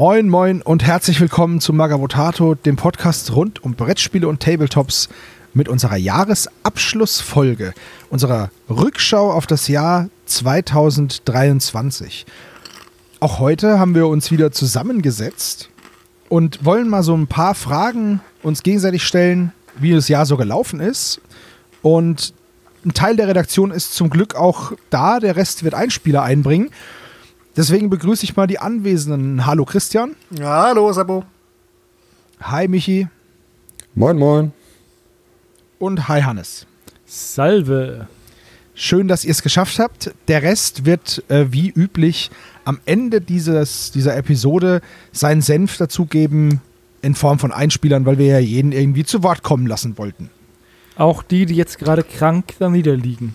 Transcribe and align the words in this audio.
Moin, 0.00 0.30
moin 0.30 0.62
und 0.62 0.82
herzlich 0.82 1.20
willkommen 1.20 1.60
zu 1.60 1.74
Magavotato, 1.74 2.54
dem 2.54 2.76
Podcast 2.76 3.36
rund 3.36 3.62
um 3.62 3.74
Brettspiele 3.74 4.26
und 4.26 4.40
Tabletops 4.40 5.10
mit 5.52 5.68
unserer 5.68 5.96
Jahresabschlussfolge, 5.96 7.74
unserer 8.08 8.50
Rückschau 8.70 9.30
auf 9.30 9.46
das 9.46 9.68
Jahr 9.68 10.08
2023. 10.24 12.24
Auch 13.20 13.40
heute 13.40 13.78
haben 13.78 13.94
wir 13.94 14.06
uns 14.06 14.30
wieder 14.30 14.52
zusammengesetzt 14.52 15.68
und 16.30 16.64
wollen 16.64 16.88
mal 16.88 17.02
so 17.02 17.14
ein 17.14 17.26
paar 17.26 17.54
Fragen 17.54 18.22
uns 18.42 18.62
gegenseitig 18.62 19.06
stellen, 19.06 19.52
wie 19.78 19.92
das 19.92 20.08
Jahr 20.08 20.24
so 20.24 20.38
gelaufen 20.38 20.80
ist. 20.80 21.20
Und 21.82 22.32
ein 22.86 22.94
Teil 22.94 23.16
der 23.16 23.28
Redaktion 23.28 23.70
ist 23.70 23.94
zum 23.94 24.08
Glück 24.08 24.34
auch 24.34 24.72
da, 24.88 25.20
der 25.20 25.36
Rest 25.36 25.62
wird 25.62 25.74
Einspieler 25.74 26.22
einbringen. 26.22 26.70
Deswegen 27.56 27.90
begrüße 27.90 28.24
ich 28.24 28.36
mal 28.36 28.46
die 28.46 28.60
Anwesenden. 28.60 29.44
Hallo 29.44 29.64
Christian. 29.64 30.14
Ja, 30.30 30.68
hallo 30.68 30.92
Sabo. 30.92 31.24
Hi 32.40 32.68
Michi. 32.68 33.08
Moin, 33.94 34.16
moin. 34.16 34.52
Und 35.78 36.08
hi 36.08 36.22
Hannes. 36.22 36.66
Salve. 37.06 38.06
Schön, 38.74 39.08
dass 39.08 39.24
ihr 39.24 39.32
es 39.32 39.42
geschafft 39.42 39.80
habt. 39.80 40.14
Der 40.28 40.42
Rest 40.42 40.86
wird 40.86 41.24
äh, 41.28 41.46
wie 41.50 41.70
üblich 41.70 42.30
am 42.64 42.78
Ende 42.84 43.20
dieses, 43.20 43.90
dieser 43.90 44.16
Episode 44.16 44.80
seinen 45.10 45.42
Senf 45.42 45.76
dazugeben 45.76 46.60
in 47.02 47.14
Form 47.16 47.40
von 47.40 47.50
Einspielern, 47.50 48.06
weil 48.06 48.18
wir 48.18 48.26
ja 48.26 48.38
jeden 48.38 48.70
irgendwie 48.70 49.04
zu 49.04 49.22
Wort 49.24 49.42
kommen 49.42 49.66
lassen 49.66 49.98
wollten. 49.98 50.30
Auch 50.96 51.22
die, 51.22 51.46
die 51.46 51.56
jetzt 51.56 51.78
gerade 51.78 52.04
krank 52.04 52.54
da 52.58 52.70
niederliegen. 52.70 53.34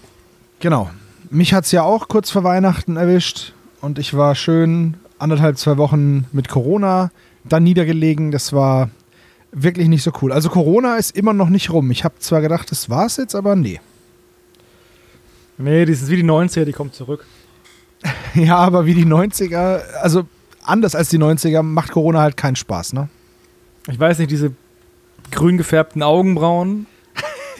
Genau. 0.59 0.89
Mich 1.30 1.54
hat 1.54 1.66
es 1.66 1.72
ja 1.72 1.84
auch 1.84 2.08
kurz 2.08 2.32
vor 2.32 2.44
Weihnachten 2.44 2.95
erwischt 2.95 3.55
und 3.86 4.00
ich 4.00 4.16
war 4.17 4.33
schön 4.33 4.95
anderthalb, 5.19 5.59
zwei 5.59 5.78
Wochen 5.78 6.25
mit 6.31 6.50
Corona 6.50 7.11
dann 7.44 7.64
niedergelegen. 7.64 8.31
Das 8.31 8.52
war 8.52 8.89
wirklich 9.52 9.88
nicht 9.88 10.02
so 10.02 10.11
cool. 10.22 10.31
Also 10.31 10.50
Corona 10.50 10.97
ist 10.97 11.16
immer 11.16 11.33
noch 11.33 11.50
nicht 11.50 11.69
rum. 11.69 11.92
Ich 11.92 12.03
habe 12.03 12.16
zwar 12.17 12.42
gedacht, 12.42 12.72
das 12.72 12.89
war's 12.89 13.17
jetzt, 13.17 13.36
aber 13.36 13.55
nee. 13.55 13.80
Nee, 15.59 15.86
das 15.86 16.02
ist 16.02 16.09
wie 16.09 16.17
die 16.17 16.23
90er, 16.23 16.66
die 16.66 16.73
kommt 16.73 16.95
zurück. 16.95 17.25
Ja, 18.33 18.58
aber 18.58 18.86
wie 18.86 18.94
die 18.94 19.05
90er, 19.05 19.80
also 20.02 20.27
anders 20.61 20.94
als 20.94 21.08
die 21.08 21.17
90er, 21.17 21.64
macht 21.64 21.92
Corona 21.92 22.20
halt 22.20 22.36
keinen 22.36 22.58
Spaß, 22.58 22.92
ne? 22.92 23.08
Ich 23.89 23.97
weiß 23.97 24.20
nicht, 24.20 24.30
diese 24.30 24.52
grün 25.31 25.58
gefärbten 25.58 26.03
Augenbrauen. 26.03 26.86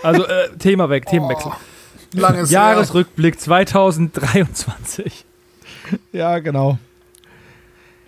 Also, 0.04 0.26
äh, 0.28 0.50
Thema 0.60 0.90
weg, 0.90 1.06
Themenwechsel. 1.06 1.54
Oh, 1.54 2.20
langes 2.20 2.52
Jahresrückblick 2.52 3.40
2023. 3.40 5.26
Ja, 6.12 6.40
genau. 6.40 6.78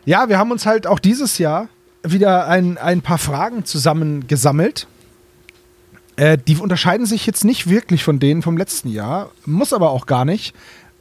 Ja, 0.06 0.30
wir 0.30 0.38
haben 0.38 0.52
uns 0.52 0.66
halt 0.66 0.88
auch 0.88 1.00
dieses 1.00 1.38
Jahr 1.38 1.68
wieder 2.04 2.48
ein, 2.48 2.78
ein 2.78 3.02
paar 3.02 3.18
Fragen 3.18 3.66
zusammengesammelt. 3.66 4.88
Äh, 6.16 6.38
die 6.38 6.56
unterscheiden 6.56 7.06
sich 7.06 7.26
jetzt 7.26 7.44
nicht 7.44 7.70
wirklich 7.70 8.04
von 8.04 8.20
denen 8.20 8.42
vom 8.42 8.58
letzten 8.58 8.90
Jahr, 8.90 9.32
muss 9.46 9.74
aber 9.74 9.92
auch 9.92 10.06
gar 10.06 10.26
nicht, 10.26 10.56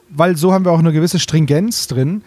weil 0.09 0.37
so 0.37 0.53
haben 0.53 0.65
wir 0.65 0.73
auch 0.73 0.79
eine 0.79 0.93
gewisse 0.93 1.19
Stringenz 1.19 1.87
drin. 1.87 2.23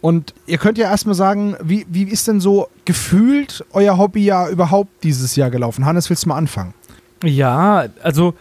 Und 0.00 0.34
ihr 0.46 0.58
könnt 0.58 0.78
ja 0.78 0.90
erstmal 0.90 1.14
sagen, 1.14 1.56
wie, 1.62 1.86
wie 1.88 2.04
ist 2.04 2.28
denn 2.28 2.40
so 2.40 2.68
gefühlt 2.84 3.64
euer 3.72 3.96
Hobbyjahr 3.96 4.50
überhaupt 4.50 5.02
dieses 5.02 5.34
Jahr 5.36 5.50
gelaufen? 5.50 5.86
Hannes, 5.86 6.10
willst 6.10 6.24
du 6.24 6.28
mal 6.28 6.36
anfangen? 6.36 6.74
Ja, 7.24 7.86
also 8.02 8.34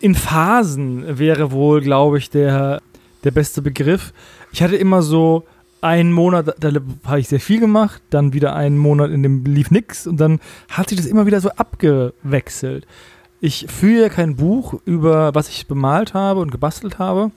in 0.00 0.14
Phasen 0.14 1.18
wäre 1.18 1.50
wohl, 1.50 1.80
glaube 1.80 2.18
ich, 2.18 2.30
der, 2.30 2.80
der 3.24 3.30
beste 3.30 3.60
Begriff. 3.62 4.12
Ich 4.52 4.62
hatte 4.62 4.76
immer 4.76 5.02
so 5.02 5.44
einen 5.80 6.12
Monat, 6.12 6.54
da 6.58 6.72
habe 7.06 7.20
ich 7.20 7.28
sehr 7.28 7.40
viel 7.40 7.60
gemacht, 7.60 8.02
dann 8.10 8.32
wieder 8.32 8.54
einen 8.54 8.76
Monat, 8.76 9.10
in 9.10 9.22
dem 9.22 9.44
lief 9.44 9.70
nichts 9.70 10.06
und 10.06 10.18
dann 10.18 10.40
hat 10.68 10.88
sich 10.88 10.98
das 10.98 11.06
immer 11.06 11.26
wieder 11.26 11.40
so 11.40 11.50
abgewechselt. 11.50 12.86
Ich 13.40 13.66
führe 13.68 14.02
ja 14.02 14.08
kein 14.10 14.36
Buch 14.36 14.74
über, 14.84 15.34
was 15.34 15.48
ich 15.48 15.66
bemalt 15.66 16.12
habe 16.12 16.40
und 16.40 16.50
gebastelt 16.50 16.98
habe. 16.98 17.30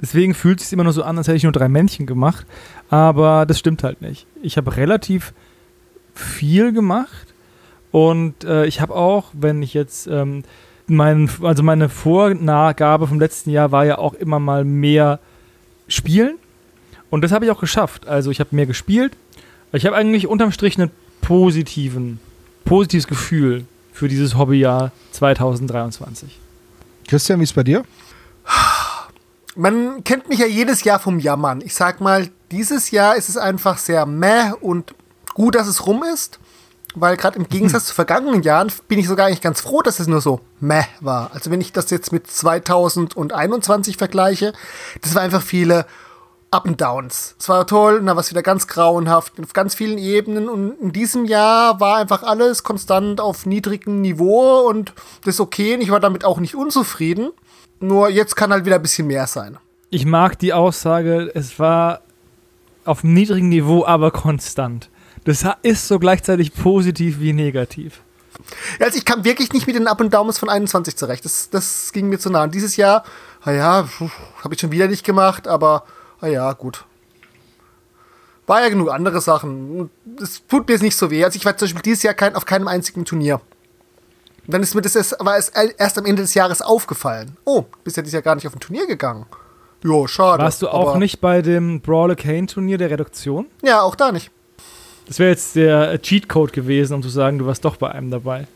Deswegen 0.00 0.34
fühlt 0.34 0.60
es 0.60 0.66
sich 0.66 0.72
immer 0.74 0.84
nur 0.84 0.92
so 0.92 1.02
an, 1.02 1.16
als 1.16 1.28
hätte 1.28 1.36
ich 1.36 1.42
nur 1.42 1.52
drei 1.52 1.68
Männchen 1.68 2.06
gemacht. 2.06 2.46
Aber 2.88 3.46
das 3.46 3.58
stimmt 3.58 3.82
halt 3.82 4.02
nicht. 4.02 4.26
Ich 4.42 4.56
habe 4.56 4.76
relativ 4.76 5.32
viel 6.14 6.72
gemacht 6.72 7.34
und 7.90 8.44
äh, 8.44 8.66
ich 8.66 8.80
habe 8.80 8.94
auch, 8.94 9.30
wenn 9.32 9.62
ich 9.62 9.74
jetzt 9.74 10.06
ähm, 10.06 10.42
mein, 10.86 11.30
also 11.42 11.62
meine 11.62 11.88
Vorgabe 11.88 13.06
vom 13.06 13.20
letzten 13.20 13.50
Jahr 13.50 13.72
war 13.72 13.84
ja 13.84 13.98
auch 13.98 14.14
immer 14.14 14.40
mal 14.40 14.64
mehr 14.64 15.20
spielen. 15.90 16.38
Und 17.10 17.22
das 17.22 17.32
habe 17.32 17.44
ich 17.44 17.50
auch 17.50 17.60
geschafft. 17.60 18.06
Also 18.08 18.30
ich 18.30 18.40
habe 18.40 18.54
mehr 18.56 18.66
gespielt. 18.66 19.12
Ich 19.72 19.86
habe 19.86 19.96
eigentlich 19.96 20.26
unterm 20.26 20.52
Strich 20.52 20.78
einen 20.78 20.90
positiven, 21.20 22.18
positives 22.64 23.06
Gefühl 23.06 23.66
für 23.92 24.08
dieses 24.08 24.36
Hobbyjahr 24.36 24.92
2023. 25.12 26.38
Christian, 27.06 27.40
wie 27.40 27.44
ist 27.44 27.54
bei 27.54 27.64
dir? 27.64 27.84
Man 29.56 30.04
kennt 30.04 30.28
mich 30.28 30.38
ja 30.38 30.46
jedes 30.46 30.84
Jahr 30.84 31.00
vom 31.00 31.18
Jammern. 31.18 31.60
Ich 31.60 31.74
sag 31.74 32.00
mal, 32.00 32.28
dieses 32.50 32.90
Jahr 32.90 33.16
ist 33.16 33.28
es 33.28 33.36
einfach 33.36 33.78
sehr 33.78 34.06
meh 34.06 34.52
und 34.60 34.94
gut, 35.34 35.54
dass 35.54 35.66
es 35.66 35.86
rum 35.86 36.02
ist. 36.02 36.38
Weil 36.94 37.16
gerade 37.16 37.38
im 37.38 37.48
Gegensatz 37.48 37.86
zu 37.86 37.94
vergangenen 37.94 38.42
Jahren 38.42 38.72
bin 38.88 38.98
ich 38.98 39.06
sogar 39.06 39.26
eigentlich 39.26 39.40
ganz 39.40 39.60
froh, 39.60 39.80
dass 39.80 40.00
es 40.00 40.08
nur 40.08 40.20
so 40.20 40.40
meh 40.58 40.82
war. 41.00 41.30
Also 41.32 41.50
wenn 41.50 41.60
ich 41.60 41.72
das 41.72 41.90
jetzt 41.90 42.12
mit 42.12 42.26
2021 42.26 43.96
vergleiche, 43.96 44.52
das 45.00 45.14
war 45.14 45.22
einfach 45.22 45.42
viele 45.42 45.86
Up 46.50 46.66
and 46.66 46.80
Downs. 46.80 47.36
Es 47.38 47.48
war 47.48 47.64
toll 47.64 47.98
und 47.98 48.06
dann 48.06 48.16
war 48.16 48.22
es 48.22 48.30
wieder 48.30 48.42
ganz 48.42 48.66
grauenhaft 48.66 49.34
auf 49.40 49.52
ganz 49.52 49.76
vielen 49.76 49.98
Ebenen 49.98 50.48
und 50.48 50.72
in 50.80 50.92
diesem 50.92 51.24
Jahr 51.24 51.78
war 51.78 51.98
einfach 51.98 52.24
alles 52.24 52.64
konstant 52.64 53.20
auf 53.20 53.46
niedrigem 53.46 54.00
Niveau 54.00 54.68
und 54.68 54.92
das 55.24 55.36
ist 55.36 55.40
okay 55.40 55.74
und 55.74 55.80
ich 55.80 55.92
war 55.92 56.00
damit 56.00 56.24
auch 56.24 56.40
nicht 56.40 56.56
unzufrieden. 56.56 57.30
Nur 57.78 58.08
jetzt 58.08 58.34
kann 58.34 58.50
halt 58.50 58.64
wieder 58.64 58.76
ein 58.76 58.82
bisschen 58.82 59.06
mehr 59.06 59.28
sein. 59.28 59.58
Ich 59.90 60.06
mag 60.06 60.38
die 60.40 60.52
Aussage, 60.52 61.30
es 61.34 61.60
war 61.60 62.00
auf 62.84 63.04
einem 63.04 63.14
niedrigen 63.14 63.48
Niveau, 63.48 63.84
aber 63.84 64.10
konstant. 64.10 64.90
Das 65.24 65.44
ist 65.62 65.86
so 65.86 65.98
gleichzeitig 65.98 66.54
positiv 66.54 67.20
wie 67.20 67.32
negativ. 67.32 68.00
Also 68.78 68.96
ich 68.96 69.04
kam 69.04 69.24
wirklich 69.24 69.52
nicht 69.52 69.66
mit 69.66 69.76
den 69.76 69.86
Up 69.86 70.00
and 70.00 70.12
Downs 70.12 70.38
von 70.38 70.48
21 70.48 70.96
zurecht. 70.96 71.24
Das, 71.24 71.50
das 71.50 71.92
ging 71.92 72.08
mir 72.08 72.18
zu 72.18 72.30
nah. 72.30 72.44
Und 72.44 72.54
dieses 72.54 72.76
Jahr, 72.76 73.04
naja, 73.44 73.88
habe 74.42 74.54
ich 74.54 74.60
schon 74.60 74.72
wieder 74.72 74.88
nicht 74.88 75.04
gemacht, 75.04 75.46
aber 75.46 75.84
naja, 76.20 76.52
gut. 76.52 76.84
War 78.46 78.62
ja 78.62 78.68
genug 78.68 78.90
andere 78.90 79.20
Sachen. 79.20 79.90
Es 80.20 80.44
tut 80.46 80.66
mir 80.66 80.74
jetzt 80.74 80.82
nicht 80.82 80.96
so 80.96 81.10
weh. 81.10 81.24
Also 81.24 81.36
ich 81.36 81.44
war 81.44 81.56
zum 81.56 81.66
Beispiel 81.66 81.82
dieses 81.82 82.02
Jahr 82.02 82.14
kein, 82.14 82.34
auf 82.34 82.46
keinem 82.46 82.68
einzigen 82.68 83.04
Turnier. 83.04 83.40
Und 84.46 84.54
dann 84.54 84.62
ist 84.62 84.74
mir 84.74 84.82
das 84.82 84.96
erst, 84.96 85.16
war 85.20 85.36
es 85.36 85.50
erst 85.50 85.98
am 85.98 86.06
Ende 86.06 86.22
des 86.22 86.34
Jahres 86.34 86.62
aufgefallen. 86.62 87.36
Oh, 87.44 87.64
bist 87.84 87.96
ja 87.96 88.02
dieses 88.02 88.14
Jahr 88.14 88.22
gar 88.22 88.34
nicht 88.34 88.46
auf 88.46 88.54
ein 88.54 88.60
Turnier 88.60 88.86
gegangen. 88.86 89.26
Jo, 89.82 90.06
schade. 90.06 90.42
Warst 90.42 90.62
du 90.62 90.68
auch 90.68 90.96
nicht 90.96 91.20
bei 91.20 91.40
dem 91.42 91.80
Brawler 91.80 92.16
Kane 92.16 92.46
Turnier 92.46 92.76
der 92.76 92.90
Reduktion? 92.90 93.46
Ja, 93.62 93.82
auch 93.82 93.94
da 93.94 94.12
nicht. 94.12 94.30
Das 95.10 95.18
wäre 95.18 95.30
jetzt 95.30 95.56
der 95.56 96.00
Cheatcode 96.00 96.52
gewesen, 96.52 96.94
um 96.94 97.02
zu 97.02 97.08
sagen, 97.08 97.40
du 97.40 97.46
warst 97.46 97.64
doch 97.64 97.74
bei 97.74 97.90
einem 97.90 98.12
dabei. 98.12 98.46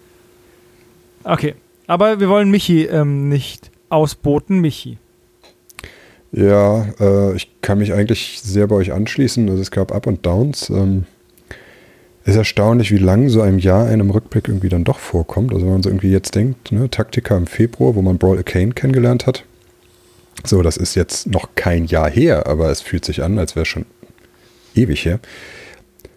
Okay. 1.24 1.56
Aber 1.88 2.20
wir 2.20 2.28
wollen 2.28 2.48
Michi 2.48 2.84
ähm, 2.84 3.28
nicht 3.28 3.72
ausboten. 3.88 4.60
Michi. 4.60 4.96
Ja, 6.30 6.86
äh, 7.00 7.34
ich 7.34 7.50
kann 7.60 7.78
mich 7.78 7.92
eigentlich 7.92 8.38
sehr 8.40 8.68
bei 8.68 8.76
euch 8.76 8.92
anschließen. 8.92 9.50
Also 9.50 9.60
es 9.60 9.72
gab 9.72 9.90
Up 9.90 10.06
und 10.06 10.24
Downs. 10.24 10.70
Ähm, 10.70 11.06
ist 12.24 12.36
erstaunlich, 12.36 12.92
wie 12.92 12.98
lang 12.98 13.28
so 13.30 13.42
einem 13.42 13.58
Jahr 13.58 13.88
einem 13.88 14.10
Rückblick 14.10 14.46
irgendwie 14.46 14.68
dann 14.68 14.84
doch 14.84 15.00
vorkommt. 15.00 15.52
Also 15.52 15.66
wenn 15.66 15.72
man 15.72 15.82
so 15.82 15.90
irgendwie 15.90 16.12
jetzt 16.12 16.36
denkt, 16.36 16.70
ne, 16.70 16.88
Taktika 16.88 17.36
im 17.36 17.48
Februar, 17.48 17.96
wo 17.96 18.02
man 18.02 18.16
Brawl 18.16 18.40
Kane 18.44 18.74
kennengelernt 18.74 19.26
hat. 19.26 19.42
So, 20.44 20.62
das 20.62 20.76
ist 20.76 20.94
jetzt 20.94 21.26
noch 21.26 21.56
kein 21.56 21.86
Jahr 21.86 22.08
her, 22.08 22.46
aber 22.46 22.70
es 22.70 22.80
fühlt 22.80 23.04
sich 23.04 23.24
an, 23.24 23.40
als 23.40 23.56
wäre 23.56 23.66
schon 23.66 23.86
ewig 24.76 25.04
her. 25.04 25.18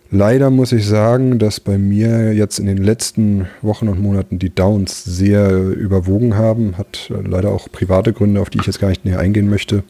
Leider 0.10 0.50
muss 0.50 0.72
ich 0.72 0.86
sagen, 0.86 1.38
dass 1.38 1.60
bei 1.60 1.78
mir 1.78 2.34
jetzt 2.34 2.60
in 2.60 2.66
den 2.66 2.78
letzten 2.78 3.48
Wochen 3.62 3.90
und 3.90 4.02
Monaten 4.02 4.40
die 4.40 4.54
Downs 4.54 5.04
sehr 5.04 5.52
überwogen 5.52 6.38
haben. 6.38 6.78
Hat 6.78 7.10
leider 7.10 7.50
auch 7.50 7.70
private 7.72 8.14
Gründe, 8.14 8.40
auf 8.40 8.50
die 8.50 8.60
ich 8.60 8.68
jetzt 8.68 8.80
gar 8.80 8.88
nicht 8.88 9.04
näher 9.04 9.20
eingehen 9.20 9.50
möchte. 9.50 9.84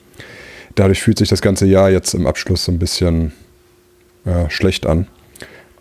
Dadurch 0.74 1.02
fühlt 1.02 1.20
sich 1.20 1.30
das 1.30 1.42
ganze 1.42 1.68
Jahr 1.68 1.92
jetzt 1.92 2.14
im 2.16 2.26
Abschluss 2.26 2.66
so 2.66 2.72
ein 2.72 2.80
bisschen 2.80 3.32
ja, 4.26 4.50
schlecht 4.50 4.88
an. 4.88 5.08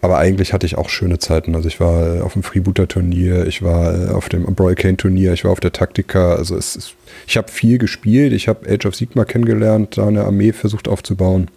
Aber 0.03 0.19
eigentlich 0.19 0.53
hatte 0.53 0.67
ich 0.67 0.77
auch 0.77 0.91
schöne 0.91 1.19
Zeiten. 1.19 1.55
Also 1.55 1.69
ich 1.69 1.81
war 1.81 2.23
auf 2.25 2.35
dem 2.35 2.43
Freebooter-Turnier, 2.43 3.47
ich 3.47 3.63
war 3.63 4.15
auf 4.15 4.29
dem 4.29 4.45
Broil 4.55 4.75
Kane-Turnier, 4.75 5.33
ich 5.33 5.45
war 5.45 5.51
auf 5.51 5.61
der 5.61 5.73
Taktika. 5.73 6.35
Also 6.35 6.57
ist, 6.57 6.95
ich 7.27 7.37
habe 7.39 7.51
viel 7.51 7.79
gespielt. 7.79 8.35
Ich 8.35 8.49
habe 8.49 8.69
Age 8.71 8.87
of 8.87 8.95
Sigma 8.95 9.25
kennengelernt, 9.25 9.97
da 9.97 10.07
eine 10.07 10.25
Armee 10.25 10.53
versucht 10.53 10.89
aufzubauen. 10.89 11.49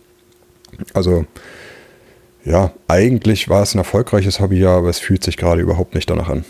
Also 0.93 1.25
ja, 2.49 2.71
eigentlich 2.87 3.47
war 3.47 3.61
es 3.61 3.75
ein 3.75 3.77
erfolgreiches 3.77 4.39
Hobby, 4.39 4.59
ja, 4.59 4.75
aber 4.75 4.89
es 4.89 4.99
fühlt 4.99 5.23
sich 5.23 5.37
gerade 5.37 5.61
überhaupt 5.61 5.93
nicht 5.93 6.09
danach 6.09 6.29
an. 6.29 6.45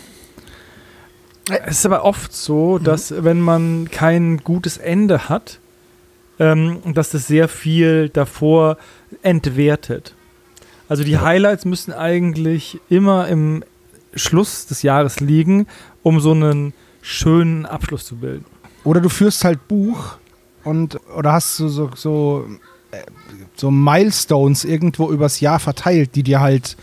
Es 1.66 1.78
ist 1.78 1.86
aber 1.86 2.04
oft 2.04 2.32
so, 2.32 2.78
dass 2.78 3.10
mhm. 3.10 3.24
wenn 3.24 3.40
man 3.40 3.90
kein 3.90 4.38
gutes 4.38 4.78
Ende 4.78 5.28
hat, 5.28 5.58
ähm, 6.38 6.80
dass 6.94 7.10
das 7.10 7.26
sehr 7.26 7.48
viel 7.48 8.08
davor 8.08 8.78
entwertet. 9.22 10.14
Also 10.88 11.04
die 11.04 11.18
Highlights 11.18 11.66
müssen 11.66 11.92
eigentlich 11.92 12.80
immer 12.88 13.28
im 13.28 13.62
Schluss 14.14 14.66
des 14.66 14.82
Jahres 14.82 15.20
liegen, 15.20 15.66
um 16.02 16.18
so 16.20 16.32
einen 16.32 16.72
schönen 17.02 17.66
Abschluss 17.66 18.06
zu 18.06 18.16
bilden. 18.16 18.46
Oder 18.84 19.00
du 19.00 19.08
führst 19.08 19.44
halt 19.44 19.68
Buch 19.68 20.16
und 20.64 20.98
oder 21.14 21.32
hast 21.32 21.56
so, 21.56 21.68
so, 21.68 21.90
so, 21.94 22.48
so 23.56 23.70
Milestones 23.70 24.64
irgendwo 24.64 25.10
übers 25.10 25.40
Jahr 25.40 25.58
verteilt, 25.58 26.14
die 26.14 26.22
dir 26.22 26.40
halt, 26.40 26.76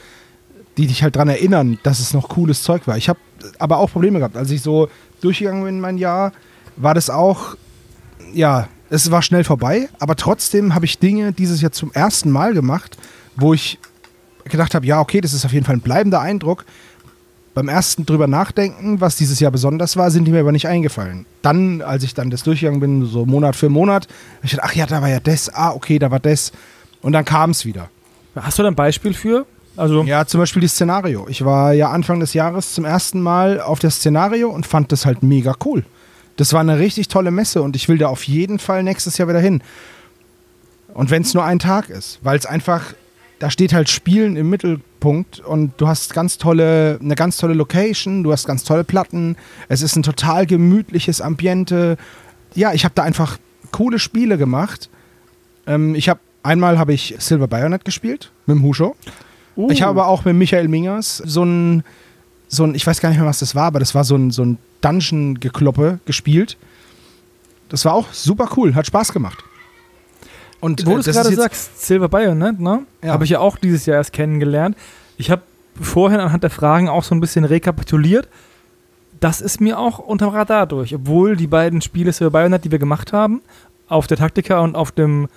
die 0.78 0.88
dich 0.88 1.04
halt 1.04 1.16
dran 1.16 1.30
erinnern, 1.30 1.80
dass 1.84 2.00
es 2.00 2.14
noch 2.14 2.30
cooles 2.30 2.64
Zeug 2.64 2.88
war. 2.88 2.98
Ich 2.98 3.10
habe 3.10 3.20
aber 3.60 3.78
auch 3.78 3.92
Probleme 3.92 4.20
gehabt. 4.20 4.38
Als 4.38 4.52
ich 4.52 4.62
so 4.62 4.90
durchgegangen 5.22 5.64
bin 5.64 5.76
in 5.76 5.82
mein 5.82 5.98
Jahr, 5.98 6.32
war 6.76 6.94
das 6.94 7.10
auch, 7.10 7.56
ja, 8.34 8.68
es 8.90 9.12
war 9.12 9.22
schnell 9.22 9.44
vorbei, 9.44 9.90
aber 10.00 10.16
trotzdem 10.16 10.74
habe 10.74 10.86
ich 10.86 11.00
Dinge 11.00 11.34
dieses 11.34 11.62
Jahr 11.62 11.72
zum 11.72 11.92
ersten 11.92 12.32
Mal 12.32 12.54
gemacht, 12.54 12.98
wo 13.36 13.54
ich 13.54 13.80
gedacht 14.46 14.76
habe, 14.76 14.86
ja, 14.86 15.02
okay, 15.02 15.20
das 15.20 15.34
ist 15.34 15.46
auf 15.46 15.52
jeden 15.52 15.66
Fall 15.66 15.76
ein 15.76 15.82
bleibender 15.82 16.22
Eindruck. 16.22 16.66
Beim 17.58 17.70
ersten 17.70 18.06
drüber 18.06 18.28
nachdenken, 18.28 19.02
was 19.02 19.16
dieses 19.16 19.40
Jahr 19.40 19.50
besonders 19.50 19.98
war, 19.98 20.12
sind 20.12 20.26
die 20.26 20.32
mir 20.32 20.42
aber 20.42 20.52
nicht 20.52 20.68
eingefallen. 20.68 21.26
Dann, 21.42 21.82
als 21.82 22.04
ich 22.04 22.14
dann 22.14 22.30
das 22.30 22.44
durchgegangen 22.44 22.80
bin, 22.80 23.08
so 23.08 23.26
Monat 23.26 23.56
für 23.56 23.68
Monat, 23.68 24.04
habe 24.04 24.46
ich 24.46 24.52
gedacht, 24.52 24.70
ach 24.70 24.76
ja, 24.76 24.86
da 24.86 25.02
war 25.02 25.10
ja 25.10 25.20
das, 25.20 25.52
ah, 25.52 25.72
okay, 25.72 25.98
da 25.98 26.12
war 26.12 26.20
das. 26.20 26.52
Und 27.02 27.14
dann 27.14 27.26
kam 27.26 27.50
es 27.50 27.66
wieder. 27.66 27.90
Hast 28.36 28.60
du 28.60 28.62
da 28.62 28.70
ein 28.70 28.76
Beispiel 28.76 29.16
für? 29.16 29.48
Also 29.76 30.04
Ja, 30.04 30.28
zum 30.28 30.40
Beispiel 30.40 30.62
das 30.62 30.74
Szenario. 30.74 31.26
Ich 31.30 31.44
war 31.46 31.74
ja 31.74 31.90
Anfang 31.90 32.20
des 32.20 32.36
Jahres 32.36 32.76
zum 32.76 32.86
ersten 32.86 33.22
Mal 33.22 33.60
auf 33.60 33.80
das 33.80 33.96
Szenario 33.96 34.52
und 34.52 34.68
fand 34.68 34.92
das 34.92 35.08
halt 35.08 35.24
mega 35.24 35.56
cool. 35.66 35.84
Das 36.36 36.54
war 36.54 36.62
eine 36.62 36.78
richtig 36.78 37.08
tolle 37.08 37.32
Messe 37.32 37.64
und 37.64 37.76
ich 37.76 37.90
will 37.90 37.98
da 37.98 38.10
auf 38.10 38.22
jeden 38.26 38.60
Fall 38.60 38.84
nächstes 38.84 39.18
Jahr 39.18 39.30
wieder 39.30 39.40
hin. 39.40 39.64
Und 40.94 41.10
wenn 41.10 41.24
es 41.24 41.34
nur 41.34 41.44
ein 41.44 41.58
Tag 41.58 41.90
ist, 41.90 42.20
weil 42.22 42.38
es 42.38 42.46
einfach, 42.46 42.94
da 43.40 43.50
steht 43.52 43.74
halt 43.74 43.90
Spielen 43.90 44.36
im 44.36 44.50
Mittelpunkt 44.50 45.40
und 45.40 45.74
du 45.78 45.88
hast 45.88 46.14
ganz 46.14 46.38
tolle, 46.38 47.00
eine 47.02 47.16
ganz 47.16 47.38
tolle 47.38 47.54
Location, 47.54 48.24
du 48.24 48.32
hast 48.32 48.48
ganz 48.48 48.64
tolle 48.64 48.84
Platten, 48.84 49.36
es 49.70 49.82
ist 49.82 49.96
ein 49.96 50.04
total 50.04 50.46
gemütliches 50.46 51.22
Ambiente. 51.22 51.98
Ja, 52.56 52.74
ich 52.74 52.84
habe 52.84 52.96
da 52.96 53.04
einfach 53.04 53.38
coole 53.72 54.00
Spiele 54.00 54.38
gemacht. 54.38 54.90
Ähm, 55.68 55.94
ich 55.96 56.10
habe 56.10 56.20
einmal 56.44 56.80
habe 56.80 56.94
ich 56.94 57.16
Silver 57.20 57.48
Bayonet 57.48 57.86
gespielt 57.86 58.32
mit 58.46 58.58
dem 58.58 58.64
Husho. 58.64 58.96
uh, 59.56 59.70
Ich 59.70 59.82
habe 59.82 60.02
aber 60.02 60.08
auch 60.08 60.26
mit 60.26 60.36
Michael 60.36 60.68
Mingers 60.68 61.18
so 61.18 61.44
ein, 61.44 61.84
so 62.48 62.64
ein, 62.64 62.74
ich 62.74 62.88
weiß 62.88 63.02
gar 63.02 63.10
nicht 63.10 63.18
mehr, 63.20 63.28
was 63.28 63.40
das 63.40 63.54
war, 63.54 63.66
aber 63.66 63.80
das 63.80 63.94
war 63.94 64.04
so 64.04 64.16
ein, 64.16 64.32
so 64.32 64.44
ein 64.44 64.58
Dungeon-Gekloppe 64.82 66.00
gespielt. 66.06 66.58
Das 67.70 67.84
war 67.86 67.94
auch 67.94 68.14
super 68.14 68.50
cool, 68.56 68.74
hat 68.76 68.88
Spaß 68.88 69.12
gemacht. 69.12 69.44
Und 70.60 70.86
wo 70.86 70.92
äh, 70.92 70.94
du 70.96 71.00
es 71.00 71.06
das 71.06 71.16
gerade 71.16 71.36
sagst, 71.36 71.86
Silver 71.86 72.10
Bayonet, 72.10 72.60
ne? 72.60 72.84
Ja. 73.04 73.14
Habe 73.14 73.24
ich 73.24 73.32
ja 73.32 73.40
auch 73.40 73.58
dieses 73.58 73.86
Jahr 73.86 73.98
erst 73.98 74.14
kennengelernt. 74.14 74.76
Ich 75.18 75.32
habe 75.32 75.42
vorhin 75.80 76.20
anhand 76.20 76.44
der 76.44 76.50
Fragen 76.50 76.90
auch 76.90 77.04
so 77.04 77.14
ein 77.14 77.20
bisschen 77.20 77.46
rekapituliert. 77.46 78.28
Das 79.20 79.42
ist 79.42 79.62
mir 79.62 79.80
auch 79.80 80.00
unterm 80.00 80.30
Radar 80.30 80.68
durch, 80.68 80.94
obwohl 80.94 81.36
die 81.36 81.48
beiden 81.48 81.82
Spiele 81.82 82.12
Silver 82.12 82.32
Bayonet, 82.32 82.66
die 82.66 82.72
wir 82.72 82.80
gemacht 82.80 83.14
haben, 83.14 83.42
auf 83.88 84.08
der 84.08 84.18
Taktika 84.18 84.60
und 84.60 84.76
auf 84.76 84.92
dem, 84.92 85.28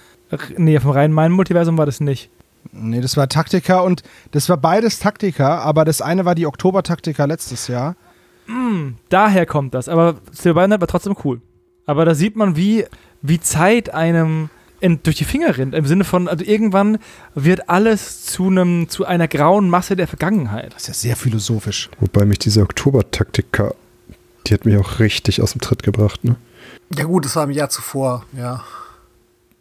nee, 0.56 0.78
vom 0.80 0.90
reinen 0.90 1.14
Main-Multiversum 1.14 1.78
war 1.78 1.86
das 1.86 2.00
nicht. 2.00 2.30
Nee, 2.72 3.00
das 3.00 3.16
war 3.16 3.28
Taktika 3.28 3.80
und 3.80 4.02
das 4.32 4.48
war 4.50 4.58
beides 4.58 4.98
Taktika, 4.98 5.60
aber 5.60 5.86
das 5.86 6.02
eine 6.02 6.26
war 6.26 6.34
die 6.34 6.46
Oktober-Taktika 6.46 7.24
letztes 7.24 7.68
Jahr. 7.68 7.96
Daher 9.08 9.46
kommt 9.46 9.74
das, 9.74 9.88
aber 9.88 10.16
Silver 10.32 10.60
Bayonet 10.60 10.80
war 10.80 10.88
trotzdem 10.88 11.16
cool. 11.24 11.40
Aber 11.86 12.04
da 12.04 12.14
sieht 12.14 12.36
man, 12.36 12.56
wie, 12.56 12.84
wie 13.22 13.40
Zeit 13.40 13.94
einem 13.94 14.50
in, 14.80 15.02
durch 15.02 15.16
die 15.16 15.24
Finger 15.24 15.56
rinnt. 15.56 15.74
Im 15.74 15.86
Sinne 15.86 16.04
von, 16.04 16.28
also 16.28 16.44
irgendwann 16.44 16.98
wird 17.34 17.68
alles 17.68 18.24
zu, 18.24 18.46
einem, 18.48 18.88
zu 18.88 19.04
einer 19.04 19.28
grauen 19.28 19.68
Masse 19.68 19.96
der 19.96 20.08
Vergangenheit. 20.08 20.72
Das 20.74 20.82
ist 20.82 20.88
ja 20.88 20.94
sehr 20.94 21.16
philosophisch. 21.16 21.90
Wobei 22.00 22.24
mich 22.24 22.38
diese 22.38 22.62
Oktober-Taktika, 22.62 23.74
die 24.46 24.54
hat 24.54 24.64
mich 24.64 24.76
auch 24.76 24.98
richtig 24.98 25.42
aus 25.42 25.52
dem 25.52 25.60
Tritt 25.60 25.82
gebracht, 25.82 26.24
ne? 26.24 26.36
Ja 26.96 27.04
gut, 27.04 27.24
das 27.24 27.36
war 27.36 27.44
im 27.44 27.50
Jahr 27.50 27.68
zuvor, 27.70 28.24
ja. 28.36 28.64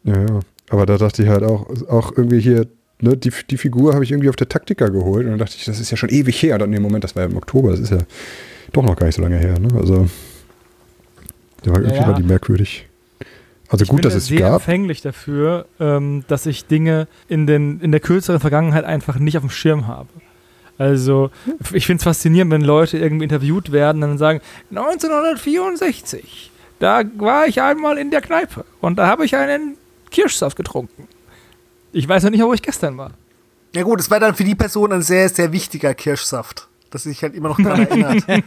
Ja, 0.04 0.22
ja. 0.22 0.40
Aber 0.70 0.86
da 0.86 0.98
dachte 0.98 1.24
ich 1.24 1.30
halt 1.30 1.44
auch, 1.44 1.68
auch 1.88 2.12
irgendwie 2.16 2.40
hier, 2.40 2.68
ne, 3.02 3.18
die, 3.18 3.32
die 3.50 3.58
Figur 3.58 3.94
habe 3.94 4.04
ich 4.04 4.12
irgendwie 4.12 4.30
auf 4.30 4.36
der 4.36 4.50
Taktika 4.50 4.88
geholt 4.88 5.26
und 5.26 5.32
dann 5.32 5.40
dachte 5.40 5.56
ich, 5.58 5.66
das 5.66 5.80
ist 5.80 5.92
ja 5.92 5.98
schon 5.98 6.10
ewig 6.10 6.42
her. 6.42 6.56
Und 6.56 6.62
dann, 6.62 6.70
nee, 6.72 6.80
Moment, 6.80 7.04
das 7.04 7.16
war 7.16 7.24
ja 7.24 7.30
im 7.30 7.38
Oktober, 7.38 7.72
das 7.72 7.80
ist 7.80 7.92
ja 7.92 8.00
doch 8.72 8.84
noch 8.84 8.96
gar 8.96 9.06
nicht 9.06 9.16
so 9.16 9.22
lange 9.22 9.38
her, 9.38 9.60
ne? 9.60 9.70
Also, 9.76 10.08
der 11.66 11.74
war, 11.74 11.80
irgendwie 11.80 11.96
Ja, 11.98 12.02
ja. 12.02 12.08
war 12.08 12.16
die 12.16 12.24
merkwürdig. 12.24 12.88
Also 13.70 13.84
ich 13.84 13.90
gut, 13.90 13.98
bin 13.98 14.04
dass 14.04 14.14
da 14.14 14.18
es 14.18 14.26
sehr 14.28 14.40
gab. 14.42 14.54
empfänglich 14.56 15.02
dafür, 15.02 15.66
ähm, 15.80 16.24
dass 16.28 16.46
ich 16.46 16.66
Dinge 16.66 17.08
in, 17.28 17.46
den, 17.48 17.80
in 17.82 17.92
der 17.92 18.00
kürzeren 18.00 18.40
Vergangenheit 18.40 18.84
einfach 18.84 19.18
nicht 19.20 19.38
auf 19.38 19.44
dem 19.44 19.50
Schirm 19.52 19.88
habe. 19.88 20.10
Also, 20.80 21.30
ich 21.74 21.86
finde 21.86 22.00
es 22.00 22.04
faszinierend, 22.06 22.52
wenn 22.54 22.62
Leute 22.62 22.98
irgendwie 22.98 23.26
interviewt 23.26 23.72
werden 23.74 24.02
und 24.02 24.10
dann 24.12 24.18
sagen, 24.18 24.40
1964, 24.72 26.52
da 26.80 27.04
war 27.18 27.48
ich 27.48 27.62
einmal 27.62 27.98
in 27.98 28.12
der 28.12 28.22
Kneipe 28.22 28.66
und 28.80 28.98
da 28.98 29.08
habe 29.08 29.26
ich 29.26 29.36
einen 29.36 29.78
Kirschsaft 30.10 30.56
getrunken. 30.56 31.08
Ich 31.92 32.08
weiß 32.08 32.24
noch 32.24 32.32
nicht, 32.32 32.42
wo 32.44 32.54
ich 32.54 32.62
gestern 32.62 32.98
war. 32.98 33.12
Ja 33.76 33.84
gut, 33.84 34.00
es 34.00 34.10
war 34.10 34.20
dann 34.20 34.36
für 34.36 34.44
die 34.44 34.56
Person 34.56 34.94
ein 34.94 35.02
sehr, 35.02 35.30
sehr 35.30 35.52
wichtiger 35.52 35.94
Kirschsaft, 35.94 36.68
dass 36.90 37.04
sie 37.04 37.10
sich 37.10 37.22
halt 37.24 37.36
immer 37.36 37.50
noch 37.50 37.62
daran 37.62 37.86
erinnert. 37.88 38.44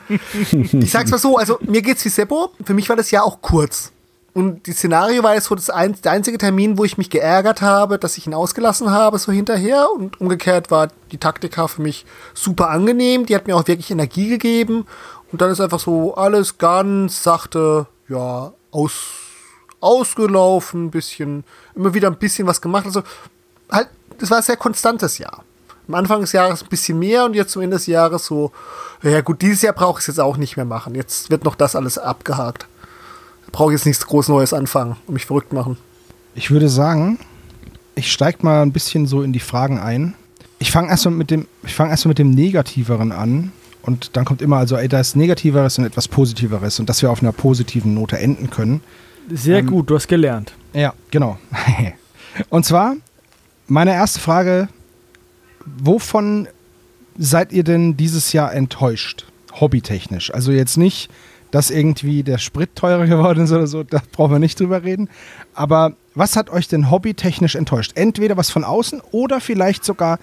ich 0.51 0.91
sag's 0.91 1.11
mal 1.11 1.19
so, 1.19 1.37
also 1.37 1.59
mir 1.61 1.83
geht's 1.83 2.05
wie 2.05 2.09
Seppo, 2.09 2.51
für 2.65 2.75
mich 2.75 2.89
war 2.89 2.97
das 2.97 3.11
Jahr 3.11 3.25
auch 3.25 3.41
kurz. 3.43 3.93
Und 4.35 4.67
die 4.67 4.73
Szenario 4.73 5.23
war 5.23 5.35
jetzt 5.35 5.47
so 5.47 5.55
das 5.55 5.69
ein, 5.69 5.95
der 6.03 6.13
einzige 6.13 6.39
Termin, 6.39 6.79
wo 6.79 6.85
ich 6.85 6.97
mich 6.97 7.11
geärgert 7.11 7.61
habe, 7.61 7.99
dass 7.99 8.17
ich 8.17 8.27
ihn 8.27 8.33
ausgelassen 8.33 8.91
habe, 8.91 9.19
so 9.19 9.31
hinterher. 9.31 9.89
Und 9.95 10.21
umgekehrt 10.21 10.71
war 10.71 10.89
die 11.11 11.19
Taktika 11.19 11.69
für 11.69 11.83
mich 11.83 12.07
super 12.33 12.71
angenehm. 12.71 13.27
Die 13.27 13.35
hat 13.35 13.47
mir 13.47 13.57
auch 13.57 13.67
wirklich 13.67 13.91
Energie 13.91 14.29
gegeben. 14.29 14.87
Und 15.31 15.43
dann 15.43 15.51
ist 15.51 15.61
einfach 15.61 15.81
so 15.81 16.15
alles 16.15 16.57
ganz 16.57 17.23
sachte, 17.23 17.87
ja, 18.09 18.53
aus, 18.71 18.93
ausgelaufen, 19.81 20.91
bisschen, 20.91 21.45
immer 21.75 21.93
wieder 21.93 22.09
ein 22.09 22.17
bisschen 22.17 22.47
was 22.47 22.63
gemacht. 22.63 22.87
Also 22.87 23.03
halt, 23.71 23.89
das 24.19 24.31
war 24.31 24.39
ein 24.39 24.43
sehr 24.43 24.57
konstantes 24.57 25.19
Jahr. 25.19 25.45
Am 25.89 25.95
Anfang 25.95 26.23
des 26.23 26.33
Jahres 26.33 26.63
ein 26.63 26.69
bisschen 26.69 26.99
mehr 26.99 27.27
und 27.27 27.35
jetzt 27.35 27.53
zum 27.53 27.61
Ende 27.61 27.77
des 27.77 27.87
Jahres 27.87 28.25
so, 28.25 28.53
ja 29.03 29.21
gut, 29.21 29.43
dieses 29.43 29.61
Jahr 29.61 29.75
brauche 29.75 29.99
ich 29.99 30.05
es 30.05 30.07
jetzt 30.07 30.21
auch 30.21 30.39
nicht 30.39 30.57
mehr 30.57 30.65
machen. 30.65 30.95
Jetzt 30.95 31.29
wird 31.29 31.45
noch 31.45 31.55
das 31.55 31.77
alles 31.77 31.99
abgehakt. 31.99 32.67
Brauche 33.53 33.73
ich 33.73 33.79
jetzt 33.79 33.87
nichts 33.87 34.07
groß 34.07 34.29
Neues 34.29 34.53
anfangen 34.53 34.97
und 35.07 35.15
mich 35.15 35.27
verrückt 35.27 35.53
machen. 35.53 35.77
Ich 36.35 36.51
würde 36.51 36.69
sagen, 36.69 37.19
ich 37.95 38.11
steige 38.11 38.39
mal 38.43 38.63
ein 38.63 38.73
bisschen 38.73 39.07
so 39.07 39.23
in 39.23 39.33
die 39.33 39.41
Fragen 39.41 39.79
ein. 39.79 40.15
Ich 40.59 40.71
fange 40.71 40.89
erstmal 40.89 41.15
mit 41.15 41.31
dem, 41.31 41.47
ich 41.65 41.75
fange 41.75 41.91
erstmal 41.91 42.11
mit 42.11 42.19
dem 42.19 42.31
Negativeren 42.31 43.13
an. 43.13 43.53
Und 43.83 44.17
dann 44.17 44.25
kommt 44.25 44.41
immer 44.43 44.59
also 44.59 44.77
etwas 44.77 45.17
Negativeres 45.17 45.77
und 45.79 45.85
etwas 45.85 46.07
Positiveres 46.09 46.79
und 46.81 46.89
dass 46.89 47.03
wir 47.03 47.11
auf 47.11 47.21
einer 47.21 47.33
positiven 47.33 47.95
Note 47.95 48.17
enden 48.19 48.49
können. 48.49 48.81
Sehr 49.29 49.59
Ähm, 49.59 49.67
gut, 49.67 49.91
du 49.91 49.97
hast 49.97 50.09
gelernt. 50.09 50.53
Ja, 50.73 50.95
genau. 51.11 51.39
Und 52.49 52.65
zwar, 52.65 52.95
meine 53.67 53.93
erste 53.93 54.21
Frage, 54.21 54.69
wovon 55.67 56.49
seid 57.19 57.53
ihr 57.53 57.65
denn 57.65 57.97
dieses 57.97 58.33
Jahr 58.33 58.55
enttäuscht? 58.55 59.27
Hobbytechnisch. 59.61 60.33
Also 60.33 60.51
jetzt 60.51 60.77
nicht, 60.79 61.11
dass 61.53 61.71
irgendwie 61.71 62.25
der 62.25 62.39
Sprit 62.39 62.75
teurer 62.75 63.07
geworden 63.07 63.45
ist 63.45 63.53
oder 63.53 63.69
so, 63.69 63.85
da 63.85 64.03
brauchen 64.11 64.33
wir 64.33 64.39
nicht 64.41 64.59
drüber 64.59 64.83
reden. 64.83 65.09
Aber 65.55 65.93
was 66.17 66.35
hat 66.35 66.51
euch 66.51 66.67
denn 66.67 66.91
hobbytechnisch 66.91 67.55
enttäuscht? 67.55 67.93
Entweder 67.95 68.37
was 68.37 68.51
von 68.51 68.65
außen 68.65 69.01
oder 69.13 69.41
vielleicht 69.41 69.85
sogar 69.85 70.19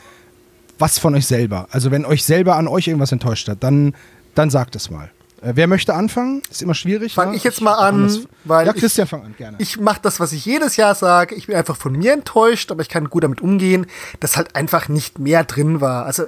was 0.77 0.99
von 0.99 1.15
euch 1.15 1.27
selber. 1.27 1.67
Also 1.71 1.91
wenn 1.91 2.05
euch 2.05 2.23
selber 2.25 2.55
an 2.57 2.67
euch 2.67 2.87
irgendwas 2.87 3.11
enttäuscht 3.11 3.47
hat, 3.47 3.63
dann, 3.63 3.93
dann 4.35 4.49
sagt 4.49 4.75
es 4.75 4.89
mal. 4.89 5.11
Äh, 5.41 5.53
wer 5.55 5.67
möchte 5.67 5.93
anfangen? 5.93 6.41
Ist 6.49 6.61
immer 6.61 6.73
schwierig. 6.73 7.13
Fang 7.13 7.31
ne? 7.31 7.37
ich 7.37 7.43
jetzt 7.43 7.61
mal 7.61 7.75
an, 7.75 8.03
das- 8.03 8.19
weil 8.45 8.65
ja, 8.67 8.73
ich- 8.73 8.81
Christian, 8.81 9.07
fang 9.07 9.23
an, 9.23 9.35
gerne. 9.37 9.57
Ich 9.59 9.79
mache 9.79 9.99
das, 10.01 10.19
was 10.19 10.31
ich 10.33 10.45
jedes 10.45 10.75
Jahr 10.77 10.95
sage. 10.95 11.35
Ich 11.35 11.47
bin 11.47 11.55
einfach 11.55 11.75
von 11.77 11.93
mir 11.93 12.13
enttäuscht, 12.13 12.71
aber 12.71 12.81
ich 12.81 12.89
kann 12.89 13.09
gut 13.09 13.23
damit 13.23 13.41
umgehen, 13.41 13.85
dass 14.19 14.35
halt 14.37 14.55
einfach 14.55 14.89
nicht 14.89 15.19
mehr 15.19 15.43
drin 15.43 15.79
war. 15.81 16.05
Also 16.05 16.23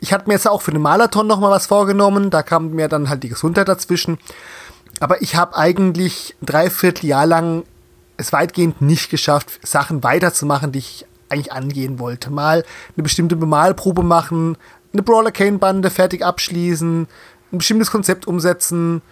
ich 0.00 0.12
hatte 0.12 0.28
mir 0.28 0.34
jetzt 0.34 0.48
auch 0.48 0.62
für 0.62 0.72
den 0.72 0.82
Marathon 0.82 1.26
noch 1.26 1.40
mal 1.40 1.50
was 1.50 1.66
vorgenommen. 1.66 2.30
Da 2.30 2.42
kam 2.42 2.70
mir 2.70 2.88
dann 2.88 3.08
halt 3.08 3.22
die 3.22 3.28
Gesundheit 3.28 3.68
dazwischen. 3.68 4.18
Aber 5.00 5.22
ich 5.22 5.36
habe 5.36 5.56
eigentlich 5.56 6.36
ein 6.40 6.46
Dreivierteljahr 6.46 7.26
lang 7.26 7.64
es 8.16 8.32
weitgehend 8.32 8.80
nicht 8.80 9.10
geschafft, 9.10 9.66
Sachen 9.66 10.04
weiterzumachen, 10.04 10.72
die 10.72 10.78
ich 10.78 11.06
eigentlich 11.28 11.52
angehen 11.52 11.98
wollte. 11.98 12.30
Mal 12.30 12.64
eine 12.96 13.02
bestimmte 13.02 13.36
Bemalprobe 13.36 14.02
machen, 14.02 14.56
eine 14.92 15.02
Brawler 15.02 15.32
Cane 15.32 15.58
Bande 15.58 15.90
fertig 15.90 16.24
abschließen, 16.24 17.08
ein 17.52 17.58
bestimmtes 17.58 17.90
Konzept 17.90 18.26
umsetzen, 18.26 19.02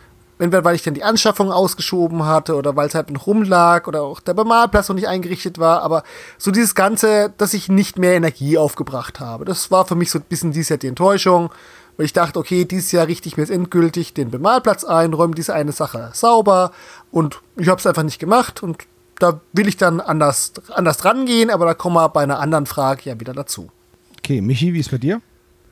entweder 0.43 0.65
weil 0.65 0.75
ich 0.75 0.83
dann 0.83 0.95
die 0.95 1.05
Anschaffung 1.05 1.53
ausgeschoben 1.53 2.27
hatte 2.27 2.57
oder 2.57 2.75
weil 2.75 2.89
es 2.89 2.97
halt 2.97 3.11
noch 3.11 3.29
rumlag 3.29 3.87
oder 3.87 4.03
auch 4.03 4.19
der 4.19 4.35
Bemalplatz 4.35 4.89
noch 4.89 4.97
nicht 4.97 5.07
eingerichtet 5.07 5.59
war, 5.59 5.83
aber 5.83 6.03
so 6.37 6.51
dieses 6.51 6.75
Ganze, 6.75 7.33
dass 7.39 7.55
ich 7.55 7.69
nicht 7.69 7.97
mehr 7.97 8.15
Energie 8.15 8.59
aufgebracht 8.59 9.21
habe. 9.21 9.45
Das 9.45 9.71
war 9.71 9.87
für 9.87 9.95
mich 9.95 10.11
so 10.11 10.19
ein 10.19 10.25
bisschen 10.29 10.51
dieses 10.51 10.71
Jahr 10.71 10.79
die 10.79 10.89
Enttäuschung, 10.89 11.51
weil 11.97 12.07
ich 12.07 12.13
dachte, 12.13 12.41
okay, 12.41 12.65
dieses 12.65 12.91
Jahr 12.91 13.07
richte 13.07 13.29
ich 13.29 13.37
mir 13.37 13.45
jetzt 13.45 13.53
endgültig 13.53 14.15
den 14.15 14.33
Bemalplatz 14.33 14.83
ein, 14.85 15.13
räume 15.13 15.37
diese 15.37 15.55
eine 15.55 15.71
Sache 15.71 16.11
sauber 16.13 16.73
und 17.13 17.41
ich 17.57 17.69
habe 17.69 17.79
es 17.79 17.87
einfach 17.87 18.03
nicht 18.03 18.19
gemacht 18.19 18.65
und 18.65 18.79
da 19.21 19.41
will 19.53 19.69
ich 19.69 19.77
dann 19.77 20.01
anders, 20.01 20.55
anders 20.71 21.05
rangehen, 21.05 21.51
aber 21.51 21.67
da 21.67 21.75
kommen 21.75 21.95
wir 21.95 22.09
bei 22.09 22.25
einer 22.25 22.41
anderen 22.41 22.67
Frage 22.67 23.03
ja 23.05 23.21
wieder 23.21 23.33
dazu. 23.33 23.71
Okay, 24.19 24.41
Michi, 24.41 24.75
wie 24.75 24.81
ist 24.81 24.91
bei 24.91 24.99
dir? 24.99 25.21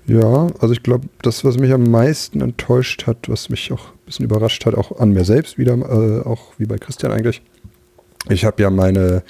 Ja, 0.07 0.49
also 0.59 0.73
ich 0.73 0.83
glaube, 0.83 1.07
das, 1.23 1.45
was 1.45 1.59
mich 1.59 1.73
am 1.73 1.91
meisten 1.91 2.41
enttäuscht 2.41 3.07
hat, 3.07 3.29
was 3.29 3.49
mich 3.49 3.71
auch 3.73 3.93
ein 3.93 4.07
bisschen 4.07 4.25
überrascht 4.25 4.67
hat, 4.67 4.75
auch 4.75 4.99
an 4.99 5.13
mir 5.13 5.25
selbst 5.25 5.59
wieder, 5.59 5.75
äh, 5.75 6.27
auch 6.27 6.53
wie 6.59 6.67
bei 6.67 6.79
Christian 6.79 7.13
eigentlich. 7.13 7.43
Ich 8.29 8.45
habe 8.45 8.63
ja 8.63 8.71
meine 8.71 9.23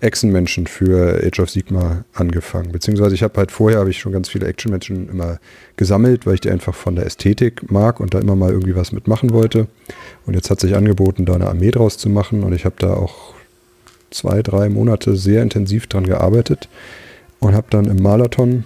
Echsenmenschen 0.00 0.66
für 0.66 1.20
Age 1.24 1.40
of 1.40 1.50
Sigma 1.50 2.04
angefangen. 2.12 2.70
Beziehungsweise 2.70 3.14
ich 3.14 3.22
habe 3.22 3.38
halt 3.38 3.50
vorher 3.50 3.80
habe 3.80 3.90
ich 3.90 3.98
schon 3.98 4.12
ganz 4.12 4.28
viele 4.28 4.46
Actionmenschen 4.46 5.08
immer 5.08 5.38
gesammelt, 5.76 6.26
weil 6.26 6.34
ich 6.34 6.40
die 6.40 6.50
einfach 6.50 6.74
von 6.74 6.96
der 6.96 7.06
Ästhetik 7.06 7.70
mag 7.70 8.00
und 8.00 8.14
da 8.14 8.18
immer 8.18 8.36
mal 8.36 8.50
irgendwie 8.50 8.76
was 8.76 8.92
mitmachen 8.92 9.32
wollte. 9.32 9.68
Und 10.26 10.34
jetzt 10.34 10.50
hat 10.50 10.60
sich 10.60 10.76
angeboten, 10.76 11.24
da 11.24 11.34
eine 11.34 11.48
Armee 11.48 11.70
draus 11.70 11.98
zu 11.98 12.10
machen 12.10 12.42
und 12.42 12.52
ich 12.52 12.64
habe 12.64 12.76
da 12.78 12.94
auch 12.94 13.34
zwei, 14.10 14.42
drei 14.42 14.68
Monate 14.68 15.16
sehr 15.16 15.42
intensiv 15.42 15.86
dran 15.86 16.04
gearbeitet 16.04 16.68
und 17.40 17.54
habe 17.54 17.66
dann 17.70 17.86
im 17.86 18.02
Marathon 18.02 18.64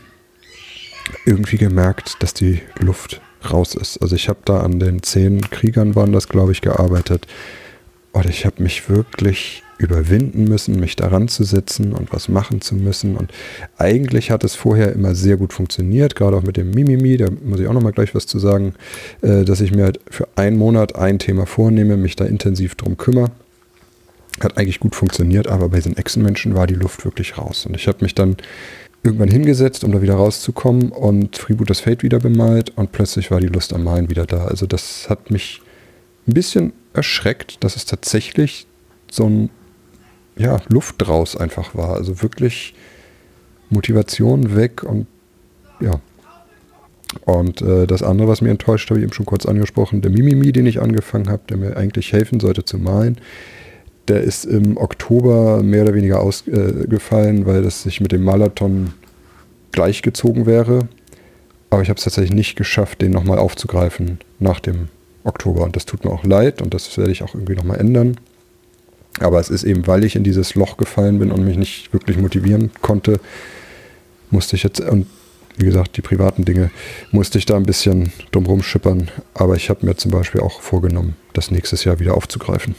irgendwie 1.25 1.57
gemerkt, 1.57 2.23
dass 2.23 2.35
die 2.35 2.61
Luft 2.79 3.21
raus 3.51 3.75
ist. 3.75 3.99
Also 3.99 4.17
ich 4.17 4.29
habe 4.29 4.41
da 4.45 4.61
an 4.61 4.81
den 4.81 5.03
zehn 5.03 5.41
Kriegern 5.51 5.95
waren 5.95 6.13
das, 6.13 6.29
glaube 6.29 6.53
ich, 6.53 6.61
gearbeitet. 6.61 7.27
Und 8.13 8.27
ich 8.27 8.45
habe 8.45 8.63
mich 8.63 8.89
wirklich 8.89 9.63
überwinden 9.81 10.45
müssen, 10.45 10.79
mich 10.79 10.95
daran 10.95 11.29
zu 11.29 11.43
setzen 11.43 11.93
und 11.93 12.13
was 12.13 12.29
machen 12.29 12.61
zu 12.61 12.75
müssen. 12.75 13.17
Und 13.17 13.33
eigentlich 13.79 14.31
hat 14.31 14.45
es 14.45 14.55
vorher 14.55 14.93
immer 14.93 15.15
sehr 15.15 15.39
gut 15.39 15.55
funktioniert, 15.55 16.17
gerade 16.17 16.37
auch 16.37 16.43
mit 16.43 16.59
dem 16.59 16.71
Mimimi, 16.71 17.17
da 17.17 17.29
muss 17.31 17.61
ich 17.61 17.67
auch 17.67 17.73
nochmal 17.73 17.93
gleich 17.93 18.15
was 18.15 18.27
zu 18.27 18.39
sagen, 18.39 18.75
äh, 19.23 19.45
dass 19.45 19.61
ich 19.63 19.73
mir 19.73 19.85
halt 19.85 20.01
für 20.11 20.29
einen 20.37 20.59
Monat 20.59 20.97
ein 20.97 21.19
Thema 21.19 21.47
vornehme, 21.47 21.97
mich 21.97 22.15
da 22.15 22.27
intensiv 22.27 22.75
drum 22.75 22.99
kümmere. 22.99 23.31
Hat 24.41 24.59
eigentlich 24.59 24.81
gut 24.81 24.95
funktioniert, 24.95 25.49
aber 25.49 25.71
bei 25.71 25.81
den 25.81 25.97
Echsenmenschen 25.97 26.55
war 26.55 26.67
die 26.67 26.75
Luft 26.75 27.05
wirklich 27.05 27.39
raus. 27.39 27.65
Und 27.65 27.75
ich 27.75 27.89
habe 27.89 27.99
mich 28.03 28.15
dann 28.15 28.37
irgendwann 29.03 29.29
hingesetzt, 29.29 29.85
um 29.85 29.93
da 29.93 30.03
wieder 30.03 30.15
rauszukommen 30.15 30.91
und 30.91 31.39
Freeboot 31.39 31.71
das 31.71 31.81
Fate 31.81 32.03
wieder 32.03 32.19
bemalt 32.19 32.77
und 32.77 32.93
plötzlich 32.93 33.31
war 33.31 33.41
die 33.41 33.47
Lust 33.47 33.73
am 33.73 33.85
Malen 33.85 34.11
wieder 34.11 34.27
da. 34.27 34.45
Also 34.45 34.67
das 34.67 35.09
hat 35.09 35.31
mich 35.31 35.63
ein 36.29 36.35
bisschen 36.35 36.73
erschreckt, 36.93 37.65
dass 37.65 37.77
es 37.77 37.87
tatsächlich 37.87 38.67
so 39.11 39.27
ein 39.27 39.51
ja, 40.37 40.61
Luft 40.69 40.97
draus 40.99 41.37
einfach 41.37 41.75
war. 41.75 41.95
Also 41.95 42.23
wirklich 42.23 42.75
Motivation 43.71 44.55
weg 44.55 44.83
und 44.83 45.07
ja. 45.81 46.01
Und 47.25 47.61
äh, 47.63 47.87
das 47.87 48.03
andere, 48.03 48.29
was 48.29 48.41
mir 48.41 48.51
enttäuscht, 48.51 48.91
habe 48.91 49.01
ich 49.01 49.05
eben 49.05 49.13
schon 49.13 49.27
kurz 49.27 49.45
angesprochen, 49.47 50.01
der 50.01 50.13
Mimimi, 50.13 50.53
den 50.53 50.67
ich 50.67 50.81
angefangen 50.81 51.29
habe, 51.29 51.43
der 51.49 51.57
mir 51.57 51.77
eigentlich 51.77 52.13
helfen 52.13 52.39
sollte 52.39 52.65
zu 52.65 52.79
malen, 52.79 53.19
der 54.09 54.23
ist 54.23 54.45
im 54.45 54.77
Oktober 54.77 55.63
mehr 55.63 55.83
oder 55.83 55.95
weniger 55.95 56.21
ausgefallen, 56.21 57.47
weil 57.47 57.63
das 57.63 57.83
sich 57.83 58.01
mit 58.01 58.13
dem 58.13 58.23
Marathon 58.23 58.93
gleichgezogen 59.73 60.47
wäre. 60.47 60.89
Aber 61.71 61.83
ich 61.83 61.89
habe 61.89 61.99
es 61.99 62.05
tatsächlich 62.05 62.35
nicht 62.35 62.57
geschafft, 62.57 63.03
den 63.03 63.13
nochmal 63.13 63.39
aufzugreifen 63.39 64.19
nach 64.41 64.59
dem 64.59 64.89
Oktober. 65.23 65.63
Und 65.63 65.77
das 65.77 65.87
tut 65.87 66.05
mir 66.05 66.11
auch 66.11 66.25
leid 66.25 66.61
und 66.61 66.75
das 66.75 66.97
werde 66.99 67.13
ich 67.13 67.23
auch 67.23 67.35
irgendwie 67.35 67.55
nochmal 67.55 67.79
ändern. 67.79 68.17
Aber 69.21 69.39
es 69.39 69.51
ist 69.51 69.65
eben, 69.65 69.87
weil 69.87 70.05
ich 70.05 70.17
in 70.17 70.25
dieses 70.25 70.55
Loch 70.55 70.77
gefallen 70.77 71.19
bin 71.19 71.31
und 71.31 71.45
mich 71.45 71.57
nicht 71.57 71.93
wirklich 71.93 72.19
motivieren 72.19 72.71
konnte, 72.81 73.21
musste 74.31 74.57
ich 74.57 74.63
jetzt, 74.63 74.81
und 74.81 75.07
wie 75.57 75.67
gesagt, 75.67 75.97
die 75.97 76.03
privaten 76.03 76.45
Dinge, 76.45 76.71
musste 77.11 77.39
ich 77.39 77.45
da 77.45 77.57
ein 77.57 77.67
bisschen 77.67 78.13
drumherum 78.33 78.63
schippern. 78.63 79.11
Aber 79.35 79.57
ich 79.57 79.69
habe 79.69 79.85
mir 79.85 79.97
zum 79.97 80.11
Beispiel 80.11 80.41
auch 80.41 80.61
vorgenommen, 80.61 81.17
das 81.33 81.51
nächstes 81.51 81.85
Jahr 81.85 81.99
wieder 81.99 82.15
aufzugreifen. 82.15 82.75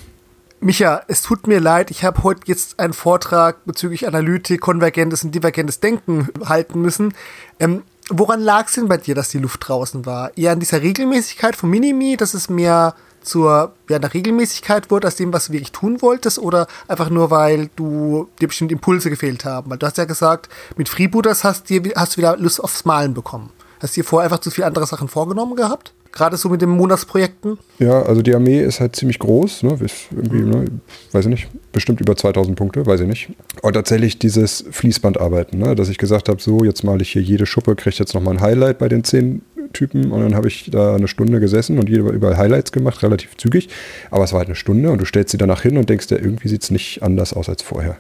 Micha, 0.64 1.02
es 1.08 1.24
tut 1.24 1.48
mir 1.48 1.60
leid, 1.60 1.90
ich 1.90 2.04
habe 2.04 2.22
heute 2.22 2.42
jetzt 2.46 2.80
einen 2.80 2.94
Vortrag 2.94 3.66
bezüglich 3.66 4.08
Analytik, 4.08 4.62
konvergentes 4.62 5.24
und 5.24 5.34
divergentes 5.34 5.80
Denken 5.80 6.30
halten 6.46 6.80
müssen. 6.80 7.16
Ähm, 7.60 7.82
woran 8.12 8.40
lag 8.40 8.68
es 8.68 8.76
denn 8.76 8.88
bei 8.88 8.98
dir, 8.98 9.16
dass 9.16 9.30
die 9.30 9.40
Luft 9.40 9.68
draußen 9.68 10.06
war? 10.06 10.38
Eher 10.38 10.52
an 10.52 10.60
dieser 10.60 10.84
Regelmäßigkeit 10.84 11.56
von 11.56 11.72
Minimi, 11.72 12.16
dass 12.16 12.36
es 12.36 12.48
mehr 12.48 12.94
zur 13.22 13.74
ja, 13.90 13.96
einer 13.96 14.14
Regelmäßigkeit 14.14 14.92
wurde 14.92 15.08
aus 15.08 15.16
dem, 15.16 15.34
was 15.34 15.48
du 15.48 15.54
wirklich 15.54 15.72
tun 15.72 16.00
wolltest, 16.04 16.38
oder 16.38 16.68
einfach 16.88 17.10
nur, 17.10 17.32
weil 17.32 17.72
du 17.76 18.30
dir 18.40 18.48
bestimmte 18.48 18.76
Impulse 18.76 19.10
gefehlt 19.10 19.46
haben? 19.46 19.72
Weil 19.72 19.80
du 19.80 19.88
hast 19.88 19.98
ja 19.98 20.06
gesagt, 20.06 20.48
mit 20.78 20.90
Freebooters 20.90 21.44
hast, 21.44 21.70
dir, 21.70 21.82
hast 21.96 22.14
du 22.14 22.18
wieder 22.18 22.38
Lust 22.38 22.64
aufs 22.64 22.86
Malen 22.86 23.16
bekommen. 23.16 23.50
Hast 23.82 23.98
du 23.98 24.02
dir 24.02 24.08
vorher 24.08 24.26
einfach 24.26 24.42
zu 24.42 24.52
viele 24.52 24.68
andere 24.68 24.86
Sachen 24.86 25.08
vorgenommen 25.08 25.56
gehabt? 25.56 25.92
Gerade 26.12 26.36
so 26.36 26.50
mit 26.50 26.62
den 26.62 26.70
Monatsprojekten? 26.70 27.58
Ja, 27.80 28.02
also 28.02 28.22
die 28.22 28.36
Armee 28.36 28.62
ist 28.62 28.80
halt 28.80 28.96
ziemlich 28.96 29.20
groß, 29.20 29.64
ne? 29.64 29.78
Ist 29.82 30.08
irgendwie, 30.16 30.42
ne? 30.42 30.66
weiß 31.14 31.26
ich 31.26 31.32
nicht, 31.32 31.48
bestimmt 31.72 32.02
über 32.02 32.16
2000 32.16 32.58
Punkte, 32.58 32.86
weiß 32.86 33.02
ich 33.02 33.08
nicht. 33.08 33.30
Und 33.62 33.74
tatsächlich 33.74 34.20
dieses 34.20 34.66
Fließbandarbeiten, 34.72 35.58
ne? 35.58 35.76
dass 35.76 35.90
ich 35.90 35.98
gesagt 35.98 36.28
habe, 36.28 36.42
so, 36.42 36.66
jetzt 36.66 36.84
male 36.84 37.02
ich 37.02 37.12
hier 37.12 37.22
jede 37.22 37.46
Schuppe, 37.46 37.76
kriege 37.76 37.96
jetzt 37.98 38.14
nochmal 38.14 38.36
ein 38.36 38.42
Highlight 38.42 38.78
bei 38.78 38.90
den 38.90 39.04
10 39.04 39.42
Typen 39.74 40.12
und 40.12 40.22
dann 40.22 40.36
habe 40.36 40.48
ich 40.48 40.70
da 40.70 40.96
eine 40.96 41.08
Stunde 41.08 41.40
gesessen 41.40 41.80
und 41.80 41.90
jede 41.90 42.08
überall 42.10 42.38
Highlights 42.38 42.72
gemacht, 42.72 43.04
relativ 43.04 43.38
zügig. 43.38 43.70
Aber 44.10 44.24
es 44.24 44.34
war 44.34 44.40
halt 44.40 44.50
eine 44.50 44.56
Stunde 44.56 44.92
und 44.92 45.00
du 45.00 45.06
stellst 45.06 45.32
sie 45.32 45.38
danach 45.38 45.62
hin 45.62 45.78
und 45.78 45.90
denkst 45.90 46.08
dir, 46.08 46.18
irgendwie 46.18 46.50
sieht 46.50 46.64
es 46.64 46.72
nicht 46.72 47.04
anders 47.04 47.34
aus 47.34 47.50
als 47.50 47.62
vorher. 47.62 47.98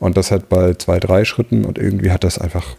Und 0.00 0.16
das 0.16 0.30
halt 0.30 0.48
bei 0.48 0.74
zwei, 0.74 0.98
drei 1.00 1.24
Schritten 1.24 1.64
und 1.64 1.78
irgendwie 1.78 2.10
hat 2.10 2.24
das 2.24 2.38
einfach 2.38 2.76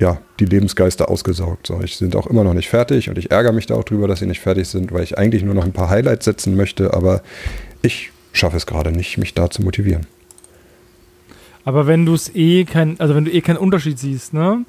ja, 0.00 0.18
die 0.40 0.46
Lebensgeister 0.46 1.10
ausgesaugt. 1.10 1.66
So, 1.66 1.80
ich 1.82 1.96
sind 1.96 2.16
auch 2.16 2.26
immer 2.26 2.42
noch 2.42 2.54
nicht 2.54 2.70
fertig 2.70 3.10
und 3.10 3.18
ich 3.18 3.30
ärgere 3.30 3.52
mich 3.52 3.66
da 3.66 3.74
auch 3.74 3.84
drüber, 3.84 4.08
dass 4.08 4.18
sie 4.20 4.26
nicht 4.26 4.40
fertig 4.40 4.66
sind, 4.66 4.92
weil 4.92 5.04
ich 5.04 5.18
eigentlich 5.18 5.44
nur 5.44 5.54
noch 5.54 5.64
ein 5.64 5.72
paar 5.72 5.90
Highlights 5.90 6.24
setzen 6.24 6.56
möchte, 6.56 6.94
aber 6.94 7.22
ich 7.82 8.10
schaffe 8.32 8.56
es 8.56 8.66
gerade 8.66 8.92
nicht, 8.92 9.18
mich 9.18 9.34
da 9.34 9.50
zu 9.50 9.62
motivieren. 9.62 10.06
Aber 11.64 11.86
wenn 11.86 12.06
du 12.06 12.14
es 12.14 12.34
eh 12.34 12.64
kein, 12.64 12.98
also 12.98 13.14
wenn 13.14 13.26
du 13.26 13.30
eh 13.30 13.42
keinen 13.42 13.58
Unterschied 13.58 13.98
siehst, 13.98 14.32
ne? 14.32 14.64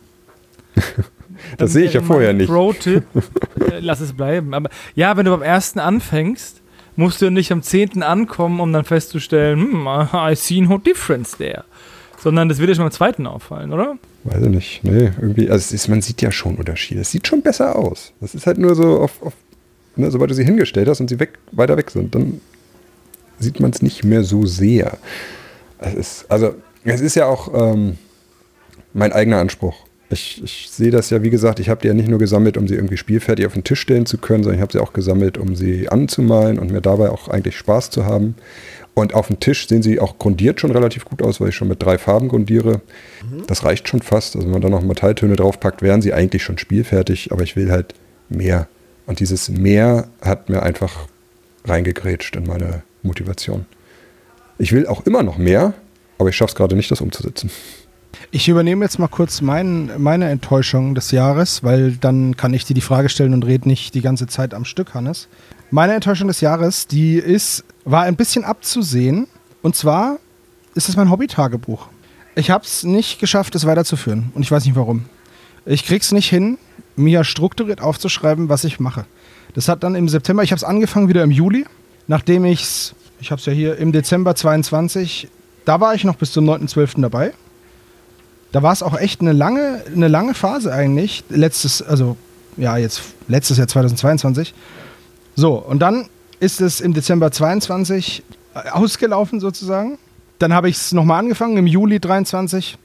das 1.58 1.72
sehe 1.72 1.86
ich 1.86 1.94
ja 1.94 2.02
vorher 2.02 2.34
nicht. 2.34 2.50
Pro-Tipp, 2.50 3.06
äh, 3.16 3.80
lass 3.80 4.02
es 4.02 4.12
bleiben. 4.12 4.54
Aber 4.54 4.70
ja, 4.96 5.16
wenn 5.16 5.26
du 5.26 5.32
beim 5.32 5.42
ersten 5.42 5.80
anfängst, 5.80 6.62
musst 6.98 7.22
du 7.22 7.32
nicht 7.32 7.54
am 7.54 7.64
zehnten 7.64 8.04
ankommen, 8.04 8.60
um 8.60 8.74
dann 8.74 8.84
festzustellen, 8.84 9.62
hm, 9.62 9.88
I 10.14 10.36
see 10.36 10.60
no 10.60 10.78
difference 10.78 11.38
there. 11.38 11.64
Sondern 12.22 12.50
das 12.50 12.60
wird 12.60 12.70
dir 12.70 12.76
schon 12.76 12.86
beim 12.86 12.92
zweiten 12.92 13.26
auffallen, 13.26 13.74
oder? 13.74 13.98
Weiß 14.24 14.44
ich 14.44 14.50
nicht. 14.50 14.84
Nee, 14.84 15.12
irgendwie, 15.20 15.50
also 15.50 15.74
ist, 15.74 15.88
man 15.88 16.02
sieht 16.02 16.22
ja 16.22 16.32
schon 16.32 16.56
Unterschiede. 16.56 17.02
Es 17.02 17.12
sieht 17.12 17.28
schon 17.28 17.42
besser 17.42 17.76
aus. 17.76 18.14
Das 18.22 18.36
ist 18.36 18.46
halt 18.46 18.60
nur 18.60 18.76
so 18.76 19.00
auf, 19.00 19.22
auf 19.24 19.34
ne, 19.96 20.12
sobald 20.12 20.30
du 20.30 20.36
sie 20.36 20.44
hingestellt 20.44 20.88
hast 20.88 21.00
und 21.00 21.10
sie 21.10 21.20
weg, 21.20 21.40
weiter 21.52 21.78
weg 21.78 21.90
sind, 21.90 22.14
dann 22.14 22.40
sieht 23.40 23.60
man 23.60 23.72
es 23.72 23.82
nicht 23.82 24.04
mehr 24.04 24.24
so 24.24 24.46
sehr. 24.46 24.98
Es 25.80 25.96
ist, 25.96 26.26
also, 26.30 26.54
es 26.84 27.02
ist 27.02 27.16
ja 27.16 27.26
auch 27.26 27.52
ähm, 27.54 27.98
mein 28.94 29.14
eigener 29.14 29.40
Anspruch. 29.40 29.76
Ich, 30.12 30.42
ich 30.44 30.68
sehe 30.70 30.92
das 30.92 31.10
ja, 31.10 31.24
wie 31.24 31.30
gesagt, 31.30 31.60
ich 31.60 31.70
habe 31.70 31.82
die 31.82 31.88
ja 31.88 31.94
nicht 31.94 32.10
nur 32.10 32.20
gesammelt, 32.20 32.58
um 32.58 32.68
sie 32.68 32.76
irgendwie 32.76 32.98
spielfertig 32.98 33.46
auf 33.46 33.54
den 33.54 33.64
Tisch 33.64 33.80
stellen 33.80 34.06
zu 34.06 34.18
können, 34.18 34.44
sondern 34.44 34.60
ich 34.60 34.62
habe 34.62 34.74
sie 34.74 34.80
auch 34.80 34.94
gesammelt, 34.94 35.38
um 35.38 35.56
sie 35.56 35.88
anzumalen 35.90 36.60
und 36.60 36.72
mir 36.72 36.82
dabei 36.82 37.10
auch 37.10 37.30
eigentlich 37.30 37.58
Spaß 37.58 37.90
zu 37.92 38.06
haben. 38.06 38.36
Und 38.94 39.14
auf 39.14 39.28
dem 39.28 39.40
Tisch 39.40 39.68
sehen 39.68 39.82
sie 39.82 40.00
auch 40.00 40.18
grundiert 40.18 40.60
schon 40.60 40.72
relativ 40.72 41.06
gut 41.06 41.22
aus, 41.22 41.40
weil 41.40 41.50
ich 41.50 41.56
schon 41.56 41.70
mit 41.70 41.82
drei 41.82 41.98
Farben 41.98 42.28
grundiere. 42.28 42.82
Mhm. 43.24 43.48
Das 43.48 43.64
reicht 43.64 43.88
schon 43.88 44.02
fast. 44.02 44.36
Also 44.36 44.48
wenn 44.48 44.54
man 44.54 44.62
da 44.62 44.70
noch 44.70 44.82
Metalltöne 44.82 45.38
draufpackt, 45.38 45.82
wären 45.82 46.02
sie 46.02 46.14
eigentlich 46.14 46.44
schon 46.44 46.58
spielfertig, 46.58 47.32
aber 47.32 47.44
ich 47.44 47.56
will 47.56 47.72
halt 47.72 47.96
mehr. 48.28 48.68
Und 49.06 49.20
dieses 49.20 49.50
mehr 49.50 50.10
hat 50.22 50.50
mir 50.50 50.64
einfach 50.64 51.08
reingegrätscht 51.66 52.36
in 52.36 52.46
meine 52.46 52.84
Motivation. 53.02 53.66
Ich 54.58 54.74
will 54.74 54.88
auch 54.88 55.06
immer 55.06 55.24
noch 55.24 55.38
mehr, 55.38 55.74
aber 56.18 56.30
ich 56.30 56.36
schaffe 56.36 56.52
es 56.52 56.56
gerade 56.56 56.76
nicht, 56.76 56.92
das 56.92 57.02
umzusetzen. 57.02 57.50
Ich 58.30 58.48
übernehme 58.48 58.86
jetzt 58.86 59.00
mal 59.00 59.08
kurz 59.08 59.42
mein, 59.42 59.92
meine 59.98 60.30
Enttäuschung 60.30 60.94
des 60.94 61.12
Jahres, 61.12 61.64
weil 61.64 61.94
dann 61.94 62.38
kann 62.38 62.54
ich 62.54 62.66
dir 62.66 62.74
die 62.74 62.82
Frage 62.82 63.10
stellen 63.10 63.34
und 63.34 63.46
rede 63.46 63.68
nicht 63.68 63.94
die 63.96 64.02
ganze 64.02 64.28
Zeit 64.28 64.54
am 64.54 64.66
Stück, 64.66 64.94
Hannes. 64.94 65.28
Meine 65.72 65.94
Enttäuschung 65.94 66.28
des 66.28 66.42
Jahres, 66.42 66.88
die 66.88 67.16
ist, 67.16 67.64
war 67.84 68.04
ein 68.04 68.16
bisschen 68.16 68.44
abzusehen. 68.44 69.28
Und 69.62 69.76
zwar 69.76 70.20
ist 70.76 70.90
es 70.90 70.96
mein 70.96 71.10
Hobby-Tagebuch. 71.10 71.88
Ich 72.36 72.52
habe 72.52 72.64
es 72.64 72.84
nicht 72.84 73.20
geschafft, 73.20 73.56
es 73.56 73.66
weiterzuführen. 73.66 74.32
Und 74.34 74.44
ich 74.44 74.52
weiß 74.52 74.66
nicht 74.66 74.76
warum. 74.76 75.06
Ich 75.66 75.86
krieg's 75.86 76.12
nicht 76.12 76.30
hin, 76.30 76.58
mir 76.96 77.24
strukturiert 77.24 77.82
aufzuschreiben, 77.82 78.50
was 78.50 78.64
ich 78.64 78.80
mache. 78.80 79.06
Das 79.54 79.68
hat 79.68 79.84
dann 79.84 79.96
im 79.96 80.08
September, 80.08 80.44
ich 80.44 80.52
habe 80.52 80.58
es 80.58 80.64
angefangen 80.64 81.10
wieder 81.10 81.24
im 81.24 81.32
Juli, 81.32 81.66
nachdem 82.08 82.46
ich 82.46 82.62
es, 82.64 82.96
ich 83.20 83.32
habe 83.32 83.40
es 83.40 83.46
ja 83.46 83.54
hier 83.54 83.78
im 83.78 83.92
Dezember 83.92 84.34
22, 84.36 85.28
da 85.66 85.80
war 85.80 85.94
ich 85.94 86.04
noch 86.04 86.16
bis 86.16 86.32
zum 86.32 86.50
9.12. 86.50 87.02
dabei. 87.02 87.34
Da 88.52 88.64
war 88.64 88.74
es 88.74 88.84
auch 88.84 88.98
echt 88.98 89.22
eine 89.22 89.32
lange, 89.32 89.84
eine 89.94 90.08
lange 90.08 90.34
Phase 90.34 90.74
eigentlich. 90.74 91.24
Letztes, 91.30 91.82
also 91.82 92.18
ja, 92.58 92.78
jetzt 92.78 93.02
letztes 93.28 93.58
Jahr 93.58 93.68
2022. 93.68 94.54
So, 95.36 95.54
und 95.54 95.80
dann 95.80 96.08
ist 96.40 96.60
es 96.60 96.82
im 96.82 96.94
Dezember 96.94 97.32
22 97.32 98.24
äh, 98.54 98.70
ausgelaufen 98.70 99.40
sozusagen. 99.40 99.98
Dann 100.40 100.54
habe 100.54 100.70
ich 100.70 100.76
es 100.76 100.92
nochmal 100.92 101.20
angefangen 101.20 101.58
im 101.58 101.68
Juli 101.68 102.00
23 102.00 102.78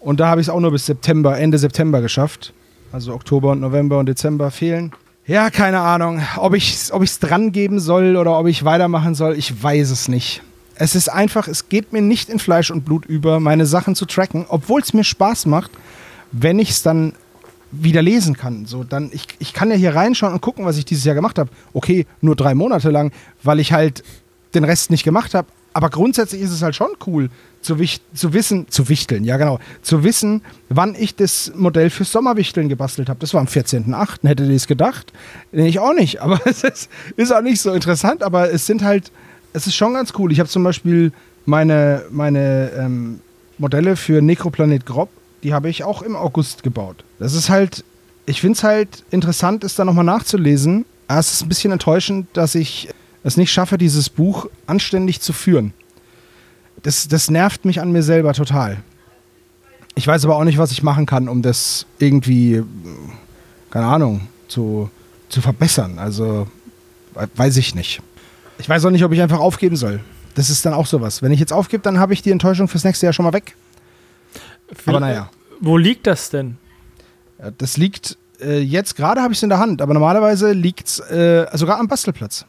und 0.00 0.20
da 0.20 0.28
habe 0.28 0.40
ich 0.40 0.48
es 0.48 0.50
auch 0.50 0.60
nur 0.60 0.70
bis 0.70 0.86
September, 0.86 1.38
Ende 1.38 1.58
September 1.58 2.00
geschafft. 2.00 2.52
Also 2.92 3.14
Oktober 3.14 3.52
und 3.52 3.60
November 3.60 3.98
und 3.98 4.06
Dezember 4.06 4.50
fehlen. 4.50 4.92
Ja, 5.26 5.48
keine 5.48 5.80
Ahnung, 5.80 6.20
ob 6.36 6.54
ich 6.54 6.74
es 6.74 6.92
ob 6.92 7.02
dran 7.20 7.50
geben 7.50 7.80
soll 7.80 8.16
oder 8.16 8.38
ob 8.38 8.46
ich 8.46 8.64
weitermachen 8.64 9.14
soll, 9.14 9.36
ich 9.36 9.62
weiß 9.62 9.90
es 9.90 10.06
nicht. 10.06 10.42
Es 10.76 10.94
ist 10.94 11.08
einfach, 11.08 11.48
es 11.48 11.68
geht 11.68 11.92
mir 11.92 12.02
nicht 12.02 12.28
in 12.28 12.38
Fleisch 12.38 12.70
und 12.70 12.84
Blut 12.84 13.04
über, 13.06 13.40
meine 13.40 13.66
Sachen 13.66 13.94
zu 13.94 14.06
tracken, 14.06 14.46
obwohl 14.48 14.80
es 14.80 14.92
mir 14.92 15.04
Spaß 15.04 15.46
macht, 15.46 15.70
wenn 16.32 16.58
ich 16.58 16.70
es 16.70 16.82
dann 16.82 17.14
wieder 17.70 18.02
lesen 18.02 18.36
kann. 18.36 18.66
So, 18.66 18.84
dann, 18.84 19.10
ich, 19.12 19.26
ich 19.38 19.52
kann 19.52 19.70
ja 19.70 19.76
hier 19.76 19.94
reinschauen 19.94 20.32
und 20.32 20.40
gucken, 20.40 20.64
was 20.64 20.76
ich 20.76 20.84
dieses 20.84 21.04
Jahr 21.04 21.14
gemacht 21.14 21.38
habe. 21.38 21.50
Okay, 21.72 22.06
nur 22.20 22.36
drei 22.36 22.54
Monate 22.54 22.90
lang, 22.90 23.12
weil 23.42 23.60
ich 23.60 23.72
halt 23.72 24.02
den 24.54 24.64
Rest 24.64 24.90
nicht 24.90 25.04
gemacht 25.04 25.34
habe. 25.34 25.48
Aber 25.72 25.90
grundsätzlich 25.90 26.40
ist 26.40 26.52
es 26.52 26.62
halt 26.62 26.76
schon 26.76 26.90
cool, 27.04 27.30
zu, 27.60 27.76
zu 28.14 28.32
wissen, 28.32 28.68
zu 28.68 28.88
wichteln, 28.88 29.24
ja 29.24 29.36
genau, 29.38 29.58
zu 29.82 30.04
wissen, 30.04 30.42
wann 30.68 30.94
ich 30.94 31.16
das 31.16 31.50
Modell 31.56 31.90
fürs 31.90 32.12
Sommerwichteln 32.12 32.68
gebastelt 32.68 33.08
habe. 33.08 33.18
Das 33.18 33.34
war 33.34 33.40
am 33.40 33.48
14.08. 33.48 34.28
Hättet 34.28 34.48
ihr 34.48 34.54
es 34.54 34.68
gedacht? 34.68 35.12
Nee, 35.50 35.66
ich 35.66 35.80
auch 35.80 35.94
nicht. 35.94 36.20
Aber 36.22 36.40
es 36.46 36.62
ist, 36.62 36.88
ist 37.16 37.32
auch 37.32 37.42
nicht 37.42 37.60
so 37.60 37.72
interessant. 37.72 38.22
Aber 38.22 38.52
es 38.52 38.66
sind 38.66 38.84
halt, 38.84 39.10
es 39.54 39.66
ist 39.66 39.74
schon 39.74 39.94
ganz 39.94 40.12
cool. 40.18 40.30
Ich 40.32 40.38
habe 40.40 40.48
zum 40.50 40.62
Beispiel 40.62 41.10
meine, 41.46 42.02
meine 42.10 42.70
ähm, 42.78 43.20
Modelle 43.56 43.96
für 43.96 44.20
Necroplanet 44.20 44.84
Grob, 44.84 45.08
die 45.42 45.54
habe 45.54 45.70
ich 45.70 45.82
auch 45.84 46.02
im 46.02 46.16
August 46.16 46.62
gebaut. 46.62 47.04
Das 47.18 47.32
ist 47.34 47.48
halt, 47.48 47.82
ich 48.26 48.40
finde 48.42 48.56
es 48.56 48.64
halt 48.64 49.04
interessant, 49.10 49.64
es 49.64 49.74
da 49.74 49.84
nochmal 49.84 50.04
nachzulesen. 50.04 50.84
Aber 51.08 51.20
es 51.20 51.32
ist 51.32 51.42
ein 51.42 51.48
bisschen 51.48 51.72
enttäuschend, 51.72 52.26
dass 52.34 52.54
ich 52.54 52.88
es 53.22 53.36
nicht 53.36 53.52
schaffe, 53.52 53.78
dieses 53.78 54.10
Buch 54.10 54.46
anständig 54.66 55.20
zu 55.20 55.32
führen. 55.32 55.72
Das, 56.82 57.08
das 57.08 57.30
nervt 57.30 57.64
mich 57.64 57.80
an 57.80 57.92
mir 57.92 58.02
selber 58.02 58.32
total. 58.34 58.78
Ich 59.94 60.06
weiß 60.06 60.24
aber 60.24 60.36
auch 60.36 60.44
nicht, 60.44 60.58
was 60.58 60.72
ich 60.72 60.82
machen 60.82 61.06
kann, 61.06 61.28
um 61.28 61.40
das 61.40 61.86
irgendwie, 61.98 62.62
keine 63.70 63.86
Ahnung, 63.86 64.22
zu, 64.48 64.90
zu 65.28 65.40
verbessern. 65.40 65.98
Also, 65.98 66.48
we- 67.14 67.28
weiß 67.36 67.56
ich 67.58 67.74
nicht. 67.74 68.02
Ich 68.58 68.68
weiß 68.68 68.84
auch 68.84 68.90
nicht, 68.90 69.04
ob 69.04 69.12
ich 69.12 69.20
einfach 69.20 69.40
aufgeben 69.40 69.76
soll. 69.76 70.00
Das 70.34 70.50
ist 70.50 70.64
dann 70.66 70.74
auch 70.74 70.86
sowas. 70.86 71.22
Wenn 71.22 71.32
ich 71.32 71.40
jetzt 71.40 71.52
aufgebe, 71.52 71.82
dann 71.82 71.98
habe 71.98 72.12
ich 72.12 72.22
die 72.22 72.30
Enttäuschung 72.30 72.68
fürs 72.68 72.84
nächste 72.84 73.06
Jahr 73.06 73.12
schon 73.12 73.24
mal 73.24 73.32
weg. 73.32 73.54
Aber 74.86 75.00
naja. 75.00 75.30
Wo 75.60 75.76
liegt 75.76 76.06
das 76.06 76.30
denn? 76.30 76.56
Ja, 77.38 77.50
Das 77.56 77.76
liegt, 77.76 78.16
äh, 78.40 78.58
jetzt 78.60 78.96
gerade 78.96 79.22
habe 79.22 79.32
ich 79.32 79.38
es 79.38 79.42
in 79.42 79.48
der 79.48 79.58
Hand, 79.58 79.80
aber 79.82 79.94
normalerweise 79.94 80.52
liegt 80.52 80.88
es 80.88 80.98
äh, 80.98 81.46
sogar 81.54 81.78
am 81.78 81.88
Bastelplatz. 81.88 82.44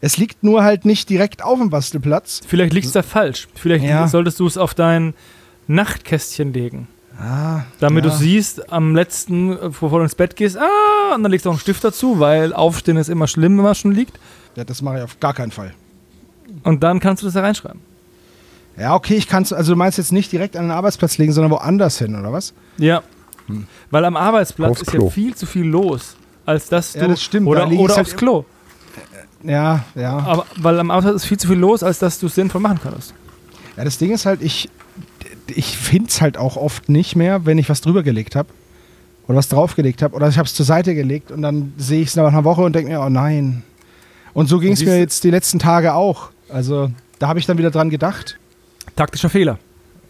Es 0.00 0.16
liegt 0.16 0.42
nur 0.42 0.64
halt 0.64 0.84
nicht 0.84 1.08
direkt 1.10 1.44
auf 1.44 1.58
dem 1.60 1.70
Bastelplatz. 1.70 2.40
Vielleicht 2.46 2.72
liegt 2.72 2.86
es 2.86 2.92
da 2.92 3.02
falsch. 3.04 3.46
Vielleicht 3.54 3.84
Ja. 3.84 4.08
solltest 4.08 4.40
du 4.40 4.46
es 4.46 4.58
auf 4.58 4.74
dein 4.74 5.14
Nachtkästchen 5.68 6.52
legen. 6.52 6.88
Ah, 7.20 7.60
Damit 7.78 8.04
ja. 8.04 8.10
du 8.10 8.16
siehst, 8.16 8.72
am 8.72 8.96
letzten, 8.96 9.52
äh, 9.52 9.56
bevor 9.62 9.90
du 9.90 10.00
ins 10.00 10.16
Bett 10.16 10.34
gehst, 10.34 10.56
ah, 10.58 11.14
und 11.14 11.22
dann 11.22 11.30
legst 11.30 11.46
du 11.46 11.50
auch 11.50 11.54
einen 11.54 11.60
Stift 11.60 11.84
dazu, 11.84 12.18
weil 12.18 12.52
Aufstehen 12.52 12.96
ist 12.96 13.08
immer 13.08 13.28
schlimm, 13.28 13.56
wenn 13.58 13.64
man 13.64 13.74
schon 13.76 13.92
liegt. 13.92 14.18
Ja, 14.56 14.64
das 14.64 14.82
mache 14.82 14.98
ich 14.98 15.02
auf 15.02 15.20
gar 15.20 15.34
keinen 15.34 15.50
Fall. 15.50 15.74
Und 16.62 16.82
dann 16.82 17.00
kannst 17.00 17.22
du 17.22 17.26
das 17.26 17.34
da 17.34 17.40
reinschreiben. 17.40 17.80
Ja, 18.76 18.94
okay, 18.94 19.14
ich 19.14 19.28
kann 19.28 19.42
es, 19.42 19.52
also 19.52 19.72
du 19.72 19.76
meinst 19.76 19.98
jetzt 19.98 20.12
nicht 20.12 20.32
direkt 20.32 20.56
an 20.56 20.64
den 20.64 20.70
Arbeitsplatz 20.70 21.18
legen, 21.18 21.32
sondern 21.32 21.50
woanders 21.50 21.98
hin, 21.98 22.18
oder 22.18 22.32
was? 22.32 22.54
Ja. 22.78 23.02
Hm. 23.46 23.66
Weil 23.90 24.04
am 24.04 24.16
Arbeitsplatz 24.16 24.70
Aufs 24.70 24.82
ist 24.82 24.90
Klo. 24.90 25.04
ja 25.04 25.10
viel 25.10 25.34
zu 25.34 25.46
viel 25.46 25.64
los, 25.66 26.16
als 26.46 26.68
dass 26.68 26.92
du. 26.92 27.00
Ja, 27.00 27.08
das 27.08 27.22
stimmt, 27.22 27.46
Oder, 27.46 27.66
oder 27.66 27.96
halt 27.96 28.06
aufs 28.06 28.16
Klo. 28.16 28.44
Ja, 29.42 29.84
ja. 29.94 30.18
Aber, 30.18 30.46
weil 30.56 30.78
am 30.78 30.90
Arbeitsplatz 30.90 31.22
ist 31.22 31.28
viel 31.28 31.38
zu 31.38 31.48
viel 31.48 31.58
los, 31.58 31.82
als 31.82 31.98
dass 31.98 32.18
du 32.18 32.26
es 32.26 32.34
sinnvoll 32.34 32.60
machen 32.60 32.80
kannst. 32.82 33.12
Ja, 33.76 33.84
das 33.84 33.98
Ding 33.98 34.12
ist 34.12 34.26
halt, 34.26 34.42
ich, 34.42 34.70
ich 35.48 35.76
finde 35.76 36.08
es 36.08 36.20
halt 36.20 36.36
auch 36.36 36.56
oft 36.56 36.88
nicht 36.88 37.16
mehr, 37.16 37.44
wenn 37.44 37.58
ich 37.58 37.68
was 37.68 37.80
drüber 37.80 38.02
gelegt 38.02 38.36
habe. 38.36 38.48
Oder 39.28 39.38
was 39.38 39.48
draufgelegt 39.48 40.02
habe. 40.02 40.14
Oder 40.16 40.28
ich 40.28 40.36
habe 40.38 40.46
es 40.46 40.54
zur 40.54 40.66
Seite 40.66 40.94
gelegt 40.94 41.30
und 41.30 41.42
dann 41.42 41.72
sehe 41.76 42.02
ich 42.02 42.08
es 42.08 42.16
nach 42.16 42.26
einer 42.26 42.44
Woche 42.44 42.62
und 42.62 42.74
denke 42.74 42.90
mir, 42.90 43.00
oh 43.00 43.08
nein. 43.08 43.62
Und 44.34 44.48
so 44.48 44.58
ging 44.58 44.72
es 44.72 44.84
mir 44.84 44.98
jetzt 44.98 45.24
die 45.24 45.30
letzten 45.30 45.58
Tage 45.58 45.94
auch. 45.94 46.30
Also 46.48 46.90
da 47.18 47.28
habe 47.28 47.38
ich 47.38 47.46
dann 47.46 47.58
wieder 47.58 47.70
dran 47.70 47.90
gedacht. 47.90 48.38
Taktischer 48.96 49.30
Fehler. 49.30 49.58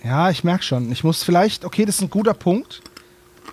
Ja, 0.05 0.31
ich 0.31 0.45
merke 0.45 0.65
schon. 0.65 0.91
Ich 0.91 1.05
muss 1.05 1.23
vielleicht, 1.23 1.65
okay, 1.65 1.85
das 1.85 1.97
ist 1.97 2.03
ein 2.03 2.11
guter 2.11 2.35
Punkt. 2.35 2.83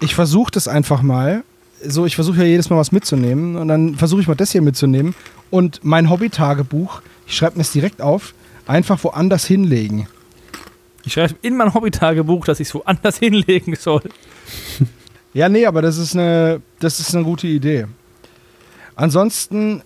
Ich 0.02 0.16
versuche 0.16 0.52
das 0.52 0.68
einfach 0.68 1.02
mal. 1.02 1.44
So, 1.84 2.06
ich 2.06 2.16
versuche 2.16 2.40
ja 2.40 2.44
jedes 2.46 2.70
Mal 2.70 2.78
was 2.78 2.92
mitzunehmen 2.92 3.56
und 3.56 3.68
dann 3.68 3.96
versuche 3.96 4.22
ich 4.22 4.28
mal 4.28 4.36
das 4.36 4.52
hier 4.52 4.62
mitzunehmen 4.62 5.16
und 5.50 5.80
mein 5.84 6.10
Hobby-Tagebuch, 6.10 7.02
ich 7.26 7.36
schreibe 7.36 7.56
mir 7.56 7.62
es 7.62 7.72
direkt 7.72 8.02
auf, 8.02 8.34
einfach 8.68 9.02
woanders 9.04 9.46
hinlegen. 9.46 10.08
Ich 11.06 11.14
schreibe 11.14 11.36
in 11.42 11.56
mein 11.56 11.74
Hobby-Tagebuch, 11.74 12.46
dass 12.46 12.60
ich 12.60 12.68
es 12.68 12.76
woanders 12.76 13.18
hinlegen 13.20 13.76
soll. 13.76 14.04
Ja, 15.34 15.48
nee, 15.48 15.66
aber 15.66 15.82
das 15.82 15.98
ist 15.98 16.16
eine, 16.16 16.62
das 16.80 17.00
ist 17.00 17.16
eine 17.16 17.24
gute 17.24 17.48
Idee. 17.48 17.88
Ansonsten 18.96 19.82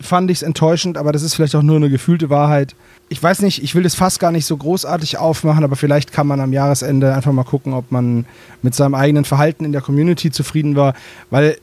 fand 0.00 0.30
ich 0.30 0.38
es 0.38 0.42
enttäuschend, 0.42 0.98
aber 0.98 1.12
das 1.12 1.22
ist 1.22 1.34
vielleicht 1.34 1.54
auch 1.54 1.62
nur 1.62 1.76
eine 1.76 1.90
gefühlte 1.90 2.30
Wahrheit. 2.30 2.74
Ich 3.08 3.22
weiß 3.22 3.42
nicht, 3.42 3.62
ich 3.62 3.74
will 3.74 3.82
das 3.82 3.94
fast 3.94 4.20
gar 4.20 4.32
nicht 4.32 4.46
so 4.46 4.56
großartig 4.56 5.18
aufmachen, 5.18 5.64
aber 5.64 5.76
vielleicht 5.76 6.12
kann 6.12 6.26
man 6.26 6.40
am 6.40 6.52
Jahresende 6.52 7.14
einfach 7.14 7.32
mal 7.32 7.44
gucken, 7.44 7.72
ob 7.72 7.92
man 7.92 8.26
mit 8.62 8.74
seinem 8.74 8.94
eigenen 8.94 9.24
Verhalten 9.24 9.64
in 9.64 9.72
der 9.72 9.80
Community 9.80 10.30
zufrieden 10.30 10.76
war, 10.76 10.94
weil 11.30 11.56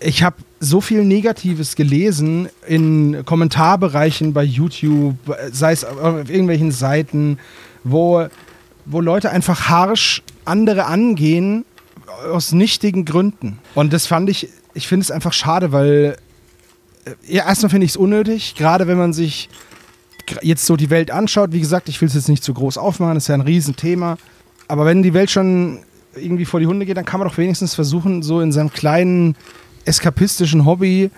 ich 0.00 0.22
habe 0.22 0.36
so 0.60 0.80
viel 0.80 1.04
Negatives 1.04 1.76
gelesen 1.76 2.48
in 2.66 3.24
Kommentarbereichen 3.24 4.32
bei 4.32 4.42
YouTube, 4.42 5.16
sei 5.52 5.72
es 5.72 5.84
auf 5.84 6.30
irgendwelchen 6.30 6.72
Seiten, 6.72 7.38
wo, 7.84 8.26
wo 8.86 9.00
Leute 9.00 9.30
einfach 9.30 9.68
harsch 9.68 10.22
andere 10.44 10.86
angehen 10.86 11.64
aus 12.32 12.52
nichtigen 12.52 13.04
Gründen. 13.04 13.58
Und 13.74 13.92
das 13.92 14.06
fand 14.06 14.30
ich, 14.30 14.48
ich 14.74 14.88
finde 14.88 15.04
es 15.04 15.10
einfach 15.10 15.32
schade, 15.32 15.72
weil 15.72 16.16
ja, 17.26 17.46
erstmal 17.46 17.70
finde 17.70 17.84
ich 17.84 17.92
es 17.92 17.96
unnötig, 17.96 18.54
gerade 18.54 18.86
wenn 18.86 18.98
man 18.98 19.12
sich 19.12 19.48
jetzt 20.42 20.66
so 20.66 20.76
die 20.76 20.90
Welt 20.90 21.10
anschaut. 21.10 21.52
Wie 21.52 21.60
gesagt, 21.60 21.88
ich 21.88 22.00
will 22.00 22.08
es 22.08 22.14
jetzt 22.14 22.28
nicht 22.28 22.44
zu 22.44 22.54
groß 22.54 22.78
aufmachen, 22.78 23.14
das 23.14 23.24
ist 23.24 23.28
ja 23.28 23.34
ein 23.34 23.40
Riesenthema. 23.40 24.16
Aber 24.68 24.86
wenn 24.86 25.02
die 25.02 25.14
Welt 25.14 25.30
schon 25.30 25.80
irgendwie 26.14 26.44
vor 26.44 26.60
die 26.60 26.66
Hunde 26.66 26.86
geht, 26.86 26.96
dann 26.96 27.04
kann 27.04 27.20
man 27.20 27.28
doch 27.28 27.38
wenigstens 27.38 27.74
versuchen, 27.74 28.22
so 28.22 28.40
in 28.40 28.52
seinem 28.52 28.72
kleinen 28.72 29.36
eskapistischen 29.84 30.64
Hobby 30.66 31.10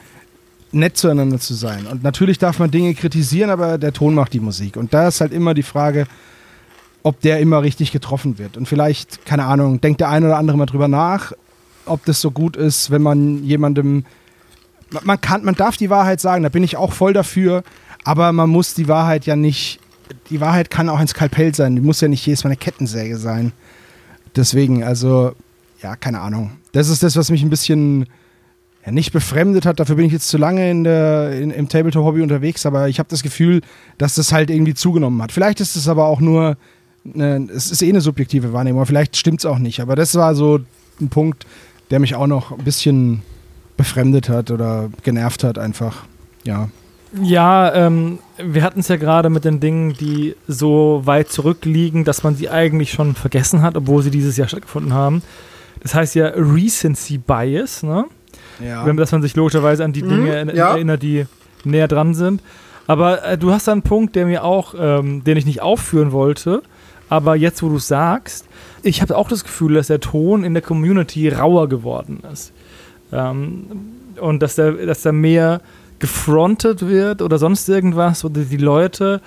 nett 0.71 0.97
zueinander 0.97 1.38
zu 1.38 1.55
sein. 1.55 1.87
Und 1.87 2.03
natürlich 2.03 2.38
darf 2.38 2.59
man 2.59 2.71
Dinge 2.71 2.95
kritisieren, 2.95 3.51
aber 3.51 3.77
der 3.77 3.92
Ton 3.92 4.14
macht 4.14 4.33
die 4.33 4.40
Musik. 4.40 4.77
Und 4.77 4.95
da 4.95 5.09
ist 5.09 5.21
halt 5.21 5.33
immer 5.33 5.55
die 5.55 5.62
Frage, 5.62 6.07
ob 7.03 7.21
der 7.21 7.40
immer 7.40 7.62
richtig 7.62 7.92
getroffen 7.92 8.38
wird. 8.38 8.57
Und 8.57 8.66
vielleicht, 8.66 9.27
keine 9.27 9.45
Ahnung, 9.45 9.81
denkt 9.81 10.01
der 10.01 10.09
eine 10.09 10.27
oder 10.27 10.38
andere 10.38 10.57
mal 10.57 10.66
drüber 10.66 10.88
nach, 10.88 11.33
ob 11.85 12.05
das 12.05 12.21
so 12.21 12.31
gut 12.31 12.57
ist, 12.57 12.90
wenn 12.90 13.03
man 13.03 13.45
jemandem. 13.45 14.05
Man, 15.02 15.20
kann, 15.20 15.44
man 15.44 15.55
darf 15.55 15.76
die 15.76 15.90
Wahrheit 15.90 16.20
sagen, 16.20 16.42
da 16.42 16.48
bin 16.48 16.62
ich 16.62 16.76
auch 16.76 16.92
voll 16.92 17.12
dafür, 17.12 17.62
aber 18.05 18.33
man 18.33 18.50
muss 18.50 18.74
die 18.74 18.88
Wahrheit 18.88 19.26
ja 19.26 19.37
nicht. 19.37 19.81
Die 20.31 20.40
Wahrheit 20.40 20.70
kann 20.70 20.88
auch 20.88 20.98
ein 20.98 21.09
Skalpell 21.09 21.55
sein, 21.55 21.74
die 21.74 21.81
muss 21.81 22.00
ja 22.00 22.09
nicht 22.09 22.26
jedes 22.26 22.44
Mal 22.44 22.48
eine 22.48 22.57
Kettensäge 22.57 23.16
sein. 23.16 23.52
Deswegen, 24.37 24.85
also, 24.85 25.33
ja, 25.83 25.96
keine 25.96 26.20
Ahnung. 26.20 26.52
Das 26.72 26.88
ist 26.88 27.02
das, 27.02 27.16
was 27.16 27.31
mich 27.31 27.42
ein 27.42 27.50
bisschen 27.50 28.07
ja, 28.85 28.92
nicht 28.92 29.12
befremdet 29.12 29.66
hat. 29.66 29.81
Dafür 29.81 29.96
bin 29.96 30.07
ich 30.07 30.12
jetzt 30.12 30.28
zu 30.28 30.38
lange 30.38 30.70
in 30.70 30.85
der, 30.85 31.38
in, 31.38 31.50
im 31.50 31.68
Tabletop-Hobby 31.68 32.22
unterwegs, 32.22 32.66
aber 32.66 32.88
ich 32.88 32.98
habe 32.98 33.09
das 33.09 33.22
Gefühl, 33.22 33.61
dass 33.98 34.14
das 34.14 34.33
halt 34.33 34.50
irgendwie 34.50 34.74
zugenommen 34.74 35.20
hat. 35.22 35.33
Vielleicht 35.33 35.61
ist 35.61 35.76
es 35.76 35.88
aber 35.88 36.07
auch 36.07 36.20
nur, 36.20 36.57
eine, 37.14 37.48
es 37.55 37.70
ist 37.70 37.83
eh 37.83 37.88
eine 37.88 38.00
subjektive 38.00 38.52
Wahrnehmung, 38.52 38.81
aber 38.81 38.87
vielleicht 38.87 39.16
stimmt 39.16 39.40
es 39.40 39.46
auch 39.46 39.59
nicht. 39.59 39.81
Aber 39.81 39.96
das 39.96 40.14
war 40.14 40.35
so 40.35 40.61
ein 41.00 41.09
Punkt, 41.09 41.46
der 41.90 42.00
mich 42.00 42.14
auch 42.14 42.26
noch 42.26 42.52
ein 42.52 42.64
bisschen 42.64 43.22
befremdet 43.83 44.29
hat 44.29 44.51
oder 44.51 44.88
genervt 45.03 45.45
hat 45.45 45.59
einfach. 45.59 46.05
Ja. 46.45 46.68
Ja, 47.23 47.75
ähm, 47.75 48.21
wir 48.38 48.62
hatten 48.62 48.81
es 48.81 48.88
ja 48.88 48.97
gerade 48.97 49.29
mit 49.29 49.45
den 49.45 49.61
Dingen, 49.61 49.92
die 49.92 50.35
so 50.49 51.03
weit 51.05 51.29
zurückliegen, 51.31 52.05
dass 52.05 52.23
man 52.23 52.37
sie 52.37 52.49
eigentlich 52.49 52.92
schon 52.92 53.14
vergessen 53.14 53.61
hat, 53.61 53.77
obwohl 53.77 54.03
sie 54.03 54.11
dieses 54.11 54.37
Jahr 54.38 54.49
stattgefunden 54.49 54.95
haben. 54.95 55.21
Das 55.83 55.95
heißt 55.95 56.14
ja 56.14 56.29
Recency 56.35 57.18
Bias, 57.18 57.83
ne? 57.83 58.07
Ja. 58.64 58.87
Wenn, 58.87 58.97
dass 58.97 59.12
man 59.12 59.21
sich 59.21 59.35
logischerweise 59.37 59.85
an 59.85 59.92
die 59.92 60.03
Mhm, 60.03 60.09
Dinge 60.09 60.35
er- 60.35 60.55
ja. 60.55 60.71
erinnert, 60.71 61.03
die 61.03 61.27
näher 61.64 61.88
dran 61.88 62.14
sind. 62.14 62.40
Aber 62.87 63.25
äh, 63.25 63.37
du 63.37 63.53
hast 63.53 63.68
da 63.68 63.73
einen 63.73 63.83
Punkt, 63.83 64.16
der 64.16 64.25
mir 64.27 64.42
auch, 64.45 64.75
ähm, 64.79 65.23
den 65.25 65.37
ich 65.37 65.45
nicht 65.45 65.61
aufführen 65.61 66.12
wollte, 66.12 66.62
aber 67.11 67.37
jetzt, 67.37 67.62
wo 67.62 67.68
du 67.68 67.77
es 67.77 67.88
sagst, 67.88 68.47
ich 68.83 69.03
habe 69.03 69.16
auch 69.18 69.29
das 69.29 69.45
Gefühl, 69.45 69.75
dass 69.75 69.88
der 69.88 70.01
Ton 70.01 70.45
in 70.45 70.55
der 70.55 70.62
Community 70.62 71.29
rauer 71.29 71.68
geworden 71.68 72.23
ist. 72.33 72.53
Ähm, 73.12 73.66
und 74.20 74.42
dass 74.42 74.57
da 74.57 74.70
dass 74.70 75.03
da 75.03 75.12
mehr 75.12 75.61
gefrontet 75.98 76.87
wird 76.87 77.22
oder 77.22 77.38
sonst 77.38 77.68
irgendwas 77.68 78.25
oder 78.25 78.42
die 78.42 78.57
Leute, 78.57 79.20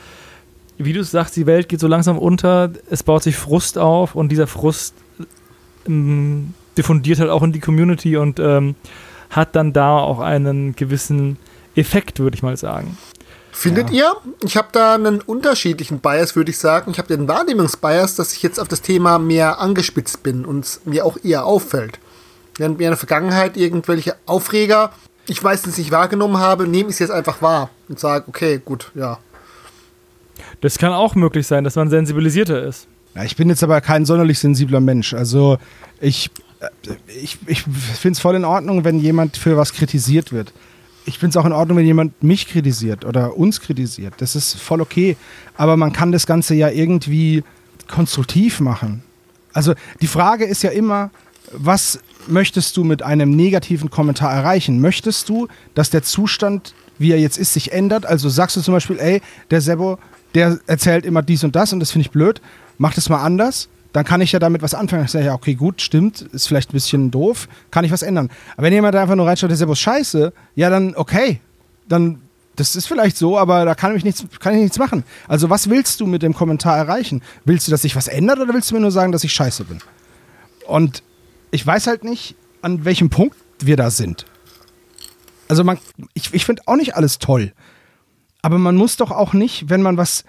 wie 0.77 0.91
du 0.91 1.03
sagst, 1.03 1.35
die 1.37 1.45
Welt 1.45 1.69
geht 1.69 1.79
so 1.79 1.87
langsam 1.87 2.17
unter, 2.17 2.69
es 2.89 3.03
baut 3.03 3.23
sich 3.23 3.37
Frust 3.37 3.77
auf 3.77 4.13
und 4.13 4.29
dieser 4.29 4.47
Frust 4.47 4.93
ähm, 5.87 6.53
diffundiert 6.77 7.19
halt 7.19 7.29
auch 7.29 7.43
in 7.43 7.53
die 7.53 7.61
Community 7.61 8.17
und 8.17 8.39
ähm, 8.39 8.75
hat 9.29 9.55
dann 9.55 9.71
da 9.71 9.97
auch 9.97 10.19
einen 10.19 10.75
gewissen 10.75 11.37
Effekt, 11.75 12.19
würde 12.19 12.35
ich 12.35 12.43
mal 12.43 12.57
sagen. 12.57 12.97
Findet 13.51 13.89
ihr? 13.91 14.13
Ich 14.43 14.57
habe 14.57 14.67
da 14.73 14.95
einen 14.95 15.21
unterschiedlichen 15.21 15.99
Bias, 15.99 16.35
würde 16.35 16.51
ich 16.51 16.57
sagen. 16.57 16.91
Ich 16.91 16.97
habe 16.97 17.07
den 17.07 17.29
Wahrnehmungsbias, 17.29 18.15
dass 18.15 18.33
ich 18.33 18.43
jetzt 18.43 18.59
auf 18.59 18.67
das 18.67 18.81
Thema 18.81 19.17
mehr 19.17 19.61
angespitzt 19.61 20.23
bin 20.23 20.43
und 20.43 20.65
es 20.65 20.81
mir 20.83 21.05
auch 21.05 21.17
eher 21.23 21.45
auffällt. 21.45 21.99
Während 22.57 22.77
mir 22.77 22.85
in 22.85 22.91
der 22.91 22.97
Vergangenheit 22.97 23.57
irgendwelche 23.57 24.15
Aufreger, 24.25 24.91
ich 25.27 25.43
weiß 25.43 25.65
es 25.67 25.77
nicht 25.77 25.91
wahrgenommen 25.91 26.37
habe, 26.37 26.67
nehme 26.67 26.89
ich 26.89 26.95
es 26.95 26.99
jetzt 26.99 27.11
einfach 27.11 27.41
wahr 27.41 27.69
und 27.89 27.99
sage, 27.99 28.25
okay, 28.27 28.61
gut, 28.63 28.91
ja. 28.95 29.17
Das 30.61 30.77
kann 30.77 30.93
auch 30.93 31.15
möglich 31.15 31.47
sein, 31.47 31.63
dass 31.63 31.75
man 31.75 31.89
sensibilisierter 31.89 32.63
ist. 32.63 32.87
Ja, 33.15 33.23
ich 33.23 33.35
bin 33.35 33.49
jetzt 33.49 33.63
aber 33.63 33.79
kein 33.81 34.05
sonderlich 34.05 34.39
sensibler 34.39 34.79
Mensch. 34.79 35.13
Also 35.13 35.57
ich, 35.99 36.29
äh, 36.59 36.67
ich, 37.07 37.37
ich 37.45 37.63
finde 37.63 38.13
es 38.13 38.19
voll 38.19 38.35
in 38.35 38.45
Ordnung, 38.45 38.83
wenn 38.83 38.99
jemand 38.99 39.37
für 39.37 39.57
was 39.57 39.73
kritisiert 39.73 40.31
wird. 40.31 40.53
Ich 41.05 41.19
finde 41.19 41.37
es 41.37 41.37
auch 41.37 41.45
in 41.45 41.53
Ordnung, 41.53 41.77
wenn 41.77 41.85
jemand 41.85 42.23
mich 42.23 42.47
kritisiert 42.47 43.05
oder 43.05 43.37
uns 43.37 43.61
kritisiert. 43.61 44.15
Das 44.17 44.35
ist 44.35 44.59
voll 44.59 44.81
okay. 44.81 45.17
Aber 45.55 45.77
man 45.77 45.93
kann 45.93 46.11
das 46.11 46.25
Ganze 46.25 46.55
ja 46.55 46.69
irgendwie 46.69 47.43
konstruktiv 47.87 48.59
machen. 48.59 49.03
Also 49.53 49.73
die 50.01 50.07
Frage 50.07 50.45
ist 50.45 50.63
ja 50.63 50.71
immer, 50.71 51.11
was 51.51 51.99
möchtest 52.27 52.75
du 52.77 52.83
mit 52.83 53.03
einem 53.03 53.31
negativen 53.31 53.89
Kommentar 53.89 54.33
erreichen? 54.33 54.79
Möchtest 54.79 55.29
du, 55.29 55.47
dass 55.73 55.89
der 55.89 56.03
Zustand, 56.03 56.73
wie 56.97 57.11
er 57.11 57.19
jetzt 57.19 57.37
ist, 57.37 57.53
sich 57.53 57.71
ändert? 57.71 58.05
Also 58.05 58.29
sagst 58.29 58.55
du 58.55 58.61
zum 58.61 58.73
Beispiel, 58.73 58.99
ey, 58.99 59.21
der 59.51 59.61
Sebo, 59.61 59.97
der 60.33 60.59
erzählt 60.67 61.05
immer 61.05 61.21
dies 61.21 61.43
und 61.43 61.55
das 61.55 61.73
und 61.73 61.79
das 61.79 61.91
finde 61.91 62.07
ich 62.07 62.11
blöd, 62.11 62.41
mach 62.77 62.93
das 62.93 63.09
mal 63.09 63.23
anders. 63.23 63.69
Dann 63.93 64.03
kann 64.03 64.19
ich 64.19 64.33
ja 64.33 64.39
damit 64.39 64.61
was 64.61 64.73
anfangen. 64.73 65.05
Ich 65.05 65.11
sage, 65.11 65.25
ja, 65.25 65.33
okay, 65.33 65.55
gut, 65.55 65.81
stimmt, 65.81 66.21
ist 66.21 66.47
vielleicht 66.47 66.71
ein 66.71 66.73
bisschen 66.73 67.11
doof, 67.11 67.47
kann 67.71 67.85
ich 67.85 67.91
was 67.91 68.01
ändern. 68.01 68.29
Aber 68.57 68.65
wenn 68.65 68.73
jemand 68.73 68.95
einfach 68.95 69.15
nur 69.15 69.25
reinschaut, 69.25 69.49
der 69.49 69.57
Sebo 69.57 69.71
ist 69.71 69.79
scheiße, 69.79 70.33
ja, 70.55 70.69
dann 70.69 70.95
okay, 70.95 71.39
dann 71.87 72.19
das 72.55 72.75
ist 72.75 72.87
vielleicht 72.87 73.17
so, 73.17 73.37
aber 73.37 73.65
da 73.65 73.75
kann 73.75 73.95
ich, 73.95 74.03
nichts, 74.03 74.25
kann 74.39 74.53
ich 74.53 74.61
nichts 74.61 74.79
machen. 74.79 75.03
Also, 75.27 75.49
was 75.49 75.69
willst 75.69 75.99
du 75.99 76.07
mit 76.07 76.21
dem 76.21 76.33
Kommentar 76.33 76.77
erreichen? 76.77 77.21
Willst 77.43 77.67
du, 77.67 77.71
dass 77.71 77.81
sich 77.81 77.95
was 77.95 78.07
ändert 78.07 78.39
oder 78.39 78.53
willst 78.53 78.71
du 78.71 78.75
mir 78.75 78.81
nur 78.81 78.91
sagen, 78.91 79.11
dass 79.11 79.23
ich 79.23 79.33
scheiße 79.33 79.65
bin? 79.65 79.79
Und 80.67 81.03
ich 81.51 81.65
weiß 81.65 81.87
halt 81.87 82.03
nicht, 82.03 82.35
an 82.61 82.85
welchem 82.85 83.09
Punkt 83.09 83.37
wir 83.59 83.77
da 83.77 83.89
sind. 83.89 84.25
Also 85.47 85.63
man, 85.63 85.77
ich, 86.13 86.33
ich 86.33 86.45
finde 86.45 86.63
auch 86.65 86.75
nicht 86.75 86.95
alles 86.95 87.19
toll. 87.19 87.53
Aber 88.41 88.57
man 88.57 88.75
muss 88.75 88.97
doch 88.97 89.11
auch 89.11 89.33
nicht, 89.33 89.69
wenn 89.69 89.81
man 89.81 89.97
was, 89.97 90.23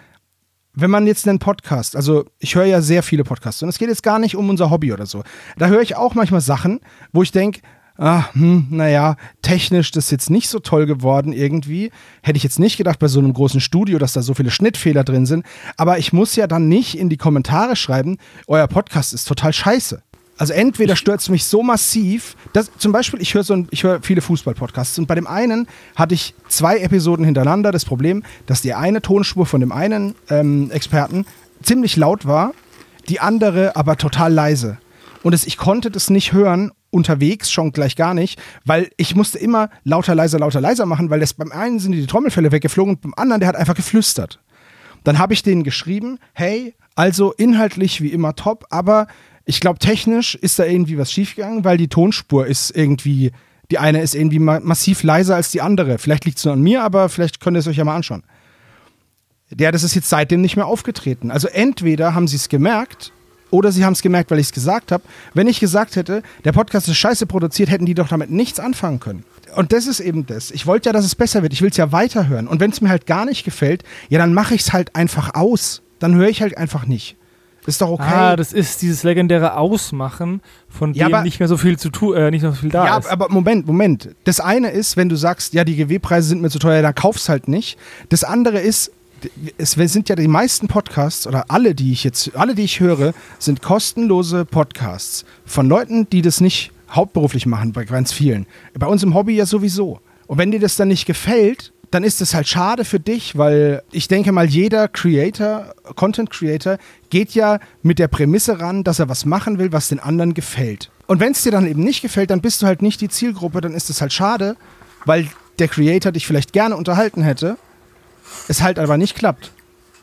wenn 0.74 0.90
man 0.90 1.06
jetzt 1.06 1.26
einen 1.26 1.38
Podcast, 1.38 1.96
also 1.96 2.24
ich 2.38 2.54
höre 2.54 2.64
ja 2.64 2.80
sehr 2.80 3.02
viele 3.02 3.24
Podcasts 3.24 3.62
und 3.62 3.68
es 3.68 3.78
geht 3.78 3.88
jetzt 3.88 4.02
gar 4.02 4.18
nicht 4.18 4.36
um 4.36 4.48
unser 4.48 4.70
Hobby 4.70 4.92
oder 4.92 5.06
so. 5.06 5.22
Da 5.56 5.66
höre 5.66 5.82
ich 5.82 5.96
auch 5.96 6.14
manchmal 6.14 6.40
Sachen, 6.40 6.80
wo 7.12 7.22
ich 7.22 7.32
denke, 7.32 7.60
ah, 7.98 8.24
hm, 8.32 8.66
naja, 8.70 9.16
technisch 9.42 9.90
das 9.90 10.06
ist 10.06 10.10
jetzt 10.10 10.30
nicht 10.30 10.48
so 10.48 10.58
toll 10.58 10.86
geworden 10.86 11.32
irgendwie. 11.32 11.90
Hätte 12.22 12.36
ich 12.36 12.42
jetzt 12.42 12.58
nicht 12.58 12.76
gedacht 12.76 12.98
bei 12.98 13.08
so 13.08 13.18
einem 13.18 13.32
großen 13.32 13.60
Studio, 13.60 13.98
dass 13.98 14.12
da 14.12 14.22
so 14.22 14.34
viele 14.34 14.50
Schnittfehler 14.50 15.04
drin 15.04 15.26
sind. 15.26 15.44
Aber 15.76 15.98
ich 15.98 16.12
muss 16.12 16.36
ja 16.36 16.46
dann 16.46 16.68
nicht 16.68 16.98
in 16.98 17.08
die 17.08 17.16
Kommentare 17.16 17.76
schreiben, 17.76 18.18
euer 18.46 18.66
Podcast 18.66 19.14
ist 19.14 19.26
total 19.26 19.52
scheiße. 19.52 20.02
Also 20.38 20.52
entweder 20.52 20.96
stört 20.96 21.20
es 21.20 21.28
mich 21.30 21.44
so 21.44 21.62
massiv, 21.62 22.36
dass 22.52 22.70
zum 22.76 22.92
Beispiel, 22.92 23.20
ich 23.22 23.32
höre 23.34 23.42
so 23.42 23.54
ein, 23.54 23.68
viele 24.02 24.20
Fußball-Podcasts 24.20 24.98
und 24.98 25.06
bei 25.06 25.14
dem 25.14 25.26
einen 25.26 25.66
hatte 25.94 26.14
ich 26.14 26.34
zwei 26.48 26.78
Episoden 26.78 27.24
hintereinander 27.24 27.72
das 27.72 27.86
Problem, 27.86 28.22
dass 28.44 28.60
die 28.60 28.74
eine 28.74 29.00
Tonspur 29.00 29.46
von 29.46 29.60
dem 29.60 29.72
einen 29.72 30.14
ähm, 30.28 30.70
Experten 30.70 31.24
ziemlich 31.62 31.96
laut 31.96 32.26
war, 32.26 32.52
die 33.08 33.20
andere 33.20 33.76
aber 33.76 33.96
total 33.96 34.32
leise. 34.32 34.78
Und 35.22 35.32
es, 35.32 35.46
ich 35.46 35.56
konnte 35.56 35.90
das 35.90 36.10
nicht 36.10 36.32
hören, 36.32 36.70
unterwegs 36.90 37.50
schon 37.50 37.72
gleich 37.72 37.96
gar 37.96 38.14
nicht, 38.14 38.40
weil 38.64 38.90
ich 38.96 39.14
musste 39.14 39.38
immer 39.38 39.70
lauter, 39.84 40.14
leiser, 40.14 40.38
lauter, 40.38 40.60
leiser 40.60 40.86
machen, 40.86 41.10
weil 41.10 41.20
das 41.20 41.34
beim 41.34 41.50
einen 41.50 41.78
sind 41.78 41.92
die 41.92 42.06
Trommelfälle 42.06 42.52
weggeflogen 42.52 42.94
und 42.94 43.00
beim 43.00 43.14
anderen, 43.16 43.40
der 43.40 43.48
hat 43.48 43.56
einfach 43.56 43.74
geflüstert. 43.74 44.40
Dann 45.02 45.18
habe 45.18 45.34
ich 45.34 45.42
denen 45.42 45.64
geschrieben, 45.64 46.18
hey, 46.32 46.74
also 46.94 47.32
inhaltlich 47.32 48.00
wie 48.00 48.12
immer 48.12 48.34
top, 48.34 48.66
aber 48.70 49.06
ich 49.46 49.60
glaube, 49.60 49.78
technisch 49.78 50.34
ist 50.34 50.58
da 50.58 50.64
irgendwie 50.64 50.98
was 50.98 51.12
schiefgegangen, 51.12 51.64
weil 51.64 51.78
die 51.78 51.88
Tonspur 51.88 52.46
ist 52.46 52.76
irgendwie, 52.76 53.30
die 53.70 53.78
eine 53.78 54.02
ist 54.02 54.14
irgendwie 54.14 54.40
ma 54.40 54.58
massiv 54.60 55.04
leiser 55.04 55.36
als 55.36 55.52
die 55.52 55.62
andere. 55.62 55.98
Vielleicht 55.98 56.24
liegt 56.24 56.38
es 56.38 56.44
nur 56.44 56.54
an 56.54 56.60
mir, 56.60 56.82
aber 56.82 57.08
vielleicht 57.08 57.40
könnt 57.40 57.56
ihr 57.56 57.60
es 57.60 57.68
euch 57.68 57.76
ja 57.76 57.84
mal 57.84 57.94
anschauen. 57.94 58.24
Ja, 59.56 59.70
das 59.70 59.84
ist 59.84 59.94
jetzt 59.94 60.08
seitdem 60.08 60.40
nicht 60.40 60.56
mehr 60.56 60.66
aufgetreten. 60.66 61.30
Also 61.30 61.46
entweder 61.46 62.14
haben 62.14 62.26
sie 62.26 62.34
es 62.34 62.48
gemerkt 62.48 63.12
oder 63.50 63.70
sie 63.70 63.84
haben 63.84 63.92
es 63.92 64.02
gemerkt, 64.02 64.32
weil 64.32 64.40
ich 64.40 64.46
es 64.46 64.52
gesagt 64.52 64.90
habe. 64.90 65.04
Wenn 65.32 65.46
ich 65.46 65.60
gesagt 65.60 65.94
hätte, 65.94 66.24
der 66.44 66.50
Podcast 66.50 66.88
ist 66.88 66.96
scheiße 66.96 67.26
produziert, 67.26 67.70
hätten 67.70 67.86
die 67.86 67.94
doch 67.94 68.08
damit 68.08 68.30
nichts 68.30 68.58
anfangen 68.58 68.98
können. 68.98 69.24
Und 69.54 69.72
das 69.72 69.86
ist 69.86 70.00
eben 70.00 70.26
das. 70.26 70.50
Ich 70.50 70.66
wollte 70.66 70.88
ja, 70.88 70.92
dass 70.92 71.04
es 71.04 71.14
besser 71.14 71.42
wird. 71.42 71.52
Ich 71.52 71.62
will 71.62 71.70
es 71.70 71.76
ja 71.76 71.92
weiterhören. 71.92 72.48
Und 72.48 72.58
wenn 72.58 72.72
es 72.72 72.80
mir 72.80 72.88
halt 72.88 73.06
gar 73.06 73.24
nicht 73.24 73.44
gefällt, 73.44 73.84
ja, 74.08 74.18
dann 74.18 74.34
mache 74.34 74.56
ich 74.56 74.62
es 74.62 74.72
halt 74.72 74.96
einfach 74.96 75.34
aus. 75.34 75.82
Dann 76.00 76.16
höre 76.16 76.28
ich 76.28 76.42
halt 76.42 76.58
einfach 76.58 76.84
nicht. 76.86 77.16
Ist 77.66 77.80
doch 77.80 77.90
okay. 77.90 78.04
Ah, 78.06 78.36
das 78.36 78.52
ist 78.52 78.80
dieses 78.82 79.02
legendäre 79.02 79.56
Ausmachen, 79.56 80.40
von 80.68 80.94
Ja, 80.94 81.08
dem 81.08 81.14
aber- 81.14 81.24
nicht 81.24 81.38
mehr 81.40 81.48
so 81.48 81.56
viel 81.56 81.78
zu 81.78 81.90
tun, 81.90 82.16
äh, 82.16 82.30
nicht 82.30 82.42
mehr 82.42 82.52
so 82.52 82.56
viel 82.58 82.70
da 82.70 82.84
ja, 82.86 82.98
ist. 82.98 83.06
aber 83.10 83.28
Moment, 83.28 83.66
Moment. 83.66 84.10
Das 84.24 84.40
eine 84.40 84.70
ist, 84.70 84.96
wenn 84.96 85.08
du 85.08 85.16
sagst, 85.16 85.52
ja, 85.54 85.64
die 85.64 85.76
GW-Preise 85.76 86.28
sind 86.28 86.42
mir 86.42 86.50
zu 86.50 86.58
teuer, 86.58 86.82
dann 86.82 86.94
kauf's 86.94 87.28
halt 87.28 87.48
nicht. 87.48 87.78
Das 88.08 88.22
andere 88.24 88.60
ist, 88.60 88.92
es 89.58 89.72
sind 89.72 90.08
ja 90.08 90.14
die 90.14 90.28
meisten 90.28 90.68
Podcasts 90.68 91.26
oder 91.26 91.46
alle, 91.48 91.74
die 91.74 91.90
ich 91.92 92.04
jetzt, 92.04 92.36
alle, 92.36 92.54
die 92.54 92.62
ich 92.62 92.80
höre, 92.80 93.12
sind 93.38 93.62
kostenlose 93.62 94.44
Podcasts 94.44 95.24
von 95.44 95.68
Leuten, 95.68 96.08
die 96.10 96.22
das 96.22 96.40
nicht 96.40 96.70
hauptberuflich 96.90 97.46
machen, 97.46 97.72
bei 97.72 97.84
ganz 97.84 98.12
vielen. 98.12 98.46
Bei 98.78 98.86
uns 98.86 99.02
im 99.02 99.14
Hobby 99.14 99.34
ja 99.34 99.46
sowieso. 99.46 100.00
Und 100.28 100.38
wenn 100.38 100.50
dir 100.50 100.60
das 100.60 100.76
dann 100.76 100.88
nicht 100.88 101.06
gefällt, 101.06 101.72
dann 101.90 102.04
ist 102.04 102.20
es 102.20 102.34
halt 102.34 102.48
schade 102.48 102.84
für 102.84 103.00
dich, 103.00 103.38
weil 103.38 103.82
ich 103.92 104.08
denke 104.08 104.32
mal, 104.32 104.46
jeder 104.46 104.88
Creator, 104.88 105.74
Content 105.94 106.30
Creator, 106.30 106.78
geht 107.10 107.32
ja 107.32 107.58
mit 107.82 107.98
der 107.98 108.08
Prämisse 108.08 108.60
ran, 108.60 108.84
dass 108.84 108.98
er 108.98 109.08
was 109.08 109.24
machen 109.24 109.58
will, 109.58 109.72
was 109.72 109.88
den 109.88 110.00
anderen 110.00 110.34
gefällt. 110.34 110.90
Und 111.06 111.20
wenn 111.20 111.32
es 111.32 111.42
dir 111.42 111.52
dann 111.52 111.66
eben 111.66 111.84
nicht 111.84 112.02
gefällt, 112.02 112.30
dann 112.30 112.40
bist 112.40 112.62
du 112.62 112.66
halt 112.66 112.82
nicht 112.82 113.00
die 113.00 113.08
Zielgruppe, 113.08 113.60
dann 113.60 113.74
ist 113.74 113.90
es 113.90 114.00
halt 114.00 114.12
schade, 114.12 114.56
weil 115.04 115.28
der 115.58 115.68
Creator 115.68 116.12
dich 116.12 116.26
vielleicht 116.26 116.52
gerne 116.52 116.76
unterhalten 116.76 117.22
hätte, 117.22 117.56
es 118.48 118.62
halt 118.62 118.78
aber 118.78 118.98
nicht 118.98 119.16
klappt. 119.16 119.52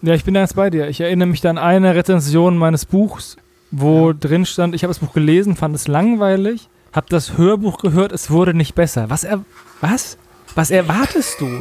Ja, 0.02 0.14
ich 0.14 0.24
bin 0.24 0.34
ganz 0.34 0.54
bei 0.54 0.70
dir. 0.70 0.88
Ich 0.88 1.02
erinnere 1.02 1.28
mich 1.28 1.42
dann 1.42 1.58
an 1.58 1.64
eine 1.64 1.96
Rezension 1.96 2.58
meines 2.58 2.86
Buchs, 2.86 3.38
wo 3.72 4.14
drin 4.14 4.46
stand, 4.46 4.76
ich 4.76 4.84
habe 4.84 4.94
das 4.94 5.00
Buch 5.00 5.14
gelesen, 5.14 5.56
fand 5.56 5.76
es 5.76 5.88
langweilig, 5.88 6.70
habe 6.94 7.08
das 7.10 7.38
Hörbuch 7.38 7.80
gehört, 7.80 8.12
es 8.12 8.30
wurde 8.30 8.54
nicht 8.54 8.76
besser. 8.76 9.10
Was 9.10 9.24
er 9.24 9.44
was? 9.82 10.18
Was 10.56 10.72
erwartest 10.72 11.40
du? 11.42 11.60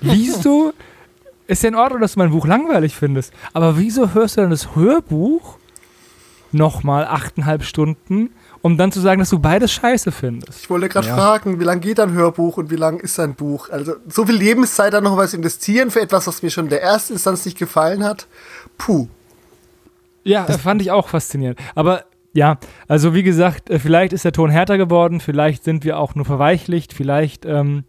wieso 0.00 0.72
ist 1.46 1.62
ja 1.62 1.68
in 1.68 1.74
Ordnung, 1.74 2.00
dass 2.00 2.14
du 2.14 2.18
mein 2.20 2.30
Buch 2.30 2.46
langweilig 2.46 2.94
findest, 2.94 3.32
aber 3.52 3.78
wieso 3.78 4.12
hörst 4.14 4.36
du 4.36 4.42
dann 4.42 4.50
das 4.50 4.74
Hörbuch 4.74 5.56
nochmal 6.52 7.06
achteinhalb 7.06 7.62
Stunden, 7.62 8.30
um 8.62 8.76
dann 8.76 8.90
zu 8.92 9.00
sagen, 9.00 9.20
dass 9.20 9.30
du 9.30 9.38
beides 9.38 9.72
scheiße 9.72 10.12
findest? 10.12 10.60
Ich 10.62 10.70
wollte 10.70 10.88
gerade 10.88 11.06
Ja. 11.08 11.14
fragen, 11.16 11.60
wie 11.60 11.64
lang 11.64 11.80
geht 11.80 12.00
ein 12.00 12.12
Hörbuch 12.12 12.56
und 12.56 12.70
wie 12.70 12.76
lang 12.76 13.00
ist 13.00 13.18
ein 13.20 13.34
Buch? 13.34 13.68
Also 13.70 13.96
so 14.08 14.26
viel 14.26 14.34
Lebenszeit 14.36 14.92
dann 14.92 15.04
noch 15.04 15.16
was 15.16 15.34
investieren 15.34 15.90
für 15.90 16.00
etwas, 16.00 16.26
was 16.26 16.42
mir 16.42 16.50
schon 16.50 16.64
in 16.64 16.70
der 16.70 16.82
ersten 16.82 17.14
Instanz 17.14 17.44
nicht 17.44 17.58
gefallen 17.58 18.04
hat. 18.04 18.26
Puh. 18.76 19.08
Ja, 20.24 20.44
das 20.44 20.60
fand 20.60 20.82
ich 20.82 20.90
auch 20.90 21.08
faszinierend. 21.08 21.58
Aber 21.74 22.04
ja, 22.38 22.58
also 22.86 23.14
wie 23.14 23.22
gesagt, 23.22 23.68
äh, 23.68 23.78
vielleicht 23.78 24.12
ist 24.12 24.24
der 24.24 24.32
Ton 24.32 24.50
härter 24.50 24.78
geworden, 24.78 25.20
vielleicht 25.20 25.64
sind 25.64 25.84
wir 25.84 25.98
auch 25.98 26.14
nur 26.14 26.24
verweichlicht, 26.24 26.92
vielleicht 26.92 27.44
ähm, 27.44 27.84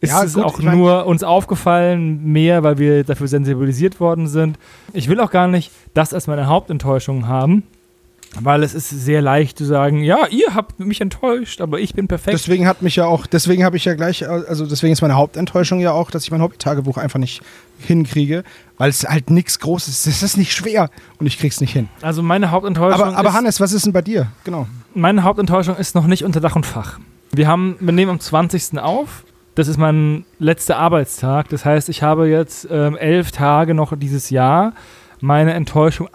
ist 0.00 0.12
Ja, 0.12 0.24
es 0.24 0.34
gut, 0.34 0.44
auch 0.44 0.58
ich 0.58 0.64
mein- 0.64 0.76
nur 0.78 1.06
uns 1.06 1.22
aufgefallen, 1.24 2.22
mehr, 2.24 2.62
weil 2.62 2.78
wir 2.78 3.04
dafür 3.04 3.28
sensibilisiert 3.28 4.00
worden 4.00 4.26
sind. 4.26 4.58
Ich 4.92 5.08
will 5.08 5.20
auch 5.20 5.30
gar 5.30 5.48
nicht 5.48 5.70
das 5.94 6.12
als 6.14 6.26
meine 6.26 6.46
Hauptenttäuschung 6.46 7.26
haben, 7.28 7.62
weil 8.40 8.62
es 8.62 8.74
ist 8.74 8.90
sehr 8.90 9.22
leicht 9.22 9.58
zu 9.58 9.64
sagen, 9.64 10.02
ja, 10.02 10.26
ihr 10.28 10.54
habt 10.54 10.78
mich 10.80 11.00
enttäuscht, 11.00 11.60
aber 11.60 11.80
ich 11.80 11.94
bin 11.94 12.08
perfekt. 12.08 12.34
Deswegen 12.34 12.66
hat 12.66 12.82
mich 12.82 12.96
ja 12.96 13.06
auch, 13.06 13.26
deswegen 13.26 13.64
habe 13.64 13.76
ich 13.76 13.84
ja 13.84 13.94
gleich, 13.94 14.28
also 14.28 14.66
deswegen 14.66 14.92
ist 14.92 15.00
meine 15.00 15.14
Hauptenttäuschung 15.14 15.80
ja 15.80 15.92
auch, 15.92 16.10
dass 16.10 16.24
ich 16.24 16.30
mein 16.30 16.42
Hobby-Tagebuch 16.42 16.98
einfach 16.98 17.18
nicht 17.18 17.42
hinkriege, 17.78 18.44
weil 18.76 18.90
es 18.90 19.04
halt 19.04 19.30
nichts 19.30 19.58
Großes 19.60 19.88
ist. 19.88 20.06
Es 20.06 20.22
ist 20.22 20.36
nicht 20.36 20.52
schwer 20.52 20.90
und 21.18 21.26
ich 21.26 21.38
krieg's 21.38 21.60
nicht 21.60 21.72
hin. 21.72 21.88
also 22.02 22.22
meine 22.22 22.50
Hauptenttäuschung 22.50 23.00
Aber, 23.00 23.16
aber 23.16 23.28
ist, 23.30 23.34
Hannes, 23.34 23.60
was 23.60 23.72
ist 23.72 23.86
denn 23.86 23.92
bei 23.92 24.02
dir? 24.02 24.28
Genau. 24.44 24.66
meine 24.94 25.22
Hauptenttäuschung 25.24 25.76
ist 25.76 25.94
noch 25.94 26.06
nicht 26.06 26.24
unter 26.24 26.40
Dach 26.40 26.56
und 26.56 26.66
Fach. 26.66 26.98
Wir 27.32 27.46
haben, 27.46 27.76
wir 27.80 27.92
nehmen 27.92 28.12
am 28.12 28.20
20. 28.20 28.78
auf. 28.78 29.24
Das 29.54 29.68
ist 29.68 29.76
mein 29.76 30.24
letzter 30.38 30.76
Arbeitstag. 30.76 31.48
Das 31.48 31.64
heißt, 31.64 31.88
ich 31.88 32.02
habe 32.02 32.28
jetzt 32.28 32.68
ähm, 32.70 32.96
elf 32.96 33.32
Tage 33.32 33.74
noch 33.74 33.96
dieses 33.98 34.30
Jahr, 34.30 34.72
meine 35.20 35.52
Enttäuschung 35.54 36.08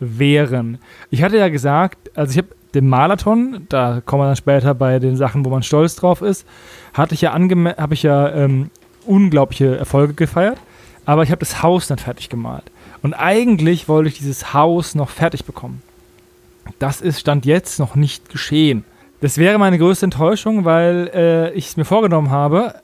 abzuwehren. 0.00 0.78
Ich 1.10 1.22
hatte 1.22 1.38
ja 1.38 1.48
gesagt, 1.48 2.10
also 2.14 2.32
ich 2.32 2.38
habe 2.38 2.48
den 2.74 2.88
Marathon, 2.88 3.66
da 3.68 4.02
kommen 4.04 4.22
wir 4.22 4.26
dann 4.26 4.36
später 4.36 4.74
bei 4.74 4.98
den 4.98 5.16
Sachen, 5.16 5.44
wo 5.44 5.50
man 5.50 5.62
stolz 5.62 5.96
drauf 5.96 6.22
ist, 6.22 6.46
hatte 6.92 7.14
ich 7.14 7.20
ja 7.20 7.32
habe 7.32 7.94
ich 7.94 8.02
ja 8.02 8.32
ähm, 8.32 8.70
unglaubliche 9.06 9.76
Erfolge 9.76 10.14
gefeiert, 10.14 10.58
aber 11.04 11.22
ich 11.22 11.30
habe 11.30 11.40
das 11.40 11.62
Haus 11.62 11.86
dann 11.86 11.98
fertig 11.98 12.28
gemalt. 12.28 12.64
Und 13.02 13.14
eigentlich 13.14 13.88
wollte 13.88 14.08
ich 14.08 14.18
dieses 14.18 14.54
Haus 14.54 14.94
noch 14.94 15.10
fertig 15.10 15.44
bekommen. 15.44 15.82
Das 16.78 17.00
ist 17.00 17.20
Stand 17.20 17.44
jetzt 17.44 17.78
noch 17.78 17.94
nicht 17.94 18.30
geschehen. 18.30 18.84
Das 19.20 19.38
wäre 19.38 19.58
meine 19.58 19.78
größte 19.78 20.06
Enttäuschung, 20.06 20.64
weil 20.64 21.10
äh, 21.14 21.52
ich 21.52 21.66
es 21.66 21.76
mir 21.76 21.84
vorgenommen 21.84 22.30
habe 22.30 22.74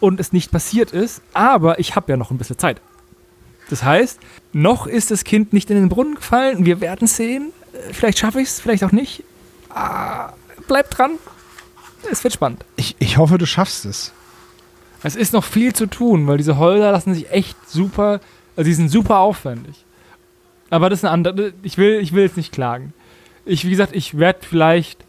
und 0.00 0.20
es 0.20 0.32
nicht 0.32 0.50
passiert 0.50 0.90
ist, 0.92 1.22
aber 1.32 1.78
ich 1.78 1.96
habe 1.96 2.10
ja 2.12 2.16
noch 2.16 2.30
ein 2.30 2.38
bisschen 2.38 2.58
Zeit. 2.58 2.80
Das 3.70 3.82
heißt, 3.82 4.18
noch 4.52 4.86
ist 4.86 5.10
das 5.10 5.24
Kind 5.24 5.52
nicht 5.52 5.70
in 5.70 5.76
den 5.76 5.88
Brunnen 5.88 6.14
gefallen. 6.14 6.64
Wir 6.64 6.80
werden 6.80 7.06
sehen. 7.06 7.52
Äh, 7.72 7.92
Vielleicht 7.92 8.18
schaffe 8.18 8.40
ich 8.40 8.48
es, 8.48 8.60
vielleicht 8.60 8.84
auch 8.84 8.92
nicht. 8.92 9.24
Ah, 9.70 10.32
bleibt 10.66 10.96
dran. 10.96 11.12
Es 12.10 12.24
wird 12.24 12.34
spannend. 12.34 12.64
Ich, 12.76 12.96
ich 12.98 13.16
hoffe, 13.18 13.38
du 13.38 13.46
schaffst 13.46 13.84
es. 13.84 14.12
Es 15.02 15.14
ist 15.16 15.32
noch 15.32 15.44
viel 15.44 15.74
zu 15.74 15.86
tun, 15.86 16.26
weil 16.26 16.38
diese 16.38 16.58
Holder 16.58 16.92
lassen 16.92 17.14
sich 17.14 17.30
echt 17.30 17.56
super 17.68 18.20
Also 18.56 18.68
die 18.68 18.74
sind 18.74 18.88
super 18.88 19.18
aufwendig. 19.18 19.84
Aber 20.70 20.90
das 20.90 21.00
ist 21.00 21.04
eine 21.04 21.12
andere. 21.12 21.52
Ich 21.62 21.78
will, 21.78 22.00
ich 22.00 22.12
will 22.12 22.24
jetzt 22.24 22.36
nicht 22.36 22.52
klagen. 22.52 22.92
Ich, 23.44 23.64
wie 23.64 23.70
gesagt, 23.70 23.94
ich 23.94 24.18
werde 24.18 24.40
vielleicht 24.42 25.04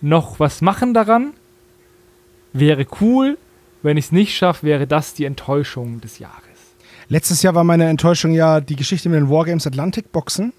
noch 0.00 0.40
was 0.40 0.60
machen 0.60 0.94
daran. 0.94 1.32
Wäre 2.52 2.86
cool. 3.00 3.38
Wenn 3.82 3.96
ich 3.96 4.06
es 4.06 4.12
nicht 4.12 4.34
schaffe, 4.36 4.66
wäre 4.66 4.86
das 4.86 5.14
die 5.14 5.24
Enttäuschung 5.24 6.00
des 6.00 6.18
Jahres. 6.18 6.43
Letztes 7.08 7.42
Jahr 7.42 7.54
war 7.54 7.64
meine 7.64 7.88
Enttäuschung 7.88 8.32
ja 8.32 8.60
die 8.60 8.76
Geschichte 8.76 9.08
mit 9.08 9.18
den 9.18 9.30
Wargames 9.30 9.66
Atlantic 9.66 10.12
Boxen. 10.12 10.52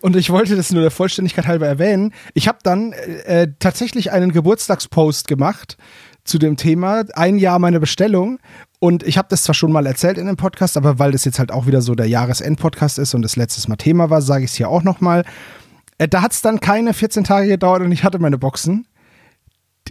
Und 0.00 0.14
ich 0.16 0.30
wollte 0.30 0.56
das 0.56 0.72
nur 0.72 0.82
der 0.82 0.90
Vollständigkeit 0.90 1.46
halber 1.46 1.66
erwähnen. 1.66 2.12
Ich 2.34 2.48
habe 2.48 2.58
dann 2.62 2.92
äh, 2.92 3.48
tatsächlich 3.58 4.12
einen 4.12 4.32
Geburtstagspost 4.32 5.26
gemacht 5.26 5.76
zu 6.24 6.38
dem 6.38 6.56
Thema, 6.56 7.04
ein 7.14 7.38
Jahr 7.38 7.58
meine 7.58 7.80
Bestellung. 7.80 8.38
Und 8.78 9.02
ich 9.02 9.16
habe 9.16 9.28
das 9.30 9.42
zwar 9.42 9.54
schon 9.54 9.72
mal 9.72 9.86
erzählt 9.86 10.18
in 10.18 10.26
dem 10.26 10.36
Podcast, 10.36 10.76
aber 10.76 10.98
weil 10.98 11.12
das 11.12 11.24
jetzt 11.24 11.38
halt 11.38 11.50
auch 11.50 11.66
wieder 11.66 11.80
so 11.80 11.94
der 11.94 12.06
Jahresend-Podcast 12.06 12.98
ist 12.98 13.14
und 13.14 13.22
das 13.22 13.36
letztes 13.36 13.68
Mal 13.68 13.76
Thema 13.76 14.10
war, 14.10 14.20
sage 14.20 14.44
ich 14.44 14.50
es 14.50 14.56
hier 14.56 14.68
auch 14.68 14.82
nochmal. 14.82 15.24
Äh, 15.98 16.08
da 16.08 16.22
hat 16.22 16.32
es 16.32 16.42
dann 16.42 16.60
keine 16.60 16.92
14 16.92 17.24
Tage 17.24 17.48
gedauert 17.48 17.82
und 17.82 17.92
ich 17.92 18.04
hatte 18.04 18.18
meine 18.18 18.38
Boxen. 18.38 18.86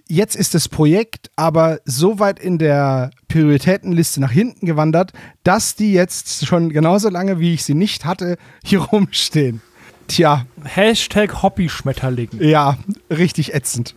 Jetzt 0.07 0.35
ist 0.35 0.53
das 0.53 0.69
Projekt 0.69 1.31
aber 1.35 1.79
so 1.85 2.19
weit 2.19 2.39
in 2.39 2.59
der 2.59 3.09
Prioritätenliste 3.27 4.21
nach 4.21 4.31
hinten 4.31 4.67
gewandert, 4.67 5.13
dass 5.43 5.75
die 5.75 5.93
jetzt 5.93 6.45
schon 6.45 6.69
genauso 6.69 7.09
lange, 7.09 7.39
wie 7.39 7.55
ich 7.55 7.63
sie 7.63 7.73
nicht 7.73 8.05
hatte, 8.05 8.37
hier 8.63 8.79
rumstehen. 8.91 9.61
Tja. 10.07 10.45
Hashtag 10.63 11.41
Hobby-Schmetterling. 11.41 12.29
Ja, 12.39 12.77
richtig 13.09 13.55
ätzend. 13.55 13.95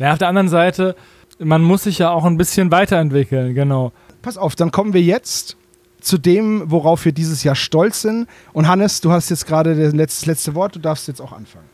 Ja, 0.00 0.12
auf 0.12 0.18
der 0.18 0.28
anderen 0.28 0.48
Seite, 0.48 0.96
man 1.38 1.62
muss 1.62 1.84
sich 1.84 1.98
ja 1.98 2.10
auch 2.10 2.24
ein 2.24 2.36
bisschen 2.36 2.72
weiterentwickeln, 2.72 3.54
genau. 3.54 3.92
Pass 4.22 4.36
auf, 4.36 4.56
dann 4.56 4.72
kommen 4.72 4.94
wir 4.94 5.02
jetzt 5.02 5.56
zu 6.00 6.18
dem, 6.18 6.70
worauf 6.70 7.04
wir 7.04 7.12
dieses 7.12 7.44
Jahr 7.44 7.54
stolz 7.54 8.02
sind. 8.02 8.26
Und 8.52 8.66
Hannes, 8.68 9.00
du 9.00 9.12
hast 9.12 9.30
jetzt 9.30 9.46
gerade 9.46 9.92
das 9.92 10.26
letzte, 10.26 10.54
Wort, 10.54 10.74
du 10.74 10.80
darfst 10.80 11.08
jetzt 11.08 11.20
auch 11.20 11.32
anfangen. 11.32 11.68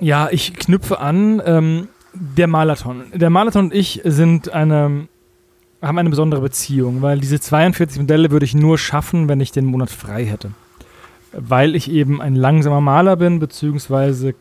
Ja, 0.00 0.28
ich 0.30 0.54
knüpfe 0.54 0.98
an. 0.98 1.40
Ähm, 1.44 1.88
der 2.12 2.46
Marathon. 2.46 3.04
Der 3.14 3.30
Marathon 3.30 3.66
und 3.66 3.74
ich 3.74 4.00
sind 4.04 4.52
eine, 4.52 5.08
haben 5.82 5.98
eine 5.98 6.10
besondere 6.10 6.40
Beziehung, 6.40 7.02
weil 7.02 7.20
diese 7.20 7.40
42 7.40 8.00
Modelle 8.00 8.30
würde 8.30 8.44
ich 8.44 8.54
nur 8.54 8.78
schaffen, 8.78 9.28
wenn 9.28 9.40
ich 9.40 9.52
den 9.52 9.66
Monat 9.66 9.90
frei 9.90 10.24
hätte. 10.24 10.52
Weil 11.32 11.76
ich 11.76 11.90
eben 11.90 12.20
ein 12.20 12.34
langsamer 12.34 12.80
Maler 12.80 13.16
bin, 13.16 13.38
beziehungsweise 13.38 14.34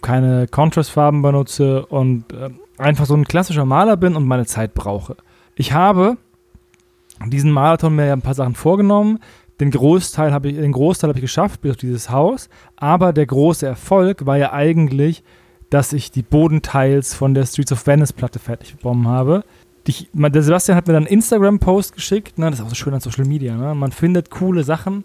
keine 0.00 0.48
Contrastfarben 0.48 1.22
benutze 1.22 1.86
und 1.86 2.32
äh, 2.32 2.50
einfach 2.78 3.06
so 3.06 3.14
ein 3.14 3.24
klassischer 3.24 3.64
Maler 3.64 3.96
bin 3.96 4.16
und 4.16 4.26
meine 4.26 4.46
Zeit 4.46 4.74
brauche. 4.74 5.16
Ich 5.54 5.72
habe 5.72 6.16
diesen 7.26 7.52
Marathon 7.52 7.94
mir 7.94 8.12
ein 8.12 8.22
paar 8.22 8.34
Sachen 8.34 8.54
vorgenommen. 8.54 9.18
Den 9.60 9.70
Großteil 9.70 10.32
habe 10.32 10.48
ich, 10.48 10.56
den 10.56 10.72
Großteil 10.72 11.08
habe 11.08 11.18
ich 11.18 11.22
geschafft, 11.24 11.60
bis 11.60 11.72
auf 11.72 11.76
dieses 11.76 12.10
Haus. 12.10 12.48
Aber 12.76 13.12
der 13.12 13.26
große 13.26 13.66
Erfolg 13.66 14.26
war 14.26 14.36
ja 14.36 14.52
eigentlich, 14.52 15.22
dass 15.72 15.94
ich 15.94 16.10
die 16.10 16.22
Bodenteils 16.22 17.14
von 17.14 17.32
der 17.32 17.46
Streets 17.46 17.72
of 17.72 17.86
Venice 17.86 18.12
Platte 18.12 18.38
fertig 18.38 18.76
bekommen 18.76 19.08
habe. 19.08 19.42
Die, 19.86 20.06
der 20.12 20.42
Sebastian 20.42 20.76
hat 20.76 20.86
mir 20.86 20.92
dann 20.92 21.04
einen 21.04 21.14
Instagram-Post 21.14 21.94
geschickt. 21.94 22.38
Ne? 22.38 22.50
Das 22.50 22.60
ist 22.60 22.64
auch 22.64 22.68
so 22.68 22.74
schön 22.74 22.92
an 22.92 23.00
Social 23.00 23.24
Media. 23.24 23.56
Ne? 23.56 23.74
Man 23.74 23.90
findet 23.90 24.30
coole 24.30 24.64
Sachen. 24.64 25.04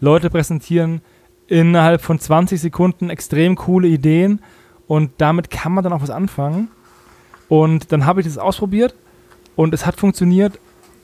Leute 0.00 0.30
präsentieren 0.30 1.00
innerhalb 1.46 2.02
von 2.02 2.18
20 2.18 2.60
Sekunden 2.60 3.08
extrem 3.08 3.54
coole 3.54 3.86
Ideen. 3.86 4.40
Und 4.88 5.12
damit 5.18 5.50
kann 5.50 5.72
man 5.72 5.84
dann 5.84 5.92
auch 5.92 6.02
was 6.02 6.10
anfangen. 6.10 6.68
Und 7.48 7.92
dann 7.92 8.04
habe 8.04 8.20
ich 8.20 8.26
das 8.26 8.36
ausprobiert 8.36 8.96
und 9.54 9.74
es 9.74 9.86
hat 9.86 9.94
funktioniert. 9.94 10.58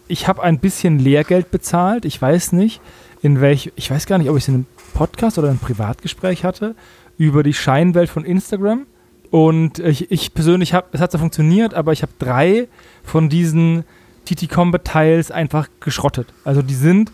Ich 0.09 0.27
habe 0.27 0.43
ein 0.43 0.59
bisschen 0.59 0.99
Lehrgeld 0.99 1.53
bezahlt. 1.53 2.05
Ich 2.05 2.21
weiß 2.21 2.53
nicht, 2.53 2.81
in 3.23 3.41
welch, 3.41 3.71
ich 3.77 3.89
weiß 3.89 4.07
gar 4.07 4.19
nicht, 4.19 4.31
ob 4.31 4.37
ich 4.37 4.43
es 4.43 4.49
in 4.49 4.55
einem 4.55 4.67
Podcast 4.95 5.39
oder 5.39 5.49
einem 5.49 5.59
Privatgespräch 5.61 6.43
hatte 6.43 6.75
über 7.21 7.43
die 7.43 7.53
Scheinwelt 7.53 8.09
von 8.09 8.25
Instagram. 8.25 8.87
Und 9.31 9.79
ich, 9.79 10.11
ich 10.11 10.33
persönlich 10.33 10.73
habe, 10.73 10.87
es 10.93 11.03
hat 11.03 11.13
so 11.13 11.19
funktioniert, 11.19 11.75
aber 11.75 11.93
ich 11.93 12.01
habe 12.01 12.13
drei 12.19 12.67
von 13.05 13.29
diesen 13.29 13.85
TT 14.25 14.49
Combat 14.49 14.87
Tiles 14.87 15.31
einfach 15.31 15.69
geschrottet. 15.81 16.29
Also 16.45 16.63
die 16.63 16.75
sind, 16.75 17.13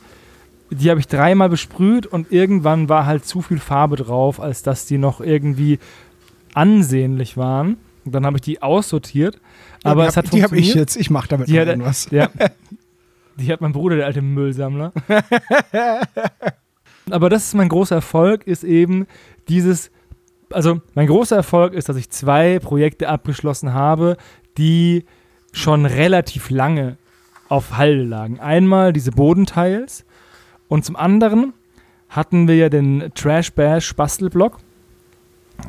die 0.71 0.91
habe 0.91 1.01
ich 1.01 1.09
dreimal 1.09 1.49
besprüht 1.49 2.07
und 2.07 2.31
irgendwann 2.31 2.89
war 2.89 3.05
halt 3.05 3.27
zu 3.27 3.43
viel 3.43 3.59
Farbe 3.59 3.97
drauf, 3.97 4.41
als 4.41 4.63
dass 4.63 4.87
die 4.87 4.97
noch 4.97 5.21
irgendwie 5.21 5.81
ansehnlich 6.55 7.37
waren. 7.37 7.77
Und 8.05 8.15
dann 8.15 8.27
habe 8.27 8.37
ich 8.37 8.43
die 8.43 8.63
aussortiert. 8.63 9.41
Ja, 9.85 9.91
aber 9.91 10.07
es 10.07 10.17
hab, 10.17 10.27
hat 10.27 10.33
Die 10.33 10.45
habe 10.45 10.57
ich 10.57 10.73
jetzt, 10.73 10.95
ich 10.95 11.11
mache 11.11 11.27
damit 11.27 11.49
die 11.49 11.57
irgendwas. 11.57 12.07
Ja, 12.13 12.31
die 13.37 13.53
hat 13.53 13.61
mein 13.61 13.73
Bruder, 13.73 13.97
der 13.97 14.07
alte 14.07 14.23
Müllsammler. 14.23 14.93
aber 17.11 17.29
das 17.29 17.49
ist 17.49 17.55
mein 17.55 17.69
großer 17.69 17.97
Erfolg, 17.97 18.47
ist 18.47 18.63
eben 18.63 19.09
dieses 19.49 19.91
also 20.51 20.81
mein 20.95 21.07
großer 21.07 21.37
Erfolg 21.37 21.73
ist, 21.73 21.89
dass 21.89 21.97
ich 21.97 22.11
zwei 22.11 22.59
Projekte 22.59 23.09
abgeschlossen 23.09 23.73
habe, 23.73 24.17
die 24.59 25.05
schon 25.53 25.87
relativ 25.87 26.51
lange 26.51 26.97
auf 27.49 27.77
Halde 27.77 28.05
lagen. 28.05 28.41
Einmal 28.41 28.93
diese 28.93 29.13
Bodenteils 29.13 30.05
und 30.69 30.85
zum 30.85 30.97
anderen 30.97 31.53
hatten 32.09 32.49
wir 32.49 32.57
ja 32.57 32.69
den 32.69 33.11
Trash 33.15 33.53
Bash 33.53 33.95
Bastelblock 33.95 34.59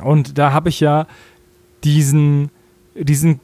und 0.02 0.38
da 0.38 0.52
habe 0.52 0.68
ich 0.68 0.80
ja 0.80 1.06
diesen, 1.84 2.50
diesen 2.94 3.40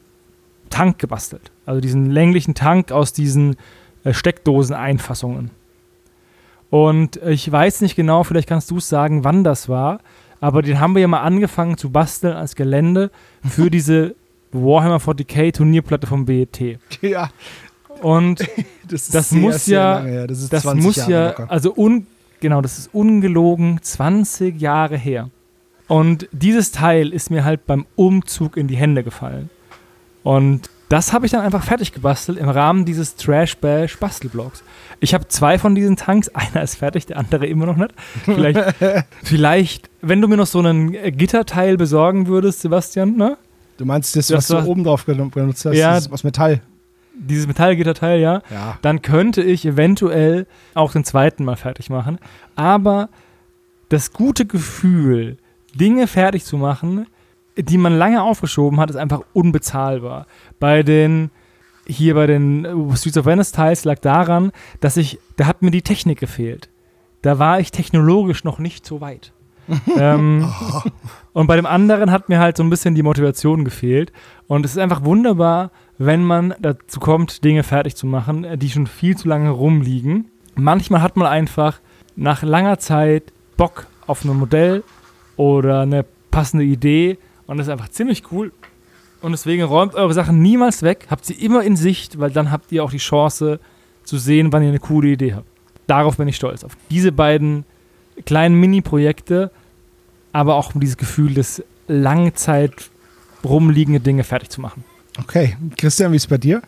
Tank 0.70 0.98
gebastelt. 0.98 1.50
Also 1.66 1.80
diesen 1.80 2.10
länglichen 2.10 2.54
Tank 2.54 2.92
aus 2.92 3.12
diesen 3.12 3.56
äh, 4.04 4.12
Steckdosen-Einfassungen. 4.12 5.50
Und 6.70 7.16
ich 7.16 7.50
weiß 7.50 7.80
nicht 7.82 7.94
genau, 7.94 8.24
vielleicht 8.24 8.48
kannst 8.48 8.70
du 8.70 8.78
es 8.78 8.88
sagen, 8.88 9.22
wann 9.22 9.44
das 9.44 9.68
war, 9.68 10.00
aber 10.40 10.62
den 10.62 10.80
haben 10.80 10.94
wir 10.94 11.02
ja 11.02 11.08
mal 11.08 11.22
angefangen 11.22 11.76
zu 11.76 11.90
basteln 11.90 12.36
als 12.36 12.54
Gelände 12.54 13.10
für 13.48 13.70
diese 13.70 14.14
Warhammer 14.52 14.98
40k 14.98 15.52
Turnierplatte 15.52 16.06
vom 16.06 16.26
BET. 16.26 16.78
Ja. 17.00 17.30
Und 18.02 18.40
das, 18.88 19.08
das 19.08 19.30
sehr, 19.30 19.40
muss 19.40 19.66
ja, 19.66 19.94
lange, 19.94 20.26
das, 20.26 20.48
das 20.48 20.64
muss 20.74 20.96
Jahre 20.96 21.12
ja, 21.12 21.28
locker. 21.28 21.50
also 21.50 21.74
un, 21.76 22.06
genau, 22.40 22.60
das 22.60 22.78
ist 22.78 22.90
ungelogen 22.92 23.80
20 23.82 24.60
Jahre 24.60 24.96
her. 24.96 25.30
Und 25.86 26.28
dieses 26.32 26.72
Teil 26.72 27.12
ist 27.12 27.30
mir 27.30 27.44
halt 27.44 27.66
beim 27.66 27.86
Umzug 27.94 28.56
in 28.56 28.68
die 28.68 28.76
Hände 28.76 29.04
gefallen. 29.04 29.50
Und 30.22 30.70
das 30.94 31.12
habe 31.12 31.26
ich 31.26 31.32
dann 31.32 31.40
einfach 31.40 31.64
fertig 31.64 31.90
gebastelt 31.92 32.38
im 32.38 32.48
Rahmen 32.48 32.84
dieses 32.84 33.16
Trash 33.16 33.56
Bash 33.56 33.98
Bastelblocks. 33.98 34.62
Ich 35.00 35.12
habe 35.12 35.26
zwei 35.26 35.58
von 35.58 35.74
diesen 35.74 35.96
Tanks, 35.96 36.28
einer 36.34 36.62
ist 36.62 36.76
fertig, 36.76 37.06
der 37.06 37.16
andere 37.16 37.46
immer 37.48 37.66
noch 37.66 37.74
nicht. 37.76 37.90
Vielleicht, 38.24 38.60
vielleicht 39.24 39.90
wenn 40.02 40.20
du 40.20 40.28
mir 40.28 40.36
noch 40.36 40.46
so 40.46 40.60
einen 40.60 40.94
äh, 40.94 41.10
Gitterteil 41.10 41.76
besorgen 41.76 42.28
würdest, 42.28 42.60
Sebastian, 42.60 43.16
ne? 43.16 43.36
Du 43.76 43.84
meinst 43.84 44.14
das, 44.14 44.28
Das 44.28 44.36
was 44.38 44.46
du 44.46 44.54
war- 44.54 44.68
oben 44.68 44.84
drauf 44.84 45.04
benutzt 45.04 45.64
hast, 45.64 45.74
Ja. 45.74 45.94
das 45.94 46.06
ist 46.06 46.12
aus 46.12 46.22
Metall. 46.22 46.60
Dieses 47.16 47.48
Metallgitterteil, 47.48 48.20
ja. 48.20 48.42
Ja. 48.52 48.78
Dann 48.82 49.02
könnte 49.02 49.42
ich 49.42 49.66
eventuell 49.66 50.46
auch 50.74 50.92
den 50.92 51.02
zweiten 51.04 51.44
mal 51.44 51.56
fertig 51.56 51.90
machen. 51.90 52.18
Aber 52.54 53.08
das 53.88 54.12
gute 54.12 54.46
Gefühl, 54.46 55.38
Dinge 55.74 56.06
fertig 56.06 56.44
zu 56.44 56.56
machen, 56.56 57.06
die 57.56 57.78
man 57.78 57.96
lange 57.96 58.22
aufgeschoben 58.22 58.80
hat, 58.80 58.90
ist 58.90 58.96
einfach 58.96 59.22
unbezahlbar. 59.32 60.26
Bei 60.58 60.82
den 60.82 61.30
hier 61.86 62.14
bei 62.14 62.26
den 62.26 62.64
äh, 62.64 62.96
Streets 62.96 63.18
of 63.18 63.26
Venice 63.26 63.52
Teils 63.52 63.84
lag 63.84 63.98
daran, 63.98 64.52
dass 64.80 64.96
ich, 64.96 65.18
da 65.36 65.46
hat 65.46 65.62
mir 65.62 65.70
die 65.70 65.82
Technik 65.82 66.18
gefehlt. 66.18 66.68
Da 67.22 67.38
war 67.38 67.60
ich 67.60 67.70
technologisch 67.70 68.44
noch 68.44 68.58
nicht 68.58 68.86
so 68.86 69.00
weit. 69.00 69.32
ähm, 69.98 70.52
und 71.32 71.46
bei 71.46 71.56
dem 71.56 71.64
anderen 71.64 72.10
hat 72.10 72.28
mir 72.28 72.38
halt 72.38 72.56
so 72.56 72.62
ein 72.62 72.70
bisschen 72.70 72.94
die 72.94 73.02
Motivation 73.02 73.64
gefehlt. 73.64 74.12
Und 74.46 74.64
es 74.64 74.72
ist 74.72 74.78
einfach 74.78 75.04
wunderbar, 75.04 75.70
wenn 75.96 76.22
man 76.22 76.54
dazu 76.60 77.00
kommt, 77.00 77.44
Dinge 77.44 77.62
fertig 77.62 77.96
zu 77.96 78.06
machen, 78.06 78.44
äh, 78.44 78.58
die 78.58 78.70
schon 78.70 78.86
viel 78.86 79.16
zu 79.16 79.28
lange 79.28 79.50
rumliegen. 79.50 80.30
Manchmal 80.54 81.02
hat 81.02 81.16
man 81.16 81.26
einfach 81.26 81.80
nach 82.16 82.42
langer 82.42 82.78
Zeit 82.78 83.32
Bock 83.56 83.86
auf 84.06 84.24
ein 84.24 84.36
Modell 84.36 84.84
oder 85.36 85.80
eine 85.80 86.04
passende 86.30 86.64
Idee 86.64 87.18
und 87.46 87.58
das 87.58 87.66
ist 87.66 87.72
einfach 87.72 87.88
ziemlich 87.88 88.24
cool. 88.32 88.52
Und 89.20 89.32
deswegen 89.32 89.62
räumt 89.62 89.94
eure 89.94 90.12
Sachen 90.12 90.40
niemals 90.42 90.82
weg, 90.82 91.06
habt 91.10 91.24
sie 91.24 91.34
immer 91.34 91.62
in 91.62 91.76
Sicht, 91.76 92.18
weil 92.18 92.30
dann 92.30 92.50
habt 92.50 92.70
ihr 92.72 92.84
auch 92.84 92.90
die 92.90 92.98
Chance 92.98 93.58
zu 94.04 94.18
sehen, 94.18 94.52
wann 94.52 94.62
ihr 94.62 94.68
eine 94.68 94.80
coole 94.80 95.08
Idee 95.08 95.34
habt. 95.34 95.46
Darauf 95.86 96.16
bin 96.18 96.28
ich 96.28 96.36
stolz. 96.36 96.62
Auf 96.64 96.76
diese 96.90 97.12
beiden 97.12 97.64
kleinen 98.26 98.58
Mini-Projekte, 98.60 99.50
aber 100.32 100.56
auch 100.56 100.74
um 100.74 100.80
dieses 100.80 100.96
Gefühl 100.96 101.34
des 101.34 101.62
Langzeit 101.88 102.90
rumliegende 103.44 104.00
Dinge 104.00 104.24
fertig 104.24 104.50
zu 104.50 104.60
machen. 104.60 104.84
Okay. 105.20 105.56
Christian, 105.76 106.12
wie 106.12 106.16
ist 106.16 106.24
es 106.24 106.28
bei 106.28 106.38
dir? 106.38 106.62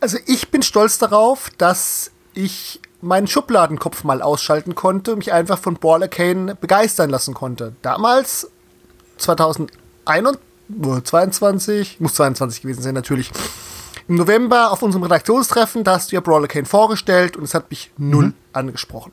Also 0.00 0.18
ich 0.26 0.50
bin 0.50 0.62
stolz 0.62 0.98
darauf, 0.98 1.50
dass 1.58 2.10
ich 2.34 2.80
meinen 3.00 3.26
Schubladenkopf 3.26 4.04
mal 4.04 4.22
ausschalten 4.22 4.74
konnte 4.74 5.12
und 5.12 5.18
mich 5.18 5.32
einfach 5.32 5.58
von 5.58 5.74
Ball 5.74 6.02
Arcane 6.02 6.54
begeistern 6.54 7.10
lassen 7.10 7.34
konnte. 7.34 7.74
Damals, 7.82 8.50
2021, 9.18 10.40
22, 11.04 12.00
muss 12.00 12.14
22 12.14 12.62
gewesen 12.62 12.82
sein 12.82 12.94
natürlich, 12.94 13.30
Im 14.08 14.16
November 14.16 14.70
auf 14.70 14.82
unserem 14.82 15.02
Redaktionstreffen, 15.02 15.82
da 15.82 15.94
hast 15.94 16.12
du 16.12 16.16
ja 16.16 16.20
Brawler 16.20 16.46
Kane 16.46 16.66
vorgestellt 16.66 17.36
und 17.36 17.44
es 17.44 17.54
hat 17.54 17.70
mich 17.70 17.90
null 17.98 18.34
angesprochen. 18.52 19.12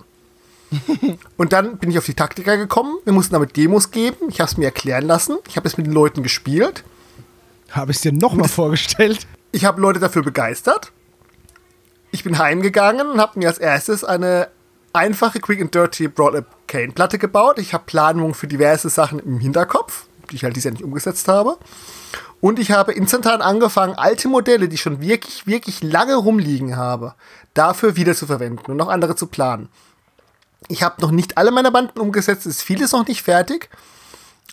und 1.38 1.54
dann 1.54 1.78
bin 1.78 1.90
ich 1.90 1.98
auf 1.98 2.06
die 2.06 2.14
Taktiker 2.14 2.58
gekommen. 2.58 2.98
Wir 3.04 3.14
mussten 3.14 3.34
damit 3.34 3.56
Demos 3.58 3.92
geben. 3.92 4.30
Ich 4.30 4.40
habe 4.40 4.50
es 4.50 4.58
mir 4.58 4.66
erklären 4.66 5.06
lassen. 5.06 5.38
Ich 5.48 5.56
habe 5.56 5.68
es 5.68 5.78
mit 5.78 5.88
den 5.88 5.94
Leuten 5.94 6.24
gespielt. 6.24 6.84
Habe 7.72 7.92
ich 7.92 7.98
es 7.98 8.02
dir 8.02 8.12
nochmal 8.12 8.48
vorgestellt? 8.50 9.28
Ich 9.52 9.66
habe 9.66 9.82
Leute 9.82 10.00
dafür 10.00 10.24
begeistert. 10.24 10.92
Ich 12.12 12.24
bin 12.24 12.38
heimgegangen 12.38 13.08
und 13.08 13.20
habe 13.20 13.40
mir 13.40 13.48
als 13.48 13.58
erstes 13.58 14.04
eine 14.04 14.48
einfache 14.94 15.40
Quick 15.40 15.60
and 15.60 15.74
Dirty 15.74 16.08
Broad 16.08 16.46
Kane 16.68 16.94
Platte 16.94 17.18
gebaut. 17.18 17.58
Ich 17.60 17.74
habe 17.74 17.84
Planungen 17.86 18.34
für 18.34 18.48
diverse 18.48 18.90
Sachen 18.90 19.20
im 19.20 19.40
Hinterkopf, 19.40 20.06
die 20.30 20.36
ich 20.36 20.44
halt 20.44 20.56
dieses 20.56 20.66
Jahr 20.66 20.74
nicht 20.74 20.84
umgesetzt 20.84 21.28
habe. 21.28 21.58
Und 22.40 22.60
ich 22.60 22.72
habe 22.72 22.94
instantan 22.94 23.42
angefangen, 23.42 23.96
alte 23.96 24.28
Modelle, 24.28 24.68
die 24.68 24.78
schon 24.78 25.02
wirklich, 25.02 25.48
wirklich 25.48 25.82
lange 25.82 26.16
rumliegen 26.16 26.76
habe, 26.76 27.16
dafür 27.54 27.96
wieder 27.96 28.16
zu 28.16 28.28
verwenden 28.28 28.72
und 28.72 28.78
noch 28.78 28.90
andere 28.90 29.16
zu 29.16 29.28
planen. 29.28 29.70
Ich 30.68 30.84
habe 30.84 31.02
noch 31.02 31.12
nicht 31.12 31.38
alle 31.38 31.52
meine 31.52 31.72
Banden 31.72 32.00
umgesetzt, 32.00 32.46
ist 32.46 32.62
vieles 32.62 32.92
noch 32.92 33.08
nicht 33.08 33.24
fertig. 33.24 33.70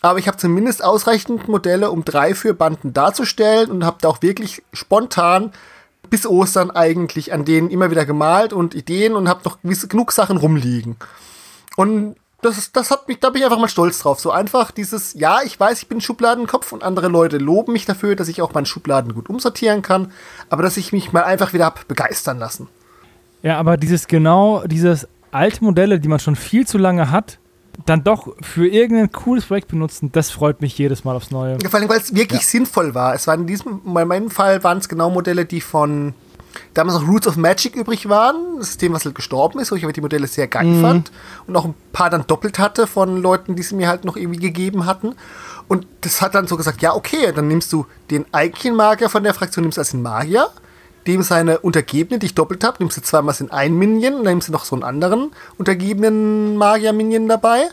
Aber 0.01 0.19
ich 0.19 0.27
habe 0.27 0.37
zumindest 0.37 0.83
ausreichend 0.83 1.47
Modelle, 1.47 1.91
um 1.91 2.03
drei, 2.03 2.33
vier 2.33 2.53
Banden 2.53 2.93
darzustellen 2.93 3.69
und 3.69 3.85
habe 3.85 3.97
da 4.01 4.07
auch 4.07 4.21
wirklich 4.21 4.63
spontan 4.73 5.51
bis 6.11 6.27
Ostern 6.27 6.69
eigentlich 6.69 7.33
an 7.33 7.45
denen 7.45 7.71
immer 7.71 7.89
wieder 7.89 8.05
gemalt 8.05 8.53
und 8.53 8.75
Ideen 8.75 9.15
und 9.15 9.27
habe 9.27 9.41
noch 9.45 9.61
gewisse, 9.61 9.87
genug 9.87 10.11
Sachen 10.11 10.37
rumliegen. 10.37 10.97
Und 11.77 12.15
das, 12.41 12.71
das 12.71 12.91
hat 12.91 13.07
mich, 13.07 13.19
da 13.19 13.29
bin 13.29 13.39
ich 13.39 13.45
einfach 13.45 13.59
mal 13.59 13.69
stolz 13.69 13.99
drauf. 13.99 14.19
So 14.19 14.29
einfach 14.29 14.71
dieses, 14.71 15.13
ja, 15.13 15.39
ich 15.43 15.59
weiß, 15.59 15.81
ich 15.81 15.87
bin 15.87 16.01
Schubladenkopf 16.01 16.73
und 16.73 16.83
andere 16.83 17.07
Leute 17.07 17.37
loben 17.37 17.73
mich 17.73 17.85
dafür, 17.85 18.15
dass 18.15 18.27
ich 18.27 18.41
auch 18.41 18.53
meine 18.53 18.65
Schubladen 18.65 19.13
gut 19.13 19.29
umsortieren 19.29 19.81
kann, 19.81 20.11
aber 20.49 20.61
dass 20.61 20.77
ich 20.77 20.91
mich 20.91 21.13
mal 21.13 21.23
einfach 21.23 21.53
wieder 21.53 21.65
hab 21.65 21.87
begeistern 21.87 22.39
lassen. 22.39 22.67
Ja, 23.41 23.57
aber 23.57 23.77
dieses 23.77 24.07
genau, 24.07 24.63
dieses 24.67 25.07
alte 25.31 25.63
Modelle, 25.63 25.99
die 25.99 26.09
man 26.09 26.19
schon 26.19 26.35
viel 26.35 26.67
zu 26.67 26.77
lange 26.77 27.09
hat, 27.09 27.39
dann 27.85 28.03
doch 28.03 28.35
für 28.41 28.67
irgendein 28.67 29.11
cooles 29.11 29.45
Projekt 29.45 29.69
benutzen, 29.69 30.11
das 30.11 30.29
freut 30.31 30.61
mich 30.61 30.77
jedes 30.77 31.03
Mal 31.03 31.15
aufs 31.15 31.31
Neue. 31.31 31.57
Ja, 31.61 31.69
vor 31.69 31.79
allem, 31.79 31.89
weil 31.89 31.99
es 31.99 32.13
wirklich 32.15 32.41
ja. 32.41 32.47
sinnvoll 32.47 32.93
war. 32.93 33.13
Es 33.13 33.27
waren 33.27 33.41
in 33.41 33.47
diesem, 33.47 33.81
in 33.85 34.07
meinem 34.07 34.29
Fall 34.29 34.63
waren 34.63 34.79
es 34.79 34.89
genau 34.89 35.09
Modelle, 35.09 35.45
die 35.45 35.61
von 35.61 36.13
damals 36.73 36.99
noch 36.99 37.07
Roots 37.07 37.27
of 37.27 37.37
Magic 37.37 37.75
übrig 37.75 38.09
waren, 38.09 38.57
das 38.57 38.67
System, 38.67 38.93
was 38.93 39.05
halt 39.05 39.15
gestorben 39.15 39.59
ist, 39.59 39.71
wo 39.71 39.75
ich 39.75 39.83
aber 39.83 39.93
die 39.93 40.01
Modelle 40.01 40.27
sehr 40.27 40.47
geil 40.47 40.65
mhm. 40.65 40.81
fand 40.81 41.11
und 41.47 41.55
auch 41.55 41.65
ein 41.65 41.75
paar 41.93 42.09
dann 42.09 42.25
doppelt 42.27 42.59
hatte 42.59 42.87
von 42.87 43.21
Leuten, 43.21 43.55
die 43.55 43.63
sie 43.63 43.75
mir 43.75 43.87
halt 43.87 44.05
noch 44.05 44.17
irgendwie 44.17 44.39
gegeben 44.39 44.85
hatten. 44.85 45.15
Und 45.67 45.87
das 46.01 46.21
hat 46.21 46.35
dann 46.35 46.47
so 46.47 46.57
gesagt, 46.57 46.81
ja, 46.81 46.93
okay, 46.93 47.31
dann 47.33 47.47
nimmst 47.47 47.71
du 47.71 47.85
den 48.09 48.25
eigentlichen 48.33 48.75
Magier 48.75 49.09
von 49.09 49.23
der 49.23 49.33
Fraktion, 49.33 49.63
nimmst 49.63 49.79
als 49.79 49.91
den 49.91 50.01
Magier, 50.01 50.49
dem 51.07 51.23
seine 51.23 51.59
Untergebene, 51.59 52.19
die 52.19 52.27
ich 52.27 52.35
doppelt 52.35 52.63
habe, 52.63 52.77
nimmst 52.79 52.97
du 52.97 53.01
zweimal 53.01 53.35
in 53.39 53.51
ein 53.51 53.75
Minion, 53.75 54.23
dann 54.23 54.33
nimmst 54.33 54.47
du 54.47 54.51
noch 54.51 54.65
so 54.65 54.75
einen 54.75 54.83
anderen 54.83 55.31
untergebenen 55.57 56.57
Magier-Minion 56.57 57.27
dabei, 57.27 57.69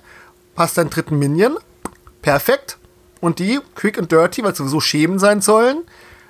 passt 0.54 0.78
deinen 0.78 0.90
dritten 0.90 1.18
Minion, 1.18 1.58
perfekt. 2.22 2.78
Und 3.20 3.38
die, 3.38 3.60
Quick 3.74 3.98
and 3.98 4.10
Dirty, 4.10 4.44
weil 4.44 4.54
sowieso 4.54 4.80
Schemen 4.80 5.18
sein 5.18 5.40
sollen, 5.40 5.82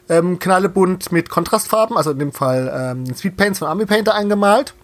ähm, 0.09 0.39
knallebunt 0.39 1.13
mit 1.13 1.29
Kontrastfarben, 1.29 1.97
also 1.97 2.13
in 2.13 2.19
dem 2.19 2.33
Fall 2.33 2.73
ähm, 2.75 3.05
den 3.05 3.15
Speed 3.15 3.37
Paints 3.37 3.59
von 3.59 3.69
Army 3.69 3.85
Painter 3.85 4.15
eingemalt, 4.15 4.75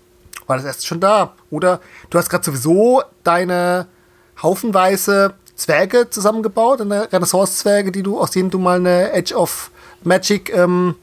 war 0.47 0.57
das 0.57 0.67
erst 0.67 0.87
schon 0.87 1.01
da. 1.01 1.35
Oder 1.51 1.81
du 2.11 2.19
hast 2.19 2.29
gerade 2.29 2.45
sowieso 2.45 3.03
deine 3.23 3.87
haufenweise 4.43 5.35
Zwerge 5.55 6.11
zusammengebaut, 6.11 6.81
eine 6.81 7.11
Renaissance-Zwerge, 7.13 7.93
die 7.93 8.03
du, 8.03 8.21
aus 8.21 8.33
denen 8.33 8.51
du 8.51 8.59
mal 8.59 8.79
eine 8.79 9.13
Edge 9.13 9.35
of 9.35 9.71
Magic 10.03 10.53
ähm, 10.55 10.97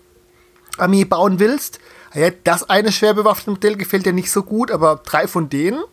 Armee 0.81 1.05
bauen 1.05 1.39
willst. 1.39 1.79
Ja, 2.13 2.29
das 2.43 2.69
eine 2.69 2.91
schwer 2.91 3.13
bewaffnete 3.13 3.51
Modell 3.51 3.77
gefällt 3.77 4.05
dir 4.05 4.13
nicht 4.13 4.31
so 4.31 4.43
gut, 4.43 4.71
aber 4.71 5.01
drei 5.03 5.27
von 5.27 5.49
denen 5.49 5.83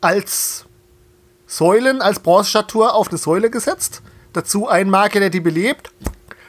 als 0.00 0.66
Säulen, 1.46 2.02
als 2.02 2.20
Bronzestatue 2.20 2.92
auf 2.92 3.08
eine 3.08 3.18
Säule 3.18 3.48
gesetzt. 3.48 4.02
Dazu 4.32 4.68
ein 4.68 4.90
Marker, 4.90 5.20
der 5.20 5.30
die 5.30 5.40
belebt 5.40 5.90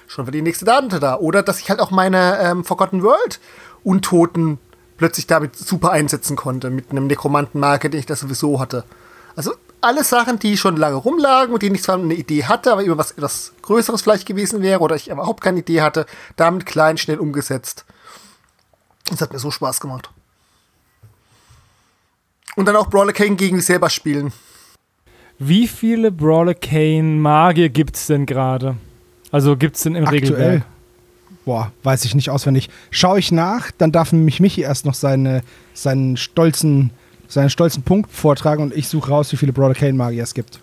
schon 0.07 0.25
für 0.25 0.31
die 0.31 0.41
nächste 0.41 0.65
Dante 0.65 0.99
da. 0.99 1.17
Oder 1.17 1.43
dass 1.43 1.59
ich 1.59 1.69
halt 1.69 1.79
auch 1.79 1.91
meine 1.91 2.39
ähm, 2.39 2.63
Forgotten 2.63 3.03
World 3.03 3.39
Untoten 3.83 4.57
plötzlich 4.97 5.27
damit 5.27 5.55
super 5.55 5.91
einsetzen 5.91 6.35
konnte, 6.35 6.69
mit 6.69 6.91
einem 6.91 7.07
Nekromantenmarke, 7.07 7.89
den 7.89 7.99
ich 7.99 8.05
da 8.05 8.15
sowieso 8.15 8.59
hatte. 8.59 8.83
Also 9.35 9.53
alle 9.85 10.03
Sachen, 10.03 10.39
die 10.39 10.57
schon 10.57 10.77
lange 10.77 10.95
rumlagen 10.95 11.53
und 11.53 11.61
denen 11.61 11.75
ich 11.75 11.83
zwar 11.83 11.97
eine 11.97 12.13
Idee 12.13 12.43
hatte, 12.43 12.71
aber 12.71 12.83
über 12.83 12.97
was 12.97 13.11
etwas 13.11 13.53
Größeres 13.61 14.01
vielleicht 14.01 14.25
gewesen 14.25 14.61
wäre 14.61 14.79
oder 14.79 14.95
ich 14.95 15.09
überhaupt 15.09 15.41
keine 15.41 15.59
Idee 15.59 15.81
hatte, 15.81 16.05
damit 16.35 16.65
klein, 16.65 16.97
schnell 16.97 17.19
umgesetzt. 17.19 17.85
Das 19.09 19.21
hat 19.21 19.31
mir 19.31 19.39
so 19.39 19.51
Spaß 19.51 19.79
gemacht. 19.79 20.09
Und 22.55 22.65
dann 22.67 22.75
auch 22.75 22.89
Brawler 22.89 23.13
Kane 23.13 23.35
gegen 23.35 23.57
mich 23.57 23.65
selber 23.65 23.89
spielen. 23.89 24.33
Wie 25.37 25.67
viele 25.67 26.11
Brawler 26.11 26.55
Kane 26.55 27.19
Magier 27.19 27.69
gibt 27.69 27.95
es 27.95 28.07
denn 28.07 28.25
gerade? 28.25 28.77
Also 29.31 29.55
gibt 29.55 29.75
es 29.75 29.83
denn 29.83 29.95
im 29.95 30.05
Aktuell? 30.05 30.23
Regelwerk? 30.23 30.63
Boah, 31.43 31.71
weiß 31.83 32.05
ich 32.05 32.15
nicht 32.15 32.31
auswendig. 32.31 32.69
Schaue 32.89 33.19
ich 33.19 33.31
nach, 33.31 33.69
dann 33.77 33.91
darf 33.91 34.11
nämlich 34.11 34.39
Michi 34.39 34.61
erst 34.61 34.85
noch 34.85 34.95
seine, 34.95 35.43
seinen, 35.75 36.17
stolzen, 36.17 36.89
seinen 37.27 37.49
stolzen 37.49 37.83
Punkt 37.83 38.11
vortragen 38.11 38.63
und 38.63 38.75
ich 38.75 38.87
suche 38.87 39.09
raus, 39.09 39.31
wie 39.31 39.37
viele 39.37 39.53
Brother 39.53 39.73
Kane 39.73 39.93
Magier 39.93 40.23
es 40.23 40.33
gibt. 40.33 40.59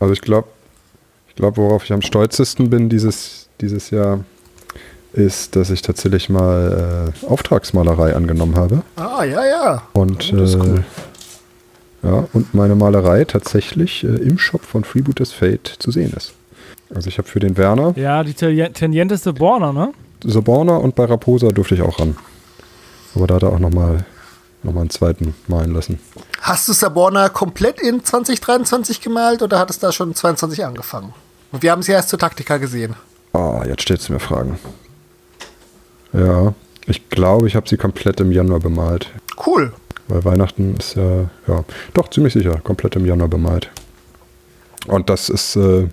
Also 0.00 0.12
ich 0.12 0.20
glaube, 0.20 0.48
ich 1.28 1.34
glaube, 1.36 1.56
worauf 1.56 1.84
ich 1.84 1.92
am 1.92 2.02
stolzesten 2.02 2.70
bin 2.70 2.88
dieses, 2.88 3.48
dieses 3.60 3.90
Jahr, 3.90 4.20
ist, 5.12 5.56
dass 5.56 5.70
ich 5.70 5.82
tatsächlich 5.82 6.28
mal 6.28 7.12
äh, 7.22 7.26
Auftragsmalerei 7.26 8.14
angenommen 8.14 8.56
habe. 8.56 8.82
Ah, 8.96 9.24
ja, 9.24 9.44
ja. 9.44 9.82
Und, 9.92 10.32
oh, 10.32 10.42
äh, 10.42 10.82
ja, 12.02 12.28
und 12.32 12.54
meine 12.54 12.74
Malerei 12.74 13.24
tatsächlich 13.24 14.04
äh, 14.04 14.08
im 14.08 14.38
Shop 14.38 14.62
von 14.62 14.84
Freebooters 14.84 15.32
Fate 15.32 15.76
zu 15.78 15.90
sehen 15.90 16.12
ist. 16.16 16.32
Also 16.94 17.08
ich 17.08 17.18
habe 17.18 17.28
für 17.28 17.40
den 17.40 17.56
Werner. 17.56 17.92
Ja, 17.96 18.24
die 18.24 18.34
Tangente 18.34 19.14
ist 19.14 19.34
Borner, 19.34 19.72
ne? 19.72 19.92
Borner 20.42 20.80
und 20.80 20.94
bei 20.94 21.04
Raposa 21.04 21.48
durfte 21.48 21.74
ich 21.74 21.82
auch 21.82 21.98
ran. 21.98 22.16
Aber 23.14 23.26
da 23.26 23.34
hat 23.34 23.42
er 23.42 23.52
auch 23.52 23.58
nochmal 23.58 24.04
noch 24.62 24.72
mal 24.72 24.80
einen 24.80 24.90
zweiten 24.90 25.34
malen 25.48 25.74
lassen. 25.74 25.98
Hast 26.40 26.68
du 26.68 26.72
Saborna 26.72 27.28
komplett 27.28 27.80
in 27.80 28.04
2023 28.04 29.00
gemalt 29.00 29.42
oder 29.42 29.58
hat 29.58 29.70
es 29.70 29.78
da 29.78 29.92
schon 29.92 30.14
22 30.14 30.64
angefangen? 30.64 31.14
Und 31.50 31.62
wir 31.62 31.70
haben 31.70 31.82
sie 31.82 31.92
erst 31.92 32.08
zur 32.08 32.18
Taktika 32.18 32.56
gesehen. 32.56 32.96
Ah, 33.32 33.62
jetzt 33.66 33.82
stellst 33.82 34.08
du 34.08 34.14
mir 34.14 34.20
Fragen. 34.20 34.58
Ja, 36.12 36.54
ich 36.86 37.08
glaube, 37.08 37.46
ich 37.46 37.56
habe 37.56 37.68
sie 37.68 37.76
komplett 37.76 38.20
im 38.20 38.32
Januar 38.32 38.60
bemalt. 38.60 39.08
Cool. 39.46 39.72
Weil 40.08 40.24
Weihnachten 40.24 40.76
ist 40.76 40.96
ja, 40.96 41.30
ja, 41.46 41.64
doch 41.94 42.08
ziemlich 42.10 42.32
sicher, 42.32 42.58
komplett 42.62 42.96
im 42.96 43.06
Januar 43.06 43.28
bemalt. 43.28 43.70
Und 44.86 45.08
das 45.08 45.28
ist, 45.28 45.56
äh, 45.56 45.88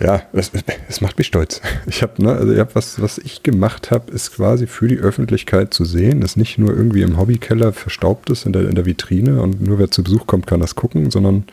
ja, 0.00 0.22
es, 0.32 0.52
es 0.88 1.00
macht 1.00 1.18
mich 1.18 1.26
stolz. 1.26 1.60
Ich 1.86 2.02
habe, 2.02 2.22
ne, 2.22 2.32
also 2.32 2.52
ich 2.52 2.58
hab 2.58 2.74
was, 2.74 3.00
was 3.00 3.18
ich 3.18 3.42
gemacht 3.42 3.90
habe, 3.90 4.12
ist 4.12 4.34
quasi 4.34 4.66
für 4.66 4.88
die 4.88 4.98
Öffentlichkeit 4.98 5.74
zu 5.74 5.84
sehen, 5.84 6.22
ist 6.22 6.36
nicht 6.36 6.58
nur 6.58 6.70
irgendwie 6.74 7.02
im 7.02 7.18
Hobbykeller 7.18 7.72
verstaubt 7.72 8.30
ist 8.30 8.46
in 8.46 8.52
der, 8.52 8.68
in 8.68 8.74
der 8.74 8.86
Vitrine 8.86 9.42
und 9.42 9.60
nur 9.60 9.78
wer 9.78 9.90
zu 9.90 10.02
Besuch 10.02 10.26
kommt, 10.26 10.46
kann 10.46 10.60
das 10.60 10.74
gucken, 10.74 11.10
sondern 11.10 11.44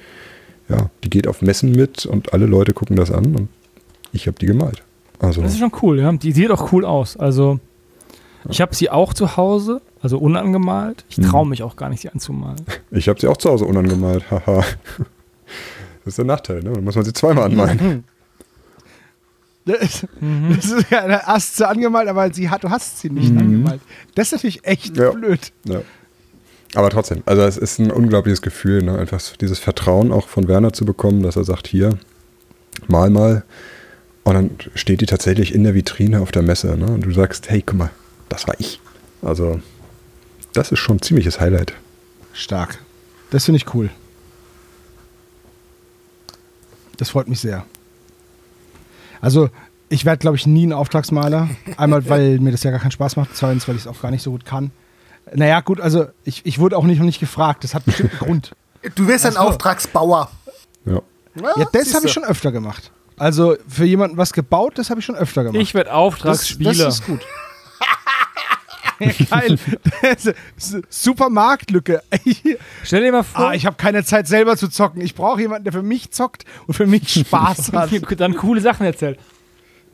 ja, 0.69 0.89
die 1.03 1.09
geht 1.09 1.27
auf 1.27 1.41
Messen 1.41 1.71
mit 1.71 2.05
und 2.05 2.33
alle 2.33 2.45
Leute 2.45 2.73
gucken 2.73 2.95
das 2.95 3.11
an 3.11 3.35
und 3.35 3.49
ich 4.13 4.27
habe 4.27 4.37
die 4.39 4.45
gemalt. 4.45 4.83
Also, 5.19 5.41
das 5.41 5.53
ist 5.53 5.59
schon 5.59 5.71
cool, 5.81 5.99
ja. 5.99 6.11
Die 6.11 6.31
sieht 6.31 6.51
auch 6.51 6.71
cool 6.71 6.85
aus. 6.85 7.17
Also 7.17 7.59
ich 8.49 8.61
habe 8.61 8.75
sie 8.75 8.89
auch 8.89 9.13
zu 9.13 9.37
Hause, 9.37 9.81
also 10.01 10.17
unangemalt. 10.19 11.05
Ich 11.09 11.15
traue 11.17 11.45
mhm. 11.45 11.51
mich 11.51 11.63
auch 11.63 11.75
gar 11.75 11.89
nicht, 11.89 12.01
sie 12.01 12.09
anzumalen. 12.09 12.65
Ich 12.91 13.09
habe 13.09 13.19
sie 13.19 13.27
auch 13.27 13.37
zu 13.37 13.49
Hause 13.49 13.65
unangemalt, 13.65 14.29
haha. 14.31 14.57
das 16.03 16.05
ist 16.05 16.17
der 16.17 16.25
Nachteil, 16.25 16.61
ne? 16.63 16.73
Dann 16.73 16.83
muss 16.83 16.95
man 16.95 17.03
sie 17.03 17.13
zweimal 17.13 17.45
anmalen. 17.45 18.03
Das, 19.65 20.05
mhm. 20.19 20.55
das 20.55 20.65
ist 20.65 20.91
ja 20.91 21.03
eine 21.03 21.27
Aste 21.27 21.67
angemalt, 21.67 22.07
aber 22.07 22.31
sie 22.31 22.49
hat, 22.49 22.63
du 22.63 22.69
hast 22.69 22.99
sie 22.99 23.09
nicht 23.09 23.31
mhm. 23.31 23.39
angemalt. 23.39 23.81
Das 24.13 24.27
ist 24.27 24.33
natürlich 24.33 24.65
echt 24.65 24.95
ja. 24.95 25.09
blöd. 25.11 25.51
Ja. 25.65 25.81
Aber 26.75 26.89
trotzdem, 26.89 27.23
also 27.25 27.41
es 27.43 27.57
ist 27.57 27.79
ein 27.79 27.89
unglaubliches 27.89 28.41
Gefühl, 28.41 28.83
ne? 28.83 28.97
einfach 28.97 29.21
dieses 29.37 29.59
Vertrauen 29.59 30.11
auch 30.11 30.27
von 30.27 30.47
Werner 30.47 30.73
zu 30.73 30.85
bekommen, 30.85 31.23
dass 31.23 31.35
er 31.35 31.45
sagt, 31.45 31.67
hier, 31.67 31.97
mal 32.87 33.09
mal. 33.09 33.43
Und 34.23 34.33
dann 34.33 34.49
steht 34.73 35.01
die 35.01 35.05
tatsächlich 35.05 35.53
in 35.53 35.63
der 35.63 35.73
Vitrine 35.73 36.19
auf 36.19 36.31
der 36.31 36.41
Messe. 36.41 36.75
Ne? 36.77 36.87
Und 36.87 37.05
du 37.05 37.11
sagst, 37.11 37.49
hey, 37.49 37.63
guck 37.65 37.77
mal, 37.77 37.91
das 38.27 38.47
war 38.47 38.55
ich. 38.59 38.81
Also, 39.21 39.61
das 40.53 40.71
ist 40.71 40.79
schon 40.79 40.97
ein 40.97 41.01
ziemliches 41.01 41.39
Highlight. 41.39 41.73
Stark. 42.33 42.79
Das 43.29 43.45
finde 43.45 43.57
ich 43.57 43.73
cool. 43.73 43.89
Das 46.97 47.09
freut 47.09 47.27
mich 47.27 47.39
sehr. 47.39 47.65
Also, 49.25 49.49
ich 49.89 50.05
werde, 50.05 50.19
glaube 50.19 50.37
ich, 50.37 50.45
nie 50.45 50.67
ein 50.67 50.71
Auftragsmaler. 50.71 51.49
Einmal, 51.77 52.07
weil 52.09 52.39
mir 52.39 52.51
das 52.51 52.61
ja 52.61 52.69
gar 52.69 52.79
keinen 52.79 52.91
Spaß 52.91 53.15
macht. 53.15 53.35
Zweitens, 53.35 53.67
weil 53.67 53.75
ich 53.75 53.81
es 53.81 53.87
auch 53.87 53.99
gar 53.99 54.11
nicht 54.11 54.21
so 54.21 54.29
gut 54.29 54.45
kann. 54.45 54.69
Naja, 55.33 55.61
gut, 55.61 55.81
also 55.81 56.05
ich, 56.23 56.45
ich 56.45 56.59
wurde 56.59 56.77
auch 56.77 56.83
nicht, 56.83 56.99
noch 56.99 57.05
nicht 57.07 57.19
gefragt. 57.19 57.63
Das 57.63 57.73
hat 57.73 57.85
bestimmt 57.85 58.11
einen 58.11 58.19
Grund. 58.19 58.51
Du 58.93 59.07
wirst 59.07 59.25
ein 59.25 59.35
Auftragsbauer. 59.35 60.29
Ja. 60.85 61.01
Ja, 61.41 61.65
das 61.71 61.95
habe 61.95 62.05
ich 62.05 62.13
schon 62.13 62.23
öfter 62.23 62.51
gemacht. 62.51 62.91
Also 63.17 63.55
für 63.67 63.85
jemanden 63.85 64.15
was 64.17 64.31
gebaut, 64.31 64.73
das 64.77 64.91
habe 64.91 64.99
ich 64.99 65.05
schon 65.07 65.15
öfter 65.15 65.43
gemacht. 65.43 65.59
Ich 65.59 65.73
werde 65.73 65.91
Auftragsspieler. 65.91 66.69
Das, 66.69 66.77
das, 66.77 66.99
ist 66.99 67.05
gut. 67.07 67.21
Geil. 69.29 69.57
Super 70.89 71.29
Marktlücke. 71.29 72.01
Stell 72.83 73.03
dir 73.03 73.11
mal 73.11 73.23
vor, 73.23 73.49
ah, 73.49 73.53
ich 73.53 73.65
habe 73.65 73.75
keine 73.75 74.03
Zeit 74.03 74.27
selber 74.27 74.57
zu 74.57 74.67
zocken. 74.69 75.01
Ich 75.01 75.15
brauche 75.15 75.41
jemanden, 75.41 75.65
der 75.65 75.73
für 75.73 75.83
mich 75.83 76.11
zockt 76.11 76.45
und 76.67 76.73
für 76.73 76.87
mich 76.87 77.09
Spaß 77.11 77.71
hat. 77.73 77.91
dann 78.19 78.35
coole 78.35 78.61
Sachen 78.61 78.85
erzählt. 78.85 79.19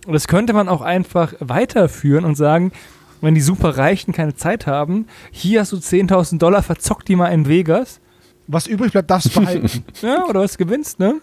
Und 0.06 0.14
das 0.14 0.28
könnte 0.28 0.54
man 0.54 0.68
auch 0.68 0.82
einfach 0.82 1.34
weiterführen 1.39 2.26
und 2.26 2.36
sagen, 2.36 2.72
wenn 3.22 3.36
die 3.36 3.41
Superreichen 3.41 4.14
keine 4.14 4.36
Zeit 4.36 4.66
haben, 4.66 5.06
hier 5.32 5.62
hast 5.62 5.72
du 5.72 5.78
10.000 5.78 6.39
Dollar, 6.39 6.64
verzock 6.64 7.06
die 7.06 7.16
mal 7.16 7.28
in 7.28 7.47
Vegas. 7.47 7.99
Was 8.47 8.68
übrig 8.68 8.91
bleibt, 8.91 9.12
darfst 9.12 9.36
du 9.36 9.39
behalten. 9.39 9.84
ja, 10.02 10.26
oder 10.26 10.41
was 10.41 10.58
gewinnst, 10.58 10.99
ne? 10.99 11.22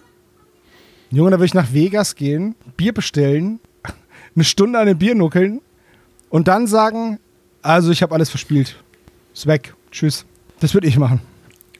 Junge, 1.10 1.30
da 1.30 1.38
würde 1.38 1.46
ich 1.46 1.54
nach 1.54 1.72
Vegas 1.72 2.14
gehen, 2.14 2.54
Bier 2.76 2.92
bestellen, 2.92 3.60
eine 4.34 4.44
Stunde 4.44 4.78
an 4.78 4.86
dem 4.86 4.98
Bier 4.98 5.14
nuckeln 5.14 5.60
und 6.28 6.48
dann 6.48 6.66
sagen, 6.66 7.18
also 7.68 7.90
ich 7.90 8.02
habe 8.02 8.14
alles 8.14 8.30
verspielt. 8.30 8.76
Ist 9.34 9.46
weg. 9.46 9.74
Tschüss. 9.90 10.24
Das 10.58 10.72
würde 10.72 10.86
ich 10.86 10.98
machen. 10.98 11.20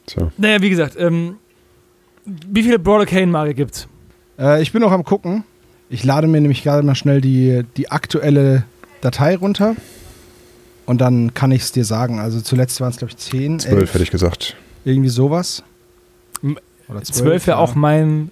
So. 0.07 0.31
Naja, 0.37 0.61
wie 0.61 0.69
gesagt, 0.69 0.97
ähm, 0.99 1.37
wie 2.25 2.63
viele 2.63 2.79
Brawler 2.79 3.07
Kane-Marke 3.07 3.55
gibt's? 3.55 3.89
Äh, 4.39 4.61
ich 4.61 4.71
bin 4.73 4.83
noch 4.83 4.93
am 4.93 5.03
gucken. 5.03 5.45
Ich 5.89 6.05
lade 6.05 6.27
mir 6.27 6.43
nämlich 6.43 6.63
gerade 6.63 6.83
mal 6.83 6.95
schnell 6.95 7.23
die, 7.23 7.65
die 7.79 7.91
aktuelle 7.91 8.65
Datei 9.01 9.35
runter. 9.37 9.77
Und 10.85 11.01
dann 11.01 11.33
kann 11.33 11.53
ich 11.53 11.63
es 11.63 11.73
dir 11.73 11.87
sagen. 11.87 12.19
Also 12.21 12.43
zuletzt 12.43 12.81
waren 12.83 12.91
es, 12.91 12.99
glaube 12.99 13.13
ich, 13.13 13.17
10. 13.17 13.61
12 13.61 13.95
hätte 13.95 14.05
ich 14.05 14.11
gesagt. 14.11 14.57
Irgendwie 14.85 15.09
sowas. 15.09 15.63
Oder 16.43 17.03
12, 17.03 17.19
12 17.19 17.47
wäre 17.47 17.57
ja. 17.57 17.63
auch 17.63 17.75
mein, 17.75 18.31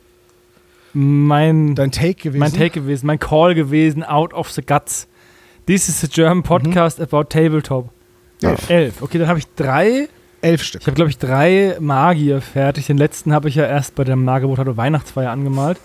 mein. 0.93 1.75
Dein 1.75 1.91
Take 1.91 2.23
gewesen. 2.23 2.39
Mein 2.39 2.53
Take 2.53 2.81
gewesen, 2.81 3.07
mein 3.07 3.19
Call 3.19 3.55
gewesen, 3.55 4.05
out 4.05 4.35
of 4.35 4.51
the 4.53 4.61
guts. 4.61 5.09
This 5.67 5.89
is 5.89 6.01
the 6.01 6.07
German 6.07 6.45
podcast 6.45 7.01
mhm. 7.01 7.07
about 7.07 7.25
Tabletop. 7.25 7.91
Elf. 8.41 8.71
Elf. 8.71 9.03
Okay, 9.03 9.19
dann 9.19 9.27
habe 9.27 9.41
ich 9.41 9.47
drei. 9.57 10.09
Elf 10.41 10.63
Stück. 10.63 10.83
Ich 10.83 10.87
habe, 10.87 10.95
glaube 10.95 11.11
ich, 11.11 11.19
drei 11.19 11.77
Magier 11.81 12.41
fertig. 12.41 12.87
Den 12.87 12.99
letzten 12.99 13.33
habe 13.33 13.49
ich 13.49 13.57
ja 13.57 13.67
erst 13.67 13.97
bei 13.97 14.05
der 14.05 14.15
Magier 14.15 14.77
Weihnachtsfeier 14.77 15.33
angemalt. 15.33 15.79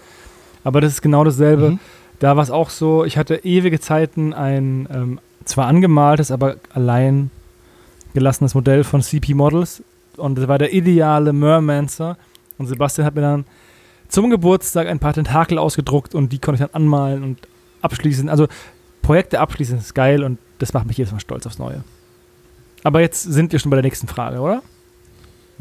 Aber 0.64 0.82
das 0.82 0.94
ist 0.94 1.02
genau 1.02 1.24
dasselbe. 1.24 1.72
Mhm. 1.72 1.80
Da 2.20 2.36
war 2.36 2.44
es 2.44 2.52
auch 2.52 2.70
so, 2.70 3.06
ich 3.06 3.18
hatte 3.18 3.38
ewige 3.38 3.80
Zeiten 3.80 4.34
ein 4.34 4.88
ähm, 4.94 5.20
zwar 5.46 5.66
angemaltes, 5.66 6.30
aber 6.30 6.58
allein 6.72 7.32
gelassenes 8.14 8.54
Modell 8.54 8.84
von 8.84 9.02
CP 9.02 9.34
Models. 9.34 9.84
Und 10.16 10.38
das 10.38 10.48
war 10.48 10.60
der 10.60 10.74
ideale 10.74 11.34
Mermancer. 11.34 12.18
Und 12.60 12.68
Sebastian 12.68 13.08
hat 13.08 13.16
mir 13.16 13.22
dann 13.22 13.46
zum 14.10 14.30
Geburtstag 14.30 14.88
ein 14.88 15.00
paar 15.00 15.14
Tentakel 15.14 15.58
ausgedruckt 15.58 16.14
und 16.14 16.32
die 16.32 16.38
konnte 16.38 16.62
ich 16.62 16.70
dann 16.70 16.76
anmalen 16.80 17.24
und 17.24 17.40
abschließen. 17.82 18.30
Also 18.30 18.48
Projekte 19.02 19.40
abschließen 19.40 19.78
ist 19.78 19.96
geil 19.96 20.24
und 20.24 20.38
das 20.60 20.74
macht 20.74 20.88
mich 20.88 20.98
jedes 20.98 21.12
Mal 21.12 21.20
stolz 21.20 21.46
aufs 21.46 21.60
Neue. 21.60 21.84
Aber 22.84 23.02
jetzt 23.02 23.24
sind 23.24 23.52
wir 23.52 23.60
schon 23.60 23.70
bei 23.70 23.76
der 23.76 23.84
nächsten 23.84 24.08
Frage, 24.08 24.40
oder? 24.40 24.62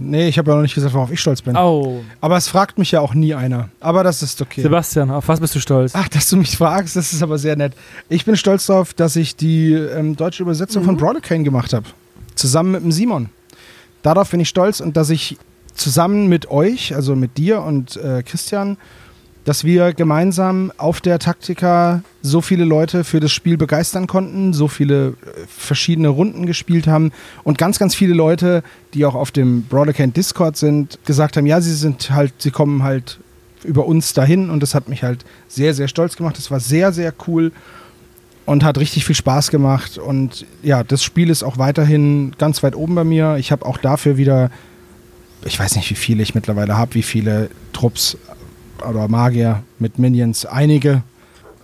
Nee, 0.03 0.29
ich 0.29 0.39
habe 0.39 0.51
ja 0.51 0.57
noch 0.57 0.63
nicht 0.63 0.75
gesagt, 0.75 0.95
worauf 0.95 1.11
ich 1.11 1.21
stolz 1.21 1.43
bin. 1.43 1.57
Oh. 1.57 2.03
Aber 2.23 2.37
es 2.39 2.49
fragt 2.49 2.79
mich 2.79 2.91
ja 2.91 3.01
auch 3.01 3.13
nie 3.13 3.35
einer. 3.35 3.69
Aber 3.81 4.03
das 4.03 4.23
ist 4.23 4.41
okay. 4.41 4.63
Sebastian, 4.63 5.11
auf 5.11 5.29
was 5.29 5.41
bist 5.41 5.55
du 5.55 5.61
stolz? 5.61 5.93
Ach, 5.95 6.09
dass 6.09 6.31
du 6.31 6.39
mich 6.39 6.57
fragst, 6.57 6.97
das 6.97 7.13
ist 7.13 7.23
aber 7.23 7.37
sehr 7.37 7.55
nett. 7.57 7.75
Ich 8.09 8.25
bin 8.25 8.37
stolz 8.37 8.67
darauf, 8.67 8.95
dass 8.95 9.17
ich 9.17 9.37
die 9.37 9.73
ähm, 9.75 10.17
deutsche 10.17 10.43
Übersetzung 10.43 10.83
mhm. 10.83 10.87
von 10.87 10.97
Brodicane 10.97 11.45
gemacht 11.45 11.75
habe. 11.75 11.87
Zusammen 12.35 12.73
mit 12.73 12.83
dem 12.83 12.93
Simon. 12.93 13.29
Darauf 14.03 14.31
bin 14.31 14.41
ich 14.41 14.49
stolz 14.49 14.81
und 14.81 14.97
dass 14.97 15.11
ich 15.11 15.37
zusammen 15.75 16.29
mit 16.29 16.51
euch, 16.51 16.95
also 16.95 17.15
mit 17.15 17.37
dir 17.37 17.63
und 17.63 17.97
äh, 17.97 18.23
Christian, 18.23 18.79
dass 19.45 19.65
wir 19.65 19.95
gemeinsam 19.95 20.73
auf 20.77 21.01
der 21.01 21.19
Taktika 21.19 22.03
so 22.23 22.41
viele 22.41 22.65
Leute 22.65 23.05
für 23.05 23.21
das 23.21 23.33
Spiel 23.33 23.57
begeistern 23.57 24.07
konnten, 24.07 24.53
so 24.53 24.69
viele 24.69 25.09
äh, 25.09 25.13
verschiedene 25.49 26.09
Runden 26.09 26.47
gespielt 26.47 26.87
haben 26.87 27.13
und 27.43 27.59
ganz, 27.59 27.79
ganz 27.79 27.95
viele 27.95 28.15
Leute, 28.15 28.63
die 28.95 29.05
auch 29.05 29.15
auf 29.15 29.31
dem 29.31 29.63
Broadercant 29.65 30.17
Discord 30.17 30.57
sind, 30.57 30.99
gesagt 31.07 31.37
haben, 31.37 31.47
ja, 31.47 31.61
sie 31.61 31.75
sind 31.75 32.11
halt, 32.11 32.35
sie 32.39 32.51
kommen 32.51 32.83
halt 32.83 33.19
über 33.65 33.87
uns 33.87 34.13
dahin 34.13 34.51
und 34.51 34.63
das 34.63 34.75
hat 34.75 34.89
mich 34.89 35.03
halt 35.03 35.25
sehr, 35.49 35.75
sehr 35.75 35.89
stolz 35.89 36.17
gemacht. 36.17 36.37
Das 36.39 36.51
war 36.51 36.61
sehr, 36.61 36.93
sehr 36.93 37.13
cool 37.27 37.53
und 38.47 38.65
hat 38.65 38.79
richtig 38.79 39.05
viel 39.05 39.17
Spaß 39.17 39.51
gemacht 39.51 39.99
und 39.99 40.47
ja, 40.63 40.83
das 40.83 41.03
Spiel 41.03 41.31
ist 41.31 41.43
auch 41.43 41.59
weiterhin 41.59 42.33
ganz 42.39 42.63
weit 42.63 42.75
oben 42.75 42.95
bei 42.95 43.05
mir. 43.05 43.37
Ich 43.37 43.53
habe 43.53 43.65
auch 43.65 43.79
dafür 43.79 44.17
wieder, 44.17 44.51
ich 45.45 45.59
weiß 45.59 45.77
nicht, 45.77 45.91
wie 45.91 45.95
viele 45.95 46.23
ich 46.23 46.35
mittlerweile 46.35 46.77
habe, 46.77 46.95
wie 46.95 47.03
viele 47.03 47.51
Trupps 47.73 48.19
oder 48.83 49.09
Magier 49.09 49.63
mit 49.79 49.99
Minions, 49.99 50.47
einige, 50.47 51.03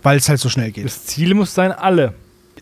weil 0.03 0.17
es 0.17 0.29
halt 0.29 0.39
so 0.39 0.49
schnell 0.49 0.71
geht. 0.71 0.85
Das 0.85 1.05
Ziel 1.05 1.33
muss 1.33 1.53
sein, 1.53 1.71
alle. 1.71 2.13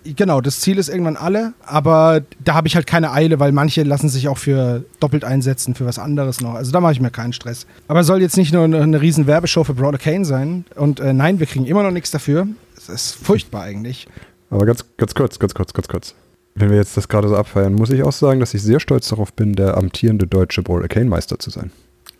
Genau, 0.03 0.39
das 0.39 0.59
Ziel 0.59 0.77
ist 0.77 0.87
irgendwann 0.87 1.17
alle, 1.17 1.53
aber 1.65 2.21
da 2.43 2.53
habe 2.53 2.67
ich 2.67 2.75
halt 2.75 2.85
keine 2.85 3.11
Eile, 3.11 3.39
weil 3.39 3.51
manche 3.51 3.81
lassen 3.81 4.07
sich 4.07 4.27
auch 4.27 4.37
für 4.37 4.83
doppelt 4.99 5.23
einsetzen, 5.23 5.73
für 5.73 5.85
was 5.85 5.97
anderes 5.97 6.41
noch. 6.41 6.53
Also 6.53 6.71
da 6.71 6.79
mache 6.79 6.93
ich 6.93 7.01
mir 7.01 7.09
keinen 7.09 7.33
Stress. 7.33 7.65
Aber 7.87 8.03
soll 8.03 8.21
jetzt 8.21 8.37
nicht 8.37 8.53
nur 8.53 8.63
eine, 8.63 8.81
eine 8.81 9.01
riesen 9.01 9.25
Werbeshow 9.25 9.63
für 9.63 9.73
Brawler 9.73 9.97
Kane 9.97 10.23
sein. 10.23 10.65
Und 10.75 10.99
äh, 10.99 11.11
nein, 11.11 11.39
wir 11.39 11.47
kriegen 11.47 11.65
immer 11.65 11.81
noch 11.81 11.91
nichts 11.91 12.11
dafür. 12.11 12.47
Es 12.77 12.87
ist 12.87 13.15
furchtbar 13.15 13.63
eigentlich. 13.63 14.07
Aber 14.51 14.65
ganz, 14.65 14.85
ganz 14.97 15.15
kurz, 15.15 15.39
ganz 15.39 15.55
kurz, 15.55 15.73
ganz 15.73 15.87
kurz. 15.87 16.13
Wenn 16.53 16.69
wir 16.69 16.77
jetzt 16.77 16.95
das 16.95 17.07
gerade 17.07 17.27
so 17.27 17.35
abfeiern, 17.35 17.73
muss 17.73 17.89
ich 17.89 18.03
auch 18.03 18.13
sagen, 18.13 18.39
dass 18.39 18.53
ich 18.53 18.61
sehr 18.61 18.79
stolz 18.79 19.09
darauf 19.09 19.33
bin, 19.33 19.55
der 19.55 19.75
amtierende 19.75 20.27
deutsche 20.27 20.61
Brawler 20.61 20.87
Kane 20.87 21.09
Meister 21.09 21.39
zu 21.39 21.49
sein. 21.49 21.71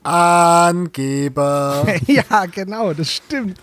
Angeber. 0.05 1.85
ja, 2.07 2.45
genau, 2.51 2.93
das 2.93 3.11
stimmt. 3.11 3.59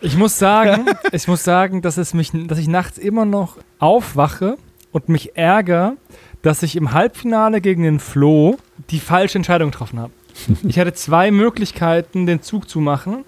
Ich 0.00 0.16
muss 0.16 0.38
sagen, 0.38 0.86
ich 1.12 1.28
muss 1.28 1.44
sagen, 1.44 1.80
dass 1.82 1.96
es 1.96 2.14
mich, 2.14 2.32
dass 2.32 2.58
ich 2.58 2.68
nachts 2.68 2.98
immer 2.98 3.24
noch 3.24 3.58
aufwache 3.78 4.56
und 4.92 5.08
mich 5.08 5.36
ärgere, 5.36 5.96
dass 6.42 6.62
ich 6.62 6.76
im 6.76 6.92
Halbfinale 6.92 7.60
gegen 7.60 7.84
den 7.84 8.00
Flo 8.00 8.58
die 8.90 9.00
falsche 9.00 9.38
Entscheidung 9.38 9.70
getroffen 9.70 10.00
habe. 10.00 10.12
Ich 10.68 10.78
hatte 10.78 10.92
zwei 10.92 11.30
Möglichkeiten, 11.30 12.26
den 12.26 12.42
Zug 12.42 12.68
zu 12.68 12.80
machen 12.80 13.24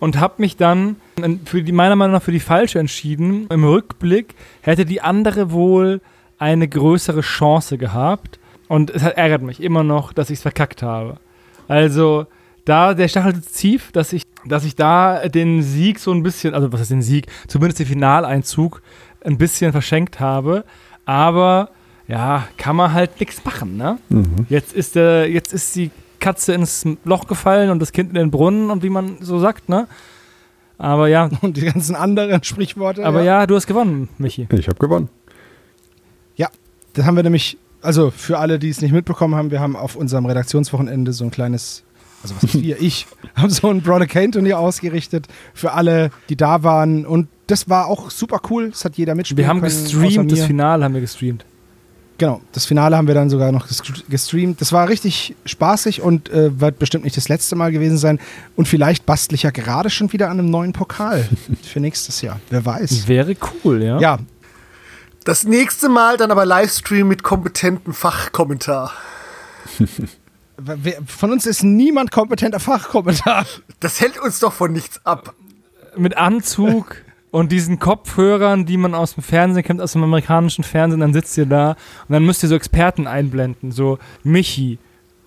und 0.00 0.18
habe 0.18 0.34
mich 0.38 0.56
dann 0.56 0.96
für 1.44 1.62
die, 1.62 1.72
meiner 1.72 1.96
Meinung 1.96 2.14
nach 2.14 2.22
für 2.22 2.32
die 2.32 2.40
falsche 2.40 2.78
entschieden. 2.78 3.46
Im 3.50 3.64
Rückblick 3.64 4.34
hätte 4.62 4.84
die 4.84 5.02
andere 5.02 5.52
wohl 5.52 6.00
eine 6.38 6.66
größere 6.66 7.20
Chance 7.20 7.78
gehabt 7.78 8.38
und 8.68 8.90
es 8.90 9.02
ärgert 9.02 9.42
mich 9.42 9.62
immer 9.62 9.84
noch, 9.84 10.12
dass 10.12 10.30
ich 10.30 10.38
es 10.38 10.42
verkackt 10.42 10.82
habe. 10.82 11.18
Also 11.68 12.26
da 12.64 12.94
der 12.94 13.08
Stachel 13.08 13.40
tief, 13.40 13.92
dass 13.92 14.12
ich, 14.12 14.24
dass 14.44 14.64
ich 14.64 14.76
da 14.76 15.28
den 15.28 15.62
Sieg 15.62 15.98
so 15.98 16.12
ein 16.12 16.22
bisschen, 16.22 16.54
also 16.54 16.72
was 16.72 16.80
ist 16.80 16.90
den 16.90 17.02
Sieg, 17.02 17.26
zumindest 17.46 17.78
den 17.78 17.86
Finaleinzug 17.86 18.82
ein 19.24 19.38
bisschen 19.38 19.72
verschenkt 19.72 20.20
habe. 20.20 20.64
Aber 21.04 21.70
ja, 22.08 22.46
kann 22.56 22.76
man 22.76 22.92
halt 22.92 23.18
nichts 23.20 23.44
machen, 23.44 23.76
ne? 23.76 23.98
Mhm. 24.08 24.46
Jetzt 24.48 24.72
ist 24.72 24.96
der, 24.96 25.30
jetzt 25.30 25.52
ist 25.52 25.74
die 25.76 25.90
Katze 26.20 26.54
ins 26.54 26.84
Loch 27.04 27.26
gefallen 27.26 27.70
und 27.70 27.80
das 27.80 27.92
Kind 27.92 28.10
in 28.10 28.14
den 28.16 28.30
Brunnen 28.30 28.70
und 28.70 28.82
wie 28.82 28.90
man 28.90 29.18
so 29.20 29.38
sagt, 29.38 29.68
ne? 29.68 29.86
Aber 30.78 31.08
ja. 31.08 31.30
Und 31.40 31.56
die 31.56 31.62
ganzen 31.62 31.96
anderen 31.96 32.42
Sprichworte. 32.42 33.04
Aber 33.04 33.20
ja, 33.22 33.40
ja 33.40 33.46
du 33.46 33.54
hast 33.54 33.66
gewonnen, 33.66 34.08
Michi. 34.18 34.46
Ich 34.52 34.68
habe 34.68 34.78
gewonnen. 34.78 35.08
Ja, 36.36 36.48
das 36.92 37.06
haben 37.06 37.16
wir 37.16 37.22
nämlich 37.22 37.56
also 37.82 38.10
für 38.10 38.38
alle, 38.38 38.58
die 38.58 38.68
es 38.68 38.80
nicht 38.80 38.92
mitbekommen 38.92 39.34
haben, 39.34 39.50
wir 39.50 39.60
haben 39.60 39.76
auf 39.76 39.96
unserem 39.96 40.26
Redaktionswochenende 40.26 41.12
so 41.12 41.24
ein 41.24 41.30
kleines, 41.30 41.82
also 42.22 42.34
was 42.36 42.44
ist 42.44 42.62
wir, 42.62 42.80
ich, 42.80 43.06
haben 43.34 43.50
so 43.50 43.68
ein 43.68 43.82
Broader 43.82 44.06
Kane 44.06 44.30
Turnier 44.30 44.58
ausgerichtet 44.58 45.26
für 45.54 45.72
alle, 45.72 46.10
die 46.28 46.36
da 46.36 46.62
waren 46.62 47.06
und 47.06 47.28
das 47.46 47.68
war 47.68 47.86
auch 47.86 48.10
super 48.10 48.40
cool, 48.50 48.70
das 48.70 48.84
hat 48.84 48.96
jeder 48.96 49.14
mitspielen 49.14 49.38
Wir 49.38 49.48
haben 49.48 49.60
können, 49.60 49.84
gestreamt, 49.84 50.32
das 50.32 50.42
Finale 50.42 50.84
haben 50.84 50.94
wir 50.94 51.00
gestreamt. 51.00 51.44
Genau, 52.18 52.40
das 52.52 52.64
Finale 52.64 52.96
haben 52.96 53.08
wir 53.08 53.14
dann 53.14 53.28
sogar 53.28 53.52
noch 53.52 53.66
gestreamt. 54.08 54.60
Das 54.60 54.72
war 54.72 54.88
richtig 54.88 55.36
spaßig 55.44 56.00
und 56.00 56.30
äh, 56.30 56.58
wird 56.58 56.78
bestimmt 56.78 57.04
nicht 57.04 57.16
das 57.16 57.28
letzte 57.28 57.56
Mal 57.56 57.72
gewesen 57.72 57.98
sein. 57.98 58.18
Und 58.56 58.68
vielleicht 58.68 59.04
bastle 59.04 59.34
ich 59.34 59.42
ja 59.42 59.50
gerade 59.50 59.90
schon 59.90 60.12
wieder 60.12 60.30
an 60.30 60.38
einem 60.38 60.50
neuen 60.50 60.72
Pokal 60.72 61.28
für 61.62 61.80
nächstes 61.80 62.22
Jahr. 62.22 62.40
Wer 62.48 62.64
weiß. 62.64 63.06
Wäre 63.06 63.36
cool, 63.64 63.82
ja. 63.82 64.00
Ja, 64.00 64.18
das 65.26 65.44
nächste 65.44 65.88
Mal 65.88 66.16
dann 66.16 66.30
aber 66.30 66.46
Livestream 66.46 67.08
mit 67.08 67.22
kompetentem 67.22 67.92
Fachkommentar. 67.92 68.92
Von 71.06 71.32
uns 71.32 71.44
ist 71.46 71.64
niemand 71.64 72.12
kompetenter 72.12 72.60
Fachkommentar. 72.60 73.44
Das 73.80 74.00
hält 74.00 74.18
uns 74.18 74.38
doch 74.38 74.54
von 74.54 74.72
nichts 74.72 75.04
ab. 75.04 75.34
Mit 75.96 76.16
Anzug 76.16 77.02
und 77.30 77.52
diesen 77.52 77.78
Kopfhörern, 77.78 78.64
die 78.64 78.78
man 78.78 78.94
aus 78.94 79.14
dem 79.14 79.22
Fernsehen 79.22 79.64
kennt, 79.64 79.82
aus 79.82 79.92
dem 79.92 80.04
amerikanischen 80.04 80.64
Fernsehen, 80.64 81.00
dann 81.00 81.12
sitzt 81.12 81.36
ihr 81.36 81.44
da 81.44 81.72
und 82.08 82.12
dann 82.12 82.24
müsst 82.24 82.42
ihr 82.42 82.48
so 82.48 82.54
Experten 82.54 83.06
einblenden, 83.06 83.70
so 83.70 83.98
Michi, 84.22 84.78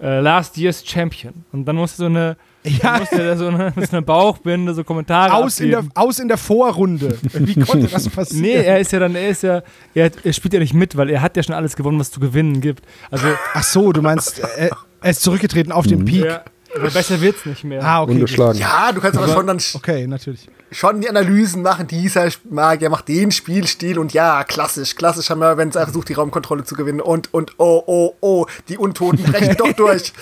äh, 0.01 0.19
Last 0.19 0.57
Year's 0.57 0.83
Champion. 0.85 1.45
Und 1.51 1.65
dann 1.65 1.75
musst 1.75 1.99
du 1.99 2.03
so 2.03 2.05
eine 2.07 2.37
ja. 2.63 2.99
musste 2.99 3.17
da 3.17 3.37
so 3.37 3.47
eine, 3.47 3.73
so 3.75 3.91
einer 3.91 4.01
Bauchbinde 4.01 4.73
so 4.73 4.83
Kommentare 4.83 5.33
aus 5.33 5.59
in, 5.59 5.71
der, 5.71 5.85
aus 5.95 6.19
in 6.19 6.27
der 6.27 6.37
Vorrunde. 6.37 7.17
Wie 7.33 7.55
konnte 7.55 7.87
das 7.87 8.09
passieren? 8.09 8.41
Nee, 8.41 8.53
er 8.53 8.79
ist 8.79 8.91
ja 8.91 8.99
dann, 8.99 9.15
er 9.15 9.29
ist 9.29 9.43
ja, 9.43 9.61
er, 9.93 10.11
er, 10.23 10.33
spielt 10.33 10.53
ja 10.53 10.59
nicht 10.59 10.73
mit, 10.73 10.97
weil 10.97 11.09
er 11.09 11.21
hat 11.21 11.37
ja 11.37 11.43
schon 11.43 11.55
alles 11.55 11.75
gewonnen, 11.75 11.99
was 11.99 12.11
zu 12.11 12.19
gewinnen 12.19 12.61
gibt. 12.61 12.83
Also 13.11 13.27
Ach 13.53 13.63
so, 13.63 13.91
du 13.91 14.01
meinst, 14.01 14.39
er, 14.39 14.71
er 15.01 15.09
ist 15.09 15.21
zurückgetreten 15.21 15.71
auf 15.71 15.87
den 15.87 15.99
mhm. 15.99 16.05
Peak. 16.05 16.25
Ja. 16.25 16.43
Aber 16.75 16.89
besser 16.91 17.19
wird's 17.21 17.45
nicht 17.45 17.63
mehr. 17.63 17.83
Ah, 17.83 18.03
okay. 18.03 18.13
Ungeschlagen. 18.13 18.59
Ja, 18.59 18.91
du 18.91 19.01
kannst 19.01 19.17
aber, 19.17 19.31
schon 19.33 19.47
dann 19.47 19.59
Okay, 19.73 20.05
natürlich. 20.07 20.47
schon 20.71 21.01
die 21.01 21.09
Analysen 21.09 21.61
machen. 21.61 21.87
Dieser 21.87 22.29
Magier 22.49 22.89
macht 22.89 23.07
den 23.07 23.31
Spielstil 23.31 23.97
und 23.97 24.13
ja, 24.13 24.43
klassisch. 24.43 24.95
Klassisch 24.95 25.29
haben 25.29 25.39
wir, 25.39 25.57
wenn 25.57 25.69
es 25.69 25.75
einfach 25.75 25.89
versucht, 25.89 26.09
die 26.09 26.13
Raumkontrolle 26.13 26.63
zu 26.63 26.75
gewinnen. 26.75 27.01
Und, 27.01 27.33
und, 27.33 27.53
oh, 27.57 27.83
oh, 27.85 28.13
oh, 28.21 28.45
die 28.67 28.77
Untoten 28.77 29.23
brechen 29.23 29.55
doch 29.57 29.73
durch. 29.77 30.13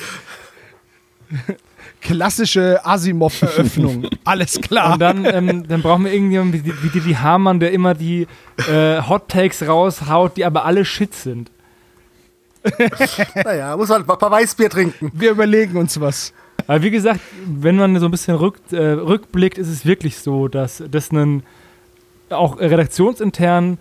Klassische 2.02 2.80
Asimov-Eröffnung. 2.86 4.08
Alles 4.24 4.62
klar. 4.62 4.94
Und 4.94 5.00
dann, 5.00 5.26
ähm, 5.26 5.68
dann 5.68 5.82
brauchen 5.82 6.06
wir 6.06 6.14
irgendjemanden 6.14 6.64
wie, 6.64 6.84
wie 6.84 6.90
Didi 6.90 7.14
Hamann, 7.16 7.60
der 7.60 7.72
immer 7.72 7.94
die 7.96 8.28
äh, 8.70 9.02
Hot 9.02 9.28
Takes 9.28 9.68
raushaut, 9.68 10.38
die 10.38 10.46
aber 10.46 10.64
alle 10.64 10.86
Shit 10.86 11.14
sind. 11.14 11.52
Naja, 13.44 13.76
muss 13.78 13.90
man 13.90 14.02
ein 14.02 14.08
paar 14.08 14.32
Weißbier 14.32 14.70
trinken. 14.70 15.12
Wir 15.14 15.32
überlegen 15.32 15.78
uns 15.78 16.00
was. 16.00 16.34
Aber 16.66 16.82
wie 16.82 16.92
gesagt, 16.92 17.22
wenn 17.46 17.78
man 17.78 18.00
so 18.00 18.06
ein 18.06 18.12
bisschen 18.12 18.36
rückt, 18.36 18.74
äh, 18.74 18.92
rückblickt, 18.92 19.58
ist 19.58 19.70
es 19.70 19.86
wirklich 19.86 20.18
so, 20.18 20.48
dass 20.48 20.84
das 20.90 21.12
ein 21.12 21.44
auch 22.30 22.60
redaktionsintern 22.60 23.78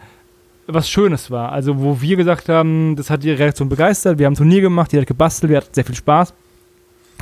was 0.68 0.88
Schönes 0.88 1.30
war. 1.30 1.52
Also 1.52 1.80
wo 1.80 2.00
wir 2.00 2.16
gesagt 2.16 2.48
haben, 2.48 2.96
das 2.96 3.10
hat 3.10 3.22
die 3.22 3.30
Redaktion 3.30 3.68
begeistert, 3.68 4.18
wir 4.18 4.26
haben 4.26 4.32
ein 4.32 4.36
Turnier 4.36 4.60
gemacht, 4.60 4.92
die 4.92 4.98
hat 4.98 5.06
gebastelt, 5.06 5.50
wir 5.50 5.58
hatten 5.58 5.72
sehr 5.72 5.84
viel 5.84 5.94
Spaß. 5.94 6.34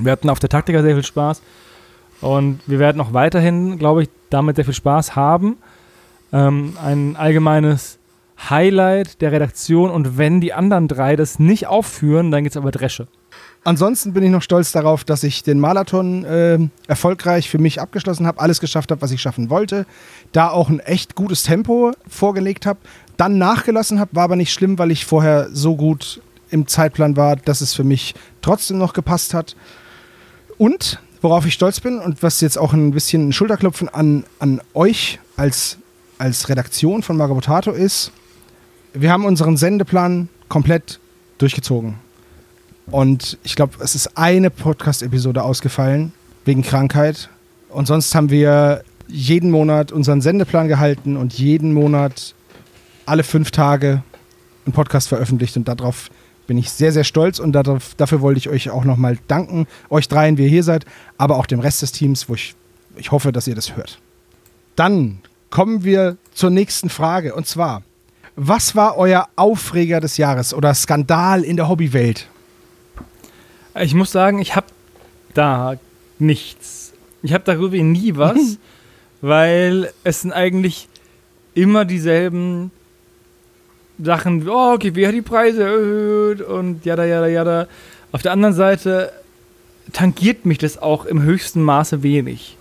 Wir 0.01 0.13
hatten 0.13 0.31
auf 0.31 0.41
der 0.41 0.49
Taktika 0.49 0.83
sehr 0.83 0.95
viel 0.95 1.05
Spaß. 1.05 1.43
Und 2.21 2.61
wir 2.67 2.79
werden 2.79 3.01
auch 3.01 3.13
weiterhin, 3.13 3.79
glaube 3.79 4.05
ich, 4.05 4.09
damit 4.31 4.57
sehr 4.57 4.65
viel 4.65 4.75
Spaß 4.75 5.15
haben. 5.15 5.57
Ähm, 6.33 6.77
ein 6.83 7.17
allgemeines 7.17 7.99
Highlight 8.39 9.21
der 9.21 9.33
Redaktion 9.33 9.91
und 9.91 10.19
wenn 10.19 10.41
die 10.41 10.53
anderen 10.53 10.89
drei 10.89 11.17
das 11.17 11.39
nicht 11.39 11.67
aufführen, 11.67 12.31
dann 12.31 12.45
geht 12.45 12.53
es 12.53 12.57
aber 12.57 12.71
Dresche. 12.71 13.07
Ansonsten 13.63 14.13
bin 14.13 14.23
ich 14.23 14.31
noch 14.31 14.43
stolz 14.43 14.73
darauf, 14.73 15.05
dass 15.05 15.23
ich 15.23 15.43
den 15.43 15.59
Marathon 15.59 16.25
äh, 16.25 16.59
erfolgreich 16.87 17.49
für 17.49 17.59
mich 17.59 17.81
abgeschlossen 17.81 18.27
habe, 18.27 18.41
alles 18.41 18.61
geschafft 18.61 18.91
habe, 18.91 19.01
was 19.01 19.11
ich 19.11 19.23
schaffen 19.23 19.49
wollte. 19.49 19.87
Da 20.33 20.51
auch 20.51 20.69
ein 20.69 20.81
echt 20.81 21.15
gutes 21.15 21.45
Tempo 21.45 21.93
vorgelegt 22.07 22.67
habe. 22.67 22.79
Dann 23.17 23.39
nachgelassen 23.39 24.01
habe, 24.01 24.15
war 24.15 24.25
aber 24.25 24.37
nicht 24.37 24.53
schlimm, 24.53 24.79
weil 24.79 24.91
ich 24.91 25.07
vorher 25.07 25.49
so 25.51 25.77
gut 25.77 26.21
im 26.51 26.67
Zeitplan 26.67 27.17
war, 27.17 27.37
dass 27.37 27.63
es 27.63 27.73
für 27.73 27.85
mich 27.85 28.15
trotzdem 28.43 28.77
noch 28.77 28.93
gepasst 28.93 29.33
hat. 29.33 29.57
Und 30.59 31.01
worauf 31.23 31.47
ich 31.47 31.55
stolz 31.55 31.81
bin 31.81 32.01
und 32.01 32.23
was 32.23 32.43
jetzt 32.43 32.59
auch 32.59 32.75
ein 32.75 32.91
bisschen 32.91 33.29
ein 33.29 33.33
Schulterklopfen 33.33 33.89
an, 33.89 34.25
an 34.39 34.61
euch 34.75 35.21
als, 35.37 35.79
als 36.19 36.51
Redaktion 36.51 37.03
von 37.03 37.17
Magabotato 37.17 37.71
ist, 37.71 38.13
wir 38.95 39.13
haben 39.13 39.25
unseren 39.25 39.57
Sendeplan 39.57 40.29
komplett 40.49 41.01
durchgezogen. 41.39 41.97
Und 42.87 43.39
ich 43.43 43.57
glaube, 43.57 43.75
es 43.81 43.95
ist 43.95 44.17
eine 44.17 44.51
Podcast-Episode 44.51 45.43
ausgefallen 45.43 46.13
wegen 46.45 46.63
Krankheit. 46.63 47.29
Und 47.71 47.87
sonst 47.87 48.15
haben 48.15 48.31
wir 48.31 48.85
jeden 49.09 49.51
Monat 49.51 49.91
unseren 49.91 50.21
Sendeplan 50.21 50.69
gehalten 50.69 51.17
und 51.17 51.35
jeden 51.35 51.73
Monat 51.73 52.35
alle 53.05 53.25
fünf 53.25 53.51
Tage 53.51 54.03
einen 54.65 54.73
Podcast 54.73 55.09
veröffentlicht. 55.09 55.57
Und 55.57 55.67
darauf 55.67 56.11
bin 56.47 56.57
ich 56.57 56.71
sehr, 56.71 56.93
sehr 56.93 57.05
stolz. 57.05 57.41
Und 57.41 57.53
darauf, 57.53 57.95
dafür 57.97 58.21
wollte 58.21 58.39
ich 58.39 58.49
euch 58.49 58.71
auch 58.71 58.85
nochmal 58.85 59.19
danken. 59.27 59.67
Euch 59.91 60.07
dreien, 60.07 60.39
wie 60.39 60.45
ihr 60.45 60.49
hier 60.49 60.63
seid, 60.63 60.85
aber 61.19 61.37
auch 61.37 61.47
dem 61.47 61.61
Rest 61.61 61.83
des 61.83 61.91
Teams, 61.91 62.29
wo 62.29 62.35
ich, 62.35 62.55
ich 62.97 63.11
hoffe, 63.11 63.33
dass 63.33 63.49
ihr 63.49 63.57
das 63.57 63.77
hört. 63.77 63.99
Dann 64.77 65.19
kommen 65.51 65.83
wir 65.83 66.17
zur 66.33 66.51
nächsten 66.51 66.91
Frage. 66.91 67.35
Und 67.35 67.47
zwar, 67.47 67.83
was 68.37 68.75
war 68.75 68.97
euer 68.97 69.29
Aufreger 69.37 70.01
des 70.01 70.17
Jahres 70.17 70.55
oder 70.55 70.75
Skandal 70.75 71.45
in 71.45 71.57
der 71.57 71.69
Hobbywelt? 71.69 72.29
Ich 73.81 73.95
muss 73.95 74.13
sagen, 74.13 74.39
ich 74.39 74.57
habe 74.57 74.67
da 75.35 75.77
nichts. 76.19 76.93
Ich 77.23 77.33
habe 77.33 77.45
darüber 77.45 77.77
nie 77.77 78.17
was, 78.17 78.59
weil 79.21 79.93
es 80.05 80.23
sind 80.23 80.33
eigentlich 80.33 80.89
immer 81.55 81.85
dieselben 81.85 82.71
Sachen, 84.03 84.45
wie, 84.45 84.49
oh, 84.49 84.73
okay, 84.75 84.91
wer 84.95 85.09
hat 85.09 85.15
die 85.15 85.23
Preise 85.23 85.65
erhöht 85.65 86.41
und 86.41 86.85
jada, 86.85 87.05
jada, 87.05 87.29
jada. 87.29 87.69
Auf 88.11 88.23
der 88.23 88.33
anderen 88.33 88.55
Seite 88.55 89.13
tangiert 89.93 90.45
mich 90.47 90.59
das 90.59 90.79
auch 90.79 91.05
im 91.05 91.23
höchsten 91.23 91.63
Maße 91.63 92.03
wenig. 92.03 92.57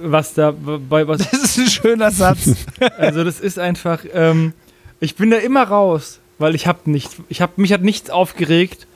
Was 0.00 0.34
da 0.34 0.52
bei 0.52 1.06
was. 1.06 1.18
Das 1.30 1.32
ist 1.32 1.58
ein 1.58 1.68
schöner 1.68 2.10
Satz. 2.10 2.50
Also 2.98 3.24
das 3.24 3.40
ist 3.40 3.58
einfach, 3.58 4.00
ähm, 4.12 4.52
ich 5.00 5.16
bin 5.16 5.30
da 5.30 5.38
immer 5.38 5.64
raus, 5.64 6.20
weil 6.38 6.54
ich 6.54 6.66
habe 6.66 6.90
nicht, 6.90 7.10
ich 7.28 7.40
habe 7.40 7.52
mich 7.56 7.72
hat 7.72 7.82
nichts 7.82 8.10
aufgeregt 8.10 8.86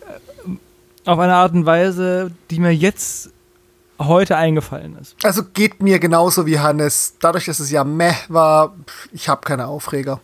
äh, 0.00 1.08
auf 1.08 1.18
eine 1.18 1.34
Art 1.34 1.52
und 1.52 1.66
Weise, 1.66 2.30
die 2.50 2.58
mir 2.58 2.74
jetzt 2.74 3.30
heute 3.98 4.36
eingefallen 4.36 4.96
ist. 5.00 5.16
Also 5.22 5.42
geht 5.54 5.82
mir 5.82 5.98
genauso 5.98 6.46
wie 6.46 6.58
Hannes. 6.58 7.14
Dadurch, 7.20 7.46
dass 7.46 7.60
es 7.60 7.70
ja 7.70 7.84
meh 7.84 8.12
war, 8.28 8.74
ich 9.12 9.28
habe 9.28 9.42
keine 9.42 9.66
Aufreger. 9.66 10.20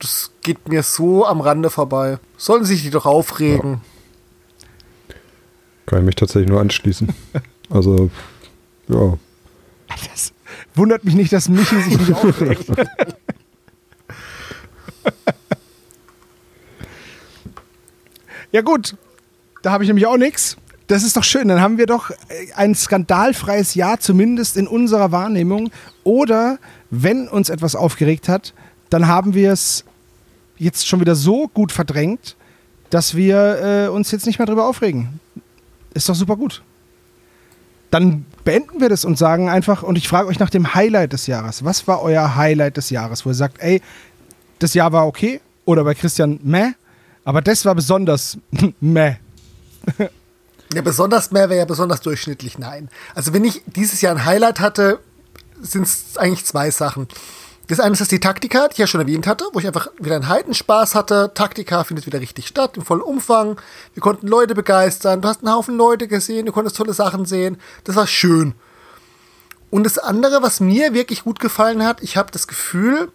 Das 0.00 0.30
geht 0.42 0.68
mir 0.68 0.82
so 0.82 1.26
am 1.26 1.40
Rande 1.40 1.70
vorbei. 1.70 2.18
Sollen 2.36 2.64
sich 2.64 2.82
die 2.82 2.90
doch 2.90 3.06
aufregen. 3.06 3.80
Kann 5.86 6.00
ich 6.00 6.04
mich 6.04 6.14
tatsächlich 6.16 6.50
nur 6.50 6.60
anschließen. 6.60 7.08
Also, 7.70 8.10
ja. 8.88 9.18
Das 9.88 10.32
wundert 10.74 11.04
mich 11.04 11.14
nicht, 11.14 11.32
dass 11.32 11.48
Michi 11.48 11.80
sich 11.82 11.98
nicht 11.98 12.12
aufregt. 12.12 12.66
ja 18.52 18.60
gut, 18.62 18.96
da 19.62 19.72
habe 19.72 19.84
ich 19.84 19.88
nämlich 19.88 20.06
auch 20.06 20.16
nichts. 20.16 20.56
Das 20.86 21.02
ist 21.02 21.16
doch 21.16 21.24
schön, 21.24 21.48
dann 21.48 21.60
haben 21.60 21.76
wir 21.76 21.84
doch 21.86 22.10
äh, 22.10 22.14
ein 22.56 22.74
skandalfreies 22.74 23.74
Jahr 23.74 24.00
zumindest 24.00 24.56
in 24.56 24.66
unserer 24.66 25.12
Wahrnehmung. 25.12 25.70
Oder 26.02 26.58
wenn 26.90 27.28
uns 27.28 27.50
etwas 27.50 27.76
aufgeregt 27.76 28.28
hat, 28.28 28.54
dann 28.88 29.06
haben 29.06 29.34
wir 29.34 29.52
es 29.52 29.84
jetzt 30.56 30.88
schon 30.88 31.00
wieder 31.00 31.14
so 31.14 31.48
gut 31.48 31.72
verdrängt, 31.72 32.36
dass 32.88 33.14
wir 33.14 33.86
äh, 33.86 33.88
uns 33.88 34.10
jetzt 34.10 34.24
nicht 34.26 34.38
mehr 34.38 34.46
drüber 34.46 34.66
aufregen. 34.66 35.20
Ist 35.92 36.08
doch 36.08 36.14
super 36.14 36.36
gut. 36.36 36.62
Dann 37.90 38.26
beenden 38.44 38.80
wir 38.80 38.88
das 38.88 39.04
und 39.04 39.16
sagen 39.16 39.48
einfach, 39.48 39.82
und 39.82 39.96
ich 39.96 40.08
frage 40.08 40.28
euch 40.28 40.38
nach 40.38 40.50
dem 40.50 40.74
Highlight 40.74 41.12
des 41.12 41.26
Jahres. 41.26 41.64
Was 41.64 41.86
war 41.86 42.02
euer 42.02 42.36
Highlight 42.36 42.76
des 42.76 42.90
Jahres, 42.90 43.24
wo 43.24 43.30
ihr 43.30 43.34
sagt, 43.34 43.60
ey, 43.60 43.80
das 44.58 44.74
Jahr 44.74 44.92
war 44.92 45.06
okay? 45.06 45.40
Oder 45.64 45.84
bei 45.84 45.94
Christian, 45.94 46.40
meh? 46.42 46.72
Aber 47.24 47.42
das 47.42 47.64
war 47.64 47.74
besonders 47.74 48.38
meh. 48.80 49.16
Ja, 50.74 50.82
besonders 50.82 51.30
mehr 51.30 51.48
wäre 51.48 51.60
ja 51.60 51.64
besonders 51.64 52.00
durchschnittlich, 52.00 52.58
nein. 52.58 52.90
Also 53.14 53.32
wenn 53.32 53.44
ich 53.44 53.62
dieses 53.66 54.00
Jahr 54.00 54.14
ein 54.14 54.24
Highlight 54.24 54.60
hatte, 54.60 55.00
sind 55.60 55.84
es 55.84 56.16
eigentlich 56.16 56.44
zwei 56.44 56.70
Sachen. 56.70 57.08
Das 57.68 57.80
eine 57.80 57.94
ist 57.94 58.10
die 58.10 58.18
Taktika, 58.18 58.68
die 58.68 58.72
ich 58.72 58.78
ja 58.78 58.86
schon 58.86 59.02
erwähnt 59.02 59.26
hatte, 59.26 59.44
wo 59.52 59.58
ich 59.58 59.66
einfach 59.66 59.88
wieder 59.98 60.16
einen 60.16 60.28
Heidenspaß 60.28 60.94
hatte. 60.94 61.32
Taktika 61.34 61.84
findet 61.84 62.06
wieder 62.06 62.20
richtig 62.20 62.48
statt, 62.48 62.78
im 62.78 62.84
vollen 62.84 63.02
Umfang. 63.02 63.60
Wir 63.92 64.00
konnten 64.00 64.26
Leute 64.26 64.54
begeistern. 64.54 65.20
Du 65.20 65.28
hast 65.28 65.44
einen 65.44 65.52
Haufen 65.52 65.76
Leute 65.76 66.08
gesehen, 66.08 66.46
du 66.46 66.52
konntest 66.52 66.76
tolle 66.76 66.94
Sachen 66.94 67.26
sehen. 67.26 67.58
Das 67.84 67.94
war 67.94 68.06
schön. 68.06 68.54
Und 69.70 69.84
das 69.84 69.98
andere, 69.98 70.42
was 70.42 70.60
mir 70.60 70.94
wirklich 70.94 71.24
gut 71.24 71.40
gefallen 71.40 71.84
hat, 71.84 72.02
ich 72.02 72.16
habe 72.16 72.32
das 72.32 72.48
Gefühl, 72.48 73.12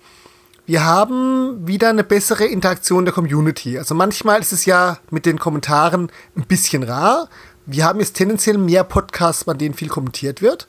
wir 0.68 0.86
haben 0.86 1.68
wieder 1.68 1.90
eine 1.90 2.04
bessere 2.04 2.46
Interaktion 2.46 3.06
der 3.06 3.14
Community. 3.14 3.80
Also 3.80 3.96
manchmal 3.96 4.40
ist 4.40 4.54
es 4.54 4.66
ja 4.66 5.00
mit 5.10 5.26
den 5.26 5.40
Kommentaren 5.40 6.12
ein 6.38 6.46
bisschen 6.46 6.84
rar. 6.84 7.28
Wir 7.66 7.86
haben 7.86 8.00
jetzt 8.00 8.14
tendenziell 8.14 8.60
mehr 8.60 8.84
Podcasts, 8.84 9.46
bei 9.46 9.56
denen 9.56 9.74
viel 9.74 9.90
kommentiert 9.90 10.44
wird. 10.44 10.68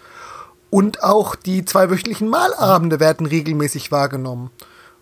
Und 0.75 1.05
auch 1.05 1.37
die 1.37 1.65
zweiwöchentlichen 1.65 2.29
Malabende 2.29 2.99
werden 2.99 3.29
regelmäßig 3.29 3.93
wahrgenommen. 3.93 4.51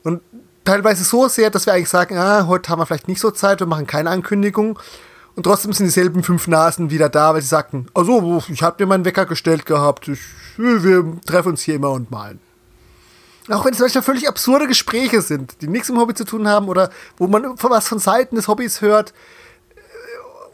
Und 0.03 0.21
teilweise 0.67 1.03
so 1.03 1.29
sehr, 1.29 1.49
dass 1.49 1.65
wir 1.65 1.73
eigentlich 1.73 1.89
sagen, 1.89 2.19
ah, 2.19 2.47
heute 2.47 2.69
haben 2.69 2.79
wir 2.79 2.85
vielleicht 2.85 3.09
nicht 3.09 3.23
so 3.23 3.31
Zeit, 3.31 3.61
wir 3.61 3.67
machen 3.67 3.87
keine 3.87 4.11
Ankündigung. 4.11 4.79
Und 5.35 5.45
trotzdem 5.45 5.73
sind 5.73 5.87
dieselben 5.87 6.23
fünf 6.23 6.47
Nasen 6.47 6.91
wieder 6.91 7.09
da, 7.09 7.33
weil 7.33 7.41
sie 7.41 7.49
sagten, 7.49 7.87
also 7.95 8.43
ich 8.51 8.63
habe 8.63 8.85
mir 8.85 8.87
meinen 8.87 9.07
Wecker 9.07 9.25
gestellt 9.25 9.65
gehabt, 9.65 10.09
ich, 10.09 10.21
wir 10.59 11.17
treffen 11.25 11.53
uns 11.53 11.63
hier 11.63 11.77
immer 11.77 11.93
und 11.93 12.11
malen. 12.11 12.39
Auch 13.49 13.65
wenn 13.65 13.73
es 13.73 13.81
manchmal 13.81 14.05
völlig 14.05 14.29
absurde 14.29 14.67
Gespräche 14.67 15.23
sind, 15.23 15.63
die 15.63 15.69
nichts 15.69 15.89
mit 15.89 15.97
dem 15.97 16.03
Hobby 16.03 16.13
zu 16.13 16.27
tun 16.27 16.49
haben 16.49 16.69
oder 16.69 16.91
wo 17.17 17.29
man 17.29 17.57
von 17.57 17.71
was 17.71 17.89
von 17.89 17.99
Seiten 17.99 18.37
des 18.37 18.47
Hobbys 18.47 18.83
hört, 18.83 19.15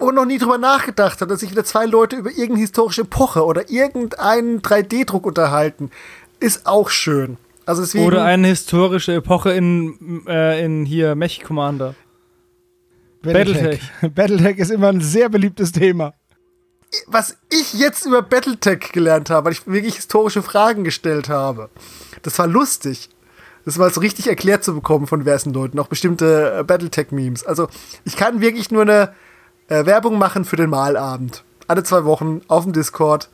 man 0.07 0.15
noch 0.15 0.25
nie 0.25 0.39
drüber 0.39 0.59
nachgedacht 0.59 1.21
hat, 1.21 1.31
dass 1.31 1.41
sich 1.41 1.51
wieder 1.51 1.65
zwei 1.65 1.87
Leute 1.87 2.17
über 2.17 2.31
irgendeine 2.31 2.61
historische 2.61 3.03
Epoche 3.03 3.45
oder 3.45 3.71
irgendeinen 3.71 4.61
3D-Druck 4.61 5.27
unterhalten, 5.27 5.91
ist 6.41 6.67
auch 6.67 6.91
schön. 6.91 7.37
Also 7.67 7.83
deswegen, 7.83 8.07
Oder 8.07 8.25
eine 8.25 8.49
historische 8.49 9.15
Epoche 9.15 9.53
in, 9.53 10.27
äh, 10.27 10.65
in 10.65 10.87
hier 10.87 11.15
Mech 11.15 11.43
Commander. 11.43 11.95
Battletech. 13.23 13.81
Battletech 14.15 14.59
ist 14.59 14.71
immer 14.71 14.89
ein 14.89 15.01
sehr 15.01 15.29
beliebtes 15.29 15.73
Thema. 15.73 16.15
was 17.07 17.37
ich 17.51 17.75
jetzt 17.75 18.07
über 18.07 18.23
Battletech 18.23 18.93
gelernt 18.93 19.29
habe, 19.29 19.47
weil 19.47 19.53
ich 19.53 19.67
wirklich 19.67 19.97
historische 19.97 20.41
Fragen 20.43 20.85
gestellt 20.85 21.29
habe, 21.29 21.69
das 22.23 22.39
war 22.39 22.47
lustig. 22.47 23.11
Das 23.67 23.77
mal 23.77 23.93
so 23.93 24.01
richtig 24.01 24.29
erklärt 24.29 24.65
zu 24.65 24.75
bekommen 24.75 25.07
von 25.07 25.21
diversen 25.21 25.53
Leuten, 25.53 25.79
auch 25.79 25.89
bestimmte 25.89 26.61
äh, 26.61 26.65
Battletech-Memes. 26.65 27.45
Also 27.45 27.69
ich 28.05 28.17
kann 28.17 28.41
wirklich 28.41 28.71
nur 28.71 28.81
eine 28.81 29.13
äh, 29.69 29.87
Werbung 29.87 30.19
machen 30.19 30.45
für 30.45 30.57
den 30.57 30.71
Malabend. 30.71 31.43
Alle 31.67 31.83
zwei 31.83 32.05
Wochen 32.05 32.41
auf 32.49 32.65
dem 32.65 32.73
Discord, 32.73 33.29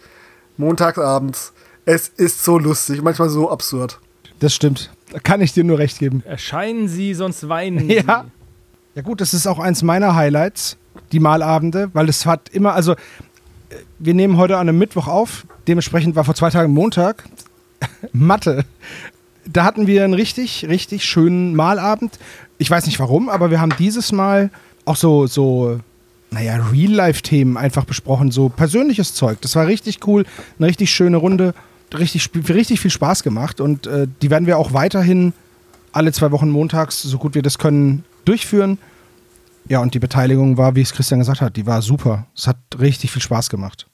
montagsabends. 0.57 1.53
Es 1.85 2.09
ist 2.09 2.45
so 2.45 2.59
lustig, 2.59 3.03
manchmal 3.03 3.29
so 3.29 3.51
absurd. 3.51 3.99
Das 4.41 4.55
stimmt. 4.55 4.91
Da 5.13 5.19
kann 5.21 5.41
ich 5.41 5.53
dir 5.53 5.65
nur 5.65 5.79
recht 5.79 5.99
geben. 5.99 6.23
Erscheinen 6.27 6.89
Sie, 6.89 7.15
sonst 7.15 7.49
weinen 7.49 7.89
Ja. 7.91 8.25
Sie. 8.25 8.31
Ja 8.97 9.03
gut, 9.03 9.21
das 9.21 9.35
ist 9.35 9.47
auch 9.47 9.59
eins 9.59 9.83
meiner 9.83 10.15
Highlights, 10.15 10.77
die 11.13 11.19
Malabende, 11.21 11.91
weil 11.95 12.09
es 12.09 12.27
hat 12.27 12.49
immer, 12.51 12.75
also 12.75 12.93
äh, 12.93 12.97
wir 13.99 14.15
nehmen 14.15 14.37
heute 14.37 14.57
an 14.57 14.69
einem 14.69 14.79
Mittwoch 14.79 15.09
auf, 15.09 15.47
dementsprechend 15.67 16.15
war 16.17 16.25
vor 16.25 16.35
zwei 16.35 16.51
Tagen 16.51 16.73
Montag 16.73 17.25
Mathe. 18.13 18.65
Da 19.47 19.65
hatten 19.65 19.87
wir 19.87 20.05
einen 20.05 20.15
richtig, 20.15 20.67
richtig 20.69 21.05
schönen 21.05 21.55
Malabend. 21.55 22.19
Ich 22.59 22.71
weiß 22.71 22.87
nicht 22.87 22.99
warum, 23.01 23.29
aber 23.29 23.51
wir 23.51 23.61
haben 23.61 23.75
dieses 23.79 24.11
Mal 24.13 24.51
auch 24.85 24.97
so, 24.97 25.27
so, 25.27 25.81
naja, 26.35 26.57
Real-Life-Themen 26.71 27.57
einfach 27.57 27.85
besprochen, 27.85 28.31
so 28.31 28.49
persönliches 28.49 29.15
Zeug. 29.15 29.41
Das 29.41 29.57
war 29.57 29.67
richtig 29.67 30.07
cool, 30.07 30.25
eine 30.59 30.69
richtig 30.69 30.91
schöne 30.91 31.17
Runde, 31.17 31.55
richtig, 31.97 32.31
richtig 32.49 32.81
viel 32.81 32.91
Spaß 32.91 33.23
gemacht 33.23 33.61
und 33.61 33.87
äh, 33.87 34.07
die 34.21 34.31
werden 34.31 34.47
wir 34.47 34.59
auch 34.59 34.73
weiterhin 34.73 35.33
alle 35.93 36.13
zwei 36.13 36.33
Wochen 36.33 36.51
montags, 36.51 37.03
so 37.03 37.19
gut 37.19 37.35
wir 37.35 37.43
das 37.43 37.59
können, 37.59 38.05
durchführen. 38.25 38.79
Ja, 39.69 39.79
und 39.81 39.95
die 39.95 40.01
Beteiligung 40.01 40.59
war, 40.59 40.75
wie 40.75 40.83
es 40.83 40.93
Christian 40.93 41.21
gesagt 41.21 41.41
hat, 41.41 41.57
die 41.57 41.67
war 41.67 41.81
super. 41.81 42.27
Es 42.37 42.47
hat 42.47 42.59
richtig 42.79 43.13
viel 43.13 43.23
Spaß 43.23 43.49
gemacht. 43.49 43.87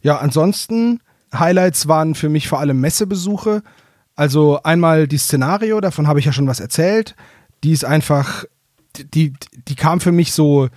Ja, 0.00 0.18
ansonsten, 0.18 1.00
Highlights 1.34 1.88
waren 1.88 2.14
für 2.14 2.28
mich 2.28 2.48
vor 2.48 2.60
allem 2.60 2.80
Messebesuche. 2.80 3.62
Also 4.14 4.62
einmal 4.62 5.06
die 5.06 5.18
Szenario, 5.18 5.80
davon 5.80 6.06
habe 6.06 6.20
ich 6.20 6.24
ja 6.24 6.32
schon 6.32 6.46
was 6.46 6.60
erzählt. 6.60 7.14
Die 7.64 7.72
ist 7.72 7.84
einfach, 7.84 8.44
die, 8.96 9.34
die 9.66 9.74
kam 9.74 10.00
für 10.00 10.12
mich 10.12 10.32
so, 10.32 10.68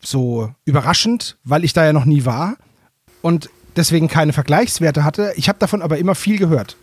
so 0.00 0.50
überraschend, 0.64 1.36
weil 1.44 1.64
ich 1.64 1.72
da 1.72 1.84
ja 1.84 1.92
noch 1.92 2.04
nie 2.04 2.24
war 2.24 2.56
und 3.22 3.50
deswegen 3.76 4.08
keine 4.08 4.32
Vergleichswerte 4.32 5.04
hatte. 5.04 5.32
Ich 5.36 5.48
habe 5.48 5.58
davon 5.58 5.82
aber 5.82 5.98
immer 5.98 6.14
viel 6.14 6.38
gehört. 6.38 6.76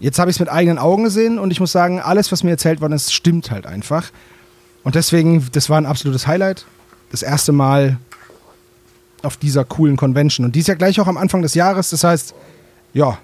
Jetzt 0.00 0.18
habe 0.18 0.30
ich 0.30 0.36
es 0.36 0.40
mit 0.40 0.48
eigenen 0.48 0.78
Augen 0.78 1.04
gesehen 1.04 1.38
und 1.38 1.50
ich 1.50 1.60
muss 1.60 1.72
sagen, 1.72 2.00
alles, 2.00 2.32
was 2.32 2.42
mir 2.42 2.50
erzählt 2.50 2.80
worden 2.80 2.92
ist, 2.92 3.12
stimmt 3.12 3.50
halt 3.50 3.66
einfach. 3.66 4.10
Und 4.82 4.96
deswegen, 4.96 5.48
das 5.52 5.70
war 5.70 5.78
ein 5.78 5.86
absolutes 5.86 6.26
Highlight. 6.26 6.66
Das 7.10 7.22
erste 7.22 7.52
Mal 7.52 7.98
auf 9.22 9.36
dieser 9.36 9.64
coolen 9.64 9.96
Convention. 9.96 10.44
Und 10.44 10.54
die 10.54 10.60
ist 10.60 10.68
ja 10.68 10.74
gleich 10.74 11.00
auch 11.00 11.06
am 11.06 11.16
Anfang 11.16 11.42
des 11.42 11.54
Jahres. 11.54 11.90
Das 11.90 12.04
heißt, 12.04 12.34
ja, 12.92 13.18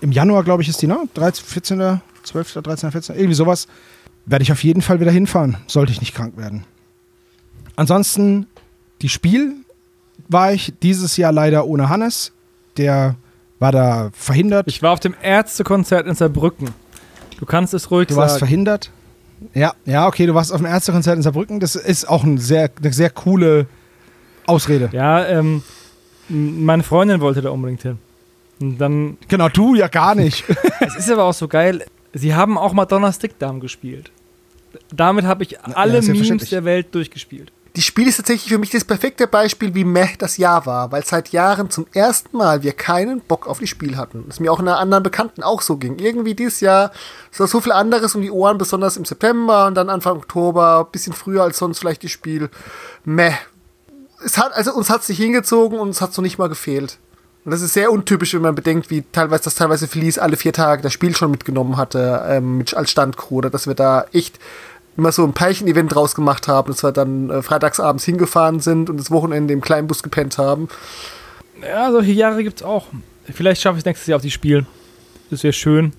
im 0.00 0.12
Januar, 0.12 0.44
glaube 0.44 0.62
ich, 0.62 0.68
ist 0.68 0.80
die, 0.80 0.86
ne? 0.86 0.98
13, 1.14 1.44
14., 1.44 2.00
12., 2.22 2.52
13., 2.62 2.92
14., 2.92 3.16
irgendwie 3.16 3.34
sowas. 3.34 3.66
Werde 4.26 4.42
ich 4.42 4.52
auf 4.52 4.62
jeden 4.64 4.82
Fall 4.82 5.00
wieder 5.00 5.10
hinfahren, 5.10 5.56
sollte 5.66 5.92
ich 5.92 6.00
nicht 6.00 6.14
krank 6.14 6.36
werden. 6.36 6.64
Ansonsten, 7.80 8.46
die 9.00 9.08
Spiel 9.08 9.54
war 10.28 10.52
ich 10.52 10.74
dieses 10.82 11.16
Jahr 11.16 11.32
leider 11.32 11.64
ohne 11.64 11.88
Hannes. 11.88 12.30
Der 12.76 13.14
war 13.58 13.72
da 13.72 14.10
verhindert. 14.12 14.66
Ich 14.68 14.82
war 14.82 14.92
auf 14.92 15.00
dem 15.00 15.14
Ärztekonzert 15.22 16.06
in 16.06 16.14
Saarbrücken. 16.14 16.74
Du 17.38 17.46
kannst 17.46 17.72
es 17.72 17.90
ruhig 17.90 18.08
Du 18.08 18.16
warst 18.16 18.34
sagen. 18.34 18.40
verhindert? 18.40 18.90
Ja, 19.54 19.72
ja, 19.86 20.06
okay, 20.06 20.26
du 20.26 20.34
warst 20.34 20.52
auf 20.52 20.58
dem 20.58 20.66
Ärztekonzert 20.66 21.16
in 21.16 21.22
Saarbrücken. 21.22 21.58
Das 21.58 21.74
ist 21.74 22.06
auch 22.06 22.22
ein 22.22 22.36
sehr, 22.36 22.68
eine 22.82 22.92
sehr 22.92 23.08
coole 23.08 23.66
Ausrede. 24.44 24.90
Ja, 24.92 25.24
ähm, 25.26 25.62
meine 26.28 26.82
Freundin 26.82 27.22
wollte 27.22 27.40
da 27.40 27.48
unbedingt 27.48 27.80
hin. 27.80 27.96
Und 28.60 28.76
dann, 28.76 29.16
Genau, 29.28 29.48
du 29.48 29.74
ja 29.74 29.88
gar 29.88 30.14
nicht. 30.14 30.44
es 30.80 30.96
ist 30.96 31.10
aber 31.10 31.24
auch 31.24 31.32
so 31.32 31.48
geil, 31.48 31.86
sie 32.12 32.34
haben 32.34 32.58
auch 32.58 32.74
Madonna 32.74 33.10
Stickdarm 33.10 33.58
gespielt. 33.58 34.10
Damit 34.94 35.24
habe 35.24 35.44
ich 35.44 35.58
alle 35.62 35.70
ja, 35.72 35.86
Memes 35.94 36.04
selbstverständlich. 36.04 36.50
der 36.50 36.64
Welt 36.66 36.94
durchgespielt. 36.94 37.50
Die 37.76 37.82
Spiel 37.82 38.08
ist 38.08 38.16
tatsächlich 38.16 38.48
für 38.48 38.58
mich 38.58 38.70
das 38.70 38.84
perfekte 38.84 39.28
Beispiel, 39.28 39.74
wie 39.74 39.84
meh 39.84 40.16
das 40.18 40.38
Jahr 40.38 40.66
war, 40.66 40.90
weil 40.90 41.04
seit 41.04 41.28
Jahren 41.28 41.70
zum 41.70 41.86
ersten 41.92 42.36
Mal 42.36 42.64
wir 42.64 42.72
keinen 42.72 43.20
Bock 43.20 43.46
auf 43.46 43.60
die 43.60 43.68
Spiel 43.68 43.96
hatten. 43.96 44.24
Das 44.26 44.40
mir 44.40 44.52
auch 44.52 44.58
in 44.58 44.66
einer 44.66 44.78
anderen 44.78 45.04
Bekannten 45.04 45.44
auch 45.44 45.62
so 45.62 45.76
ging. 45.76 45.98
Irgendwie 46.00 46.34
dieses 46.34 46.60
Jahr 46.60 46.90
war 47.36 47.46
so 47.46 47.60
viel 47.60 47.72
anderes 47.72 48.16
um 48.16 48.22
die 48.22 48.30
Ohren, 48.30 48.58
besonders 48.58 48.96
im 48.96 49.04
September 49.04 49.66
und 49.66 49.76
dann 49.76 49.88
Anfang 49.88 50.16
Oktober, 50.16 50.88
bisschen 50.90 51.12
früher 51.12 51.44
als 51.44 51.58
sonst 51.58 51.78
vielleicht 51.78 52.02
die 52.02 52.08
Spiel. 52.08 52.50
Meh. 53.04 53.34
Es 54.24 54.36
hat, 54.36 54.52
also 54.52 54.74
uns 54.74 54.90
hat 54.90 55.02
es 55.02 55.08
nicht 55.08 55.18
hingezogen 55.18 55.78
und 55.78 55.88
uns 55.88 56.00
hat 56.00 56.12
so 56.12 56.22
nicht 56.22 56.38
mal 56.38 56.48
gefehlt. 56.48 56.98
Und 57.44 57.52
das 57.52 57.62
ist 57.62 57.72
sehr 57.72 57.90
untypisch, 57.90 58.34
wenn 58.34 58.42
man 58.42 58.54
bedenkt, 58.54 58.90
wie 58.90 59.02
teilweise, 59.12 59.44
dass 59.44 59.54
teilweise 59.54 59.88
Felice 59.88 60.18
alle 60.18 60.36
vier 60.36 60.52
Tage 60.52 60.82
das 60.82 60.92
Spiel 60.92 61.16
schon 61.16 61.30
mitgenommen 61.30 61.78
hatte, 61.78 62.22
ähm, 62.28 62.64
als 62.74 62.90
Standcrew, 62.90 63.40
dass 63.40 63.66
wir 63.66 63.74
da 63.74 64.04
echt 64.12 64.38
immer 64.96 65.12
so 65.12 65.24
ein 65.24 65.32
Pärchen-Event 65.32 65.94
draus 65.94 66.14
gemacht 66.14 66.48
haben, 66.48 66.70
dass 66.70 66.82
wir 66.82 66.92
dann 66.92 67.30
äh, 67.30 67.42
freitagsabends 67.42 68.04
hingefahren 68.04 68.60
sind 68.60 68.90
und 68.90 68.98
das 68.98 69.10
Wochenende 69.10 69.52
im 69.54 69.60
kleinen 69.60 69.86
Bus 69.86 70.02
gepennt 70.02 70.38
haben. 70.38 70.68
Ja, 71.62 71.90
solche 71.90 72.12
Jahre 72.12 72.42
gibt's 72.42 72.62
auch. 72.62 72.86
Vielleicht 73.32 73.60
schaffe 73.60 73.76
ich 73.76 73.82
es 73.82 73.86
nächstes 73.86 74.06
Jahr 74.06 74.16
auf 74.16 74.22
die 74.22 74.30
Spiel. 74.30 74.66
Das 75.30 75.42
wäre 75.42 75.52
schön. 75.52 75.92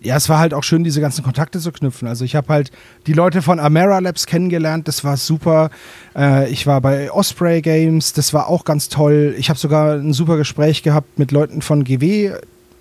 Ja, 0.00 0.16
es 0.16 0.28
war 0.28 0.38
halt 0.38 0.52
auch 0.52 0.62
schön, 0.62 0.84
diese 0.84 1.00
ganzen 1.00 1.24
Kontakte 1.24 1.58
zu 1.58 1.72
knüpfen. 1.72 2.06
Also 2.06 2.26
ich 2.26 2.36
habe 2.36 2.48
halt 2.48 2.70
die 3.06 3.14
Leute 3.14 3.40
von 3.40 3.58
Amera 3.58 4.00
Labs 4.00 4.26
kennengelernt, 4.26 4.86
das 4.86 5.02
war 5.02 5.16
super. 5.16 5.70
Äh, 6.14 6.50
ich 6.50 6.66
war 6.66 6.82
bei 6.82 7.10
Osprey 7.10 7.62
Games, 7.62 8.12
das 8.12 8.34
war 8.34 8.48
auch 8.48 8.66
ganz 8.66 8.90
toll. 8.90 9.34
Ich 9.38 9.48
habe 9.48 9.58
sogar 9.58 9.94
ein 9.94 10.12
super 10.12 10.36
Gespräch 10.36 10.82
gehabt 10.82 11.18
mit 11.18 11.32
Leuten 11.32 11.62
von 11.62 11.84
GW. 11.84 12.32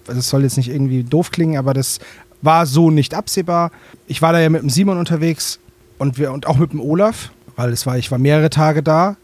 Das 0.05 0.27
soll 0.27 0.43
jetzt 0.43 0.57
nicht 0.57 0.69
irgendwie 0.69 1.03
doof 1.03 1.31
klingen, 1.31 1.57
aber 1.57 1.73
das 1.73 1.99
war 2.43 2.65
so 2.65 2.91
nicht 2.91 3.13
absehbar. 3.13 3.71
Ich 4.07 4.21
war 4.21 4.33
da 4.33 4.39
ja 4.39 4.49
mit 4.49 4.61
dem 4.61 4.69
Simon 4.69 4.99
unterwegs 4.99 5.59
und, 5.97 6.17
wir, 6.17 6.31
und 6.31 6.45
auch 6.45 6.57
mit 6.57 6.73
dem 6.73 6.81
Olaf, 6.81 7.31
weil 7.55 7.71
es 7.71 7.85
war, 7.85 7.97
ich 7.97 8.11
war 8.11 8.19
mehrere 8.19 8.49
Tage 8.49 8.83
da 8.83 9.15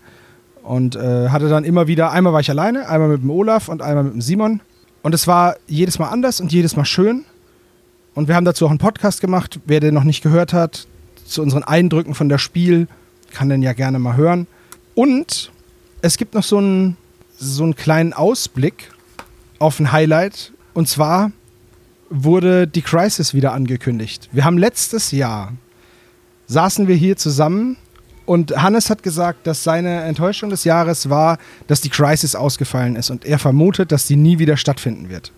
und 0.63 0.95
äh, 0.95 1.29
hatte 1.29 1.49
dann 1.49 1.63
immer 1.63 1.87
wieder, 1.87 2.11
einmal 2.11 2.33
war 2.33 2.39
ich 2.39 2.49
alleine, 2.49 2.87
einmal 2.87 3.09
mit 3.09 3.21
dem 3.21 3.29
Olaf 3.29 3.67
und 3.67 3.81
einmal 3.81 4.05
mit 4.05 4.13
dem 4.13 4.21
Simon. 4.21 4.61
Und 5.01 5.13
es 5.13 5.27
war 5.27 5.55
jedes 5.67 5.99
Mal 5.99 6.09
anders 6.09 6.39
und 6.41 6.51
jedes 6.51 6.75
Mal 6.75 6.85
schön. 6.85 7.25
Und 8.15 8.27
wir 8.27 8.35
haben 8.35 8.45
dazu 8.45 8.65
auch 8.65 8.69
einen 8.69 8.79
Podcast 8.79 9.21
gemacht. 9.21 9.59
Wer 9.65 9.79
den 9.79 9.93
noch 9.93 10.03
nicht 10.03 10.21
gehört 10.21 10.53
hat, 10.53 10.87
zu 11.25 11.41
unseren 11.41 11.63
Eindrücken 11.63 12.15
von 12.15 12.29
der 12.29 12.37
Spiel, 12.37 12.87
kann 13.31 13.49
den 13.49 13.61
ja 13.61 13.73
gerne 13.73 13.99
mal 13.99 14.15
hören. 14.15 14.47
Und 14.95 15.51
es 16.01 16.17
gibt 16.17 16.33
noch 16.33 16.43
so 16.43 16.57
einen, 16.57 16.97
so 17.37 17.63
einen 17.63 17.75
kleinen 17.75 18.13
Ausblick 18.13 18.91
auf 19.59 19.79
ein 19.79 19.91
Highlight. 19.91 20.51
Und 20.73 20.87
zwar 20.87 21.31
wurde 22.09 22.67
die 22.67 22.81
Crisis 22.81 23.33
wieder 23.33 23.53
angekündigt. 23.53 24.29
Wir 24.31 24.45
haben 24.45 24.57
letztes 24.57 25.11
Jahr, 25.11 25.53
saßen 26.47 26.87
wir 26.87 26.95
hier 26.95 27.17
zusammen 27.17 27.77
und 28.25 28.55
Hannes 28.61 28.89
hat 28.89 29.03
gesagt, 29.03 29.47
dass 29.47 29.63
seine 29.63 30.03
Enttäuschung 30.03 30.49
des 30.49 30.63
Jahres 30.63 31.09
war, 31.09 31.37
dass 31.67 31.81
die 31.81 31.89
Crisis 31.89 32.35
ausgefallen 32.35 32.95
ist 32.95 33.09
und 33.09 33.25
er 33.25 33.39
vermutet, 33.39 33.91
dass 33.91 34.07
die 34.07 34.15
nie 34.15 34.39
wieder 34.39 34.57
stattfinden 34.57 35.09
wird. 35.09 35.31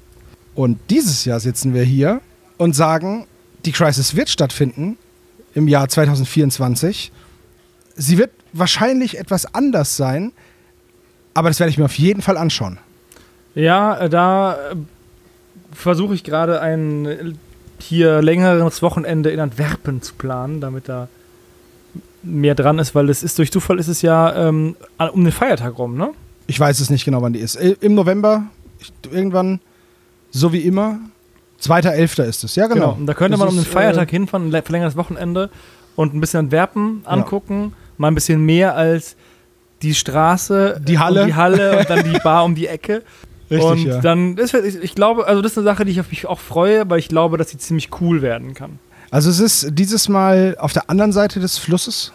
Und 0.56 0.78
dieses 0.90 1.26
Jahr 1.26 1.40
sitzen 1.40 1.74
wir 1.74 1.84
hier 1.84 2.22
und 2.58 2.76
sagen, 2.76 3.28
die 3.66 3.72
Crisis 3.72 4.16
wird 4.16 4.30
stattfinden 4.30 4.98
im 5.54 5.68
Jahr 5.68 5.88
2024. 5.88 7.12
Sie 7.96 8.18
wird 8.18 8.32
wahrscheinlich 8.54 9.18
etwas 9.18 9.54
anders 9.54 9.96
sein, 9.98 10.32
aber 11.34 11.50
das 11.50 11.60
werde 11.60 11.72
ich 11.72 11.78
mir 11.78 11.86
auf 11.86 11.98
jeden 11.98 12.22
Fall 12.22 12.38
anschauen. 12.38 12.78
Ja, 13.56 14.08
da 14.08 14.58
versuche 15.74 16.14
ich 16.16 16.24
gerade 16.24 16.62
ein 16.62 17.06
äh, 17.06 17.34
hier 17.80 18.22
längeres 18.22 18.82
Wochenende 18.82 19.32
in 19.32 19.40
Antwerpen 19.40 20.02
zu 20.02 20.14
planen, 20.14 20.62
damit 20.62 20.88
da 20.88 21.08
mehr 22.24 22.54
dran 22.56 22.78
ist, 22.80 22.94
weil 22.94 23.10
es 23.10 23.24
ist 23.24 23.38
durch 23.40 23.52
Zufall 23.52 23.80
ist 23.80 23.88
es 23.88 24.02
ja 24.04 24.48
ähm, 24.48 24.76
um 25.14 25.24
den 25.24 25.34
Feiertag 25.34 25.78
rum, 25.78 25.98
ne? 25.98 26.12
Ich 26.48 26.60
weiß 26.60 26.80
es 26.80 26.90
nicht 26.90 27.06
genau, 27.06 27.22
wann 27.22 27.34
die 27.34 27.40
ist. 27.40 27.56
Äh, 27.56 27.76
Im 27.82 27.96
November, 27.96 28.44
irgendwann, 29.12 29.60
so 30.32 30.54
wie 30.54 30.60
immer. 30.62 31.00
2.11. 31.62 32.24
ist 32.24 32.44
es, 32.44 32.56
ja 32.56 32.68
genau. 32.68 32.94
Und 32.94 33.06
da 33.06 33.14
könnte 33.14 33.32
Das 33.32 33.40
man 33.40 33.50
um 33.50 33.56
den 33.56 33.64
ist, 33.64 33.72
Feiertag 33.72 34.10
äh, 34.10 34.12
hinfahren, 34.12 34.54
ein 34.54 34.64
verlängertes 34.64 34.98
Wochenende 34.98 35.50
und 35.96 36.14
ein 36.14 36.20
bisschen 36.22 36.40
Antwerpen 36.42 37.02
angucken, 37.06 37.74
mal 37.98 38.08
ein 38.10 38.16
bisschen 38.16 38.44
mehr 38.46 38.76
als 38.76 39.16
die 39.82 39.94
Straße, 39.96 40.82
Die 40.86 41.00
Halle. 41.00 41.26
die 41.26 41.34
Halle 41.36 41.80
und 41.80 41.90
dann 41.90 42.04
die 42.04 42.20
Bar 42.20 42.44
um 42.46 42.54
die 42.56 42.68
Ecke. 42.68 43.02
Richtig, 43.52 43.70
und 43.72 43.86
ja. 43.86 44.00
dann, 44.02 44.38
wär- 44.38 44.64
ich, 44.66 44.76
ich 44.82 44.96
glaube, 44.96 45.28
also 45.28 45.42
das 45.42 45.52
ist 45.54 45.58
eine 45.60 45.66
Sache, 45.66 45.86
die 45.86 45.92
ich 45.92 46.00
auf 46.00 46.10
mich 46.10 46.26
auch 46.26 46.40
freue, 46.40 46.90
weil 46.90 47.00
ich 47.00 47.10
glaube, 47.10 47.38
dass 47.38 47.50
sie 47.50 47.58
ziemlich 47.58 47.90
cool 48.02 48.22
werden 48.22 48.54
kann. 48.54 48.80
Also 49.12 49.30
es 49.30 49.40
ist 49.40 49.68
dieses 49.78 50.08
Mal 50.10 50.56
auf 50.60 50.72
der 50.74 50.90
anderen 50.90 51.12
Seite 51.12 51.40
des 51.42 51.58
Flusses. 51.58 52.14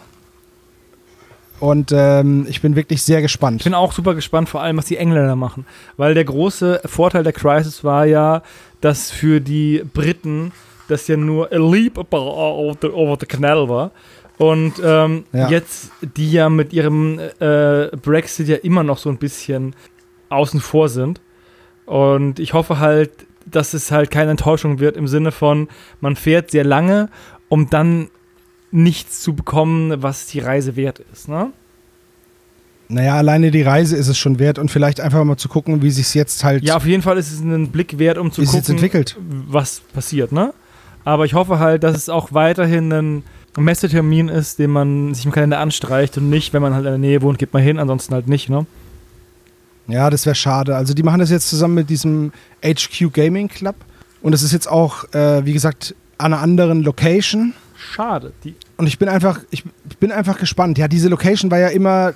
Und 1.59 1.91
ähm, 1.91 2.45
ich 2.49 2.61
bin 2.61 2.75
wirklich 2.75 3.01
sehr 3.01 3.17
Ich 3.19 3.23
gespannt. 3.23 3.63
bin 3.63 3.73
auch 3.73 3.91
super 3.91 4.13
gespannt, 4.13 4.47
vor 4.47 4.61
allem, 4.61 4.77
was 4.77 4.85
die 4.85 4.97
Engländer 4.97 5.35
machen. 5.35 5.65
Weil 5.95 6.13
der 6.13 6.23
große 6.25 6.81
Vorteil 6.85 7.23
der 7.23 7.33
Crisis 7.33 7.83
war 7.83 8.05
ja, 8.05 8.43
dass 8.81 9.09
für 9.09 9.41
die 9.41 9.83
Briten 9.93 10.51
das 10.87 11.07
ja 11.07 11.17
nur 11.17 11.51
a 11.51 11.57
leap 11.57 11.97
over 11.97 12.75
the, 12.79 12.87
over 12.89 13.17
the 13.19 13.25
canal 13.25 13.67
war. 13.69 13.91
Und 14.37 14.73
ähm, 14.83 15.23
Ja. 15.33 15.49
jetzt, 15.49 15.89
die 16.15 16.31
ja 16.31 16.47
mit 16.49 16.73
ihrem 16.73 17.17
äh, 17.39 17.87
Brexit 18.03 18.47
ja 18.47 18.57
immer 18.57 18.83
noch 18.83 18.99
so 18.99 19.09
ein 19.09 19.17
bisschen 19.17 19.75
außen 20.29 20.59
vor 20.59 20.89
sind. 20.89 21.21
Und 21.87 22.39
ich 22.39 22.53
hoffe 22.53 22.77
halt, 22.79 23.09
dass 23.45 23.73
es 23.73 23.91
halt 23.91 24.11
keine 24.11 24.31
Enttäuschung 24.31 24.79
wird 24.79 24.97
im 24.97 25.07
Sinne 25.07 25.31
von, 25.31 25.69
man 26.01 26.15
fährt 26.15 26.51
sehr 26.51 26.65
lange, 26.65 27.09
um 27.49 27.69
dann 27.69 28.09
nichts 28.71 29.21
zu 29.21 29.33
bekommen, 29.33 30.03
was 30.03 30.27
die 30.27 30.39
Reise 30.39 30.75
wert 30.75 31.01
ist. 31.13 31.29
Ne? 31.29 31.51
Naja, 32.89 33.15
alleine 33.15 33.51
die 33.51 33.61
Reise 33.61 33.95
ist 33.95 34.09
es 34.09 34.17
schon 34.17 34.37
wert 34.37 34.59
und 34.59 34.69
vielleicht 34.69 34.99
einfach 34.99 35.23
mal 35.23 35.37
zu 35.37 35.47
gucken, 35.49 35.81
wie 35.81 35.91
sich 35.91 36.13
jetzt 36.13 36.43
halt, 36.43 36.63
Ja, 36.63 36.75
auf 36.75 36.85
jeden 36.85 37.01
Fall 37.03 37.17
ist 37.17 37.31
es 37.31 37.41
einen 37.41 37.69
Blick 37.69 37.97
wert, 37.99 38.17
um 38.17 38.31
zu 38.31 38.43
gucken, 38.43 38.69
entwickelt. 38.69 39.17
was 39.47 39.79
passiert, 39.93 40.31
ne? 40.31 40.53
Aber 41.05 41.23
ich 41.23 41.33
hoffe 41.33 41.59
halt, 41.59 41.83
dass 41.83 41.95
es 41.95 42.09
auch 42.09 42.33
weiterhin 42.33 42.91
ein 42.91 43.23
Messetermin 43.57 44.27
ist, 44.27 44.59
den 44.59 44.71
man 44.71 45.13
sich 45.13 45.25
im 45.25 45.31
Kalender 45.31 45.59
anstreicht 45.59 46.17
und 46.17 46.29
nicht, 46.29 46.53
wenn 46.53 46.61
man 46.61 46.73
halt 46.73 46.85
in 46.85 46.91
der 46.91 46.97
Nähe 46.97 47.21
wohnt, 47.21 47.39
geht 47.39 47.53
man 47.53 47.63
hin, 47.63 47.79
ansonsten 47.79 48.13
halt 48.13 48.27
nicht, 48.27 48.49
ne? 48.49 48.65
Ja, 49.87 50.09
das 50.09 50.25
wäre 50.25 50.35
schade. 50.35 50.75
Also 50.75 50.93
die 50.93 51.03
machen 51.03 51.19
das 51.19 51.29
jetzt 51.29 51.49
zusammen 51.49 51.75
mit 51.75 51.89
diesem 51.89 52.31
HQ 52.63 53.13
Gaming 53.13 53.47
Club 53.47 53.75
und 54.21 54.33
es 54.33 54.43
ist 54.43 54.51
jetzt 54.51 54.67
auch, 54.69 55.05
äh, 55.13 55.45
wie 55.45 55.53
gesagt, 55.53 55.95
an 56.17 56.33
einer 56.33 56.41
anderen 56.41 56.83
Location. 56.83 57.53
Schade. 57.77 58.33
Die, 58.43 58.55
Und 58.77 58.87
ich 58.87 58.97
bin 58.99 59.07
einfach, 59.07 59.39
ich 59.51 59.63
bin 59.99 60.11
einfach 60.11 60.37
gespannt. 60.39 60.77
Ja, 60.77 60.87
diese 60.87 61.09
Location 61.09 61.51
war 61.51 61.59
ja 61.59 61.67
immer 61.67 62.13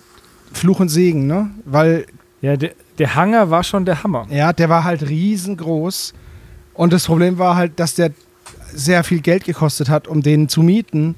Fluch 0.51 0.79
und 0.79 0.89
Segen, 0.89 1.27
ne? 1.27 1.51
Weil, 1.65 2.05
ja, 2.41 2.57
der, 2.57 2.71
der 2.97 3.15
Hangar 3.15 3.49
war 3.49 3.63
schon 3.63 3.85
der 3.85 4.03
Hammer. 4.03 4.27
ja, 4.29 4.51
der 4.53 4.69
war 4.69 4.83
halt 4.83 5.07
riesengroß. 5.07 6.13
Und 6.73 6.93
das 6.93 7.05
Problem 7.05 7.37
war 7.37 7.55
halt, 7.55 7.79
dass 7.79 7.95
der 7.95 8.11
sehr 8.73 9.03
viel 9.03 9.21
Geld 9.21 9.43
gekostet 9.43 9.89
hat, 9.89 10.07
um 10.07 10.21
den 10.21 10.49
zu 10.49 10.63
mieten. 10.63 11.15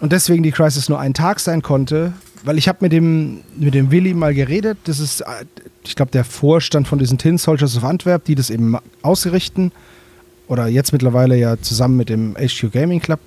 Und 0.00 0.12
deswegen 0.12 0.42
die 0.42 0.52
Crisis 0.52 0.88
nur 0.88 1.00
ein 1.00 1.14
Tag 1.14 1.40
sein 1.40 1.62
konnte. 1.62 2.12
Weil 2.44 2.58
ich 2.58 2.68
habe 2.68 2.78
mit 2.80 2.92
dem, 2.92 3.40
mit 3.56 3.74
dem 3.74 3.90
Willi 3.90 4.14
mal 4.14 4.34
geredet. 4.34 4.78
Das 4.84 5.00
ist, 5.00 5.20
äh, 5.22 5.44
ich 5.84 5.96
glaube, 5.96 6.10
der 6.10 6.24
Vorstand 6.24 6.88
von 6.88 6.98
diesen 6.98 7.18
Tin 7.18 7.38
Soldiers 7.38 7.76
of 7.76 7.84
Antwerp, 7.84 8.24
die 8.24 8.34
das 8.34 8.50
eben 8.50 8.76
ausrichten. 9.02 9.72
Oder 10.48 10.68
jetzt 10.68 10.92
mittlerweile 10.92 11.36
ja 11.36 11.56
zusammen 11.60 11.96
mit 11.96 12.08
dem 12.08 12.36
HQ 12.36 12.70
Gaming 12.72 13.00
Club. 13.00 13.20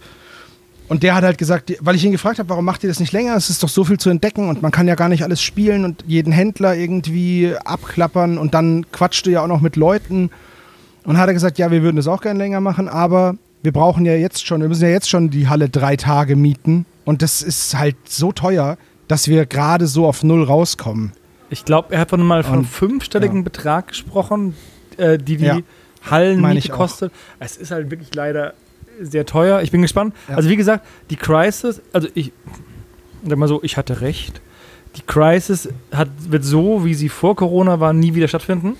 Und 0.89 1.03
der 1.03 1.14
hat 1.14 1.24
halt 1.24 1.38
gesagt, 1.38 1.72
weil 1.82 1.95
ich 1.95 2.03
ihn 2.03 2.12
gefragt 2.12 2.39
habe, 2.39 2.49
warum 2.49 2.66
macht 2.66 2.84
ihr 2.84 2.89
das 2.89 2.99
nicht 2.99 3.14
länger? 3.14 3.36
Es 3.36 3.51
ist 3.51 3.62
doch 3.62 3.70
so 3.70 3.84
viel 3.84 3.99
zu 3.99 4.10
entdecken 4.10 4.49
und 4.49 4.64
man 4.64 4.72
kann 4.72 4.88
ja 4.88 4.95
gar 4.95 5.07
nicht 5.07 5.24
alles 5.24 5.39
spielen 5.39 5.86
und 5.86 6.03
jeden 6.07 6.34
Händler 6.34 6.76
irgendwie 6.76 7.53
abklappern 7.64 8.39
und 8.39 8.55
dann 8.55 8.89
quatscht 8.91 9.28
du 9.28 9.30
ja 9.30 9.43
auch 9.43 9.47
noch 9.47 9.62
mit 9.62 9.76
Leuten. 9.76 10.32
Und 11.03 11.18
hat 11.18 11.28
er 11.28 11.34
gesagt, 11.34 11.60
ja, 11.60 11.70
wir 11.70 11.84
würden 11.84 11.97
das 11.97 12.07
auch 12.07 12.22
gerne 12.22 12.39
länger 12.39 12.60
machen, 12.60 12.89
aber 12.89 13.36
wir 13.62 13.72
brauchen 13.72 14.03
ja 14.05 14.16
jetzt 14.16 14.45
schon, 14.47 14.62
wir 14.62 14.68
müssen 14.68 14.84
ja 14.84 14.89
jetzt 14.89 15.10
schon 15.10 15.30
die 15.30 15.47
Halle 15.47 15.70
drei 15.70 15.95
Tage 15.95 16.36
mieten 16.36 16.86
und 17.05 17.22
das 17.22 17.43
ist 17.43 17.78
halt 17.78 17.95
so 18.07 18.32
teuer, 18.32 18.78
dass 19.10 19.28
wir 19.28 19.45
gerade 19.45 19.88
so 19.88 20.07
auf 20.07 20.24
null 20.24 20.43
rauskommen. 20.45 21.12
Ich 21.49 21.66
glaube, 21.66 21.93
er 21.93 21.99
hat 21.99 22.12
von 22.12 22.22
mal 22.26 22.43
von 22.43 22.60
Und- 22.60 22.66
fünfstelligen 22.66 23.38
ja. 23.39 23.43
Betrag 23.43 23.89
gesprochen, 23.89 24.55
äh, 24.97 25.18
die 25.18 25.36
die 25.36 25.45
Ja. 25.45 25.60
Hallenmiete 26.10 26.57
ich 26.60 26.72
auch. 26.72 26.78
kostet. 26.78 27.12
Es 27.39 27.57
ist 27.57 27.72
halt 27.72 27.91
wirklich 27.91 28.14
leider 28.16 28.53
sehr 29.01 29.26
teuer. 29.26 29.62
Ich 29.62 29.72
bin 29.72 29.82
gespannt. 29.82 30.14
Ja. 30.30 30.36
Also 30.38 30.49
wie 30.49 30.55
gesagt, 30.55 30.86
die 31.10 31.16
Crisis, 31.18 31.82
also 31.91 32.07
ich 32.14 32.32
sag 33.28 33.38
mal 33.38 33.47
so, 33.47 33.60
ich 33.64 33.76
hatte 33.78 33.99
recht. 34.01 34.41
Die 34.95 35.01
Crisis 35.01 35.70
hat, 35.91 36.10
wird 36.30 36.43
so, 36.45 36.86
wie 36.86 36.93
sie 36.93 37.10
vor 37.10 37.36
Corona 37.36 37.80
war, 37.80 37.93
nie 37.93 38.14
wieder 38.16 38.28
stattfinden. 38.28 38.76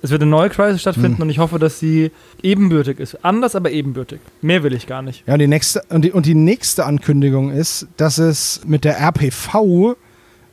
Es 0.00 0.10
wird 0.10 0.22
eine 0.22 0.30
neue 0.30 0.48
Crisis 0.50 0.80
stattfinden 0.80 1.16
Hm. 1.16 1.22
und 1.22 1.30
ich 1.30 1.38
hoffe, 1.38 1.58
dass 1.58 1.78
sie 1.80 2.12
ebenbürtig 2.42 3.00
ist. 3.00 3.24
Anders, 3.24 3.56
aber 3.56 3.70
ebenbürtig. 3.70 4.20
Mehr 4.42 4.62
will 4.62 4.72
ich 4.72 4.86
gar 4.86 5.02
nicht. 5.02 5.24
Ja, 5.26 5.32
und 5.34 5.40
die 5.40 5.48
nächste, 5.48 5.82
und 5.88 6.02
die, 6.04 6.12
und 6.12 6.26
die 6.26 6.34
nächste 6.36 6.86
Ankündigung 6.86 7.50
ist, 7.50 7.86
dass 7.96 8.18
es 8.18 8.60
mit 8.64 8.84
der 8.84 8.98
RPV 8.98 9.96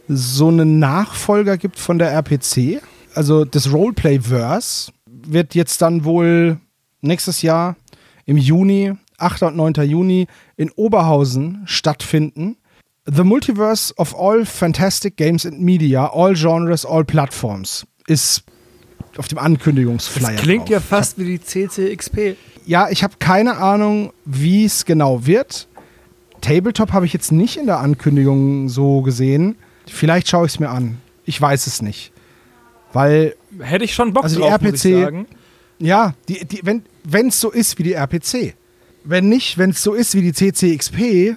so 0.08 0.48
einen 0.48 0.80
Nachfolger 0.80 1.58
gibt 1.58 1.78
von 1.80 1.98
der 2.00 2.12
RPC. 2.12 2.82
Also 3.14 3.46
das 3.46 3.72
Roleplay-Verse 3.72 4.92
wird 5.06 5.56
jetzt 5.56 5.82
dann 5.82 6.04
wohl 6.06 6.58
nächstes 7.02 7.42
Jahr 7.42 7.76
im 8.26 8.38
Juni, 8.38 8.94
8. 9.18 9.44
und 9.44 9.56
9. 9.56 9.74
Juni, 9.88 10.28
in 10.58 10.72
Oberhausen 10.72 11.62
stattfinden. 11.66 12.58
The 13.06 13.24
Multiverse 13.24 13.94
of 13.98 14.16
All 14.20 14.46
Fantastic 14.46 15.16
Games 15.18 15.46
and 15.46 15.62
Media, 15.62 16.08
All 16.12 16.34
Genres, 16.36 16.86
All 16.86 17.06
Platforms 17.06 17.86
ist 18.08 18.44
auf 19.18 19.28
dem 19.28 19.38
Ankündigungsflyer. 19.38 20.32
Das 20.34 20.42
klingt 20.42 20.64
drauf. 20.64 20.70
ja 20.70 20.80
fast 20.80 21.18
wie 21.18 21.38
die 21.38 21.42
CCXP. 21.42 22.36
Ja, 22.66 22.90
ich 22.90 23.04
habe 23.04 23.16
keine 23.20 23.58
Ahnung, 23.58 24.12
wie 24.26 24.66
es 24.66 24.86
genau 24.86 25.26
wird. 25.26 25.68
Tabletop 26.42 26.92
habe 26.94 27.06
ich 27.06 27.14
jetzt 27.14 27.32
nicht 27.32 27.58
in 27.58 27.66
der 27.66 27.80
Ankündigung 27.80 28.70
so 28.70 29.02
gesehen. 29.02 29.56
Vielleicht 29.88 30.28
schaue 30.28 30.46
ich 30.46 30.54
es 30.54 30.60
mir 30.60 30.70
an. 30.70 30.98
Ich 31.26 31.40
weiß 31.40 31.68
es 31.68 31.82
nicht. 31.82 32.12
Weil, 32.94 33.36
Hätte 33.60 33.84
ich 33.86 33.94
schon 33.94 34.14
Bock 34.14 34.24
Also 34.24 34.38
die 34.38 34.42
drauf, 34.42 34.62
RPC 34.62 34.78
sagen. 34.78 35.28
ja, 35.80 36.14
die, 36.28 36.46
die, 36.46 36.62
wenn 37.04 37.28
es 37.28 37.40
so 37.40 37.52
ist 37.52 37.78
wie 37.78 37.84
die 37.84 37.94
RPC. 37.94 38.54
Wenn 39.04 39.30
nicht, 39.30 39.58
wenn 39.58 39.72
es 39.72 39.84
so 39.84 39.94
ist 39.94 40.16
wie 40.16 40.22
die 40.22 40.34
CCXP, 40.34 41.36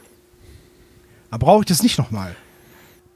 dann 1.31 1.41
brauche 1.41 1.61
ich 1.63 1.67
das 1.67 1.83
nicht 1.83 1.99
nochmal. 1.99 2.35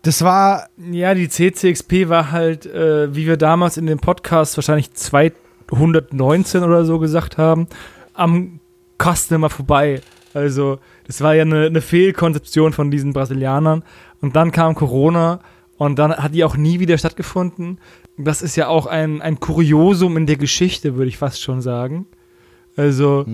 Das 0.02 0.22
war, 0.22 0.68
Ja, 0.90 1.14
die 1.14 1.28
CCXP 1.28 2.08
war 2.08 2.32
halt, 2.32 2.66
äh, 2.66 3.14
wie 3.14 3.26
wir 3.26 3.36
damals 3.36 3.76
in 3.76 3.86
dem 3.86 4.00
Podcast 4.00 4.56
wahrscheinlich 4.56 4.92
219 4.92 6.64
oder 6.64 6.84
so 6.84 6.98
gesagt 6.98 7.38
haben, 7.38 7.68
am 8.14 8.58
Customer 9.00 9.48
vorbei. 9.48 10.00
Also, 10.34 10.78
das 11.06 11.20
war 11.20 11.34
ja 11.34 11.42
eine, 11.42 11.66
eine 11.66 11.80
Fehlkonzeption 11.80 12.72
von 12.72 12.90
diesen 12.90 13.12
Brasilianern. 13.12 13.84
Und 14.20 14.34
dann 14.34 14.50
kam 14.50 14.74
Corona 14.74 15.40
und 15.78 15.98
dann 15.98 16.16
hat 16.16 16.34
die 16.34 16.44
auch 16.44 16.56
nie 16.56 16.80
wieder 16.80 16.98
stattgefunden. 16.98 17.78
Das 18.16 18.42
ist 18.42 18.56
ja 18.56 18.68
auch 18.68 18.86
ein, 18.86 19.22
ein 19.22 19.40
Kuriosum 19.40 20.16
in 20.16 20.26
der 20.26 20.36
Geschichte, 20.36 20.96
würde 20.96 21.08
ich 21.08 21.18
fast 21.18 21.40
schon 21.40 21.60
sagen. 21.60 22.06
Also, 22.76 23.24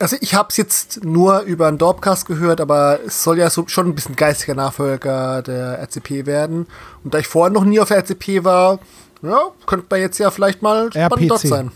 Also 0.00 0.16
ich 0.20 0.34
habe 0.34 0.48
es 0.50 0.56
jetzt 0.56 1.04
nur 1.04 1.40
über 1.40 1.66
einen 1.66 1.78
Dorpcast 1.78 2.26
gehört, 2.26 2.60
aber 2.60 3.00
es 3.06 3.22
soll 3.22 3.38
ja 3.38 3.50
so 3.50 3.64
schon 3.66 3.88
ein 3.88 3.94
bisschen 3.94 4.16
geistiger 4.16 4.54
Nachfolger 4.54 5.42
der 5.42 5.80
RCP 5.82 6.26
werden. 6.26 6.66
Und 7.02 7.14
da 7.14 7.18
ich 7.18 7.26
vorher 7.26 7.52
noch 7.52 7.64
nie 7.64 7.80
auf 7.80 7.88
der 7.88 7.98
RCP 7.98 8.44
war, 8.44 8.78
ja, 9.22 9.38
könnte 9.66 9.86
man 9.90 10.00
jetzt 10.00 10.18
ja 10.18 10.30
vielleicht 10.30 10.62
mal 10.62 10.90
spannend 10.92 11.12
RPC. 11.12 11.28
dort 11.28 11.40
sein. 11.40 11.70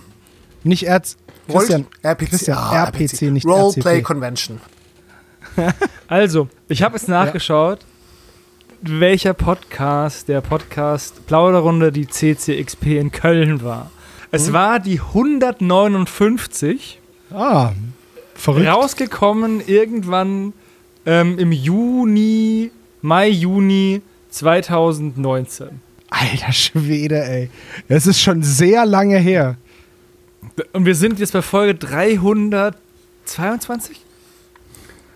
nicht 0.62 0.84
Erz. 0.86 1.16
Christian, 1.48 1.86
RPC, 2.04 2.28
Christian, 2.30 2.56
ah, 2.58 2.84
RPC, 2.84 3.22
nicht 3.32 3.44
Roleplay 3.46 3.94
RCP. 3.96 4.02
Convention. 4.04 4.60
Also, 6.08 6.48
ich 6.68 6.82
habe 6.82 6.96
es 6.96 7.08
nachgeschaut, 7.08 7.80
welcher 8.82 9.34
Podcast 9.34 10.28
der 10.28 10.40
Podcast 10.40 11.26
Plauderrunde 11.26 11.90
die 11.92 12.06
CCXP 12.06 12.98
in 13.00 13.10
Köln 13.12 13.62
war. 13.64 13.90
Es 14.30 14.46
Hm? 14.46 14.52
war 14.52 14.78
die 14.80 15.00
159, 15.00 17.00
Ah, 17.34 17.72
verrückt. 18.34 18.66
rausgekommen 18.66 19.60
irgendwann 19.66 20.52
ähm, 21.06 21.38
im 21.38 21.52
Juni, 21.52 22.70
Mai, 23.02 23.28
Juni 23.28 24.02
2019. 24.30 25.80
Alter 26.10 26.52
Schwede, 26.52 27.22
ey. 27.24 27.50
Das 27.88 28.06
ist 28.06 28.20
schon 28.20 28.42
sehr 28.42 28.84
lange 28.86 29.18
her. 29.18 29.56
Und 30.72 30.84
wir 30.86 30.94
sind 30.94 31.18
jetzt 31.18 31.32
bei 31.32 31.42
Folge 31.42 31.74
322? 31.74 34.00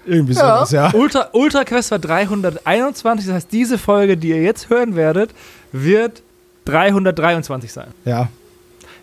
Irgendwie 0.06 0.32
Ja. 0.34 0.58
sowas, 0.58 0.70
ja. 0.70 0.94
Ultra, 0.94 1.28
Ultra 1.32 1.64
Quest 1.64 1.90
war 1.90 1.98
321, 1.98 3.26
das 3.26 3.34
heißt, 3.34 3.48
diese 3.52 3.76
Folge, 3.76 4.16
die 4.16 4.28
ihr 4.28 4.40
jetzt 4.42 4.70
hören 4.70 4.94
werdet, 4.96 5.30
wird 5.72 6.22
323 6.66 7.72
sein. 7.72 7.88
Ja. 8.04 8.28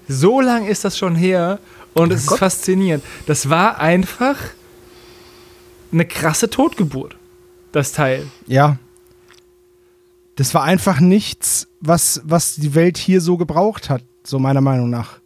So 0.08 0.40
lang 0.42 0.66
ist 0.66 0.86
das 0.86 0.98
schon 0.98 1.16
her 1.16 1.60
und 1.94 2.12
es 2.12 2.22
ist 2.22 2.28
Gott. 2.28 2.40
faszinierend. 2.40 3.04
Das 3.26 3.50
war 3.50 3.80
einfach 3.80 4.38
eine 5.92 6.06
krasse 6.06 6.50
Totgeburt, 6.50 7.16
das 7.72 7.92
Teil. 7.92 8.26
Ja. 8.48 8.78
Das 10.36 10.54
war 10.54 10.64
einfach 10.64 11.00
nichts, 11.00 11.68
was, 11.80 12.22
was 12.24 12.56
die 12.56 12.74
Welt 12.74 12.98
hier 12.98 13.22
so 13.22 13.38
gebraucht 13.38 13.90
hat, 13.90 14.04
so 14.24 14.40
meiner 14.40 14.62
Meinung 14.62 14.90
nach. 14.90 15.20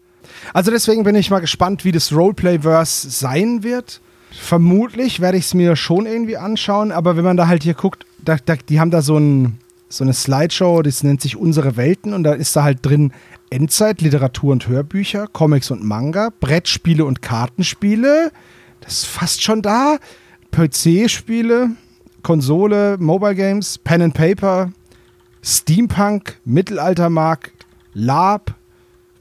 Also 0.53 0.71
deswegen 0.71 1.03
bin 1.03 1.15
ich 1.15 1.29
mal 1.29 1.39
gespannt, 1.39 1.85
wie 1.85 1.91
das 1.91 2.11
Roleplay-Verse 2.11 3.09
sein 3.09 3.63
wird. 3.63 4.01
Vermutlich 4.31 5.19
werde 5.19 5.37
ich 5.37 5.45
es 5.45 5.53
mir 5.53 5.75
schon 5.75 6.05
irgendwie 6.05 6.37
anschauen, 6.37 6.91
aber 6.91 7.15
wenn 7.15 7.23
man 7.23 7.37
da 7.37 7.47
halt 7.47 7.63
hier 7.63 7.73
guckt, 7.73 8.05
da, 8.19 8.37
da, 8.43 8.55
die 8.55 8.79
haben 8.79 8.91
da 8.91 9.01
so, 9.01 9.17
ein, 9.17 9.59
so 9.89 10.03
eine 10.03 10.13
Slideshow, 10.13 10.81
das 10.81 11.03
nennt 11.03 11.21
sich 11.21 11.35
Unsere 11.37 11.77
Welten 11.77 12.13
und 12.13 12.23
da 12.23 12.33
ist 12.33 12.55
da 12.55 12.63
halt 12.63 12.85
drin 12.85 13.13
Endzeit, 13.49 14.01
Literatur 14.01 14.51
und 14.51 14.67
Hörbücher, 14.67 15.27
Comics 15.27 15.71
und 15.71 15.83
Manga, 15.83 16.29
Brettspiele 16.39 17.05
und 17.05 17.21
Kartenspiele. 17.21 18.31
Das 18.81 18.93
ist 18.93 19.05
fast 19.05 19.41
schon 19.41 19.61
da. 19.61 19.97
PC-Spiele, 20.51 21.71
Konsole, 22.23 22.97
Mobile 22.99 23.35
Games, 23.35 23.77
Pen 23.77 24.01
and 24.01 24.13
Paper, 24.13 24.71
Steampunk, 25.43 26.39
Mittelaltermarkt, 26.43 27.65
Lab, 27.93 28.53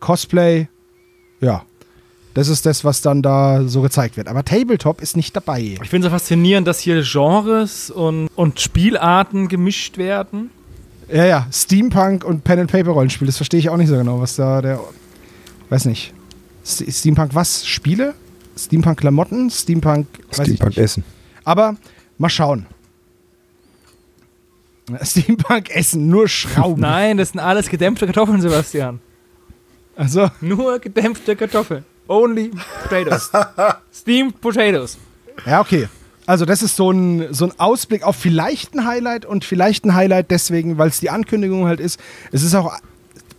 Cosplay. 0.01 0.69
Ja, 1.41 1.65
das 2.35 2.49
ist 2.49 2.67
das, 2.67 2.85
was 2.85 3.01
dann 3.01 3.23
da 3.23 3.63
so 3.67 3.81
gezeigt 3.81 4.17
wird. 4.17 4.29
Aber 4.29 4.45
Tabletop 4.45 5.01
ist 5.01 5.17
nicht 5.17 5.37
dabei. 5.37 5.79
Ich 5.83 5.89
finde 5.89 6.09
es 6.09 6.11
so 6.11 6.17
faszinierend, 6.17 6.67
dass 6.67 6.81
hier 6.81 7.03
Genres 7.03 7.91
und, 7.91 8.29
und 8.35 8.61
Spielarten 8.61 9.49
gemischt 9.49 9.99
werden. 9.99 10.51
Ja, 11.09 11.25
ja, 11.25 11.47
Steampunk 11.53 12.25
und 12.25 12.43
Pen 12.45 12.61
and 12.61 12.71
Paper 12.73 12.91
Rollenspiel. 12.91 13.27
Das 13.27 13.37
verstehe 13.37 13.61
ich 13.61 13.69
auch 13.71 13.77
nicht 13.77 13.89
so 13.89 13.97
genau, 13.97 14.21
was 14.21 14.37
da 14.37 14.61
der. 14.61 14.81
Weiß 15.69 15.85
nicht. 15.85 16.13
St- 16.65 16.93
Steampunk 16.93 17.35
was? 17.35 17.67
Spiele? 17.67 18.15
Steampunk 18.59 18.99
Klamotten? 18.99 19.51
Steampunk. 19.51 20.07
Weiß 20.31 20.39
ich 20.49 20.55
Steampunk 20.57 20.69
nicht. 20.71 20.79
Essen. 20.79 21.05
Aber 21.45 21.77
mal 22.19 22.29
schauen. 22.29 22.67
Steampunk 25.03 25.71
essen, 25.71 26.09
nur 26.09 26.29
Schrauben. 26.29 26.81
Nein, 26.81 27.17
das 27.17 27.31
sind 27.31 27.41
alles 27.41 27.69
gedämpfte 27.69 28.07
Kartoffeln, 28.07 28.41
Sebastian. 28.41 29.01
Also, 29.97 30.31
Nur 30.41 30.79
gedämpfte 30.79 31.35
Kartoffeln. 31.37 31.85
Only 32.07 32.51
potatoes. 32.83 33.31
Steamed 33.93 34.41
potatoes. 34.41 34.97
ja, 35.47 35.61
okay. 35.61 35.89
Also, 36.27 36.45
das 36.45 36.63
ist 36.63 36.77
so 36.77 36.91
ein, 36.91 37.33
so 37.33 37.47
ein 37.47 37.53
Ausblick 37.59 38.03
auf 38.03 38.17
vielleicht 38.17 38.75
ein 38.75 38.85
Highlight 38.85 39.25
und 39.25 39.45
vielleicht 39.45 39.85
ein 39.85 39.95
Highlight 39.95 40.31
deswegen, 40.31 40.79
weil 40.79 40.89
es 40.89 41.01
die 41.01 41.11
Ankündigung 41.11 41.67
halt 41.67 41.81
ist. 41.81 42.01
Es 42.33 42.43
ist 42.43 42.55
auch, 42.55 42.73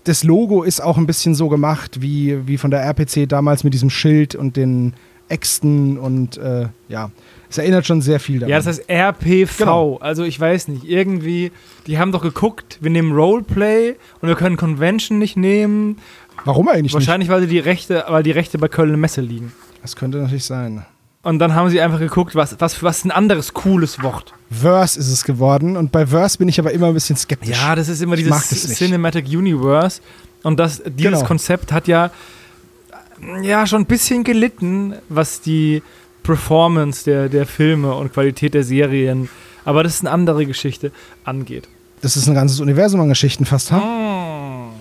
das 0.06 0.24
Logo 0.24 0.64
ist 0.64 0.82
auch 0.82 0.98
ein 0.98 1.06
bisschen 1.06 1.36
so 1.36 1.50
gemacht 1.50 2.02
wie, 2.02 2.48
wie 2.48 2.58
von 2.58 2.72
der 2.72 2.82
RPC 2.82 3.28
damals 3.28 3.64
mit 3.64 3.74
diesem 3.74 3.90
Schild 3.90 4.36
und 4.36 4.56
den 4.56 4.94
Äxten 5.30 5.98
und 5.98 6.38
äh, 6.38 6.68
ja, 6.88 7.12
es 7.50 7.58
erinnert 7.58 7.86
schon 7.86 8.02
sehr 8.02 8.20
viel 8.20 8.40
daran. 8.40 8.52
Ja, 8.52 8.58
das 8.58 8.68
heißt 8.68 8.90
RPV. 8.90 9.58
Genau. 9.58 9.98
Also 9.98 10.24
ich 10.24 10.40
weiß 10.40 10.70
nicht, 10.70 10.86
irgendwie, 10.86 11.52
die 11.86 11.98
haben 11.98 12.12
doch 12.12 12.22
geguckt, 12.22 12.78
wir 12.82 12.90
nehmen 12.90 13.12
Roleplay 13.14 13.96
und 14.22 14.28
wir 14.28 14.36
können 14.36 14.58
Convention 14.58 15.20
nicht 15.20 15.38
nehmen. 15.38 15.98
Warum 16.46 16.68
eigentlich 16.70 16.94
Wahrscheinlich, 16.94 17.30
weil 17.30 17.46
die 17.48 17.60
Rechte, 17.60 18.06
weil 18.08 18.24
die 18.24 18.32
Rechte 18.32 18.58
bei 18.58 18.68
Köln 18.68 18.98
Messe 19.00 19.22
liegen. 19.22 19.46
nicht? 19.46 19.56
Das 19.82 19.96
könnte 19.96 20.18
natürlich 20.18 20.46
sein. 20.46 20.86
Und 21.28 21.39
dann 21.39 21.55
haben 21.55 21.69
sie 21.69 21.82
einfach 21.82 21.99
geguckt, 21.99 22.36
was, 22.36 22.55
was, 22.59 22.82
was 22.82 22.99
ist 22.99 23.05
ein 23.05 23.11
anderes 23.11 23.53
cooles 23.53 24.01
Wort. 24.01 24.34
Verse 24.49 24.97
ist 24.97 25.11
es 25.11 25.25
geworden 25.25 25.75
und 25.75 25.91
bei 25.91 26.07
Verse 26.07 26.38
bin 26.38 26.47
ich 26.47 26.57
aber 26.57 26.71
immer 26.71 26.88
ein 26.88 26.93
bisschen 26.93 27.17
skeptisch. 27.17 27.49
Ja, 27.49 27.75
das 27.75 27.89
ist 27.89 28.01
immer 28.01 28.15
dieses. 28.15 28.47
Cinematic 28.78 29.28
Universe. 29.28 29.99
Und 30.43 30.57
das, 30.57 30.82
dieses 30.86 31.19
Genau. 31.19 31.25
Konzept 31.25 31.73
hat 31.73 31.89
ja, 31.89 32.11
ja 33.41 33.67
schon 33.67 33.82
ein 33.82 33.88
bisschen 33.88 34.23
gelitten, 34.23 34.93
was 35.09 35.41
die 35.41 35.84
Performance 36.23 37.03
der, 37.03 37.28
der 37.28 37.45
Filme 37.45 37.93
und 37.93 38.13
Qualität 38.13 38.53
der 38.53 38.63
Serien, 38.63 39.28
aber 39.65 39.84
das 39.84 39.95
ist 39.95 40.03
eine 40.03 40.11
andere 40.11 40.45
Geschichte, 40.45 40.93
angeht. 41.25 41.67
Das 41.99 42.15
ist 42.15 42.30
ein 42.30 42.36
ganzes 42.36 42.61
Universum 42.61 43.01
an 43.01 43.09
Geschichten 43.09 43.43
fast, 43.43 43.73
ha? 43.73 43.82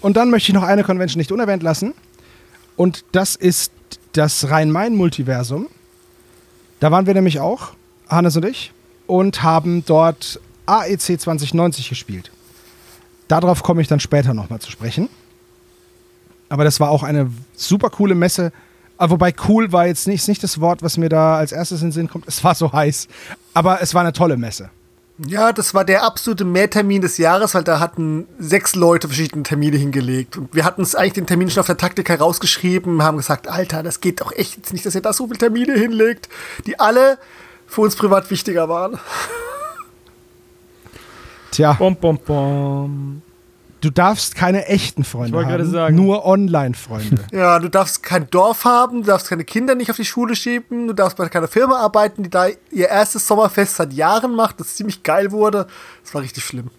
Und 0.00 0.16
dann 0.16 0.30
möchte 0.30 0.50
ich 0.50 0.54
noch 0.54 0.64
eine 0.64 0.82
Convention 0.82 1.18
nicht 1.20 1.30
unerwähnt 1.30 1.62
lassen. 1.62 1.94
Und 2.76 3.04
das 3.12 3.36
ist 3.36 3.72
das 4.12 4.48
Rhein-Main-Multiversum. 4.50 5.68
Da 6.80 6.90
waren 6.90 7.06
wir 7.06 7.14
nämlich 7.14 7.40
auch, 7.40 7.72
Hannes 8.08 8.36
und 8.36 8.44
ich, 8.44 8.72
und 9.06 9.42
haben 9.42 9.84
dort 9.84 10.40
AEC 10.66 11.20
2090 11.20 11.88
gespielt. 11.88 12.30
Darauf 13.28 13.62
komme 13.62 13.80
ich 13.82 13.88
dann 13.88 14.00
später 14.00 14.34
nochmal 14.34 14.60
zu 14.60 14.70
sprechen. 14.70 15.08
Aber 16.48 16.64
das 16.64 16.80
war 16.80 16.90
auch 16.90 17.02
eine 17.02 17.30
super 17.56 17.90
coole 17.90 18.14
Messe. 18.14 18.52
Aber 18.96 19.12
wobei 19.12 19.34
cool 19.48 19.72
war 19.72 19.86
jetzt 19.86 20.06
nicht, 20.06 20.28
nicht 20.28 20.42
das 20.42 20.60
Wort, 20.60 20.82
was 20.82 20.96
mir 20.96 21.08
da 21.08 21.36
als 21.36 21.52
erstes 21.52 21.80
in 21.80 21.88
den 21.88 21.92
Sinn 21.92 22.08
kommt. 22.08 22.28
Es 22.28 22.44
war 22.44 22.54
so 22.54 22.72
heiß. 22.72 23.08
Aber 23.54 23.80
es 23.82 23.94
war 23.94 24.02
eine 24.02 24.12
tolle 24.12 24.36
Messe. 24.36 24.70
Ja, 25.18 25.52
das 25.52 25.74
war 25.74 25.84
der 25.84 26.02
absolute 26.02 26.44
Mehrtermin 26.44 27.00
des 27.00 27.18
Jahres, 27.18 27.54
weil 27.54 27.62
da 27.62 27.78
hatten 27.78 28.26
sechs 28.38 28.74
Leute 28.74 29.06
verschiedene 29.06 29.44
Termine 29.44 29.76
hingelegt. 29.76 30.36
Und 30.36 30.52
wir 30.52 30.64
hatten 30.64 30.82
es 30.82 30.96
eigentlich 30.96 31.12
den 31.12 31.26
Termin 31.26 31.50
schon 31.50 31.60
auf 31.60 31.66
der 31.66 31.76
Taktik 31.76 32.08
herausgeschrieben, 32.08 33.02
haben 33.02 33.18
gesagt, 33.18 33.46
Alter, 33.46 33.84
das 33.84 34.00
geht 34.00 34.20
doch 34.20 34.32
echt 34.32 34.56
jetzt 34.56 34.72
nicht, 34.72 34.84
dass 34.84 34.96
ihr 34.96 35.02
da 35.02 35.12
so 35.12 35.28
viele 35.28 35.38
Termine 35.38 35.74
hinlegt, 35.74 36.28
die 36.66 36.80
alle 36.80 37.18
für 37.66 37.82
uns 37.82 37.94
privat 37.94 38.28
wichtiger 38.30 38.68
waren. 38.68 38.98
Tja, 41.52 41.74
Bom, 41.74 41.94
bom, 41.94 42.18
bom. 42.18 43.22
Du 43.84 43.90
darfst 43.90 44.34
keine 44.34 44.66
echten 44.66 45.04
Freunde 45.04 45.28
Ich 45.28 45.32
wollte 45.34 45.50
haben, 45.50 45.58
gerade 45.58 45.70
sagen. 45.70 45.96
nur 45.96 46.24
Online-Freunde. 46.24 47.24
Ja, 47.32 47.58
du 47.58 47.68
darfst 47.68 48.02
kein 48.02 48.28
Dorf 48.30 48.64
haben, 48.64 49.02
du 49.02 49.08
darfst 49.08 49.28
keine 49.28 49.44
Kinder 49.44 49.74
nicht 49.74 49.90
auf 49.90 49.96
die 49.96 50.04
Schule 50.04 50.34
schieben, 50.34 50.86
du 50.86 50.94
darfst 50.94 51.16
bei 51.16 51.28
keiner 51.28 51.48
Firma 51.48 51.78
arbeiten, 51.78 52.22
die 52.22 52.30
da 52.30 52.46
ihr 52.70 52.88
erstes 52.88 53.26
Sommerfest 53.26 53.76
seit 53.76 53.92
Jahren 53.92 54.34
macht, 54.34 54.60
das 54.60 54.76
ziemlich 54.76 55.02
geil 55.02 55.32
wurde. 55.32 55.66
Das 56.02 56.14
war 56.14 56.22
richtig 56.22 56.44
schlimm. 56.44 56.70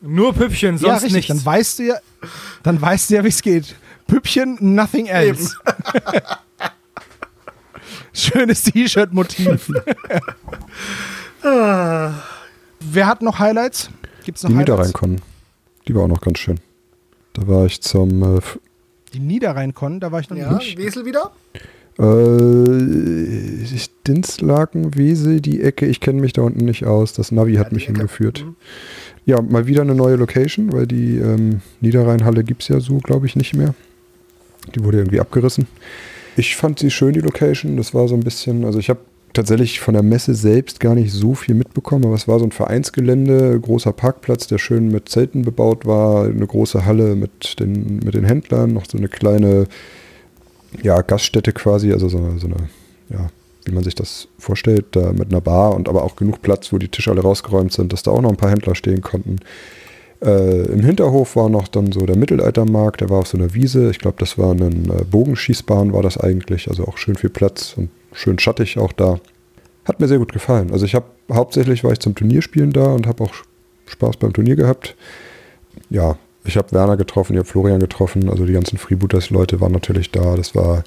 Nur 0.00 0.32
Püppchen, 0.32 0.76
ja, 0.76 0.78
sonst 0.78 1.02
richtig. 1.04 1.28
nichts. 1.28 1.28
Dann 1.28 1.44
weißt 1.44 1.78
du 1.78 1.82
ja, 1.84 1.96
dann 2.62 2.80
weißt 2.80 3.10
du 3.10 3.14
ja, 3.16 3.24
wie 3.24 3.28
es 3.28 3.42
geht. 3.42 3.74
Püppchen, 4.06 4.56
nothing 4.60 5.06
else. 5.06 5.54
Schönes 8.12 8.62
T-Shirt-Motiv. 8.62 9.70
Wer 11.42 13.06
hat 13.06 13.22
noch 13.22 13.38
Highlights? 13.38 13.90
Gibt's 14.24 14.42
noch 14.42 14.50
Die 14.50 14.56
Highlights? 14.56 14.70
Niederrhein-Con. 14.70 15.20
Die 15.88 15.94
war 15.94 16.02
auch 16.04 16.08
noch 16.08 16.20
ganz 16.20 16.38
schön. 16.38 16.58
Da 17.32 17.46
war 17.46 17.66
ich 17.66 17.80
zum 17.80 18.22
äh, 18.38 18.40
Die 19.14 19.18
Niederrhein-Con, 19.20 20.00
da 20.00 20.12
war 20.12 20.20
ich 20.20 20.30
noch 20.30 20.36
Ja, 20.36 20.54
nicht. 20.54 20.78
Wesel 20.78 21.04
wieder? 21.06 21.30
äh, 21.98 23.78
Dinslaken, 24.06 24.96
Wesel, 24.96 25.40
die 25.40 25.62
Ecke. 25.62 25.86
Ich 25.86 26.00
kenne 26.00 26.20
mich 26.20 26.32
da 26.32 26.42
unten 26.42 26.64
nicht 26.64 26.84
aus. 26.86 27.12
Das 27.12 27.30
Navi 27.32 27.54
hat 27.56 27.70
die 27.70 27.74
mich 27.76 27.84
Ecke. 27.84 27.92
hingeführt. 27.98 28.44
Mhm. 28.44 28.56
Ja, 29.26 29.42
mal 29.42 29.66
wieder 29.66 29.82
eine 29.82 29.94
neue 29.94 30.16
Location, 30.16 30.72
weil 30.72 30.86
die 30.86 31.16
ähm, 31.18 31.60
Niederrheinhalle 31.80 32.42
gibt 32.42 32.62
es 32.62 32.68
ja 32.68 32.80
so, 32.80 32.98
glaube 32.98 33.26
ich, 33.26 33.36
nicht 33.36 33.54
mehr. 33.54 33.74
Die 34.74 34.82
wurde 34.82 34.98
irgendwie 34.98 35.20
abgerissen. 35.20 35.66
Ich 36.36 36.56
fand 36.56 36.78
sie 36.78 36.90
schön, 36.90 37.12
die 37.12 37.20
Location. 37.20 37.76
Das 37.76 37.92
war 37.94 38.08
so 38.08 38.14
ein 38.14 38.20
bisschen, 38.22 38.64
also 38.64 38.78
ich 38.78 38.88
habe 38.88 39.00
tatsächlich 39.32 39.80
von 39.80 39.94
der 39.94 40.02
Messe 40.02 40.34
selbst 40.34 40.80
gar 40.80 40.94
nicht 40.94 41.12
so 41.12 41.34
viel 41.34 41.54
mitbekommen, 41.54 42.04
aber 42.04 42.14
es 42.14 42.28
war 42.28 42.38
so 42.38 42.44
ein 42.44 42.52
Vereinsgelände, 42.52 43.58
großer 43.60 43.92
Parkplatz, 43.92 44.46
der 44.46 44.58
schön 44.58 44.88
mit 44.88 45.08
Zelten 45.08 45.42
bebaut 45.42 45.86
war, 45.86 46.24
eine 46.24 46.46
große 46.46 46.84
Halle 46.84 47.16
mit 47.16 47.60
den, 47.60 48.00
mit 48.04 48.14
den 48.14 48.24
Händlern, 48.24 48.72
noch 48.72 48.86
so 48.86 48.98
eine 48.98 49.08
kleine 49.08 49.66
ja, 50.82 51.00
Gaststätte 51.02 51.52
quasi, 51.52 51.92
also 51.92 52.08
so 52.08 52.18
eine, 52.18 52.38
so 52.38 52.46
eine, 52.46 52.56
ja, 53.08 53.28
wie 53.64 53.72
man 53.72 53.84
sich 53.84 53.94
das 53.94 54.28
vorstellt, 54.38 54.86
da 54.92 55.12
mit 55.12 55.30
einer 55.30 55.40
Bar 55.40 55.74
und 55.74 55.88
aber 55.88 56.04
auch 56.04 56.16
genug 56.16 56.42
Platz, 56.42 56.72
wo 56.72 56.78
die 56.78 56.88
Tische 56.88 57.10
alle 57.10 57.22
rausgeräumt 57.22 57.72
sind, 57.72 57.92
dass 57.92 58.02
da 58.02 58.10
auch 58.10 58.22
noch 58.22 58.30
ein 58.30 58.36
paar 58.36 58.50
Händler 58.50 58.74
stehen 58.74 59.02
konnten. 59.02 59.40
Äh, 60.22 60.66
Im 60.66 60.84
Hinterhof 60.84 61.36
war 61.36 61.48
noch 61.48 61.68
dann 61.68 61.92
so 61.92 62.04
der 62.04 62.16
Mittelaltermarkt, 62.16 63.00
der 63.00 63.10
war 63.10 63.18
auf 63.18 63.28
so 63.28 63.38
einer 63.38 63.54
Wiese. 63.54 63.90
Ich 63.90 63.98
glaube, 63.98 64.16
das 64.18 64.38
war 64.38 64.52
eine 64.52 64.66
äh, 64.66 65.04
Bogenschießbahn, 65.10 65.92
war 65.92 66.02
das 66.02 66.18
eigentlich. 66.18 66.68
Also 66.68 66.84
auch 66.84 66.98
schön 66.98 67.16
viel 67.16 67.30
Platz 67.30 67.74
und 67.76 67.90
schön 68.12 68.38
schattig 68.38 68.78
auch 68.78 68.92
da. 68.92 69.20
Hat 69.84 70.00
mir 70.00 70.08
sehr 70.08 70.18
gut 70.18 70.32
gefallen. 70.32 70.72
Also 70.72 70.84
ich 70.84 70.94
habe 70.94 71.06
hauptsächlich 71.32 71.84
war 71.84 71.92
ich 71.92 72.00
zum 72.00 72.14
Turnierspielen 72.14 72.72
da 72.72 72.92
und 72.92 73.06
habe 73.06 73.24
auch 73.24 73.32
Spaß 73.86 74.16
beim 74.18 74.32
Turnier 74.32 74.56
gehabt. 74.56 74.94
Ja, 75.88 76.16
ich 76.44 76.56
habe 76.56 76.72
Werner 76.72 76.96
getroffen, 76.96 77.34
ich 77.34 77.38
habe 77.38 77.48
Florian 77.48 77.80
getroffen, 77.80 78.30
also 78.30 78.46
die 78.46 78.52
ganzen 78.52 78.78
Freebooters-Leute 78.78 79.60
waren 79.60 79.72
natürlich 79.72 80.10
da. 80.10 80.36
Das 80.36 80.54
war 80.54 80.84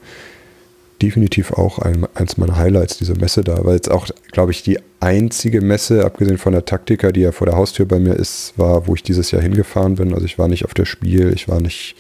definitiv 1.01 1.51
auch 1.51 1.79
ein, 1.79 2.07
eins 2.13 2.37
meiner 2.37 2.57
Highlights, 2.57 2.97
diese 2.97 3.15
Messe 3.15 3.43
da, 3.43 3.65
weil 3.65 3.77
es 3.77 3.89
auch, 3.89 4.07
glaube 4.31 4.51
ich, 4.51 4.63
die 4.63 4.79
einzige 4.99 5.61
Messe, 5.61 6.05
abgesehen 6.05 6.37
von 6.37 6.53
der 6.53 6.65
Taktika, 6.65 7.11
die 7.11 7.21
ja 7.21 7.31
vor 7.31 7.45
der 7.45 7.57
Haustür 7.57 7.85
bei 7.85 7.99
mir 7.99 8.13
ist, 8.13 8.53
war, 8.57 8.87
wo 8.87 8.95
ich 8.95 9.03
dieses 9.03 9.31
Jahr 9.31 9.41
hingefahren 9.41 9.95
bin. 9.95 10.13
Also 10.13 10.25
ich 10.25 10.39
war 10.39 10.47
nicht 10.47 10.65
auf 10.65 10.73
der 10.73 10.85
Spiel, 10.85 11.33
ich 11.33 11.47
war 11.47 11.59
nicht 11.59 11.95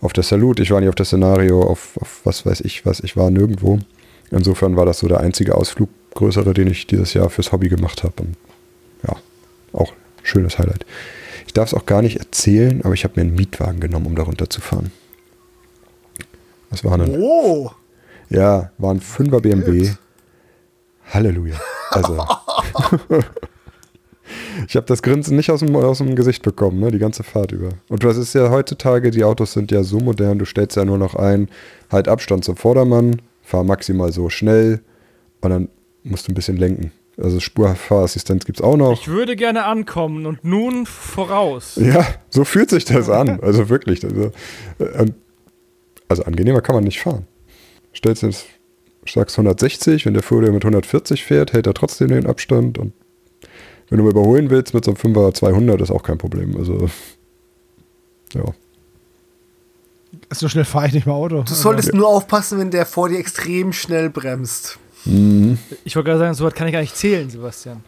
auf 0.00 0.12
der 0.12 0.24
Salut, 0.24 0.60
ich 0.60 0.70
war 0.70 0.80
nicht 0.80 0.88
auf 0.88 0.94
der 0.94 1.04
Szenario, 1.04 1.62
auf, 1.62 1.96
auf 2.00 2.20
was 2.24 2.46
weiß 2.46 2.62
ich 2.62 2.86
was, 2.86 3.00
ich 3.00 3.16
war 3.16 3.30
nirgendwo. 3.30 3.78
Insofern 4.32 4.76
war 4.76 4.86
das 4.86 4.98
so 4.98 5.08
der 5.08 5.20
einzige 5.20 5.54
Ausflug 5.54 5.90
größere, 6.14 6.54
den 6.54 6.66
ich 6.66 6.86
dieses 6.86 7.14
Jahr 7.14 7.28
fürs 7.30 7.52
Hobby 7.52 7.68
gemacht 7.68 8.02
habe. 8.02 8.14
Und 8.22 8.36
ja, 9.06 9.16
auch 9.72 9.92
schönes 10.22 10.58
Highlight. 10.58 10.86
Ich 11.46 11.52
darf 11.52 11.68
es 11.68 11.74
auch 11.74 11.84
gar 11.84 12.00
nicht 12.00 12.18
erzählen, 12.18 12.82
aber 12.82 12.94
ich 12.94 13.04
habe 13.04 13.14
mir 13.16 13.22
einen 13.22 13.34
Mietwagen 13.34 13.78
genommen, 13.78 14.06
um 14.06 14.16
da 14.16 14.22
runterzufahren. 14.22 14.90
Das 16.70 16.82
war 16.82 16.98
ein 16.98 17.14
Oh, 17.20 17.70
ja, 18.30 18.70
war 18.78 18.94
ein 18.94 19.00
5er 19.00 19.40
BMW. 19.40 19.90
Halleluja. 21.12 21.56
Also. 21.90 22.16
ich 24.66 24.76
habe 24.76 24.86
das 24.86 25.02
Grinsen 25.02 25.36
nicht 25.36 25.50
aus 25.50 25.60
dem, 25.60 25.76
aus 25.76 25.98
dem 25.98 26.16
Gesicht 26.16 26.42
bekommen, 26.42 26.80
ne, 26.80 26.90
die 26.90 26.98
ganze 26.98 27.22
Fahrt 27.22 27.52
über. 27.52 27.68
Und 27.90 28.02
das 28.02 28.16
ist 28.16 28.32
ja 28.32 28.48
heutzutage, 28.48 29.10
die 29.10 29.24
Autos 29.24 29.52
sind 29.52 29.70
ja 29.70 29.82
so 29.82 30.00
modern, 30.00 30.38
du 30.38 30.46
stellst 30.46 30.78
ja 30.78 30.86
nur 30.86 30.96
noch 30.96 31.14
ein, 31.16 31.50
halt 31.90 32.08
Abstand 32.08 32.46
zum 32.46 32.56
Vordermann, 32.56 33.20
fahr 33.42 33.64
maximal 33.64 34.12
so 34.12 34.30
schnell 34.30 34.80
und 35.40 35.50
dann 35.50 35.68
musst 36.04 36.26
du 36.26 36.32
ein 36.32 36.34
bisschen 36.34 36.56
lenken. 36.56 36.92
Also 37.18 37.40
Spurfahrassistenz 37.40 38.46
gibt 38.46 38.60
es 38.60 38.64
auch 38.64 38.76
noch. 38.76 38.92
Ich 39.00 39.08
würde 39.08 39.36
gerne 39.36 39.64
ankommen 39.64 40.24
und 40.24 40.44
nun 40.44 40.86
voraus. 40.86 41.76
Ja, 41.76 42.06
so 42.30 42.44
fühlt 42.44 42.70
sich 42.70 42.84
das 42.84 43.10
an. 43.10 43.40
Also 43.40 43.68
wirklich. 43.68 44.02
Also, 44.04 44.32
äh, 44.78 45.06
also 46.08 46.24
angenehmer 46.24 46.62
kann 46.62 46.74
man 46.74 46.84
nicht 46.84 47.00
fahren. 47.00 47.26
Stellst 47.94 48.22
jetzt, 48.22 48.46
sagst 49.06 49.38
160, 49.38 50.06
wenn 50.06 50.14
der 50.14 50.22
vor 50.22 50.40
dir 50.40 50.52
mit 50.52 50.64
140 50.64 51.22
fährt, 51.22 51.52
hält 51.52 51.66
er 51.66 51.74
trotzdem 51.74 52.08
den 52.08 52.26
Abstand. 52.26 52.78
Und 52.78 52.94
wenn 53.90 53.98
du 53.98 54.04
mal 54.04 54.10
überholen 54.10 54.48
willst 54.48 54.72
mit 54.72 54.84
so 54.84 54.92
einem 54.92 55.14
5er 55.14 55.34
200, 55.34 55.80
ist 55.82 55.90
auch 55.90 56.02
kein 56.02 56.18
Problem. 56.18 56.56
Also, 56.56 56.88
ja. 58.34 58.44
So 60.30 60.48
schnell 60.48 60.64
fahre 60.64 60.88
ich 60.88 60.92
nicht 60.92 61.06
mal 61.06 61.14
Auto. 61.14 61.42
du 61.42 61.54
solltest 61.54 61.94
nur 61.94 62.06
aufpassen, 62.08 62.58
wenn 62.58 62.70
der 62.70 62.84
vor 62.86 63.08
dir 63.08 63.18
extrem 63.18 63.72
schnell 63.72 64.10
bremst. 64.10 64.78
Mhm. 65.04 65.58
Ich 65.84 65.96
wollte 65.96 66.10
gerade 66.10 66.20
sagen, 66.20 66.34
so 66.34 66.44
weit 66.44 66.54
kann 66.54 66.66
ich 66.66 66.72
gar 66.72 66.80
nicht 66.80 66.96
zählen, 66.96 67.28
Sebastian. 67.28 67.82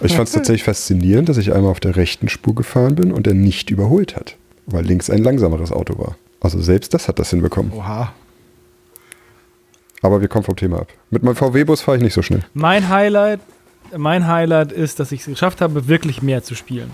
Ich 0.00 0.14
fand 0.14 0.28
es 0.28 0.34
tatsächlich 0.34 0.64
faszinierend, 0.64 1.28
dass 1.28 1.36
ich 1.36 1.52
einmal 1.52 1.70
auf 1.70 1.80
der 1.80 1.96
rechten 1.96 2.28
Spur 2.28 2.54
gefahren 2.54 2.94
bin 2.94 3.12
und 3.12 3.26
er 3.26 3.34
nicht 3.34 3.70
überholt 3.70 4.16
hat, 4.16 4.36
weil 4.66 4.84
links 4.84 5.08
ein 5.08 5.22
langsameres 5.22 5.72
Auto 5.72 5.98
war. 5.98 6.16
Also 6.40 6.60
selbst 6.60 6.92
das 6.94 7.08
hat 7.08 7.18
das 7.18 7.30
hinbekommen. 7.30 7.72
Oha. 7.72 8.12
Aber 10.02 10.20
wir 10.20 10.28
kommen 10.28 10.44
vom 10.44 10.56
Thema 10.56 10.80
ab. 10.80 10.88
Mit 11.10 11.22
meinem 11.22 11.36
VW-Bus 11.36 11.80
fahre 11.80 11.96
ich 11.96 12.02
nicht 12.02 12.12
so 12.12 12.22
schnell. 12.22 12.42
Mein 12.52 12.88
Highlight, 12.88 13.40
mein 13.96 14.26
Highlight 14.26 14.72
ist, 14.72 15.00
dass 15.00 15.12
ich 15.12 15.20
es 15.20 15.26
geschafft 15.26 15.60
habe, 15.60 15.88
wirklich 15.88 16.22
mehr 16.22 16.42
zu 16.42 16.54
spielen. 16.54 16.90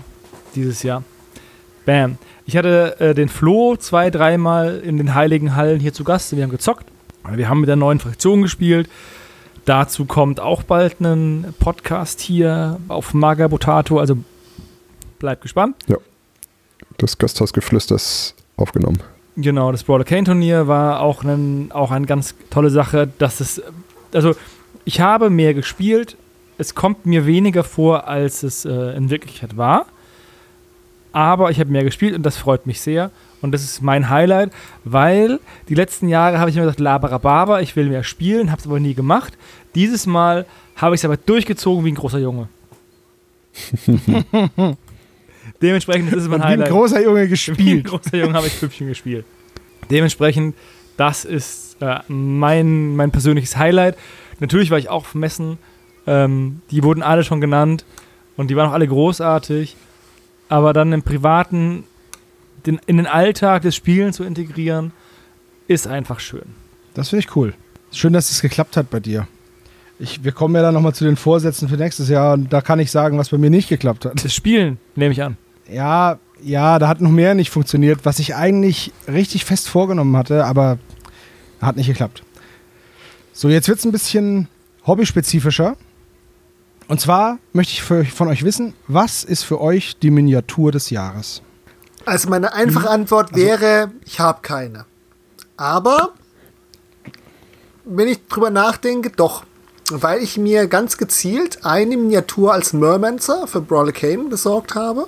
Dieses 0.55 0.83
Jahr. 0.83 1.03
Bam. 1.85 2.17
Ich 2.45 2.57
hatte 2.57 2.99
äh, 2.99 3.13
den 3.13 3.29
Flo 3.29 3.75
zwei, 3.75 4.09
dreimal 4.09 4.79
in 4.79 4.97
den 4.97 5.13
Heiligen 5.13 5.55
Hallen 5.55 5.79
hier 5.79 5.93
zu 5.93 6.03
Gast. 6.03 6.35
Wir 6.35 6.43
haben 6.43 6.51
gezockt. 6.51 6.85
Wir 7.31 7.49
haben 7.49 7.61
mit 7.61 7.69
der 7.69 7.75
neuen 7.75 7.99
Fraktion 7.99 8.41
gespielt. 8.41 8.89
Dazu 9.65 10.05
kommt 10.05 10.39
auch 10.39 10.63
bald 10.63 10.99
ein 10.99 11.53
Podcast 11.59 12.19
hier 12.19 12.79
auf 12.89 13.13
Magabotato. 13.13 13.99
Also 13.99 14.17
bleibt 15.19 15.41
gespannt. 15.41 15.75
Das 16.97 17.17
Gasthausgeflüster 17.17 17.95
ist 17.95 18.35
aufgenommen. 18.57 18.99
Genau, 19.35 19.71
das 19.71 19.83
Brawler 19.83 20.03
Kane 20.03 20.25
Turnier 20.25 20.67
war 20.67 20.99
auch, 20.99 21.23
ein, 21.23 21.71
auch 21.71 21.91
eine 21.91 22.05
ganz 22.05 22.35
tolle 22.49 22.69
Sache, 22.69 23.09
dass 23.17 23.39
es, 23.39 23.61
also 24.13 24.35
ich 24.85 25.01
habe 25.01 25.29
mehr 25.29 25.53
gespielt, 25.53 26.17
es 26.57 26.75
kommt 26.75 27.05
mir 27.05 27.25
weniger 27.25 27.63
vor, 27.63 28.07
als 28.07 28.43
es 28.43 28.63
äh, 28.65 28.95
in 28.95 29.09
Wirklichkeit 29.09 29.57
war, 29.57 29.87
aber 31.13 31.49
ich 31.51 31.59
habe 31.59 31.71
mehr 31.71 31.83
gespielt 31.83 32.15
und 32.15 32.23
das 32.23 32.35
freut 32.37 32.65
mich 32.67 32.81
sehr 32.81 33.11
und 33.41 33.51
das 33.53 33.63
ist 33.63 33.81
mein 33.81 34.09
Highlight, 34.09 34.51
weil 34.83 35.39
die 35.69 35.75
letzten 35.75 36.07
Jahre 36.09 36.39
habe 36.39 36.49
ich 36.49 36.55
immer 36.55 36.65
gesagt, 36.65 36.79
laberababa, 36.79 37.61
ich 37.61 37.75
will 37.75 37.87
mehr 37.89 38.03
spielen, 38.03 38.51
habe 38.51 38.59
es 38.59 38.67
aber 38.67 38.79
nie 38.79 38.93
gemacht. 38.93 39.37
Dieses 39.75 40.05
Mal 40.05 40.45
habe 40.75 40.95
ich 40.95 41.01
es 41.01 41.05
aber 41.05 41.17
durchgezogen 41.17 41.85
wie 41.85 41.91
ein 41.91 41.95
großer 41.95 42.19
Junge. 42.19 42.47
Dementsprechend 45.61 46.11
das 46.11 46.23
ist 46.23 46.29
mein 46.29 46.41
Und 46.41 46.47
wie 46.47 46.51
ein 46.53 46.59
Highlight. 46.59 46.69
großer 46.69 47.01
Junge 47.03 47.19
Wie 47.21 47.23
ein 47.25 47.29
gespielt. 47.29 47.85
großer 47.85 48.17
Junge 48.17 48.33
habe 48.33 48.47
ich 48.47 48.59
Püppchen 48.59 48.87
gespielt. 48.87 49.25
Dementsprechend, 49.89 50.55
das 50.97 51.25
ist 51.25 51.77
äh, 51.81 51.99
mein, 52.07 52.95
mein 52.95 53.11
persönliches 53.11 53.57
Highlight. 53.57 53.97
Natürlich 54.39 54.71
war 54.71 54.77
ich 54.77 54.89
auch 54.89 55.03
auf 55.03 55.15
Messen. 55.15 55.57
Ähm, 56.07 56.61
die 56.71 56.83
wurden 56.83 57.01
alle 57.03 57.23
schon 57.23 57.39
genannt 57.41 57.85
und 58.35 58.49
die 58.49 58.55
waren 58.55 58.69
auch 58.69 58.73
alle 58.73 58.87
großartig. 58.87 59.75
Aber 60.53 60.71
dann 60.71 60.93
im 60.93 61.01
Privaten 61.01 61.83
den, 62.67 62.79
in 62.85 62.97
den 62.97 63.07
Alltag 63.07 63.63
des 63.63 63.75
Spielens 63.75 64.17
zu 64.17 64.23
integrieren, 64.23 64.91
ist 65.67 65.87
einfach 65.87 66.19
schön. 66.19 66.45
Das 66.93 67.09
finde 67.09 67.25
ich 67.25 67.35
cool. 67.35 67.55
Schön, 67.91 68.13
dass 68.13 68.29
es 68.29 68.39
geklappt 68.39 68.77
hat 68.77 68.91
bei 68.91 68.99
dir. 68.99 69.27
Ich, 69.97 70.23
wir 70.23 70.31
kommen 70.31 70.53
ja 70.53 70.61
dann 70.61 70.75
nochmal 70.75 70.93
zu 70.93 71.05
den 71.05 71.15
Vorsätzen 71.15 71.69
für 71.69 71.77
nächstes 71.77 72.07
Jahr 72.07 72.35
und 72.35 72.53
da 72.53 72.61
kann 72.61 72.77
ich 72.79 72.91
sagen, 72.91 73.17
was 73.17 73.29
bei 73.29 73.39
mir 73.39 73.49
nicht 73.49 73.67
geklappt 73.67 74.05
hat. 74.05 74.23
Das 74.23 74.31
Spielen 74.31 74.77
nehme 74.95 75.13
ich 75.13 75.23
an. 75.23 75.37
Ja, 75.67 76.19
ja, 76.43 76.77
da 76.77 76.87
hat 76.87 77.01
noch 77.01 77.09
mehr 77.09 77.33
nicht 77.33 77.49
funktioniert, 77.49 78.01
was 78.03 78.19
ich 78.19 78.35
eigentlich 78.35 78.91
richtig 79.07 79.45
fest 79.45 79.67
vorgenommen 79.67 80.15
hatte, 80.15 80.45
aber 80.45 80.77
hat 81.61 81.77
nicht 81.77 81.87
geklappt. 81.87 82.21
So, 83.33 83.49
jetzt 83.49 83.67
wird 83.67 83.79
es 83.79 83.85
ein 83.85 83.91
bisschen 83.91 84.49
hobbyspezifischer. 84.85 85.77
Und 86.87 86.99
zwar 87.01 87.39
möchte 87.53 87.73
ich 87.73 87.83
für, 87.83 88.05
von 88.05 88.27
euch 88.27 88.43
wissen, 88.43 88.73
was 88.87 89.23
ist 89.23 89.43
für 89.43 89.61
euch 89.61 89.97
die 89.99 90.11
Miniatur 90.11 90.71
des 90.71 90.89
Jahres? 90.89 91.41
Also 92.05 92.29
meine 92.29 92.53
einfache 92.53 92.89
Antwort 92.89 93.35
wäre, 93.35 93.91
ich 94.05 94.19
habe 94.19 94.39
keine. 94.41 94.85
Aber 95.55 96.09
wenn 97.85 98.07
ich 98.07 98.25
drüber 98.27 98.49
nachdenke, 98.49 99.09
doch. 99.09 99.43
Weil 99.89 100.21
ich 100.23 100.37
mir 100.37 100.67
ganz 100.67 100.97
gezielt 100.97 101.65
eine 101.65 101.97
Miniatur 101.97 102.53
als 102.53 102.73
Mermancer 102.73 103.47
für 103.47 103.61
Brawler 103.61 103.91
Kane 103.91 104.29
besorgt 104.29 104.75
habe. 104.75 105.07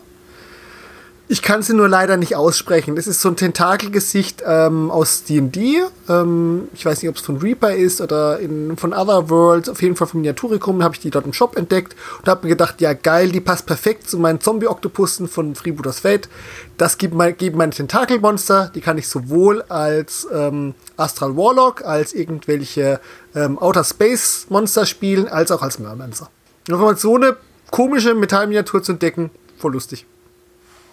Ich 1.27 1.41
kann 1.41 1.63
sie 1.63 1.73
nur 1.73 1.89
leider 1.89 2.17
nicht 2.17 2.35
aussprechen. 2.35 2.95
Das 2.95 3.07
ist 3.07 3.19
so 3.19 3.29
ein 3.29 3.35
Tentakelgesicht 3.35 4.43
ähm, 4.45 4.91
aus 4.91 5.23
D&D. 5.23 5.81
Ähm, 6.07 6.67
ich 6.75 6.85
weiß 6.85 7.01
nicht, 7.01 7.09
ob 7.09 7.15
es 7.15 7.23
von 7.23 7.37
Reaper 7.37 7.73
ist 7.73 7.99
oder 7.99 8.37
in, 8.37 8.77
von 8.77 8.93
Other 8.93 9.27
Worlds. 9.31 9.67
Auf 9.67 9.81
jeden 9.81 9.95
Fall 9.95 10.05
von 10.05 10.21
Miniaturicum 10.21 10.83
habe 10.83 10.93
ich 10.93 10.99
die 10.99 11.09
dort 11.09 11.25
im 11.25 11.33
Shop 11.33 11.57
entdeckt 11.57 11.95
und 12.19 12.27
habe 12.29 12.43
mir 12.43 12.49
gedacht, 12.49 12.79
ja 12.79 12.93
geil, 12.93 13.31
die 13.31 13.41
passt 13.41 13.65
perfekt 13.65 14.07
zu 14.07 14.19
meinen 14.19 14.39
Zombie-Oktopussen 14.39 15.27
von 15.27 15.55
Freebooters 15.55 16.01
Fate. 16.01 16.29
Das 16.77 16.99
gibt 16.99 17.15
mein, 17.15 17.35
geben 17.35 17.57
meine 17.57 17.71
Tentakelmonster. 17.71 18.71
Die 18.75 18.81
kann 18.81 18.99
ich 18.99 19.07
sowohl 19.07 19.63
als 19.63 20.27
ähm, 20.31 20.75
Astral 20.95 21.35
Warlock, 21.35 21.83
als 21.83 22.13
irgendwelche 22.13 22.99
ähm, 23.33 23.57
Outer 23.57 23.83
Space 23.83 24.45
Monster 24.49 24.85
spielen, 24.85 25.27
als 25.27 25.49
auch 25.51 25.63
als 25.63 25.79
Mermancer. 25.79 26.29
Noch 26.67 26.79
mal 26.79 26.95
so 26.97 27.15
eine 27.15 27.37
komische 27.71 28.13
Metallminiatur 28.13 28.83
zu 28.83 28.91
entdecken, 28.91 29.31
voll 29.57 29.73
lustig. 29.73 30.05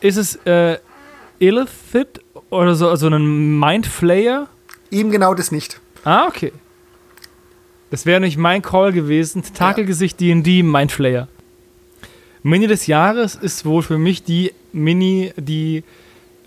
Ist 0.03 0.17
es 0.17 0.37
äh, 0.45 0.79
Illithid 1.39 2.21
oder 2.51 2.75
so 2.75 2.89
also 2.89 3.09
ein 3.09 3.59
Mindflayer? 3.59 4.49
Eben 4.91 5.11
genau 5.11 5.33
das 5.35 5.53
nicht. 5.53 5.81
Ah, 6.05 6.27
okay. 6.27 6.53
Das 7.91 8.05
wäre 8.05 8.21
nicht 8.21 8.37
mein 8.37 8.63
Call 8.63 8.93
gewesen. 8.93 9.43
Tentakelgesicht 9.43 10.21
D&D 10.21 10.65
Mindflayer. 10.65 11.29
Mini 12.43 12.67
des 12.67 12.89
Jahres 12.89 13.37
ist 13.37 13.65
wohl 13.65 13.83
für 13.83 13.99
mich 13.99 14.25
die 14.25 14.53
Mini, 14.73 15.33
die 15.37 15.85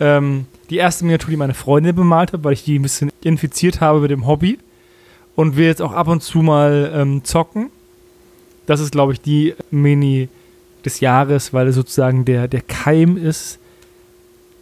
ähm, 0.01 0.47
die 0.69 0.77
erste 0.77 1.05
Miniatur, 1.05 1.29
die 1.29 1.37
meine 1.37 1.53
Freundin 1.53 1.95
bemalt 1.95 2.33
hat, 2.33 2.43
weil 2.43 2.53
ich 2.53 2.65
die 2.65 2.77
ein 2.77 2.81
bisschen 2.81 3.11
infiziert 3.23 3.79
habe 3.79 4.01
mit 4.01 4.11
dem 4.11 4.27
Hobby. 4.27 4.59
Und 5.35 5.55
wir 5.55 5.67
jetzt 5.67 5.81
auch 5.81 5.93
ab 5.93 6.07
und 6.09 6.21
zu 6.21 6.39
mal 6.39 6.91
ähm, 6.93 7.23
zocken. 7.23 7.69
Das 8.65 8.81
ist, 8.81 8.91
glaube 8.91 9.13
ich, 9.13 9.21
die 9.21 9.53
Mini 9.71 10.27
des 10.85 10.99
Jahres, 10.99 11.53
weil 11.53 11.67
es 11.67 11.75
sozusagen 11.75 12.25
der, 12.25 12.47
der 12.47 12.61
Keim 12.61 13.17
ist, 13.17 13.59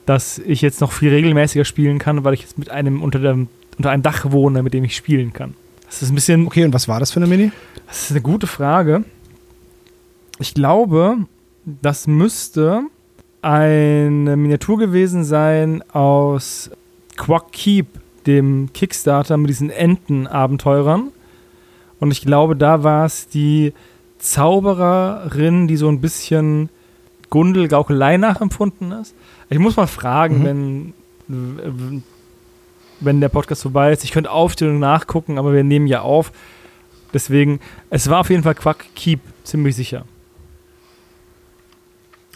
dass 0.05 0.39
ich 0.39 0.61
jetzt 0.61 0.81
noch 0.81 0.91
viel 0.91 1.09
regelmäßiger 1.09 1.65
spielen 1.65 1.99
kann, 1.99 2.23
weil 2.23 2.33
ich 2.33 2.41
jetzt 2.41 2.57
mit 2.57 2.69
einem 2.69 3.01
unter, 3.01 3.19
dem, 3.19 3.47
unter 3.77 3.91
einem 3.91 4.03
Dach 4.03 4.31
wohne, 4.31 4.63
mit 4.63 4.73
dem 4.73 4.83
ich 4.83 4.95
spielen 4.95 5.33
kann. 5.33 5.53
Das 5.85 6.01
ist 6.01 6.09
ein 6.09 6.15
bisschen 6.15 6.47
Okay, 6.47 6.65
und 6.65 6.73
was 6.73 6.87
war 6.87 6.99
das 6.99 7.11
für 7.11 7.17
eine 7.17 7.27
Mini? 7.27 7.51
das 7.87 8.05
ist 8.05 8.11
eine 8.11 8.21
gute 8.21 8.47
Frage. 8.47 9.03
Ich 10.39 10.53
glaube, 10.53 11.17
das 11.65 12.07
müsste 12.07 12.81
eine 13.41 14.35
Miniatur 14.35 14.79
gewesen 14.79 15.23
sein 15.23 15.83
aus 15.91 16.71
Quack 17.17 17.51
Keep, 17.51 17.87
dem 18.25 18.69
Kickstarter 18.73 19.37
mit 19.37 19.49
diesen 19.49 19.69
Enten-Abenteurern. 19.69 21.09
Und 21.99 22.11
ich 22.11 22.21
glaube, 22.21 22.55
da 22.55 22.83
war 22.83 23.05
es 23.05 23.27
die 23.27 23.73
Zaubererin, 24.23 25.67
die 25.67 25.75
so 25.75 25.89
ein 25.89 25.99
bisschen 25.99 26.69
Gundel-Gaukelei 27.29 28.17
nachempfunden 28.17 28.93
ist. 28.93 29.13
Ich 29.49 29.59
muss 29.59 29.75
mal 29.75 29.87
fragen, 29.87 30.93
wenn, 31.27 32.03
wenn 33.01 33.21
der 33.21 33.29
Podcast 33.29 33.63
vorbei 33.63 33.91
ist. 33.91 34.03
Ich 34.03 34.11
könnte 34.11 34.31
Aufstellung 34.31 34.79
nachgucken, 34.79 35.37
aber 35.37 35.53
wir 35.53 35.63
nehmen 35.63 35.87
ja 35.87 36.01
auf. 36.01 36.31
Deswegen, 37.13 37.59
es 37.89 38.09
war 38.09 38.21
auf 38.21 38.29
jeden 38.29 38.43
Fall 38.43 38.55
Quack 38.55 38.85
Keep, 38.95 39.19
ziemlich 39.43 39.75
sicher. 39.75 40.05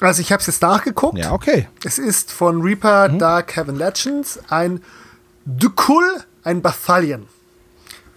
Also 0.02 0.22
ich 0.22 0.32
habe 0.32 0.42
es 0.42 0.48
jetzt 0.48 0.62
nachgeguckt. 0.62 1.18
Ja, 1.18 1.32
okay. 1.32 1.68
Es 1.86 1.98
ist 1.98 2.32
von 2.32 2.62
Reaper 2.62 3.10
Dark 3.10 3.56
Heaven 3.56 3.78
Legends 3.78 4.40
ein 4.50 4.82
Dukul, 5.46 6.04
ein 6.44 6.62
Bathalion. 6.62 7.28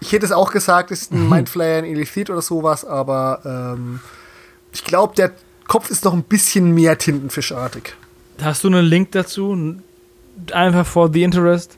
Ich 0.01 0.13
hätte 0.13 0.25
es 0.25 0.33
auch 0.33 0.51
gesagt, 0.51 0.91
es 0.91 1.03
ist 1.03 1.13
ein 1.13 1.29
Mindflayer, 1.29 1.79
ein 1.79 1.85
Elithid 1.85 2.31
oder 2.31 2.43
sowas, 2.43 2.85
aber 2.85 3.75
ähm, 3.77 4.01
ich 4.73 4.85
glaube, 4.85 5.15
der 5.15 5.33
Kopf 5.69 5.91
ist 5.91 6.05
noch 6.05 6.15
ein 6.15 6.23
bisschen 6.23 6.73
mehr 6.73 6.99
tintenfischartig. 6.99 7.95
Hast 8.41 8.65
du 8.65 8.69
einen 8.69 8.85
Link 8.85 9.13
dazu? 9.13 9.77
Einfach 10.53 10.87
for 10.87 11.13
the 11.13 11.23
interest? 11.23 11.77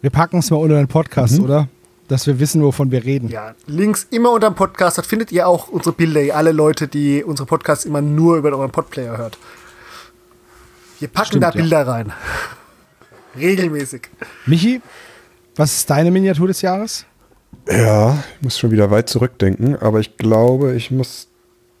Wir 0.00 0.10
packen 0.10 0.38
es 0.38 0.50
mal 0.50 0.56
unter 0.56 0.76
den 0.76 0.88
Podcast, 0.88 1.38
oder? 1.40 1.68
Dass 2.08 2.26
wir 2.26 2.38
wissen, 2.40 2.62
wovon 2.62 2.90
wir 2.90 3.04
reden. 3.04 3.28
Ja, 3.28 3.54
Links 3.66 4.06
immer 4.10 4.30
unter 4.30 4.50
dem 4.50 4.54
Podcast, 4.54 4.98
dort 4.98 5.06
findet 5.06 5.30
ihr 5.32 5.46
auch 5.46 5.68
unsere 5.68 5.94
Bilder, 5.94 6.34
alle 6.34 6.52
Leute, 6.52 6.88
die 6.88 7.22
unsere 7.22 7.46
Podcasts 7.46 7.84
immer 7.84 8.00
nur 8.00 8.36
über 8.36 8.50
euren 8.50 8.70
Podplayer 8.70 9.18
hört. 9.18 9.38
Wir 10.98 11.08
packen 11.08 11.26
Stimmt, 11.26 11.44
da 11.44 11.48
ja. 11.50 11.54
Bilder 11.54 11.86
rein. 11.86 12.12
Regelmäßig. 13.36 14.02
Michi, 14.46 14.80
was 15.56 15.76
ist 15.76 15.90
deine 15.90 16.10
Miniatur 16.10 16.48
des 16.48 16.62
Jahres? 16.62 17.04
Ja, 17.68 18.24
ich 18.36 18.42
muss 18.42 18.58
schon 18.58 18.70
wieder 18.70 18.90
weit 18.90 19.08
zurückdenken, 19.08 19.76
aber 19.76 20.00
ich 20.00 20.16
glaube, 20.16 20.74
ich 20.74 20.90
muss 20.90 21.28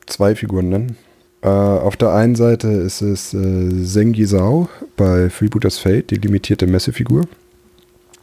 zwei 0.06 0.34
Figuren 0.34 0.68
nennen. 0.68 0.96
Äh, 1.42 1.48
auf 1.48 1.96
der 1.96 2.12
einen 2.12 2.36
Seite 2.36 2.68
ist 2.68 3.00
es 3.00 3.32
äh, 3.32 3.84
Sengi 3.84 4.26
Sao 4.26 4.68
bei 4.96 5.30
Freebooters 5.30 5.78
Fate, 5.78 6.10
die 6.10 6.16
limitierte 6.16 6.66
Messefigur, 6.66 7.26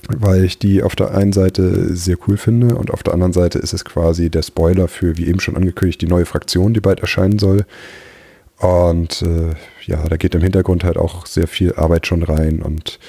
weil 0.08 0.44
ich 0.44 0.60
die 0.60 0.84
auf 0.84 0.96
der 0.96 1.16
einen 1.16 1.34
Seite 1.34 1.96
sehr 1.96 2.18
cool 2.28 2.38
finde 2.38 2.76
und 2.76 2.92
auf 2.92 3.04
der 3.04 3.14
anderen 3.14 3.34
Seite 3.34 3.58
ist 3.60 3.74
es 3.74 3.84
quasi 3.84 4.30
der 4.30 4.44
Spoiler 4.44 4.88
für, 4.88 5.18
wie 5.18 5.28
eben 5.28 5.40
schon 5.40 5.58
angekündigt, 5.58 6.02
die 6.02 6.08
neue 6.08 6.26
Fraktion, 6.26 6.74
die 6.74 6.82
bald 6.82 7.00
erscheinen 7.00 7.40
soll. 7.40 7.66
Und 8.60 9.24
äh, 9.24 9.56
ja, 9.86 10.08
da 10.08 10.18
geht 10.18 10.36
im 10.36 10.42
Hintergrund 10.42 10.84
halt 10.84 10.98
auch 10.98 11.26
sehr 11.26 11.48
viel 11.48 11.74
Arbeit 11.74 12.08
schon 12.08 12.24
rein 12.24 12.62
und 12.62 13.00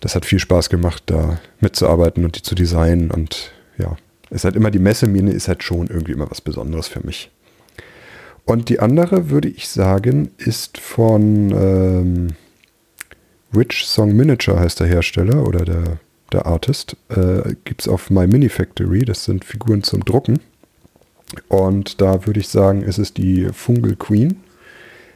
das 0.00 0.14
hat 0.14 0.24
viel 0.24 0.38
Spaß 0.38 0.70
gemacht, 0.70 1.02
da 1.06 1.38
mitzuarbeiten 1.60 2.24
und 2.24 2.36
die 2.36 2.42
zu 2.42 2.54
designen 2.54 3.10
und 3.10 3.52
ja, 3.80 3.96
ist 4.30 4.44
halt 4.44 4.56
immer 4.56 4.70
die 4.70 4.78
Messemine 4.78 5.32
ist 5.32 5.48
halt 5.48 5.62
schon 5.62 5.88
irgendwie 5.88 6.12
immer 6.12 6.30
was 6.30 6.40
Besonderes 6.40 6.88
für 6.88 7.04
mich. 7.04 7.30
Und 8.44 8.68
die 8.68 8.80
andere, 8.80 9.30
würde 9.30 9.48
ich 9.48 9.68
sagen, 9.68 10.30
ist 10.38 10.78
von 10.78 11.50
ähm, 11.52 12.28
Rich 13.54 13.86
Song 13.86 14.16
Miniature 14.16 14.58
heißt 14.58 14.80
der 14.80 14.86
Hersteller 14.86 15.46
oder 15.46 15.64
der 15.64 15.98
der 16.32 16.46
Artist, 16.46 16.96
äh, 17.08 17.54
gibt 17.64 17.82
es 17.82 17.88
auf 17.88 18.10
My 18.10 18.26
Mini 18.26 18.48
Factory. 18.48 19.04
Das 19.04 19.24
sind 19.24 19.44
Figuren 19.44 19.82
zum 19.82 20.04
Drucken. 20.04 20.40
Und 21.48 22.00
da 22.00 22.26
würde 22.26 22.40
ich 22.40 22.48
sagen, 22.48 22.82
ist 22.82 22.98
es 22.98 23.14
die 23.14 23.48
Fungal 23.52 23.96
Queen. 23.96 24.36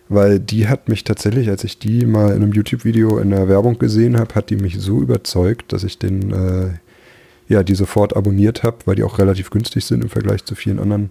Weil 0.08 0.38
die 0.38 0.68
hat 0.68 0.88
mich 0.88 1.04
tatsächlich, 1.04 1.48
als 1.48 1.64
ich 1.64 1.78
die 1.78 2.04
mal 2.04 2.30
in 2.34 2.42
einem 2.42 2.52
YouTube-Video 2.52 3.18
in 3.18 3.30
der 3.30 3.48
Werbung 3.48 3.78
gesehen 3.78 4.18
habe, 4.18 4.34
hat 4.34 4.50
die 4.50 4.56
mich 4.56 4.78
so 4.78 5.00
überzeugt, 5.00 5.72
dass 5.72 5.82
ich 5.82 5.98
den, 5.98 6.30
äh, 6.30 6.68
ja, 7.48 7.62
die 7.62 7.74
sofort 7.74 8.16
abonniert 8.16 8.62
habe, 8.62 8.78
weil 8.84 8.96
die 8.96 9.04
auch 9.04 9.18
relativ 9.18 9.50
günstig 9.50 9.84
sind 9.84 10.02
im 10.02 10.10
Vergleich 10.10 10.44
zu 10.44 10.54
vielen 10.54 10.78
anderen. 10.78 11.10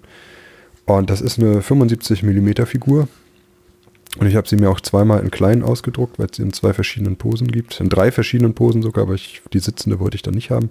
Und 0.85 1.09
das 1.09 1.21
ist 1.21 1.39
eine 1.39 1.61
75 1.61 2.23
mm 2.23 2.65
Figur. 2.65 3.07
Und 4.19 4.27
ich 4.27 4.35
habe 4.35 4.47
sie 4.47 4.57
mir 4.57 4.69
auch 4.69 4.81
zweimal 4.81 5.21
in 5.21 5.31
klein 5.31 5.63
ausgedruckt, 5.63 6.19
weil 6.19 6.27
es 6.29 6.37
sie 6.37 6.43
in 6.43 6.53
zwei 6.53 6.73
verschiedenen 6.73 7.15
Posen 7.15 7.47
gibt. 7.47 7.79
In 7.79 7.89
drei 7.89 8.11
verschiedenen 8.11 8.53
Posen 8.53 8.81
sogar, 8.81 9.05
aber 9.05 9.15
ich, 9.15 9.41
die 9.53 9.59
sitzende 9.59 9.99
wollte 9.99 10.15
ich 10.15 10.21
dann 10.21 10.35
nicht 10.35 10.51
haben. 10.51 10.69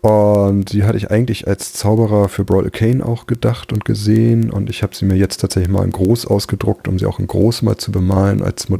Und 0.00 0.72
die 0.72 0.84
hatte 0.84 0.98
ich 0.98 1.10
eigentlich 1.10 1.48
als 1.48 1.72
Zauberer 1.72 2.28
für 2.28 2.44
Brawl 2.44 2.70
Kane 2.70 3.04
auch 3.04 3.26
gedacht 3.26 3.72
und 3.72 3.84
gesehen. 3.84 4.50
Und 4.50 4.70
ich 4.70 4.82
habe 4.82 4.94
sie 4.94 5.06
mir 5.06 5.16
jetzt 5.16 5.38
tatsächlich 5.38 5.72
mal 5.72 5.84
in 5.84 5.92
groß 5.92 6.26
ausgedruckt, 6.26 6.88
um 6.88 6.98
sie 6.98 7.06
auch 7.06 7.18
in 7.18 7.26
groß 7.26 7.62
mal 7.62 7.76
zu 7.76 7.90
bemalen 7.90 8.42
als 8.42 8.68
Mo 8.68 8.78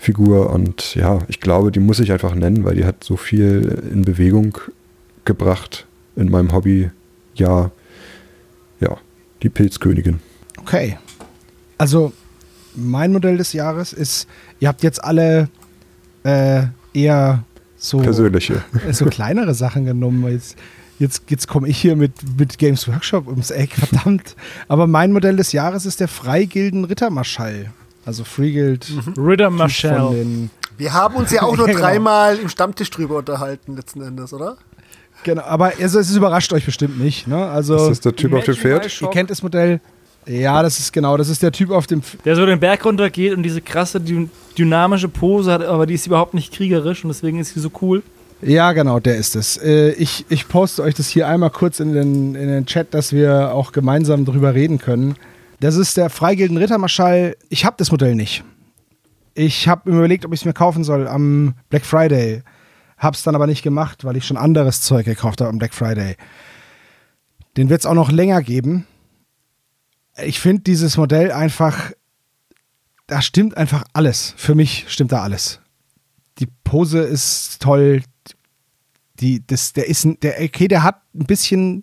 Bemalfigur. 0.00 0.50
Und 0.50 0.94
ja, 0.94 1.20
ich 1.28 1.40
glaube, 1.40 1.70
die 1.70 1.80
muss 1.80 2.00
ich 2.00 2.12
einfach 2.12 2.34
nennen, 2.34 2.64
weil 2.64 2.74
die 2.74 2.84
hat 2.84 3.04
so 3.04 3.16
viel 3.16 3.82
in 3.92 4.04
Bewegung 4.04 4.58
gebracht 5.24 5.86
in 6.16 6.30
meinem 6.30 6.52
Hobby. 6.52 6.90
Ja, 7.34 7.70
ja, 8.80 8.96
die 9.42 9.48
Pilzkönigin. 9.48 10.20
Okay. 10.58 10.98
Also, 11.78 12.12
mein 12.74 13.12
Modell 13.12 13.36
des 13.36 13.52
Jahres 13.52 13.92
ist, 13.92 14.28
ihr 14.58 14.68
habt 14.68 14.82
jetzt 14.82 15.02
alle 15.02 15.48
äh, 16.24 16.64
eher 16.92 17.44
so, 17.76 17.98
Persönliche. 17.98 18.62
so 18.92 19.06
kleinere 19.06 19.54
Sachen 19.54 19.86
genommen. 19.86 20.30
Jetzt, 20.30 20.56
jetzt, 20.98 21.22
jetzt 21.30 21.48
komme 21.48 21.68
ich 21.68 21.78
hier 21.78 21.96
mit, 21.96 22.12
mit 22.38 22.58
Games 22.58 22.86
Workshop 22.88 23.26
ums 23.26 23.50
Eck, 23.50 23.72
verdammt. 23.74 24.36
Aber 24.68 24.86
mein 24.86 25.12
Modell 25.12 25.36
des 25.36 25.52
Jahres 25.52 25.86
ist 25.86 26.00
der 26.00 26.08
Freigilden 26.08 26.84
Rittermarschall. 26.84 27.72
Also 28.04 28.24
Freeguild 28.24 28.90
Ritter 29.16 29.46
von 29.46 29.56
Marshall. 29.56 30.48
Wir 30.78 30.94
haben 30.94 31.16
uns 31.16 31.30
ja 31.30 31.42
auch 31.42 31.56
nur 31.56 31.66
genau. 31.66 31.80
dreimal 31.80 32.38
im 32.38 32.48
Stammtisch 32.48 32.90
drüber 32.90 33.16
unterhalten, 33.18 33.76
letzten 33.76 34.00
Endes, 34.02 34.32
oder? 34.32 34.56
Genau, 35.22 35.42
aber 35.42 35.72
also, 35.78 35.98
es 35.98 36.14
überrascht 36.16 36.52
euch 36.52 36.64
bestimmt 36.64 36.98
nicht. 36.98 37.26
Ne? 37.26 37.36
Also, 37.36 37.76
Ist 37.76 37.88
das 37.88 38.00
der 38.00 38.16
Typ 38.16 38.32
auf 38.32 38.44
dem 38.44 38.54
Pferd? 38.54 39.00
ihr 39.00 39.10
kennt 39.10 39.30
das 39.30 39.42
Modell. 39.42 39.80
Ja, 40.26 40.62
das 40.62 40.78
ist 40.78 40.92
genau, 40.92 41.16
das 41.16 41.28
ist 41.28 41.42
der 41.42 41.52
Typ 41.52 41.70
auf 41.70 41.86
dem. 41.86 42.00
F 42.00 42.16
Der 42.24 42.36
so 42.36 42.46
den 42.46 42.60
Berg 42.60 42.84
runtergeht 42.84 43.34
und 43.34 43.42
diese 43.42 43.60
krasse, 43.60 44.00
dy 44.00 44.28
dynamische 44.56 45.08
Pose 45.08 45.52
hat, 45.52 45.62
aber 45.62 45.86
die 45.86 45.94
ist 45.94 46.06
überhaupt 46.06 46.34
nicht 46.34 46.52
kriegerisch 46.52 47.04
und 47.04 47.08
deswegen 47.08 47.38
ist 47.38 47.54
sie 47.54 47.60
so 47.60 47.70
cool. 47.80 48.02
Ja, 48.42 48.72
genau, 48.72 49.00
der 49.00 49.16
ist 49.16 49.36
es. 49.36 49.56
Äh, 49.58 49.92
ich, 49.92 50.24
ich 50.28 50.48
poste 50.48 50.82
euch 50.82 50.94
das 50.94 51.08
hier 51.08 51.28
einmal 51.28 51.50
kurz 51.50 51.80
in 51.80 51.92
den, 51.92 52.34
in 52.34 52.48
den 52.48 52.66
Chat, 52.66 52.94
dass 52.94 53.12
wir 53.12 53.52
auch 53.52 53.72
gemeinsam 53.72 54.24
drüber 54.24 54.54
reden 54.54 54.78
können. 54.78 55.16
Das 55.60 55.76
ist 55.76 55.98
der 55.98 56.08
Freigilden 56.08 56.56
Rittermarschall. 56.56 57.36
Ich 57.50 57.66
habe 57.66 57.76
das 57.78 57.90
Modell 57.90 58.14
nicht. 58.14 58.42
Ich 59.34 59.68
habe 59.68 59.90
mir 59.90 59.98
überlegt, 59.98 60.24
ob 60.24 60.32
ich 60.32 60.40
es 60.40 60.44
mir 60.46 60.54
kaufen 60.54 60.84
soll 60.84 61.06
am 61.06 61.54
Black 61.68 61.84
Friday. 61.84 62.42
Hab's 62.96 63.22
dann 63.22 63.34
aber 63.34 63.46
nicht 63.46 63.62
gemacht, 63.62 64.04
weil 64.04 64.16
ich 64.16 64.26
schon 64.26 64.38
anderes 64.38 64.80
Zeug 64.80 65.04
gekauft 65.04 65.40
habe 65.40 65.50
am 65.50 65.58
Black 65.58 65.74
Friday. 65.74 66.16
Den 67.56 67.68
wird 67.68 67.80
es 67.80 67.86
auch 67.86 67.94
noch 67.94 68.10
länger 68.10 68.42
geben. 68.42 68.86
Ich 70.24 70.40
finde 70.40 70.62
dieses 70.62 70.96
Modell 70.96 71.30
einfach, 71.30 71.92
da 73.06 73.20
stimmt 73.20 73.56
einfach 73.56 73.84
alles. 73.92 74.34
Für 74.38 74.54
mich 74.54 74.86
stimmt 74.88 75.12
da 75.12 75.22
alles. 75.22 75.60
Die 76.38 76.48
Pose 76.64 77.00
ist 77.00 77.60
toll. 77.60 78.02
Die, 79.20 79.46
das, 79.46 79.74
der 79.74 79.88
ist, 79.88 80.08
der, 80.22 80.40
okay, 80.42 80.68
der 80.68 80.82
hat 80.82 81.02
ein 81.14 81.26
bisschen 81.26 81.82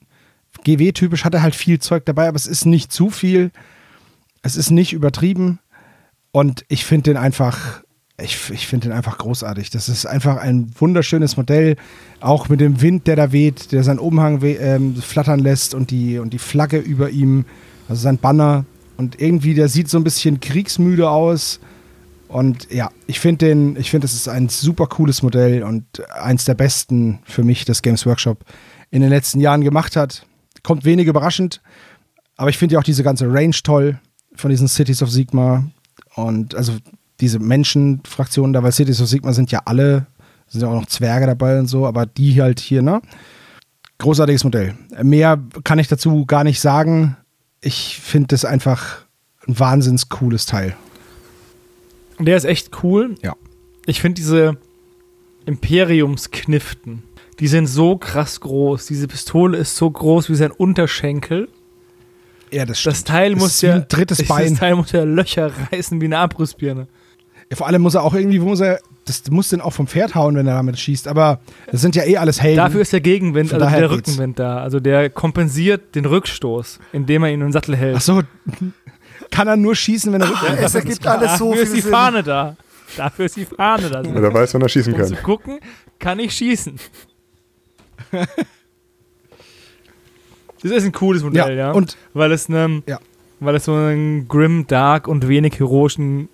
GW-typisch, 0.67 1.23
hat 1.23 1.33
er 1.33 1.41
halt 1.41 1.55
viel 1.55 1.79
Zeug 1.79 2.05
dabei, 2.05 2.27
aber 2.27 2.35
es 2.35 2.47
ist 2.47 2.65
nicht 2.65 2.91
zu 2.91 3.09
viel. 3.09 3.51
Es 4.41 4.55
ist 4.55 4.69
nicht 4.69 4.93
übertrieben. 4.93 5.59
Und 6.31 6.65
ich 6.67 6.85
finde 6.85 7.11
den 7.11 7.17
einfach, 7.17 7.81
ich, 8.21 8.37
ich 8.51 8.67
finde 8.67 8.89
den 8.89 8.95
einfach 8.95 9.17
großartig. 9.17 9.69
Das 9.69 9.87
ist 9.89 10.05
einfach 10.05 10.37
ein 10.37 10.71
wunderschönes 10.77 11.37
Modell. 11.37 11.77
Auch 12.19 12.49
mit 12.49 12.59
dem 12.59 12.81
Wind, 12.81 13.07
der 13.07 13.15
da 13.15 13.31
weht, 13.31 13.71
der 13.71 13.83
seinen 13.83 13.99
Umhang 13.99 14.41
we 14.41 14.53
ähm, 14.55 14.95
flattern 14.95 15.39
lässt 15.39 15.73
und 15.73 15.89
die, 15.89 16.19
und 16.19 16.33
die 16.33 16.39
Flagge 16.39 16.79
über 16.79 17.09
ihm, 17.09 17.45
also 17.87 18.01
sein 18.01 18.17
Banner. 18.17 18.65
Und 18.97 19.21
irgendwie, 19.21 19.53
der 19.53 19.69
sieht 19.69 19.89
so 19.89 19.97
ein 19.97 20.03
bisschen 20.03 20.39
kriegsmüde 20.39 21.09
aus. 21.09 21.59
Und 22.27 22.69
ja, 22.71 22.89
ich 23.05 23.19
finde 23.21 23.45
den, 23.45 23.77
ich 23.77 23.89
finde, 23.89 24.05
es 24.05 24.13
ist 24.13 24.27
ein 24.27 24.49
super 24.49 24.87
cooles 24.87 25.23
Modell 25.23 25.63
und 25.63 25.85
eins 26.11 26.43
der 26.43 26.55
besten 26.55 27.19
für 27.23 27.43
mich, 27.43 27.63
das 27.63 27.81
Games 27.81 28.05
Workshop 28.05 28.43
in 28.91 29.01
den 29.01 29.09
letzten 29.09 29.39
Jahren 29.39 29.61
gemacht 29.61 29.95
hat. 29.95 30.25
Kommt 30.67 30.83
wenig 30.83 31.07
überraschend, 31.07 31.61
aber 32.35 32.49
ich 32.49 32.57
finde 32.57 32.73
ja 32.73 32.79
auch 32.79 32.83
diese 32.83 33.01
ganze 33.01 33.31
Range 33.33 33.55
toll 33.63 34.01
von 34.35 34.49
diesen 34.49 34.67
Cities 34.67 35.01
of 35.01 35.09
Sigma 35.09 35.63
und 36.15 36.55
also 36.55 36.73
diese 37.21 37.39
Menschenfraktionen 37.39 38.51
da, 38.51 38.61
weil 38.63 38.73
Cities 38.73 38.99
of 38.99 39.07
Sigma 39.07 39.31
sind 39.31 39.49
ja 39.49 39.61
alle, 39.63 40.07
sind 40.49 40.59
ja 40.59 40.67
auch 40.67 40.73
noch 40.73 40.87
Zwerge 40.87 41.25
dabei 41.25 41.57
und 41.57 41.67
so, 41.67 41.87
aber 41.87 42.05
die 42.05 42.41
halt 42.41 42.59
hier, 42.59 42.81
ne? 42.81 43.01
Großartiges 43.99 44.43
Modell. 44.43 44.75
Mehr 45.01 45.41
kann 45.63 45.79
ich 45.79 45.87
dazu 45.87 46.25
gar 46.25 46.43
nicht 46.43 46.59
sagen. 46.59 47.15
Ich 47.61 48.01
finde 48.01 48.27
das 48.27 48.43
einfach 48.43 49.05
ein 49.47 49.57
wahnsinns 49.57 50.09
cooles 50.09 50.47
Teil. 50.47 50.75
Der 52.19 52.35
ist 52.35 52.43
echt 52.43 52.83
cool. 52.83 53.15
Ja. 53.23 53.37
Ich 53.85 54.01
finde 54.01 54.15
diese 54.15 54.57
Imperiumskniften, 55.45 57.03
die 57.39 57.47
sind 57.47 57.67
so 57.67 57.97
krass 57.97 58.39
groß. 58.39 58.85
Diese 58.87 59.07
Pistole 59.07 59.57
ist 59.57 59.75
so 59.75 59.89
groß 59.89 60.29
wie 60.29 60.35
sein 60.35 60.51
Unterschenkel. 60.51 61.49
Ja, 62.51 62.65
das 62.65 62.81
Das 62.83 63.03
Teil 63.03 63.33
Das 63.33 63.39
muss 63.41 63.61
ja 63.61 63.75
ein 63.75 63.85
drittes 63.89 64.17
das 64.19 64.27
Bein. 64.27 64.55
Teil 64.55 64.75
muss 64.75 64.91
ja 64.91 65.03
Löcher 65.03 65.51
reißen 65.71 65.99
wie 66.01 66.05
eine 66.05 66.17
Abrissbirne. 66.19 66.87
Ja, 67.49 67.55
vor 67.55 67.67
allem 67.67 67.81
muss 67.81 67.95
er 67.95 68.03
auch 68.03 68.13
irgendwie, 68.13 68.39
muss 68.39 68.59
er, 68.59 68.79
das 69.05 69.23
muss 69.29 69.49
den 69.49 69.61
auch 69.61 69.71
vom 69.71 69.87
Pferd 69.87 70.15
hauen, 70.15 70.35
wenn 70.35 70.47
er 70.47 70.55
damit 70.55 70.77
schießt. 70.79 71.07
Aber 71.07 71.39
das 71.71 71.81
sind 71.81 71.95
ja 71.95 72.03
eh 72.03 72.17
alles 72.17 72.41
Helden. 72.41 72.57
Dafür 72.57 72.81
ist 72.81 72.91
der 72.91 72.99
Gegenwind, 73.01 73.51
Von 73.51 73.61
also 73.61 73.73
der 73.77 73.87
geht's. 73.89 74.09
Rückenwind 74.09 74.39
da. 74.39 74.57
Also 74.59 74.79
der 74.79 75.09
kompensiert 75.09 75.95
den 75.95 76.05
Rückstoß, 76.05 76.79
indem 76.91 77.23
er 77.23 77.29
ihn 77.29 77.35
in 77.35 77.39
den 77.47 77.51
Sattel 77.53 77.75
hält. 77.77 77.95
Ach 77.97 78.01
so, 78.01 78.21
kann 79.31 79.47
er 79.47 79.55
nur 79.57 79.75
schießen, 79.75 80.11
wenn 80.11 80.21
er 80.21 80.29
Rückenwind 80.29 80.61
Es 80.61 80.75
ergibt 80.75 81.05
alles 81.07 81.37
so 81.37 81.51
Dafür 81.51 81.53
viel 81.53 81.63
ist 81.63 81.75
die 81.75 81.81
Sinn. 81.81 81.91
Fahne 81.91 82.23
da. 82.23 82.55
Dafür 82.97 83.25
ist 83.25 83.35
die 83.37 83.45
Fahne 83.45 83.89
da. 83.89 84.01
Ja, 84.01 84.21
der 84.21 84.33
weiß, 84.33 84.53
wann 84.53 84.61
er 84.61 84.69
schießen 84.69 84.93
Um 84.93 85.03
zu 85.03 85.13
kann. 85.15 85.23
gucken, 85.23 85.59
kann 85.99 86.19
ich 86.19 86.33
schießen. 86.33 86.75
Das 90.61 90.71
ist 90.71 90.85
ein 90.85 90.91
cooles 90.91 91.23
Modell, 91.23 91.55
ja. 91.55 91.67
Ja, 91.67 91.71
und 91.71 91.97
weil 92.13 92.31
es 92.31 92.49
ne, 92.49 92.81
Ja. 92.87 92.99
weil 93.39 93.55
es 93.55 93.65
so 93.65 93.73
einen 93.73 94.27
grim, 94.27 94.65
dark 94.67 95.07
und 95.07 95.27
wenig 95.27 95.59
heroischen 95.59 96.29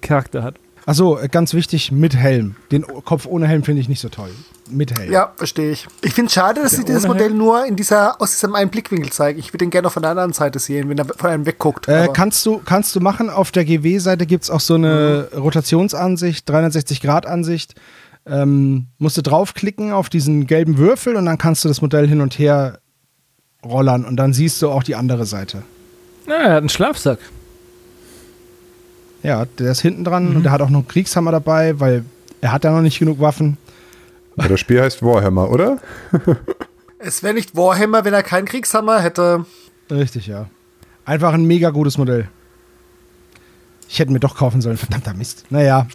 Charakter 0.00 0.42
hat. 0.42 0.56
Achso, 0.84 1.18
ganz 1.30 1.54
wichtig, 1.54 1.92
mit 1.92 2.16
Helm. 2.16 2.56
Den 2.72 2.82
Kopf 2.82 3.26
ohne 3.26 3.46
Helm 3.46 3.62
finde 3.62 3.80
ich 3.80 3.88
nicht 3.88 4.00
so 4.00 4.08
toll. 4.08 4.30
Mit 4.68 4.92
Helm. 4.92 5.12
Ja, 5.12 5.32
verstehe 5.36 5.70
ich. 5.70 5.86
Ich 6.02 6.12
finde 6.12 6.26
es 6.26 6.32
schade, 6.32 6.60
dass 6.60 6.72
sie 6.72 6.84
dieses 6.84 7.06
Modell 7.06 7.28
Helm? 7.28 7.38
nur 7.38 7.64
in 7.66 7.76
dieser, 7.76 8.20
aus 8.20 8.32
diesem 8.32 8.54
einen 8.56 8.68
Blickwinkel 8.70 9.12
zeigen. 9.12 9.38
Ich 9.38 9.48
würde 9.48 9.58
den 9.58 9.70
gerne 9.70 9.86
noch 9.86 9.92
von 9.92 10.02
der 10.02 10.10
anderen 10.10 10.32
Seite 10.32 10.58
sehen, 10.58 10.88
wenn 10.88 10.98
er 10.98 11.04
von 11.04 11.30
einem 11.30 11.46
wegguckt. 11.46 11.86
Äh, 11.88 12.08
kannst, 12.12 12.44
du, 12.46 12.60
kannst 12.64 12.96
du 12.96 13.00
machen, 13.00 13.30
auf 13.30 13.52
der 13.52 13.64
GW-Seite 13.64 14.26
gibt 14.26 14.44
es 14.44 14.50
auch 14.50 14.60
so 14.60 14.74
eine 14.74 15.28
Rotationsansicht, 15.36 16.50
360-Grad-Ansicht. 16.50 17.74
Ähm, 18.24 18.86
musst 18.98 19.16
du 19.16 19.22
draufklicken 19.22 19.92
auf 19.92 20.08
diesen 20.08 20.46
gelben 20.46 20.78
Würfel 20.78 21.16
und 21.16 21.26
dann 21.26 21.38
kannst 21.38 21.64
du 21.64 21.68
das 21.68 21.82
Modell 21.82 22.06
hin 22.06 22.20
und 22.20 22.38
her 22.38 22.78
rollern 23.64 24.04
und 24.04 24.16
dann 24.16 24.32
siehst 24.32 24.62
du 24.62 24.70
auch 24.70 24.82
die 24.82 24.94
andere 24.94 25.26
Seite. 25.26 25.62
Ja, 26.28 26.34
er 26.34 26.50
hat 26.50 26.58
einen 26.58 26.68
Schlafsack. 26.68 27.18
Ja, 29.22 29.44
der 29.44 29.72
ist 29.72 29.80
hinten 29.80 30.04
dran 30.04 30.36
und 30.36 30.42
der 30.44 30.52
hat 30.52 30.60
auch 30.60 30.70
noch 30.70 30.80
einen 30.80 30.88
Kriegshammer 30.88 31.30
dabei, 31.30 31.78
weil 31.78 32.04
er 32.40 32.52
hat 32.52 32.64
ja 32.64 32.72
noch 32.72 32.82
nicht 32.82 32.98
genug 32.98 33.20
Waffen. 33.20 33.56
Aber 34.36 34.48
das 34.48 34.60
Spiel 34.60 34.80
heißt 34.80 35.02
Warhammer, 35.02 35.50
oder? 35.50 35.78
es 36.98 37.22
wäre 37.22 37.34
nicht 37.34 37.56
Warhammer, 37.56 38.04
wenn 38.04 38.14
er 38.14 38.22
keinen 38.22 38.46
Kriegshammer 38.46 39.00
hätte. 39.00 39.46
Richtig, 39.90 40.26
ja. 40.26 40.46
Einfach 41.04 41.34
ein 41.34 41.44
mega 41.44 41.70
gutes 41.70 41.98
Modell. 41.98 42.28
Ich 43.88 43.98
hätte 43.98 44.10
mir 44.10 44.20
doch 44.20 44.36
kaufen 44.36 44.60
sollen, 44.60 44.76
verdammter 44.76 45.14
Mist. 45.14 45.44
Naja. 45.50 45.86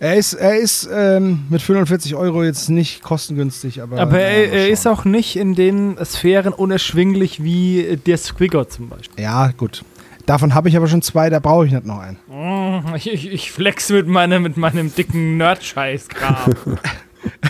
Er 0.00 0.14
ist, 0.14 0.34
er 0.34 0.56
ist 0.56 0.88
ähm, 0.92 1.44
mit 1.48 1.60
45 1.60 2.14
Euro 2.14 2.44
jetzt 2.44 2.68
nicht 2.70 3.02
kostengünstig, 3.02 3.82
aber. 3.82 3.98
Aber 3.98 4.20
er, 4.20 4.52
er 4.52 4.68
ist 4.68 4.86
auch 4.86 5.04
nicht 5.04 5.36
in 5.36 5.54
den 5.54 5.96
Sphären 6.04 6.52
unerschwinglich 6.52 7.42
wie 7.42 7.98
der 8.06 8.16
Squigger 8.16 8.68
zum 8.68 8.88
Beispiel. 8.88 9.22
Ja, 9.22 9.48
gut. 9.56 9.84
Davon 10.26 10.54
habe 10.54 10.68
ich 10.68 10.76
aber 10.76 10.86
schon 10.86 11.02
zwei, 11.02 11.30
da 11.30 11.38
brauche 11.40 11.66
ich 11.66 11.72
nicht 11.72 11.86
noch 11.86 11.98
einen. 11.98 12.18
Oh, 12.30 12.80
Ich, 12.96 13.10
ich, 13.10 13.32
ich 13.32 13.50
flex 13.50 13.88
mit 13.88 14.06
meinem, 14.06 14.42
mit 14.42 14.56
meinem 14.56 14.94
dicken 14.94 15.36
Nerd-Scheiß-Kram. 15.36 16.54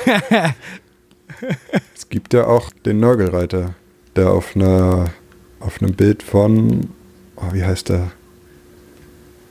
Es 1.94 2.08
gibt 2.08 2.32
ja 2.34 2.46
auch 2.46 2.70
den 2.84 3.00
Nörgelreiter, 3.00 3.74
der 4.16 4.30
auf 4.30 4.56
einer 4.56 5.10
auf 5.60 5.82
einem 5.82 5.94
Bild 5.94 6.22
von, 6.22 6.90
oh, 7.36 7.52
wie 7.52 7.64
heißt 7.64 7.88
der? 7.88 8.12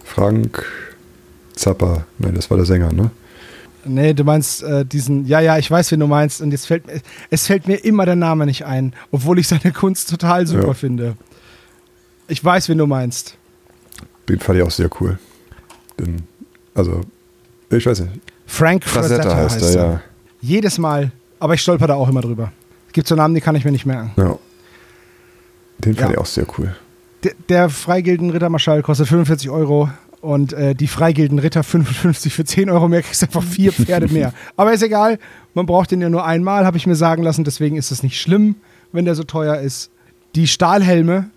Frank 0.03 0.65
Zappa. 1.57 2.05
Nein, 2.19 2.35
das 2.35 2.49
war 2.49 2.57
der 2.57 2.65
Sänger, 2.65 2.91
ne? 2.93 3.11
Nee, 3.85 4.13
du 4.13 4.23
meinst 4.23 4.63
äh, 4.63 4.85
diesen, 4.85 5.25
ja, 5.25 5.39
ja, 5.39 5.57
ich 5.57 5.69
weiß, 5.71 5.91
wen 5.91 5.99
du 6.01 6.07
meinst. 6.07 6.41
Und 6.41 6.51
jetzt 6.51 6.65
fällt 6.67 6.87
mir, 6.87 6.99
es 7.29 7.47
fällt 7.47 7.67
mir 7.67 7.75
immer 7.83 8.05
der 8.05 8.15
Name 8.15 8.45
nicht 8.45 8.65
ein, 8.65 8.93
obwohl 9.11 9.39
ich 9.39 9.47
seine 9.47 9.71
Kunst 9.71 10.09
total 10.09 10.45
super 10.45 10.67
Ja. 10.67 10.73
finde. 10.73 11.15
Ich 12.27 12.43
weiß, 12.43 12.67
wen 12.69 12.77
du 12.77 12.85
meinst. 12.87 13.35
Den 14.27 14.39
fand 14.39 14.59
ich 14.59 14.63
auch 14.65 14.71
sehr 14.71 14.89
cool. 14.99 15.17
Den, 15.99 16.23
also, 16.75 17.01
ich 17.69 17.85
weiß 17.85 18.01
nicht. 18.01 18.13
Frank 18.45 18.83
Frazetta 18.83 19.23
Frazetta 19.23 19.35
heißt 19.37 19.75
er, 19.75 19.83
ja. 19.85 20.01
Jedes 20.41 20.77
Mal. 20.77 21.11
Aber 21.39 21.53
ich 21.53 21.61
stolper 21.61 21.87
da 21.87 21.93
auch 21.95 22.09
immer 22.09 22.21
drüber. 22.21 22.51
Es 22.87 22.93
gibt 22.93 23.07
so 23.07 23.15
Namen, 23.15 23.35
die 23.35 23.41
kann 23.41 23.55
ich 23.55 23.63
mir 23.63 23.71
nicht 23.71 23.85
merken. 23.85 24.11
ja. 24.17 24.37
Den 25.79 25.93
fand 25.95 26.07
Ja. 26.09 26.11
ich 26.13 26.17
auch 26.17 26.25
sehr 26.25 26.45
cool. 26.57 26.75
Der, 27.23 27.33
der 27.49 27.69
Freigilden 27.69 28.31
Rittermarschall 28.31 28.81
kostet 28.81 29.07
45 29.07 29.49
Euro 29.51 29.89
und 30.27 30.51
äh, 30.53 30.75
die 30.75 30.87
Freigilden 30.87 31.39
Ritter 31.39 31.63
55 31.63 32.33
für 32.33 32.43
10 32.45 32.69
Euro 32.69 32.87
mehr, 32.87 33.01
kriegst 33.01 33.23
einfach 33.23 33.43
vier 33.43 33.71
Pferde 33.71 34.07
mehr. 34.09 34.33
Aber 34.57 34.73
ist 34.73 34.83
egal, 34.83 35.19
man 35.53 35.65
braucht 35.65 35.91
den 35.91 36.01
ja 36.01 36.09
nur 36.09 36.25
einmal, 36.25 36.65
habe 36.65 36.77
ich 36.77 36.85
mir 36.85 36.95
sagen 36.95 37.23
lassen, 37.23 37.43
deswegen 37.43 37.77
ist 37.77 37.91
es 37.91 38.03
nicht 38.03 38.19
schlimm, 38.19 38.55
wenn 38.91 39.05
der 39.05 39.15
so 39.15 39.23
teuer 39.23 39.57
ist. 39.57 39.89
Die 40.35 40.47
Stahlhelme, 40.47 41.29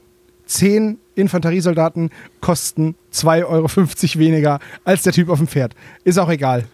10 0.47 0.99
Infanteriesoldaten 1.15 2.11
kosten 2.41 2.97
2,50 3.13 3.45
Euro 3.47 4.19
weniger 4.19 4.59
als 4.85 5.03
der 5.03 5.13
Typ 5.13 5.29
auf 5.29 5.39
dem 5.39 5.47
Pferd. 5.47 5.75
Ist 6.05 6.19
auch 6.19 6.29
egal. 6.29 6.65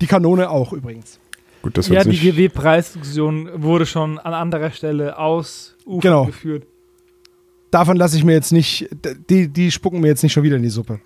Die 0.00 0.06
Kanone 0.06 0.48
auch 0.50 0.72
übrigens. 0.72 1.18
Gut, 1.62 1.76
das 1.76 1.90
wird 1.90 2.04
Ja, 2.04 2.10
die. 2.10 2.16
GW-Preisdiskussion 2.18 3.50
wurde 3.62 3.84
schon 3.84 4.18
an 4.18 4.32
anderer 4.32 4.70
Stelle 4.70 5.18
ausufern 5.18 6.00
Genau. 6.00 6.24
geführt. 6.24 6.66
davon 7.70 7.96
lasse 7.96 8.16
ich 8.16 8.24
mir 8.24 8.32
jetzt 8.32 8.52
nicht, 8.52 8.88
die, 9.28 9.48
die 9.48 9.70
spucken 9.70 10.00
mir 10.00 10.08
jetzt 10.08 10.22
nicht 10.22 10.32
schon 10.32 10.42
wieder 10.42 10.56
in 10.56 10.62
die 10.62 10.70
Suppe. 10.70 11.00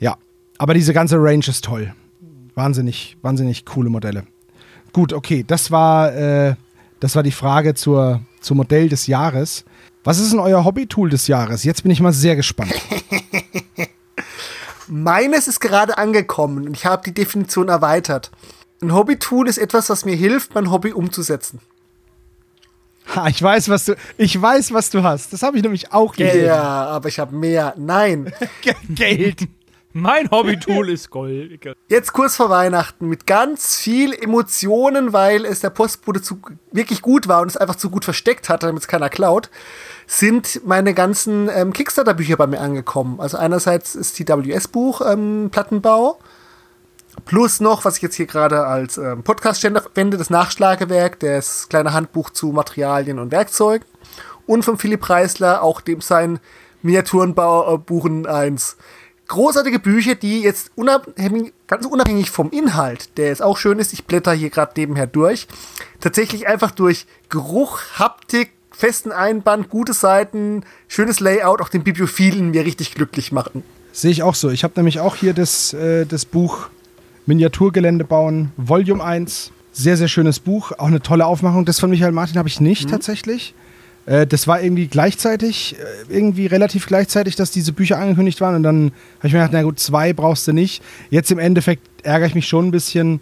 Ja, 0.00 0.16
aber 0.58 0.74
diese 0.74 0.92
ganze 0.92 1.16
Range 1.16 1.44
ist 1.46 1.64
toll. 1.64 1.94
Wahnsinnig, 2.54 3.16
wahnsinnig 3.22 3.64
coole 3.64 3.90
Modelle. 3.90 4.24
Gut, 4.92 5.12
okay, 5.12 5.44
das 5.46 5.70
war, 5.70 6.12
äh, 6.14 6.54
das 6.98 7.14
war 7.14 7.22
die 7.22 7.30
Frage 7.30 7.74
zur, 7.74 8.22
zum 8.40 8.56
Modell 8.56 8.88
des 8.88 9.06
Jahres. 9.06 9.64
Was 10.02 10.18
ist 10.18 10.32
denn 10.32 10.40
euer 10.40 10.64
Hobby-Tool 10.64 11.10
des 11.10 11.28
Jahres? 11.28 11.62
Jetzt 11.62 11.82
bin 11.82 11.92
ich 11.92 12.00
mal 12.00 12.12
sehr 12.12 12.34
gespannt. 12.34 12.74
Meines 14.88 15.46
ist 15.46 15.60
gerade 15.60 15.98
angekommen 15.98 16.66
und 16.66 16.76
ich 16.76 16.86
habe 16.86 17.02
die 17.04 17.14
Definition 17.14 17.68
erweitert. 17.68 18.32
Ein 18.82 18.94
Hobby-Tool 18.94 19.48
ist 19.48 19.58
etwas, 19.58 19.90
was 19.90 20.04
mir 20.04 20.16
hilft, 20.16 20.54
mein 20.54 20.70
Hobby 20.70 20.92
umzusetzen. 20.92 21.60
Ha, 23.14 23.28
ich 23.28 23.42
weiß, 23.42 23.68
was 23.68 23.86
du, 23.86 23.96
ich 24.16 24.40
weiß, 24.40 24.72
was 24.72 24.90
du 24.90 25.02
hast. 25.02 25.32
Das 25.32 25.42
habe 25.42 25.56
ich 25.56 25.62
nämlich 25.62 25.92
auch 25.92 26.14
gesehen. 26.14 26.46
Ja, 26.46 26.86
aber 26.86 27.08
ich 27.08 27.18
habe 27.18 27.34
mehr. 27.34 27.74
Nein. 27.76 28.32
Geld. 28.88 29.48
Mein 29.92 30.30
Hobby-Tool 30.30 30.88
ist 30.88 31.10
Gold. 31.10 31.66
Jetzt 31.88 32.12
kurz 32.12 32.36
vor 32.36 32.48
Weihnachten 32.48 33.08
mit 33.08 33.26
ganz 33.26 33.76
viel 33.76 34.12
Emotionen, 34.12 35.12
weil 35.12 35.44
es 35.44 35.60
der 35.60 35.70
Postbote 35.70 36.22
zu, 36.22 36.40
wirklich 36.70 37.02
gut 37.02 37.26
war 37.26 37.42
und 37.42 37.48
es 37.48 37.56
einfach 37.56 37.74
zu 37.74 37.90
gut 37.90 38.04
versteckt 38.04 38.48
hatte, 38.48 38.66
damit 38.66 38.82
es 38.82 38.88
keiner 38.88 39.08
klaut, 39.08 39.50
sind 40.06 40.64
meine 40.64 40.94
ganzen 40.94 41.50
ähm, 41.52 41.72
Kickstarter-Bücher 41.72 42.36
bei 42.36 42.46
mir 42.46 42.60
angekommen. 42.60 43.18
Also 43.18 43.36
einerseits 43.36 43.96
ist 43.96 44.16
die 44.20 44.28
WS-Buch 44.28 45.00
ähm, 45.04 45.48
Plattenbau, 45.50 46.20
plus 47.24 47.58
noch, 47.58 47.84
was 47.84 47.96
ich 47.96 48.02
jetzt 48.02 48.14
hier 48.14 48.26
gerade 48.26 48.66
als 48.66 48.96
ähm, 48.96 49.24
Podcast-Ständer 49.24 49.82
verwende, 49.82 50.18
das 50.18 50.30
Nachschlagewerk, 50.30 51.18
das 51.18 51.68
kleine 51.68 51.92
Handbuch 51.92 52.30
zu 52.30 52.52
Materialien 52.52 53.18
und 53.18 53.32
Werkzeugen. 53.32 53.84
Und 54.46 54.64
von 54.64 54.78
Philipp 54.78 55.00
Preisler 55.00 55.64
auch 55.64 55.80
dem 55.80 56.00
sein 56.00 56.38
Miniaturenbaubuchen 56.82 58.26
1 58.26 58.76
großartige 59.30 59.78
Bücher, 59.78 60.16
die 60.16 60.42
jetzt 60.42 60.72
unabhängig, 60.74 61.52
ganz 61.66 61.86
unabhängig 61.86 62.30
vom 62.30 62.50
Inhalt, 62.50 63.16
der 63.16 63.28
jetzt 63.28 63.42
auch 63.42 63.56
schön 63.56 63.78
ist, 63.78 63.92
ich 63.92 64.04
blätter 64.04 64.32
hier 64.32 64.50
gerade 64.50 64.72
nebenher 64.76 65.06
durch, 65.06 65.46
tatsächlich 66.00 66.46
einfach 66.48 66.72
durch 66.72 67.06
Geruch, 67.28 67.80
Haptik, 67.94 68.50
festen 68.70 69.12
Einband, 69.12 69.70
gute 69.70 69.92
Seiten, 69.92 70.64
schönes 70.88 71.20
Layout, 71.20 71.62
auch 71.62 71.68
den 71.68 71.84
Bibliophilen 71.84 72.50
mir 72.50 72.64
richtig 72.64 72.94
glücklich 72.94 73.30
machen. 73.30 73.62
Sehe 73.92 74.10
ich 74.10 74.22
auch 74.22 74.34
so. 74.34 74.50
Ich 74.50 74.64
habe 74.64 74.74
nämlich 74.76 75.00
auch 75.00 75.16
hier 75.16 75.32
das, 75.32 75.72
äh, 75.72 76.06
das 76.06 76.24
Buch 76.24 76.68
Miniaturgelände 77.26 78.04
bauen, 78.04 78.52
Volume 78.56 79.02
1. 79.02 79.52
Sehr, 79.72 79.96
sehr 79.96 80.08
schönes 80.08 80.40
Buch. 80.40 80.72
Auch 80.78 80.88
eine 80.88 81.00
tolle 81.00 81.26
Aufmachung. 81.26 81.64
Das 81.64 81.78
von 81.78 81.90
Michael 81.90 82.12
Martin 82.12 82.36
habe 82.36 82.48
ich 82.48 82.60
nicht 82.60 82.90
tatsächlich. 82.90 83.54
Äh, 84.06 84.26
das 84.26 84.46
war 84.46 84.62
irgendwie 84.62 84.86
gleichzeitig, 84.86 85.76
äh, 85.78 86.12
irgendwie 86.14 86.46
relativ 86.46 86.86
gleichzeitig, 86.86 87.36
dass 87.36 87.50
diese 87.50 87.72
Bücher 87.72 87.98
angekündigt 87.98 88.40
waren. 88.40 88.56
Und 88.56 88.62
dann 88.62 88.92
habe 89.18 89.28
ich 89.28 89.32
mir 89.32 89.40
gedacht, 89.40 89.52
na 89.52 89.62
gut, 89.62 89.78
zwei 89.78 90.12
brauchst 90.12 90.46
du 90.48 90.52
nicht. 90.52 90.82
Jetzt 91.10 91.30
im 91.30 91.38
Endeffekt 91.38 91.82
ärgere 92.02 92.28
ich 92.28 92.34
mich 92.34 92.48
schon 92.48 92.68
ein 92.68 92.70
bisschen, 92.70 93.20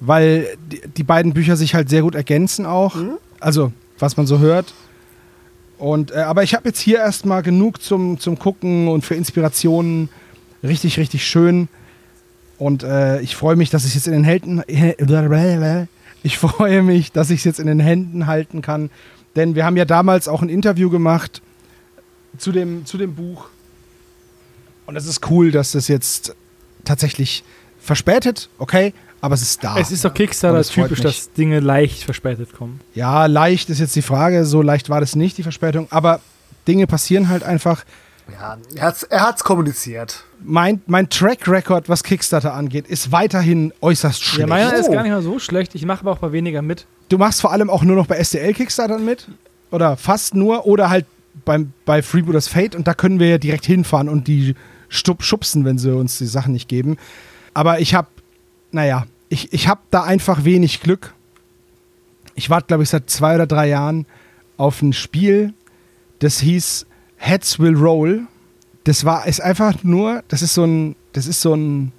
weil 0.00 0.46
die, 0.70 0.80
die 0.96 1.04
beiden 1.04 1.32
Bücher 1.32 1.56
sich 1.56 1.74
halt 1.74 1.88
sehr 1.88 2.02
gut 2.02 2.14
ergänzen 2.14 2.66
auch. 2.66 2.96
Also, 3.40 3.72
was 3.98 4.16
man 4.16 4.26
so 4.26 4.38
hört. 4.38 4.72
Und, 5.78 6.12
äh, 6.12 6.18
aber 6.18 6.44
ich 6.44 6.54
habe 6.54 6.68
jetzt 6.68 6.80
hier 6.80 6.98
erstmal 6.98 7.42
genug 7.42 7.82
zum, 7.82 8.20
zum 8.20 8.38
Gucken 8.38 8.88
und 8.88 9.04
für 9.04 9.16
Inspirationen. 9.16 10.08
Richtig, 10.62 10.98
richtig 10.98 11.26
schön. 11.26 11.68
Und 12.56 12.84
äh, 12.84 13.20
ich 13.20 13.34
freue 13.34 13.56
mich, 13.56 13.70
dass 13.70 13.84
ich 13.84 13.96
jetzt 13.96 14.06
in 14.06 14.12
den 14.12 14.24
Händen. 14.24 14.62
Ich 16.24 16.38
freue 16.38 16.84
mich, 16.84 17.10
dass 17.10 17.30
ich 17.30 17.38
es 17.38 17.44
jetzt 17.44 17.58
in 17.58 17.66
den 17.66 17.80
Händen 17.80 18.28
halten 18.28 18.62
kann. 18.62 18.90
Denn 19.36 19.54
wir 19.54 19.64
haben 19.64 19.76
ja 19.76 19.84
damals 19.84 20.28
auch 20.28 20.42
ein 20.42 20.48
Interview 20.48 20.90
gemacht 20.90 21.40
zu 22.38 22.52
dem, 22.52 22.84
zu 22.86 22.98
dem 22.98 23.14
Buch. 23.14 23.46
Und 24.86 24.96
es 24.96 25.06
ist 25.06 25.30
cool, 25.30 25.50
dass 25.50 25.72
das 25.72 25.88
jetzt 25.88 26.34
tatsächlich 26.84 27.44
verspätet, 27.80 28.48
okay, 28.58 28.92
aber 29.20 29.34
es 29.34 29.42
ist 29.42 29.62
da. 29.62 29.78
Es 29.78 29.92
ist 29.92 30.04
doch 30.04 30.12
Kickstarter 30.12 30.62
typisch, 30.62 31.00
dass 31.00 31.32
Dinge 31.32 31.60
leicht 31.60 32.02
verspätet 32.02 32.52
kommen. 32.52 32.80
Ja, 32.94 33.26
leicht 33.26 33.70
ist 33.70 33.78
jetzt 33.78 33.94
die 33.94 34.02
Frage, 34.02 34.44
so 34.44 34.62
leicht 34.62 34.90
war 34.90 35.00
das 35.00 35.14
nicht, 35.14 35.38
die 35.38 35.44
Verspätung, 35.44 35.86
aber 35.90 36.20
Dinge 36.66 36.86
passieren 36.86 37.28
halt 37.28 37.44
einfach. 37.44 37.84
Ja, 38.32 38.58
er 38.74 38.86
hat's, 38.86 39.04
er 39.04 39.22
hat's 39.22 39.44
kommuniziert. 39.44 40.24
Mein, 40.44 40.80
mein 40.86 41.08
Track 41.08 41.46
Record, 41.48 41.88
was 41.88 42.02
Kickstarter 42.02 42.54
angeht, 42.54 42.86
ist 42.86 43.12
weiterhin 43.12 43.72
äußerst 43.80 44.22
schlecht. 44.22 44.40
Ja, 44.40 44.46
meiner 44.54 44.74
ist 44.74 44.88
Oh. 44.88 44.92
gar 44.92 45.02
nicht 45.02 45.12
mal 45.12 45.22
so 45.22 45.38
schlecht. 45.38 45.74
Ich 45.74 45.84
mache 45.86 46.00
aber 46.00 46.12
auch 46.12 46.20
mal 46.20 46.32
weniger 46.32 46.62
mit. 46.62 46.86
Du 47.08 47.18
machst 47.18 47.40
vor 47.40 47.52
allem 47.52 47.70
auch 47.70 47.82
nur 47.84 47.96
noch 47.96 48.06
bei 48.06 48.22
STL 48.22 48.52
Kickstartern 48.54 49.04
mit? 49.04 49.28
Oder 49.70 49.96
fast 49.96 50.34
nur? 50.34 50.66
Oder 50.66 50.90
halt 50.90 51.06
beim, 51.44 51.72
bei 51.84 52.02
Freebooters 52.02 52.48
Fate 52.48 52.74
und 52.74 52.86
da 52.86 52.94
können 52.94 53.18
wir 53.20 53.28
ja 53.28 53.38
direkt 53.38 53.64
hinfahren 53.66 54.08
und 54.08 54.28
die 54.28 54.54
stup 54.88 55.22
schubsen, 55.22 55.64
wenn 55.64 55.78
sie 55.78 55.94
uns 55.94 56.18
die 56.18 56.26
Sachen 56.26 56.52
nicht 56.52 56.68
geben. 56.68 56.96
Aber 57.54 57.80
ich 57.80 57.94
habe, 57.94 58.08
naja, 58.70 59.06
ich, 59.28 59.52
ich 59.52 59.68
habe 59.68 59.80
da 59.90 60.02
einfach 60.02 60.44
wenig 60.44 60.80
Glück. 60.80 61.14
Ich 62.34 62.50
warte, 62.50 62.66
glaube 62.66 62.82
ich, 62.82 62.88
seit 62.90 63.08
zwei 63.10 63.34
oder 63.34 63.46
drei 63.46 63.68
Jahren 63.68 64.06
auf 64.56 64.82
ein 64.82 64.92
Spiel, 64.92 65.54
das 66.18 66.38
hieß 66.40 66.86
Heads 67.16 67.58
Will 67.58 67.76
Roll. 67.76 68.26
Das 68.84 69.04
war, 69.04 69.26
ist 69.26 69.40
einfach 69.40 69.84
nur, 69.84 70.24
das 70.28 70.42
ist 70.42 70.54
so 70.54 70.64
ein, 70.64 70.96
das 71.12 71.26
ist 71.26 71.40
so 71.40 71.54
ein, 71.54 71.92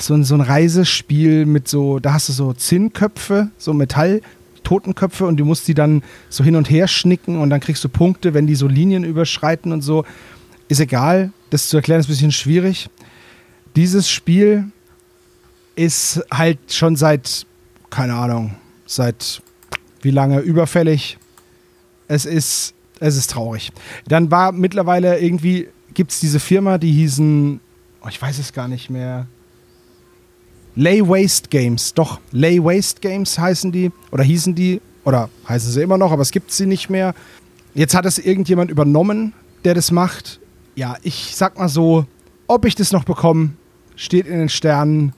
so 0.00 0.14
ein, 0.14 0.24
so 0.24 0.34
ein 0.34 0.40
Reisespiel 0.40 1.46
mit 1.46 1.68
so, 1.68 1.98
da 2.00 2.14
hast 2.14 2.28
du 2.28 2.32
so 2.32 2.52
Zinnköpfe, 2.52 3.50
so 3.56 3.72
Metall-Totenköpfe 3.72 5.26
und 5.26 5.36
du 5.36 5.44
musst 5.44 5.68
die 5.68 5.74
dann 5.74 6.02
so 6.28 6.42
hin 6.42 6.56
und 6.56 6.68
her 6.68 6.88
schnicken 6.88 7.38
und 7.38 7.50
dann 7.50 7.60
kriegst 7.60 7.84
du 7.84 7.88
Punkte, 7.88 8.34
wenn 8.34 8.46
die 8.46 8.56
so 8.56 8.66
Linien 8.66 9.04
überschreiten 9.04 9.72
und 9.72 9.82
so. 9.82 10.04
Ist 10.68 10.80
egal, 10.80 11.32
das 11.50 11.68
zu 11.68 11.76
erklären 11.76 12.00
ist 12.00 12.06
ein 12.06 12.12
bisschen 12.12 12.32
schwierig. 12.32 12.90
Dieses 13.76 14.10
Spiel 14.10 14.64
ist 15.76 16.20
halt 16.32 16.58
schon 16.68 16.96
seit, 16.96 17.46
keine 17.90 18.14
Ahnung, 18.14 18.56
seit 18.86 19.42
wie 20.02 20.10
lange 20.10 20.40
überfällig. 20.40 21.18
Es 22.08 22.24
ist, 22.24 22.74
es 23.00 23.16
ist 23.16 23.30
traurig. 23.30 23.72
Dann 24.06 24.30
war 24.30 24.52
mittlerweile 24.52 25.18
irgendwie, 25.18 25.68
gibt 25.94 26.12
es 26.12 26.20
diese 26.20 26.38
Firma, 26.38 26.78
die 26.78 26.92
hießen, 26.92 27.60
oh, 28.02 28.08
ich 28.08 28.20
weiß 28.20 28.38
es 28.38 28.52
gar 28.52 28.68
nicht 28.68 28.90
mehr. 28.90 29.26
Lay 30.76 31.00
Waste 31.02 31.48
Games, 31.48 31.94
doch, 31.94 32.20
Lay 32.30 32.62
Waste 32.62 33.00
Games 33.00 33.38
heißen 33.38 33.72
die, 33.72 33.90
oder 34.12 34.22
hießen 34.22 34.54
die, 34.54 34.80
oder 35.04 35.28
heißen 35.48 35.72
sie 35.72 35.82
immer 35.82 35.98
noch, 35.98 36.12
aber 36.12 36.22
es 36.22 36.30
gibt 36.30 36.52
sie 36.52 36.66
nicht 36.66 36.90
mehr. 36.90 37.14
Jetzt 37.74 37.94
hat 37.94 38.06
es 38.06 38.18
irgendjemand 38.18 38.70
übernommen, 38.70 39.32
der 39.64 39.74
das 39.74 39.90
macht. 39.90 40.40
Ja, 40.76 40.96
ich 41.02 41.34
sag 41.34 41.58
mal 41.58 41.68
so, 41.68 42.06
ob 42.46 42.64
ich 42.64 42.74
das 42.74 42.92
noch 42.92 43.04
bekomme, 43.04 43.50
steht 43.96 44.26
in 44.26 44.38
den 44.38 44.48
Sternen. 44.48 45.12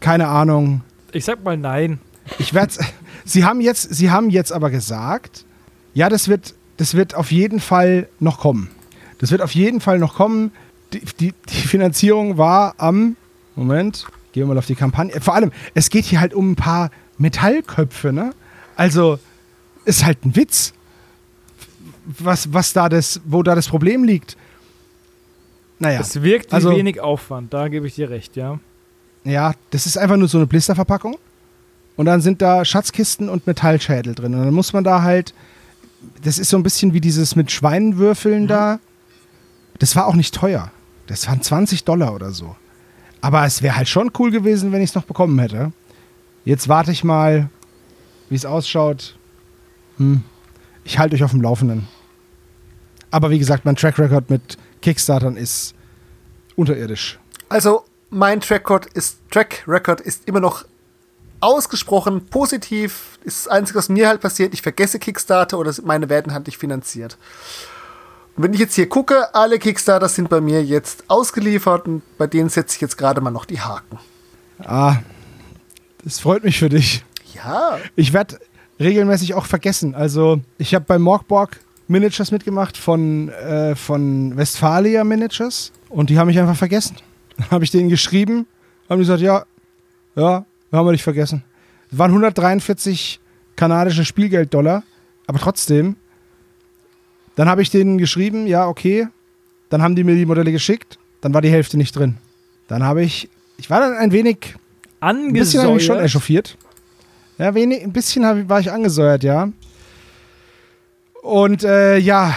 Keine 0.00 0.28
Ahnung. 0.28 0.82
Ich 1.12 1.24
sag 1.24 1.42
mal 1.42 1.56
nein. 1.56 1.98
Ich 2.38 2.54
werde 2.54 2.74
Sie 3.24 3.44
haben 3.44 3.60
jetzt, 3.60 3.94
Sie 3.94 4.10
haben 4.10 4.30
jetzt 4.30 4.52
aber 4.52 4.70
gesagt, 4.70 5.44
ja, 5.94 6.08
das 6.08 6.28
wird, 6.28 6.54
das 6.76 6.94
wird 6.94 7.14
auf 7.14 7.32
jeden 7.32 7.60
Fall 7.60 8.08
noch 8.20 8.38
kommen. 8.38 8.70
Das 9.18 9.30
wird 9.30 9.42
auf 9.42 9.54
jeden 9.54 9.80
Fall 9.80 9.98
noch 9.98 10.14
kommen. 10.14 10.52
Die, 10.92 11.00
die, 11.20 11.34
die 11.48 11.66
Finanzierung 11.68 12.38
war 12.38 12.74
am 12.78 13.16
Moment, 13.54 14.06
gehen 14.32 14.42
wir 14.42 14.54
mal 14.54 14.58
auf 14.58 14.66
die 14.66 14.74
Kampagne. 14.74 15.20
Vor 15.20 15.34
allem, 15.34 15.50
es 15.74 15.90
geht 15.90 16.04
hier 16.04 16.20
halt 16.20 16.34
um 16.34 16.52
ein 16.52 16.56
paar 16.56 16.90
Metallköpfe, 17.18 18.12
ne? 18.12 18.34
Also, 18.76 19.18
ist 19.86 20.04
halt 20.04 20.24
ein 20.24 20.36
Witz. 20.36 20.74
Was, 22.18 22.52
was 22.52 22.72
da 22.72 22.88
das, 22.88 23.20
wo 23.24 23.42
da 23.42 23.54
das 23.54 23.68
Problem 23.68 24.04
liegt. 24.04 24.36
Naja. 25.78 26.00
Es 26.00 26.22
wirkt 26.22 26.52
wie 26.52 26.54
also- 26.54 26.70
wenig 26.70 27.00
Aufwand, 27.00 27.52
da 27.52 27.68
gebe 27.68 27.86
ich 27.86 27.94
dir 27.94 28.10
recht, 28.10 28.36
ja. 28.36 28.60
Ja, 29.24 29.54
das 29.70 29.86
ist 29.86 29.98
einfach 29.98 30.16
nur 30.16 30.28
so 30.28 30.38
eine 30.38 30.46
Blisterverpackung. 30.46 31.18
Und 31.96 32.06
dann 32.06 32.20
sind 32.20 32.42
da 32.42 32.64
Schatzkisten 32.64 33.28
und 33.28 33.46
Metallschädel 33.46 34.14
drin. 34.14 34.34
Und 34.34 34.44
dann 34.44 34.54
muss 34.54 34.72
man 34.72 34.84
da 34.84 35.02
halt. 35.02 35.34
Das 36.22 36.38
ist 36.38 36.50
so 36.50 36.56
ein 36.56 36.62
bisschen 36.62 36.92
wie 36.92 37.00
dieses 37.00 37.36
mit 37.36 37.50
Schweinenwürfeln 37.50 38.46
da. 38.46 38.78
Das 39.78 39.96
war 39.96 40.06
auch 40.06 40.14
nicht 40.14 40.34
teuer. 40.34 40.70
Das 41.06 41.26
waren 41.28 41.42
20 41.42 41.84
Dollar 41.84 42.14
oder 42.14 42.32
so. 42.32 42.56
Aber 43.20 43.44
es 43.44 43.62
wäre 43.62 43.76
halt 43.76 43.88
schon 43.88 44.10
cool 44.18 44.30
gewesen, 44.30 44.72
wenn 44.72 44.82
ich 44.82 44.90
es 44.90 44.94
noch 44.94 45.04
bekommen 45.04 45.38
hätte. 45.38 45.72
Jetzt 46.44 46.68
warte 46.68 46.92
ich 46.92 47.04
mal, 47.04 47.50
wie 48.28 48.36
es 48.36 48.46
ausschaut. 48.46 49.16
Hm. 49.98 50.22
Ich 50.84 50.98
halte 50.98 51.16
euch 51.16 51.24
auf 51.24 51.32
dem 51.32 51.42
Laufenden. 51.42 51.88
Aber 53.10 53.30
wie 53.30 53.38
gesagt, 53.38 53.64
mein 53.64 53.76
Track 53.76 53.98
Record 53.98 54.30
mit 54.30 54.56
Kickstartern 54.82 55.36
ist 55.36 55.74
unterirdisch. 56.54 57.18
Also, 57.48 57.84
mein 58.10 58.40
Track 58.40 58.62
Record 58.62 58.86
ist, 58.86 59.18
Track 59.30 59.64
Record 59.66 60.00
ist 60.00 60.28
immer 60.28 60.40
noch 60.40 60.64
ausgesprochen 61.40 62.26
positiv. 62.26 63.18
Ist 63.24 63.46
das 63.46 63.48
Einzige, 63.52 63.78
was 63.78 63.88
mir 63.88 64.08
halt 64.08 64.20
passiert. 64.20 64.54
Ich 64.54 64.62
vergesse 64.62 64.98
Kickstarter 64.98 65.58
oder 65.58 65.72
meine 65.84 66.08
werden 66.08 66.32
halt 66.32 66.46
nicht 66.46 66.58
finanziert. 66.58 67.16
Und 68.36 68.44
wenn 68.44 68.52
ich 68.52 68.60
jetzt 68.60 68.74
hier 68.74 68.88
gucke, 68.88 69.34
alle 69.34 69.58
Kickstarter 69.58 70.08
sind 70.08 70.28
bei 70.28 70.40
mir 70.40 70.62
jetzt 70.62 71.04
ausgeliefert 71.08 71.86
und 71.86 72.02
bei 72.18 72.26
denen 72.26 72.50
setze 72.50 72.76
ich 72.76 72.80
jetzt 72.80 72.98
gerade 72.98 73.20
mal 73.20 73.30
noch 73.30 73.46
die 73.46 73.60
Haken. 73.60 73.98
Ah, 74.58 74.96
das 76.04 76.20
freut 76.20 76.44
mich 76.44 76.58
für 76.58 76.68
dich. 76.68 77.04
Ja. 77.34 77.78
Ich 77.96 78.12
werde 78.12 78.38
regelmäßig 78.78 79.34
auch 79.34 79.46
vergessen. 79.46 79.94
Also, 79.94 80.40
ich 80.58 80.74
habe 80.74 80.84
bei 80.84 80.98
Morgborg 80.98 81.58
Miniatures 81.88 82.30
mitgemacht 82.30 82.76
von, 82.76 83.28
äh, 83.28 83.74
von 83.74 84.36
Westphalia 84.36 85.04
Miniatures 85.04 85.72
und 85.88 86.10
die 86.10 86.18
haben 86.18 86.26
mich 86.26 86.38
einfach 86.38 86.56
vergessen. 86.56 86.96
Dann 87.36 87.50
habe 87.50 87.64
ich 87.64 87.70
denen 87.70 87.88
geschrieben, 87.88 88.46
haben 88.88 88.98
die 88.98 89.04
gesagt, 89.04 89.20
ja, 89.20 89.44
ja, 90.14 90.44
haben 90.76 90.86
wir 90.86 90.92
dich 90.92 91.02
vergessen. 91.02 91.42
Es 91.90 91.98
waren 91.98 92.10
143 92.10 93.20
kanadische 93.56 94.04
Spielgelddollar, 94.04 94.82
aber 95.26 95.38
trotzdem. 95.38 95.96
Dann 97.34 97.48
habe 97.48 97.62
ich 97.62 97.70
denen 97.70 97.98
geschrieben, 97.98 98.46
ja, 98.46 98.66
okay. 98.66 99.08
Dann 99.68 99.82
haben 99.82 99.96
die 99.96 100.04
mir 100.04 100.14
die 100.14 100.26
Modelle 100.26 100.52
geschickt, 100.52 100.98
dann 101.20 101.34
war 101.34 101.42
die 101.42 101.50
Hälfte 101.50 101.76
nicht 101.76 101.94
drin. 101.96 102.16
Dann 102.68 102.82
habe 102.82 103.02
ich, 103.02 103.28
ich 103.56 103.68
war 103.68 103.80
dann 103.80 103.94
ein 103.94 104.12
wenig 104.12 104.54
ein 105.00 105.32
bisschen 105.32 105.62
habe 105.62 105.76
ich 105.76 105.84
schon 105.84 105.98
echauffiert. 105.98 106.56
Ja, 107.38 107.54
wenig, 107.54 107.82
ein 107.82 107.92
bisschen 107.92 108.24
hab, 108.24 108.48
war 108.48 108.60
ich 108.60 108.72
angesäuert, 108.72 109.22
ja. 109.22 109.50
Und 111.22 111.64
äh, 111.64 111.98
ja, 111.98 112.34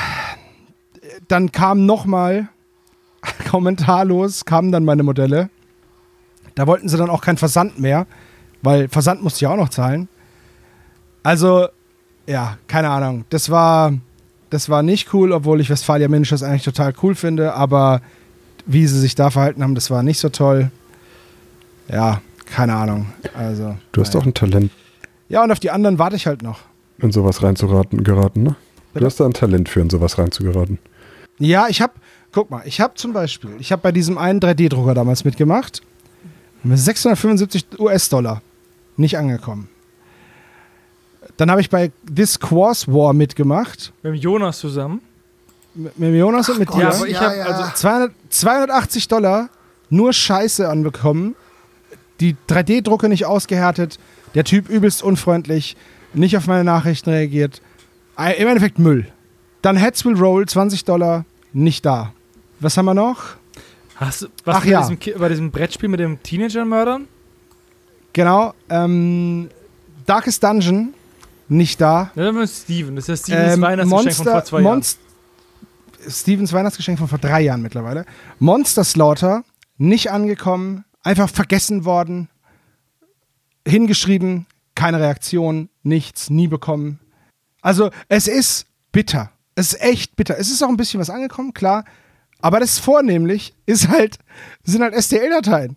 dann 1.28 1.52
kam 1.52 1.86
nochmal 1.86 2.50
kommentarlos, 3.50 4.46
kamen 4.46 4.72
dann 4.72 4.84
meine 4.84 5.04
Modelle. 5.04 5.50
Da 6.56 6.68
wollten 6.68 6.90
sie 6.90 6.98
dann 6.98 7.10
auch 7.10 7.22
keinen 7.22 7.38
Versand 7.38 7.80
mehr, 7.80 8.08
weil 8.62 8.88
Versand 8.88 9.24
musste 9.24 9.46
ich 9.46 9.48
auch 9.48 9.58
noch 9.58 9.70
zahlen. 9.70 10.08
Also, 11.24 11.68
ja, 12.28 12.58
keine 12.68 12.90
Ahnung. 12.90 13.26
Das 13.30 13.50
war, 13.50 13.94
das 14.50 14.70
war 14.70 14.84
nicht 14.84 15.14
cool, 15.14 15.32
obwohl 15.32 15.62
ich 15.62 15.70
Westfalia 15.70 16.08
Miniatures 16.08 16.44
eigentlich 16.44 16.64
total 16.64 16.94
cool 17.04 17.16
finde, 17.16 17.54
aber 17.54 18.02
wie 18.66 18.86
sie 18.88 19.00
sich 19.00 19.16
da 19.16 19.30
verhalten 19.30 19.64
haben, 19.64 19.76
das 19.76 19.90
war 19.90 20.04
nicht 20.04 20.20
so 20.20 20.30
toll. 20.30 20.72
Ja, 21.92 22.22
keine 22.46 22.76
Ahnung. 22.76 23.08
Also, 23.38 23.76
du 23.92 24.02
hast 24.02 24.14
doch 24.16 24.26
ein 24.26 24.34
Talent. 24.34 24.72
Ja, 25.28 25.44
und 25.44 25.52
auf 25.52 25.60
die 25.60 25.72
anderen 25.72 26.00
warte 26.00 26.16
ich 26.16 26.28
halt 26.28 26.42
noch. 26.42 26.60
In 27.00 27.12
sowas 27.12 27.42
reinzuraten, 27.44 28.04
geraten, 28.04 28.44
ne? 28.44 28.56
Du 28.94 29.06
hast 29.06 29.20
da 29.20 29.26
ein 29.26 29.34
Talent 29.34 29.70
für, 29.70 29.80
in 29.80 29.90
sowas 29.90 30.18
reinzugeraten. 30.18 30.80
Ja, 31.38 31.68
ich 31.70 31.82
hab, 31.82 31.94
guck 32.32 32.50
mal, 32.50 32.64
ich 32.66 32.82
hab 32.82 32.98
zum 32.98 33.14
Beispiel, 33.14 33.52
ich 33.60 33.72
hab 33.72 33.82
bei 33.82 33.92
diesem 33.92 34.18
einen 34.18 34.40
3D-Drucker 34.40 34.94
damals 34.94 35.24
mitgemacht. 35.24 35.82
Mit 36.64 36.78
675 36.78 37.80
US-Dollar. 37.80 38.42
Nicht 39.00 39.18
angekommen. 39.18 39.70
Dann 41.38 41.50
habe 41.50 41.62
ich 41.62 41.70
bei 41.70 41.94
This 42.14 42.38
Quars 42.38 42.86
War 42.90 43.14
mitgemacht. 43.14 43.94
Mit 44.04 44.22
Jonas 44.22 44.60
zusammen. 44.60 45.00
Mit, 45.74 45.98
mit 45.98 46.16
Jonas 46.16 46.50
und 46.50 46.60
mit 46.60 46.74
dir. 46.74 46.82
Ja, 46.82 46.90
aber 46.90 47.08
ich 47.08 47.14
ja, 47.14 47.22
habe 47.22 47.38
ja. 47.38 47.46
also 47.46 47.76
200, 47.76 48.12
280 48.30 49.08
Dollar 49.08 49.50
nur 49.90 50.12
Scheiße 50.12 50.68
anbekommen. 50.68 51.36
Die 52.20 52.36
3D-Drucke 52.50 53.08
nicht 53.08 53.26
ausgehärtet. 53.26 54.00
Der 54.36 54.44
Typ 54.44 54.68
übelst 54.68 55.02
unfreundlich. 55.02 55.78
Nicht 56.14 56.36
auf 56.36 56.48
meine 56.48 56.66
Nachrichten 56.66 57.10
reagiert. 57.10 57.62
Im 58.18 58.48
Endeffekt 58.50 58.80
Müll. 58.80 59.08
Dann 59.62 59.78
Heads 59.78 60.04
Will 60.04 60.18
Roll, 60.18 60.46
20 60.46 60.84
Dollar. 60.84 61.24
Nicht 61.54 61.86
da. 61.86 62.12
Was 62.60 62.76
haben 62.76 62.84
wir 62.84 62.94
noch? 62.94 63.38
Hast 63.96 64.24
du 64.24 64.28
was 64.44 64.58
Ach 64.58 64.64
bei, 64.66 64.72
ja. 64.72 64.82
diesem, 64.82 65.20
bei 65.20 65.30
diesem 65.30 65.52
Brettspiel 65.52 65.88
mit 65.88 66.02
dem 66.02 66.22
Teenager-Mördern? 66.22 67.08
Genau. 68.14 68.54
Ähm, 68.70 69.50
Darkest 70.06 70.44
Dungeon. 70.44 70.94
Nicht 71.48 71.82
da. 71.82 72.12
Ja, 72.16 72.26
dann 72.26 72.38
es 72.38 72.62
Steven. 72.62 72.96
Das 72.96 73.10
ist 73.10 73.28
ja 73.28 73.36
Stevens 73.36 73.56
Ähm, 73.56 73.62
Weihnachtsgeschenk 73.62 74.16
von 74.16 74.26
vor 74.26 74.44
zwei 74.44 74.62
Jahren. 74.62 74.74
Monst 74.74 75.00
Stevens 76.08 76.54
Weihnachtsgeschenk 76.54 77.00
von 77.00 77.08
vor 77.08 77.20
drei 77.20 77.42
Jahren 77.42 77.62
mittlerweile. 77.62 78.06
Monster 78.38 78.84
Slaughter, 78.84 79.44
nicht 79.78 80.12
angekommen, 80.12 80.86
einfach 81.04 81.30
vergessen 81.30 81.86
worden, 81.86 82.30
hingeschrieben, 83.68 84.46
keine 84.76 85.00
Reaktion, 85.00 85.70
nichts, 85.84 86.30
nie 86.30 86.48
bekommen. 86.48 87.00
Also 87.62 87.90
es 88.08 88.28
ist 88.28 88.68
bitter. 88.92 89.32
Es 89.56 89.74
ist 89.74 89.82
echt 89.82 90.16
bitter. 90.16 90.38
Es 90.38 90.50
ist 90.50 90.64
auch 90.64 90.70
ein 90.70 90.78
bisschen 90.78 91.00
was 91.02 91.10
angekommen, 91.10 91.54
klar. 91.54 91.84
Aber 92.42 92.60
das 92.60 92.80
vornehmlich 92.80 93.54
ist 93.66 93.90
halt, 93.90 94.20
sind 94.64 94.82
halt 94.82 94.96
STL-Dateien. 94.96 95.76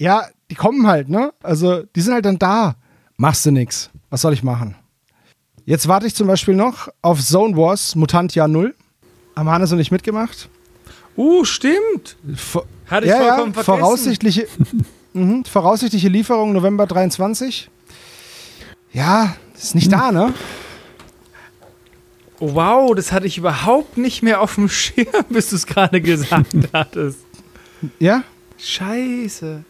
Ja, 0.00 0.24
die 0.50 0.54
kommen 0.54 0.86
halt, 0.86 1.10
ne? 1.10 1.34
Also 1.42 1.82
die 1.94 2.00
sind 2.00 2.14
halt 2.14 2.24
dann 2.24 2.38
da. 2.38 2.76
Machst 3.18 3.44
du 3.44 3.50
nix. 3.50 3.90
Was 4.08 4.22
soll 4.22 4.32
ich 4.32 4.42
machen? 4.42 4.74
Jetzt 5.66 5.88
warte 5.88 6.06
ich 6.06 6.14
zum 6.14 6.26
Beispiel 6.26 6.54
noch 6.54 6.88
auf 7.02 7.20
Zone 7.20 7.54
Wars 7.54 7.94
Mutant 7.96 8.34
Jahr 8.34 8.48
0. 8.48 8.74
Haben 9.36 9.50
Hannes 9.50 9.72
und 9.72 9.78
ich 9.78 9.90
mitgemacht. 9.90 10.48
Uh, 11.18 11.44
stimmt. 11.44 12.16
Vor 12.34 12.64
Hatte 12.86 13.04
ich 13.04 13.10
ja, 13.10 13.20
ja, 13.20 13.28
vollkommen 13.28 13.52
vergessen. 13.52 13.78
voraussichtliche, 13.78 14.48
mhm, 15.12 15.44
voraussichtliche 15.44 16.08
Lieferung 16.08 16.54
November 16.54 16.86
23. 16.86 17.68
Ja, 18.94 19.36
ist 19.54 19.74
nicht 19.74 19.92
da, 19.92 20.12
ne? 20.12 20.32
Oh, 22.38 22.54
wow, 22.54 22.94
das 22.94 23.12
hatte 23.12 23.26
ich 23.26 23.36
überhaupt 23.36 23.98
nicht 23.98 24.22
mehr 24.22 24.40
auf 24.40 24.54
dem 24.54 24.70
Schirm, 24.70 25.08
bis 25.28 25.50
du 25.50 25.56
es 25.56 25.66
gerade 25.66 26.00
gesagt 26.00 26.54
hattest. 26.72 27.18
Ja, 27.98 28.24
Scheiße. 28.56 29.64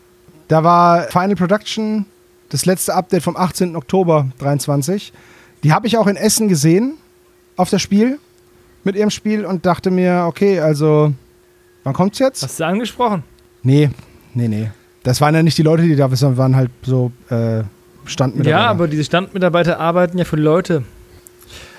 Da 0.51 0.65
war 0.65 1.05
Final 1.05 1.37
Production, 1.37 2.07
das 2.49 2.67
letzte 2.67 2.93
Update 2.95 3.23
vom 3.23 3.37
18. 3.37 3.77
Oktober 3.77 4.27
23. 4.41 5.13
Die 5.63 5.73
habe 5.73 5.87
ich 5.87 5.97
auch 5.97 6.09
in 6.09 6.17
Essen 6.17 6.49
gesehen, 6.49 6.95
auf 7.57 7.71
das 7.71 7.81
Spiel, 7.81 8.19
mit 8.83 8.97
ihrem 8.97 9.11
Spiel 9.11 9.47
und 9.47 9.65
dachte 9.65 9.93
mir, 9.93 10.25
okay, 10.27 10.59
also, 10.59 11.15
wann 11.85 11.95
kommt's 11.95 12.19
jetzt? 12.19 12.43
Hast 12.43 12.59
du 12.59 12.67
angesprochen? 12.67 13.23
Nee, 13.63 13.91
nee, 14.35 14.49
nee. 14.49 14.71
Das 15.05 15.21
waren 15.21 15.37
ja 15.37 15.43
nicht 15.45 15.57
die 15.57 15.63
Leute, 15.63 15.85
die 15.85 15.95
da 15.95 16.05
waren, 16.05 16.17
sondern 16.17 16.39
waren 16.39 16.57
halt 16.57 16.71
so 16.83 17.13
äh, 17.29 17.63
Standmitarbeiter. 18.05 18.51
Ja, 18.51 18.67
aber 18.71 18.89
diese 18.89 19.05
Standmitarbeiter 19.05 19.79
arbeiten 19.79 20.19
ja 20.19 20.25
für 20.25 20.37
Leute. 20.37 20.83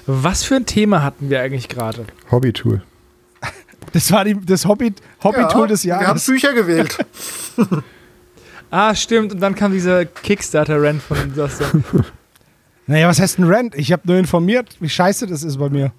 Was 0.06 0.44
für 0.44 0.56
ein 0.56 0.66
Thema 0.66 1.04
hatten 1.04 1.30
wir 1.30 1.42
eigentlich 1.42 1.68
gerade? 1.68 2.06
Hobbytool. 2.32 2.82
Das 3.94 4.10
war 4.14 4.24
die, 4.24 4.40
das 4.40 4.66
Hobby, 4.66 4.94
Hobby-Tool 5.22 5.68
des 5.68 5.84
Wir 5.84 5.96
haben 5.96 6.04
Jahres. 6.04 6.26
Bücher 6.26 6.54
gewählt. 6.54 6.98
Ah, 8.72 8.96
stimmt. 8.96 9.34
Und 9.34 9.42
dann 9.42 9.54
kam 9.54 9.74
dieser 9.74 10.06
Kickstarter-Rant 10.06 11.04
von 11.04 11.18
Sebastian. 11.18 11.84
Naja, 12.88 13.08
was 13.08 13.22
heißt 13.22 13.40
ein 13.40 13.46
Rant? 13.46 13.76
Ich 13.76 13.94
habe 13.94 14.02
nur 14.06 14.18
informiert, 14.18 14.76
wie 14.82 14.90
scheiße 14.90 15.26
das 15.26 15.44
ist 15.44 15.58
bei 15.58 15.70
mir. 15.70 15.94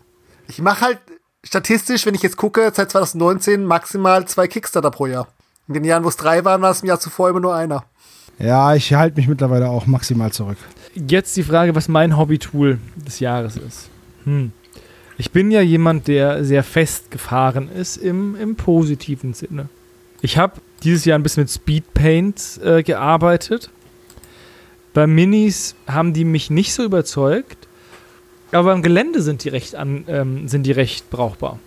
Ich 0.48 0.60
mache 0.60 0.82
halt 0.82 0.98
statistisch, 1.42 2.04
wenn 2.04 2.14
ich 2.14 2.22
jetzt 2.22 2.36
gucke, 2.36 2.70
seit 2.74 2.90
2019 2.90 3.64
maximal 3.64 4.26
zwei 4.26 4.46
Kickstarter 4.46 4.90
pro 4.90 5.06
Jahr. 5.06 5.28
In 5.68 5.74
den 5.74 5.84
Jahren, 5.84 6.04
wo 6.04 6.08
es 6.08 6.16
drei 6.18 6.44
waren, 6.44 6.60
war 6.60 6.72
es 6.72 6.82
im 6.82 6.88
Jahr 6.88 7.00
zuvor 7.00 7.30
immer 7.30 7.40
nur 7.40 7.54
einer. 7.54 7.84
Ja, 8.38 8.74
ich 8.74 8.92
halte 8.92 9.16
mich 9.16 9.28
mittlerweile 9.28 9.70
auch 9.70 9.86
maximal 9.86 10.32
zurück. 10.32 10.58
Jetzt 10.94 11.36
die 11.36 11.44
Frage, 11.44 11.74
was 11.74 11.88
mein 11.88 12.18
Hobby-Tool 12.18 12.78
des 12.96 13.20
Jahres 13.20 13.56
ist. 13.56 13.88
Hm. 14.24 14.52
Ich 15.16 15.30
bin 15.30 15.50
ja 15.50 15.60
jemand, 15.60 16.08
der 16.08 16.44
sehr 16.44 16.64
festgefahren 16.64 17.70
ist 17.70 17.96
im, 17.96 18.34
im 18.34 18.56
positiven 18.56 19.34
Sinne. 19.34 19.68
Ich 20.20 20.36
habe 20.36 20.60
dieses 20.84 21.04
Jahr 21.04 21.18
ein 21.18 21.22
bisschen 21.22 21.44
mit 21.44 21.50
Speedpaint 21.50 22.60
äh, 22.64 22.82
gearbeitet. 22.82 23.70
Bei 24.94 25.06
Minis 25.06 25.74
haben 25.86 26.12
die 26.12 26.24
mich 26.24 26.50
nicht 26.50 26.74
so 26.74 26.84
überzeugt, 26.84 27.68
aber 28.50 28.72
beim 28.72 28.82
Gelände 28.82 29.22
sind 29.22 29.44
die 29.44 29.48
recht, 29.48 29.74
an, 29.74 30.04
ähm, 30.06 30.48
sind 30.48 30.64
die 30.64 30.72
recht 30.72 31.08
brauchbar. 31.10 31.58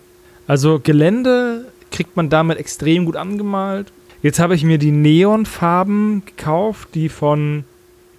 Also 0.46 0.80
Gelände 0.82 1.66
kriegt 1.90 2.16
man 2.16 2.30
damit 2.30 2.58
extrem 2.58 3.04
gut 3.04 3.16
angemalt. 3.16 3.92
Jetzt 4.22 4.38
habe 4.38 4.54
ich 4.54 4.64
mir 4.64 4.78
die 4.78 4.92
Neonfarben 4.92 6.22
gekauft, 6.24 6.90
die 6.94 7.08
von 7.08 7.64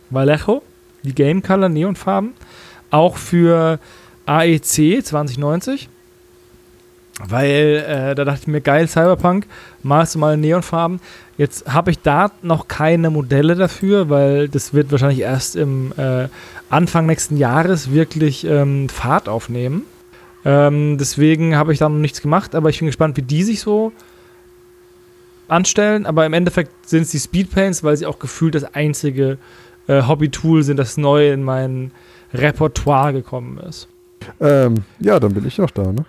Vallejo, 0.09 0.61
die 1.03 1.15
Game 1.15 1.41
Color 1.41 1.69
Neonfarben, 1.69 2.33
auch 2.91 3.17
für 3.17 3.79
AEC 4.25 5.05
2090. 5.05 5.89
Weil 7.19 7.83
äh, 7.87 8.15
da 8.15 8.25
dachte 8.25 8.41
ich 8.41 8.47
mir, 8.47 8.61
geil, 8.61 8.87
Cyberpunk, 8.87 9.47
malst 9.81 10.15
du 10.15 10.19
mal 10.19 10.35
in 10.35 10.41
Neonfarben. 10.41 10.99
Jetzt 11.37 11.71
habe 11.71 11.91
ich 11.91 11.99
da 11.99 12.31
noch 12.43 12.67
keine 12.67 13.09
Modelle 13.09 13.55
dafür, 13.55 14.09
weil 14.09 14.49
das 14.49 14.73
wird 14.73 14.91
wahrscheinlich 14.91 15.21
erst 15.21 15.55
im 15.55 15.93
äh, 15.97 16.27
Anfang 16.69 17.07
nächsten 17.07 17.37
Jahres 17.37 17.91
wirklich 17.91 18.45
ähm, 18.45 18.87
Fahrt 18.89 19.29
aufnehmen. 19.29 19.83
Ähm, 20.45 20.97
deswegen 20.99 21.55
habe 21.55 21.73
ich 21.73 21.79
da 21.79 21.89
noch 21.89 21.97
nichts 21.97 22.21
gemacht, 22.21 22.53
aber 22.53 22.69
ich 22.69 22.79
bin 22.79 22.85
gespannt, 22.85 23.17
wie 23.17 23.23
die 23.23 23.43
sich 23.43 23.61
so 23.61 23.91
anstellen. 25.47 26.05
Aber 26.05 26.25
im 26.25 26.33
Endeffekt 26.33 26.71
sind 26.87 27.03
es 27.03 27.11
die 27.11 27.19
Speedpaints, 27.19 27.83
weil 27.83 27.97
sie 27.97 28.05
auch 28.05 28.19
gefühlt 28.19 28.53
das 28.53 28.75
einzige 28.75 29.39
äh, 29.87 30.03
Hobby-Tool 30.03 30.61
sind, 30.61 30.77
das 30.77 30.97
neu 30.97 31.31
in 31.31 31.43
mein 31.43 31.91
Repertoire 32.33 33.13
gekommen 33.13 33.57
ist. 33.57 33.87
Ähm, 34.39 34.83
ja, 34.99 35.19
dann 35.19 35.33
bin 35.33 35.47
ich 35.47 35.59
auch 35.61 35.71
da, 35.71 35.91
ne? 35.91 36.05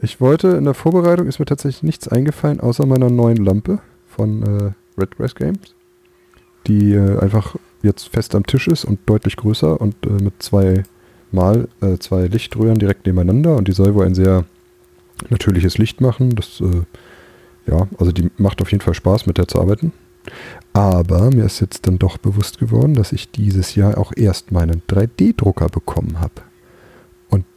Ich 0.00 0.20
wollte, 0.20 0.48
in 0.48 0.64
der 0.64 0.74
Vorbereitung 0.74 1.26
ist 1.26 1.38
mir 1.38 1.46
tatsächlich 1.46 1.82
nichts 1.82 2.08
eingefallen, 2.08 2.60
außer 2.60 2.84
meiner 2.86 3.08
neuen 3.08 3.38
Lampe 3.38 3.80
von 4.06 4.42
äh, 4.42 5.00
Redgrass 5.00 5.34
Games, 5.34 5.74
die 6.66 6.92
äh, 6.92 7.18
einfach 7.18 7.56
jetzt 7.82 8.08
fest 8.08 8.34
am 8.34 8.46
Tisch 8.46 8.68
ist 8.68 8.84
und 8.84 9.00
deutlich 9.06 9.36
größer 9.36 9.80
und 9.80 9.94
äh, 10.06 10.22
mit 10.22 10.42
zwei 10.42 10.82
Mal, 11.32 11.68
äh, 11.80 11.98
zwei 11.98 12.26
Lichtröhren 12.26 12.78
direkt 12.78 13.06
nebeneinander 13.06 13.56
und 13.56 13.68
die 13.68 13.72
soll 13.72 13.94
wohl 13.94 14.06
ein 14.06 14.14
sehr 14.14 14.44
natürliches 15.30 15.78
Licht 15.78 16.00
machen. 16.00 16.36
Das, 16.36 16.60
äh, 16.60 16.82
ja, 17.70 17.88
also 17.98 18.12
die 18.12 18.30
macht 18.36 18.60
auf 18.62 18.70
jeden 18.70 18.82
Fall 18.82 18.94
Spaß, 18.94 19.26
mit 19.26 19.38
der 19.38 19.48
zu 19.48 19.60
arbeiten. 19.60 19.92
Aber 20.72 21.30
mir 21.30 21.44
ist 21.44 21.60
jetzt 21.60 21.86
dann 21.86 21.98
doch 21.98 22.18
bewusst 22.18 22.58
geworden, 22.58 22.94
dass 22.94 23.12
ich 23.12 23.30
dieses 23.30 23.74
Jahr 23.74 23.98
auch 23.98 24.12
erst 24.14 24.52
meinen 24.52 24.82
3D-Drucker 24.88 25.68
bekommen 25.68 26.20
habe. 26.20 26.42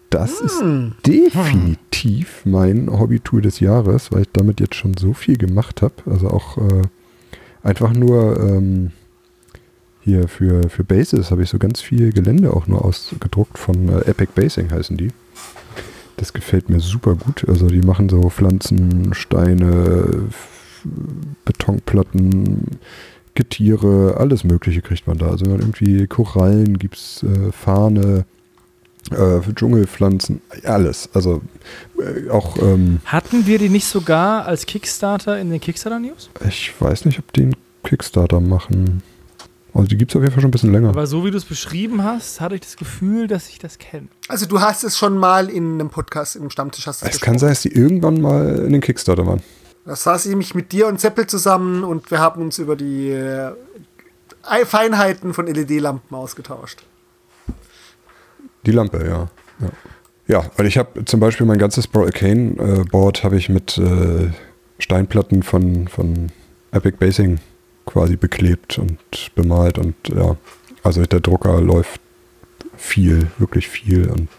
Das 0.10 0.42
ist 0.42 0.60
Hm. 0.62 0.94
definitiv 1.06 2.42
mein 2.46 2.90
Hobby-Tool 2.92 3.42
des 3.42 3.60
Jahres, 3.60 4.12
weil 4.12 4.24
ich 4.24 4.30
damit 4.34 4.60
jetzt 4.60 4.76
schon 4.76 4.96
so 4.98 5.14
viel 5.14 5.38
gemacht 5.38 5.82
habe. 5.82 5.94
Also 6.08 6.30
auch 6.30 6.58
äh, 6.58 6.82
einfach 7.62 7.94
nur 7.94 8.40
ähm, 8.40 8.92
hier 10.02 10.28
für, 10.28 10.70
für 10.70 10.84
Bases 10.84 11.30
habe 11.30 11.44
ich 11.44 11.50
so 11.50 11.60
ganz 11.60 11.82
viel 11.82 12.12
Gelände 12.12 12.54
auch 12.54 12.66
nur 12.68 12.84
ausgedruckt 12.84 13.58
von 13.60 13.90
äh, 13.90 14.00
Epic 14.10 14.32
Basing 14.34 14.72
heißen 14.72 14.98
die. 14.98 15.12
Das 16.18 16.34
gefällt 16.34 16.70
mir 16.70 16.80
super 16.80 17.16
gut. 17.16 17.48
Also 17.48 17.68
die 17.68 17.82
machen 17.82 18.10
so 18.10 18.30
Pflanzen, 18.30 19.14
Steine, 19.14 20.24
Betonplatten, 21.46 22.80
Getiere, 23.36 24.16
alles 24.18 24.44
Mögliche 24.44 24.82
kriegt 24.82 25.08
man 25.08 25.18
da. 25.18 25.28
Also 25.28 25.46
irgendwie 25.46 26.08
Korallen 26.08 26.78
gibt 26.78 26.96
es, 26.98 27.24
äh, 27.24 27.52
Fahne, 27.52 28.26
äh, 29.12 29.42
Dschungelpflanzen, 29.54 30.42
alles. 30.64 31.10
Also 31.14 31.42
äh, 32.00 32.30
auch, 32.30 32.58
ähm, 32.58 33.00
Hatten 33.06 33.46
wir 33.46 33.60
die 33.60 33.70
nicht 33.70 33.88
sogar 33.88 34.46
als 34.46 34.66
Kickstarter 34.66 35.40
in 35.40 35.50
den 35.50 35.60
Kickstarter-News? 35.60 36.30
ich 36.48 36.74
weiß 36.80 37.06
nicht, 37.06 37.20
ob 37.20 37.32
die 37.34 37.44
einen 37.44 37.56
Kickstarter 37.84 38.40
machen. 38.40 39.02
Also 39.74 39.88
die 39.88 39.98
gibt 39.98 40.12
es 40.12 40.16
auf 40.16 40.24
jeden 40.24 40.34
Fall 40.34 40.42
schon 40.42 40.50
ein 40.50 40.52
bisschen 40.52 40.72
länger. 40.72 40.90
Aber 40.90 41.08
so 41.08 41.24
wie 41.26 41.32
du 41.32 41.38
es 41.38 41.46
beschrieben 41.46 42.04
hast, 42.04 42.42
hatte 42.42 42.56
ich 42.56 42.62
das 42.62 42.76
Gefühl, 42.76 43.28
dass 43.28 43.50
ich 43.50 43.60
das 43.60 43.78
kenne. 43.78 44.08
Also 44.28 44.46
du 44.46 44.60
hast 44.60 44.84
es 44.84 44.98
schon 44.98 45.18
mal 45.18 45.50
in 45.50 45.76
einem 45.76 45.90
Podcast, 45.90 46.36
einem 46.36 46.50
Stammtisch 46.50 46.88
hast 46.88 47.02
du 47.02 47.06
Es 47.06 47.20
kann 47.22 47.38
sein, 47.38 47.50
dass 47.50 47.62
die 47.62 47.72
irgendwann 47.72 48.20
mal 48.20 48.60
in 48.66 48.74
den 48.74 48.82
Kickstarter 48.82 49.26
waren. 49.26 49.42
Da 49.86 49.96
saß 49.96 50.26
ich 50.26 50.36
mich 50.36 50.56
mit 50.56 50.72
dir 50.72 50.88
und 50.88 51.00
Seppel 51.00 51.28
zusammen 51.28 51.84
und 51.84 52.12
wir 52.12 52.20
haben 52.20 52.42
uns 52.42 52.60
über 52.60 52.76
die 52.76 53.10
äh, 53.10 53.52
Feinheiten 54.66 55.34
von 55.34 55.48
LED-Lampen 55.48 56.16
ausgetauscht. 56.16 56.84
Die 58.66 58.72
Lampe, 58.72 59.06
ja. 59.08 59.30
Ja, 59.60 59.72
ja 60.28 60.52
weil 60.58 60.68
ich 60.68 60.78
habe 60.78 61.06
zum 61.06 61.20
Beispiel 61.20 61.46
mein 61.46 61.60
ganzes 61.60 61.88
Bro 61.88 62.06
Arcane 62.06 62.56
äh, 62.58 63.24
habe 63.24 63.38
ich 63.38 63.50
mit 63.50 63.78
äh, 63.78 64.30
Steinplatten 64.80 65.44
von, 65.44 65.88
von 65.88 66.32
Epic 66.72 66.98
Basing 66.98 67.40
quasi 67.86 68.16
beklebt 68.16 68.78
und 68.78 69.00
bemalt 69.36 69.78
und 69.78 69.96
ja, 70.10 70.38
also 70.84 71.04
der 71.04 71.20
Drucker 71.20 71.60
läuft 71.60 72.02
viel, 72.78 73.28
wirklich 73.40 73.68
viel 73.68 74.10
und 74.10 74.30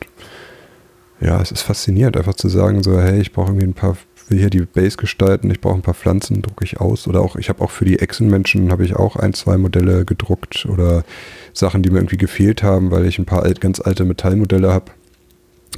ja, 1.20 1.40
es 1.40 1.52
ist 1.52 1.62
faszinierend, 1.62 2.16
einfach 2.16 2.34
zu 2.34 2.48
sagen, 2.48 2.82
so, 2.82 2.98
hey, 2.98 3.20
ich 3.20 3.32
brauche 3.32 3.48
irgendwie 3.48 3.66
ein 3.66 3.74
paar, 3.74 3.96
will 4.30 4.38
hier 4.38 4.50
die 4.50 4.60
Base 4.60 4.96
gestalten, 4.96 5.50
ich 5.50 5.60
brauche 5.60 5.74
ein 5.74 5.82
paar 5.82 5.94
Pflanzen, 5.94 6.42
drucke 6.42 6.64
ich 6.64 6.80
aus. 6.80 7.06
Oder 7.06 7.20
auch, 7.20 7.36
ich 7.36 7.48
habe 7.48 7.62
auch 7.62 7.70
für 7.70 7.84
die 7.84 7.98
Echsenmenschen 7.98 8.70
habe 8.70 8.84
ich 8.84 8.96
auch 8.96 9.16
ein, 9.16 9.34
zwei 9.34 9.58
Modelle 9.58 10.04
gedruckt 10.04 10.66
oder 10.66 11.04
Sachen, 11.52 11.82
die 11.82 11.90
mir 11.90 11.98
irgendwie 11.98 12.16
gefehlt 12.16 12.62
haben, 12.62 12.90
weil 12.90 13.06
ich 13.06 13.18
ein 13.18 13.26
paar 13.26 13.42
alt, 13.42 13.60
ganz 13.60 13.80
alte 13.80 14.04
Metallmodelle 14.04 14.72
habe. 14.72 14.92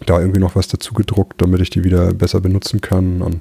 Da 0.06 0.20
irgendwie 0.20 0.40
noch 0.40 0.56
was 0.56 0.68
dazu 0.68 0.94
gedruckt, 0.94 1.40
damit 1.40 1.60
ich 1.60 1.70
die 1.70 1.84
wieder 1.84 2.14
besser 2.14 2.40
benutzen 2.40 2.80
kann. 2.80 3.22
Und 3.22 3.40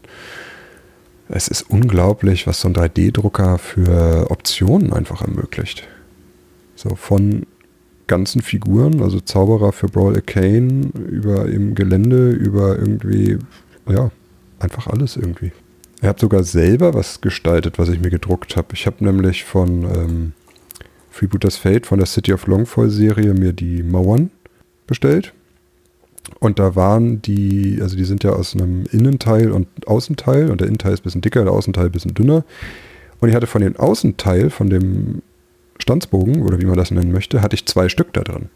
es 1.30 1.48
ist 1.48 1.70
unglaublich, 1.70 2.48
was 2.48 2.62
so 2.62 2.68
ein 2.68 2.76
3D-Drucker 2.76 3.58
für 3.58 4.30
Optionen 4.30 4.94
einfach 4.94 5.22
ermöglicht. 5.22 5.88
So 6.76 6.96
von 6.96 7.46
ganzen 8.08 8.42
Figuren, 8.42 9.02
also 9.02 9.22
Zauberer 9.22 9.72
für 9.72 9.88
Brawl 9.88 10.16
Arcane, 10.16 10.92
über 11.10 11.46
im 11.46 11.76
Gelände, 11.76 12.32
über 12.32 12.78
irgendwie, 12.78 13.40
ja, 13.90 14.12
einfach 14.62 14.88
alles 14.88 15.18
irgendwie. 15.18 15.52
Ich 16.02 16.08
habe 16.08 16.20
sogar 16.20 16.44
selber 16.44 16.94
was 16.94 17.22
gestaltet, 17.22 17.78
was 17.78 17.90
ich 17.90 18.00
mir 18.00 18.10
gedruckt 18.10 18.56
habe. 18.56 18.70
Ich 18.74 18.88
habe 18.88 19.04
nämlich 19.04 19.44
von 19.44 19.84
ähm, 19.84 20.34
Freebooters 21.12 21.58
Fate, 21.58 21.86
von 21.86 22.00
der 22.00 22.08
City 22.08 22.34
of 22.34 22.48
Longfall 22.48 22.90
Serie, 22.90 23.34
mir 23.34 23.54
die 23.54 23.84
Mauern 23.84 24.32
bestellt. 24.88 25.34
Und 26.40 26.58
da 26.58 26.76
waren 26.76 27.22
die, 27.22 27.80
also 27.82 27.96
die 27.96 28.06
sind 28.06 28.24
ja 28.24 28.32
aus 28.32 28.56
einem 28.56 28.86
Innenteil 28.92 29.52
und 29.52 29.68
Außenteil 29.88 30.50
und 30.50 30.62
der 30.62 30.68
Innenteil 30.68 30.94
ist 30.94 31.02
ein 31.02 31.04
bisschen 31.04 31.22
dicker, 31.22 31.44
der 31.44 31.54
Außenteil 31.54 31.86
ein 31.86 31.92
bisschen 31.92 32.14
dünner. 32.14 32.44
Und 33.20 33.30
ich 33.30 33.36
hatte 33.36 33.48
von 33.48 33.62
dem 33.62 33.76
Außenteil, 33.76 34.50
von 34.50 34.70
dem 34.70 35.22
Stanzbogen 35.80 36.42
oder 36.44 36.60
wie 36.60 36.66
man 36.66 36.78
das 36.78 36.92
nennen 36.92 37.12
möchte, 37.12 37.42
hatte 37.42 37.56
ich 37.56 37.68
zwei 37.68 37.90
Stück 37.90 38.14
da 38.14 38.22
drin. 38.22 38.50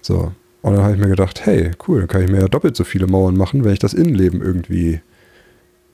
So. 0.00 0.32
Und 0.62 0.74
dann 0.74 0.82
habe 0.82 0.94
ich 0.94 1.00
mir 1.00 1.08
gedacht, 1.08 1.46
hey, 1.46 1.70
cool, 1.86 2.00
dann 2.00 2.08
kann 2.08 2.22
ich 2.22 2.30
mir 2.30 2.40
ja 2.40 2.48
doppelt 2.48 2.76
so 2.76 2.84
viele 2.84 3.06
Mauern 3.06 3.36
machen, 3.36 3.64
wenn 3.64 3.72
ich 3.72 3.78
das 3.78 3.94
Innenleben 3.94 4.42
irgendwie 4.42 5.00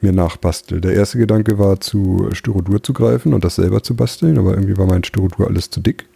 mir 0.01 0.12
nachbastel. 0.12 0.80
Der 0.80 0.94
erste 0.94 1.18
Gedanke 1.18 1.59
war, 1.59 1.80
zu 1.80 2.28
Styrodur 2.32 2.82
zu 2.82 2.93
greifen 2.93 3.32
und 3.32 3.44
das 3.44 3.56
selber 3.56 3.82
zu 3.82 3.94
basteln, 3.94 4.38
aber 4.38 4.55
irgendwie 4.55 4.76
war 4.76 4.86
mein 4.86 5.05
Styrodur 5.05 5.47
alles 5.47 5.70
zu 5.70 5.80
dick. 5.80 6.06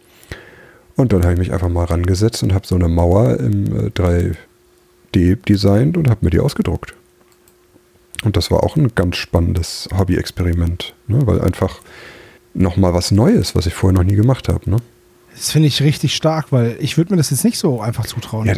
Und 0.95 1.13
dann 1.13 1.23
habe 1.23 1.33
ich 1.33 1.39
mich 1.39 1.53
einfach 1.53 1.69
mal 1.69 1.85
rangesetzt 1.85 2.43
und 2.43 2.53
habe 2.53 2.67
so 2.67 2.75
eine 2.75 2.89
Mauer 2.89 3.39
im 3.39 3.87
äh, 3.87 3.89
3D 3.89 5.43
designt 5.47 5.97
und 5.97 6.09
habe 6.09 6.25
mir 6.25 6.29
die 6.29 6.39
ausgedruckt. 6.39 6.93
Und 8.23 8.37
das 8.37 8.51
war 8.51 8.63
auch 8.63 8.75
ein 8.75 8.93
ganz 8.93 9.15
spannendes 9.15 9.89
Hobby-Experiment, 9.97 10.93
ne? 11.07 11.25
weil 11.25 11.41
einfach 11.41 11.81
nochmal 12.53 12.93
was 12.93 13.11
Neues, 13.11 13.55
was 13.55 13.65
ich 13.65 13.73
vorher 13.73 13.97
noch 13.97 14.03
nie 14.03 14.15
gemacht 14.15 14.47
habe. 14.47 14.69
Ne? 14.69 14.77
Das 15.35 15.51
finde 15.51 15.67
ich 15.67 15.81
richtig 15.81 16.15
stark, 16.15 16.51
weil 16.51 16.77
ich 16.79 16.97
würde 16.97 17.13
mir 17.13 17.17
das 17.17 17.29
jetzt 17.29 17.43
nicht 17.43 17.57
so 17.57 17.81
einfach 17.81 18.05
zutrauen. 18.05 18.47
Ja, 18.47 18.55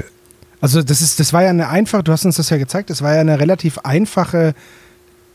also 0.59 0.81
das 0.81 1.01
ist, 1.01 1.19
das 1.19 1.33
war 1.33 1.43
ja 1.43 1.49
eine 1.49 1.69
einfache, 1.69 2.03
du 2.03 2.11
hast 2.11 2.25
uns 2.25 2.37
das 2.37 2.49
ja 2.49 2.57
gezeigt, 2.57 2.89
das 2.89 3.01
war 3.01 3.13
ja 3.13 3.21
eine 3.21 3.39
relativ 3.39 3.79
einfache 3.79 4.55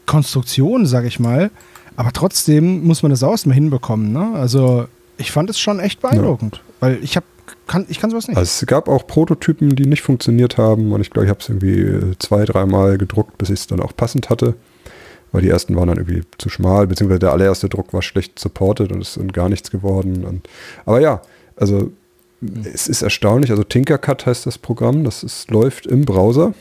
Konstruktion, 0.06 0.86
sag 0.86 1.04
ich 1.04 1.20
mal. 1.20 1.50
Aber 1.96 2.12
trotzdem 2.12 2.84
muss 2.84 3.02
man 3.02 3.10
das 3.10 3.22
auch 3.22 3.32
erstmal 3.32 3.54
hinbekommen. 3.54 4.12
Ne? 4.12 4.30
Also 4.34 4.88
ich 5.16 5.32
fand 5.32 5.50
es 5.50 5.58
schon 5.58 5.80
echt 5.80 6.00
beeindruckend, 6.00 6.62
weil 6.80 6.98
ich 7.02 7.16
habe 7.16 7.26
kann, 7.66 7.86
ich 7.88 8.00
kann 8.00 8.10
sowas 8.10 8.28
nicht. 8.28 8.36
Also 8.36 8.48
es 8.48 8.66
gab 8.66 8.88
auch 8.88 9.06
Prototypen, 9.06 9.76
die 9.76 9.86
nicht 9.86 10.02
funktioniert 10.02 10.58
haben 10.58 10.92
und 10.92 11.00
ich 11.00 11.10
glaube, 11.10 11.26
ich 11.26 11.30
habe 11.30 11.40
es 11.40 11.48
irgendwie 11.48 11.80
äh, 11.80 12.14
zwei, 12.18 12.44
dreimal 12.44 12.98
gedruckt, 12.98 13.38
bis 13.38 13.50
ich 13.50 13.60
es 13.60 13.66
dann 13.66 13.80
auch 13.80 13.94
passend 13.94 14.30
hatte. 14.30 14.54
Weil 15.32 15.42
die 15.42 15.50
ersten 15.50 15.76
waren 15.76 15.88
dann 15.88 15.98
irgendwie 15.98 16.22
zu 16.38 16.48
schmal, 16.48 16.86
beziehungsweise 16.86 17.20
der 17.20 17.32
allererste 17.32 17.68
Druck 17.68 17.92
war 17.92 18.02
schlecht 18.02 18.38
supported 18.38 18.92
und 18.92 19.02
es 19.02 19.16
ist 19.16 19.32
gar 19.32 19.48
nichts 19.48 19.70
geworden. 19.70 20.24
Und, 20.24 20.48
aber 20.86 21.00
ja, 21.00 21.22
also 21.56 21.92
es 22.64 22.88
ist 22.88 23.02
erstaunlich. 23.02 23.50
Also 23.50 23.64
Tinkercad 23.64 24.26
heißt 24.26 24.46
das 24.46 24.58
Programm, 24.58 25.04
das 25.04 25.22
ist, 25.22 25.50
läuft 25.50 25.86
im 25.86 26.04
Browser. 26.04 26.54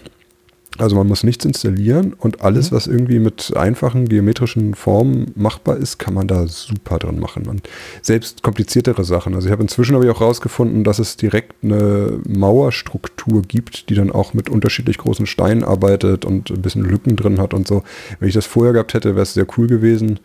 Also 0.78 0.96
man 0.96 1.08
muss 1.08 1.24
nichts 1.24 1.44
installieren 1.44 2.14
und 2.14 2.42
alles, 2.42 2.72
was 2.72 2.86
irgendwie 2.86 3.18
mit 3.20 3.56
einfachen 3.56 4.08
geometrischen 4.08 4.76
Formen 4.76 5.32
machbar 5.36 5.78
ist, 5.78 5.98
kann 5.98 6.14
man 6.14 6.28
da 6.28 6.48
super 6.48 7.00
dran 7.00 7.20
machen. 7.20 7.48
Und 7.48 7.68
selbst 8.02 8.44
kompliziertere 8.44 9.04
Sachen. 9.04 9.34
Also 9.34 9.48
ich 9.48 9.52
habe 9.52 9.64
inzwischen 9.64 9.96
habe 9.96 10.06
ich 10.06 10.12
auch 10.12 10.22
rausgefunden, 10.22 10.84
dass 10.84 11.00
es 11.00 11.18
direkt 11.18 11.64
eine 11.64 12.20
Mauerstruktur 12.28 13.42
gibt, 13.42 13.90
die 13.90 13.96
dann 13.96 14.12
auch 14.12 14.36
mit 14.36 14.50
unterschiedlich 14.50 15.00
großen 15.00 15.26
Steinen 15.26 15.64
arbeitet 15.64 16.26
und 16.26 16.52
ein 16.52 16.62
bisschen 16.62 16.86
Lücken 16.86 17.16
drin 17.16 17.40
hat 17.40 17.56
und 17.56 17.68
so. 17.68 17.84
Wenn 18.20 18.30
ich 18.30 18.36
das 18.36 18.46
vorher 18.46 18.74
gehabt 18.74 18.94
hätte, 18.94 19.16
wäre 19.16 19.24
es 19.24 19.34
sehr 19.34 19.48
cool 19.58 19.68
gewesen. 19.68 20.20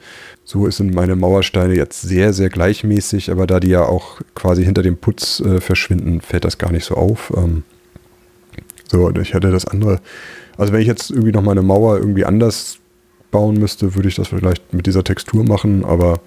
So 0.45 0.69
sind 0.71 0.95
meine 0.95 1.17
Mauersteine 1.17 1.75
jetzt 1.75 2.03
sehr, 2.03 2.35
sehr 2.35 2.51
gleichmäßig, 2.51 3.31
aber 3.31 3.47
da 3.47 3.59
die 3.59 3.69
ja 3.69 3.87
auch 3.87 4.21
quasi 4.35 4.65
hinter 4.65 4.83
dem 4.83 4.99
Putz 4.99 5.41
äh, 5.41 5.61
verschwinden, 5.61 6.21
fällt 6.21 6.45
das 6.45 6.59
gar 6.59 6.73
nicht 6.73 6.85
so 6.85 6.97
auf. 6.97 7.33
Ähm, 7.37 7.63
so, 8.93 9.11
ich 9.11 9.33
hätte 9.33 9.51
das 9.51 9.67
andere. 9.67 10.01
Also 10.57 10.73
wenn 10.73 10.81
ich 10.81 10.87
jetzt 10.87 11.11
irgendwie 11.11 11.33
noch 11.33 11.43
meine 11.43 11.63
Mauer 11.63 11.99
irgendwie 11.99 12.25
anders 12.25 12.79
bauen 13.31 13.59
müsste, 13.59 13.95
würde 13.95 14.09
ich 14.09 14.15
das 14.17 14.29
vielleicht 14.29 14.75
mit 14.75 14.87
dieser 14.87 15.05
Textur 15.05 15.45
machen, 15.45 15.85
aber 15.85 16.21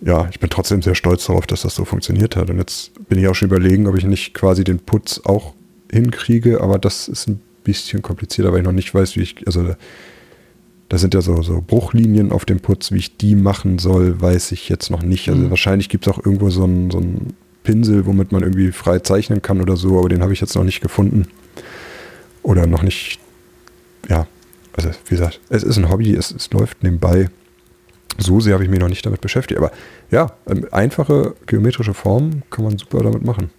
ja, 0.00 0.28
ich 0.30 0.38
bin 0.38 0.48
trotzdem 0.50 0.80
sehr 0.82 0.94
stolz 0.94 1.26
darauf, 1.26 1.46
dass 1.46 1.62
das 1.62 1.74
so 1.74 1.84
funktioniert 1.84 2.36
hat. 2.36 2.50
Und 2.50 2.58
jetzt 2.58 2.92
bin 3.08 3.18
ich 3.18 3.26
auch 3.26 3.34
schon 3.34 3.48
überlegen, 3.48 3.88
ob 3.88 3.96
ich 3.96 4.04
nicht 4.04 4.32
quasi 4.34 4.62
den 4.62 4.78
Putz 4.78 5.20
auch 5.24 5.54
hinkriege, 5.90 6.60
aber 6.60 6.78
das 6.78 7.08
ist 7.08 7.26
ein 7.28 7.40
bisschen 7.64 8.00
komplizierter, 8.02 8.52
weil 8.52 8.60
ich 8.60 8.64
noch 8.64 8.72
nicht 8.72 8.94
weiß, 8.94 9.16
wie 9.16 9.22
ich, 9.22 9.44
also 9.46 9.74
da 10.88 10.96
sind 10.98 11.14
ja 11.14 11.20
so, 11.20 11.42
so 11.42 11.62
Bruchlinien 11.66 12.30
auf 12.30 12.44
dem 12.44 12.60
Putz, 12.60 12.92
wie 12.92 12.98
ich 12.98 13.16
die 13.16 13.34
machen 13.34 13.78
soll, 13.78 14.20
weiß 14.20 14.52
ich 14.52 14.68
jetzt 14.68 14.90
noch 14.90 15.02
nicht. 15.02 15.28
Also 15.28 15.42
Mhm. 15.42 15.50
wahrscheinlich 15.50 15.88
gibt 15.88 16.06
es 16.06 16.12
auch 16.12 16.24
irgendwo 16.24 16.48
so 16.50 16.62
einen 16.64 16.90
so 16.92 16.98
einen 16.98 17.34
Pinsel, 17.64 18.06
womit 18.06 18.30
man 18.32 18.42
irgendwie 18.42 18.70
frei 18.72 19.00
zeichnen 19.00 19.42
kann 19.42 19.60
oder 19.60 19.76
so, 19.76 19.98
aber 19.98 20.08
den 20.08 20.22
habe 20.22 20.32
ich 20.32 20.40
jetzt 20.40 20.54
noch 20.54 20.64
nicht 20.64 20.80
gefunden. 20.80 21.26
Oder 22.42 22.66
noch 22.66 22.82
nicht, 22.82 23.18
ja, 24.08 24.26
also 24.74 24.90
wie 25.06 25.10
gesagt, 25.16 25.40
es 25.48 25.62
ist 25.62 25.76
ein 25.76 25.88
Hobby, 25.88 26.14
es, 26.14 26.30
es 26.30 26.50
läuft 26.52 26.82
nebenbei. 26.82 27.28
So 28.18 28.40
sehr 28.40 28.54
habe 28.54 28.64
ich 28.64 28.70
mich 28.70 28.80
noch 28.80 28.88
nicht 28.88 29.04
damit 29.06 29.20
beschäftigt. 29.20 29.58
Aber 29.58 29.70
ja, 30.10 30.32
ähm, 30.48 30.66
einfache 30.72 31.34
geometrische 31.46 31.94
Formen 31.94 32.42
kann 32.50 32.64
man 32.64 32.76
super 32.78 33.02
damit 33.02 33.24
machen. 33.24 33.50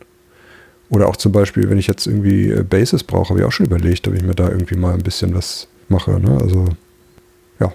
Oder 0.90 1.08
auch 1.08 1.16
zum 1.18 1.32
Beispiel, 1.32 1.70
wenn 1.70 1.78
ich 1.78 1.88
jetzt 1.88 2.08
irgendwie 2.08 2.50
äh, 2.50 2.64
Bases 2.64 3.04
brauche, 3.04 3.30
habe 3.30 3.40
ich 3.40 3.46
auch 3.46 3.52
schon 3.52 3.68
überlegt, 3.68 4.08
ob 4.08 4.16
ich 4.16 4.24
mir 4.24 4.34
da 4.36 4.50
irgendwie 4.50 4.76
mal 4.76 4.94
ein 4.94 5.04
bisschen 5.04 5.34
was 5.36 5.68
mache. 5.88 6.20
Ne? 6.20 6.38
Also 6.42 6.66
ja, 7.60 7.72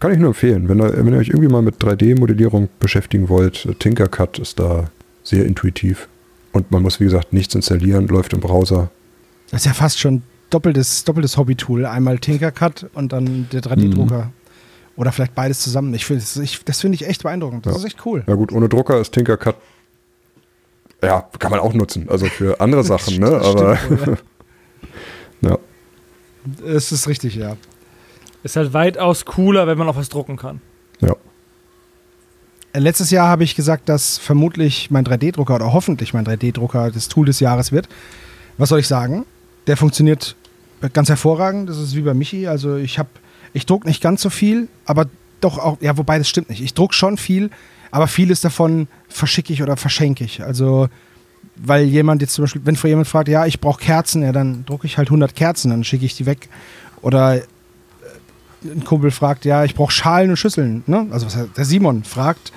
kann 0.00 0.12
ich 0.12 0.18
nur 0.18 0.28
empfehlen. 0.28 0.68
Wenn, 0.68 0.80
ihr- 0.80 0.96
wenn 0.96 1.12
ihr 1.12 1.18
euch 1.18 1.28
irgendwie 1.28 1.48
mal 1.48 1.62
mit 1.62 1.76
3D-Modellierung 1.82 2.68
beschäftigen 2.80 3.28
wollt, 3.28 3.64
äh, 3.66 3.74
Tinkercad 3.74 4.38
ist 4.38 4.58
da 4.58 4.90
sehr 5.22 5.44
intuitiv. 5.46 6.08
Und 6.52 6.70
man 6.70 6.82
muss, 6.82 6.98
wie 7.00 7.04
gesagt, 7.04 7.32
nichts 7.32 7.54
installieren, 7.54 8.08
läuft 8.08 8.32
im 8.32 8.40
Browser. 8.40 8.90
Das 9.50 9.60
ist 9.62 9.66
ja 9.66 9.72
fast 9.74 9.98
schon 10.00 10.22
doppeltes, 10.50 11.04
doppeltes 11.04 11.36
Hobby-Tool. 11.36 11.86
Einmal 11.86 12.18
Tinkercad 12.18 12.86
und 12.94 13.12
dann 13.12 13.48
der 13.52 13.62
3D-Drucker. 13.62 14.30
Oder 14.96 15.12
vielleicht 15.12 15.34
beides 15.34 15.60
zusammen. 15.60 15.92
Ich 15.94 16.06
find, 16.06 16.22
das 16.22 16.36
ich, 16.38 16.64
das 16.64 16.80
finde 16.80 16.94
ich 16.96 17.06
echt 17.06 17.22
beeindruckend. 17.22 17.66
Das 17.66 17.74
Ja. 17.74 17.78
ist 17.80 17.84
echt 17.84 18.06
cool. 18.06 18.24
Ja 18.26 18.34
gut, 18.34 18.50
ohne 18.52 18.68
Drucker 18.68 18.98
ist 19.00 19.12
Tinkercad, 19.12 19.56
ja, 21.02 21.28
kann 21.38 21.50
man 21.50 21.60
auch 21.60 21.74
nutzen. 21.74 22.08
Also 22.08 22.26
für 22.26 22.60
andere 22.60 22.82
Sachen, 22.92 23.18
ne? 23.18 23.26
Aber 23.26 23.78
wohl, 23.88 24.18
ja. 25.42 25.50
ja. 25.50 25.58
Es 26.66 26.92
ist 26.92 27.06
richtig, 27.08 27.34
ja. 27.34 27.56
Ist 28.42 28.56
halt 28.56 28.72
weitaus 28.72 29.24
cooler, 29.24 29.66
wenn 29.66 29.76
man 29.76 29.88
auch 29.88 29.96
was 29.96 30.08
drucken 30.08 30.36
kann. 30.36 30.60
ja. 31.00 31.14
Äh, 32.72 32.78
Letztes 32.78 33.10
Jahr 33.10 33.28
habe 33.28 33.44
ich 33.44 33.54
gesagt, 33.54 33.88
dass 33.88 34.16
vermutlich 34.18 34.90
mein 34.90 35.04
3D-Drucker 35.04 35.56
oder 35.56 35.72
hoffentlich 35.72 36.14
mein 36.14 36.24
3D-Drucker 36.26 36.90
das 36.90 37.08
Tool 37.08 37.26
des 37.26 37.40
Jahres 37.40 37.72
wird. 37.72 37.88
Was 38.58 38.68
soll 38.70 38.80
ich 38.80 38.86
sagen? 38.88 39.26
Der 39.66 39.76
funktioniert 39.76 40.36
ganz 40.92 41.08
hervorragend. 41.08 41.68
Das 41.68 41.78
ist 41.78 41.96
wie 41.96 42.02
bei 42.02 42.14
Michi. 42.14 42.46
Also 42.46 42.76
ich 42.76 42.98
habe, 42.98 43.08
ich 43.52 43.66
druck 43.66 43.84
nicht 43.84 44.02
ganz 44.02 44.22
so 44.22 44.30
viel, 44.30 44.68
aber 44.84 45.06
doch 45.40 45.58
auch, 45.58 45.78
ja, 45.80 45.96
wobei 45.96 46.18
das 46.18 46.28
stimmt 46.28 46.50
nicht. 46.50 46.62
Ich 46.62 46.74
druck 46.74 46.94
schon 46.94 47.16
viel, 47.16 47.50
aber 47.90 48.06
vieles 48.08 48.40
davon 48.40 48.88
verschicke 49.08 49.52
ich 49.52 49.62
oder 49.62 49.76
verschenke 49.76 50.24
ich. 50.24 50.42
Also 50.42 50.88
weil 51.56 51.84
jemand 51.84 52.20
jetzt 52.20 52.34
zum 52.34 52.44
Beispiel, 52.44 52.62
wenn 52.64 52.76
vor 52.76 52.88
jemand 52.88 53.08
fragt, 53.08 53.28
ja, 53.28 53.46
ich 53.46 53.60
brauche 53.60 53.80
Kerzen, 53.80 54.22
ja, 54.22 54.32
dann 54.32 54.64
drucke 54.66 54.86
ich 54.86 54.98
halt 54.98 55.08
100 55.08 55.34
Kerzen, 55.34 55.70
dann 55.70 55.84
schicke 55.84 56.04
ich 56.04 56.16
die 56.16 56.26
weg. 56.26 56.48
Oder 57.02 57.36
äh, 57.36 57.42
ein 58.64 58.84
Kumpel 58.84 59.10
fragt, 59.10 59.44
ja, 59.44 59.64
ich 59.64 59.74
brauche 59.74 59.92
Schalen 59.92 60.30
und 60.30 60.36
Schüsseln. 60.36 60.82
Ne? 60.86 61.06
Also 61.10 61.26
was, 61.26 61.38
der 61.56 61.64
Simon 61.64 62.04
fragt, 62.04 62.52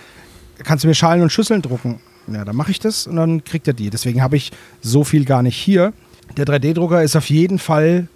kannst 0.64 0.84
du 0.84 0.88
mir 0.88 0.96
Schalen 0.96 1.22
und 1.22 1.32
Schüsseln 1.32 1.62
drucken? 1.62 2.00
Ja, 2.28 2.46
dann 2.46 2.56
mache 2.56 2.72
ich 2.72 2.80
das 2.80 3.08
und 3.08 3.16
dann 3.16 3.44
kriegt 3.44 3.68
er 3.68 3.74
die. 3.74 3.90
Deswegen 3.90 4.22
habe 4.22 4.38
ich 4.38 4.52
so 4.82 5.04
viel 5.04 5.26
gar 5.26 5.42
nicht 5.42 5.58
hier. 5.58 5.94
Der 6.38 6.46
3D-Drucker 6.46 7.04
ist 7.04 7.16
auf 7.16 7.30
jeden 7.30 7.60
Fall 7.60 8.08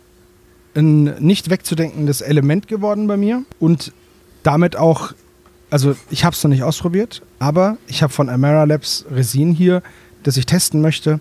ein 0.76 1.04
nicht 1.20 1.50
wegzudenkendes 1.50 2.22
Element 2.22 2.68
geworden 2.68 3.08
bei 3.08 3.18
mir 3.18 3.44
und 3.60 3.92
damit 4.44 4.76
auch, 4.76 5.14
also 5.70 5.96
ich 6.10 6.26
habe 6.26 6.36
es 6.36 6.44
noch 6.44 6.50
nicht 6.50 6.64
ausprobiert, 6.64 7.22
aber 7.40 7.78
ich 7.88 8.02
habe 8.02 8.12
von 8.12 8.30
Amara 8.30 8.64
Labs 8.64 9.06
Resin 9.12 9.54
hier, 9.54 9.84
das 10.24 10.38
ich 10.38 10.46
testen 10.46 10.82
möchte. 10.82 11.20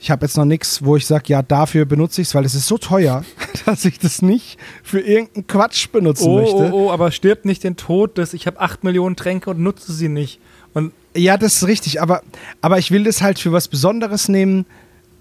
Ich 0.00 0.12
habe 0.12 0.24
jetzt 0.24 0.36
noch 0.36 0.44
nichts, 0.44 0.84
wo 0.84 0.94
ich 0.94 1.06
sage, 1.06 1.24
ja, 1.26 1.42
dafür 1.42 1.84
benutze 1.84 2.20
ich 2.22 2.28
es, 2.28 2.34
weil 2.36 2.44
es 2.44 2.54
ist 2.54 2.68
so 2.68 2.78
teuer, 2.78 3.24
dass 3.66 3.84
ich 3.84 3.98
das 3.98 4.22
nicht 4.22 4.56
für 4.84 5.00
irgendeinen 5.00 5.48
Quatsch 5.48 5.88
benutzen 5.90 6.28
Oh, 6.28 6.36
möchte. 6.40 6.72
oh, 6.72 6.86
oh, 6.86 6.90
aber 6.92 7.10
stirbt 7.10 7.44
nicht 7.44 7.64
den 7.64 7.74
Tod, 7.76 8.16
dass 8.16 8.32
ich 8.32 8.46
habe 8.46 8.60
8 8.60 8.84
Millionen 8.84 9.16
Tränke 9.16 9.50
und 9.50 9.58
nutze 9.58 9.92
sie 9.92 10.08
nicht. 10.08 10.38
Und 10.72 10.92
Ja, 11.16 11.36
das 11.36 11.56
ist 11.56 11.66
richtig, 11.66 12.00
aber, 12.00 12.22
aber 12.60 12.78
ich 12.78 12.92
will 12.92 13.02
das 13.02 13.22
halt 13.22 13.40
für 13.40 13.50
was 13.50 13.66
Besonderes 13.66 14.28
nehmen. 14.28 14.66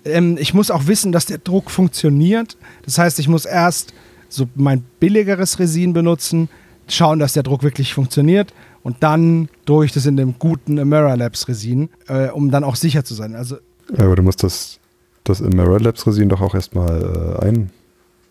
Ähm, 0.05 0.37
ich 0.39 0.53
muss 0.53 0.71
auch 0.71 0.87
wissen, 0.87 1.11
dass 1.11 1.25
der 1.25 1.37
Druck 1.37 1.71
funktioniert. 1.71 2.57
Das 2.83 2.97
heißt, 2.97 3.19
ich 3.19 3.27
muss 3.27 3.45
erst 3.45 3.93
so 4.29 4.47
mein 4.55 4.83
billigeres 4.99 5.59
Resin 5.59 5.93
benutzen, 5.93 6.49
schauen, 6.87 7.19
dass 7.19 7.33
der 7.33 7.43
Druck 7.43 7.63
wirklich 7.63 7.93
funktioniert 7.93 8.53
und 8.83 9.03
dann 9.03 9.49
drucke 9.65 9.85
ich 9.85 9.91
das 9.91 10.05
in 10.05 10.15
dem 10.15 10.39
guten 10.39 10.79
Amara 10.79 11.13
Labs 11.15 11.47
Resin, 11.47 11.89
äh, 12.07 12.29
um 12.29 12.51
dann 12.51 12.63
auch 12.63 12.75
sicher 12.75 13.03
zu 13.03 13.13
sein. 13.13 13.35
Also 13.35 13.57
Ja, 13.97 14.05
aber 14.05 14.15
du 14.15 14.23
musst 14.23 14.43
das, 14.43 14.79
das 15.23 15.41
Mirror 15.41 15.79
Labs 15.79 16.07
Resin 16.07 16.29
doch 16.29 16.41
auch 16.41 16.55
erstmal 16.55 17.37
äh, 17.41 17.45
ein, 17.45 17.69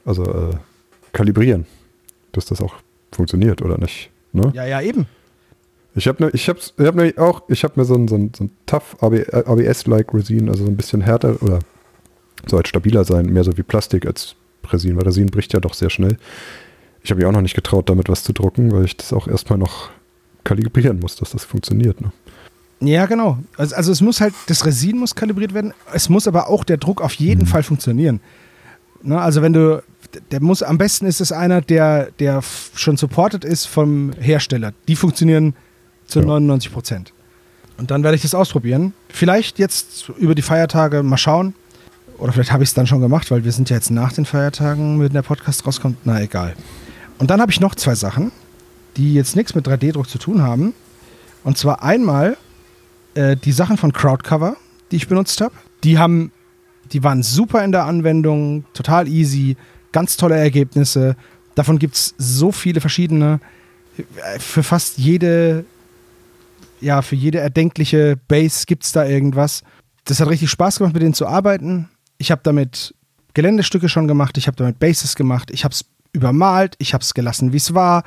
also 0.04 0.24
äh, 0.24 0.56
kalibrieren, 1.12 1.66
dass 2.32 2.46
das 2.46 2.60
auch 2.60 2.74
funktioniert 3.12 3.62
oder 3.62 3.78
nicht. 3.78 4.10
Ne? 4.32 4.50
ja, 4.54 4.64
ja, 4.66 4.80
eben. 4.80 5.06
Ich 5.96 6.06
habe 6.06 6.22
ne, 6.24 6.30
ich 6.32 6.48
hab's, 6.48 6.74
ich 6.78 6.86
hab 6.86 6.94
nämlich 6.94 7.18
auch, 7.18 7.42
ich 7.48 7.64
habe 7.64 7.74
mir 7.80 7.84
so 7.86 7.94
ein, 7.94 8.06
so 8.06 8.16
ein, 8.16 8.30
so 8.36 8.44
ein 8.44 8.50
tough 8.66 8.96
ABS-like 9.00 10.12
Resin, 10.12 10.48
also 10.48 10.64
so 10.64 10.70
ein 10.70 10.76
bisschen 10.76 11.00
härter 11.00 11.42
oder 11.42 11.60
so 12.46 12.58
als 12.58 12.68
stabiler 12.68 13.04
sein, 13.04 13.26
mehr 13.26 13.44
so 13.44 13.56
wie 13.56 13.62
Plastik 13.62 14.06
als 14.06 14.36
Resin, 14.70 14.96
weil 14.96 15.04
Resin 15.04 15.26
bricht 15.26 15.52
ja 15.54 15.60
doch 15.60 15.74
sehr 15.74 15.90
schnell. 15.90 16.18
Ich 17.02 17.10
habe 17.10 17.18
mich 17.20 17.26
auch 17.26 17.32
noch 17.32 17.40
nicht 17.40 17.54
getraut, 17.54 17.88
damit 17.88 18.08
was 18.08 18.24
zu 18.24 18.32
drucken, 18.32 18.72
weil 18.72 18.84
ich 18.84 18.96
das 18.96 19.12
auch 19.12 19.26
erstmal 19.26 19.58
noch 19.58 19.90
kalibrieren 20.44 21.00
muss, 21.00 21.16
dass 21.16 21.30
das 21.30 21.44
funktioniert. 21.44 22.00
Ne? 22.00 22.12
Ja, 22.80 23.06
genau. 23.06 23.38
Also, 23.56 23.74
also 23.74 23.90
es 23.92 24.00
muss 24.00 24.20
halt, 24.20 24.34
das 24.48 24.66
Resin 24.66 24.98
muss 24.98 25.14
kalibriert 25.14 25.54
werden, 25.54 25.72
es 25.94 26.08
muss 26.08 26.28
aber 26.28 26.48
auch 26.48 26.62
der 26.64 26.76
Druck 26.76 27.00
auf 27.00 27.14
jeden 27.14 27.42
Mhm. 27.42 27.46
Fall 27.46 27.62
funktionieren. 27.62 28.20
Ne, 29.02 29.20
also 29.20 29.40
wenn 29.40 29.52
du, 29.52 29.82
der 30.30 30.42
muss, 30.42 30.62
am 30.62 30.78
besten 30.78 31.06
ist 31.06 31.20
es 31.20 31.32
einer, 31.32 31.60
der, 31.62 32.10
der 32.18 32.42
schon 32.74 32.96
supported 32.96 33.44
ist 33.44 33.66
vom 33.66 34.12
Hersteller. 34.20 34.72
Die 34.88 34.96
funktionieren 34.96 35.54
zu 36.06 36.20
Ja. 36.20 36.26
99 36.26 36.72
Prozent. 36.72 37.12
Und 37.78 37.90
dann 37.90 38.02
werde 38.02 38.16
ich 38.16 38.22
das 38.22 38.34
ausprobieren. 38.34 38.94
Vielleicht 39.08 39.58
jetzt 39.58 40.08
über 40.18 40.34
die 40.34 40.42
Feiertage 40.42 41.02
mal 41.02 41.16
schauen. 41.18 41.54
Oder 42.18 42.32
vielleicht 42.32 42.52
habe 42.52 42.62
ich 42.62 42.70
es 42.70 42.74
dann 42.74 42.86
schon 42.86 43.00
gemacht, 43.00 43.30
weil 43.30 43.44
wir 43.44 43.52
sind 43.52 43.68
ja 43.68 43.76
jetzt 43.76 43.90
nach 43.90 44.12
den 44.12 44.24
Feiertagen, 44.24 45.00
wenn 45.00 45.12
der 45.12 45.22
Podcast 45.22 45.66
rauskommt. 45.66 45.98
Na 46.04 46.20
egal. 46.22 46.54
Und 47.18 47.30
dann 47.30 47.40
habe 47.40 47.52
ich 47.52 47.60
noch 47.60 47.74
zwei 47.74 47.94
Sachen, 47.94 48.32
die 48.96 49.12
jetzt 49.14 49.36
nichts 49.36 49.54
mit 49.54 49.66
3D-Druck 49.66 50.08
zu 50.08 50.18
tun 50.18 50.42
haben. 50.42 50.72
Und 51.44 51.58
zwar 51.58 51.82
einmal 51.82 52.38
äh, 53.14 53.36
die 53.36 53.52
Sachen 53.52 53.76
von 53.76 53.92
Crowdcover, 53.92 54.56
die 54.90 54.96
ich 54.96 55.08
benutzt 55.08 55.40
habe. 55.42 55.54
Die 55.84 55.98
haben, 55.98 56.32
die 56.92 57.04
waren 57.04 57.22
super 57.22 57.62
in 57.62 57.72
der 57.72 57.84
Anwendung, 57.84 58.64
total 58.72 59.08
easy, 59.08 59.56
ganz 59.92 60.16
tolle 60.16 60.36
Ergebnisse. 60.36 61.16
Davon 61.54 61.78
gibt 61.78 61.96
es 61.96 62.14
so 62.16 62.50
viele 62.52 62.80
verschiedene. 62.80 63.40
Für 64.38 64.62
fast 64.62 64.98
jede, 64.98 65.64
ja, 66.80 67.02
für 67.02 67.16
jede 67.16 67.38
erdenkliche 67.38 68.18
Base 68.28 68.66
gibt 68.66 68.84
es 68.84 68.92
da 68.92 69.04
irgendwas. 69.06 69.62
Das 70.04 70.20
hat 70.20 70.28
richtig 70.28 70.50
Spaß 70.50 70.78
gemacht, 70.78 70.94
mit 70.94 71.02
denen 71.02 71.14
zu 71.14 71.26
arbeiten. 71.26 71.88
Ich 72.18 72.30
habe 72.30 72.40
damit 72.44 72.94
Geländestücke 73.34 73.88
schon 73.88 74.08
gemacht, 74.08 74.38
ich 74.38 74.46
habe 74.46 74.56
damit 74.56 74.78
Bases 74.78 75.14
gemacht, 75.14 75.50
ich 75.50 75.64
habe 75.64 75.72
es 75.72 75.84
übermalt, 76.12 76.74
ich 76.78 76.94
habe 76.94 77.02
es 77.02 77.12
gelassen, 77.12 77.52
wie 77.52 77.58
es 77.58 77.74
war. 77.74 78.04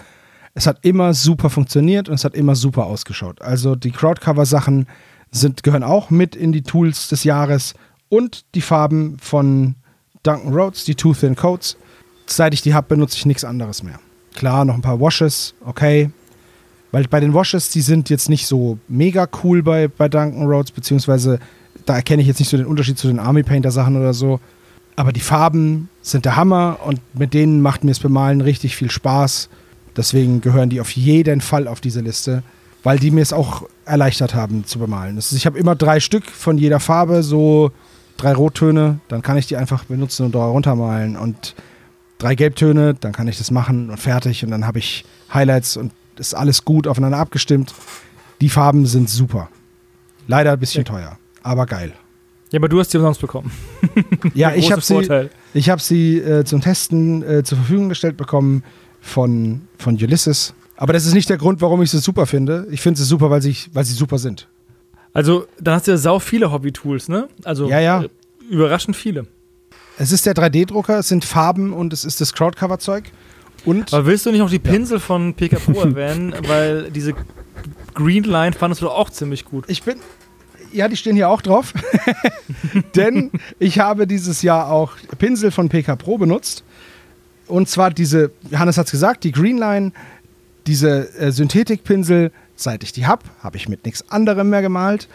Es 0.55 0.65
hat 0.65 0.79
immer 0.83 1.13
super 1.13 1.49
funktioniert 1.49 2.09
und 2.09 2.15
es 2.15 2.25
hat 2.25 2.33
immer 2.33 2.55
super 2.55 2.85
ausgeschaut. 2.85 3.41
Also 3.41 3.75
die 3.75 3.91
Crowdcover-Sachen 3.91 4.87
sind, 5.31 5.61
gehören 5.61 5.83
auch 5.83 6.09
mit 6.09 6.35
in 6.35 6.51
die 6.51 6.63
Tools 6.63 7.09
des 7.09 7.23
Jahres 7.23 7.75
und 8.09 8.45
die 8.55 8.61
Farben 8.61 9.17
von 9.19 9.75
Duncan 10.23 10.53
Rhodes, 10.53 10.85
die 10.85 10.95
Too 10.95 11.13
Thin 11.13 11.35
Coats. 11.35 11.77
Seit 12.25 12.53
ich 12.53 12.61
die 12.61 12.73
habe, 12.73 12.87
benutze 12.87 13.15
ich 13.17 13.25
nichts 13.25 13.43
anderes 13.43 13.83
mehr. 13.83 13.99
Klar, 14.33 14.65
noch 14.65 14.75
ein 14.75 14.81
paar 14.81 14.99
Washes, 14.99 15.53
okay. 15.63 16.09
Weil 16.91 17.05
bei 17.07 17.19
den 17.19 17.33
Washes, 17.33 17.69
die 17.69 17.81
sind 17.81 18.09
jetzt 18.09 18.29
nicht 18.29 18.47
so 18.47 18.77
mega 18.87 19.27
cool 19.43 19.61
bei, 19.61 19.87
bei 19.87 20.09
Duncan 20.09 20.47
Rhodes, 20.47 20.71
beziehungsweise 20.71 21.39
da 21.85 21.95
erkenne 21.95 22.21
ich 22.21 22.27
jetzt 22.27 22.39
nicht 22.39 22.49
so 22.49 22.57
den 22.57 22.65
Unterschied 22.65 22.97
zu 22.97 23.07
den 23.07 23.19
Army 23.19 23.43
Painter 23.43 23.71
Sachen 23.71 23.95
oder 23.95 24.13
so. 24.13 24.39
Aber 24.95 25.13
die 25.13 25.21
Farben 25.21 25.89
sind 26.01 26.25
der 26.25 26.35
Hammer 26.35 26.79
und 26.85 26.99
mit 27.13 27.33
denen 27.33 27.61
macht 27.61 27.83
mir 27.83 27.91
das 27.91 27.99
Bemalen 27.99 28.41
richtig 28.41 28.75
viel 28.75 28.91
Spaß. 28.91 29.49
Deswegen 29.95 30.41
gehören 30.41 30.69
die 30.69 30.81
auf 30.81 30.91
jeden 30.91 31.41
Fall 31.41 31.67
auf 31.67 31.79
diese 31.79 32.01
Liste, 32.01 32.43
weil 32.83 32.99
die 32.99 33.11
mir 33.11 33.21
es 33.21 33.33
auch 33.33 33.63
erleichtert 33.85 34.35
haben 34.35 34.65
zu 34.65 34.79
bemalen. 34.79 35.17
Ist, 35.17 35.31
ich 35.31 35.45
habe 35.45 35.57
immer 35.57 35.75
drei 35.75 35.99
Stück 35.99 36.25
von 36.25 36.57
jeder 36.57 36.79
Farbe, 36.79 37.23
so 37.23 37.71
drei 38.17 38.33
Rottöne, 38.33 38.99
dann 39.07 39.21
kann 39.21 39.37
ich 39.37 39.47
die 39.47 39.57
einfach 39.57 39.85
benutzen 39.85 40.25
und 40.25 40.35
da 40.35 40.45
runtermalen. 40.45 41.15
Und 41.15 41.55
drei 42.17 42.35
Gelbtöne, 42.35 42.93
dann 42.93 43.13
kann 43.13 43.27
ich 43.27 43.37
das 43.37 43.51
machen 43.51 43.89
und 43.89 43.97
fertig. 43.97 44.43
Und 44.43 44.51
dann 44.51 44.67
habe 44.67 44.79
ich 44.79 45.05
Highlights 45.33 45.77
und 45.77 45.91
ist 46.19 46.33
alles 46.33 46.65
gut 46.65 46.87
aufeinander 46.87 47.17
abgestimmt. 47.17 47.73
Die 48.41 48.49
Farben 48.49 48.85
sind 48.85 49.09
super. 49.09 49.49
Leider 50.27 50.53
ein 50.53 50.59
bisschen 50.59 50.85
teuer, 50.85 51.17
aber 51.43 51.65
geil. 51.65 51.93
ja, 52.51 52.59
aber 52.59 52.69
du 52.69 52.79
hast 52.79 52.93
die 52.93 52.97
umsonst 52.97 53.21
bekommen. 53.21 53.51
Ja, 54.33 54.53
ich 54.53 54.71
habe 54.71 54.81
sie, 54.81 55.29
ich 55.53 55.69
hab 55.69 55.81
sie 55.81 56.17
äh, 56.19 56.43
zum 56.45 56.61
Testen 56.61 57.23
äh, 57.23 57.43
zur 57.43 57.57
Verfügung 57.57 57.89
gestellt 57.89 58.17
bekommen 58.17 58.63
von, 59.01 59.61
von 59.77 59.95
Ulysses. 59.95 60.53
Aber 60.77 60.93
das 60.93 61.05
ist 61.05 61.13
nicht 61.13 61.29
der 61.29 61.37
Grund, 61.37 61.61
warum 61.61 61.81
ich 61.81 61.91
sie 61.91 61.99
super 61.99 62.25
finde. 62.25 62.67
Ich 62.69 62.81
finde 62.81 62.99
sie 62.99 63.05
super, 63.05 63.29
weil 63.29 63.41
sie, 63.41 63.55
weil 63.73 63.83
sie 63.85 63.93
super 63.93 64.17
sind. 64.17 64.47
Also, 65.13 65.47
dann 65.59 65.75
hast 65.75 65.87
du 65.87 65.91
ja 65.91 65.97
sau 65.97 66.19
viele 66.19 66.51
Hobby-Tools, 66.51 67.09
ne? 67.09 67.27
Also, 67.43 67.67
Ja, 67.69 67.79
ja. 67.79 68.03
äh, 68.03 68.09
überraschend 68.49 68.95
viele. 68.95 69.25
Es 69.97 70.11
ist 70.11 70.25
der 70.25 70.33
3D-Drucker, 70.35 70.99
es 70.99 71.07
sind 71.09 71.25
Farben 71.25 71.73
und 71.73 71.91
es 71.91 72.05
ist 72.05 72.21
das 72.21 72.33
Crowdcover-Zeug. 72.33 73.05
Und 73.65 73.93
Aber 73.93 74.05
willst 74.05 74.25
du 74.25 74.31
nicht 74.31 74.39
noch 74.39 74.49
die 74.49 74.59
Pinsel 74.59 74.99
von 74.99 75.33
PK 75.33 75.57
Pro 75.59 75.79
erwähnen? 75.81 76.33
Weil 76.47 76.91
diese 76.91 77.13
Green 77.93 78.23
Line 78.23 78.53
fandest 78.53 78.81
du 78.81 78.89
auch 78.89 79.09
ziemlich 79.09 79.45
gut. 79.45 79.65
ich 79.67 79.83
bin. 79.83 79.99
Ja, 80.71 80.87
die 80.87 80.97
stehen 80.97 81.15
hier 81.15 81.29
auch 81.29 81.41
drauf. 81.41 81.73
Denn 82.95 83.31
ich 83.57 83.79
habe 83.79 84.05
dieses 84.05 84.41
Jahr 84.43 84.71
auch 84.71 84.93
Pinsel 85.17 85.51
von 85.51 85.67
PK 85.67 85.95
Pro 85.95 86.17
benutzt. 86.17 86.63
Und 87.47 87.67
zwar 87.67 87.89
diese, 87.89 88.31
Hannes 88.53 88.77
hat 88.77 88.85
es 88.85 88.91
gesagt, 88.91 89.23
die 89.23 89.31
Greenline, 89.31 89.91
diese 90.67 91.11
äh, 91.17 91.31
Synthetikpinsel, 91.31 92.31
seit 92.55 92.83
ich 92.83 92.91
die 92.91 93.07
habe, 93.07 93.23
habe 93.41 93.57
ich 93.57 93.67
mit 93.67 93.85
nichts 93.85 94.09
anderem 94.11 94.51
mehr 94.51 94.61
gemalt. 94.61 95.07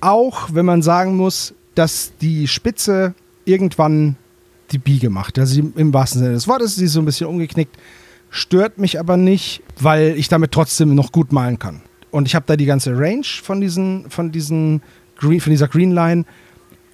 Auch 0.00 0.50
wenn 0.52 0.64
man 0.64 0.82
sagen 0.82 1.16
muss, 1.16 1.54
dass 1.74 2.12
die 2.20 2.46
Spitze 2.46 3.14
irgendwann 3.44 4.16
die 4.72 4.78
Biege 4.78 5.10
macht. 5.10 5.38
Also 5.38 5.60
im 5.60 5.94
wahrsten 5.94 6.20
Sinne 6.20 6.34
des 6.34 6.48
Wortes, 6.48 6.76
sie 6.76 6.86
ist 6.86 6.92
so 6.92 7.00
ein 7.00 7.04
bisschen 7.04 7.26
umgeknickt. 7.26 7.76
Stört 8.30 8.78
mich 8.78 8.98
aber 8.98 9.16
nicht, 9.16 9.62
weil 9.80 10.14
ich 10.16 10.28
damit 10.28 10.52
trotzdem 10.52 10.94
noch 10.94 11.12
gut 11.12 11.32
malen 11.32 11.58
kann. 11.58 11.82
Und 12.10 12.26
ich 12.26 12.34
habe 12.34 12.44
da 12.46 12.56
die 12.56 12.66
ganze 12.66 12.98
Range 12.98 13.24
von 13.42 13.60
diesen, 13.60 14.10
von 14.10 14.32
diesen 14.32 14.82
Green, 15.16 15.40
von 15.40 15.50
dieser 15.50 15.68
Green 15.68 15.92
Line. 15.92 16.24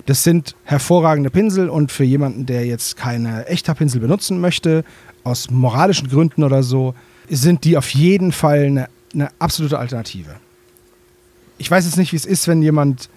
Das 0.06 0.24
sind 0.24 0.56
hervorragende 0.64 1.30
Pinsel 1.30 1.68
und 1.68 1.92
für 1.92 2.04
jemanden, 2.04 2.46
der 2.46 2.66
jetzt 2.66 2.96
keine 2.96 3.46
echter 3.46 3.74
Pinsel 3.74 4.00
benutzen 4.00 4.40
möchte, 4.40 4.84
aus 5.24 5.50
moralischen 5.50 6.08
Gründen 6.08 6.42
oder 6.42 6.62
so, 6.62 6.94
sind 7.28 7.64
die 7.64 7.76
auf 7.76 7.90
jeden 7.90 8.32
Fall 8.32 8.64
eine, 8.64 8.88
eine 9.14 9.30
absolute 9.38 9.78
Alternative. 9.78 10.36
Ich 11.58 11.70
weiß 11.70 11.84
jetzt 11.84 11.96
nicht, 11.96 12.12
wie 12.12 12.16
es 12.16 12.26
ist, 12.26 12.48
wenn 12.48 12.62
jemand 12.62 13.08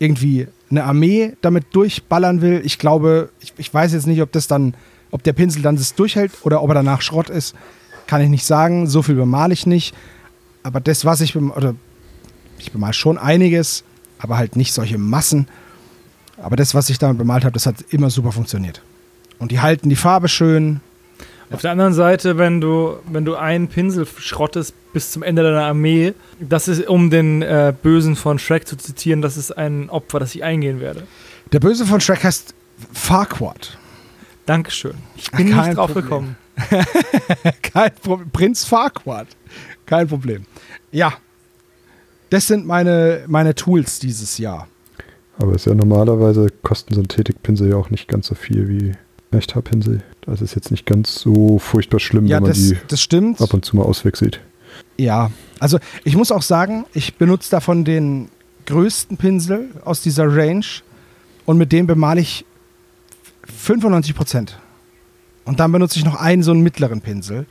irgendwie 0.00 0.48
eine 0.70 0.84
Armee 0.84 1.34
damit 1.42 1.66
durchballern 1.72 2.40
will. 2.40 2.62
Ich 2.64 2.78
glaube, 2.78 3.28
ich, 3.40 3.52
ich 3.58 3.72
weiß 3.72 3.92
jetzt 3.92 4.06
nicht, 4.06 4.22
ob 4.22 4.32
das 4.32 4.48
dann, 4.48 4.74
ob 5.12 5.22
der 5.22 5.34
Pinsel 5.34 5.62
dann 5.62 5.76
das 5.76 5.94
durchhält 5.94 6.32
oder 6.42 6.62
ob 6.62 6.70
er 6.70 6.74
danach 6.74 7.02
Schrott 7.02 7.30
ist. 7.30 7.54
Kann 8.08 8.22
ich 8.22 8.28
nicht 8.28 8.44
sagen. 8.44 8.88
So 8.88 9.02
viel 9.02 9.14
bemale 9.14 9.52
ich 9.52 9.66
nicht. 9.66 9.94
Aber 10.62 10.80
das, 10.80 11.04
was 11.04 11.20
ich 11.20 11.34
bemale, 11.34 11.56
oder 11.56 11.74
ich 12.58 12.72
bemale 12.72 12.94
schon 12.94 13.18
einiges, 13.18 13.84
aber 14.18 14.38
halt 14.38 14.56
nicht 14.56 14.72
solche 14.72 14.98
Massen. 14.98 15.46
Aber 16.38 16.56
das, 16.56 16.74
was 16.74 16.88
ich 16.88 16.98
damit 16.98 17.18
bemalt 17.18 17.44
habe, 17.44 17.52
das 17.52 17.66
hat 17.66 17.76
immer 17.90 18.08
super 18.08 18.32
funktioniert. 18.32 18.82
Und 19.38 19.52
die 19.52 19.60
halten 19.60 19.90
die 19.90 19.96
Farbe 19.96 20.28
schön. 20.28 20.80
Auf 21.50 21.60
der 21.60 21.72
anderen 21.72 21.94
Seite, 21.94 22.38
wenn 22.38 22.60
du, 22.60 22.96
wenn 23.10 23.24
du 23.24 23.34
einen 23.34 23.68
Pinsel 23.68 24.06
schrottest 24.06 24.74
bis 24.92 25.12
zum 25.12 25.22
Ende 25.22 25.42
deiner 25.42 25.64
Armee, 25.64 26.14
das 26.40 26.68
ist, 26.68 26.86
um 26.88 27.10
den 27.10 27.42
äh, 27.42 27.72
Bösen 27.82 28.16
von 28.16 28.38
Shrek 28.38 28.66
zu 28.66 28.76
zitieren, 28.76 29.22
das 29.22 29.36
ist 29.36 29.52
ein 29.56 29.88
Opfer, 29.90 30.18
das 30.20 30.34
ich 30.34 30.42
eingehen 30.44 30.80
werde. 30.80 31.04
Der 31.52 31.60
Böse 31.60 31.86
von 31.86 32.00
Shrek 32.00 32.24
heißt 32.24 32.54
Farquaad. 32.92 33.78
Dankeschön. 34.46 34.94
Ich 35.16 35.30
bin 35.30 35.50
Kein 35.50 35.66
nicht 35.68 35.76
drauf 35.78 35.92
Problem. 35.92 36.02
gekommen. 36.04 36.36
Kein 37.62 37.90
Problem. 38.02 38.30
Prinz 38.30 38.64
Farquaad. 38.64 39.28
Kein 39.86 40.08
Problem. 40.08 40.44
Ja. 40.92 41.12
Das 42.30 42.46
sind 42.46 42.66
meine, 42.66 43.24
meine 43.26 43.54
Tools 43.54 43.98
dieses 43.98 44.38
Jahr. 44.38 44.68
Aber 45.38 45.54
ist 45.54 45.66
ja 45.66 45.74
normalerweise 45.74 46.48
kosten 46.62 46.94
Synthetikpinsel 46.94 47.70
ja 47.70 47.76
auch 47.76 47.90
nicht 47.90 48.08
ganz 48.08 48.26
so 48.28 48.34
viel 48.34 48.68
wie 48.68 48.92
echter 49.36 49.62
Pinsel. 49.62 50.02
Das 50.22 50.42
ist 50.42 50.54
jetzt 50.54 50.70
nicht 50.70 50.86
ganz 50.86 51.14
so 51.14 51.58
furchtbar 51.58 51.98
schlimm, 51.98 52.26
Ja, 52.26 52.36
wenn 52.36 52.42
man 52.44 52.50
das, 52.52 52.58
die 52.58 52.76
das 52.88 53.00
stimmt. 53.00 53.40
ab 53.40 53.54
und 53.54 53.64
zu 53.64 53.76
mal 53.76 53.84
auswechselt. 53.84 54.40
Ja. 54.96 55.30
Also 55.58 55.78
ich 56.04 56.16
muss 56.16 56.30
auch 56.32 56.42
sagen, 56.42 56.84
ich 56.94 57.16
benutze 57.16 57.50
davon 57.50 57.84
den 57.84 58.28
größten 58.66 59.16
Pinsel 59.16 59.70
aus 59.84 60.00
dieser 60.02 60.24
Range 60.34 60.64
und 61.46 61.58
mit 61.58 61.72
dem 61.72 61.86
bemale 61.86 62.20
ich 62.20 62.44
95 63.46 64.14
Prozent. 64.14 64.58
Und 65.44 65.60
dann 65.60 65.72
benutze 65.72 65.98
ich 65.98 66.04
noch 66.04 66.16
einen 66.20 66.42
so 66.42 66.52
einen 66.52 66.62
mittleren 66.62 67.00
Pinsel. 67.00 67.46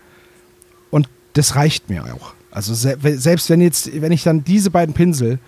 Und 0.89 1.09
das 1.33 1.55
reicht 1.55 1.89
mir 1.89 2.03
auch. 2.13 2.33
Also 2.51 2.73
se 2.73 2.97
selbst 3.17 3.49
wenn 3.49 3.61
jetzt, 3.61 3.89
wenn 4.01 4.11
ich 4.11 4.23
dann 4.23 4.43
diese 4.43 4.71
beiden 4.71 4.93
Pinsel 4.95 5.39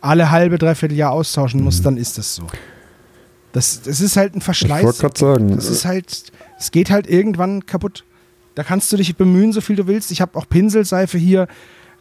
alle 0.00 0.30
halbe, 0.30 0.58
dreiviertel 0.58 0.96
Jahr 0.96 1.12
austauschen 1.12 1.62
muss, 1.62 1.78
Mhm. 1.80 1.84
dann 1.84 1.96
ist 1.96 2.18
das 2.18 2.34
so. 2.34 2.46
Das, 3.52 3.82
das 3.82 4.00
ist 4.00 4.16
halt 4.16 4.34
ein 4.34 4.38
Ich 4.38 4.44
Verschleiß. 4.44 4.82
wollte 4.84 5.00
gerade 5.00 5.18
sagen, 5.18 5.54
Das 5.56 5.68
ist 5.68 5.84
halt, 5.84 6.32
es 6.58 6.70
geht 6.70 6.90
halt 6.90 7.06
irgendwann 7.06 7.64
kaputt. 7.66 8.04
Da 8.54 8.62
kannst 8.64 8.92
du 8.92 8.96
dich 8.96 9.16
bemühen, 9.16 9.52
so 9.52 9.60
viel 9.60 9.76
du 9.76 9.86
willst. 9.86 10.10
Ich 10.10 10.20
habe 10.20 10.38
auch 10.38 10.48
Pinselseife 10.48 11.16
hier. 11.18 11.46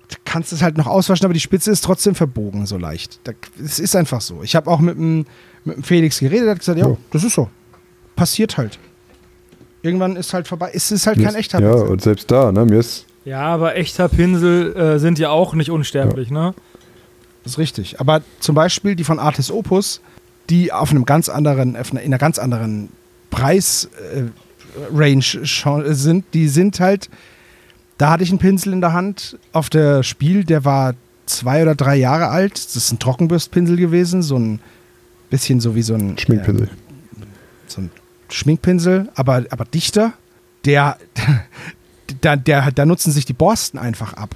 Du 0.09 0.17
kannst 0.25 0.51
es 0.51 0.61
halt 0.61 0.77
noch 0.77 0.87
auswaschen, 0.87 1.23
aber 1.25 1.33
die 1.33 1.39
Spitze 1.39 1.71
ist 1.71 1.81
trotzdem 1.83 2.15
verbogen 2.15 2.65
so 2.65 2.77
leicht. 2.77 3.19
Es 3.63 3.79
ist 3.79 3.95
einfach 3.95 4.19
so. 4.19 4.43
Ich 4.43 4.55
habe 4.55 4.69
auch 4.69 4.79
mit 4.79 4.97
dem, 4.97 5.25
mit 5.63 5.77
dem 5.77 5.83
Felix 5.83 6.19
geredet, 6.19 6.43
der 6.45 6.51
hat 6.51 6.59
gesagt, 6.59 6.77
ja, 6.79 6.89
Ja. 6.89 6.97
das 7.11 7.23
ist 7.23 7.33
so. 7.35 7.49
Passiert 8.17 8.57
halt. 8.57 8.77
Irgendwann 9.83 10.15
ist 10.17 10.33
halt 10.33 10.47
vorbei. 10.47 10.71
Es 10.73 10.91
ist 10.91 11.07
halt 11.07 11.17
mir 11.17 11.23
kein 11.23 11.33
ist- 11.33 11.39
echter 11.39 11.61
Ja, 11.61 11.71
Pinsel. 11.71 11.87
und 11.87 12.01
selbst 12.01 12.29
da, 12.29 12.51
ne, 12.51 12.65
mir 12.65 12.79
ist 12.79 13.05
Ja, 13.23 13.41
aber 13.43 13.77
echter 13.77 14.09
Pinsel 14.09 14.75
äh, 14.75 14.99
sind 14.99 15.17
ja 15.19 15.29
auch 15.29 15.53
nicht 15.53 15.71
unsterblich, 15.71 16.29
ne? 16.29 16.53
Das 17.43 17.53
ist 17.53 17.57
richtig. 17.57 17.99
Aber 17.99 18.21
zum 18.39 18.53
Beispiel 18.55 18.95
die 18.95 19.03
von 19.03 19.17
Artis 19.17 19.49
Opus, 19.49 20.01
die 20.49 20.71
auf 20.73 20.91
einem 20.91 21.05
ganz 21.05 21.29
anderen, 21.29 21.75
auf 21.77 21.91
einer, 21.91 22.01
in 22.01 22.07
einer 22.07 22.17
ganz 22.19 22.37
anderen 22.37 22.89
Preis-Range 24.93 25.93
sind, 25.93 26.25
die 26.33 26.47
sind 26.47 26.79
halt, 26.79 27.09
da 27.97 28.11
hatte 28.11 28.23
ich 28.23 28.29
einen 28.29 28.39
Pinsel 28.39 28.73
in 28.73 28.81
der 28.81 28.93
Hand 28.93 29.37
auf 29.51 29.69
der 29.69 30.03
Spiel, 30.03 30.43
der 30.43 30.65
war 30.65 30.95
zwei 31.25 31.61
oder 31.61 31.75
drei 31.75 31.95
Jahre 31.95 32.27
alt. 32.27 32.53
Das 32.53 32.75
ist 32.75 32.91
ein 32.91 32.99
Trockenbürstpinsel 32.99 33.77
gewesen, 33.77 34.21
so 34.21 34.37
ein 34.37 34.59
bisschen 35.29 35.59
so 35.59 35.75
wie 35.75 35.81
so 35.81 35.95
ein 35.95 36.17
Schminkpinsel. 36.17 36.67
ähm, 36.67 37.27
so 37.67 37.81
ein 37.81 37.91
Schminkpinsel, 38.29 39.09
aber, 39.15 39.45
aber 39.49 39.65
dichter. 39.65 40.13
Der, 40.65 40.97
da, 42.21 42.35
der, 42.35 42.71
da 42.71 42.85
nutzen 42.85 43.11
sich 43.11 43.25
die 43.25 43.33
Borsten 43.33 43.79
einfach 43.79 44.13
ab. 44.13 44.35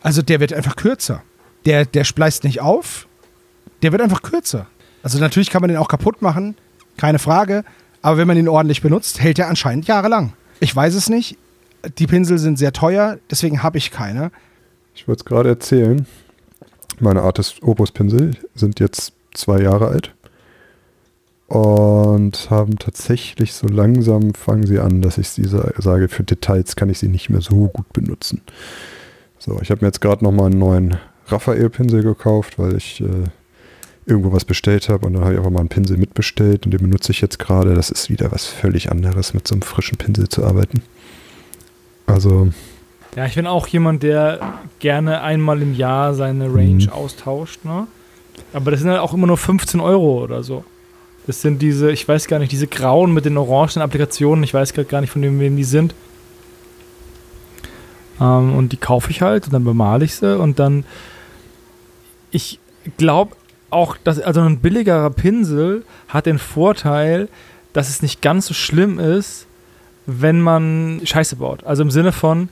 Also 0.00 0.22
der 0.22 0.40
wird 0.40 0.52
einfach 0.52 0.76
kürzer. 0.76 1.22
Der, 1.64 1.86
der 1.86 2.04
spleißt 2.04 2.44
nicht 2.44 2.60
auf, 2.60 3.08
der 3.82 3.90
wird 3.92 4.02
einfach 4.02 4.22
kürzer. 4.22 4.66
Also 5.02 5.18
natürlich 5.18 5.50
kann 5.50 5.62
man 5.62 5.68
den 5.68 5.78
auch 5.78 5.88
kaputt 5.88 6.22
machen, 6.22 6.56
keine 6.96 7.18
Frage. 7.18 7.64
Aber 8.04 8.18
wenn 8.18 8.26
man 8.28 8.36
ihn 8.36 8.48
ordentlich 8.48 8.82
benutzt, 8.82 9.18
hält 9.22 9.38
er 9.38 9.48
anscheinend 9.48 9.86
jahrelang. 9.86 10.34
Ich 10.60 10.76
weiß 10.76 10.94
es 10.94 11.08
nicht. 11.08 11.38
Die 11.98 12.06
Pinsel 12.06 12.36
sind 12.36 12.58
sehr 12.58 12.72
teuer, 12.74 13.16
deswegen 13.30 13.62
habe 13.62 13.78
ich 13.78 13.90
keine. 13.90 14.30
Ich 14.94 15.08
wollte 15.08 15.20
es 15.20 15.24
gerade 15.24 15.48
erzählen. 15.48 16.06
Meine 17.00 17.22
Artist 17.22 17.62
Opus 17.62 17.92
Pinsel 17.92 18.32
sind 18.54 18.78
jetzt 18.78 19.14
zwei 19.32 19.62
Jahre 19.62 19.88
alt 19.88 20.14
und 21.48 22.50
haben 22.50 22.78
tatsächlich 22.78 23.54
so 23.54 23.66
langsam 23.68 24.34
fangen 24.34 24.66
sie 24.66 24.80
an, 24.80 25.00
dass 25.00 25.16
ich 25.16 25.30
sie 25.30 25.44
sa- 25.44 25.72
sage, 25.78 26.08
für 26.08 26.24
Details 26.24 26.76
kann 26.76 26.90
ich 26.90 26.98
sie 26.98 27.08
nicht 27.08 27.30
mehr 27.30 27.40
so 27.40 27.68
gut 27.68 27.90
benutzen. 27.94 28.42
So, 29.38 29.58
ich 29.62 29.70
habe 29.70 29.80
mir 29.82 29.88
jetzt 29.88 30.00
gerade 30.02 30.22
nochmal 30.24 30.46
einen 30.50 30.58
neuen 30.58 30.98
Raphael 31.28 31.70
Pinsel 31.70 32.02
gekauft, 32.02 32.58
weil 32.58 32.76
ich 32.76 33.00
äh, 33.00 33.06
irgendwo 34.06 34.32
was 34.32 34.44
bestellt 34.44 34.88
habe 34.88 35.06
und 35.06 35.14
dann 35.14 35.22
habe 35.22 35.32
ich 35.32 35.38
einfach 35.38 35.50
mal 35.50 35.60
einen 35.60 35.68
Pinsel 35.68 35.96
mitbestellt 35.96 36.64
und 36.66 36.72
den 36.72 36.80
benutze 36.80 37.12
ich 37.12 37.20
jetzt 37.20 37.38
gerade. 37.38 37.74
Das 37.74 37.90
ist 37.90 38.10
wieder 38.10 38.30
was 38.32 38.46
völlig 38.46 38.90
anderes, 38.90 39.32
mit 39.34 39.48
so 39.48 39.54
einem 39.54 39.62
frischen 39.62 39.96
Pinsel 39.98 40.28
zu 40.28 40.44
arbeiten. 40.44 40.82
Also, 42.06 42.48
Ja, 43.16 43.24
ich 43.26 43.34
bin 43.36 43.46
auch 43.46 43.66
jemand, 43.68 44.02
der 44.02 44.40
gerne 44.80 45.22
einmal 45.22 45.62
im 45.62 45.74
Jahr 45.74 46.14
seine 46.14 46.46
Range 46.52 46.84
Mhm. 46.84 46.88
austauscht, 46.90 47.64
ne? 47.64 47.86
Aber 48.52 48.72
das 48.72 48.80
sind 48.80 48.90
halt 48.90 49.00
auch 49.00 49.14
immer 49.14 49.26
nur 49.28 49.38
15 49.38 49.78
Euro 49.80 50.22
oder 50.22 50.42
so. 50.42 50.64
Das 51.26 51.40
sind 51.40 51.62
diese, 51.62 51.90
ich 51.92 52.06
weiß 52.06 52.26
gar 52.26 52.38
nicht, 52.40 52.52
diese 52.52 52.66
grauen 52.66 53.14
mit 53.14 53.24
den 53.24 53.38
orangen 53.38 53.80
Applikationen, 53.80 54.42
ich 54.44 54.52
weiß 54.52 54.74
grad 54.74 54.88
gar 54.90 55.00
nicht, 55.00 55.10
von 55.10 55.22
wem 55.22 55.38
wem 55.40 55.56
die 55.56 55.64
sind. 55.64 55.94
Ähm, 58.20 58.54
und 58.54 58.72
die 58.72 58.76
kaufe 58.76 59.10
ich 59.10 59.22
halt 59.22 59.46
und 59.46 59.52
dann 59.54 59.64
bemale 59.64 60.04
ich 60.04 60.14
sie 60.16 60.36
und 60.38 60.58
dann. 60.58 60.84
Ich 62.30 62.58
glaube 62.98 63.34
auch, 63.74 63.96
dass 64.02 64.20
also 64.20 64.40
ein 64.40 64.60
billigerer 64.60 65.10
Pinsel 65.10 65.84
hat 66.08 66.26
den 66.26 66.38
Vorteil, 66.38 67.28
dass 67.72 67.88
es 67.88 68.02
nicht 68.02 68.22
ganz 68.22 68.46
so 68.46 68.54
schlimm 68.54 68.98
ist, 68.98 69.46
wenn 70.06 70.40
man 70.40 71.00
Scheiße 71.04 71.36
baut. 71.36 71.64
Also 71.64 71.82
im 71.82 71.90
Sinne 71.90 72.12
von, 72.12 72.48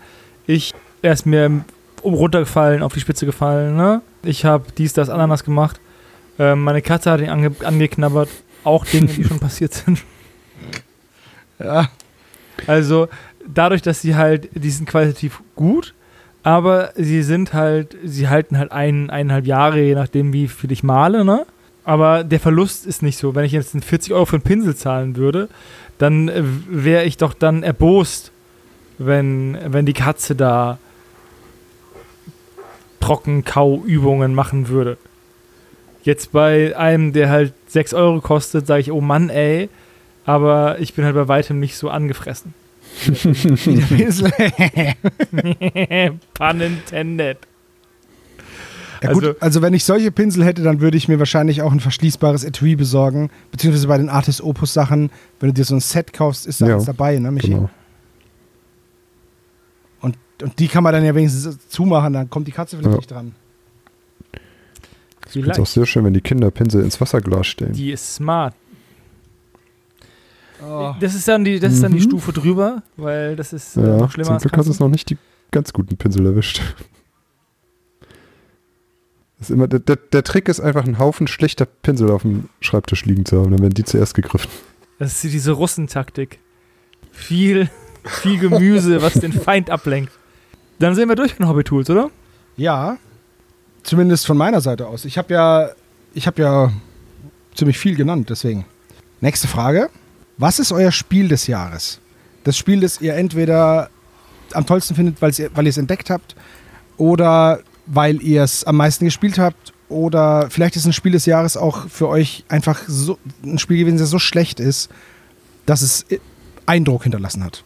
ich, 0.47 0.75
er 1.01 1.13
ist 1.13 1.27
mir 1.27 1.65
um 2.03 2.15
runtergefallen, 2.15 2.83
auf 2.83 2.93
die 2.95 3.01
Spitze 3.01 3.27
gefallen, 3.27 3.77
ne? 3.77 4.03
Ich 4.25 4.45
habe 4.45 4.65
dies, 4.77 4.93
das, 4.93 5.09
Ananas 5.09 5.45
gemacht. 5.45 5.81
Ähm, 6.39 6.63
meine 6.63 6.83
Katze 6.83 7.11
hat 7.11 7.21
ihn 7.21 7.29
ange 7.29 7.53
angeknabbert. 7.65 8.29
Auch 8.65 8.85
Dinge, 8.85 9.07
die 9.07 9.25
schon 9.25 9.39
passiert 9.41 9.75
sind. 9.75 10.03
Ja, 11.59 11.89
Also 12.67 13.09
dadurch, 13.47 13.83
dass 13.83 14.01
sie 14.01 14.17
halt, 14.17 14.49
die 14.55 14.71
sind 14.71 14.89
qualitativ 14.89 15.41
gut, 15.55 15.95
aber 16.43 16.93
sie 16.97 17.23
sind 17.23 17.53
halt, 17.53 17.97
sie 18.05 18.29
halten 18.29 18.59
halt 18.59 18.73
ein, 18.73 19.11
eineinhalb 19.11 19.47
Jahre, 19.47 19.81
je 19.81 19.95
nachdem, 19.95 20.33
wie 20.33 20.49
viel 20.49 20.73
ich 20.73 20.83
male, 20.83 21.25
ne? 21.25 21.47
Aber 21.85 22.25
der 22.25 22.41
Verlust 22.41 22.87
ist 22.87 23.03
nicht 23.03 23.19
so. 23.19 23.35
Wenn 23.35 23.45
ich 23.45 23.53
jetzt 23.53 23.77
40 23.85 24.13
Euro 24.13 24.25
für 24.25 24.37
einen 24.37 24.43
Pinsel 24.43 24.77
zahlen 24.77 25.17
würde, 25.17 25.49
dann 25.99 26.29
äh, 26.29 26.43
wäre 26.69 27.05
ich 27.05 27.17
doch 27.17 27.35
dann 27.35 27.63
erbost, 27.63 28.33
wenn, 28.99 29.59
wenn 29.67 29.87
die 29.87 29.93
Katze 29.93 30.35
da 30.35 30.79
Trockenkauübungen 33.01 34.35
machen 34.35 34.69
würde. 34.69 34.97
Jetzt 36.05 36.33
bei 36.33 36.77
einem, 36.77 37.13
der 37.13 37.31
halt 37.31 37.53
6 37.69 37.95
Euro 37.95 38.21
kostet, 38.21 38.67
sage 38.67 38.81
ich, 38.81 38.93
oh 38.93 39.01
Mann, 39.01 39.29
ey, 39.29 39.69
aber 40.25 40.79
ich 40.79 40.95
bin 40.95 41.05
halt 41.05 41.15
bei 41.15 41.29
weitem 41.29 41.59
nicht 41.59 41.77
so 41.77 41.91
angefressen. 41.91 42.55
Pinsel. 43.89 44.31
Pun 46.35 46.61
intended. 46.61 47.39
Ja, 49.03 49.13
gut, 49.13 49.25
Also- 49.25 49.41
also, 49.41 49.63
wenn 49.63 49.75
ich 49.75 49.85
solche 49.85 50.13
Pinsel 50.13 50.45
hätte, 50.45 50.63
dann 50.63 50.81
würde 50.81 50.97
ich 50.97 51.09
mir 51.09 51.19
wahrscheinlich 51.19 51.63
auch 51.63 51.73
ein 51.73 51.81
verschließbares 51.81 52.45
Etui 52.45 52.77
besorgen. 52.77 53.31
Beziehungsweise 53.51 53.89
bei 53.89 53.99
den 53.99 54.09
Artis 54.09 54.41
Opus 54.41 54.73
Sachen, 54.73 55.11
wenn 55.41 55.49
du 55.49 55.55
dir 55.55 55.65
so 55.65 55.75
ein 55.75 55.81
Set 55.81 56.13
kaufst, 56.13 56.47
ist 56.47 56.61
da 56.61 56.67
Ja, 56.69 56.75
alles 56.75 56.85
dabei, 56.87 57.19
ne, 57.19 57.33
Michi? 57.33 57.49
Genau. 57.51 57.69
Und, 60.01 60.17
und 60.43 60.59
die 60.59 60.69
kann 60.69 60.85
man 60.85 60.93
dann 60.93 61.05
ja 61.05 61.15
wenigstens 61.15 61.59
zumachen, 61.69 62.13
dann 62.13 62.31
kommt 62.31 62.47
die 62.47 62.53
Katze 62.53 62.77
vielleicht 62.77 62.93
Ja. 62.93 62.97
nicht 62.97 63.11
dran. 63.11 63.35
Ich 65.27 65.33
finde 65.33 65.51
es 65.51 65.59
auch 65.59 65.67
sehr 65.67 65.87
schön, 65.87 66.05
wenn 66.05 66.15
die 66.15 66.21
Kinder 66.21 66.51
Pinsel 66.51 66.83
ins 66.85 67.01
Wasserglas 67.01 67.47
stellen. 67.47 67.73
Die 67.73 67.91
ist 67.91 68.15
smart. 68.17 68.55
Oh. 70.65 70.95
Das 71.01 71.15
ist 71.15 71.27
dann 71.29 71.45
die, 71.45 71.59
das 71.59 71.73
ist 71.73 71.83
dann 71.83 71.93
die 71.93 71.99
Mhm. 71.99 72.05
Stufe 72.05 72.33
drüber, 72.33 72.83
weil 72.97 73.37
das 73.37 73.53
ist 73.53 73.77
äh, 73.77 73.81
ja, 73.81 73.97
noch 73.97 74.11
schlimmer 74.13 74.27
zum 74.27 74.35
als 74.35 74.43
Glück 74.43 74.57
hast 74.57 74.67
du 74.67 74.73
es 74.73 74.81
noch 74.81 74.89
nicht 74.89 75.11
die 75.11 75.19
ganz 75.51 75.73
guten 75.73 75.97
Pinsel 75.97 76.25
erwischt. 76.27 76.61
Das 79.39 79.51
ist 79.51 79.55
immer, 79.55 79.67
der, 79.67 79.81
der, 79.81 79.97
der 79.97 80.23
Trick 80.23 80.49
ist 80.49 80.61
einfach, 80.61 80.85
einen 80.85 80.99
Haufen 80.99 81.27
schlechter 81.27 81.67
Pinsel 81.67 82.11
auf 82.11 82.23
dem 82.23 82.49
Schreibtisch 82.61 83.05
liegen 83.05 83.25
zu 83.25 83.41
haben. 83.41 83.51
Dann 83.51 83.61
werden 83.61 83.75
die 83.75 83.85
zuerst 83.85 84.15
gegriffen. 84.15 84.49
Das 84.99 85.25
ist 85.25 85.33
diese 85.33 85.51
Russentaktik. 85.53 86.39
Viel, 87.11 87.69
viel 88.05 88.39
Gemüse, 88.39 89.03
was 89.03 89.15
den 89.15 89.33
Feind 89.33 89.69
ablenkt. 89.69 90.13
Dann 90.79 90.95
sind 90.95 91.09
wir 91.09 91.17
durch 91.17 91.39
mit 91.39 91.49
Hobby 91.49 91.65
Tools, 91.65 91.91
oder? 91.91 92.11
Ja, 92.57 92.99
zumindest 93.83 94.27
von 94.27 94.37
meiner 94.37 94.61
Seite 94.61 94.87
aus. 94.87 95.05
Ich 95.05 95.19
habe 95.19 95.35
ja, 95.35 95.71
ich 96.15 96.27
habe 96.29 96.41
ja 96.41 96.73
ziemlich 97.55 97.79
viel 97.79 97.97
genannt, 97.97 98.31
deswegen. 98.31 98.65
Nächste 99.21 99.49
Frage. 99.49 99.91
Was 100.39 100.59
ist 100.59 100.73
euer 100.73 100.93
Spiel 100.93 101.29
des 101.29 101.47
Jahres? 101.47 102.01
Das 102.45 102.57
Spiel, 102.57 102.81
das 102.81 103.01
ihr 103.01 103.15
entweder 103.15 103.91
am 104.53 104.67
tollsten 104.67 104.95
findet, 104.95 105.23
weil 105.23 105.33
ihr 105.33 105.71
es 105.71 105.79
entdeckt 105.79 106.11
habt, 106.11 106.35
oder 106.97 107.61
weil 107.87 108.23
ihr 108.23 108.43
es 108.43 108.65
am 108.65 108.77
meisten 108.77 109.05
gespielt 109.05 109.39
habt, 109.39 109.73
oder 109.89 110.51
vielleicht 110.51 110.77
ist 110.77 110.87
ein 110.87 110.93
Spiel 110.93 111.13
des 111.13 111.27
Jahres 111.27 111.57
auch 111.57 111.89
für 111.89 112.09
euch 112.09 112.45
einfach 112.49 112.81
so 112.87 113.19
ein 113.45 113.59
Spiel 113.59 113.79
gewesen, 113.79 113.99
das 113.99 114.11
so 114.11 114.19
schlecht 114.19 114.59
ist, 114.59 114.91
dass 115.67 115.83
es 115.83 116.07
Eindruck 116.67 117.03
hinterlassen 117.03 117.45
hat. 117.45 117.63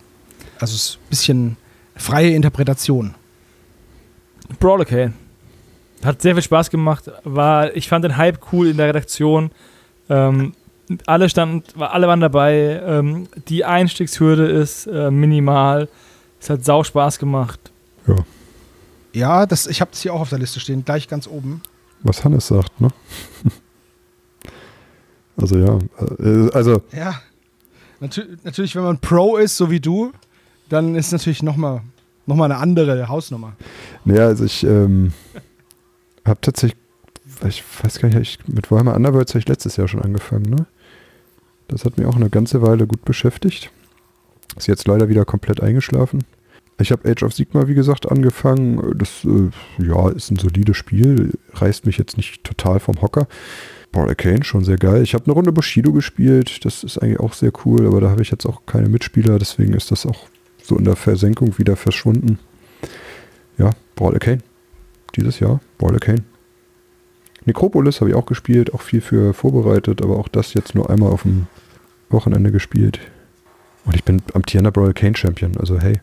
Also 0.58 0.74
es 0.74 0.82
ist 0.82 0.96
ein 0.96 1.08
bisschen 1.10 1.56
freie 1.94 2.30
Interpretation. 2.30 3.14
Brawlercane. 4.58 5.12
Hat 6.04 6.22
sehr 6.22 6.34
viel 6.34 6.42
Spaß 6.42 6.70
gemacht. 6.70 7.10
War, 7.24 7.74
ich 7.74 7.88
fand 7.88 8.04
den 8.04 8.16
Hype 8.16 8.38
cool 8.52 8.68
in 8.68 8.76
der 8.76 8.88
Redaktion. 8.88 9.50
Ähm, 10.08 10.54
alle 11.06 11.28
standen, 11.28 11.62
alle 11.80 12.06
waren 12.06 12.20
dabei. 12.20 12.80
Ähm, 12.84 13.28
die 13.48 13.64
Einstiegshürde 13.64 14.46
ist 14.46 14.86
äh, 14.86 15.10
minimal. 15.10 15.88
Es 16.40 16.50
hat 16.50 16.64
sau 16.64 16.84
Spaß 16.84 17.18
gemacht. 17.18 17.58
Ja, 19.12 19.46
das, 19.46 19.66
ich 19.66 19.80
habe 19.80 19.92
es 19.94 20.02
hier 20.02 20.12
auch 20.12 20.20
auf 20.20 20.28
der 20.28 20.38
Liste 20.38 20.60
stehen, 20.60 20.84
gleich 20.84 21.08
ganz 21.08 21.26
oben. 21.26 21.62
Was 22.02 22.22
Hannes 22.24 22.46
sagt, 22.46 22.80
ne? 22.80 22.90
also 25.38 25.56
ja, 25.56 25.78
äh, 26.18 26.50
also 26.52 26.82
Ja. 26.92 27.14
Natür 27.98 28.26
natürlich, 28.44 28.76
wenn 28.76 28.82
man 28.82 28.98
Pro 28.98 29.38
ist, 29.38 29.56
so 29.56 29.70
wie 29.70 29.80
du, 29.80 30.12
dann 30.68 30.96
ist 30.96 31.12
natürlich 31.12 31.42
nochmal 31.42 31.80
noch 32.26 32.36
mal 32.36 32.44
eine 32.44 32.56
andere 32.56 33.08
Hausnummer. 33.08 33.54
Naja, 34.04 34.26
also 34.26 34.44
ich 34.44 34.64
ähm, 34.64 35.12
habe 36.24 36.40
tatsächlich, 36.40 36.78
ich 37.46 37.64
weiß 37.82 38.00
gar 38.00 38.08
nicht, 38.08 38.18
ich, 38.18 38.48
mit 38.48 38.70
Warhammer 38.70 38.94
Underworlds 38.94 39.32
habe 39.32 39.38
ich 39.38 39.48
letztes 39.48 39.76
Jahr 39.76 39.88
schon 39.88 40.02
angefangen, 40.02 40.50
ne? 40.50 40.66
Das 41.68 41.84
hat 41.84 41.98
mir 41.98 42.08
auch 42.08 42.16
eine 42.16 42.30
ganze 42.30 42.62
Weile 42.62 42.86
gut 42.86 43.04
beschäftigt. 43.04 43.70
Ist 44.56 44.68
jetzt 44.68 44.86
leider 44.86 45.08
wieder 45.08 45.24
komplett 45.24 45.62
eingeschlafen. 45.62 46.24
Ich 46.78 46.92
habe 46.92 47.10
Age 47.10 47.22
of 47.22 47.32
Sigma, 47.32 47.68
wie 47.68 47.74
gesagt, 47.74 48.10
angefangen. 48.10 48.98
Das 48.98 49.24
äh, 49.24 49.50
ja, 49.82 50.10
ist 50.10 50.30
ein 50.30 50.36
solides 50.36 50.76
Spiel, 50.76 51.32
reißt 51.54 51.86
mich 51.86 51.98
jetzt 51.98 52.16
nicht 52.16 52.44
total 52.44 52.80
vom 52.80 53.00
Hocker. 53.00 53.26
Paul 53.92 54.08
Arcane, 54.08 54.44
schon 54.44 54.64
sehr 54.64 54.76
geil. 54.76 55.02
Ich 55.02 55.14
habe 55.14 55.24
eine 55.24 55.32
Runde 55.32 55.52
Bushido 55.52 55.92
gespielt, 55.92 56.64
das 56.64 56.84
ist 56.84 56.98
eigentlich 56.98 57.20
auch 57.20 57.32
sehr 57.32 57.52
cool, 57.64 57.86
aber 57.86 58.00
da 58.00 58.10
habe 58.10 58.20
ich 58.20 58.30
jetzt 58.30 58.44
auch 58.44 58.66
keine 58.66 58.88
Mitspieler, 58.88 59.38
deswegen 59.38 59.72
ist 59.72 59.90
das 59.90 60.04
auch 60.04 60.26
so 60.62 60.76
in 60.76 60.84
der 60.84 60.96
Versenkung 60.96 61.56
wieder 61.58 61.76
verschwunden. 61.76 62.38
Ja, 63.56 63.70
Brawl 63.94 64.14
Arcane. 64.14 64.42
Dieses 65.14 65.40
Jahr, 65.40 65.60
Brawl 65.78 65.94
Arcane. 65.94 66.24
Necropolis 67.46 68.00
habe 68.00 68.10
ich 68.10 68.16
auch 68.16 68.26
gespielt, 68.26 68.74
auch 68.74 68.82
viel 68.82 69.00
für 69.00 69.32
vorbereitet, 69.32 70.02
aber 70.02 70.18
auch 70.18 70.28
das 70.28 70.54
jetzt 70.54 70.74
nur 70.74 70.90
einmal 70.90 71.10
auf 71.10 71.22
dem 71.22 71.46
Wochenende 72.10 72.52
gespielt. 72.52 73.00
Und 73.84 73.94
ich 73.94 74.04
bin 74.04 74.20
amtierender 74.34 74.72
Brawl 74.72 74.88
Arcane 74.88 75.16
Champion, 75.16 75.56
also 75.58 75.80
hey. 75.80 76.00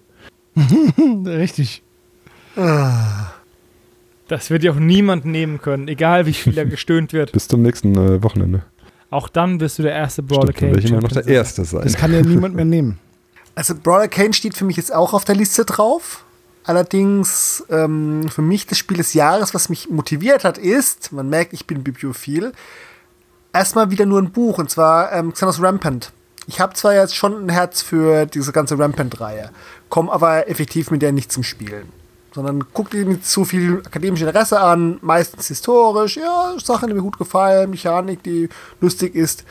Richtig. 1.25 1.83
Das 2.55 4.49
wird 4.49 4.63
ja 4.63 4.71
auch 4.71 4.79
niemand 4.79 5.25
nehmen 5.25 5.61
können, 5.61 5.87
egal 5.87 6.25
wie 6.25 6.33
viel 6.33 6.53
da 6.53 6.63
gestöhnt 6.63 7.13
wird. 7.13 7.31
Bis 7.33 7.47
zum 7.47 7.61
nächsten 7.61 7.95
äh, 7.97 8.23
Wochenende. 8.23 8.63
Auch 9.09 9.27
dann 9.29 9.59
wirst 9.59 9.77
du 9.77 9.83
der 9.83 9.93
erste 9.93 10.23
Stimmt, 10.23 10.61
dann 10.61 10.69
werde 10.69 10.79
ich 10.79 10.89
immer 10.89 11.01
noch 11.01 11.11
der. 11.11 11.27
Erste 11.27 11.65
sein. 11.65 11.83
Das 11.83 11.95
kann 11.95 12.11
ja 12.13 12.21
niemand 12.21 12.55
mehr 12.55 12.65
nehmen. 12.65 12.99
Also 13.53 13.75
Brawler 13.75 14.07
Kane 14.07 14.33
steht 14.33 14.57
für 14.57 14.65
mich 14.65 14.77
jetzt 14.77 14.93
auch 14.93 15.13
auf 15.13 15.25
der 15.25 15.35
Liste 15.35 15.65
drauf. 15.65 16.25
Allerdings 16.65 17.63
ähm, 17.69 18.29
für 18.29 18.41
mich 18.41 18.67
das 18.67 18.77
Spiel 18.77 18.97
des 18.97 19.13
Jahres, 19.13 19.53
was 19.53 19.69
mich 19.69 19.89
motiviert 19.89 20.45
hat, 20.45 20.57
ist, 20.57 21.11
man 21.11 21.29
merkt, 21.29 21.53
ich 21.53 21.67
bin 21.67 21.83
bibliophil, 21.83 22.53
erstmal 23.51 23.91
wieder 23.91 24.05
nur 24.05 24.21
ein 24.21 24.31
Buch, 24.31 24.57
und 24.57 24.69
zwar 24.69 25.11
ähm, 25.11 25.33
Xenos 25.33 25.61
Rampant. 25.61 26.13
Ich 26.47 26.59
habe 26.59 26.73
zwar 26.73 26.93
jetzt 26.93 27.15
schon 27.15 27.45
ein 27.45 27.49
Herz 27.49 27.81
für 27.81 28.25
diese 28.25 28.51
ganze 28.51 28.77
Rampant-Reihe, 28.77 29.51
komme 29.89 30.11
aber 30.11 30.49
effektiv 30.49 30.91
mit 30.91 31.01
der 31.01 31.11
nicht 31.11 31.31
zum 31.31 31.43
Spielen. 31.43 31.89
Sondern 32.33 32.63
guckt 32.73 32.93
ihr 32.93 33.05
nicht 33.05 33.25
zu 33.25 33.45
viel 33.45 33.81
akademisches 33.85 34.27
Interesse 34.27 34.59
an, 34.59 34.97
meistens 35.01 35.47
historisch, 35.47 36.17
ja, 36.17 36.55
Sachen, 36.63 36.87
die 36.87 36.95
mir 36.95 37.01
gut 37.01 37.17
gefallen, 37.17 37.69
Mechanik, 37.69 38.23
die 38.23 38.49
lustig 38.81 39.15
ist. 39.15 39.43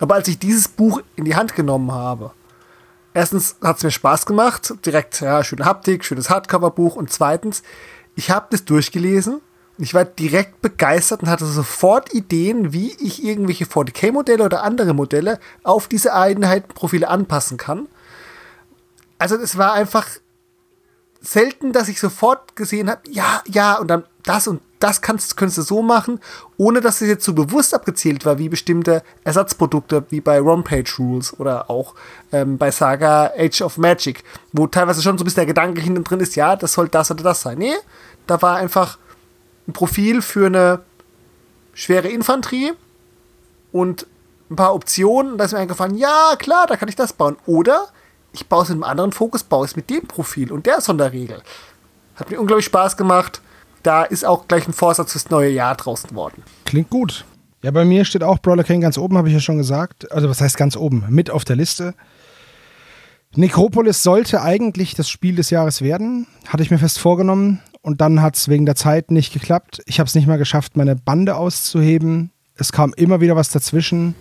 Aber 0.00 0.16
als 0.16 0.28
ich 0.28 0.38
dieses 0.38 0.68
Buch 0.68 1.00
in 1.14 1.24
die 1.24 1.36
Hand 1.36 1.54
genommen 1.54 1.92
habe, 1.92 2.32
erstens 3.16 3.56
hat 3.62 3.78
es 3.78 3.82
mir 3.82 3.90
Spaß 3.90 4.26
gemacht, 4.26 4.74
direkt, 4.84 5.20
ja, 5.22 5.42
schöne 5.42 5.64
Haptik, 5.64 6.04
schönes 6.04 6.28
Hardcover-Buch 6.28 6.96
und 6.96 7.10
zweitens, 7.10 7.62
ich 8.14 8.30
habe 8.30 8.46
das 8.50 8.66
durchgelesen 8.66 9.40
und 9.78 9.84
ich 9.84 9.94
war 9.94 10.04
direkt 10.04 10.60
begeistert 10.60 11.22
und 11.22 11.30
hatte 11.30 11.46
sofort 11.46 12.12
Ideen, 12.12 12.74
wie 12.74 12.94
ich 13.00 13.24
irgendwelche 13.24 13.64
40k-Modelle 13.64 14.44
oder 14.44 14.62
andere 14.62 14.92
Modelle 14.92 15.40
auf 15.62 15.88
diese 15.88 16.12
Einheitenprofile 16.12 17.08
anpassen 17.08 17.56
kann. 17.56 17.88
Also 19.18 19.36
es 19.36 19.56
war 19.56 19.72
einfach 19.72 20.06
selten, 21.22 21.72
dass 21.72 21.88
ich 21.88 21.98
sofort 21.98 22.54
gesehen 22.54 22.90
habe, 22.90 23.00
ja, 23.10 23.42
ja, 23.46 23.78
und 23.78 23.88
dann 23.88 24.04
das 24.26 24.46
und 24.48 24.60
das 24.80 25.00
kannst, 25.00 25.36
könntest 25.36 25.58
du 25.58 25.62
so 25.62 25.82
machen, 25.82 26.20
ohne 26.58 26.80
dass 26.80 27.00
es 27.00 27.08
jetzt 27.08 27.24
so 27.24 27.32
bewusst 27.32 27.72
abgezählt 27.72 28.26
war, 28.26 28.38
wie 28.38 28.48
bestimmte 28.48 29.02
Ersatzprodukte, 29.24 30.04
wie 30.10 30.20
bei 30.20 30.42
One-Page 30.42 30.98
Rules 30.98 31.38
oder 31.38 31.70
auch 31.70 31.94
ähm, 32.32 32.58
bei 32.58 32.70
Saga 32.70 33.32
Age 33.38 33.62
of 33.62 33.78
Magic, 33.78 34.24
wo 34.52 34.66
teilweise 34.66 35.00
schon 35.00 35.16
so 35.16 35.22
ein 35.22 35.26
bisschen 35.26 35.40
der 35.40 35.46
Gedanke 35.46 35.80
hinten 35.80 36.04
drin 36.04 36.20
ist, 36.20 36.36
ja, 36.36 36.56
das 36.56 36.74
soll 36.74 36.88
das 36.88 37.10
oder 37.10 37.22
das 37.22 37.40
sein. 37.40 37.58
Nee, 37.58 37.76
da 38.26 38.42
war 38.42 38.56
einfach 38.56 38.98
ein 39.68 39.72
Profil 39.72 40.20
für 40.20 40.46
eine 40.46 40.80
schwere 41.72 42.08
Infanterie 42.08 42.72
und 43.72 44.06
ein 44.50 44.56
paar 44.56 44.74
Optionen. 44.74 45.38
Da 45.38 45.44
ist 45.44 45.52
mir 45.52 45.58
eingefallen, 45.58 45.96
ja, 45.96 46.34
klar, 46.36 46.66
da 46.66 46.76
kann 46.76 46.88
ich 46.88 46.96
das 46.96 47.12
bauen. 47.12 47.36
Oder 47.46 47.88
ich 48.32 48.48
baue 48.48 48.64
es 48.64 48.70
in 48.70 48.74
einem 48.74 48.84
anderen 48.84 49.12
Fokus, 49.12 49.44
baue 49.44 49.64
es 49.64 49.76
mit 49.76 49.88
dem 49.88 50.06
Profil 50.06 50.52
und 50.52 50.66
der 50.66 50.80
Sonderregel. 50.80 51.42
Hat 52.16 52.30
mir 52.30 52.40
unglaublich 52.40 52.66
Spaß 52.66 52.96
gemacht. 52.96 53.40
Da 53.86 54.02
ist 54.02 54.24
auch 54.24 54.48
gleich 54.48 54.66
ein 54.66 54.72
Vorsatz 54.72 55.12
fürs 55.12 55.30
neue 55.30 55.48
Jahr 55.48 55.76
draußen 55.76 56.12
worden. 56.16 56.42
Klingt 56.64 56.90
gut. 56.90 57.24
Ja, 57.62 57.70
bei 57.70 57.84
mir 57.84 58.04
steht 58.04 58.24
auch 58.24 58.40
Brawler 58.40 58.64
King 58.64 58.80
ganz 58.80 58.98
oben, 58.98 59.16
habe 59.16 59.28
ich 59.28 59.34
ja 59.34 59.38
schon 59.38 59.58
gesagt. 59.58 60.10
Also, 60.10 60.28
was 60.28 60.40
heißt 60.40 60.56
ganz 60.56 60.76
oben? 60.76 61.04
Mit 61.08 61.30
auf 61.30 61.44
der 61.44 61.54
Liste. 61.54 61.94
Necropolis 63.36 64.02
sollte 64.02 64.42
eigentlich 64.42 64.96
das 64.96 65.08
Spiel 65.08 65.36
des 65.36 65.50
Jahres 65.50 65.82
werden. 65.82 66.26
Hatte 66.48 66.64
ich 66.64 66.72
mir 66.72 66.78
fest 66.78 66.98
vorgenommen. 66.98 67.60
Und 67.80 68.00
dann 68.00 68.22
hat 68.22 68.34
es 68.34 68.48
wegen 68.48 68.66
der 68.66 68.74
Zeit 68.74 69.12
nicht 69.12 69.32
geklappt. 69.32 69.84
Ich 69.86 70.00
habe 70.00 70.08
es 70.08 70.16
nicht 70.16 70.26
mal 70.26 70.36
geschafft, 70.36 70.76
meine 70.76 70.96
Bande 70.96 71.36
auszuheben. 71.36 72.32
Es 72.56 72.72
kam 72.72 72.92
immer 72.92 73.20
wieder 73.20 73.36
was 73.36 73.50
dazwischen. 73.50 74.16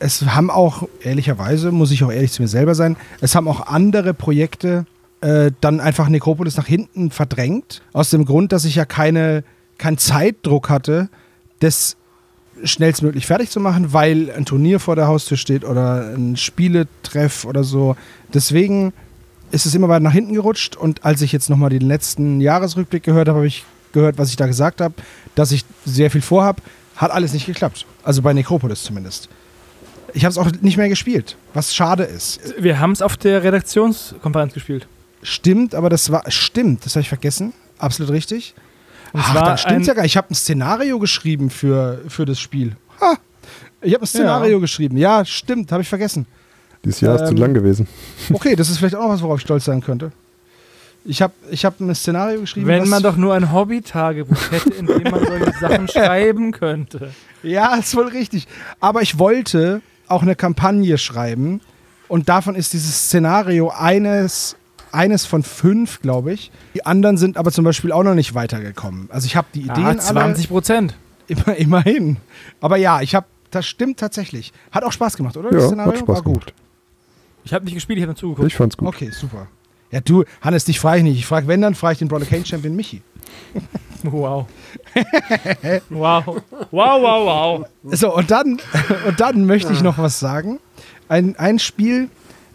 Es 0.00 0.20
haben 0.22 0.50
auch, 0.50 0.88
ehrlicherweise, 1.04 1.70
muss 1.70 1.92
ich 1.92 2.02
auch 2.02 2.10
ehrlich 2.10 2.32
zu 2.32 2.42
mir 2.42 2.48
selber 2.48 2.74
sein, 2.74 2.96
es 3.20 3.36
haben 3.36 3.46
auch 3.46 3.68
andere 3.68 4.14
Projekte 4.14 4.84
äh, 5.20 5.52
dann 5.60 5.80
einfach 5.80 6.08
Necropolis 6.08 6.56
nach 6.56 6.66
hinten 6.66 7.10
verdrängt. 7.10 7.82
Aus 7.92 8.10
dem 8.10 8.24
Grund, 8.24 8.52
dass 8.52 8.64
ich 8.64 8.74
ja 8.74 8.84
keine, 8.84 9.44
keinen 9.78 9.98
Zeitdruck 9.98 10.68
hatte, 10.68 11.08
das 11.60 11.96
schnellstmöglich 12.64 13.26
fertig 13.26 13.50
zu 13.50 13.60
machen, 13.60 13.92
weil 13.92 14.30
ein 14.30 14.44
Turnier 14.44 14.80
vor 14.80 14.96
der 14.96 15.06
Haustür 15.06 15.36
steht 15.36 15.64
oder 15.64 16.14
ein 16.14 16.36
Spieletreff 16.36 17.44
oder 17.44 17.64
so. 17.64 17.96
Deswegen 18.32 18.92
ist 19.50 19.66
es 19.66 19.74
immer 19.74 19.88
weiter 19.88 20.00
nach 20.00 20.12
hinten 20.12 20.34
gerutscht 20.34 20.76
und 20.76 21.04
als 21.04 21.22
ich 21.22 21.32
jetzt 21.32 21.50
nochmal 21.50 21.70
den 21.70 21.82
letzten 21.82 22.40
Jahresrückblick 22.40 23.02
gehört 23.02 23.28
habe, 23.28 23.38
habe 23.38 23.46
ich 23.46 23.64
gehört, 23.92 24.18
was 24.18 24.30
ich 24.30 24.36
da 24.36 24.46
gesagt 24.46 24.80
habe, 24.80 24.94
dass 25.34 25.52
ich 25.52 25.64
sehr 25.84 26.10
viel 26.10 26.20
vorhab, 26.20 26.62
hat 26.96 27.10
alles 27.10 27.32
nicht 27.32 27.46
geklappt. 27.46 27.86
Also 28.02 28.22
bei 28.22 28.32
Necropolis 28.32 28.84
zumindest. 28.84 29.28
Ich 30.12 30.24
habe 30.24 30.30
es 30.30 30.38
auch 30.38 30.50
nicht 30.60 30.76
mehr 30.76 30.88
gespielt, 30.88 31.36
was 31.54 31.74
schade 31.74 32.04
ist. 32.04 32.40
Wir 32.58 32.78
haben 32.78 32.92
es 32.92 33.02
auf 33.02 33.16
der 33.16 33.42
Redaktionskonferenz 33.42 34.54
gespielt. 34.54 34.86
Stimmt, 35.22 35.74
aber 35.74 35.90
das 35.90 36.10
war 36.10 36.24
stimmt, 36.30 36.84
das 36.86 36.94
habe 36.96 37.02
ich 37.02 37.08
vergessen. 37.08 37.52
Absolut 37.78 38.12
richtig. 38.12 38.54
Und 39.12 39.20
es 39.20 39.26
Ach, 39.28 39.34
dann 39.34 39.58
stimmt's 39.58 39.86
ja 39.88 39.94
gar 39.94 40.02
nicht. 40.02 40.12
Ich 40.12 40.16
habe 40.16 40.30
ein 40.30 40.34
Szenario 40.34 40.98
geschrieben 40.98 41.50
für, 41.50 42.00
für 42.08 42.24
das 42.24 42.38
Spiel. 42.40 42.76
Ha, 43.00 43.16
ich 43.82 43.92
habe 43.94 44.04
ein 44.04 44.06
Szenario 44.06 44.60
geschrieben. 44.60 44.96
Ja, 44.96 45.24
stimmt, 45.24 45.72
habe 45.72 45.82
ich 45.82 45.88
vergessen. 45.88 46.26
Dieses 46.84 47.00
Jahr 47.02 47.16
ist 47.16 47.26
zu 47.26 47.32
Ähm, 47.32 47.36
lang 47.38 47.54
gewesen. 47.54 47.86
Okay, 48.32 48.54
das 48.56 48.70
ist 48.70 48.78
vielleicht 48.78 48.94
auch 48.94 49.02
noch 49.02 49.10
was, 49.10 49.22
worauf 49.22 49.38
ich 49.38 49.42
stolz 49.44 49.64
sein 49.64 49.80
könnte. 49.82 50.12
Ich 51.04 51.22
habe 51.22 51.32
ich 51.50 51.64
hab 51.64 51.80
ein 51.80 51.94
Szenario 51.94 52.40
geschrieben. 52.40 52.66
Wenn 52.66 52.82
was- 52.82 52.88
man 52.88 53.02
doch 53.02 53.16
nur 53.16 53.34
ein 53.34 53.52
Hobby-Tagebuch 53.52 54.50
hätte, 54.50 54.70
in 54.74 54.86
dem 54.86 55.02
man 55.10 55.26
solche 55.26 55.52
Sachen 55.58 55.88
schreiben 55.88 56.52
könnte. 56.52 57.10
Ja, 57.42 57.74
ist 57.76 57.94
wohl 57.96 58.08
richtig. 58.08 58.46
Aber 58.80 59.00
ich 59.02 59.18
wollte 59.18 59.80
auch 60.08 60.22
eine 60.22 60.36
Kampagne 60.36 60.98
schreiben. 60.98 61.60
Und 62.08 62.28
davon 62.28 62.54
ist 62.54 62.72
dieses 62.74 63.06
Szenario 63.06 63.70
eines, 63.70 64.56
eines 64.92 65.26
von 65.26 65.42
fünf, 65.42 66.00
glaube 66.00 66.32
ich. 66.32 66.50
Die 66.74 66.84
anderen 66.86 67.16
sind 67.16 67.36
aber 67.36 67.50
zum 67.52 67.64
Beispiel 67.64 67.92
auch 67.92 68.02
noch 68.02 68.14
nicht 68.14 68.34
weitergekommen. 68.34 69.08
Also 69.10 69.26
ich 69.26 69.36
habe 69.36 69.48
die 69.54 69.62
Ideen 69.62 69.86
Ah, 69.86 69.98
20 69.98 70.48
Prozent. 70.48 70.94
immer, 71.28 71.56
immerhin. 71.56 72.16
Aber 72.60 72.76
ja, 72.76 73.00
ich 73.00 73.14
habe, 73.14 73.26
das 73.50 73.66
stimmt 73.66 73.98
tatsächlich. 73.98 74.52
Hat 74.72 74.84
auch 74.84 74.92
Spaß 74.92 75.16
gemacht, 75.16 75.36
oder? 75.36 75.50
Das 75.50 75.62
Ja, 75.62 75.68
Szenario 75.68 75.92
hat 75.92 75.98
Spaß 76.00 76.16
war 76.16 76.22
gut. 76.22 76.46
gemacht. 76.46 76.54
Ich 77.44 77.54
habe 77.54 77.64
nicht 77.64 77.74
gespielt, 77.74 77.98
ich 77.98 78.02
habe 78.02 78.10
nur 78.12 78.16
zugeguckt. 78.16 78.46
Ich 78.48 78.54
fand's 78.56 78.76
gut. 78.76 78.88
Okay, 78.88 79.10
super. 79.10 79.46
Ja, 79.90 80.00
du, 80.00 80.24
Hannes, 80.40 80.64
dich 80.66 80.78
frage 80.78 80.98
ich 80.98 81.04
nicht. 81.04 81.18
Ich 81.18 81.26
frage, 81.26 81.48
wenn, 81.48 81.60
dann 81.62 81.74
frage 81.74 81.94
ich 81.94 81.98
den 81.98 82.08
Brawler 82.08 82.26
Kane 82.26 82.44
Champion 82.44 82.76
Michi. 82.76 83.02
Wow. 84.02 84.46
wow. 85.90 86.24
Wow, 86.26 86.42
wow, 86.70 87.26
wow. 87.26 87.66
So, 87.92 88.14
und 88.14 88.30
dann, 88.30 88.60
und 89.06 89.20
dann 89.20 89.44
möchte 89.46 89.72
ich 89.72 89.82
noch 89.82 89.98
was 89.98 90.20
sagen. 90.20 90.58
Ein, 91.08 91.36
ein 91.36 91.58
Spiel, 91.58 92.08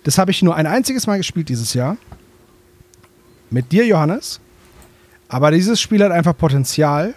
das 0.03 0.17
habe 0.17 0.31
ich 0.31 0.41
nur 0.41 0.55
ein 0.55 0.65
einziges 0.67 1.07
Mal 1.07 1.17
gespielt 1.17 1.49
dieses 1.49 1.73
Jahr. 1.73 1.97
Mit 3.55 3.71
dir, 3.71 3.85
Johannes. 3.85 4.41
Aber 5.29 5.49
dieses 5.49 5.79
Spiel 5.79 6.03
hat 6.03 6.11
einfach 6.11 6.35
Potenzial. 6.35 7.13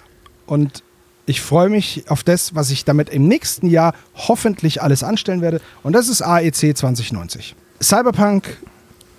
Und 0.46 0.84
ich 1.26 1.40
freue 1.40 1.68
mich 1.68 2.04
auf 2.06 2.22
das, 2.22 2.54
was 2.54 2.70
ich 2.70 2.84
damit 2.84 3.08
im 3.08 3.26
nächsten 3.26 3.66
Jahr 3.66 3.92
hoffentlich 4.14 4.80
alles 4.80 5.02
anstellen 5.02 5.40
werde. 5.40 5.60
Und 5.82 5.94
das 5.94 6.08
ist 6.08 6.22
AEC 6.22 6.76
2090. 6.76 7.56
Cyberpunk, 7.82 8.56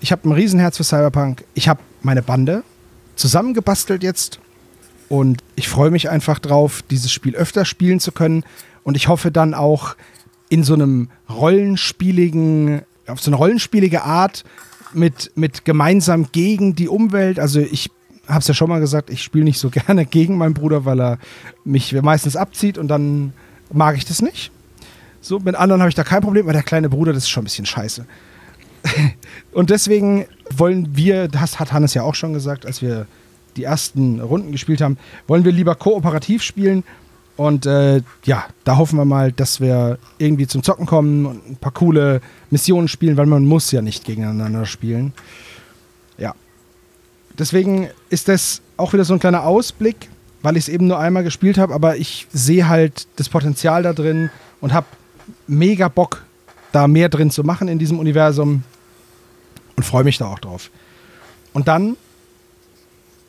ich 0.00 0.12
habe 0.12 0.26
ein 0.26 0.32
Riesenherz 0.32 0.78
für 0.78 0.84
Cyberpunk. 0.84 1.44
Ich 1.52 1.68
habe 1.68 1.80
meine 2.00 2.22
Bande 2.22 2.62
zusammengebastelt 3.16 4.02
jetzt. 4.02 4.40
Und 5.10 5.42
ich 5.56 5.68
freue 5.68 5.90
mich 5.90 6.08
einfach 6.08 6.38
drauf, 6.38 6.80
dieses 6.88 7.12
Spiel 7.12 7.36
öfter 7.36 7.66
spielen 7.66 8.00
zu 8.00 8.12
können. 8.12 8.44
Und 8.82 8.96
ich 8.96 9.08
hoffe 9.08 9.30
dann 9.30 9.52
auch 9.52 9.94
in 10.48 10.64
so 10.64 10.72
einem 10.72 11.10
rollenspieligen, 11.28 12.80
auf 13.08 13.20
so 13.20 13.28
eine 13.28 13.36
rollenspielige 13.36 14.04
Art 14.04 14.42
mit, 14.92 15.32
mit 15.34 15.64
gemeinsam 15.64 16.30
gegen 16.32 16.74
die 16.74 16.88
Umwelt. 16.88 17.38
Also 17.38 17.60
ich 17.60 17.90
habe 18.26 18.40
es 18.40 18.48
ja 18.48 18.54
schon 18.54 18.68
mal 18.68 18.80
gesagt, 18.80 19.10
ich 19.10 19.22
spiele 19.22 19.44
nicht 19.44 19.58
so 19.58 19.70
gerne 19.70 20.06
gegen 20.06 20.36
meinen 20.36 20.54
Bruder, 20.54 20.84
weil 20.84 21.00
er 21.00 21.18
mich 21.64 21.92
meistens 22.02 22.36
abzieht 22.36 22.78
und 22.78 22.88
dann 22.88 23.32
mag 23.72 23.96
ich 23.96 24.04
das 24.04 24.22
nicht. 24.22 24.50
So, 25.20 25.38
mit 25.38 25.54
anderen 25.54 25.82
habe 25.82 25.90
ich 25.90 25.94
da 25.94 26.04
kein 26.04 26.22
Problem, 26.22 26.46
aber 26.46 26.54
der 26.54 26.62
kleine 26.62 26.88
Bruder, 26.88 27.12
das 27.12 27.24
ist 27.24 27.28
schon 27.28 27.42
ein 27.42 27.44
bisschen 27.44 27.66
scheiße. 27.66 28.06
und 29.52 29.70
deswegen 29.70 30.26
wollen 30.50 30.96
wir, 30.96 31.28
das 31.28 31.60
hat 31.60 31.72
Hannes 31.72 31.94
ja 31.94 32.02
auch 32.02 32.14
schon 32.14 32.32
gesagt, 32.32 32.64
als 32.64 32.80
wir 32.80 33.06
die 33.56 33.64
ersten 33.64 34.20
Runden 34.20 34.52
gespielt 34.52 34.80
haben, 34.80 34.96
wollen 35.26 35.44
wir 35.44 35.52
lieber 35.52 35.74
kooperativ 35.74 36.42
spielen. 36.42 36.84
Und 37.40 37.64
äh, 37.64 38.02
ja, 38.24 38.44
da 38.64 38.76
hoffen 38.76 38.98
wir 38.98 39.06
mal, 39.06 39.32
dass 39.32 39.62
wir 39.62 39.98
irgendwie 40.18 40.46
zum 40.46 40.62
Zocken 40.62 40.84
kommen 40.84 41.24
und 41.24 41.48
ein 41.48 41.56
paar 41.56 41.72
coole 41.72 42.20
Missionen 42.50 42.86
spielen, 42.86 43.16
weil 43.16 43.24
man 43.24 43.46
muss 43.46 43.72
ja 43.72 43.80
nicht 43.80 44.04
gegeneinander 44.04 44.66
spielen. 44.66 45.14
Ja. 46.18 46.34
Deswegen 47.38 47.88
ist 48.10 48.28
das 48.28 48.60
auch 48.76 48.92
wieder 48.92 49.06
so 49.06 49.14
ein 49.14 49.20
kleiner 49.20 49.44
Ausblick, 49.44 50.10
weil 50.42 50.58
ich 50.58 50.64
es 50.64 50.68
eben 50.68 50.86
nur 50.86 50.98
einmal 50.98 51.24
gespielt 51.24 51.56
habe, 51.56 51.72
aber 51.72 51.96
ich 51.96 52.26
sehe 52.30 52.68
halt 52.68 53.08
das 53.16 53.30
Potenzial 53.30 53.84
da 53.84 53.94
drin 53.94 54.28
und 54.60 54.74
habe 54.74 54.88
mega 55.46 55.88
Bock, 55.88 56.26
da 56.72 56.88
mehr 56.88 57.08
drin 57.08 57.30
zu 57.30 57.42
machen 57.42 57.68
in 57.68 57.78
diesem 57.78 57.98
Universum 57.98 58.64
und 59.76 59.84
freue 59.84 60.04
mich 60.04 60.18
da 60.18 60.26
auch 60.26 60.40
drauf. 60.40 60.70
Und 61.54 61.68
dann 61.68 61.96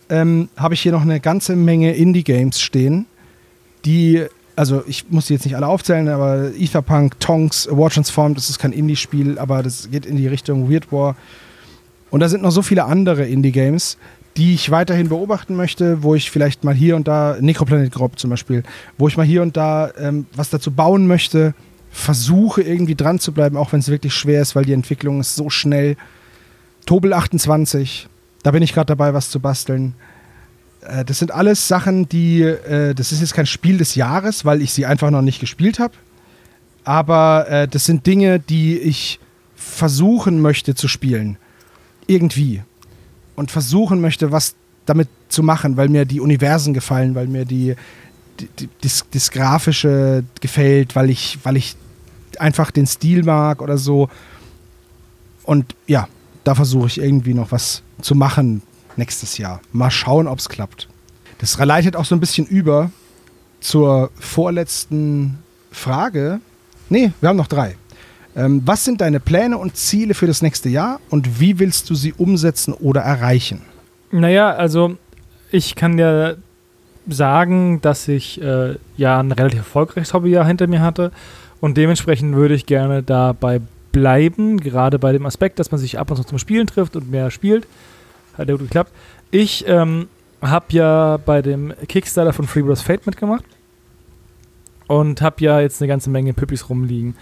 ähm, 0.10 0.50
habe 0.58 0.74
ich 0.74 0.82
hier 0.82 0.92
noch 0.92 1.04
eine 1.04 1.22
ganze 1.22 1.56
Menge 1.56 1.94
Indie-Games 1.94 2.60
stehen, 2.60 3.06
die, 3.86 4.26
also 4.56 4.84
ich 4.88 5.10
muss 5.10 5.28
die 5.28 5.34
jetzt 5.34 5.46
nicht 5.46 5.56
alle 5.56 5.68
aufzählen, 5.68 6.08
aber 6.10 6.52
Etherpunk, 6.58 7.20
Tonks, 7.20 7.68
War 7.72 7.90
Transformed, 7.90 8.38
das 8.38 8.50
ist 8.50 8.60
kein 8.60 8.74
Indie-Spiel, 8.74 9.40
aber 9.40 9.64
das 9.64 9.90
geht 9.92 10.06
in 10.06 10.18
die 10.18 10.28
Richtung 10.28 10.72
Weird 10.72 10.92
War. 10.92 11.16
Und 12.10 12.20
da 12.20 12.30
sind 12.30 12.44
noch 12.44 12.52
so 12.52 12.62
viele 12.62 12.86
andere 12.86 13.26
Indie-Games, 13.26 13.98
die 14.38 14.54
ich 14.54 14.72
weiterhin 14.72 15.10
beobachten 15.10 15.56
möchte, 15.56 16.04
wo 16.04 16.16
ich 16.16 16.32
vielleicht 16.32 16.64
mal 16.64 16.74
hier 16.74 16.96
und 16.96 17.08
da, 17.08 17.38
Necroplanet 17.40 17.92
Grob 17.92 18.18
zum 18.18 18.30
Beispiel, 18.30 18.64
wo 18.98 19.08
ich 19.08 19.18
mal 19.18 19.26
hier 19.26 19.42
und 19.42 19.58
da 19.58 19.92
ähm, 19.98 20.26
was 20.36 20.50
dazu 20.50 20.72
bauen 20.72 21.08
möchte, 21.08 21.54
versuche 21.92 22.62
irgendwie 22.62 22.96
dran 22.96 23.20
zu 23.20 23.34
bleiben, 23.34 23.58
auch 23.58 23.74
wenn 23.74 23.82
es 23.82 23.90
wirklich 23.90 24.14
schwer 24.14 24.42
ist, 24.42 24.56
weil 24.56 24.64
die 24.64 24.74
Entwicklung 24.74 25.20
ist 25.20 25.36
so 25.36 25.50
schnell. 25.50 25.98
Tobel 26.86 27.14
28, 27.14 28.08
da 28.44 28.52
bin 28.52 28.64
ich 28.64 28.74
gerade 28.74 28.88
dabei, 28.88 29.14
was 29.14 29.30
zu 29.30 29.40
basteln. 29.40 29.94
Äh, 30.82 31.06
das 31.06 31.20
sind 31.20 31.32
alles 31.32 31.68
Sachen, 31.68 32.08
die, 32.10 32.42
äh, 32.42 32.94
das 32.94 33.12
ist 33.12 33.22
jetzt 33.22 33.34
kein 33.34 33.46
Spiel 33.46 33.78
des 33.78 33.96
Jahres, 33.96 34.46
weil 34.46 34.62
ich 34.62 34.74
sie 34.74 34.86
einfach 34.86 35.12
noch 35.12 35.22
nicht 35.22 35.40
gespielt 35.40 35.80
habe. 35.80 35.94
Aber 36.84 37.48
äh, 37.50 37.68
das 37.68 37.86
sind 37.86 38.06
Dinge, 38.06 38.40
die 38.40 38.78
ich 38.78 39.20
versuchen 39.56 40.42
möchte 40.42 40.76
zu 40.76 40.88
spielen. 40.88 41.38
Irgendwie. 42.08 42.64
Und 43.36 43.52
versuchen 43.52 44.02
möchte, 44.02 44.32
was 44.32 44.56
damit 44.86 45.08
zu 45.30 45.44
machen, 45.44 45.78
weil 45.78 45.90
mir 45.90 46.06
die 46.06 46.20
Universen 46.20 46.74
gefallen, 46.74 47.16
weil 47.16 47.28
mir 47.28 47.46
die, 47.46 47.76
die, 48.40 48.50
die 48.60 48.70
das, 48.82 49.06
das 49.12 49.32
Grafische 49.32 50.24
gefällt, 50.42 50.96
weil 50.96 51.10
ich, 51.10 51.38
weil 51.44 51.56
ich 51.56 51.76
einfach 52.40 52.72
den 52.72 52.88
Stil 52.88 53.24
mag 53.24 53.62
oder 53.62 53.78
so. 53.78 54.10
Und 55.44 55.76
ja, 55.88 56.08
da 56.44 56.56
versuche 56.56 56.88
ich 56.88 57.00
irgendwie 57.00 57.36
noch 57.36 57.52
was 57.52 57.84
zu 58.02 58.16
machen 58.16 58.64
nächstes 58.98 59.38
Jahr. 59.38 59.62
Mal 59.72 59.92
schauen, 59.92 60.28
ob 60.28 60.40
es 60.40 60.50
klappt. 60.50 60.88
Das 61.40 61.58
leitet 61.58 61.96
auch 61.96 62.06
so 62.06 62.16
ein 62.16 62.20
bisschen 62.20 62.46
über 62.46 62.92
zur 63.60 64.12
vorletzten 64.20 65.40
Frage. 65.72 66.40
Nee, 66.90 67.12
wir 67.20 67.30
haben 67.30 67.38
noch 67.38 67.48
drei. 67.48 67.76
Ähm, 68.36 68.62
was 68.66 68.86
sind 68.86 69.02
deine 69.02 69.20
Pläne 69.20 69.58
und 69.58 69.76
Ziele 69.76 70.14
für 70.14 70.28
das 70.28 70.42
nächste 70.42 70.70
Jahr 70.70 71.00
und 71.10 71.40
wie 71.40 71.60
willst 71.60 71.90
du 71.90 71.96
sie 71.96 72.14
umsetzen 72.14 72.74
oder 72.74 73.02
erreichen? 73.02 73.62
Naja, 74.12 74.52
also 74.52 74.98
ich 75.52 75.76
kann 75.76 75.98
ja 75.98 76.36
sagen, 77.08 77.82
dass 77.82 78.08
ich 78.08 78.42
äh, 78.42 78.76
ja 78.96 79.20
ein 79.20 79.32
relativ 79.32 79.60
erfolgreiches 79.60 80.14
Hobbyjahr 80.14 80.46
hinter 80.46 80.68
mir 80.68 80.82
hatte 80.82 81.12
und 81.60 81.78
dementsprechend 81.78 82.36
würde 82.36 82.54
ich 82.54 82.66
gerne 82.66 83.04
dabei 83.04 83.62
bleiben, 83.92 84.58
gerade 84.58 85.00
bei 85.00 85.12
dem 85.12 85.26
Aspekt, 85.26 85.60
dass 85.60 85.72
man 85.72 85.80
sich 85.80 86.00
ab 86.00 86.10
und 86.12 86.18
zu 86.18 86.24
zum 86.24 86.38
Spielen 86.38 86.68
trifft 86.68 86.96
und 86.96 87.12
mehr 87.12 87.32
spielt. 87.32 87.68
Hat 88.38 88.48
ja 88.48 88.56
gut 88.56 88.64
geklappt. 88.64 88.92
Ich 89.32 89.66
ähm, 89.68 90.08
habe 90.42 90.66
ja 90.70 91.18
bei 91.18 91.42
dem 91.42 91.74
Kickstarter 91.88 92.34
von 92.34 92.48
Free 92.48 92.62
Bros 92.62 92.82
Fate 92.82 93.06
mitgemacht 93.06 93.46
und 94.88 95.22
habe 95.22 95.38
ja 95.40 95.62
jetzt 95.62 95.82
eine 95.82 95.88
ganze 95.88 96.10
Menge 96.10 96.34
Püppis 96.34 96.70
rumliegen. 96.70 97.16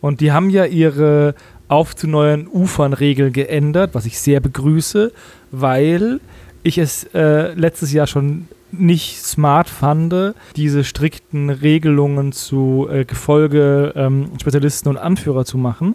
Und 0.00 0.20
die 0.20 0.32
haben 0.32 0.50
ja 0.50 0.64
ihre 0.64 1.34
auf 1.68 1.96
zu 1.96 2.06
neuen 2.06 2.46
Ufern-Regel 2.46 3.32
geändert, 3.32 3.94
was 3.94 4.06
ich 4.06 4.20
sehr 4.20 4.40
begrüße, 4.40 5.12
weil 5.50 6.20
ich 6.62 6.78
es 6.78 7.04
äh, 7.14 7.52
letztes 7.54 7.92
Jahr 7.92 8.06
schon 8.06 8.48
nicht 8.72 9.24
smart 9.24 9.68
fand, 9.68 10.14
diese 10.54 10.84
strikten 10.84 11.50
Regelungen 11.50 12.32
zu 12.32 12.88
äh, 12.90 13.04
Gefolge, 13.04 13.92
ähm, 13.96 14.30
Spezialisten 14.40 14.88
und 14.88 14.98
Anführer 14.98 15.44
zu 15.44 15.58
machen, 15.58 15.94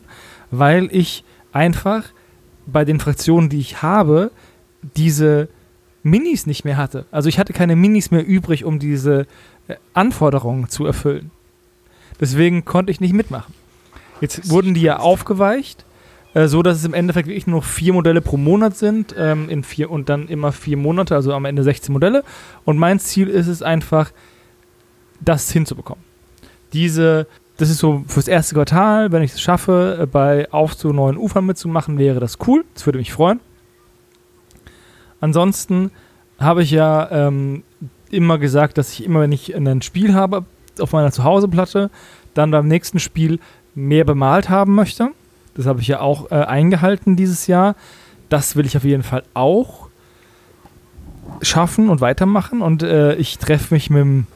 weil 0.49 0.89
ich 0.91 1.23
einfach 1.51 2.03
bei 2.65 2.85
den 2.85 2.99
Fraktionen, 2.99 3.49
die 3.49 3.59
ich 3.59 3.81
habe, 3.81 4.31
diese 4.95 5.47
Minis 6.03 6.47
nicht 6.47 6.65
mehr 6.65 6.77
hatte. 6.77 7.05
Also 7.11 7.29
ich 7.29 7.39
hatte 7.39 7.53
keine 7.53 7.75
Minis 7.75 8.11
mehr 8.11 8.25
übrig, 8.25 8.65
um 8.65 8.79
diese 8.79 9.27
äh, 9.67 9.75
Anforderungen 9.93 10.69
zu 10.69 10.85
erfüllen. 10.85 11.31
Deswegen 12.19 12.65
konnte 12.65 12.91
ich 12.91 13.01
nicht 13.01 13.13
mitmachen. 13.13 13.53
Jetzt 14.19 14.49
wurden 14.49 14.73
die 14.73 14.81
ja 14.81 14.97
aufgeweicht, 14.97 15.85
äh, 16.33 16.47
so 16.47 16.61
dass 16.61 16.77
es 16.77 16.85
im 16.85 16.93
Endeffekt 16.93 17.27
wirklich 17.27 17.47
nur 17.47 17.59
noch 17.59 17.65
vier 17.65 17.93
Modelle 17.93 18.21
pro 18.21 18.37
Monat 18.37 18.77
sind, 18.77 19.15
ähm, 19.17 19.49
in 19.49 19.63
vier 19.63 19.89
und 19.91 20.09
dann 20.09 20.27
immer 20.27 20.51
vier 20.51 20.77
Monate, 20.77 21.15
also 21.15 21.33
am 21.33 21.45
Ende 21.45 21.63
16 21.63 21.91
Modelle. 21.93 22.23
Und 22.65 22.77
mein 22.77 22.99
Ziel 22.99 23.27
ist 23.27 23.47
es 23.47 23.61
einfach, 23.61 24.11
das 25.19 25.51
hinzubekommen. 25.51 26.03
Diese, 26.73 27.27
das 27.57 27.69
ist 27.69 27.77
so 27.77 28.03
fürs 28.07 28.27
erste 28.27 28.55
Quartal, 28.55 29.11
wenn 29.11 29.23
ich 29.23 29.33
es 29.33 29.41
schaffe, 29.41 29.99
äh, 30.01 30.05
bei 30.05 30.51
Auf 30.51 30.77
zu 30.77 30.93
neuen 30.93 31.17
Ufern 31.17 31.45
mitzumachen, 31.45 31.97
wäre 31.97 32.19
das 32.19 32.37
cool. 32.47 32.65
Das 32.73 32.85
würde 32.85 32.99
mich 32.99 33.11
freuen. 33.11 33.39
Ansonsten 35.21 35.91
habe 36.39 36.63
ich 36.63 36.71
ja 36.71 37.09
ähm, 37.11 37.63
immer 38.09 38.37
gesagt, 38.37 38.77
dass 38.77 38.91
ich 38.91 39.05
immer, 39.05 39.21
wenn 39.21 39.31
ich 39.31 39.55
ein 39.55 39.81
Spiel 39.81 40.13
habe 40.13 40.45
auf 40.79 40.91
meiner 40.91 41.11
Zuhauseplatte, 41.11 41.89
dann 42.33 42.51
beim 42.51 42.67
nächsten 42.67 42.99
Spiel 42.99 43.39
mehr 43.75 44.03
bemalt 44.03 44.49
haben 44.49 44.75
möchte. 44.75 45.11
Das 45.55 45.65
habe 45.65 45.81
ich 45.81 45.87
ja 45.87 45.99
auch 45.99 46.31
äh, 46.31 46.35
eingehalten 46.35 47.15
dieses 47.15 47.47
Jahr. 47.47 47.75
Das 48.29 48.55
will 48.55 48.65
ich 48.65 48.77
auf 48.77 48.83
jeden 48.83 49.03
Fall 49.03 49.23
auch 49.33 49.87
schaffen 51.41 51.89
und 51.89 52.01
weitermachen. 52.01 52.61
Und 52.61 52.83
äh, 52.83 53.15
ich 53.15 53.37
treffe 53.37 53.73
mich 53.73 53.89
mit 53.89 54.01
dem 54.01 54.27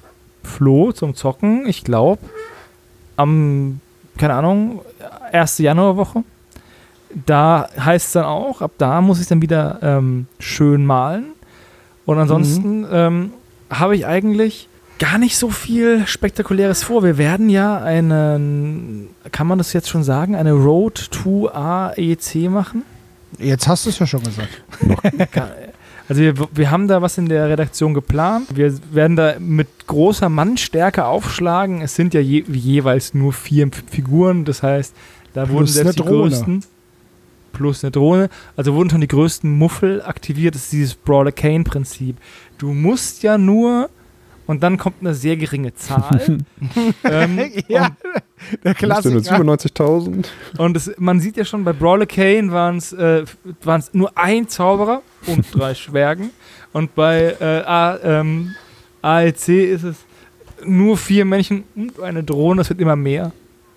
Flo 0.44 0.92
zum 0.92 1.16
Zocken, 1.16 1.66
ich 1.68 1.84
glaube, 1.84 2.22
am, 3.18 3.80
keine 4.18 4.36
Ahnung, 4.36 4.82
erste 5.32 5.64
Januarwoche. 5.64 6.24
Da 7.26 7.70
heißt 7.80 8.08
es 8.08 8.12
dann 8.14 8.26
auch, 8.26 8.62
ab 8.62 8.72
da 8.78 9.00
muss 9.02 9.22
ich 9.22 9.28
dann 9.28 9.42
wieder 9.42 9.80
ähm, 9.82 10.28
schön 10.40 10.86
malen. 10.86 11.28
Und 12.06 12.18
ansonsten 12.20 12.82
Mhm. 12.82 12.88
ähm, 12.92 13.30
habe 13.70 13.96
ich 13.96 14.06
eigentlich 14.06 14.68
gar 15.00 15.18
nicht 15.18 15.38
so 15.38 15.50
viel 15.50 16.06
Spektakuläres 16.08 16.84
vor. 16.84 17.04
Wir 17.04 17.18
werden 17.18 17.50
ja 17.50 17.78
einen, 17.82 19.10
kann 19.32 19.48
man 19.48 19.58
das 19.58 19.74
jetzt 19.74 19.90
schon 19.90 20.04
sagen, 20.04 20.36
eine 20.36 20.52
Road 20.54 21.10
to 21.12 21.50
AEC 21.50 22.50
machen. 22.50 22.84
Jetzt 23.40 23.68
hast 23.68 23.86
du 23.86 23.90
es 23.90 24.00
ja 24.00 24.06
schon 24.08 24.24
gesagt. 24.24 24.62
Also 26.08 26.22
wir, 26.22 26.36
wir 26.54 26.70
haben 26.70 26.88
da 26.88 27.02
was 27.02 27.18
in 27.18 27.28
der 27.30 27.50
Redaktion 27.50 27.96
geplant. 27.96 28.56
Wir 28.56 28.78
werden 28.94 29.16
da 29.16 29.34
mit 29.40 29.88
großer 29.88 30.30
Mannstärke 30.30 31.06
aufschlagen. 31.06 31.82
Es 31.82 31.96
sind 31.96 32.14
ja 32.14 32.20
je, 32.20 32.44
jeweils 32.48 33.16
nur 33.16 33.34
vier 33.34 33.68
Figuren. 33.90 34.46
Das 34.46 34.62
heißt, 34.62 34.94
da 35.34 35.50
wurden 35.50 35.66
Plus 35.66 35.74
selbst 35.74 35.98
die 35.98 36.04
größten 36.04 36.64
plus 37.56 37.84
eine 37.84 37.92
Drohne. 37.92 38.30
Also 38.56 38.76
wurden 38.76 38.90
schon 38.90 39.02
die 39.02 39.08
größten 39.08 39.50
Muffel 39.50 40.02
aktiviert. 40.02 40.56
Das 40.56 40.64
ist 40.64 40.74
dieses 40.74 40.96
Brawler 40.96 41.32
Kane 41.32 41.64
Prinzip. 41.64 42.18
Du 42.58 42.74
musst 42.74 43.24
ja 43.24 43.38
nur 43.38 43.90
und 44.48 44.62
dann 44.62 44.78
kommt 44.78 44.98
eine 45.02 45.16
sehr 45.16 45.38
geringe 45.38 45.74
Zahl. 45.74 46.38
ähm, 47.04 47.40
ja, 47.68 47.90
der 48.64 48.76
Klassiker. 48.76 49.18
97.000? 49.18 50.26
Und 50.58 50.78
es, 50.78 50.92
man 50.98 51.20
sieht 51.20 51.38
ja 51.38 51.46
schon, 51.46 51.64
bei 51.64 51.74
Brawler 51.74 52.06
Kane 52.06 52.52
waren 52.52 52.78
es 52.78 52.94
äh, 52.94 53.26
waren's 53.64 53.94
nur 53.94 54.16
ein 54.18 54.48
Zauberer 54.48 55.02
und 55.28 55.46
drei 55.54 55.74
Schwärgen. 55.76 56.30
Und 56.74 56.94
bei 56.94 57.36
äh, 57.40 57.64
A, 57.66 57.98
ähm, 58.04 58.54
AEC 59.02 59.48
ist 59.48 59.84
es 59.84 59.98
nur 60.64 60.98
vier 60.98 61.26
Männchen 61.26 61.64
und 61.76 62.00
eine 62.02 62.24
Drohne. 62.24 62.60
Das 62.60 62.70
wird 62.70 62.82
immer 62.82 62.96
mehr. 62.96 63.32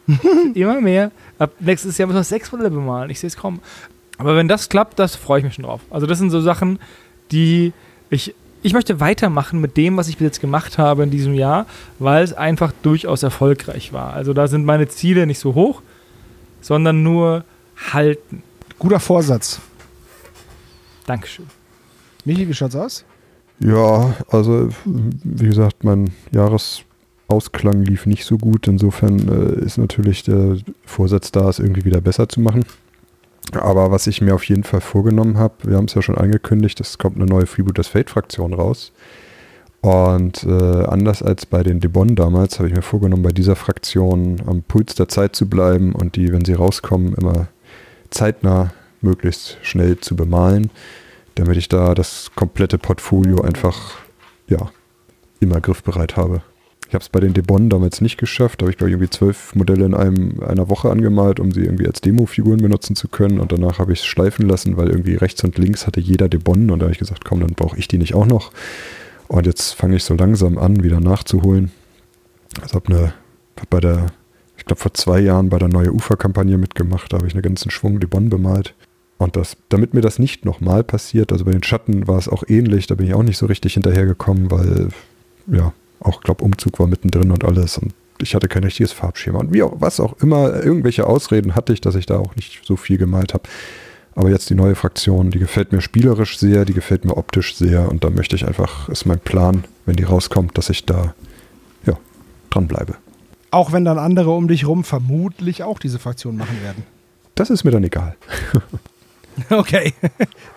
Immer 0.55 0.81
mehr. 0.81 1.11
Ab 1.39 1.53
nächstes 1.61 1.99
Jahr 1.99 2.07
müssen 2.07 2.19
wir 2.19 2.25
sechs 2.25 2.51
Modelle 2.51 2.71
bemalen. 2.71 3.11
Ich 3.11 3.21
sehe 3.21 3.29
es 3.29 3.37
kommen. 3.37 3.61
Aber 4.17 4.37
wenn 4.37 4.49
das 4.49 4.69
klappt, 4.69 4.99
das 4.99 5.15
freue 5.15 5.39
ich 5.41 5.45
mich 5.45 5.55
schon 5.55 5.65
drauf. 5.65 5.81
Also 5.91 6.07
das 6.07 6.19
sind 6.19 6.31
so 6.31 6.41
Sachen, 6.41 6.79
die 7.31 7.73
ich... 8.11 8.35
Ich 8.61 8.73
möchte 8.73 8.99
weitermachen 8.99 9.61
mit 9.61 9.77
dem, 9.77 9.97
was 9.97 10.09
ich 10.09 10.17
bis 10.17 10.25
jetzt 10.25 10.41
gemacht 10.41 10.79
habe 10.79 11.05
in 11.05 11.11
diesem 11.13 11.33
Jahr, 11.33 11.67
weil 12.01 12.25
es 12.25 12.33
einfach 12.33 12.73
durchaus 12.83 13.23
erfolgreich 13.23 13.93
war. 13.93 14.15
Also 14.15 14.33
da 14.33 14.49
sind 14.49 14.65
meine 14.65 14.89
Ziele 14.89 15.29
nicht 15.29 15.39
so 15.39 15.55
hoch, 15.55 15.81
sondern 16.61 17.05
nur 17.05 17.45
halten. 17.93 18.43
Guter 18.81 18.99
Vorsatz. 18.99 19.61
Dankeschön. 21.07 21.47
Michi, 22.25 22.49
wie 22.49 22.55
schaut's 22.55 22.75
aus? 22.75 23.05
Ja, 23.61 24.15
also 24.29 24.71
wie 24.85 25.47
gesagt, 25.47 25.85
mein 25.85 26.13
Jahresausklang 27.29 27.83
lief 27.83 28.07
nicht 28.07 28.25
so 28.25 28.39
gut. 28.39 28.69
Insofern 28.69 29.29
äh, 29.29 29.65
ist 29.65 29.79
natürlich 29.79 30.23
der 30.23 30.57
Vorsatz 30.85 31.31
da, 31.31 31.49
es 31.49 31.59
irgendwie 31.59 31.85
wieder 31.85 32.01
besser 32.01 32.29
zu 32.29 32.41
machen. 32.41 32.65
Aber 33.53 33.91
was 33.91 34.07
ich 34.07 34.21
mir 34.21 34.35
auf 34.35 34.45
jeden 34.45 34.65
Fall 34.65 34.81
vorgenommen 34.81 35.39
habe, 35.39 35.55
wir 35.65 35.77
haben 35.77 35.87
es 35.87 35.95
ja 35.95 36.03
schon 36.03 36.19
angekündigt, 36.19 36.81
es 36.81 36.99
kommt 36.99 37.17
eine 37.17 37.27
neue 37.27 37.47
Freebooters 37.47 37.89
Fate-Fraktion 37.89 38.53
raus. 38.53 38.93
Und 39.81 40.45
äh, 40.45 40.85
anders 40.85 41.23
als 41.23 41.47
bei 41.47 41.63
den 41.63 41.81
Debon 41.81 42.17
damals, 42.17 42.59
habe 42.59 42.69
ich 42.69 42.75
mir 42.75 42.83
vorgenommen, 42.83 43.23
bei 43.23 43.31
dieser 43.31 43.57
Fraktion 43.57 44.43
am 44.47 44.63
Puls 44.63 44.97
der 44.97 45.09
Zeit 45.09 45.37
zu 45.37 45.49
bleiben 45.49 45.93
und 45.95 46.17
die, 46.17 46.33
wenn 46.33 46.45
sie 46.45 46.55
rauskommen, 46.55 47.15
immer 47.15 47.49
zeitnah, 48.11 48.73
möglichst 49.01 49.59
schnell 49.63 49.99
zu 49.99 50.17
bemalen 50.17 50.71
damit 51.39 51.57
ich 51.57 51.69
da 51.69 51.95
das 51.95 52.33
komplette 52.35 52.79
Portfolio 52.79 53.43
einfach, 53.43 53.99
ja, 54.49 54.71
immer 55.41 55.61
griffbereit 55.61 56.17
habe. 56.17 56.43
Ich 56.89 56.95
habe 56.95 57.03
es 57.03 57.11
bei 57.11 57.21
den 57.21 57.35
Debon 57.35 57.69
damals 57.69 58.01
nicht 58.01 58.17
geschafft, 58.17 58.61
da 58.61 58.65
habe 58.65 58.71
ich 58.71 58.79
glaube 58.79 58.89
ich 58.89 58.95
irgendwie 58.95 59.11
zwölf 59.11 59.55
Modelle 59.55 59.85
in 59.85 59.95
einem, 59.95 60.41
einer 60.41 60.71
Woche 60.71 60.91
angemalt, 60.91 61.39
um 61.39 61.53
sie 61.53 61.61
irgendwie 61.61 61.87
als 61.87 62.01
Demo-Figuren 62.01 62.63
benutzen 62.63 62.97
zu 62.97 63.09
können 63.09 63.41
und 63.41 63.53
danach 63.53 63.79
habe 63.79 63.93
ich 63.93 64.01
es 64.01 64.07
schleifen 64.07 64.49
lassen, 64.49 64.79
weil 64.79 64.89
irgendwie 64.89 65.15
rechts 65.15 65.45
und 65.45 65.59
links 65.59 65.87
hatte 65.87 66.01
jeder 66.01 66.31
Debon 66.31 66.71
und 66.71 66.79
da 66.79 66.85
habe 66.85 66.93
ich 66.93 66.99
gesagt, 66.99 67.27
komm, 67.27 67.41
dann 67.41 67.53
brauche 67.53 67.79
ich 67.79 67.89
die 67.89 67.99
nicht 67.99 68.15
auch 68.15 68.27
noch. 68.27 68.53
Und 69.29 69.45
jetzt 69.45 69.73
fange 69.73 69.97
ich 69.97 70.05
so 70.05 70.15
langsam 70.15 70.57
an, 70.57 70.83
wieder 70.83 71.01
nachzuholen. 71.01 71.71
Also 72.63 72.77
habe 72.77 72.89
eine, 72.89 73.13
hab 73.61 73.69
bei 73.69 73.81
der, 73.81 74.07
ich 74.57 74.65
glaube 74.65 74.81
vor 74.81 74.95
zwei 74.95 75.21
Jahren 75.21 75.51
bei 75.51 75.59
der 75.59 75.69
neue 75.69 75.93
Ufer-Kampagne 75.93 76.57
mitgemacht, 76.57 77.13
da 77.13 77.19
habe 77.19 77.27
ich 77.27 77.35
einen 77.35 77.43
ganzen 77.43 77.71
Schwung 77.71 78.01
Debon 78.01 78.31
bemalt. 78.31 78.75
Und 79.19 79.37
das, 79.37 79.59
damit 79.69 79.93
mir 79.93 80.01
das 80.01 80.19
nicht 80.19 80.47
nochmal 80.47 80.85
passiert, 80.85 81.33
also 81.33 81.45
bei 81.45 81.53
den 81.53 81.63
Schatten 81.63 82.07
war 82.09 82.17
es 82.17 82.29
auch 82.29 82.45
ähnlich, 82.47 82.87
da 82.87 82.95
bin 82.95 83.07
ich 83.07 83.15
auch 83.15 83.23
nicht 83.23 83.37
so 83.37 83.45
richtig 83.45 83.75
hinterhergekommen, 83.75 84.51
weil, 84.51 84.89
ja, 85.49 85.75
auch, 86.01 86.21
glaube 86.21 86.45
Umzug 86.45 86.79
war 86.79 86.87
mittendrin 86.87 87.31
und 87.31 87.45
alles 87.45 87.79
und 87.79 87.93
ich 88.21 88.35
hatte 88.35 88.49
kein 88.49 88.65
richtiges 88.65 88.93
Farbschema. 88.93 89.39
Und 89.39 89.53
wie 89.53 89.63
auch, 89.63 89.75
was 89.79 90.01
auch 90.01 90.21
immer, 90.21 90.65
irgendwelche 90.65 91.07
Ausreden 91.07 91.55
hatte 91.55 91.73
ich, 91.73 91.81
dass 91.81 91.95
ich 91.95 92.07
da 92.07 92.19
auch 92.19 92.35
nicht 92.37 92.61
so 92.65 92.77
viel 92.77 92.99
gemalt 92.99 93.35
habe. 93.35 93.49
Aber 94.15 94.31
jetzt 94.31 94.51
die 94.51 94.55
neue 94.55 94.75
Fraktion, 94.75 95.31
die 95.31 95.39
gefällt 95.39 95.71
mir 95.71 95.81
spielerisch 95.81 96.39
sehr, 96.39 96.65
die 96.65 96.73
gefällt 96.73 97.05
mir 97.05 97.17
optisch 97.17 97.55
sehr 97.55 97.89
und 97.89 98.03
da 98.03 98.11
möchte 98.11 98.35
ich 98.35 98.47
einfach, 98.47 98.89
ist 98.89 99.07
mein 99.07 99.21
Plan, 99.21 99.65
wenn 99.87 99.95
die 99.95 100.03
rauskommt, 100.03 100.59
dass 100.59 100.71
ich 100.71 100.85
da, 100.85 101.15
ja, 101.87 101.97
dranbleibe. 102.51 102.97
Auch 103.53 103.73
wenn 103.73 103.85
dann 103.85 103.99
andere 103.99 104.31
um 104.31 104.49
dich 104.49 104.67
rum 104.67 104.83
vermutlich 104.83 105.63
auch 105.63 105.79
diese 105.79 106.01
Fraktion 106.01 106.37
machen 106.37 106.61
werden. 106.63 106.83
Das 107.37 107.51
ist 107.51 107.63
mir 107.63 107.71
dann 107.71 107.85
egal. 107.85 108.17
Okay. 109.51 109.93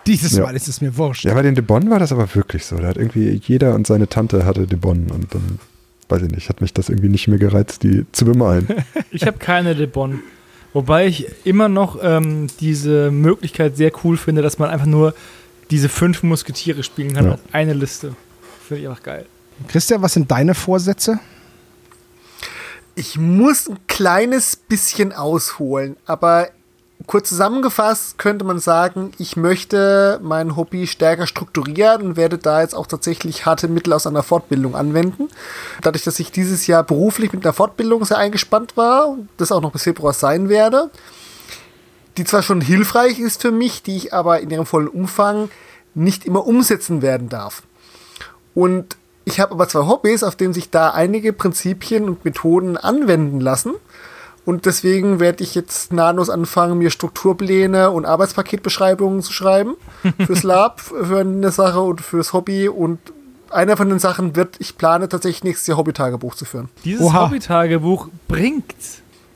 Dieses 0.06 0.32
Ja. 0.32 0.44
Mal 0.44 0.56
ist 0.56 0.68
es 0.68 0.80
mir 0.80 0.96
wurscht. 0.96 1.24
Ja, 1.24 1.34
bei 1.34 1.42
den 1.42 1.54
Debon 1.54 1.88
war 1.90 1.98
das 1.98 2.12
aber 2.12 2.32
wirklich 2.34 2.64
so. 2.64 2.76
Da 2.76 2.88
hat 2.88 2.96
irgendwie 2.96 3.40
jeder 3.44 3.74
und 3.74 3.86
seine 3.86 4.08
Tante 4.08 4.44
hatte 4.44 4.66
Debon 4.66 5.10
und 5.10 5.34
dann, 5.34 5.58
weiß 6.08 6.22
ich 6.22 6.30
nicht, 6.30 6.48
hat 6.48 6.60
mich 6.60 6.72
das 6.74 6.88
irgendwie 6.88 7.08
nicht 7.08 7.28
mehr 7.28 7.38
gereizt, 7.38 7.82
die 7.82 8.06
zu 8.12 8.24
bemalen. 8.24 8.66
Ich 9.10 9.26
habe 9.26 9.38
keine 9.38 9.74
Debon. 9.74 10.20
Wobei 10.72 11.06
ich 11.06 11.26
immer 11.44 11.68
noch 11.68 11.98
ähm, 12.02 12.46
diese 12.60 13.10
Möglichkeit 13.10 13.76
sehr 13.76 13.92
cool 14.04 14.16
finde, 14.16 14.40
dass 14.40 14.58
man 14.58 14.70
einfach 14.70 14.86
nur 14.86 15.14
diese 15.70 15.88
fünf 15.90 16.22
Musketiere 16.22 16.82
spielen 16.82 17.12
kann 17.14 17.24
Ja. 17.26 17.38
eine 17.52 17.74
Liste. 17.74 18.14
Finde 18.66 18.82
ich 18.82 18.88
einfach 18.88 19.02
geil. 19.02 19.26
Christian, 19.68 20.00
was 20.02 20.14
sind 20.14 20.30
deine 20.30 20.54
Vorsätze? 20.54 21.18
Ich 22.94 23.16
muss 23.18 23.68
ein 23.68 23.78
kleines 23.86 24.56
bisschen 24.56 25.12
ausholen, 25.12 25.96
aber 26.06 26.48
kurz 27.06 27.28
zusammengefasst 27.28 28.18
könnte 28.18 28.44
man 28.44 28.58
sagen, 28.58 29.12
ich 29.18 29.36
möchte 29.36 30.20
mein 30.22 30.56
Hobby 30.56 30.86
stärker 30.86 31.26
strukturieren 31.26 32.02
und 32.02 32.16
werde 32.16 32.38
da 32.38 32.60
jetzt 32.60 32.74
auch 32.74 32.86
tatsächlich 32.86 33.46
harte 33.46 33.68
Mittel 33.68 33.92
aus 33.92 34.06
einer 34.06 34.22
Fortbildung 34.22 34.74
anwenden. 34.74 35.28
Dadurch, 35.82 36.04
dass 36.04 36.18
ich 36.18 36.32
dieses 36.32 36.66
Jahr 36.66 36.82
beruflich 36.84 37.32
mit 37.32 37.44
einer 37.44 37.52
Fortbildung 37.52 38.04
sehr 38.04 38.18
eingespannt 38.18 38.76
war 38.76 39.08
und 39.08 39.28
das 39.36 39.52
auch 39.52 39.60
noch 39.60 39.72
bis 39.72 39.84
Februar 39.84 40.12
sein 40.12 40.48
werde, 40.48 40.90
die 42.16 42.24
zwar 42.24 42.42
schon 42.42 42.60
hilfreich 42.60 43.18
ist 43.18 43.40
für 43.42 43.52
mich, 43.52 43.82
die 43.82 43.96
ich 43.96 44.14
aber 44.14 44.40
in 44.40 44.50
ihrem 44.50 44.66
vollen 44.66 44.88
Umfang 44.88 45.50
nicht 45.94 46.24
immer 46.24 46.46
umsetzen 46.46 47.02
werden 47.02 47.28
darf. 47.28 47.62
Und 48.54 48.96
ich 49.24 49.40
habe 49.40 49.52
aber 49.52 49.68
zwei 49.68 49.86
Hobbys, 49.86 50.22
auf 50.22 50.36
denen 50.36 50.52
sich 50.52 50.70
da 50.70 50.90
einige 50.90 51.32
Prinzipien 51.32 52.04
und 52.04 52.24
Methoden 52.24 52.76
anwenden 52.76 53.40
lassen. 53.40 53.74
Und 54.44 54.66
deswegen 54.66 55.20
werde 55.20 55.44
ich 55.44 55.54
jetzt 55.54 55.92
nahtlos 55.92 56.28
anfangen, 56.28 56.78
mir 56.78 56.90
Strukturpläne 56.90 57.90
und 57.90 58.06
Arbeitspaketbeschreibungen 58.06 59.22
zu 59.22 59.32
schreiben. 59.32 59.76
Fürs 60.26 60.42
Lab, 60.42 60.80
für 60.80 61.20
eine 61.20 61.52
Sache 61.52 61.80
und 61.80 62.00
fürs 62.00 62.32
Hobby. 62.32 62.68
Und 62.68 62.98
einer 63.50 63.76
von 63.76 63.88
den 63.88 64.00
Sachen 64.00 64.34
wird, 64.34 64.56
ich 64.58 64.76
plane 64.76 65.08
tatsächlich 65.08 65.44
nächstes 65.44 65.68
Jahr 65.68 65.78
Hobby-Tagebuch 65.78 66.34
zu 66.34 66.44
führen. 66.44 66.68
Dieses. 66.84 67.12
Hobby-Tagebuch 67.12 68.08
bringt. 68.26 68.74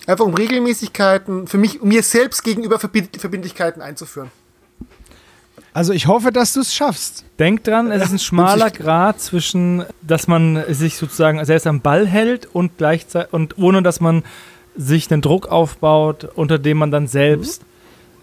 Einfach 0.06 0.24
um 0.24 0.34
Regelmäßigkeiten, 0.34 1.46
für 1.46 1.58
mich, 1.58 1.80
um 1.80 1.88
mir 1.88 2.02
selbst 2.02 2.42
gegenüber 2.42 2.78
Verbind 2.78 3.20
Verbindlichkeiten 3.20 3.82
einzuführen. 3.82 4.30
Also 5.72 5.92
ich 5.92 6.06
hoffe, 6.06 6.32
dass 6.32 6.54
du 6.54 6.60
es 6.60 6.74
schaffst. 6.74 7.24
Denkt 7.38 7.66
dran, 7.66 7.90
es 7.90 8.04
ist 8.04 8.12
ein 8.12 8.18
schmaler 8.20 8.70
Grad 8.70 9.20
zwischen, 9.20 9.84
dass 10.00 10.26
man 10.26 10.64
sich 10.70 10.96
sozusagen 10.96 11.44
selbst 11.44 11.66
am 11.66 11.80
Ball 11.80 12.06
hält 12.06 12.46
und 12.46 12.78
gleichzeitig 12.78 13.32
und 13.32 13.58
ohne 13.58 13.82
dass 13.82 14.00
man 14.00 14.22
sich 14.76 15.10
einen 15.12 15.22
Druck 15.22 15.48
aufbaut, 15.48 16.28
unter 16.34 16.58
dem 16.58 16.78
man 16.78 16.90
dann 16.90 17.06
selbst 17.06 17.62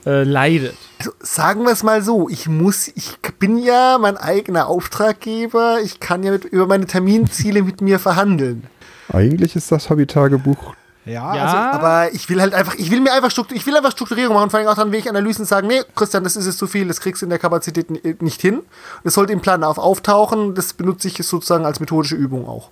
äh, 0.06 0.24
leidet. 0.24 0.76
Also 1.00 1.12
sagen 1.20 1.64
wir 1.64 1.72
es 1.72 1.84
mal 1.84 2.02
so, 2.02 2.30
ich 2.30 2.48
muss, 2.48 2.88
ich 2.90 3.18
bin 3.40 3.58
ja 3.58 3.98
mein 4.00 4.18
eigener 4.18 4.68
Auftraggeber, 4.68 5.80
ich 5.84 6.00
kann 6.00 6.24
ja 6.24 6.32
mit, 6.32 6.46
über 6.46 6.68
meine 6.68 6.86
Terminziele 6.86 7.64
mit 7.64 7.82
mir 7.82 8.00
verhandeln. 8.00 8.64
Eigentlich 9.12 9.56
ist 9.56 9.72
das 9.72 9.90
Hobby-Tagebuch 9.90 10.74
Ja, 11.06 11.36
Ja, 11.36 11.44
also 11.44 11.56
Aber 11.80 12.14
ich 12.14 12.30
will 12.30 12.42
halt 12.42 12.54
einfach, 12.54 12.76
ich 12.76 12.90
will 12.92 13.02
mir 13.02 13.12
einfach, 13.14 13.32
Struktur, 13.32 13.58
ich 13.58 13.66
will 13.66 13.76
einfach 13.76 13.92
Strukturierung 13.92 14.36
machen, 14.36 14.50
vor 14.50 14.60
allem 14.60 14.70
auch 14.70 14.76
dann 14.76 14.92
will 14.92 15.00
ich 15.00 15.10
Analysen 15.10 15.46
sagen, 15.46 15.68
nee, 15.68 15.82
Christian, 15.96 16.24
das 16.24 16.36
ist 16.36 16.46
jetzt 16.46 16.58
zu 16.58 16.68
viel, 16.68 16.88
das 16.88 17.02
kriegst 17.02 17.22
du 17.22 17.26
in 17.26 17.30
der 17.30 17.40
Kapazität 17.40 17.90
n- 17.90 18.18
nicht 18.22 18.42
hin. 18.42 18.62
Das 19.04 19.14
sollte 19.16 19.34
im 19.34 19.42
Plan 19.42 19.64
auf 19.64 19.78
auftauchen, 19.78 20.56
das 20.56 20.74
benutze 20.74 21.08
ich 21.10 21.16
sozusagen 21.26 21.66
als 21.66 21.80
methodische 21.80 22.16
Übung 22.16 22.48
auch. 22.48 22.70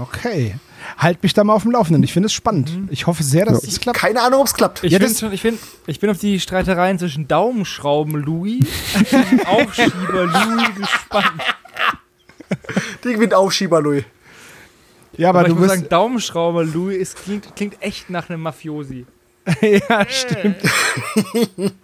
Okay. 0.00 0.56
Halt 0.98 1.22
mich 1.22 1.34
da 1.34 1.44
mal 1.44 1.54
auf 1.54 1.62
dem 1.62 1.72
Laufenden. 1.72 2.02
Ich 2.02 2.12
finde 2.12 2.26
es 2.26 2.32
spannend. 2.32 2.70
Ich 2.90 3.06
hoffe 3.06 3.22
sehr, 3.22 3.46
dass 3.46 3.62
Ja. 3.62 3.68
es 3.68 3.80
klappt. 3.80 3.98
Keine 3.98 4.22
Ahnung, 4.22 4.40
ob 4.40 4.46
es 4.46 4.54
klappt. 4.54 4.84
Ich, 4.84 4.92
Ja, 4.92 4.98
bin 4.98 5.14
schon, 5.14 5.32
ich, 5.32 5.42
bin, 5.42 5.58
ich 5.86 6.00
bin 6.00 6.10
auf 6.10 6.18
die 6.18 6.38
Streitereien 6.40 6.98
zwischen 6.98 7.26
Daumenschrauben 7.28 8.16
Louis 8.22 8.64
und 9.12 9.46
Aufschieber 9.46 10.24
Louis 10.26 10.68
gespannt. 10.76 11.42
Die 13.04 13.12
gewinnt 13.12 13.34
Aufschieber, 13.34 13.80
Louis. 13.80 14.04
Ja, 15.16 15.30
Aber, 15.30 15.40
aber, 15.40 15.48
ich 15.48 15.54
du 15.54 15.60
muss 15.60 15.68
wirst. 15.68 15.78
sagen, 15.80 15.88
Daumenschrauber 15.90 16.64
Louis 16.64 16.96
ist, 16.98 17.16
klingt, 17.22 17.54
klingt 17.56 17.80
echt 17.82 18.10
nach 18.10 18.28
einem 18.28 18.42
Mafiosi. 18.42 19.06
ja, 19.60 20.06
stimmt. 20.08 20.56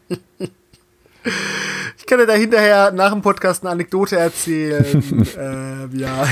Ich 1.98 2.06
kann 2.06 2.18
dir 2.18 2.26
da 2.26 2.34
hinterher 2.34 2.92
nach 2.92 3.12
dem 3.12 3.22
Podcast 3.22 3.62
eine 3.62 3.70
Anekdote 3.70 4.16
erzählen. 4.16 4.84
ähm, 5.38 5.90
ja. 5.94 6.26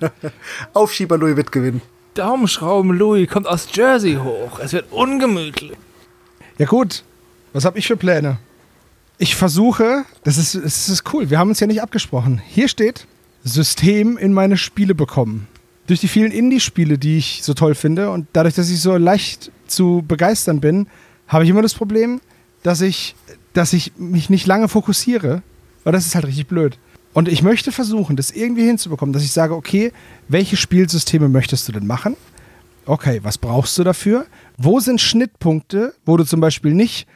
Aufschieber 0.74 1.16
Louis 1.18 1.36
wird 1.36 1.52
gewinnen. 1.52 1.82
Daumenschrauben 2.14 2.96
Louis 2.96 3.28
kommt 3.28 3.46
aus 3.46 3.68
Jersey 3.72 4.14
hoch. 4.14 4.58
Es 4.58 4.72
wird 4.72 4.92
ungemütlich. 4.92 5.72
Ja, 6.58 6.66
gut. 6.66 7.04
Was 7.52 7.64
habe 7.64 7.78
ich 7.78 7.86
für 7.86 7.96
Pläne? 7.96 8.38
Ich 9.18 9.36
versuche, 9.36 10.04
das 10.24 10.38
ist, 10.38 10.54
das 10.54 10.88
ist 10.88 11.12
cool, 11.12 11.28
wir 11.28 11.38
haben 11.38 11.50
uns 11.50 11.60
ja 11.60 11.66
nicht 11.66 11.82
abgesprochen. 11.82 12.40
Hier 12.46 12.68
steht, 12.68 13.06
System 13.44 14.16
in 14.16 14.32
meine 14.32 14.56
Spiele 14.56 14.94
bekommen. 14.94 15.46
Durch 15.86 16.00
die 16.00 16.08
vielen 16.08 16.32
Indie-Spiele, 16.32 16.96
die 16.96 17.18
ich 17.18 17.40
so 17.42 17.52
toll 17.52 17.74
finde 17.74 18.10
und 18.10 18.28
dadurch, 18.32 18.54
dass 18.54 18.70
ich 18.70 18.80
so 18.80 18.96
leicht 18.96 19.50
zu 19.66 20.04
begeistern 20.06 20.60
bin, 20.60 20.86
habe 21.26 21.44
ich 21.44 21.50
immer 21.50 21.62
das 21.62 21.74
Problem, 21.74 22.20
dass 22.62 22.80
ich, 22.80 23.14
dass 23.52 23.72
ich 23.72 23.92
mich 23.96 24.30
nicht 24.30 24.46
lange 24.46 24.68
fokussiere. 24.68 25.42
Und 25.84 25.92
das 25.92 26.06
ist 26.06 26.14
halt 26.14 26.26
richtig 26.26 26.46
blöd. 26.46 26.78
Und 27.12 27.28
ich 27.28 27.42
möchte 27.42 27.72
versuchen, 27.72 28.16
das 28.16 28.30
irgendwie 28.30 28.64
hinzubekommen, 28.64 29.12
dass 29.12 29.24
ich 29.24 29.32
sage, 29.32 29.54
okay, 29.54 29.92
welche 30.28 30.56
Spielsysteme 30.56 31.28
möchtest 31.28 31.66
du 31.66 31.72
denn 31.72 31.86
machen? 31.86 32.16
Okay, 32.86 33.20
was 33.22 33.38
brauchst 33.38 33.76
du 33.78 33.84
dafür? 33.84 34.26
Wo 34.56 34.80
sind 34.80 35.00
Schnittpunkte, 35.00 35.94
wo 36.04 36.16
du 36.16 36.24
zum 36.24 36.40
Beispiel 36.40 36.72
nicht 36.72 37.06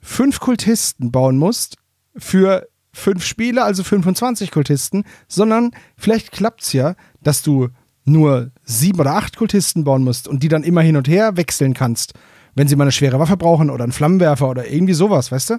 fünf 0.00 0.40
Kultisten 0.40 1.12
bauen 1.12 1.36
musst 1.36 1.76
für 2.16 2.66
fünf 2.92 3.24
Spiele, 3.24 3.62
also 3.62 3.84
25 3.84 4.50
Kultisten, 4.50 5.04
sondern 5.28 5.70
vielleicht 5.96 6.32
klappt 6.32 6.62
es 6.62 6.72
ja, 6.72 6.94
dass 7.22 7.42
du 7.42 7.68
nur 8.04 8.50
sieben 8.64 9.00
oder 9.00 9.14
acht 9.14 9.36
Kultisten 9.36 9.84
bauen 9.84 10.02
musst 10.02 10.28
und 10.28 10.42
die 10.42 10.48
dann 10.48 10.64
immer 10.64 10.82
hin 10.82 10.96
und 10.96 11.08
her 11.08 11.36
wechseln 11.36 11.72
kannst, 11.72 12.14
wenn 12.54 12.68
sie 12.68 12.76
mal 12.76 12.84
eine 12.84 12.92
schwere 12.92 13.18
Waffe 13.18 13.36
brauchen 13.36 13.70
oder 13.70 13.84
einen 13.84 13.92
Flammenwerfer 13.92 14.48
oder 14.48 14.70
irgendwie 14.70 14.92
sowas, 14.94 15.32
weißt 15.32 15.50
du? 15.50 15.58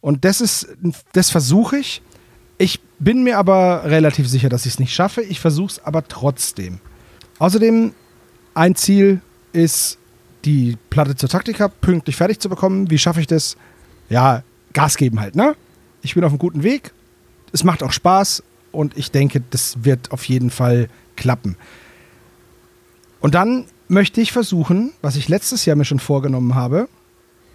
Und 0.00 0.24
das 0.24 0.40
ist, 0.40 0.68
das 1.12 1.30
versuche 1.30 1.78
ich. 1.78 2.02
Ich 2.58 2.80
bin 2.98 3.22
mir 3.22 3.38
aber 3.38 3.84
relativ 3.84 4.28
sicher, 4.28 4.48
dass 4.48 4.66
ich 4.66 4.74
es 4.74 4.78
nicht 4.78 4.94
schaffe. 4.94 5.22
Ich 5.22 5.40
versuche 5.40 5.72
es 5.72 5.84
aber 5.84 6.06
trotzdem. 6.06 6.80
Außerdem, 7.38 7.92
ein 8.54 8.74
Ziel 8.74 9.20
ist, 9.52 9.98
die 10.44 10.76
Platte 10.90 11.16
zur 11.16 11.28
Taktika 11.28 11.68
pünktlich 11.68 12.16
fertig 12.16 12.40
zu 12.40 12.48
bekommen. 12.48 12.90
Wie 12.90 12.98
schaffe 12.98 13.20
ich 13.20 13.26
das? 13.26 13.56
Ja, 14.08 14.42
Gas 14.72 14.96
geben 14.96 15.20
halt, 15.20 15.36
ne? 15.36 15.54
Ich 16.02 16.14
bin 16.14 16.24
auf 16.24 16.32
einem 16.32 16.38
guten 16.38 16.62
Weg. 16.62 16.92
Es 17.52 17.64
macht 17.64 17.82
auch 17.82 17.92
Spaß 17.92 18.42
und 18.72 18.96
ich 18.96 19.10
denke, 19.10 19.42
das 19.50 19.84
wird 19.84 20.10
auf 20.10 20.24
jeden 20.24 20.50
Fall 20.50 20.88
klappen. 21.16 21.56
Und 23.20 23.34
dann 23.34 23.66
möchte 23.92 24.20
ich 24.20 24.32
versuchen, 24.32 24.92
was 25.02 25.16
ich 25.16 25.28
letztes 25.28 25.66
Jahr 25.66 25.76
mir 25.76 25.84
schon 25.84 26.00
vorgenommen 26.00 26.54
habe, 26.54 26.88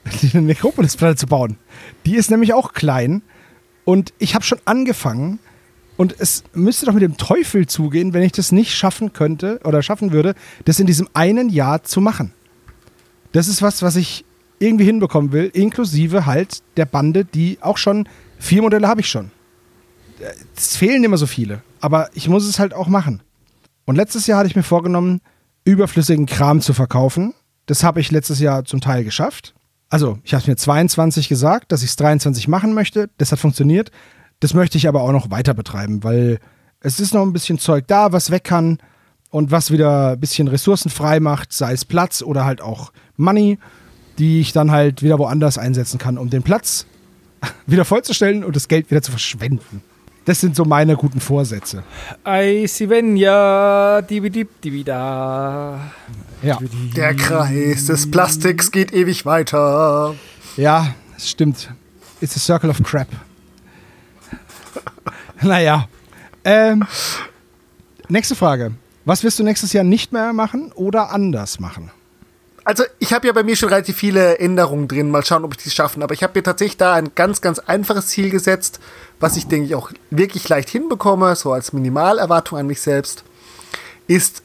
eine 0.34 0.44
Necropolis-Platte 0.44 1.18
zu 1.18 1.28
bauen. 1.28 1.58
Die 2.06 2.16
ist 2.16 2.32
nämlich 2.32 2.54
auch 2.54 2.74
klein 2.74 3.24
und 3.84 4.14
ich 4.20 4.36
habe 4.36 4.46
schon 4.46 4.60
angefangen 4.64 5.40
und 5.98 6.16
es 6.20 6.44
müsste 6.54 6.86
doch 6.86 6.94
mit 6.94 7.02
dem 7.02 7.18
Teufel 7.18 7.66
zugehen, 7.66 8.14
wenn 8.14 8.22
ich 8.22 8.32
das 8.32 8.52
nicht 8.52 8.76
schaffen 8.76 9.14
könnte 9.14 9.60
oder 9.64 9.82
schaffen 9.82 10.12
würde, 10.12 10.36
das 10.66 10.80
in 10.80 10.86
diesem 10.86 11.10
einen 11.14 11.50
Jahr 11.50 11.84
zu 11.84 12.02
machen. 12.02 12.32
Das 13.32 13.48
ist 13.48 13.64
was, 13.64 13.82
was 13.82 13.96
ich 13.96 14.24
irgendwie 14.60 14.86
hinbekommen 14.86 15.32
will, 15.32 15.50
inklusive 15.54 16.26
halt 16.26 16.62
der 16.78 16.86
Bande, 16.86 17.26
die 17.26 17.58
auch 17.62 17.78
schon, 17.78 18.08
vier 18.38 18.62
Modelle 18.62 18.88
habe 18.88 19.02
ich 19.02 19.10
schon. 19.10 19.32
Es 20.56 20.78
fehlen 20.78 21.04
immer 21.04 21.18
so 21.18 21.26
viele, 21.26 21.64
aber 21.80 22.10
ich 22.14 22.30
muss 22.30 22.46
es 22.46 22.60
halt 22.60 22.74
auch 22.74 22.88
machen. 22.88 23.22
Und 23.86 23.96
letztes 23.96 24.28
Jahr 24.28 24.40
hatte 24.40 24.50
ich 24.50 24.56
mir 24.56 24.64
vorgenommen, 24.64 25.22
überflüssigen 25.68 26.26
Kram 26.26 26.62
zu 26.62 26.74
verkaufen. 26.74 27.34
Das 27.66 27.84
habe 27.84 28.00
ich 28.00 28.12
letztes 28.12 28.40
Jahr 28.40 28.64
zum 28.66 28.82
Teil 28.82 29.04
geschafft. 29.04 29.54
Also, 29.90 30.18
ich 30.24 30.34
habe 30.34 30.44
mir 30.48 30.56
22 30.56 31.30
gesagt, 31.30 31.72
dass 31.72 31.84
ich 31.84 31.90
es 31.90 31.96
23 31.98 32.48
machen 32.48 32.74
möchte. 32.74 33.10
Das 33.18 33.32
hat 33.32 33.40
funktioniert. 33.40 33.92
Das 34.40 34.54
möchte 34.54 34.78
ich 34.78 34.88
aber 34.88 35.02
auch 35.02 35.12
noch 35.12 35.30
weiter 35.30 35.54
betreiben, 35.54 36.04
weil 36.04 36.40
es 36.80 37.00
ist 37.00 37.14
noch 37.14 37.24
ein 37.24 37.34
bisschen 37.34 37.60
Zeug 37.60 37.86
da, 37.88 38.12
was 38.12 38.32
weg 38.32 38.44
kann 38.44 38.78
und 39.30 39.52
was 39.52 39.72
wieder 39.72 40.12
ein 40.12 40.20
bisschen 40.20 40.48
Ressourcen 40.48 40.90
frei 40.90 41.20
macht, 41.20 41.52
sei 41.52 41.74
es 41.74 41.86
Platz 41.86 42.22
oder 42.22 42.46
halt 42.46 42.62
auch 42.62 42.92
Money, 43.16 43.58
die 44.20 44.40
ich 44.40 44.54
dann 44.54 44.72
halt 44.72 45.02
wieder 45.04 45.20
woanders 45.20 45.58
einsetzen 45.58 45.98
kann, 45.98 46.18
um 46.18 46.30
den 46.30 46.44
Platz 46.44 46.86
wieder 47.66 47.84
vollzustellen 47.84 48.44
und 48.44 48.56
das 48.56 48.68
Geld 48.68 48.90
wieder 48.92 49.02
zu 49.02 49.12
verschwenden. 49.12 49.82
Das 50.28 50.42
sind 50.42 50.58
so 50.58 50.66
meine 50.66 50.98
guten 50.98 51.22
Vorsätze. 51.22 51.84
Ei, 52.26 52.66
Svenja, 52.68 54.02
dibidib, 54.02 54.60
dibida. 54.62 55.80
Ja, 56.44 56.60
Der 56.98 57.16
Kreis 57.16 57.86
des 57.86 58.12
Plastiks 58.12 58.70
geht 58.72 58.92
ewig 58.92 59.26
weiter. 59.26 60.16
ja, 60.58 60.94
es 61.16 61.30
stimmt. 61.30 61.72
It's 62.20 62.36
a 62.36 62.40
circle 62.40 62.70
of 62.70 62.84
crap. 62.84 63.08
naja. 65.42 65.88
Ähm, 66.44 66.86
nächste 68.10 68.36
Frage. 68.36 68.74
Was 69.06 69.24
wirst 69.24 69.40
du 69.40 69.44
nächstes 69.46 69.72
Jahr 69.72 69.86
nicht 69.86 70.12
mehr 70.12 70.34
machen 70.34 70.74
oder 70.76 71.12
anders 71.12 71.62
machen? 71.62 71.90
Also 72.66 72.84
ich 73.00 73.14
habe 73.14 73.26
ja 73.28 73.32
bei 73.32 73.44
mir 73.44 73.56
schon 73.56 73.70
relativ 73.70 73.96
viele 73.96 74.40
Änderungen 74.40 74.90
drin. 74.90 75.10
Mal 75.10 75.24
schauen, 75.24 75.46
ob 75.46 75.54
ich 75.56 75.64
die 75.64 75.70
schaffen. 75.70 76.04
Aber 76.04 76.14
ich 76.14 76.22
habe 76.22 76.38
mir 76.38 76.44
tatsächlich 76.44 76.76
da 76.76 76.96
ein 76.96 77.12
ganz, 77.16 77.40
ganz 77.40 77.60
einfaches 77.60 78.08
Ziel 78.08 78.30
gesetzt, 78.30 78.82
was 79.20 79.38
ich 79.38 79.48
denke 79.48 79.68
ich 79.68 79.76
auch 79.76 79.92
wirklich 80.10 80.48
leicht 80.50 80.70
hinbekomme, 80.70 81.36
so 81.36 81.52
als 81.52 81.74
Minimalerwartung 81.74 82.60
an 82.60 82.68
mich 82.68 82.82
selbst, 82.82 83.24
ist 84.08 84.44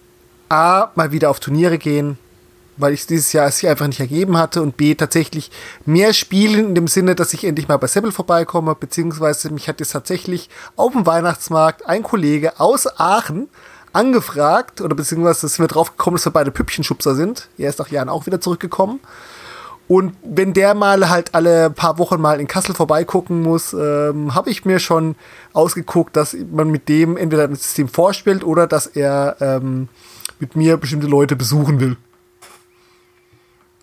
A, 0.48 0.90
mal 0.94 1.12
wieder 1.12 1.30
auf 1.30 1.40
Turniere 1.40 1.78
gehen, 1.78 2.18
weil 2.76 2.94
ich 2.94 3.06
dieses 3.06 3.32
Jahr 3.32 3.46
es 3.48 3.58
sich 3.58 3.68
einfach 3.68 3.86
nicht 3.86 4.00
ergeben 4.00 4.36
hatte 4.36 4.62
und 4.62 4.76
B, 4.76 4.94
tatsächlich 4.94 5.50
mehr 5.84 6.12
spielen 6.12 6.68
in 6.68 6.74
dem 6.74 6.88
Sinne, 6.88 7.14
dass 7.14 7.32
ich 7.32 7.44
endlich 7.44 7.68
mal 7.68 7.76
bei 7.76 7.86
Seppel 7.86 8.12
vorbeikomme, 8.12 8.74
beziehungsweise 8.74 9.50
mich 9.50 9.68
hat 9.68 9.80
jetzt 9.80 9.92
tatsächlich 9.92 10.48
auf 10.76 10.92
dem 10.92 11.06
Weihnachtsmarkt 11.06 11.86
ein 11.86 12.02
Kollege 12.02 12.58
aus 12.60 12.86
Aachen 12.98 13.48
angefragt, 13.92 14.80
oder 14.80 14.94
beziehungsweise 14.94 15.48
sind 15.48 15.62
wir 15.62 15.68
drauf 15.68 15.96
gekommen, 15.96 16.16
dass 16.16 16.24
wir 16.24 16.32
beide 16.32 16.50
Püppchenschubser 16.50 17.14
sind. 17.14 17.48
Er 17.58 17.68
ist 17.68 17.78
nach 17.78 17.88
Jahren 17.88 18.08
auch 18.08 18.26
wieder 18.26 18.40
zurückgekommen. 18.40 19.00
Und 19.88 20.14
wenn 20.22 20.54
der 20.54 20.74
mal 20.74 21.10
halt 21.10 21.34
alle 21.34 21.70
paar 21.70 21.98
Wochen 21.98 22.20
mal 22.20 22.40
in 22.40 22.46
Kassel 22.46 22.74
vorbeigucken 22.74 23.42
muss, 23.42 23.72
ähm, 23.72 24.34
habe 24.34 24.50
ich 24.50 24.64
mir 24.64 24.78
schon 24.78 25.16
ausgeguckt, 25.52 26.16
dass 26.16 26.36
man 26.50 26.70
mit 26.70 26.88
dem 26.88 27.16
entweder 27.16 27.48
das 27.48 27.62
System 27.62 27.88
vorspielt 27.88 28.44
oder 28.44 28.66
dass 28.66 28.86
er 28.86 29.36
ähm, 29.40 29.88
mit 30.38 30.56
mir 30.56 30.76
bestimmte 30.76 31.06
Leute 31.06 31.36
besuchen 31.36 31.80
will. 31.80 31.96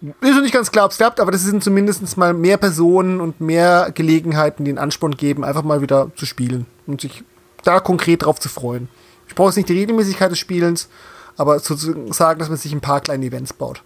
Ist 0.02 0.34
noch 0.34 0.42
nicht 0.42 0.54
ganz 0.54 0.72
klar, 0.72 0.86
ob 0.86 0.92
es 0.92 0.98
klappt, 0.98 1.20
aber 1.20 1.32
das 1.32 1.44
sind 1.44 1.62
zumindest 1.62 2.18
mal 2.18 2.34
mehr 2.34 2.58
Personen 2.58 3.20
und 3.20 3.42
mehr 3.42 3.92
Gelegenheiten, 3.94 4.64
die 4.64 4.72
einen 4.72 4.78
Ansporn 4.78 5.18
geben, 5.18 5.44
einfach 5.44 5.64
mal 5.64 5.82
wieder 5.82 6.10
zu 6.16 6.26
spielen 6.26 6.66
und 6.88 7.02
sich 7.02 7.24
da 7.64 7.82
konkret 7.82 8.24
drauf 8.24 8.40
zu 8.40 8.48
freuen. 8.48 8.88
Ich 9.28 9.36
brauche 9.36 9.50
jetzt 9.50 9.58
nicht 9.58 9.70
die 9.70 9.78
Regelmäßigkeit 9.78 10.32
des 10.32 10.40
Spielens, 10.40 10.88
aber 11.36 11.60
sozusagen, 11.60 12.40
dass 12.40 12.50
man 12.50 12.58
sich 12.58 12.72
ein 12.72 12.82
paar 12.82 13.02
kleine 13.02 13.26
Events 13.26 13.52
baut. 13.52 13.84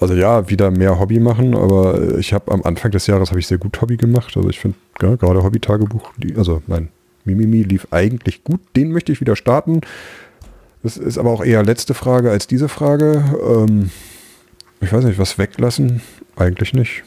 Also 0.00 0.14
ja, 0.14 0.48
wieder 0.48 0.70
mehr 0.70 1.00
Hobby 1.00 1.18
machen, 1.18 1.56
aber 1.56 2.18
ich 2.18 2.32
habe 2.32 2.52
am 2.52 2.62
Anfang 2.62 2.92
des 2.92 3.06
Jahres 3.08 3.30
habe 3.30 3.40
ich 3.40 3.46
sehr 3.46 3.58
gut 3.58 3.80
Hobby 3.80 3.96
gemacht. 3.96 4.36
Also 4.36 4.48
ich 4.48 4.60
finde 4.60 4.78
ja, 5.02 5.16
gerade 5.16 5.42
Hobby-Tagebuch, 5.42 6.12
also 6.36 6.62
mein 6.66 6.88
Mimimi 7.24 7.62
lief 7.62 7.88
eigentlich 7.90 8.44
gut. 8.44 8.60
Den 8.76 8.92
möchte 8.92 9.10
ich 9.12 9.20
wieder 9.20 9.34
starten. 9.34 9.80
Das 10.82 10.96
ist 10.96 11.18
aber 11.18 11.30
auch 11.30 11.44
eher 11.44 11.64
letzte 11.64 11.94
Frage 11.94 12.30
als 12.30 12.46
diese 12.46 12.68
Frage. 12.68 13.24
Ähm, 13.44 13.90
ich 14.80 14.92
weiß 14.92 15.04
nicht, 15.04 15.18
was 15.18 15.38
weglassen? 15.38 16.00
Eigentlich 16.36 16.72
nicht. 16.72 17.02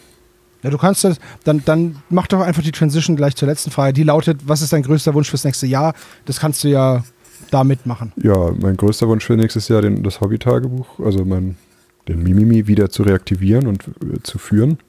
Ja, 0.63 0.69
du 0.69 0.77
kannst 0.77 1.03
das, 1.03 1.17
dann, 1.43 1.63
dann 1.65 1.95
mach 2.09 2.27
doch 2.27 2.41
einfach 2.41 2.61
die 2.61 2.71
Transition 2.71 3.15
gleich 3.15 3.35
zur 3.35 3.47
letzten 3.47 3.71
Frage. 3.71 3.93
Die 3.93 4.03
lautet, 4.03 4.41
was 4.45 4.61
ist 4.61 4.73
dein 4.73 4.83
größter 4.83 5.13
Wunsch 5.13 5.29
fürs 5.29 5.43
nächste 5.43 5.65
Jahr? 5.65 5.93
Das 6.25 6.39
kannst 6.39 6.63
du 6.63 6.67
ja 6.67 7.03
da 7.49 7.63
mitmachen. 7.63 8.11
Ja, 8.17 8.51
mein 8.59 8.77
größter 8.77 9.07
Wunsch 9.07 9.25
für 9.25 9.35
nächstes 9.35 9.69
Jahr, 9.69 9.81
den, 9.81 10.03
das 10.03 10.21
Hobby-Tagebuch, 10.21 10.99
also 10.99 11.25
mein, 11.25 11.55
den 12.07 12.23
Mimimi 12.23 12.67
wieder 12.67 12.89
zu 12.89 13.03
reaktivieren 13.03 13.67
und 13.67 13.83
äh, 13.87 14.21
zu 14.23 14.37
führen. 14.37 14.79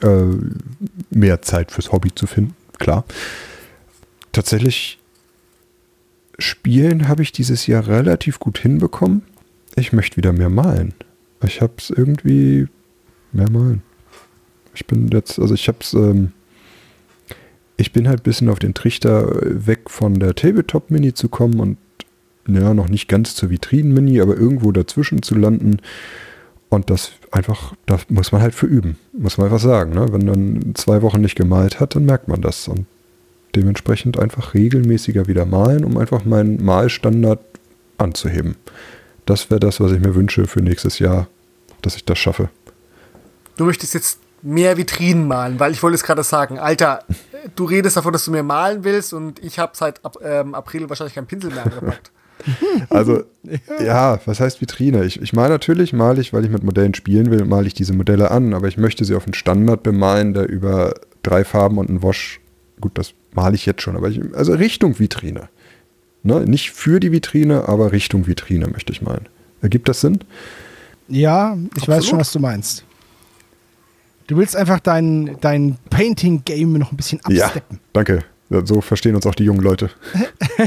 Äh, 0.00 0.24
mehr 1.10 1.42
Zeit 1.42 1.70
fürs 1.70 1.92
Hobby 1.92 2.14
zu 2.14 2.26
finden, 2.26 2.54
klar. 2.78 3.04
Tatsächlich 4.32 4.98
spielen 6.38 7.08
habe 7.08 7.22
ich 7.22 7.32
dieses 7.32 7.66
Jahr 7.66 7.86
relativ 7.86 8.38
gut 8.38 8.58
hinbekommen. 8.58 9.22
Ich 9.74 9.92
möchte 9.92 10.16
wieder 10.16 10.32
mehr 10.32 10.48
malen. 10.48 10.94
Ich 11.44 11.60
habe 11.60 11.74
es 11.78 11.90
irgendwie 11.90 12.68
mehr 13.32 13.50
malen. 13.50 13.82
Ich 14.74 14.86
bin 14.86 15.08
jetzt, 15.08 15.38
also 15.38 15.54
ich 15.54 15.68
habe 15.68 15.78
es, 15.80 15.92
ähm, 15.94 16.32
ich 17.76 17.92
bin 17.92 18.08
halt 18.08 18.20
ein 18.20 18.24
bisschen 18.24 18.48
auf 18.48 18.58
den 18.58 18.74
Trichter 18.74 19.42
äh, 19.42 19.66
weg 19.66 19.90
von 19.90 20.18
der 20.18 20.34
Tabletop 20.34 20.90
Mini 20.90 21.12
zu 21.12 21.28
kommen 21.28 21.60
und 21.60 21.78
ja, 22.46 22.74
noch 22.74 22.88
nicht 22.88 23.08
ganz 23.08 23.34
zur 23.34 23.50
Vitrinen-Mini, 23.50 24.20
aber 24.20 24.36
irgendwo 24.36 24.72
dazwischen 24.72 25.22
zu 25.22 25.34
landen. 25.34 25.78
Und 26.68 26.88
das 26.90 27.12
einfach, 27.30 27.74
da 27.86 27.98
muss 28.08 28.32
man 28.32 28.40
halt 28.40 28.54
für 28.54 28.66
üben, 28.66 28.98
muss 29.12 29.36
man 29.36 29.46
einfach 29.46 29.60
sagen. 29.60 29.92
Ne? 29.92 30.06
Wenn 30.10 30.24
man 30.24 30.74
zwei 30.74 31.02
Wochen 31.02 31.20
nicht 31.20 31.36
gemalt 31.36 31.80
hat, 31.80 31.94
dann 31.94 32.06
merkt 32.06 32.28
man 32.28 32.40
das. 32.40 32.66
Und 32.66 32.86
dementsprechend 33.54 34.18
einfach 34.18 34.54
regelmäßiger 34.54 35.26
wieder 35.26 35.44
malen, 35.44 35.84
um 35.84 35.98
einfach 35.98 36.24
meinen 36.24 36.64
Malstandard 36.64 37.40
anzuheben. 37.98 38.56
Das 39.26 39.50
wäre 39.50 39.60
das, 39.60 39.80
was 39.80 39.92
ich 39.92 40.00
mir 40.00 40.14
wünsche 40.14 40.46
für 40.46 40.60
nächstes 40.60 40.98
Jahr, 40.98 41.28
dass 41.82 41.96
ich 41.96 42.04
das 42.04 42.18
schaffe. 42.18 42.48
Du 43.56 43.64
möchtest 43.64 43.94
jetzt 43.94 44.18
mehr 44.40 44.76
Vitrinen 44.76 45.28
malen, 45.28 45.60
weil 45.60 45.72
ich 45.72 45.82
wollte 45.82 45.94
es 45.94 46.02
gerade 46.02 46.22
sagen, 46.22 46.58
Alter, 46.58 47.04
du 47.54 47.64
redest 47.64 47.96
davon, 47.96 48.12
dass 48.12 48.24
du 48.24 48.30
mehr 48.30 48.42
malen 48.42 48.82
willst 48.82 49.12
und 49.12 49.38
ich 49.44 49.58
habe 49.58 49.72
seit 49.76 50.00
ähm, 50.22 50.54
April 50.54 50.88
wahrscheinlich 50.88 51.14
keinen 51.14 51.26
Pinsel 51.26 51.50
mehr 51.52 51.64
angepackt. 51.64 52.10
Also, 52.90 53.22
ja, 53.84 54.20
was 54.24 54.40
heißt 54.40 54.60
Vitrine? 54.60 55.04
Ich, 55.04 55.20
ich 55.20 55.32
male 55.32 55.50
natürlich, 55.50 55.92
male 55.92 56.20
ich, 56.20 56.32
weil 56.32 56.44
ich 56.44 56.50
mit 56.50 56.62
Modellen 56.62 56.94
spielen 56.94 57.30
will, 57.30 57.44
male 57.44 57.66
ich 57.66 57.74
diese 57.74 57.92
Modelle 57.92 58.30
an, 58.30 58.54
aber 58.54 58.68
ich 58.68 58.76
möchte 58.76 59.04
sie 59.04 59.14
auf 59.14 59.24
einen 59.24 59.34
Standard 59.34 59.82
bemalen, 59.82 60.34
der 60.34 60.48
über 60.48 60.94
drei 61.22 61.44
Farben 61.44 61.78
und 61.78 61.88
einen 61.88 62.02
Wash, 62.02 62.40
gut, 62.80 62.92
das 62.98 63.14
male 63.34 63.54
ich 63.54 63.66
jetzt 63.66 63.82
schon, 63.82 63.96
aber 63.96 64.08
ich, 64.08 64.20
also 64.34 64.52
Richtung 64.52 64.98
Vitrine. 64.98 65.48
Ne? 66.22 66.40
Nicht 66.46 66.70
für 66.72 67.00
die 67.00 67.12
Vitrine, 67.12 67.68
aber 67.68 67.92
Richtung 67.92 68.26
Vitrine 68.26 68.66
möchte 68.68 68.92
ich 68.92 69.02
malen. 69.02 69.28
Ergibt 69.60 69.88
das 69.88 70.00
Sinn? 70.00 70.20
Ja, 71.08 71.56
ich 71.56 71.82
Absolut. 71.82 71.88
weiß 71.88 72.06
schon, 72.06 72.18
was 72.20 72.32
du 72.32 72.38
meinst. 72.40 72.84
Du 74.28 74.36
willst 74.36 74.56
einfach 74.56 74.80
dein, 74.80 75.36
dein 75.40 75.76
Painting-Game 75.90 76.74
noch 76.74 76.92
ein 76.92 76.96
bisschen 76.96 77.20
Ja, 77.28 77.46
absteppen. 77.46 77.80
danke. 77.92 78.24
So 78.64 78.80
verstehen 78.80 79.14
uns 79.16 79.26
auch 79.26 79.34
die 79.34 79.44
jungen 79.44 79.62
Leute. 79.62 79.90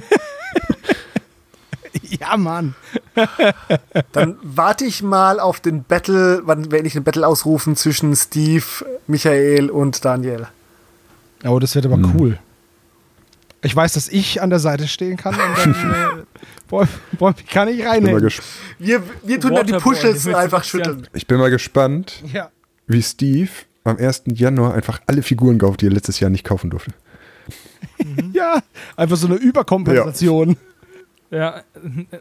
Ja, 2.20 2.36
Mann. 2.38 2.76
Dann 4.12 4.38
warte 4.44 4.86
ich 4.86 5.02
mal 5.04 5.40
auf 5.40 5.60
den 5.60 5.84
Battle, 5.84 6.42
wann 6.46 6.72
werde 6.72 6.88
ich 6.88 6.94
den 6.94 7.04
Battle 7.04 7.26
ausrufen 7.28 7.76
zwischen 7.76 8.16
Steve, 8.16 8.64
Michael 9.08 9.70
und 9.70 10.04
Daniel. 10.04 10.48
Oh, 11.46 11.60
das 11.60 11.76
wird 11.76 11.86
aber 11.86 11.96
Hm. 11.96 12.14
cool. 12.16 12.40
Ich 13.62 13.76
weiß, 13.76 13.94
dass 13.94 14.10
ich 14.10 14.42
an 14.42 14.52
der 14.52 14.60
Seite 14.60 14.88
stehen 14.88 15.18
kann 15.18 15.34
und 15.34 15.58
dann 15.58 15.74
äh, 16.82 16.86
Boy, 17.18 17.34
kann 17.50 17.68
ich 17.68 17.78
Bin 17.78 17.86
mal 17.86 17.92
reinhängen. 17.92 18.22
gesp 18.22 18.44
Wir, 18.78 19.02
wir 19.24 19.40
tun 19.40 19.56
dann 19.56 19.66
die 19.66 19.74
Puschels 19.74 20.28
einfach 20.28 20.64
schütteln. 20.64 21.08
ich 21.14 21.26
bin 21.26 21.38
mal 21.38 21.50
gespannt, 21.50 22.22
Ja. 22.32 22.50
wie 22.88 23.02
Steve 23.02 23.50
am 23.84 23.98
1. 23.98 24.24
Januar 24.34 24.74
einfach 24.76 25.00
alle 25.08 25.24
Figuren 25.24 25.58
kauft, 25.58 25.82
die 25.82 25.88
er 25.88 25.92
letztes 25.94 26.20
Jahr 26.20 26.30
nicht 26.30 26.44
kaufen 26.44 26.70
durfte. 26.70 26.92
ja, 28.34 28.62
einfach 28.96 29.18
so 29.18 29.28
eine 29.28 29.36
Überkompensation. 29.38 30.50
Ja, 30.50 30.56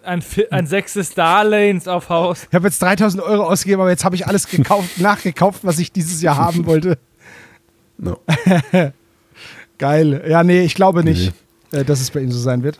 ein, 0.02 0.20
Vi- 0.22 0.48
ein 0.50 0.66
sechstes 0.66 1.14
Darlehens 1.14 1.86
auf 1.88 2.08
Haus. 2.08 2.46
Ich 2.48 2.54
habe 2.54 2.66
jetzt 2.66 2.80
3000 2.82 3.22
Euro 3.22 3.44
ausgegeben, 3.44 3.80
aber 3.80 3.90
jetzt 3.90 4.04
habe 4.04 4.16
ich 4.16 4.26
alles 4.26 4.46
gekauft, 4.48 4.90
nachgekauft, 5.00 5.60
was 5.64 5.78
ich 5.78 5.92
dieses 5.92 6.20
Jahr 6.22 6.36
haben 6.36 6.66
wollte. 6.66 6.98
No. 7.98 8.18
Geil. 9.78 10.24
Ja, 10.28 10.42
nee, 10.44 10.62
ich 10.62 10.74
glaube 10.74 11.04
nicht, 11.04 11.32
äh, 11.72 11.84
dass 11.84 12.00
es 12.00 12.10
bei 12.10 12.20
ihm 12.20 12.30
so 12.32 12.38
sein 12.38 12.62
wird. 12.62 12.78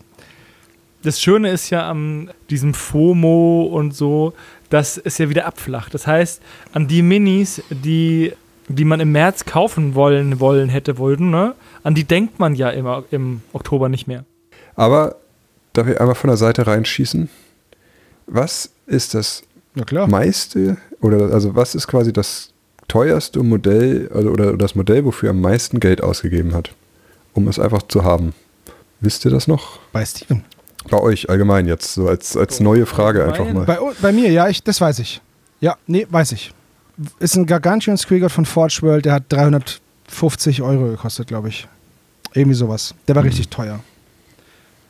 Das 1.02 1.20
Schöne 1.20 1.50
ist 1.50 1.70
ja 1.70 1.88
an 1.88 2.30
diesem 2.50 2.72
FOMO 2.72 3.64
und 3.64 3.94
so, 3.94 4.32
dass 4.70 4.96
es 4.96 5.18
ja 5.18 5.28
wieder 5.28 5.44
abflacht. 5.46 5.92
Das 5.92 6.06
heißt, 6.06 6.40
an 6.72 6.88
die 6.88 7.02
Minis, 7.02 7.62
die, 7.70 8.32
die 8.68 8.84
man 8.84 9.00
im 9.00 9.12
März 9.12 9.44
kaufen 9.44 9.94
wollen, 9.94 10.40
wollen 10.40 10.68
hätte, 10.70 10.96
wollten, 10.96 11.30
ne? 11.30 11.54
an 11.82 11.94
die 11.94 12.04
denkt 12.04 12.38
man 12.38 12.54
ja 12.54 12.70
immer 12.70 13.04
im 13.10 13.42
Oktober 13.52 13.88
nicht 13.90 14.06
mehr. 14.06 14.24
Aber 14.76 15.16
darf 15.74 15.86
ich 15.86 16.00
einmal 16.00 16.14
von 16.14 16.28
der 16.28 16.36
Seite 16.38 16.66
reinschießen? 16.66 17.28
Was 18.26 18.70
ist 18.86 19.14
das 19.14 19.42
meiste 20.06 20.76
oder 21.00 21.32
also 21.32 21.54
was 21.54 21.74
ist 21.74 21.86
quasi 21.86 22.12
das 22.12 22.50
teuerste 22.88 23.42
Modell 23.42 24.10
also, 24.14 24.30
oder 24.30 24.56
das 24.56 24.74
Modell, 24.74 25.04
wofür 25.04 25.28
er 25.28 25.30
am 25.30 25.40
meisten 25.40 25.80
Geld 25.80 26.02
ausgegeben 26.02 26.54
hat, 26.54 26.70
um 27.34 27.48
es 27.48 27.58
einfach 27.58 27.82
zu 27.82 28.04
haben? 28.04 28.32
Wisst 29.00 29.24
ihr 29.26 29.30
das 29.30 29.46
noch? 29.46 29.80
Bei 29.92 30.04
Steven. 30.04 30.44
Bei 30.90 30.98
euch 31.00 31.28
allgemein 31.28 31.66
jetzt, 31.66 31.94
so 31.94 32.08
als, 32.08 32.36
als 32.36 32.60
neue 32.60 32.86
Frage 32.86 33.24
einfach 33.24 33.50
mal. 33.52 33.64
Bei, 33.64 33.78
bei 34.00 34.12
mir, 34.12 34.30
ja, 34.30 34.48
ich, 34.48 34.62
das 34.62 34.80
weiß 34.80 34.98
ich. 35.00 35.20
Ja, 35.60 35.76
nee, 35.86 36.06
weiß 36.08 36.32
ich. 36.32 36.52
Ist 37.18 37.36
ein 37.36 37.46
Gargantuan 37.46 37.96
Squiggle 37.96 38.28
von 38.30 38.44
Forge 38.46 38.78
World, 38.82 39.04
der 39.06 39.14
hat 39.14 39.24
350 39.30 40.62
Euro 40.62 40.88
gekostet, 40.90 41.26
glaube 41.26 41.48
ich. 41.48 41.66
Irgendwie 42.34 42.54
sowas. 42.54 42.94
Der 43.08 43.14
war 43.14 43.22
Mhm. 43.22 43.28
richtig 43.28 43.48
teuer. 43.48 43.80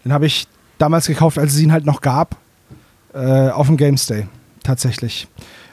Den 0.04 0.12
habe 0.12 0.26
ich 0.26 0.46
damals 0.78 1.06
gekauft, 1.06 1.38
als 1.38 1.54
es 1.54 1.60
ihn 1.60 1.72
halt 1.72 1.86
noch 1.86 2.00
gab. 2.00 2.36
Äh, 3.12 3.50
auf 3.50 3.68
dem 3.68 3.76
Games 3.76 4.06
Day. 4.06 4.26
Tatsächlich. 4.62 5.28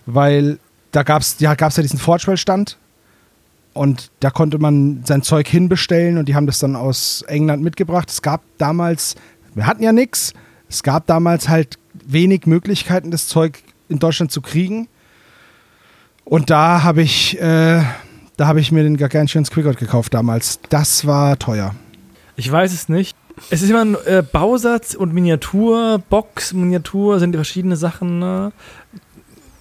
Weil 0.05 0.59
da 0.91 1.03
gab 1.03 1.21
es 1.21 1.37
ja, 1.39 1.53
ja 1.53 1.69
diesen 1.81 1.99
Forge 1.99 2.27
World 2.27 2.39
Stand. 2.39 2.77
Und 3.73 4.11
da 4.19 4.29
konnte 4.29 4.59
man 4.59 5.03
sein 5.05 5.23
Zeug 5.23 5.47
hinbestellen 5.47 6.17
und 6.17 6.27
die 6.27 6.35
haben 6.35 6.45
das 6.45 6.59
dann 6.59 6.75
aus 6.75 7.23
England 7.27 7.63
mitgebracht. 7.63 8.09
Es 8.09 8.21
gab 8.21 8.41
damals, 8.57 9.15
wir 9.55 9.65
hatten 9.65 9.81
ja 9.81 9.93
nichts, 9.93 10.33
es 10.69 10.83
gab 10.83 11.07
damals 11.07 11.47
halt 11.47 11.79
wenig 12.05 12.45
Möglichkeiten, 12.45 13.11
das 13.11 13.27
Zeug 13.27 13.63
in 13.87 13.99
Deutschland 13.99 14.31
zu 14.31 14.41
kriegen. 14.41 14.87
Und 16.25 16.49
da 16.49 16.83
habe 16.83 17.01
ich, 17.01 17.39
äh, 17.41 17.81
da 18.37 18.47
ich 18.59 18.71
mir 18.71 18.83
den 18.83 18.97
Gargantuan 18.97 19.45
Squiggle 19.45 19.73
gekauft 19.75 20.13
damals. 20.13 20.59
Das 20.69 21.07
war 21.07 21.39
teuer. 21.39 21.73
Ich 22.35 22.51
weiß 22.51 22.73
es 22.73 22.89
nicht. 22.89 23.15
Es 23.49 23.61
ist 23.61 23.69
immer 23.69 23.81
ein 23.81 23.95
äh, 24.05 24.23
Bausatz 24.29 24.93
und 24.93 25.13
Miniatur, 25.13 26.01
Box, 26.09 26.53
Miniatur 26.53 27.19
sind 27.19 27.35
verschiedene 27.35 27.75
Sachen. 27.75 28.19
Ne? 28.19 28.51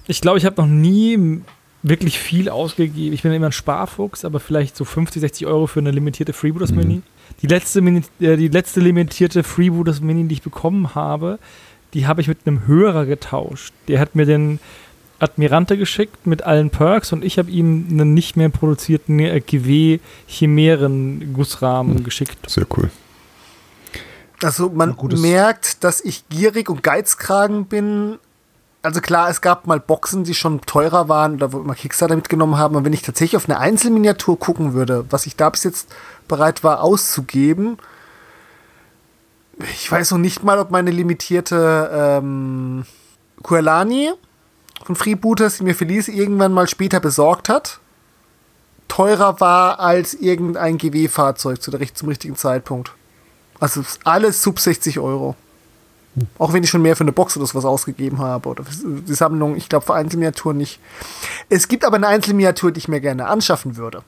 Ich 0.06 0.20
glaube, 0.20 0.38
ich 0.38 0.44
habe 0.44 0.60
noch 0.60 0.68
nie 0.68 1.42
wirklich 1.82 2.18
viel 2.18 2.48
ausgegeben. 2.48 3.14
Ich 3.14 3.22
bin 3.22 3.32
immer 3.32 3.46
ein 3.46 3.52
Sparfuchs, 3.52 4.24
aber 4.24 4.40
vielleicht 4.40 4.76
so 4.76 4.84
50, 4.84 5.20
60 5.20 5.46
Euro 5.46 5.66
für 5.66 5.80
eine 5.80 5.90
limitierte 5.90 6.32
Freebooters 6.32 6.72
Mini. 6.72 7.02
Die, 7.42 7.46
letzte 7.46 7.80
Mini 7.80 8.02
äh, 8.20 8.36
die 8.36 8.48
letzte 8.48 8.80
limitierte 8.80 9.42
Freebooters 9.42 10.00
Mini, 10.00 10.28
die 10.28 10.34
ich 10.34 10.42
bekommen 10.42 10.94
habe, 10.94 11.38
die 11.94 12.06
habe 12.06 12.20
ich 12.20 12.28
mit 12.28 12.38
einem 12.46 12.66
Hörer 12.66 13.06
getauscht. 13.06 13.72
Der 13.88 13.98
hat 13.98 14.14
mir 14.14 14.26
den 14.26 14.60
Admirante 15.18 15.76
geschickt 15.76 16.26
mit 16.26 16.42
allen 16.42 16.70
Perks 16.70 17.12
und 17.12 17.24
ich 17.24 17.38
habe 17.38 17.50
ihm 17.50 17.86
einen 17.90 18.14
nicht 18.14 18.36
mehr 18.36 18.48
produzierten 18.48 19.18
äh, 19.18 19.40
GW 19.40 20.00
Chimären 20.26 21.32
Gussrahmen 21.34 22.04
geschickt. 22.04 22.38
Sehr 22.48 22.66
cool. 22.76 22.90
Also 24.42 24.70
man 24.70 24.96
merkt, 25.18 25.84
dass 25.84 26.00
ich 26.00 26.28
gierig 26.28 26.68
und 26.70 26.82
geizkragen 26.82 27.66
bin. 27.66 28.18
Also 28.82 29.00
klar, 29.00 29.28
es 29.28 29.40
gab 29.40 29.66
mal 29.66 29.78
Boxen, 29.78 30.24
die 30.24 30.34
schon 30.34 30.62
teurer 30.62 31.08
waren 31.08 31.34
oder 31.34 31.52
wo 31.52 31.58
wir 31.58 31.64
mal 31.64 31.74
Kickstarter 31.74 32.16
mitgenommen 32.16 32.56
haben. 32.56 32.76
Aber 32.76 32.84
wenn 32.84 32.92
ich 32.92 33.02
tatsächlich 33.02 33.36
auf 33.36 33.48
eine 33.48 33.58
Einzelminiatur 33.58 34.38
gucken 34.38 34.72
würde, 34.72 35.04
was 35.10 35.26
ich 35.26 35.36
da 35.36 35.50
bis 35.50 35.64
jetzt 35.64 35.88
bereit 36.28 36.64
war 36.64 36.82
auszugeben, 36.82 37.76
ich 39.74 39.90
weiß 39.90 40.12
noch 40.12 40.18
nicht 40.18 40.42
mal, 40.42 40.58
ob 40.58 40.70
meine 40.70 40.90
limitierte 40.90 41.90
ähm, 41.92 42.84
Kuelani 43.42 44.12
von 44.84 44.96
Freebooters, 44.96 45.58
die 45.58 45.64
mir 45.64 45.74
Felice 45.74 46.08
irgendwann 46.08 46.52
mal 46.52 46.66
später 46.66 47.00
besorgt 47.00 47.50
hat, 47.50 47.80
teurer 48.88 49.40
war 49.40 49.80
als 49.80 50.14
irgendein 50.14 50.78
GW-Fahrzeug 50.78 51.60
zu 51.60 51.70
der, 51.70 51.94
zum 51.94 52.08
richtigen 52.08 52.36
Zeitpunkt. 52.36 52.92
Also 53.60 53.82
alles 54.04 54.42
sub 54.42 54.58
60 54.58 54.98
Euro. 54.98 55.36
Auch 56.38 56.52
wenn 56.52 56.64
ich 56.64 56.70
schon 56.70 56.82
mehr 56.82 56.96
für 56.96 57.04
eine 57.04 57.12
Box 57.12 57.36
oder 57.36 57.46
sowas 57.46 57.64
ausgegeben 57.64 58.18
habe. 58.18 58.48
Oder 58.48 58.64
die 58.82 59.14
Sammlung, 59.14 59.54
ich 59.56 59.68
glaube 59.68 59.86
für 59.86 59.94
Einzelminiaturen 59.94 60.56
nicht. 60.56 60.80
Es 61.48 61.68
gibt 61.68 61.84
aber 61.84 61.96
eine 61.96 62.08
Einzelminiatur, 62.08 62.72
die 62.72 62.78
ich 62.78 62.88
mir 62.88 63.00
gerne 63.00 63.26
anschaffen 63.26 63.76
würde. 63.76 64.02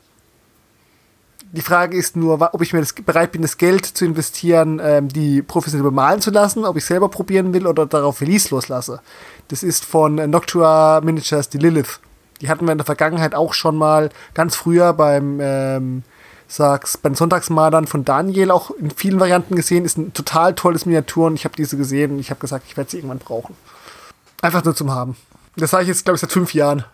Die 1.54 1.60
Frage 1.60 1.96
ist 1.98 2.16
nur, 2.16 2.40
ob 2.54 2.62
ich 2.62 2.72
mir 2.72 2.80
das, 2.80 2.94
bereit 2.94 3.32
bin, 3.32 3.42
das 3.42 3.58
Geld 3.58 3.84
zu 3.84 4.06
investieren, 4.06 4.80
ähm, 4.82 5.08
die 5.10 5.42
professionell 5.42 5.84
bemalen 5.84 6.22
zu 6.22 6.30
lassen, 6.30 6.64
ob 6.64 6.78
ich 6.78 6.84
selber 6.84 7.10
probieren 7.10 7.52
will 7.52 7.66
oder 7.66 7.84
darauf 7.84 8.22
Release 8.22 8.48
loslasse. 8.50 9.00
Das 9.48 9.62
ist 9.62 9.84
von 9.84 10.18
äh, 10.18 10.26
Noctua 10.26 11.02
Miniatures 11.04 11.50
die 11.50 11.58
Lilith. 11.58 12.00
Die 12.40 12.48
hatten 12.48 12.64
wir 12.64 12.72
in 12.72 12.78
der 12.78 12.86
Vergangenheit 12.86 13.34
auch 13.34 13.52
schon 13.52 13.76
mal 13.76 14.08
ganz 14.32 14.56
früher 14.56 14.94
beim 14.94 15.38
ähm, 15.40 16.02
sag's, 16.52 16.96
bei 16.96 17.08
den 17.08 17.14
Sonntagsmalern 17.14 17.86
von 17.86 18.04
Daniel 18.04 18.50
auch 18.50 18.70
in 18.72 18.90
vielen 18.90 19.20
Varianten 19.20 19.56
gesehen. 19.56 19.84
Ist 19.84 19.98
ein 19.98 20.12
total 20.12 20.54
tolles 20.54 20.86
Miniatur 20.86 21.26
und 21.26 21.34
ich 21.34 21.44
habe 21.44 21.56
diese 21.56 21.76
gesehen 21.76 22.12
und 22.12 22.18
ich 22.18 22.30
habe 22.30 22.40
gesagt, 22.40 22.64
ich 22.68 22.76
werde 22.76 22.90
sie 22.90 22.98
irgendwann 22.98 23.18
brauchen. 23.18 23.54
Einfach 24.40 24.64
nur 24.64 24.74
zum 24.74 24.90
Haben. 24.90 25.16
Das 25.56 25.70
sage 25.70 25.84
ich 25.84 25.88
jetzt, 25.88 26.04
glaube 26.04 26.16
ich, 26.16 26.20
seit 26.20 26.32
fünf 26.32 26.54
Jahren. 26.54 26.84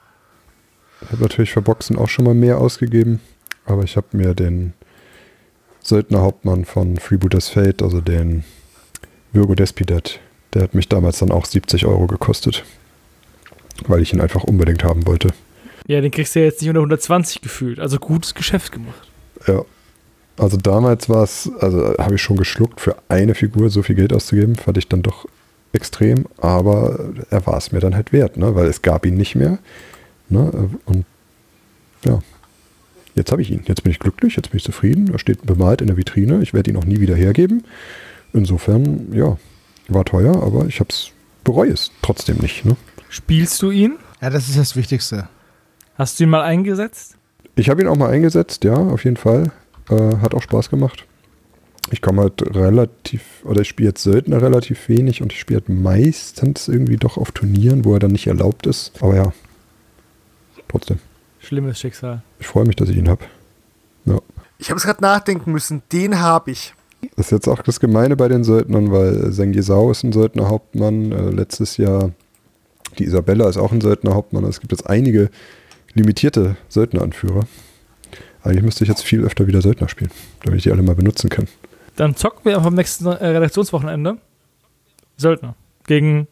Ich 1.00 1.12
habe 1.12 1.22
natürlich 1.22 1.52
für 1.52 1.62
Boxen 1.62 1.96
auch 1.96 2.08
schon 2.08 2.24
mal 2.24 2.34
mehr 2.34 2.58
ausgegeben, 2.58 3.20
aber 3.66 3.84
ich 3.84 3.96
habe 3.96 4.08
mir 4.12 4.34
den 4.34 4.74
Söldnerhauptmann 5.80 6.64
von 6.64 6.98
Freebooters 6.98 7.48
Fate, 7.48 7.82
also 7.82 8.00
den 8.00 8.44
Virgo 9.32 9.54
Despidet, 9.54 10.20
der 10.54 10.62
hat 10.62 10.74
mich 10.74 10.88
damals 10.88 11.18
dann 11.18 11.30
auch 11.30 11.44
70 11.44 11.86
Euro 11.86 12.06
gekostet, 12.06 12.64
weil 13.86 14.02
ich 14.02 14.12
ihn 14.12 14.20
einfach 14.20 14.44
unbedingt 14.44 14.84
haben 14.84 15.06
wollte. 15.06 15.32
Ja, 15.86 16.00
den 16.00 16.10
kriegst 16.10 16.34
du 16.34 16.40
ja 16.40 16.46
jetzt 16.46 16.60
nicht 16.60 16.68
unter 16.68 16.80
120 16.80 17.40
gefühlt. 17.40 17.80
Also 17.80 17.98
gutes 17.98 18.34
Geschäft 18.34 18.72
gemacht. 18.72 19.07
Ja. 19.48 19.64
Also 20.36 20.56
damals 20.56 21.08
war 21.08 21.24
es, 21.24 21.50
also 21.58 21.96
habe 21.98 22.14
ich 22.14 22.22
schon 22.22 22.36
geschluckt, 22.36 22.80
für 22.80 22.96
eine 23.08 23.34
Figur 23.34 23.70
so 23.70 23.82
viel 23.82 23.96
Geld 23.96 24.12
auszugeben, 24.12 24.54
fand 24.54 24.78
ich 24.78 24.86
dann 24.88 25.02
doch 25.02 25.26
extrem, 25.72 26.26
aber 26.36 27.10
er 27.30 27.44
war 27.46 27.56
es 27.56 27.72
mir 27.72 27.80
dann 27.80 27.94
halt 27.94 28.12
wert, 28.12 28.36
ne? 28.36 28.54
weil 28.54 28.66
es 28.66 28.82
gab 28.82 29.04
ihn 29.04 29.16
nicht 29.16 29.34
mehr. 29.34 29.58
Ne? 30.28 30.70
Und 30.86 31.04
ja, 32.04 32.20
jetzt 33.16 33.32
habe 33.32 33.42
ich 33.42 33.50
ihn. 33.50 33.62
Jetzt 33.66 33.82
bin 33.82 33.90
ich 33.90 33.98
glücklich, 33.98 34.36
jetzt 34.36 34.50
bin 34.50 34.58
ich 34.58 34.64
zufrieden. 34.64 35.10
Er 35.12 35.18
steht 35.18 35.44
bemalt 35.44 35.80
in 35.80 35.88
der 35.88 35.96
Vitrine. 35.96 36.40
Ich 36.42 36.54
werde 36.54 36.70
ihn 36.70 36.76
auch 36.76 36.84
nie 36.84 37.00
wieder 37.00 37.16
hergeben. 37.16 37.64
Insofern, 38.32 39.12
ja, 39.12 39.38
war 39.88 40.04
teuer, 40.04 40.42
aber 40.42 40.66
ich 40.66 40.80
habe 40.80 40.90
es 40.90 41.10
bereue 41.44 41.72
es 41.72 41.90
trotzdem 42.02 42.36
nicht. 42.38 42.64
Ne? 42.64 42.76
Spielst 43.08 43.62
du 43.62 43.70
ihn? 43.70 43.98
Ja, 44.20 44.30
das 44.30 44.48
ist 44.48 44.58
das 44.58 44.76
Wichtigste. 44.76 45.28
Hast 45.96 46.20
du 46.20 46.24
ihn 46.24 46.30
mal 46.30 46.42
eingesetzt? 46.42 47.17
Ich 47.58 47.68
habe 47.68 47.82
ihn 47.82 47.88
auch 47.88 47.96
mal 47.96 48.10
eingesetzt, 48.10 48.62
ja, 48.62 48.76
auf 48.76 49.02
jeden 49.04 49.16
Fall. 49.16 49.50
Äh, 49.90 50.18
hat 50.18 50.32
auch 50.32 50.42
Spaß 50.42 50.70
gemacht. 50.70 51.06
Ich 51.90 52.00
komme 52.00 52.22
halt 52.22 52.54
relativ, 52.54 53.22
oder 53.44 53.62
ich 53.62 53.68
spiele 53.68 53.88
jetzt 53.88 54.02
Söldner 54.04 54.40
relativ 54.40 54.88
wenig 54.88 55.22
und 55.22 55.32
ich 55.32 55.40
spiele 55.40 55.60
halt 55.60 55.68
meistens 55.68 56.68
irgendwie 56.68 56.98
doch 56.98 57.16
auf 57.16 57.32
Turnieren, 57.32 57.84
wo 57.84 57.94
er 57.94 57.98
dann 57.98 58.12
nicht 58.12 58.28
erlaubt 58.28 58.68
ist. 58.68 58.92
Aber 59.02 59.16
ja, 59.16 59.32
trotzdem. 60.68 60.98
Schlimmes 61.40 61.80
Schicksal. 61.80 62.22
Ich 62.38 62.46
freue 62.46 62.64
mich, 62.64 62.76
dass 62.76 62.90
ich 62.90 62.96
ihn 62.96 63.08
habe. 63.08 63.24
Ja. 64.04 64.20
Ich 64.58 64.70
habe 64.70 64.78
es 64.78 64.84
gerade 64.84 65.02
nachdenken 65.02 65.50
müssen. 65.50 65.82
Den 65.92 66.20
habe 66.20 66.52
ich. 66.52 66.74
Das 67.16 67.26
ist 67.26 67.32
jetzt 67.32 67.48
auch 67.48 67.62
das 67.62 67.80
Gemeine 67.80 68.14
bei 68.14 68.28
den 68.28 68.44
Söldnern, 68.44 68.92
weil 68.92 69.32
Sengisau 69.32 69.90
ist 69.90 70.04
ein 70.04 70.12
Söldnerhauptmann. 70.12 71.10
Äh, 71.10 71.30
letztes 71.30 71.76
Jahr 71.76 72.12
die 72.98 73.04
Isabella 73.04 73.48
ist 73.48 73.56
auch 73.56 73.72
ein 73.72 73.80
Söldnerhauptmann. 73.80 74.44
Es 74.44 74.60
gibt 74.60 74.70
jetzt 74.70 74.88
einige 74.88 75.30
limitierte 75.98 76.56
Söldneranführer. 76.68 77.46
Eigentlich 78.42 78.62
müsste 78.64 78.84
ich 78.84 78.88
jetzt 78.88 79.02
viel 79.02 79.24
öfter 79.24 79.46
wieder 79.46 79.60
Söldner 79.60 79.88
spielen, 79.88 80.10
damit 80.42 80.58
ich 80.58 80.62
die 80.64 80.72
alle 80.72 80.82
mal 80.82 80.94
benutzen 80.94 81.28
kann. 81.28 81.46
Dann 81.96 82.14
zocken 82.16 82.44
wir 82.44 82.58
am 82.58 82.74
nächsten 82.74 83.06
äh, 83.06 83.10
Redaktionswochenende 83.26 84.18
Söldner 85.16 85.54
gegen 85.86 86.28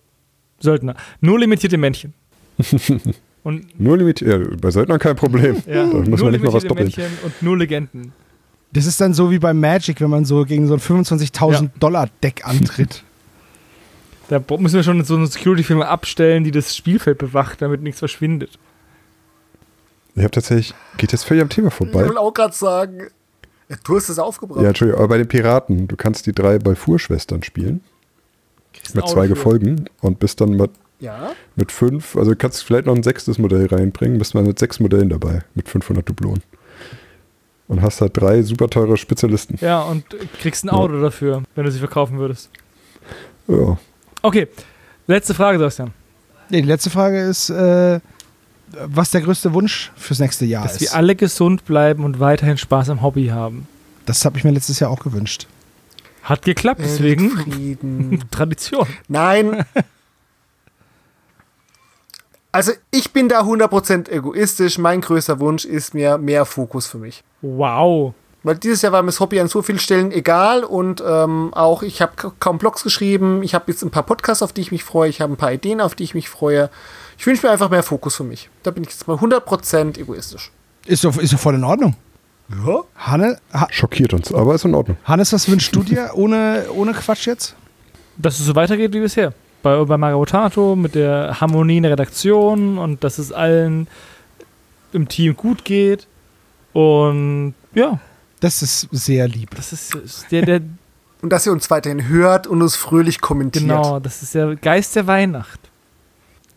Söldner. 0.61 0.95
Nur 1.21 1.39
limitierte 1.39 1.77
Männchen. 1.77 2.15
Und 3.43 3.79
Nur 3.81 3.97
limitiert, 3.97 4.29
ja, 4.51 4.57
bei 4.61 4.71
Söldnern 4.73 4.99
kein 4.99 5.15
Problem. 5.15 5.63
ja, 5.69 5.87
Da 5.87 5.99
muss 5.99 6.07
nur 6.09 6.19
man 6.19 6.33
nicht 6.33 6.45
mal 6.45 6.53
was 6.53 6.65
limitierte 6.65 6.69
doppeln. 6.69 6.87
Männchen 6.97 7.19
und 7.25 7.43
nur 7.43 7.57
Legenden. 7.57 8.13
Das 8.73 8.87
ist 8.87 9.01
dann 9.01 9.15
so 9.15 9.31
wie 9.31 9.39
beim 9.39 9.61
Magic, 9.61 10.01
wenn 10.01 10.11
man 10.11 10.25
so 10.25 10.45
gegen 10.45 10.67
so 10.67 10.75
ein 10.75 10.81
25.000 10.81 11.53
Ja. 11.53 11.71
Dollar 11.79 12.09
Deck 12.25 12.45
antritt. 12.45 13.05
Da 14.29 14.43
müssen 14.59 14.75
wir 14.75 14.83
schon 14.83 15.05
so 15.05 15.15
eine 15.15 15.29
Security-Firma 15.29 15.85
abstellen, 15.85 16.43
die 16.43 16.51
das 16.51 16.75
Spielfeld 16.75 17.19
bewacht, 17.19 17.63
damit 17.63 17.83
nichts 17.83 18.01
verschwindet. 18.01 18.59
Ich 20.17 20.23
habe 20.23 20.31
tatsächlich, 20.31 20.75
geht 20.97 21.13
jetzt 21.13 21.25
völlig 21.25 21.43
am 21.43 21.51
Thema 21.51 21.69
Ich 21.69 21.75
vorbei. 21.75 22.09
will 22.09 22.17
auch 22.17 22.33
gerade 22.33 22.55
sagen, 22.55 23.09
ja, 23.69 23.77
du 23.85 23.97
hast 23.97 24.09
es 24.09 24.19
aufgebracht. 24.19 24.63
Ja, 24.63 24.69
Entschuldigung, 24.69 25.01
aber 25.01 25.09
bei 25.09 25.19
den 25.19 25.29
Piraten, 25.29 25.89
du 25.89 25.97
kannst 25.97 26.27
die 26.27 26.33
drei 26.33 26.59
Balfour-Schwestern 26.59 27.43
spielen, 27.43 27.83
mit 28.95 29.09
zwei. 29.09 29.27
Gefolgen 29.27 29.87
und 30.01 30.19
bist 30.19 30.41
dann 30.41 30.51
mit, 30.51 30.71
ja. 31.01 31.33
mit 31.55 31.71
fünf, 31.71 32.17
also 32.17 32.31
du 32.31 32.37
kannst 32.37 32.65
vielleicht 32.65 32.87
noch 32.87 32.95
ein 32.95 33.03
sechstes 33.03 33.39
Modell 33.39 33.67
reinbringen, 33.67 34.19
bist 34.19 34.35
mal 34.35 34.43
mit 34.43 34.59
sechs 34.59 34.81
Modellen 34.81 35.11
dabei, 35.11 35.43
mit 35.55 35.69
500 35.69 36.09
Dublonen. 36.09 36.43
Und 37.69 37.83
hast 37.83 38.01
halt 38.01 38.17
drei 38.17 38.43
super 38.43 38.71
teure 38.71 38.97
Spezialisten. 38.97 39.59
Ja, 39.61 39.83
und 39.83 40.05
kriegst 40.41 40.65
ein 40.65 40.71
Auto 40.71 41.01
dafür, 41.01 41.43
wenn 41.57 41.65
du 41.65 41.73
sie 41.73 41.81
verkaufen 41.81 42.19
würdest. 42.19 42.49
Ja. 43.49 43.77
Okay, 44.23 44.47
letzte 45.09 45.35
Frage, 45.35 45.59
Sebastian. 45.59 45.93
Nee, 46.49 46.63
die 46.63 46.69
letzte 46.69 46.91
Frage 46.91 47.21
ist, 47.21 47.51
äh, 47.51 47.99
was 48.87 49.11
der 49.11 49.21
größte 49.23 49.53
Wunsch 49.55 49.91
fürs 49.97 50.19
nächste 50.19 50.45
Jahr 50.45 50.65
Dass 50.65 50.75
ist. 50.75 50.81
wir 50.83 50.95
alle 50.95 51.17
gesund 51.17 51.65
bleiben 51.65 52.05
und 52.05 52.21
weiterhin 52.21 52.59
Spaß 52.59 52.91
am 52.91 53.03
Hobby 53.03 53.27
haben. 53.29 53.67
das 54.07 54.25
habe 54.25 54.39
ich 54.39 54.45
mir 54.45 54.51
letztes 54.51 54.81
Jahr 54.81 54.91
auch 54.91 55.01
gewünscht. 55.01 55.47
Hat 56.23 56.43
geklappt, 56.43 56.81
deswegen 56.83 57.31
Frieden. 57.31 58.25
Tradition. 58.31 58.87
Nein. 59.09 59.65
Also 62.51 62.73
ich 62.91 63.13
bin 63.13 63.29
da 63.29 63.43
100% 63.43 64.09
egoistisch. 64.11 64.79
Mein 64.79 65.03
größter 65.03 65.39
Wunsch 65.41 65.65
ist 65.65 65.95
mir 65.95 66.19
mehr 66.19 66.45
Fokus 66.45 66.87
für 66.87 66.99
mich. 66.99 67.23
Wow. 67.43 68.15
Weil 68.47 68.59
dieses 68.59 68.81
Jahr 68.81 68.93
war 68.93 69.03
mir 69.03 69.09
das 69.09 69.19
Hobby 69.19 69.41
an 69.41 69.49
so 69.49 69.61
vielen 69.61 69.81
Stellen 69.81 70.13
egal 70.13 70.63
und 70.63 71.03
ähm, 71.05 71.53
auch 71.53 71.83
ich 71.83 72.01
habe 72.01 72.13
kaum 72.39 72.59
Blogs 72.59 72.85
geschrieben. 72.85 73.43
Ich 73.43 73.57
habe 73.57 73.73
jetzt 73.73 73.83
ein 73.83 73.91
paar 73.91 74.05
Podcasts, 74.05 74.41
auf 74.41 74.53
die 74.53 74.61
ich 74.61 74.71
mich 74.71 74.85
freue. 74.85 75.11
Ich 75.11 75.21
habe 75.21 75.33
ein 75.33 75.37
paar 75.37 75.53
Ideen, 75.53 75.81
auf 75.81 75.97
die 75.97 76.05
ich 76.05 76.15
mich 76.15 76.29
freue. 76.29 76.71
Ich 77.19 77.27
wünsche 77.27 77.45
mir 77.45 77.51
einfach 77.51 77.71
mehr 77.71 77.83
Fokus 77.83 78.15
für 78.15 78.23
mich. 78.23 78.49
Da 78.63 78.71
bin 78.71 78.85
ich 78.85 78.91
jetzt 78.91 79.09
mal 79.09 79.17
100% 79.17 79.99
egoistisch. 79.99 80.53
Ist 80.87 81.03
doch, 81.03 81.17
ist 81.17 81.33
doch 81.33 81.41
voll 81.41 81.57
in 81.57 81.65
Ordnung. 81.65 81.97
Ja? 82.65 82.85
Hanne, 82.95 83.41
ha, 83.53 83.67
Schockiert 83.73 84.15
uns, 84.15 84.33
aber 84.33 84.55
ist 84.55 84.65
in 84.65 84.77
Ordnung. 84.77 84.97
Hannes, 85.03 85.33
was 85.33 85.51
wünschst 85.51 85.75
du 85.75 85.83
dir 85.83 86.13
ohne, 86.15 86.67
ohne 86.73 86.93
Quatsch 86.93 87.27
jetzt? 87.27 87.57
Dass 88.17 88.39
es 88.39 88.47
so 88.47 88.55
weitergeht 88.55 88.93
wie 88.93 89.01
bisher. 89.01 89.33
Bei, 89.65 89.85
bei 89.85 89.97
Mario 89.97 90.25
Tato 90.25 90.77
mit 90.77 90.95
der 90.95 91.41
Harmonie 91.41 91.79
in 91.79 91.83
der 91.83 91.91
Redaktion 91.91 92.79
und 92.79 93.03
dass 93.03 93.19
es 93.19 93.33
allen 93.33 93.89
im 94.93 95.09
Team 95.09 95.37
gut 95.37 95.65
geht. 95.65 96.07
Und 96.73 97.55
ja, 97.75 97.99
Das 98.47 98.63
ist 98.63 98.87
sehr 98.93 99.27
lieb. 99.27 99.51
das 99.57 99.73
ist, 99.73 99.93
ist 99.97 100.31
der, 100.31 100.43
der, 100.43 100.61
Und 101.21 101.31
dass 101.31 101.45
ihr 101.47 101.51
uns 101.51 101.69
weiterhin 101.69 102.07
hört 102.07 102.47
und 102.47 102.63
uns 102.63 102.77
fröhlich 102.77 103.21
kommentiert. 103.21 103.65
genau, 103.65 103.99
das 103.99 104.23
ist 104.23 104.37
der 104.37 104.55
Geist 104.55 104.95
der 104.95 105.09
Weihnacht. 105.09 105.59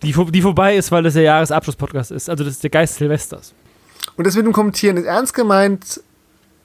Die, 0.04 0.14
die 0.14 0.42
vorbei 0.44 0.76
ist, 0.76 0.92
weil 0.92 1.02
das 1.02 1.16
der 1.16 1.24
Jahresabschluss-Podcast 1.24 2.12
ist. 2.12 2.30
Also 2.30 2.44
das 2.44 2.54
ist 2.54 2.64
der 2.64 2.70
Geist 2.70 2.98
Silvesters. 2.98 3.56
Und 4.16 4.28
das 4.28 4.36
mit 4.36 4.46
dem 4.46 4.54
Kommentieren 4.54 4.98
ist 4.98 5.06
ernst 5.06 5.34
gemeint. 5.34 6.02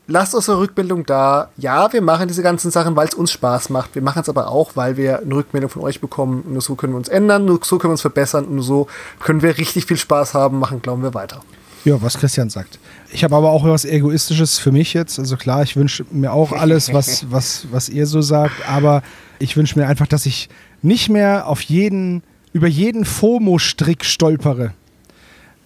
Lasst 0.06 0.34
eure 0.34 0.58
Rückmeldung 0.58 1.06
da. 1.06 1.48
Ja, 1.56 1.90
wir 1.90 2.02
machen 2.02 2.28
diese 2.28 2.42
ganzen 2.42 2.70
Sachen, 2.70 2.94
weil 2.94 3.08
es 3.08 3.14
uns 3.14 3.32
Spaß 3.32 3.70
macht. 3.70 3.94
Wir 3.94 4.02
machen 4.02 4.20
es 4.20 4.28
aber 4.28 4.48
auch, 4.48 4.72
weil 4.74 4.98
wir 4.98 5.20
eine 5.20 5.34
Rückmeldung 5.34 5.70
von 5.70 5.80
euch 5.80 6.02
bekommen. 6.02 6.42
Und 6.42 6.52
nur 6.52 6.60
so 6.60 6.74
können 6.74 6.92
wir 6.92 6.98
uns 6.98 7.08
ändern, 7.08 7.46
nur 7.46 7.60
so 7.62 7.78
können 7.78 7.88
wir 7.88 7.94
uns 7.94 8.02
verbessern 8.02 8.44
und 8.44 8.56
nur 8.56 8.64
so 8.64 8.86
können 9.20 9.40
wir 9.40 9.56
richtig 9.56 9.86
viel 9.86 9.96
Spaß 9.96 10.34
haben, 10.34 10.58
machen, 10.58 10.82
glauben 10.82 11.02
wir 11.02 11.14
weiter. 11.14 11.40
Ja, 11.84 12.00
was 12.00 12.16
Christian 12.18 12.48
sagt. 12.48 12.78
Ich 13.12 13.24
habe 13.24 13.36
aber 13.36 13.50
auch 13.50 13.64
was 13.64 13.84
Egoistisches 13.84 14.58
für 14.58 14.72
mich 14.72 14.94
jetzt. 14.94 15.18
Also 15.18 15.36
klar, 15.36 15.62
ich 15.62 15.76
wünsche 15.76 16.04
mir 16.10 16.32
auch 16.32 16.52
alles, 16.52 16.92
was, 16.92 17.26
was, 17.30 17.66
was 17.70 17.88
ihr 17.88 18.06
so 18.06 18.22
sagt, 18.22 18.66
aber 18.68 19.02
ich 19.38 19.56
wünsche 19.56 19.78
mir 19.78 19.86
einfach, 19.86 20.06
dass 20.06 20.24
ich 20.24 20.48
nicht 20.80 21.10
mehr 21.10 21.46
auf 21.46 21.60
jeden, 21.60 22.22
über 22.52 22.68
jeden 22.68 23.04
FOMO-Strick 23.04 24.04
stolpere. 24.04 24.72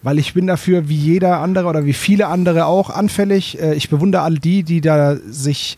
Weil 0.02 0.18
ich 0.18 0.34
bin 0.34 0.46
dafür, 0.46 0.88
wie 0.88 0.96
jeder 0.96 1.38
andere 1.40 1.66
oder 1.68 1.84
wie 1.84 1.92
viele 1.92 2.28
andere 2.28 2.66
auch, 2.66 2.90
anfällig. 2.90 3.60
Äh, 3.60 3.74
Ich 3.74 3.88
bewundere 3.88 4.22
all 4.22 4.38
die, 4.38 4.62
die 4.62 4.80
da 4.80 5.16
sich 5.16 5.76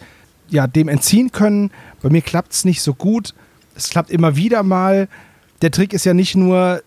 ja, 0.48 0.66
dem 0.66 0.88
entziehen 0.88 1.32
können. 1.32 1.70
Bei 2.02 2.10
mir 2.10 2.22
klappt 2.22 2.52
es 2.52 2.64
nicht 2.64 2.82
so 2.82 2.92
gut. 2.94 3.34
Es 3.74 3.88
klappt 3.90 4.10
immer 4.10 4.36
wieder 4.36 4.62
mal. 4.62 5.08
Der 5.62 5.70
Trick 5.70 5.92
ist 5.92 6.04
ja 6.04 6.12
nicht 6.14 6.34
nur 6.34 6.82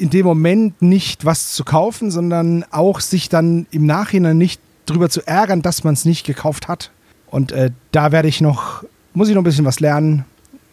in 0.00 0.10
dem 0.10 0.24
Moment 0.24 0.80
nicht 0.80 1.24
was 1.24 1.52
zu 1.52 1.62
kaufen, 1.62 2.10
sondern 2.10 2.64
auch 2.70 3.00
sich 3.00 3.28
dann 3.28 3.66
im 3.70 3.84
Nachhinein 3.84 4.38
nicht 4.38 4.60
drüber 4.86 5.10
zu 5.10 5.26
ärgern, 5.26 5.62
dass 5.62 5.84
man 5.84 5.94
es 5.94 6.04
nicht 6.04 6.24
gekauft 6.24 6.68
hat. 6.68 6.90
Und 7.30 7.52
äh, 7.52 7.70
da 7.92 8.10
werde 8.10 8.28
ich 8.28 8.40
noch, 8.40 8.82
muss 9.12 9.28
ich 9.28 9.34
noch 9.34 9.42
ein 9.42 9.44
bisschen 9.44 9.64
was 9.64 9.78
lernen. 9.78 10.24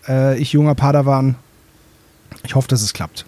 Äh, 0.07 0.39
ich 0.39 0.53
junger 0.53 0.75
Padawan. 0.75 1.35
Ich 2.43 2.55
hoffe, 2.55 2.67
dass 2.69 2.81
es 2.81 2.93
klappt. 2.93 3.25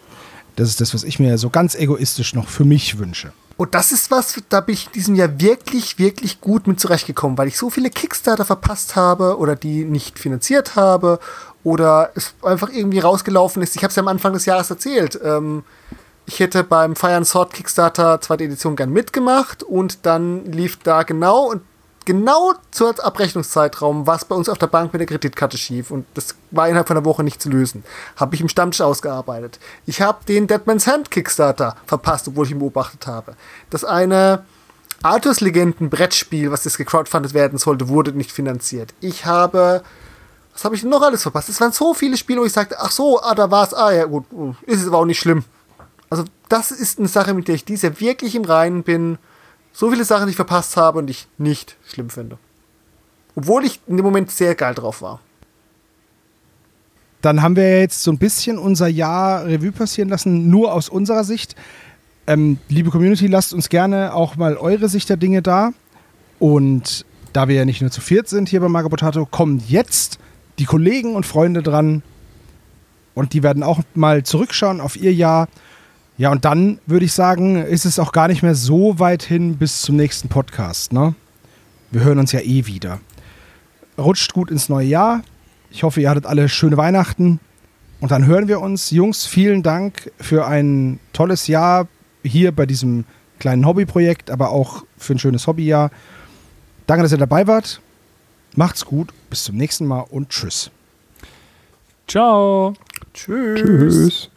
Das 0.55 0.69
ist 0.69 0.81
das, 0.81 0.93
was 0.93 1.03
ich 1.03 1.19
mir 1.19 1.37
so 1.37 1.49
ganz 1.49 1.75
egoistisch 1.75 2.33
noch 2.33 2.47
für 2.47 2.65
mich 2.65 2.97
wünsche. 2.97 3.31
Und 3.57 3.75
das 3.75 3.91
ist 3.91 4.09
was, 4.09 4.41
da 4.47 4.61
bin 4.61 4.73
ich 4.73 4.85
in 4.87 4.91
diesem 4.93 5.15
Jahr 5.15 5.41
wirklich, 5.41 5.99
wirklich 5.99 6.39
gut 6.39 6.65
mit 6.65 6.79
zurechtgekommen, 6.79 7.37
weil 7.37 7.49
ich 7.49 7.57
so 7.57 7.69
viele 7.69 7.89
Kickstarter 7.89 8.45
verpasst 8.45 8.95
habe 8.95 9.37
oder 9.37 9.57
die 9.57 9.83
nicht 9.83 10.17
finanziert 10.17 10.77
habe 10.77 11.19
oder 11.69 12.11
es 12.15 12.33
einfach 12.41 12.69
irgendwie 12.69 12.97
rausgelaufen 12.97 13.61
ist. 13.61 13.75
Ich 13.75 13.83
habe 13.83 13.89
es 13.89 13.95
ja 13.95 14.01
am 14.01 14.07
Anfang 14.07 14.33
des 14.33 14.45
Jahres 14.45 14.71
erzählt. 14.71 15.19
Ähm, 15.23 15.63
ich 16.25 16.39
hätte 16.39 16.63
beim 16.63 16.95
Fire 16.95 17.15
and 17.15 17.27
Sword 17.27 17.53
Kickstarter 17.53 18.19
zweite 18.21 18.43
Edition 18.43 18.75
gern 18.75 18.89
mitgemacht 18.89 19.61
und 19.61 20.05
dann 20.05 20.45
lief 20.45 20.79
da 20.81 21.03
genau 21.03 21.45
und 21.51 21.61
genau 22.05 22.53
zur 22.71 22.95
Abrechnungszeitraum 23.03 24.07
was 24.07 24.25
bei 24.25 24.35
uns 24.35 24.49
auf 24.49 24.57
der 24.57 24.65
Bank 24.65 24.93
mit 24.93 24.99
der 24.99 25.07
Kreditkarte 25.07 25.59
schief 25.59 25.91
und 25.91 26.07
das 26.15 26.33
war 26.49 26.67
innerhalb 26.67 26.87
von 26.87 26.97
einer 26.97 27.05
Woche 27.05 27.23
nicht 27.23 27.39
zu 27.39 27.49
lösen. 27.49 27.83
Habe 28.15 28.33
ich 28.33 28.41
im 28.41 28.49
Stammtisch 28.49 28.81
ausgearbeitet. 28.81 29.59
Ich 29.85 30.01
habe 30.01 30.25
den 30.27 30.47
Deadman's 30.47 30.87
Hand 30.87 31.11
Kickstarter 31.11 31.75
verpasst, 31.85 32.27
obwohl 32.27 32.45
ich 32.45 32.51
ihn 32.51 32.59
beobachtet 32.59 33.05
habe. 33.05 33.35
Das 33.69 33.83
eine 33.83 34.43
Arthurs 35.03 35.39
Legenden 35.39 35.91
Brettspiel, 35.91 36.51
was 36.51 36.65
jetzt 36.65 36.77
gecrowdfundet 36.77 37.35
werden 37.35 37.59
sollte, 37.59 37.89
wurde 37.89 38.11
nicht 38.13 38.31
finanziert. 38.31 38.95
Ich 39.01 39.27
habe 39.27 39.83
was 40.59 40.65
habe 40.65 40.75
ich 40.75 40.81
denn 40.81 40.89
noch 40.89 41.01
alles 41.01 41.21
verpasst? 41.21 41.47
Es 41.47 41.61
waren 41.61 41.71
so 41.71 41.93
viele 41.93 42.17
Spiele, 42.17 42.41
wo 42.41 42.45
ich 42.45 42.51
sagte, 42.51 42.75
ach 42.77 42.91
so, 42.91 43.21
ah, 43.21 43.33
da 43.33 43.49
war 43.49 43.65
es, 43.65 43.73
ah 43.73 43.93
ja 43.93 44.03
gut, 44.03 44.25
ist 44.63 44.81
es 44.81 44.87
aber 44.87 44.97
auch 44.97 45.05
nicht 45.05 45.19
schlimm. 45.19 45.45
Also 46.09 46.25
das 46.49 46.71
ist 46.71 46.99
eine 46.99 47.07
Sache, 47.07 47.33
mit 47.33 47.47
der 47.47 47.55
ich 47.55 47.63
dieses 47.63 47.83
Jahr 47.83 47.99
wirklich 48.01 48.35
im 48.35 48.43
Reinen 48.43 48.83
bin. 48.83 49.17
So 49.71 49.89
viele 49.89 50.03
Sachen, 50.03 50.25
die 50.25 50.31
ich 50.31 50.35
verpasst 50.35 50.75
habe 50.75 50.99
und 50.99 51.09
ich 51.09 51.27
nicht 51.37 51.77
schlimm 51.87 52.09
finde. 52.09 52.37
Obwohl 53.35 53.63
ich 53.63 53.79
in 53.87 53.95
dem 53.95 54.03
Moment 54.03 54.31
sehr 54.31 54.53
geil 54.53 54.75
drauf 54.75 55.01
war. 55.01 55.21
Dann 57.21 57.41
haben 57.41 57.55
wir 57.55 57.79
jetzt 57.79 58.03
so 58.03 58.11
ein 58.11 58.17
bisschen 58.17 58.57
unser 58.57 58.87
Jahr 58.87 59.45
Revue 59.45 59.71
passieren 59.71 60.09
lassen, 60.09 60.49
nur 60.49 60.73
aus 60.73 60.89
unserer 60.89 61.23
Sicht. 61.23 61.55
Ähm, 62.27 62.57
liebe 62.67 62.89
Community, 62.89 63.27
lasst 63.27 63.53
uns 63.53 63.69
gerne 63.69 64.13
auch 64.13 64.35
mal 64.35 64.57
eure 64.57 64.89
Sicht 64.89 65.07
der 65.07 65.17
Dinge 65.17 65.41
da. 65.41 65.71
Und 66.37 67.05
da 67.31 67.47
wir 67.47 67.55
ja 67.55 67.63
nicht 67.63 67.79
nur 67.79 67.91
zu 67.91 68.01
viert 68.01 68.27
sind 68.27 68.49
hier 68.49 68.59
bei 68.59 68.67
Maga 68.67 68.89
Potato, 68.89 69.25
kommen 69.25 69.63
jetzt 69.65 70.19
die 70.59 70.65
Kollegen 70.65 71.15
und 71.15 71.25
Freunde 71.25 71.63
dran 71.63 72.03
und 73.13 73.33
die 73.33 73.43
werden 73.43 73.63
auch 73.63 73.79
mal 73.95 74.23
zurückschauen 74.23 74.81
auf 74.81 74.95
ihr 74.95 75.13
Jahr. 75.13 75.47
Ja, 76.17 76.31
und 76.31 76.45
dann 76.45 76.79
würde 76.85 77.05
ich 77.05 77.13
sagen, 77.13 77.55
ist 77.55 77.85
es 77.85 77.97
auch 77.97 78.11
gar 78.11 78.27
nicht 78.27 78.43
mehr 78.43 78.55
so 78.55 78.99
weit 78.99 79.23
hin 79.23 79.57
bis 79.57 79.81
zum 79.81 79.95
nächsten 79.95 80.27
Podcast. 80.27 80.91
Ne? 80.91 81.15
Wir 81.91 82.01
hören 82.01 82.19
uns 82.19 82.33
ja 82.33 82.41
eh 82.41 82.65
wieder. 82.65 82.99
Rutscht 83.97 84.33
gut 84.33 84.51
ins 84.51 84.69
neue 84.69 84.87
Jahr. 84.87 85.21
Ich 85.71 85.83
hoffe, 85.83 86.01
ihr 86.01 86.09
hattet 86.09 86.25
alle 86.25 86.49
schöne 86.49 86.77
Weihnachten. 86.77 87.39
Und 88.01 88.11
dann 88.11 88.25
hören 88.25 88.47
wir 88.47 88.59
uns. 88.61 88.91
Jungs, 88.91 89.25
vielen 89.25 89.63
Dank 89.63 90.11
für 90.19 90.45
ein 90.45 90.99
tolles 91.13 91.47
Jahr 91.47 91.87
hier 92.23 92.51
bei 92.51 92.65
diesem 92.65 93.05
kleinen 93.39 93.65
Hobbyprojekt, 93.65 94.31
aber 94.31 94.49
auch 94.49 94.83
für 94.97 95.15
ein 95.15 95.19
schönes 95.19 95.47
Hobbyjahr. 95.47 95.91
Danke, 96.87 97.03
dass 97.03 97.11
ihr 97.11 97.17
dabei 97.17 97.47
wart. 97.47 97.81
Macht's 98.55 98.85
gut. 98.85 99.09
Bis 99.29 99.43
zum 99.43 99.57
nächsten 99.57 99.85
Mal 99.85 100.05
und 100.09 100.29
tschüss. 100.29 100.71
Ciao. 102.07 102.73
Tschüss. 103.13 103.61
Tschüss. 103.61 104.29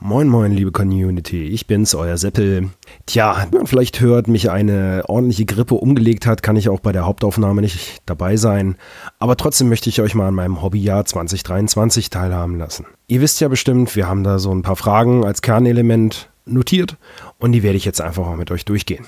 Moin 0.00 0.28
moin, 0.28 0.52
liebe 0.52 0.70
Community, 0.70 1.48
ich 1.48 1.66
bin's, 1.66 1.92
euer 1.92 2.16
Seppel. 2.18 2.70
Tja, 3.06 3.48
wenn 3.50 3.58
man 3.58 3.66
vielleicht 3.66 4.00
hört, 4.00 4.28
mich 4.28 4.48
eine 4.48 5.02
ordentliche 5.08 5.44
Grippe 5.44 5.74
umgelegt 5.74 6.24
hat, 6.24 6.40
kann 6.44 6.54
ich 6.54 6.68
auch 6.68 6.78
bei 6.78 6.92
der 6.92 7.04
Hauptaufnahme 7.04 7.62
nicht 7.62 8.00
dabei 8.06 8.36
sein. 8.36 8.76
Aber 9.18 9.36
trotzdem 9.36 9.68
möchte 9.68 9.88
ich 9.88 10.00
euch 10.00 10.14
mal 10.14 10.28
an 10.28 10.34
meinem 10.34 10.62
Hobbyjahr 10.62 11.04
2023 11.04 12.10
teilhaben 12.10 12.58
lassen. 12.58 12.86
Ihr 13.08 13.20
wisst 13.20 13.40
ja 13.40 13.48
bestimmt, 13.48 13.96
wir 13.96 14.06
haben 14.06 14.22
da 14.22 14.38
so 14.38 14.54
ein 14.54 14.62
paar 14.62 14.76
Fragen 14.76 15.24
als 15.24 15.42
Kernelement 15.42 16.30
notiert 16.46 16.96
und 17.40 17.50
die 17.50 17.64
werde 17.64 17.76
ich 17.76 17.84
jetzt 17.84 18.00
einfach 18.00 18.24
mal 18.24 18.36
mit 18.36 18.52
euch 18.52 18.64
durchgehen. 18.64 19.04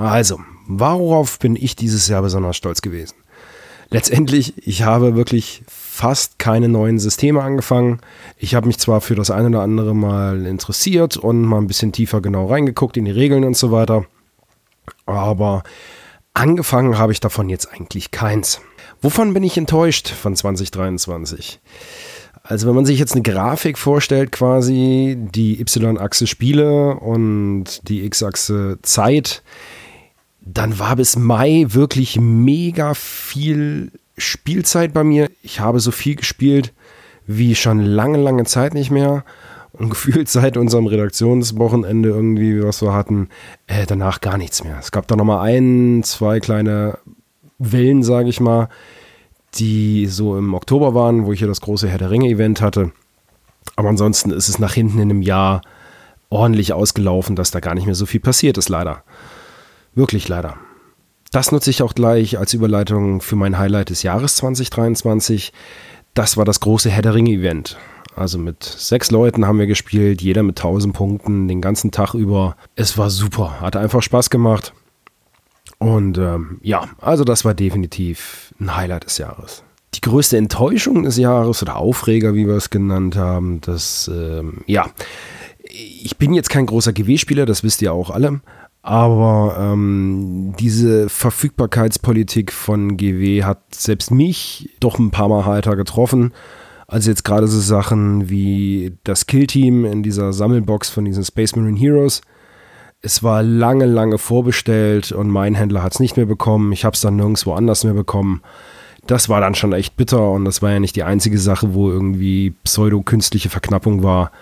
Also, 0.00 0.40
worauf 0.66 1.38
bin 1.38 1.56
ich 1.56 1.76
dieses 1.76 2.08
Jahr 2.08 2.22
besonders 2.22 2.56
stolz 2.56 2.80
gewesen? 2.80 3.16
Letztendlich, 3.90 4.66
ich 4.66 4.84
habe 4.84 5.14
wirklich 5.14 5.62
fast 5.68 6.38
keine 6.38 6.68
neuen 6.68 6.98
Systeme 6.98 7.42
angefangen. 7.42 8.00
Ich 8.38 8.54
habe 8.54 8.66
mich 8.66 8.78
zwar 8.78 9.02
für 9.02 9.14
das 9.14 9.30
eine 9.30 9.48
oder 9.48 9.60
andere 9.60 9.94
mal 9.94 10.46
interessiert 10.46 11.18
und 11.18 11.42
mal 11.42 11.58
ein 11.58 11.66
bisschen 11.66 11.92
tiefer 11.92 12.22
genau 12.22 12.46
reingeguckt 12.46 12.96
in 12.96 13.04
die 13.04 13.10
Regeln 13.10 13.44
und 13.44 13.58
so 13.58 13.72
weiter, 13.72 14.06
aber 15.04 15.64
angefangen 16.32 16.96
habe 16.96 17.12
ich 17.12 17.20
davon 17.20 17.50
jetzt 17.50 17.70
eigentlich 17.70 18.10
keins. 18.10 18.62
Wovon 19.02 19.34
bin 19.34 19.42
ich 19.42 19.58
enttäuscht 19.58 20.08
von 20.08 20.34
2023? 20.34 21.60
Also 22.42 22.68
wenn 22.68 22.74
man 22.74 22.86
sich 22.86 22.98
jetzt 22.98 23.12
eine 23.12 23.22
Grafik 23.22 23.76
vorstellt, 23.76 24.32
quasi 24.32 25.16
die 25.18 25.60
Y-Achse 25.60 26.26
Spiele 26.26 26.94
und 26.94 27.86
die 27.88 28.04
X-Achse 28.06 28.78
Zeit, 28.82 29.42
dann 30.40 30.78
war 30.78 30.96
bis 30.96 31.16
Mai 31.16 31.66
wirklich 31.68 32.18
mega 32.18 32.94
viel 32.94 33.92
Spielzeit 34.16 34.92
bei 34.92 35.04
mir. 35.04 35.30
Ich 35.42 35.60
habe 35.60 35.80
so 35.80 35.90
viel 35.90 36.16
gespielt 36.16 36.72
wie 37.26 37.54
schon 37.54 37.80
lange, 37.80 38.18
lange 38.18 38.44
Zeit 38.44 38.74
nicht 38.74 38.90
mehr. 38.90 39.24
Und 39.72 39.90
gefühlt 39.90 40.28
seit 40.28 40.56
unserem 40.56 40.86
Redaktionswochenende 40.86 42.08
irgendwie, 42.08 42.62
was 42.62 42.82
wir 42.82 42.92
hatten, 42.92 43.28
äh, 43.66 43.86
danach 43.86 44.20
gar 44.20 44.36
nichts 44.36 44.64
mehr. 44.64 44.76
Es 44.78 44.92
gab 44.92 45.06
da 45.06 45.16
nochmal 45.16 45.46
ein, 45.48 46.02
zwei 46.02 46.40
kleine 46.40 46.98
Wellen, 47.58 48.02
sage 48.02 48.28
ich 48.28 48.40
mal, 48.40 48.68
die 49.54 50.06
so 50.06 50.36
im 50.36 50.54
Oktober 50.54 50.94
waren, 50.94 51.26
wo 51.26 51.32
ich 51.32 51.40
ja 51.40 51.46
das 51.46 51.60
große 51.60 51.88
Herr 51.88 51.98
der 51.98 52.10
Ringe-Event 52.10 52.60
hatte. 52.60 52.92
Aber 53.76 53.88
ansonsten 53.88 54.30
ist 54.30 54.48
es 54.48 54.58
nach 54.58 54.74
hinten 54.74 54.98
in 54.98 55.10
einem 55.10 55.22
Jahr 55.22 55.60
ordentlich 56.30 56.72
ausgelaufen, 56.72 57.36
dass 57.36 57.50
da 57.50 57.60
gar 57.60 57.74
nicht 57.74 57.86
mehr 57.86 57.94
so 57.94 58.06
viel 58.06 58.20
passiert 58.20 58.56
ist, 58.58 58.68
leider. 58.68 59.02
Wirklich 59.94 60.28
leider. 60.28 60.56
Das 61.32 61.52
nutze 61.52 61.70
ich 61.70 61.82
auch 61.82 61.94
gleich 61.94 62.38
als 62.38 62.54
Überleitung 62.54 63.20
für 63.20 63.36
mein 63.36 63.58
Highlight 63.58 63.90
des 63.90 64.02
Jahres 64.02 64.36
2023. 64.36 65.52
Das 66.14 66.36
war 66.36 66.44
das 66.44 66.60
große 66.60 66.90
Herr 66.90 67.02
der 67.02 67.14
Ringe-Event. 67.14 67.76
Also 68.16 68.38
mit 68.38 68.64
sechs 68.64 69.10
Leuten 69.10 69.46
haben 69.46 69.58
wir 69.58 69.68
gespielt, 69.68 70.20
jeder 70.20 70.42
mit 70.42 70.58
1000 70.58 70.92
Punkten, 70.92 71.46
den 71.46 71.60
ganzen 71.60 71.92
Tag 71.92 72.14
über. 72.14 72.56
Es 72.74 72.98
war 72.98 73.10
super, 73.10 73.60
hat 73.60 73.76
einfach 73.76 74.02
Spaß 74.02 74.30
gemacht. 74.30 74.72
Und 75.78 76.18
ähm, 76.18 76.58
ja, 76.62 76.88
also 77.00 77.24
das 77.24 77.44
war 77.44 77.54
definitiv 77.54 78.52
ein 78.60 78.76
Highlight 78.76 79.04
des 79.04 79.18
Jahres. 79.18 79.62
Die 79.94 80.00
größte 80.00 80.36
Enttäuschung 80.36 81.04
des 81.04 81.16
Jahres 81.16 81.62
oder 81.62 81.76
Aufreger, 81.76 82.34
wie 82.34 82.46
wir 82.46 82.54
es 82.54 82.70
genannt 82.70 83.16
haben, 83.16 83.60
das, 83.60 84.10
ähm, 84.12 84.62
ja, 84.66 84.90
ich 85.62 86.16
bin 86.18 86.34
jetzt 86.34 86.50
kein 86.50 86.66
großer 86.66 86.92
GW-Spieler, 86.92 87.46
das 87.46 87.62
wisst 87.64 87.82
ihr 87.82 87.92
auch 87.92 88.10
alle, 88.10 88.40
aber 88.82 89.56
ähm, 89.58 90.54
diese 90.58 91.08
Verfügbarkeitspolitik 91.08 92.52
von 92.52 92.96
GW 92.96 93.44
hat 93.44 93.74
selbst 93.74 94.10
mich 94.10 94.70
doch 94.80 94.98
ein 94.98 95.10
paar 95.10 95.28
Mal 95.28 95.44
heiter 95.44 95.76
getroffen. 95.76 96.32
Also 96.86 97.10
jetzt 97.10 97.24
gerade 97.24 97.46
so 97.46 97.60
Sachen 97.60 98.30
wie 98.30 98.96
das 99.04 99.26
Killteam 99.26 99.84
in 99.84 100.02
dieser 100.02 100.32
Sammelbox 100.32 100.90
von 100.90 101.04
diesen 101.04 101.24
Space 101.24 101.54
Marine 101.54 101.78
Heroes. 101.78 102.22
Es 103.02 103.22
war 103.22 103.42
lange, 103.42 103.86
lange 103.86 104.18
vorbestellt 104.18 105.12
und 105.12 105.28
mein 105.28 105.54
Händler 105.54 105.82
hat 105.82 105.92
es 105.92 106.00
nicht 106.00 106.16
mehr 106.16 106.26
bekommen. 106.26 106.72
Ich 106.72 106.84
habe 106.84 106.94
es 106.94 107.00
dann 107.00 107.16
nirgendwo 107.16 107.52
anders 107.52 107.84
mehr 107.84 107.94
bekommen. 107.94 108.42
Das 109.06 109.28
war 109.28 109.40
dann 109.40 109.54
schon 109.54 109.72
echt 109.72 109.96
bitter 109.96 110.30
und 110.30 110.44
das 110.44 110.62
war 110.62 110.70
ja 110.72 110.80
nicht 110.80 110.96
die 110.96 111.04
einzige 111.04 111.38
Sache, 111.38 111.74
wo 111.74 111.90
irgendwie 111.90 112.54
pseudo-künstliche 112.64 113.50
Verknappung 113.50 114.02
war. 114.02 114.32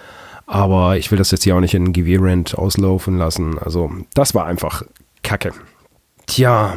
Aber 0.48 0.96
ich 0.96 1.10
will 1.10 1.18
das 1.18 1.30
jetzt 1.30 1.44
hier 1.44 1.54
auch 1.54 1.60
nicht 1.60 1.74
in 1.74 1.92
GW-Rent 1.92 2.56
auslaufen 2.56 3.18
lassen. 3.18 3.58
Also, 3.58 3.90
das 4.14 4.34
war 4.34 4.46
einfach 4.46 4.82
Kacke. 5.22 5.52
Tja, 6.26 6.74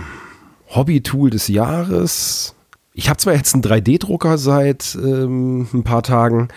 Hobby-Tool 0.76 1.30
des 1.30 1.48
Jahres. 1.48 2.54
Ich 2.94 3.08
habe 3.08 3.18
zwar 3.18 3.34
jetzt 3.34 3.54
einen 3.54 3.64
3D-Drucker 3.64 4.38
seit 4.38 4.98
ähm, 5.02 5.70
ein 5.74 5.84
paar 5.84 6.04
Tagen. 6.04 6.50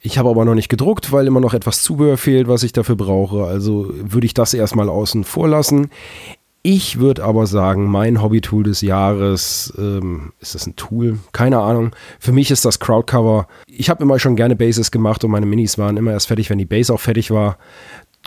Ich 0.00 0.16
habe 0.16 0.30
aber 0.30 0.46
noch 0.46 0.54
nicht 0.54 0.70
gedruckt, 0.70 1.12
weil 1.12 1.26
immer 1.26 1.40
noch 1.40 1.52
etwas 1.52 1.82
Zubehör 1.82 2.16
fehlt, 2.16 2.48
was 2.48 2.62
ich 2.62 2.72
dafür 2.72 2.96
brauche. 2.96 3.44
Also 3.44 3.90
würde 3.90 4.26
ich 4.26 4.32
das 4.32 4.54
erstmal 4.54 4.88
außen 4.88 5.24
vor 5.24 5.48
lassen. 5.48 5.90
Ich 6.66 6.98
würde 6.98 7.22
aber 7.22 7.46
sagen, 7.46 7.90
mein 7.90 8.22
Hobby-Tool 8.22 8.62
des 8.64 8.80
Jahres, 8.80 9.70
ähm, 9.76 10.32
ist 10.40 10.54
das 10.54 10.66
ein 10.66 10.76
Tool? 10.76 11.18
Keine 11.32 11.58
Ahnung. 11.60 11.94
Für 12.18 12.32
mich 12.32 12.50
ist 12.50 12.64
das 12.64 12.80
Crowdcover. 12.80 13.46
Ich 13.66 13.90
habe 13.90 14.02
immer 14.02 14.18
schon 14.18 14.34
gerne 14.34 14.56
Bases 14.56 14.90
gemacht 14.90 15.22
und 15.24 15.30
meine 15.30 15.44
Minis 15.44 15.76
waren 15.76 15.98
immer 15.98 16.12
erst 16.12 16.28
fertig, 16.28 16.48
wenn 16.48 16.56
die 16.56 16.64
Base 16.64 16.90
auch 16.90 17.00
fertig 17.00 17.30
war. 17.30 17.58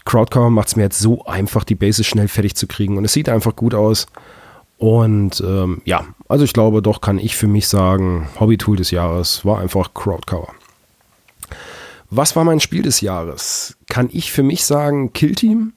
Crowdcover 0.06 0.52
macht 0.52 0.68
es 0.68 0.76
mir 0.76 0.84
jetzt 0.84 1.00
so 1.00 1.26
einfach, 1.26 1.64
die 1.64 1.74
Bases 1.74 2.06
schnell 2.06 2.28
fertig 2.28 2.56
zu 2.56 2.68
kriegen 2.68 3.00
und 3.00 3.06
es 3.06 3.14
sieht 3.14 3.28
einfach 3.28 3.56
gut 3.56 3.74
aus. 3.74 4.06
Und 4.78 5.42
ähm, 5.44 5.82
ja, 5.86 6.06
also 6.30 6.44
ich 6.44 6.54
glaube, 6.54 6.84
doch 6.84 7.02
kann 7.02 7.18
ich 7.18 7.36
für 7.36 7.48
mich 7.48 7.68
sagen, 7.68 8.30
Hobby-Tool 8.40 8.78
des 8.78 8.92
Jahres 8.92 9.46
war 9.46 9.60
einfach 9.60 9.96
Crowdcover. 9.96 10.50
Was 12.12 12.36
war 12.36 12.44
mein 12.44 12.60
Spiel 12.60 12.84
des 12.84 13.02
Jahres? 13.02 13.78
Kann 13.90 14.10
ich 14.12 14.32
für 14.32 14.44
mich 14.44 14.64
sagen, 14.64 15.12
Killteam? 15.14 15.74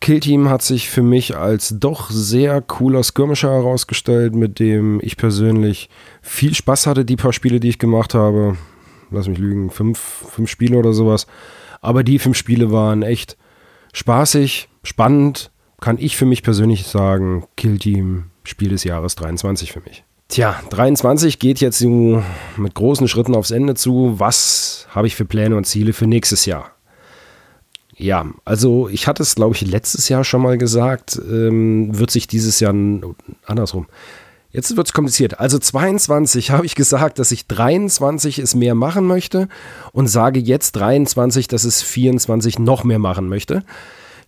Killteam 0.00 0.48
hat 0.48 0.62
sich 0.62 0.88
für 0.88 1.02
mich 1.02 1.36
als 1.36 1.74
doch 1.78 2.10
sehr 2.10 2.60
cooler 2.60 3.02
Skirmisher 3.02 3.50
herausgestellt, 3.50 4.34
mit 4.34 4.58
dem 4.58 5.00
ich 5.02 5.16
persönlich 5.16 5.88
viel 6.22 6.54
Spaß 6.54 6.86
hatte, 6.86 7.04
die 7.04 7.16
paar 7.16 7.32
Spiele, 7.32 7.60
die 7.60 7.68
ich 7.68 7.78
gemacht 7.78 8.14
habe. 8.14 8.56
Lass 9.10 9.28
mich 9.28 9.38
lügen, 9.38 9.70
fünf, 9.70 9.98
fünf 9.98 10.50
Spiele 10.50 10.78
oder 10.78 10.92
sowas. 10.92 11.26
Aber 11.80 12.02
die 12.04 12.18
fünf 12.18 12.36
Spiele 12.36 12.72
waren 12.72 13.02
echt 13.02 13.36
spaßig, 13.92 14.68
spannend. 14.82 15.50
Kann 15.80 15.98
ich 15.98 16.16
für 16.16 16.26
mich 16.26 16.42
persönlich 16.42 16.86
sagen, 16.86 17.44
Killteam, 17.56 18.30
Spiel 18.44 18.70
des 18.70 18.84
Jahres 18.84 19.14
23 19.14 19.72
für 19.72 19.80
mich. 19.80 20.04
Tja, 20.28 20.60
23 20.70 21.38
geht 21.38 21.60
jetzt 21.60 21.82
mit 21.82 22.74
großen 22.74 23.06
Schritten 23.06 23.34
aufs 23.34 23.52
Ende 23.52 23.74
zu. 23.74 24.18
Was 24.18 24.86
habe 24.90 25.06
ich 25.06 25.14
für 25.14 25.24
Pläne 25.24 25.56
und 25.56 25.64
Ziele 25.64 25.92
für 25.92 26.06
nächstes 26.06 26.46
Jahr? 26.46 26.75
Ja, 27.96 28.26
also 28.44 28.88
ich 28.88 29.06
hatte 29.06 29.22
es, 29.22 29.36
glaube 29.36 29.54
ich, 29.54 29.62
letztes 29.62 30.08
Jahr 30.08 30.22
schon 30.22 30.42
mal 30.42 30.58
gesagt, 30.58 31.18
ähm, 31.30 31.98
wird 31.98 32.10
sich 32.10 32.26
dieses 32.28 32.60
Jahr 32.60 32.74
andersrum. 33.46 33.86
Jetzt 34.50 34.76
wird 34.76 34.86
es 34.86 34.92
kompliziert. 34.92 35.40
Also 35.40 35.58
22 35.58 36.50
habe 36.52 36.66
ich 36.66 36.74
gesagt, 36.74 37.18
dass 37.18 37.32
ich 37.32 37.46
23 37.46 38.38
es 38.38 38.54
mehr 38.54 38.74
machen 38.74 39.06
möchte 39.06 39.48
und 39.92 40.08
sage 40.08 40.40
jetzt 40.40 40.72
23, 40.72 41.48
dass 41.48 41.64
es 41.64 41.82
24 41.82 42.58
noch 42.58 42.84
mehr 42.84 42.98
machen 42.98 43.28
möchte. 43.28 43.64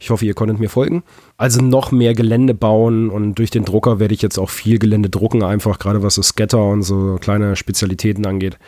Ich 0.01 0.11
hoffe, 0.11 0.25
ihr 0.25 0.35
konntet 0.35 0.61
mir 0.61 0.69
folgen. 0.71 1.03
Also 1.37 1.61
noch 1.61 1.91
mehr 1.91 2.15
Gelände 2.15 2.55
bauen 2.55 3.11
und 3.11 3.35
durch 3.35 3.51
den 3.51 3.65
Drucker 3.65 3.99
werde 3.99 4.15
ich 4.15 4.23
jetzt 4.23 4.39
auch 4.39 4.49
viel 4.49 4.79
Gelände 4.79 5.11
drucken, 5.11 5.43
einfach 5.43 5.79
gerade 5.79 6.03
was 6.03 6.15
so 6.15 6.23
Scatter 6.23 6.63
und 6.63 6.83
so 6.83 7.19
kleine 7.21 7.57
Spezialitäten 7.57 8.25
angeht. 8.25 8.59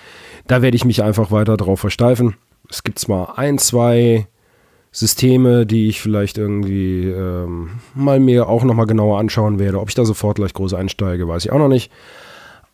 Da 0.47 0.61
werde 0.61 0.77
ich 0.77 0.85
mich 0.85 1.03
einfach 1.03 1.31
weiter 1.31 1.57
drauf 1.57 1.81
versteifen. 1.81 2.35
Es 2.69 2.83
gibt 2.83 2.99
zwar 2.99 3.39
ein, 3.39 3.59
zwei 3.59 4.27
Systeme, 4.93 5.67
die 5.67 5.89
ich 5.89 6.01
vielleicht 6.01 6.39
irgendwie 6.39 7.09
ähm, 7.09 7.71
mal 7.95 8.19
mir 8.19 8.49
auch 8.49 8.65
nochmal 8.65 8.87
genauer 8.87 9.19
anschauen 9.19 9.59
werde. 9.59 9.81
Ob 9.81 9.89
ich 9.89 9.95
da 9.95 10.05
sofort 10.05 10.37
gleich 10.37 10.53
groß 10.53 10.75
einsteige, 10.75 11.29
weiß 11.29 11.45
ich 11.45 11.53
auch 11.53 11.59
noch 11.59 11.69
nicht. 11.69 11.93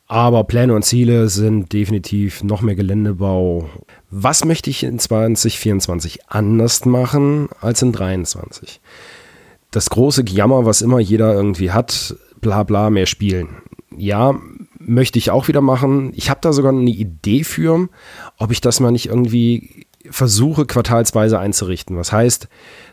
Aber 0.08 0.44
Pläne 0.44 0.74
und 0.74 0.84
Ziele 0.84 1.28
sind 1.28 1.72
definitiv 1.72 2.44
noch 2.44 2.62
mehr 2.62 2.76
Geländebau. 2.76 3.68
Was 4.10 4.44
möchte 4.44 4.70
ich 4.70 4.84
in 4.84 4.98
2024 4.98 6.28
anders 6.28 6.84
machen 6.84 7.48
als 7.60 7.82
in 7.82 7.92
2023? 7.92 8.80
das 9.76 9.90
große 9.90 10.24
Jammer, 10.26 10.64
was 10.64 10.80
immer 10.80 11.00
jeder 11.00 11.34
irgendwie 11.34 11.70
hat, 11.70 12.16
bla 12.40 12.62
bla, 12.62 12.88
mehr 12.88 13.04
spielen. 13.04 13.48
Ja, 13.94 14.34
möchte 14.78 15.18
ich 15.18 15.30
auch 15.30 15.48
wieder 15.48 15.60
machen. 15.60 16.12
Ich 16.14 16.30
habe 16.30 16.40
da 16.42 16.52
sogar 16.52 16.72
eine 16.72 16.90
Idee 16.90 17.44
für, 17.44 17.88
ob 18.38 18.52
ich 18.52 18.62
das 18.62 18.80
mal 18.80 18.90
nicht 18.90 19.06
irgendwie 19.06 19.85
versuche, 20.10 20.66
quartalsweise 20.66 21.38
einzurichten. 21.38 21.96
Was 21.96 22.12
heißt, 22.12 22.48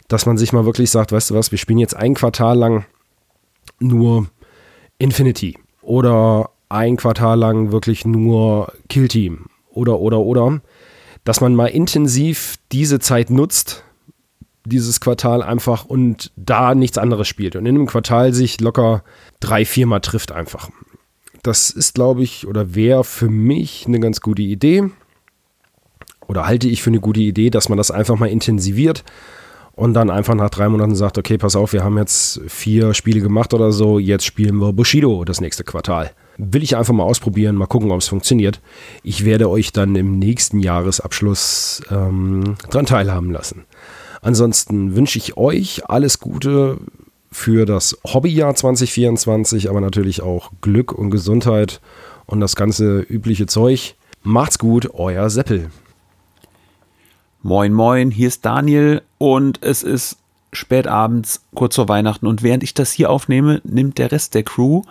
dass 0.08 0.26
man 0.26 0.38
sich 0.38 0.54
mal 0.54 0.66
wirklich 0.66 0.92
sagt, 0.92 1.12
weißt 1.12 1.32
du 1.32 1.36
was, 1.36 1.52
wir 1.52 1.58
spielen 1.58 1.80
jetzt 1.80 1.96
ein 1.96 2.14
Quartal 2.14 2.58
lang 2.58 2.86
nur 3.80 4.28
Infinity 4.98 5.58
oder 5.82 6.50
ein 6.70 6.98
Quartal 6.98 7.40
lang 7.40 7.72
wirklich 7.72 8.06
nur 8.06 8.72
Kill 8.90 9.08
Team 9.08 9.46
oder 9.70 10.00
oder 10.00 10.20
oder, 10.20 10.62
dass 11.24 11.42
man 11.42 11.56
mal 11.56 11.68
intensiv 11.68 12.56
diese 12.72 13.00
Zeit 13.00 13.30
nutzt, 13.30 13.84
dieses 14.66 15.00
Quartal 15.00 15.42
einfach 15.42 15.86
und 15.86 16.32
da 16.36 16.74
nichts 16.76 16.98
anderes 16.98 17.28
spielt 17.28 17.56
und 17.56 17.66
in 17.66 17.76
einem 17.76 17.88
Quartal 17.88 18.34
sich 18.34 18.62
locker 18.62 19.04
drei, 19.40 19.66
viermal 19.66 20.02
trifft 20.02 20.32
einfach. 20.32 20.70
Das 21.44 21.70
ist, 21.70 21.94
glaube 21.94 22.24
ich, 22.24 22.48
oder 22.48 22.74
wäre 22.74 23.04
für 23.04 23.30
mich 23.30 23.86
eine 23.86 24.00
ganz 24.00 24.22
gute 24.22 24.42
Idee. 24.42 24.90
Oder 26.34 26.48
halte 26.48 26.68
ich 26.68 26.82
für 26.82 26.90
eine 26.90 27.00
gute 27.00 27.20
Idee, 27.20 27.52
dass 27.52 27.70
man 27.70 27.78
das 27.78 27.92
einfach 27.92 28.18
mal 28.18 28.26
intensiviert 28.26 29.04
und 29.76 29.94
dann 29.94 30.10
einfach 30.10 30.34
nach 30.34 30.50
drei 30.50 30.68
Monaten 30.68 30.96
sagt, 30.96 31.20
okay, 31.20 31.38
pass 31.38 31.56
auf, 31.56 31.74
wir 31.74 31.84
haben 31.84 31.96
jetzt 32.00 32.42
vier 32.48 32.96
Spiele 32.96 33.22
gemacht 33.22 33.54
oder 33.54 33.72
so, 33.72 34.00
jetzt 34.00 34.26
spielen 34.26 34.58
wir 34.58 34.74
Bushido 34.74 35.26
das 35.26 35.42
nächste 35.42 35.64
Quartal. 35.64 36.10
Will 36.40 36.64
ich 36.64 36.76
einfach 36.76 36.92
mal 36.92 37.04
ausprobieren, 37.04 37.56
mal 37.56 37.68
gucken, 37.68 37.92
ob 37.92 38.00
es 38.00 38.08
funktioniert. 38.08 38.62
Ich 39.04 39.26
werde 39.26 39.48
euch 39.48 39.74
dann 39.74 39.96
im 39.96 40.18
nächsten 40.18 40.60
Jahresabschluss 40.60 41.84
ähm, 41.92 42.56
dran 42.72 42.88
teilhaben 42.88 43.30
lassen. 43.32 43.66
Ansonsten 44.24 44.96
wünsche 44.96 45.20
ich 45.20 45.38
euch 45.38 45.88
alles 45.88 46.20
Gute 46.20 46.80
für 47.32 47.68
das 47.68 47.96
Hobbyjahr 48.12 48.56
2024, 48.56 49.70
aber 49.70 49.82
natürlich 49.82 50.24
auch 50.24 50.50
Glück 50.62 50.94
und 50.94 51.12
Gesundheit 51.12 51.80
und 52.26 52.40
das 52.40 52.56
ganze 52.56 53.02
übliche 53.02 53.46
Zeug. 53.46 53.94
Macht's 54.24 54.58
gut, 54.58 54.96
euer 54.96 55.30
Seppel. 55.30 55.70
Moin, 57.46 57.74
moin, 57.74 58.10
hier 58.10 58.30
ist 58.30 58.46
Daniel 58.46 59.02
und 59.18 59.62
es 59.62 59.84
ist 59.84 60.18
spät 60.54 60.88
abends, 60.88 61.44
kurz 61.54 61.76
vor 61.76 61.90
Weihnachten 61.90 62.26
und 62.26 62.42
während 62.42 62.64
ich 62.64 62.74
das 62.74 62.94
hier 62.94 63.10
aufnehme, 63.10 63.60
nimmt 63.66 63.98
der 63.98 64.14
Rest 64.14 64.34
der 64.34 64.44
Crew, 64.44 64.84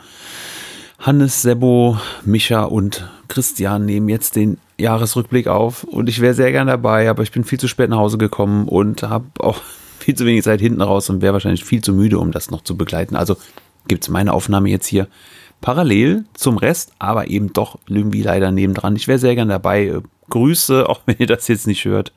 Hannes, 0.98 1.40
Sebo, 1.40 1.96
Micha 2.26 2.64
und 2.64 3.08
Christian 3.28 3.86
nehmen 3.86 4.10
jetzt 4.10 4.36
den 4.36 4.58
Jahresrückblick 4.76 5.48
auf 5.48 5.84
und 5.84 6.10
ich 6.10 6.20
wäre 6.20 6.34
sehr 6.34 6.52
gern 6.52 6.66
dabei, 6.66 7.08
aber 7.08 7.22
ich 7.22 7.32
bin 7.32 7.44
viel 7.44 7.58
zu 7.58 7.68
spät 7.68 7.88
nach 7.88 7.96
Hause 7.96 8.18
gekommen 8.18 8.68
und 8.68 9.02
habe 9.02 9.24
auch 9.38 9.62
viel 9.98 10.14
zu 10.14 10.26
wenig 10.26 10.44
Zeit 10.44 10.60
hinten 10.60 10.82
raus 10.82 11.08
und 11.08 11.22
wäre 11.22 11.32
wahrscheinlich 11.32 11.64
viel 11.64 11.80
zu 11.80 11.94
müde, 11.94 12.18
um 12.18 12.32
das 12.32 12.50
noch 12.50 12.64
zu 12.64 12.76
begleiten. 12.76 13.16
Also 13.16 13.38
gibt 13.88 14.04
es 14.04 14.10
meine 14.10 14.34
Aufnahme 14.34 14.68
jetzt 14.68 14.86
hier 14.86 15.08
parallel 15.62 16.26
zum 16.34 16.58
Rest, 16.58 16.92
aber 16.98 17.28
eben 17.28 17.54
doch 17.54 17.78
irgendwie 17.88 18.20
leider 18.20 18.52
nebendran. 18.52 18.94
Ich 18.94 19.08
wäre 19.08 19.18
sehr 19.18 19.36
gern 19.36 19.48
dabei. 19.48 20.02
Grüße, 20.28 20.86
auch 20.86 21.00
wenn 21.06 21.16
ihr 21.18 21.26
das 21.26 21.48
jetzt 21.48 21.66
nicht 21.66 21.86
hört. 21.86 22.12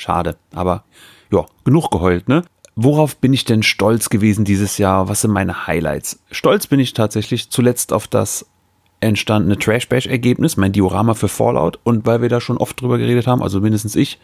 Schade, 0.00 0.36
aber 0.54 0.84
ja, 1.30 1.44
genug 1.64 1.90
geheult, 1.90 2.26
ne? 2.26 2.42
Worauf 2.74 3.18
bin 3.18 3.34
ich 3.34 3.44
denn 3.44 3.62
stolz 3.62 4.08
gewesen 4.08 4.46
dieses 4.46 4.78
Jahr? 4.78 5.10
Was 5.10 5.20
sind 5.20 5.30
meine 5.30 5.66
Highlights? 5.66 6.22
Stolz 6.30 6.66
bin 6.66 6.80
ich 6.80 6.94
tatsächlich 6.94 7.50
zuletzt 7.50 7.92
auf 7.92 8.08
das 8.08 8.46
entstandene 9.00 9.58
Trash 9.58 9.90
Bash 9.90 10.06
Ergebnis, 10.06 10.56
mein 10.56 10.72
Diorama 10.72 11.12
für 11.12 11.28
Fallout 11.28 11.78
und 11.84 12.06
weil 12.06 12.22
wir 12.22 12.30
da 12.30 12.40
schon 12.40 12.56
oft 12.56 12.80
drüber 12.80 12.96
geredet 12.96 13.26
haben, 13.26 13.42
also 13.42 13.60
mindestens 13.60 13.94
ich, 13.94 14.18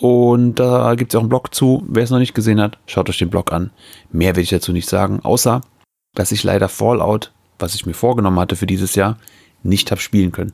und 0.00 0.56
da 0.56 0.96
gibt 0.96 1.12
es 1.12 1.16
auch 1.16 1.20
einen 1.20 1.28
Blog 1.28 1.54
zu. 1.54 1.84
Wer 1.88 2.02
es 2.02 2.10
noch 2.10 2.18
nicht 2.18 2.34
gesehen 2.34 2.60
hat, 2.60 2.76
schaut 2.86 3.08
euch 3.08 3.18
den 3.18 3.30
Blog 3.30 3.52
an. 3.52 3.70
Mehr 4.10 4.34
will 4.34 4.42
ich 4.42 4.50
dazu 4.50 4.72
nicht 4.72 4.88
sagen, 4.88 5.20
außer, 5.22 5.60
dass 6.14 6.32
ich 6.32 6.42
leider 6.42 6.68
Fallout, 6.68 7.30
was 7.60 7.76
ich 7.76 7.86
mir 7.86 7.94
vorgenommen 7.94 8.40
hatte 8.40 8.56
für 8.56 8.66
dieses 8.66 8.96
Jahr, 8.96 9.18
nicht 9.62 9.92
habe 9.92 10.00
spielen 10.00 10.32
können. 10.32 10.52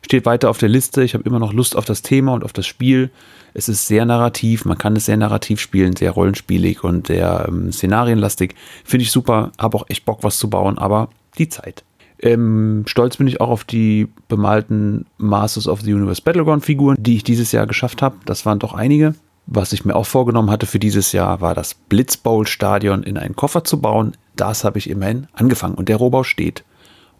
Steht 0.00 0.26
weiter 0.26 0.50
auf 0.50 0.58
der 0.58 0.68
Liste. 0.68 1.04
Ich 1.04 1.14
habe 1.14 1.24
immer 1.24 1.38
noch 1.38 1.52
Lust 1.52 1.76
auf 1.76 1.84
das 1.84 2.02
Thema 2.02 2.32
und 2.32 2.44
auf 2.44 2.52
das 2.52 2.66
Spiel. 2.66 3.10
Es 3.54 3.68
ist 3.68 3.86
sehr 3.86 4.04
narrativ. 4.04 4.64
Man 4.64 4.78
kann 4.78 4.96
es 4.96 5.06
sehr 5.06 5.16
narrativ 5.16 5.60
spielen, 5.60 5.96
sehr 5.96 6.10
rollenspielig 6.10 6.84
und 6.84 7.08
sehr 7.08 7.46
ähm, 7.48 7.72
szenarienlastig. 7.72 8.54
Finde 8.84 9.04
ich 9.04 9.10
super. 9.10 9.52
Habe 9.58 9.76
auch 9.76 9.84
echt 9.88 10.04
Bock, 10.04 10.20
was 10.22 10.38
zu 10.38 10.48
bauen, 10.48 10.78
aber 10.78 11.08
die 11.38 11.48
Zeit. 11.48 11.84
Ähm, 12.18 12.84
stolz 12.86 13.16
bin 13.16 13.26
ich 13.26 13.40
auch 13.40 13.48
auf 13.48 13.64
die 13.64 14.08
bemalten 14.28 15.06
Masters 15.18 15.66
of 15.66 15.80
the 15.80 15.92
Universe 15.92 16.22
Battleground 16.22 16.64
Figuren, 16.64 16.96
die 16.98 17.16
ich 17.16 17.24
dieses 17.24 17.50
Jahr 17.52 17.66
geschafft 17.66 18.00
habe. 18.00 18.16
Das 18.24 18.46
waren 18.46 18.60
doch 18.60 18.74
einige. 18.74 19.14
Was 19.46 19.72
ich 19.72 19.84
mir 19.84 19.96
auch 19.96 20.06
vorgenommen 20.06 20.50
hatte 20.50 20.66
für 20.66 20.78
dieses 20.78 21.10
Jahr, 21.10 21.40
war 21.40 21.54
das 21.54 21.74
Blitzbowl 21.74 22.46
Stadion 22.46 23.02
in 23.02 23.18
einen 23.18 23.34
Koffer 23.34 23.64
zu 23.64 23.80
bauen. 23.80 24.12
Das 24.36 24.62
habe 24.62 24.78
ich 24.78 24.88
immerhin 24.88 25.26
angefangen 25.32 25.74
und 25.74 25.88
der 25.88 25.96
Rohbau 25.96 26.22
steht. 26.22 26.64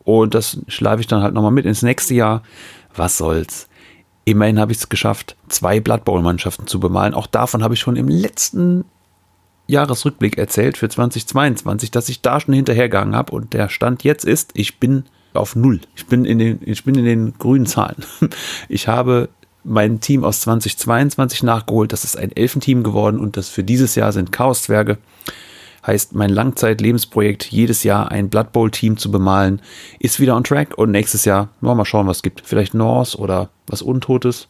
Und 0.04 0.34
das 0.34 0.58
schleife 0.68 1.00
ich 1.00 1.08
dann 1.08 1.22
halt 1.22 1.34
nochmal 1.34 1.50
mit 1.50 1.66
ins 1.66 1.82
nächste 1.82 2.14
Jahr. 2.14 2.42
Was 2.94 3.18
soll's? 3.18 3.68
Immerhin 4.24 4.60
habe 4.60 4.72
ich 4.72 4.78
es 4.78 4.88
geschafft, 4.88 5.36
zwei 5.48 5.80
Blood 5.80 6.04
Bowl 6.04 6.22
Mannschaften 6.22 6.66
zu 6.66 6.78
bemalen. 6.78 7.14
Auch 7.14 7.26
davon 7.26 7.62
habe 7.62 7.74
ich 7.74 7.80
schon 7.80 7.96
im 7.96 8.08
letzten 8.08 8.84
Jahresrückblick 9.66 10.38
erzählt 10.38 10.76
für 10.76 10.88
2022, 10.88 11.90
dass 11.90 12.08
ich 12.08 12.20
da 12.20 12.40
schon 12.40 12.54
hinterhergegangen 12.54 13.16
habe 13.16 13.32
und 13.32 13.52
der 13.52 13.68
Stand 13.68 14.04
jetzt 14.04 14.24
ist, 14.24 14.50
ich 14.54 14.78
bin 14.78 15.04
auf 15.34 15.56
Null. 15.56 15.80
Ich 15.96 16.06
bin 16.06 16.24
in 16.24 16.38
den, 16.38 16.60
ich 16.64 16.84
bin 16.84 16.94
in 16.94 17.04
den 17.04 17.34
grünen 17.38 17.66
Zahlen. 17.66 18.04
Ich 18.68 18.88
habe 18.88 19.28
mein 19.64 20.00
Team 20.00 20.24
aus 20.24 20.40
2022 20.40 21.42
nachgeholt. 21.42 21.92
Das 21.92 22.04
ist 22.04 22.16
ein 22.16 22.32
Elfenteam 22.32 22.82
geworden 22.82 23.20
und 23.20 23.36
das 23.36 23.48
für 23.48 23.62
dieses 23.62 23.94
Jahr 23.94 24.12
sind 24.12 24.32
Chaos-Zwerge. 24.32 24.98
Heißt, 25.86 26.14
mein 26.14 26.30
Langzeit-Lebensprojekt, 26.30 27.50
jedes 27.50 27.82
Jahr 27.82 28.10
ein 28.10 28.28
Blood 28.28 28.52
Bowl-Team 28.52 28.96
zu 28.96 29.10
bemalen, 29.10 29.60
ist 29.98 30.20
wieder 30.20 30.36
on 30.36 30.44
track 30.44 30.78
und 30.78 30.90
nächstes 30.90 31.24
Jahr, 31.24 31.48
mal 31.74 31.84
schauen, 31.84 32.06
was 32.06 32.18
es 32.18 32.22
gibt. 32.22 32.42
Vielleicht 32.44 32.74
Norse 32.74 33.18
oder 33.18 33.50
was 33.66 33.82
Untotes. 33.82 34.48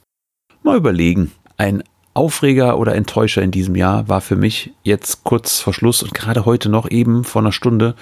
Mal 0.62 0.76
überlegen. 0.76 1.32
Ein 1.56 1.82
Aufreger 2.14 2.78
oder 2.78 2.94
Enttäuscher 2.94 3.42
in 3.42 3.50
diesem 3.50 3.74
Jahr 3.74 4.08
war 4.08 4.20
für 4.20 4.36
mich 4.36 4.72
jetzt 4.82 5.24
kurz 5.24 5.60
vor 5.60 5.72
Schluss 5.72 6.02
und 6.02 6.12
gerade 6.12 6.44
heute 6.44 6.68
noch 6.68 6.90
eben 6.90 7.24
vor 7.24 7.40
einer 7.40 7.52
Stunde 7.52 7.94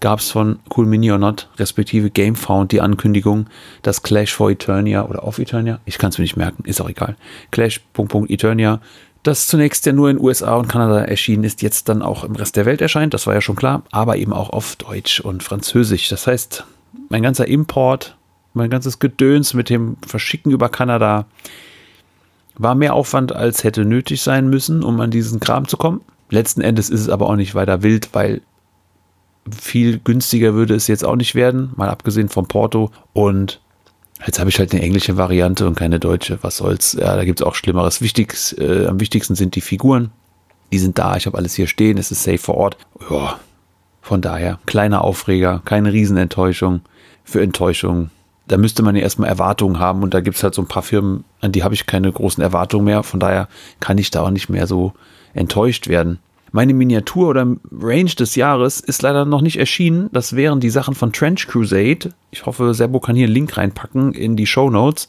gab 0.00 0.18
es 0.18 0.30
von 0.30 0.58
Cool 0.76 0.86
Mini 0.86 1.10
or 1.10 1.18
Not, 1.18 1.48
respektive 1.58 2.10
Gamefound, 2.10 2.72
die 2.72 2.80
Ankündigung, 2.80 3.46
dass 3.82 4.02
Clash 4.02 4.32
for 4.32 4.50
Eternia 4.50 5.06
oder 5.06 5.22
auf 5.24 5.38
Eternia, 5.38 5.80
ich 5.84 5.98
kann 5.98 6.10
es 6.10 6.18
mir 6.18 6.22
nicht 6.22 6.36
merken, 6.36 6.64
ist 6.64 6.80
auch 6.80 6.88
egal, 6.88 7.16
Clash 7.50 7.80
Eternia, 8.28 8.80
das 9.22 9.46
zunächst 9.46 9.86
ja 9.86 9.92
nur 9.92 10.10
in 10.10 10.20
USA 10.20 10.56
und 10.56 10.68
Kanada 10.68 11.04
erschienen 11.04 11.44
ist, 11.44 11.62
jetzt 11.62 11.88
dann 11.88 12.02
auch 12.02 12.24
im 12.24 12.34
Rest 12.34 12.56
der 12.56 12.66
Welt 12.66 12.80
erscheint, 12.80 13.14
das 13.14 13.26
war 13.26 13.34
ja 13.34 13.40
schon 13.40 13.56
klar, 13.56 13.82
aber 13.90 14.16
eben 14.16 14.32
auch 14.32 14.50
auf 14.50 14.76
Deutsch 14.76 15.20
und 15.20 15.42
Französisch. 15.42 16.08
Das 16.08 16.26
heißt, 16.26 16.64
mein 17.08 17.22
ganzer 17.22 17.46
Import, 17.46 18.16
mein 18.52 18.70
ganzes 18.70 18.98
Gedöns 18.98 19.54
mit 19.54 19.70
dem 19.70 19.96
Verschicken 20.06 20.50
über 20.50 20.68
Kanada, 20.68 21.26
war 22.56 22.74
mehr 22.74 22.94
Aufwand, 22.94 23.34
als 23.34 23.64
hätte 23.64 23.84
nötig 23.84 24.22
sein 24.22 24.50
müssen, 24.50 24.82
um 24.82 25.00
an 25.00 25.10
diesen 25.10 25.40
Kram 25.40 25.68
zu 25.68 25.76
kommen. 25.76 26.02
Letzten 26.28 26.60
Endes 26.60 26.90
ist 26.90 27.00
es 27.00 27.08
aber 27.08 27.28
auch 27.28 27.36
nicht 27.36 27.54
weiter 27.54 27.82
wild, 27.82 28.10
weil 28.12 28.42
viel 29.50 29.98
günstiger 29.98 30.54
würde 30.54 30.74
es 30.74 30.86
jetzt 30.86 31.04
auch 31.04 31.16
nicht 31.16 31.34
werden, 31.34 31.72
mal 31.76 31.88
abgesehen 31.88 32.28
vom 32.28 32.46
Porto. 32.46 32.90
Und 33.12 33.60
jetzt 34.26 34.38
habe 34.38 34.50
ich 34.50 34.58
halt 34.58 34.72
eine 34.72 34.82
englische 34.82 35.16
Variante 35.16 35.66
und 35.66 35.76
keine 35.76 36.00
deutsche. 36.00 36.38
Was 36.42 36.58
soll's? 36.58 36.92
Ja, 36.92 37.16
da 37.16 37.24
gibt 37.24 37.40
es 37.40 37.46
auch 37.46 37.54
Schlimmeres. 37.54 38.00
Wichtig, 38.00 38.34
äh, 38.58 38.86
am 38.86 39.00
wichtigsten 39.00 39.34
sind 39.34 39.54
die 39.54 39.60
Figuren. 39.60 40.10
Die 40.72 40.78
sind 40.78 40.98
da, 40.98 41.16
ich 41.16 41.26
habe 41.26 41.36
alles 41.36 41.54
hier 41.54 41.66
stehen, 41.66 41.98
es 41.98 42.10
ist 42.10 42.22
safe 42.22 42.38
vor 42.38 42.56
Ort. 42.56 42.76
Ja, 43.10 43.38
von 44.00 44.20
daher, 44.22 44.58
kleiner 44.66 45.02
Aufreger, 45.02 45.60
keine 45.64 45.92
Riesenenttäuschung. 45.92 46.80
Für 47.24 47.42
Enttäuschung 47.42 48.10
da 48.48 48.58
müsste 48.58 48.82
man 48.82 48.96
ja 48.96 49.02
erstmal 49.02 49.28
Erwartungen 49.28 49.78
haben 49.78 50.02
und 50.02 50.14
da 50.14 50.20
gibt 50.20 50.36
es 50.36 50.42
halt 50.42 50.54
so 50.54 50.62
ein 50.62 50.68
paar 50.68 50.82
Firmen, 50.82 51.24
an 51.40 51.52
die 51.52 51.62
habe 51.62 51.74
ich 51.74 51.86
keine 51.86 52.10
großen 52.10 52.42
Erwartungen 52.42 52.84
mehr. 52.84 53.02
Von 53.02 53.20
daher 53.20 53.48
kann 53.80 53.98
ich 53.98 54.10
da 54.10 54.22
auch 54.22 54.30
nicht 54.30 54.48
mehr 54.48 54.66
so 54.66 54.92
enttäuscht 55.32 55.88
werden. 55.88 56.18
Meine 56.54 56.74
Miniatur 56.74 57.28
oder 57.30 57.56
Range 57.72 58.10
des 58.10 58.36
Jahres 58.36 58.80
ist 58.80 59.00
leider 59.00 59.24
noch 59.24 59.40
nicht 59.40 59.58
erschienen. 59.58 60.10
Das 60.12 60.36
wären 60.36 60.60
die 60.60 60.68
Sachen 60.68 60.94
von 60.94 61.10
Trench 61.10 61.48
Crusade. 61.48 62.10
Ich 62.30 62.44
hoffe, 62.44 62.74
Serbo 62.74 63.00
kann 63.00 63.16
hier 63.16 63.24
einen 63.24 63.34
Link 63.34 63.56
reinpacken 63.56 64.12
in 64.12 64.36
die 64.36 64.46
Show 64.46 64.68
Notes. 64.68 65.08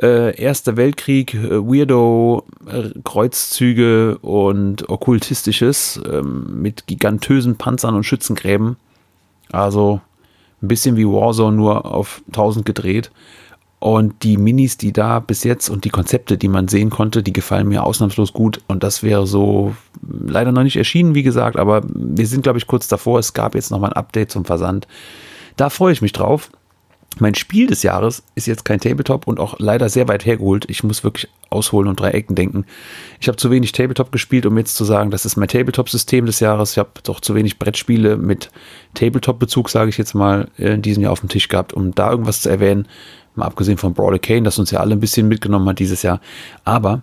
Äh, 0.00 0.34
Erster 0.40 0.78
Weltkrieg, 0.78 1.34
äh, 1.34 1.58
Weirdo, 1.60 2.44
äh, 2.66 2.88
Kreuzzüge 3.04 4.16
und 4.18 4.88
Okkultistisches 4.88 6.00
ähm, 6.10 6.62
mit 6.62 6.86
gigantösen 6.86 7.56
Panzern 7.56 7.94
und 7.94 8.04
Schützengräben. 8.04 8.76
Also 9.52 10.00
ein 10.62 10.68
bisschen 10.68 10.96
wie 10.96 11.06
Warzone 11.06 11.56
nur 11.56 11.84
auf 11.84 12.22
1000 12.28 12.64
gedreht. 12.64 13.10
Und 13.86 14.24
die 14.24 14.36
Minis, 14.36 14.78
die 14.78 14.92
da 14.92 15.20
bis 15.20 15.44
jetzt 15.44 15.68
und 15.68 15.84
die 15.84 15.90
Konzepte, 15.90 16.36
die 16.36 16.48
man 16.48 16.66
sehen 16.66 16.90
konnte, 16.90 17.22
die 17.22 17.32
gefallen 17.32 17.68
mir 17.68 17.84
ausnahmslos 17.84 18.32
gut. 18.32 18.60
Und 18.66 18.82
das 18.82 19.04
wäre 19.04 19.28
so 19.28 19.76
leider 20.02 20.50
noch 20.50 20.64
nicht 20.64 20.74
erschienen, 20.74 21.14
wie 21.14 21.22
gesagt, 21.22 21.56
aber 21.56 21.82
wir 21.94 22.26
sind, 22.26 22.42
glaube 22.42 22.58
ich, 22.58 22.66
kurz 22.66 22.88
davor. 22.88 23.20
Es 23.20 23.32
gab 23.32 23.54
jetzt 23.54 23.70
nochmal 23.70 23.90
ein 23.90 23.96
Update 23.96 24.32
zum 24.32 24.44
Versand. 24.44 24.88
Da 25.56 25.70
freue 25.70 25.92
ich 25.92 26.02
mich 26.02 26.12
drauf. 26.12 26.50
Mein 27.20 27.36
Spiel 27.36 27.68
des 27.68 27.84
Jahres 27.84 28.24
ist 28.34 28.46
jetzt 28.46 28.64
kein 28.64 28.80
Tabletop 28.80 29.28
und 29.28 29.38
auch 29.38 29.54
leider 29.60 29.88
sehr 29.88 30.08
weit 30.08 30.26
hergeholt. 30.26 30.66
Ich 30.68 30.82
muss 30.82 31.04
wirklich 31.04 31.28
ausholen 31.48 31.88
und 31.88 32.00
drei 32.00 32.10
Ecken 32.10 32.34
denken. 32.34 32.66
Ich 33.20 33.28
habe 33.28 33.36
zu 33.36 33.52
wenig 33.52 33.70
Tabletop 33.70 34.10
gespielt, 34.10 34.46
um 34.46 34.58
jetzt 34.58 34.74
zu 34.74 34.84
sagen, 34.84 35.12
das 35.12 35.24
ist 35.24 35.36
mein 35.36 35.48
Tabletop-System 35.48 36.26
des 36.26 36.40
Jahres. 36.40 36.72
Ich 36.72 36.78
habe 36.78 36.90
doch 37.04 37.20
zu 37.20 37.36
wenig 37.36 37.60
Brettspiele 37.60 38.16
mit 38.16 38.50
Tabletop-Bezug, 38.94 39.70
sage 39.70 39.90
ich 39.90 39.96
jetzt 39.96 40.14
mal, 40.14 40.48
in 40.58 40.82
diesem 40.82 41.04
Jahr 41.04 41.12
auf 41.12 41.20
dem 41.20 41.28
Tisch 41.28 41.48
gehabt, 41.48 41.72
um 41.72 41.94
da 41.94 42.10
irgendwas 42.10 42.42
zu 42.42 42.50
erwähnen. 42.50 42.88
Mal 43.36 43.46
abgesehen 43.46 43.78
von 43.78 43.94
Brawler 43.94 44.18
Kane, 44.18 44.42
das 44.42 44.58
uns 44.58 44.70
ja 44.70 44.80
alle 44.80 44.94
ein 44.94 45.00
bisschen 45.00 45.28
mitgenommen 45.28 45.68
hat 45.68 45.78
dieses 45.78 46.02
Jahr. 46.02 46.20
Aber 46.64 47.02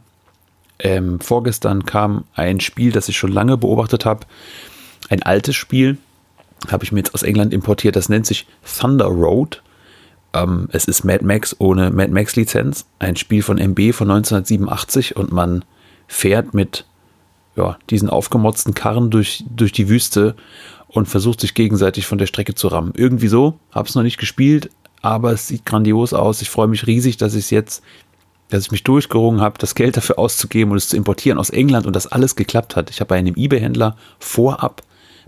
ähm, 0.79 1.19
vorgestern 1.19 1.85
kam 1.85 2.25
ein 2.35 2.59
Spiel, 2.59 2.91
das 2.91 3.09
ich 3.09 3.17
schon 3.17 3.31
lange 3.31 3.57
beobachtet 3.57 4.05
habe. 4.05 4.25
Ein 5.09 5.23
altes 5.23 5.55
Spiel, 5.55 5.97
habe 6.71 6.83
ich 6.83 6.91
mir 6.91 6.99
jetzt 6.99 7.13
aus 7.13 7.23
England 7.23 7.53
importiert. 7.53 7.95
Das 7.95 8.09
nennt 8.09 8.25
sich 8.25 8.47
Thunder 8.79 9.05
Road 9.05 9.61
ähm, 10.33 10.67
es 10.71 10.85
ist 10.85 11.03
Mad 11.03 11.23
Max 11.23 11.55
ohne 11.59 11.91
Mad 11.91 12.11
Max 12.11 12.35
Lizenz, 12.35 12.85
ein 12.99 13.15
Spiel 13.15 13.43
von 13.43 13.57
MB 13.57 13.93
von 13.93 14.09
1987 14.09 15.15
und 15.15 15.31
man 15.31 15.63
fährt 16.07 16.53
mit 16.53 16.85
ja, 17.55 17.77
diesen 17.89 18.09
aufgemotzten 18.09 18.73
Karren 18.73 19.11
durch, 19.11 19.43
durch 19.49 19.71
die 19.71 19.89
Wüste 19.89 20.35
und 20.87 21.07
versucht 21.07 21.39
sich 21.39 21.53
gegenseitig 21.53 22.07
von 22.07 22.17
der 22.17 22.25
Strecke 22.25 22.55
zu 22.55 22.67
rammen. 22.67 22.93
Irgendwie 22.95 23.27
so, 23.27 23.59
habe 23.71 23.87
es 23.87 23.95
noch 23.95 24.03
nicht 24.03 24.17
gespielt, 24.17 24.71
aber 25.03 25.33
es 25.33 25.47
sieht 25.47 25.65
grandios 25.65 26.13
aus. 26.13 26.41
Ich 26.41 26.49
freue 26.49 26.67
mich 26.67 26.87
riesig, 26.87 27.17
dass 27.17 27.35
ich 27.35 27.45
es 27.45 27.49
jetzt, 27.51 27.83
dass 28.49 28.63
ich 28.63 28.71
mich 28.71 28.83
durchgerungen 28.83 29.41
habe, 29.41 29.59
das 29.59 29.75
Geld 29.75 29.97
dafür 29.97 30.17
auszugeben 30.17 30.71
und 30.71 30.77
es 30.77 30.87
zu 30.87 30.97
importieren 30.97 31.37
aus 31.37 31.51
England 31.51 31.85
und 31.85 31.95
das 31.95 32.07
alles 32.07 32.35
geklappt 32.35 32.75
hat. 32.75 32.89
Ich 32.89 32.99
habe 33.01 33.09
bei 33.09 33.17
einem 33.17 33.35
eBay-Händler 33.35 33.95
vorab 34.17 34.81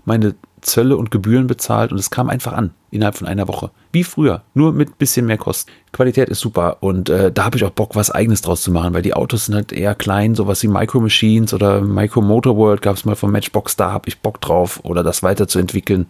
meine 0.04 0.34
Zölle 0.62 0.96
und 0.96 1.10
Gebühren 1.10 1.46
bezahlt 1.46 1.92
und 1.92 1.98
es 1.98 2.10
kam 2.10 2.30
einfach 2.30 2.54
an 2.54 2.72
innerhalb 2.90 3.16
von 3.16 3.26
einer 3.26 3.48
Woche. 3.48 3.70
Wie 3.92 4.02
früher, 4.02 4.42
nur 4.54 4.72
mit 4.72 4.98
bisschen 4.98 5.26
mehr 5.26 5.36
Kosten. 5.36 5.70
Qualität 5.92 6.28
ist 6.30 6.40
super 6.40 6.78
und 6.80 7.10
äh, 7.10 7.30
da 7.30 7.44
habe 7.44 7.58
ich 7.58 7.64
auch 7.64 7.70
Bock, 7.70 7.94
was 7.94 8.10
eigenes 8.10 8.40
draus 8.40 8.62
zu 8.62 8.70
machen, 8.70 8.94
weil 8.94 9.02
die 9.02 9.14
Autos 9.14 9.46
sind 9.46 9.54
halt 9.54 9.72
eher 9.72 9.94
klein, 9.94 10.34
sowas 10.34 10.62
wie 10.62 10.68
Micro 10.68 11.00
Machines 11.00 11.52
oder 11.52 11.82
Micro 11.82 12.22
Motor 12.22 12.56
World 12.56 12.80
gab 12.80 12.96
es 12.96 13.04
mal 13.04 13.14
von 13.14 13.30
Matchbox, 13.30 13.76
da 13.76 13.92
habe 13.92 14.08
ich 14.08 14.20
Bock 14.20 14.40
drauf 14.40 14.80
oder 14.84 15.02
das 15.02 15.22
weiterzuentwickeln. 15.22 16.06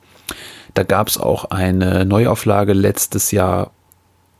Da 0.76 0.82
gab 0.82 1.08
es 1.08 1.18
auch 1.18 1.46
eine 1.46 2.04
Neuauflage 2.04 2.74
letztes 2.74 3.30
Jahr 3.30 3.70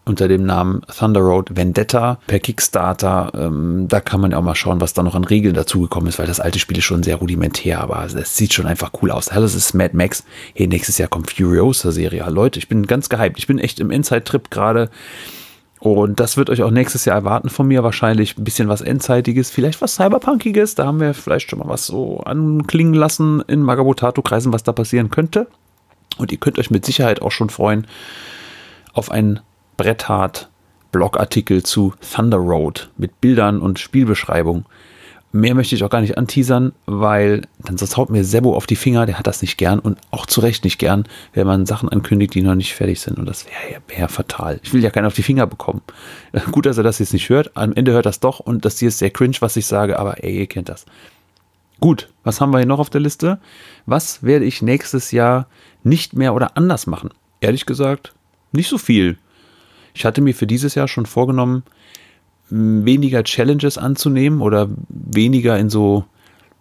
unter 0.04 0.28
dem 0.28 0.44
Namen 0.44 0.82
Thunder 0.82 1.20
Road 1.20 1.56
Vendetta 1.56 2.18
per 2.26 2.40
Kickstarter. 2.40 3.32
Ähm, 3.34 3.86
da 3.88 4.00
kann 4.00 4.20
man 4.20 4.32
ja 4.32 4.36
auch 4.36 4.42
mal 4.42 4.54
schauen, 4.54 4.82
was 4.82 4.92
da 4.92 5.02
noch 5.02 5.14
an 5.14 5.24
Regeln 5.24 5.54
dazugekommen 5.54 6.10
ist, 6.10 6.18
weil 6.18 6.26
das 6.26 6.38
alte 6.38 6.58
Spiel 6.58 6.76
ist 6.76 6.84
schon 6.84 7.02
sehr 7.02 7.16
rudimentär, 7.16 7.80
aber 7.80 8.04
es 8.04 8.36
sieht 8.36 8.52
schon 8.52 8.66
einfach 8.66 8.92
cool 9.00 9.12
aus. 9.12 9.26
Das 9.26 9.54
ist 9.54 9.72
Mad 9.72 9.96
Max. 9.96 10.24
Hey, 10.54 10.66
nächstes 10.66 10.98
Jahr 10.98 11.08
kommt 11.08 11.30
Furiosa-Serie. 11.30 12.28
Leute, 12.28 12.58
ich 12.58 12.68
bin 12.68 12.86
ganz 12.86 13.08
gehypt. 13.08 13.38
Ich 13.38 13.46
bin 13.46 13.58
echt 13.58 13.80
im 13.80 13.90
Inside-Trip 13.90 14.50
gerade. 14.50 14.90
Und 15.80 16.20
das 16.20 16.36
wird 16.36 16.50
euch 16.50 16.62
auch 16.62 16.70
nächstes 16.70 17.06
Jahr 17.06 17.16
erwarten 17.16 17.48
von 17.48 17.66
mir. 17.66 17.82
Wahrscheinlich 17.82 18.36
ein 18.36 18.44
bisschen 18.44 18.68
was 18.68 18.82
Endzeitiges, 18.82 19.50
vielleicht 19.50 19.80
was 19.80 19.94
Cyberpunkiges. 19.94 20.74
Da 20.74 20.84
haben 20.84 21.00
wir 21.00 21.14
vielleicht 21.14 21.48
schon 21.48 21.60
mal 21.60 21.68
was 21.68 21.86
so 21.86 22.20
anklingen 22.20 22.92
lassen 22.92 23.42
in 23.48 23.62
Magabotato-Kreisen, 23.62 24.52
was 24.52 24.64
da 24.64 24.72
passieren 24.72 25.10
könnte. 25.10 25.46
Und 26.18 26.32
ihr 26.32 26.38
könnt 26.38 26.58
euch 26.58 26.70
mit 26.70 26.84
Sicherheit 26.84 27.22
auch 27.22 27.32
schon 27.32 27.50
freuen 27.50 27.86
auf 28.92 29.10
ein 29.10 29.40
Bretthart 29.76 30.48
Blogartikel 30.90 31.62
zu 31.62 31.92
Thunder 32.14 32.38
Road 32.38 32.88
mit 32.96 33.20
Bildern 33.20 33.60
und 33.60 33.78
Spielbeschreibung. 33.78 34.64
Mehr 35.32 35.54
möchte 35.54 35.74
ich 35.74 35.84
auch 35.84 35.90
gar 35.90 36.00
nicht 36.00 36.16
anteasern, 36.16 36.72
weil 36.86 37.42
dann 37.58 37.76
sonst 37.76 37.98
haut 37.98 38.08
mir 38.08 38.24
Sebo 38.24 38.54
auf 38.54 38.66
die 38.66 38.76
Finger, 38.76 39.04
der 39.04 39.18
hat 39.18 39.26
das 39.26 39.42
nicht 39.42 39.58
gern 39.58 39.78
und 39.78 39.98
auch 40.10 40.24
zu 40.24 40.40
Recht 40.40 40.64
nicht 40.64 40.78
gern, 40.78 41.04
wenn 41.34 41.46
man 41.46 41.66
Sachen 41.66 41.90
ankündigt, 41.90 42.32
die 42.32 42.40
noch 42.40 42.54
nicht 42.54 42.74
fertig 42.74 43.00
sind 43.00 43.18
und 43.18 43.26
das 43.26 43.44
wäre 43.44 43.82
wär 43.88 44.08
fatal. 44.08 44.60
Ich 44.62 44.72
will 44.72 44.82
ja 44.82 44.88
keinen 44.88 45.04
auf 45.04 45.14
die 45.14 45.22
Finger 45.22 45.46
bekommen. 45.46 45.82
Gut, 46.52 46.64
dass 46.64 46.78
er 46.78 46.84
das 46.84 47.00
jetzt 47.00 47.12
nicht 47.12 47.28
hört, 47.28 47.50
am 47.54 47.74
Ende 47.74 47.92
hört 47.92 48.06
das 48.06 48.20
doch 48.20 48.40
und 48.40 48.64
das 48.64 48.78
hier 48.78 48.88
ist 48.88 48.98
sehr 48.98 49.10
cringe, 49.10 49.36
was 49.40 49.56
ich 49.56 49.66
sage, 49.66 49.98
aber 49.98 50.24
ey, 50.24 50.38
ihr 50.38 50.46
kennt 50.46 50.70
das. 50.70 50.86
Gut, 51.80 52.08
was 52.24 52.40
haben 52.40 52.52
wir 52.52 52.58
hier 52.58 52.66
noch 52.66 52.78
auf 52.78 52.90
der 52.90 53.00
Liste? 53.00 53.38
Was 53.84 54.22
werde 54.22 54.44
ich 54.44 54.62
nächstes 54.62 55.10
Jahr 55.10 55.46
nicht 55.82 56.14
mehr 56.14 56.34
oder 56.34 56.56
anders 56.56 56.86
machen? 56.86 57.10
Ehrlich 57.40 57.66
gesagt, 57.66 58.14
nicht 58.52 58.68
so 58.68 58.78
viel. 58.78 59.18
Ich 59.94 60.04
hatte 60.04 60.20
mir 60.20 60.34
für 60.34 60.46
dieses 60.46 60.74
Jahr 60.74 60.88
schon 60.88 61.06
vorgenommen, 61.06 61.62
weniger 62.48 63.24
Challenges 63.24 63.76
anzunehmen 63.76 64.40
oder 64.40 64.68
weniger 64.88 65.58
in 65.58 65.68
so 65.68 66.04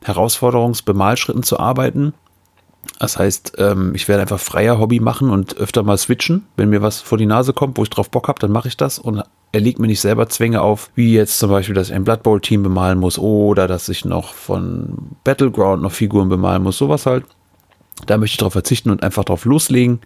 Herausforderungsbemalschritten 0.03 1.44
zu 1.44 1.60
arbeiten. 1.60 2.14
Das 3.00 3.18
heißt, 3.18 3.53
ähm, 3.58 3.94
ich 3.95 4.08
werde 4.08 4.22
einfach 4.22 4.40
freier 4.40 4.80
Hobby 4.80 5.00
machen 5.00 5.30
und 5.30 5.58
öfter 5.58 5.84
mal 5.84 5.98
switchen. 5.98 6.45
Wenn 6.56 6.69
mir 6.69 6.82
was 6.82 7.02
vor 7.02 7.18
die 7.18 7.26
Nase 7.26 7.53
kommt, 7.53 7.77
wo 7.77 7.84
ich 7.84 7.90
drauf 7.90 8.10
Bock 8.10 8.27
habe, 8.27 8.40
dann 8.40 8.52
mache 8.52 8.68
ich 8.68 8.77
das 8.77 9.00
und 9.00 9.24
erlegt 9.56 9.80
mir 9.80 9.88
nicht 9.88 10.01
selber 10.01 10.27
Zwänge 10.27 10.61
auf, 10.61 10.92
wie 10.95 11.14
jetzt 11.14 11.40
zum 11.40 11.50
Beispiel, 11.50 11.74
dass 11.74 11.88
ich 11.88 11.95
ein 11.95 12.03
Blood 12.03 12.24
Bowl 12.24 12.42
Team 12.42 12.61
bemalen 12.61 13.00
muss 13.00 13.17
oder 13.17 13.67
dass 13.67 13.88
ich 13.88 14.03
noch 14.03 14.34
von 14.34 15.16
Battleground 15.24 15.82
noch 15.82 15.93
Figuren 15.93 16.27
bemalen 16.27 16.61
muss. 16.61 16.77
Sowas 16.77 17.06
halt. 17.06 17.24
Da 18.06 18.17
möchte 18.17 18.34
ich 18.34 18.38
darauf 18.38 18.53
verzichten 18.53 18.90
und 18.90 19.01
einfach 19.01 19.24
drauf 19.24 19.45
loslegen. 19.45 20.01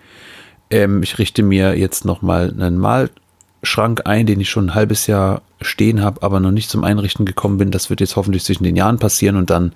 Ähm, 0.69 1.01
ich 1.01 1.17
richte 1.17 1.41
mir 1.41 1.75
jetzt 1.75 2.05
nochmal 2.05 2.51
einen 2.51 2.77
Malschrank 2.77 4.01
ein, 4.05 4.27
den 4.27 4.39
ich 4.39 4.51
schon 4.51 4.67
ein 4.67 4.75
halbes 4.75 5.07
Jahr 5.07 5.41
stehen 5.61 6.03
habe, 6.03 6.21
aber 6.21 6.39
noch 6.39 6.51
nicht 6.51 6.69
zum 6.69 6.83
Einrichten 6.83 7.25
gekommen 7.25 7.57
bin. 7.57 7.71
Das 7.71 7.89
wird 7.89 8.01
jetzt 8.01 8.15
hoffentlich 8.15 8.43
zwischen 8.43 8.63
den 8.63 8.75
Jahren 8.75 8.99
passieren 8.99 9.35
und 9.35 9.49
dann, 9.49 9.73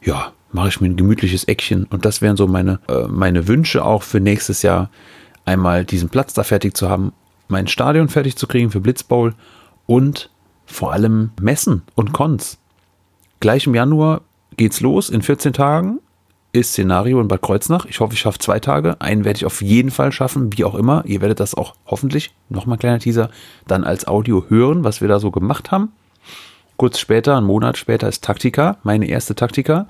ja, 0.00 0.32
mache 0.52 0.68
ich 0.68 0.80
mir 0.80 0.86
ein 0.86 0.96
gemütliches 0.96 1.44
Eckchen. 1.44 1.86
Und 1.86 2.04
das 2.04 2.22
wären 2.22 2.36
so 2.36 2.46
meine, 2.46 2.78
äh, 2.88 3.08
meine 3.08 3.48
Wünsche 3.48 3.84
auch 3.84 4.04
für 4.04 4.20
nächstes 4.20 4.62
Jahr. 4.62 4.90
Einmal 5.44 5.84
diesen 5.84 6.08
Platz 6.08 6.34
da 6.34 6.44
fertig 6.44 6.76
zu 6.76 6.88
haben, 6.88 7.12
mein 7.52 7.68
Stadion 7.68 8.08
fertig 8.08 8.36
zu 8.36 8.48
kriegen 8.48 8.70
für 8.70 8.80
Blitzbowl 8.80 9.34
und 9.86 10.30
vor 10.66 10.92
allem 10.92 11.30
Messen 11.40 11.82
und 11.94 12.12
Cons. 12.12 12.58
Gleich 13.40 13.66
im 13.66 13.74
Januar 13.74 14.22
geht's 14.56 14.80
los 14.80 15.08
in 15.08 15.22
14 15.22 15.52
Tagen 15.52 16.00
ist 16.52 16.72
Szenario 16.72 17.20
in 17.20 17.28
Bad 17.28 17.40
Kreuznach. 17.40 17.86
Ich 17.86 18.00
hoffe, 18.00 18.12
ich 18.12 18.20
schaffe 18.20 18.38
zwei 18.38 18.60
Tage. 18.60 19.00
Einen 19.00 19.24
werde 19.24 19.38
ich 19.38 19.46
auf 19.46 19.62
jeden 19.62 19.90
Fall 19.90 20.12
schaffen, 20.12 20.52
wie 20.56 20.64
auch 20.64 20.74
immer. 20.74 21.02
Ihr 21.06 21.22
werdet 21.22 21.40
das 21.40 21.54
auch 21.54 21.74
hoffentlich, 21.86 22.34
nochmal 22.50 22.78
kleiner 22.78 22.98
Teaser, 22.98 23.30
dann 23.66 23.84
als 23.84 24.06
Audio 24.06 24.44
hören, 24.48 24.84
was 24.84 25.00
wir 25.00 25.08
da 25.08 25.18
so 25.18 25.30
gemacht 25.30 25.70
haben. 25.70 25.92
Kurz 26.76 26.98
später, 26.98 27.36
einen 27.36 27.46
Monat 27.46 27.78
später, 27.78 28.08
ist 28.08 28.22
Taktika, 28.22 28.76
meine 28.82 29.06
erste 29.06 29.34
Taktika. 29.34 29.86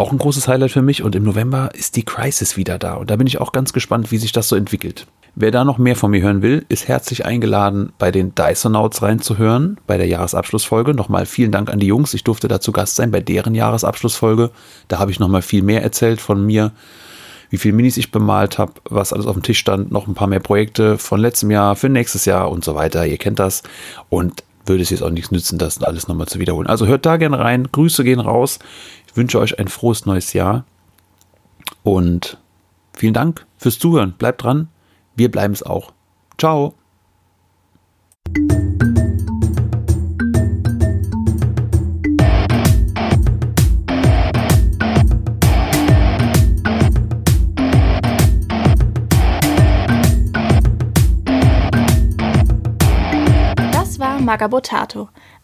Auch 0.00 0.12
ein 0.12 0.18
großes 0.18 0.46
Highlight 0.46 0.70
für 0.70 0.80
mich. 0.80 1.02
Und 1.02 1.16
im 1.16 1.24
November 1.24 1.70
ist 1.74 1.96
die 1.96 2.04
Crisis 2.04 2.56
wieder 2.56 2.78
da. 2.78 2.94
Und 2.94 3.10
da 3.10 3.16
bin 3.16 3.26
ich 3.26 3.40
auch 3.40 3.50
ganz 3.50 3.72
gespannt, 3.72 4.12
wie 4.12 4.18
sich 4.18 4.30
das 4.30 4.48
so 4.48 4.54
entwickelt. 4.54 5.08
Wer 5.34 5.50
da 5.50 5.64
noch 5.64 5.78
mehr 5.78 5.96
von 5.96 6.12
mir 6.12 6.22
hören 6.22 6.40
will, 6.40 6.64
ist 6.68 6.86
herzlich 6.86 7.26
eingeladen, 7.26 7.92
bei 7.98 8.12
den 8.12 8.32
Dysonauts 8.34 9.02
reinzuhören, 9.02 9.76
bei 9.88 9.98
der 9.98 10.06
Jahresabschlussfolge. 10.06 10.94
Nochmal 10.94 11.26
vielen 11.26 11.50
Dank 11.50 11.68
an 11.70 11.80
die 11.80 11.86
Jungs. 11.86 12.14
Ich 12.14 12.22
durfte 12.22 12.46
dazu 12.46 12.70
Gast 12.70 12.94
sein 12.94 13.10
bei 13.10 13.20
deren 13.20 13.56
Jahresabschlussfolge. 13.56 14.50
Da 14.86 15.00
habe 15.00 15.10
ich 15.10 15.18
nochmal 15.18 15.42
viel 15.42 15.62
mehr 15.62 15.82
erzählt 15.82 16.20
von 16.20 16.46
mir, 16.46 16.70
wie 17.50 17.58
viele 17.58 17.74
Minis 17.74 17.96
ich 17.96 18.12
bemalt 18.12 18.58
habe, 18.58 18.74
was 18.84 19.12
alles 19.12 19.26
auf 19.26 19.34
dem 19.34 19.42
Tisch 19.42 19.58
stand, 19.58 19.90
noch 19.90 20.06
ein 20.06 20.14
paar 20.14 20.28
mehr 20.28 20.40
Projekte 20.40 20.96
von 20.96 21.20
letztem 21.20 21.50
Jahr, 21.50 21.74
für 21.74 21.88
nächstes 21.88 22.24
Jahr 22.24 22.52
und 22.52 22.64
so 22.64 22.76
weiter. 22.76 23.04
Ihr 23.04 23.18
kennt 23.18 23.40
das. 23.40 23.64
Und 24.10 24.44
würde 24.68 24.82
es 24.82 24.90
jetzt 24.90 25.02
auch 25.02 25.10
nichts 25.10 25.30
nützen, 25.30 25.58
das 25.58 25.82
alles 25.82 26.08
nochmal 26.08 26.28
zu 26.28 26.38
wiederholen. 26.38 26.66
Also 26.66 26.86
hört 26.86 27.06
da 27.06 27.16
gerne 27.16 27.38
rein. 27.38 27.68
Grüße 27.72 28.04
gehen 28.04 28.20
raus. 28.20 28.58
Ich 29.18 29.20
wünsche 29.20 29.40
euch 29.40 29.58
ein 29.58 29.66
frohes 29.66 30.06
neues 30.06 30.32
Jahr. 30.32 30.64
Und 31.82 32.38
vielen 32.96 33.14
Dank 33.14 33.46
fürs 33.56 33.80
Zuhören. 33.80 34.12
Bleibt 34.16 34.44
dran. 34.44 34.68
Wir 35.16 35.28
bleiben 35.28 35.52
es 35.52 35.64
auch. 35.64 35.92
Ciao. 36.38 36.76
Das 53.72 53.98
war 53.98 54.20
Magabotato, 54.20 55.08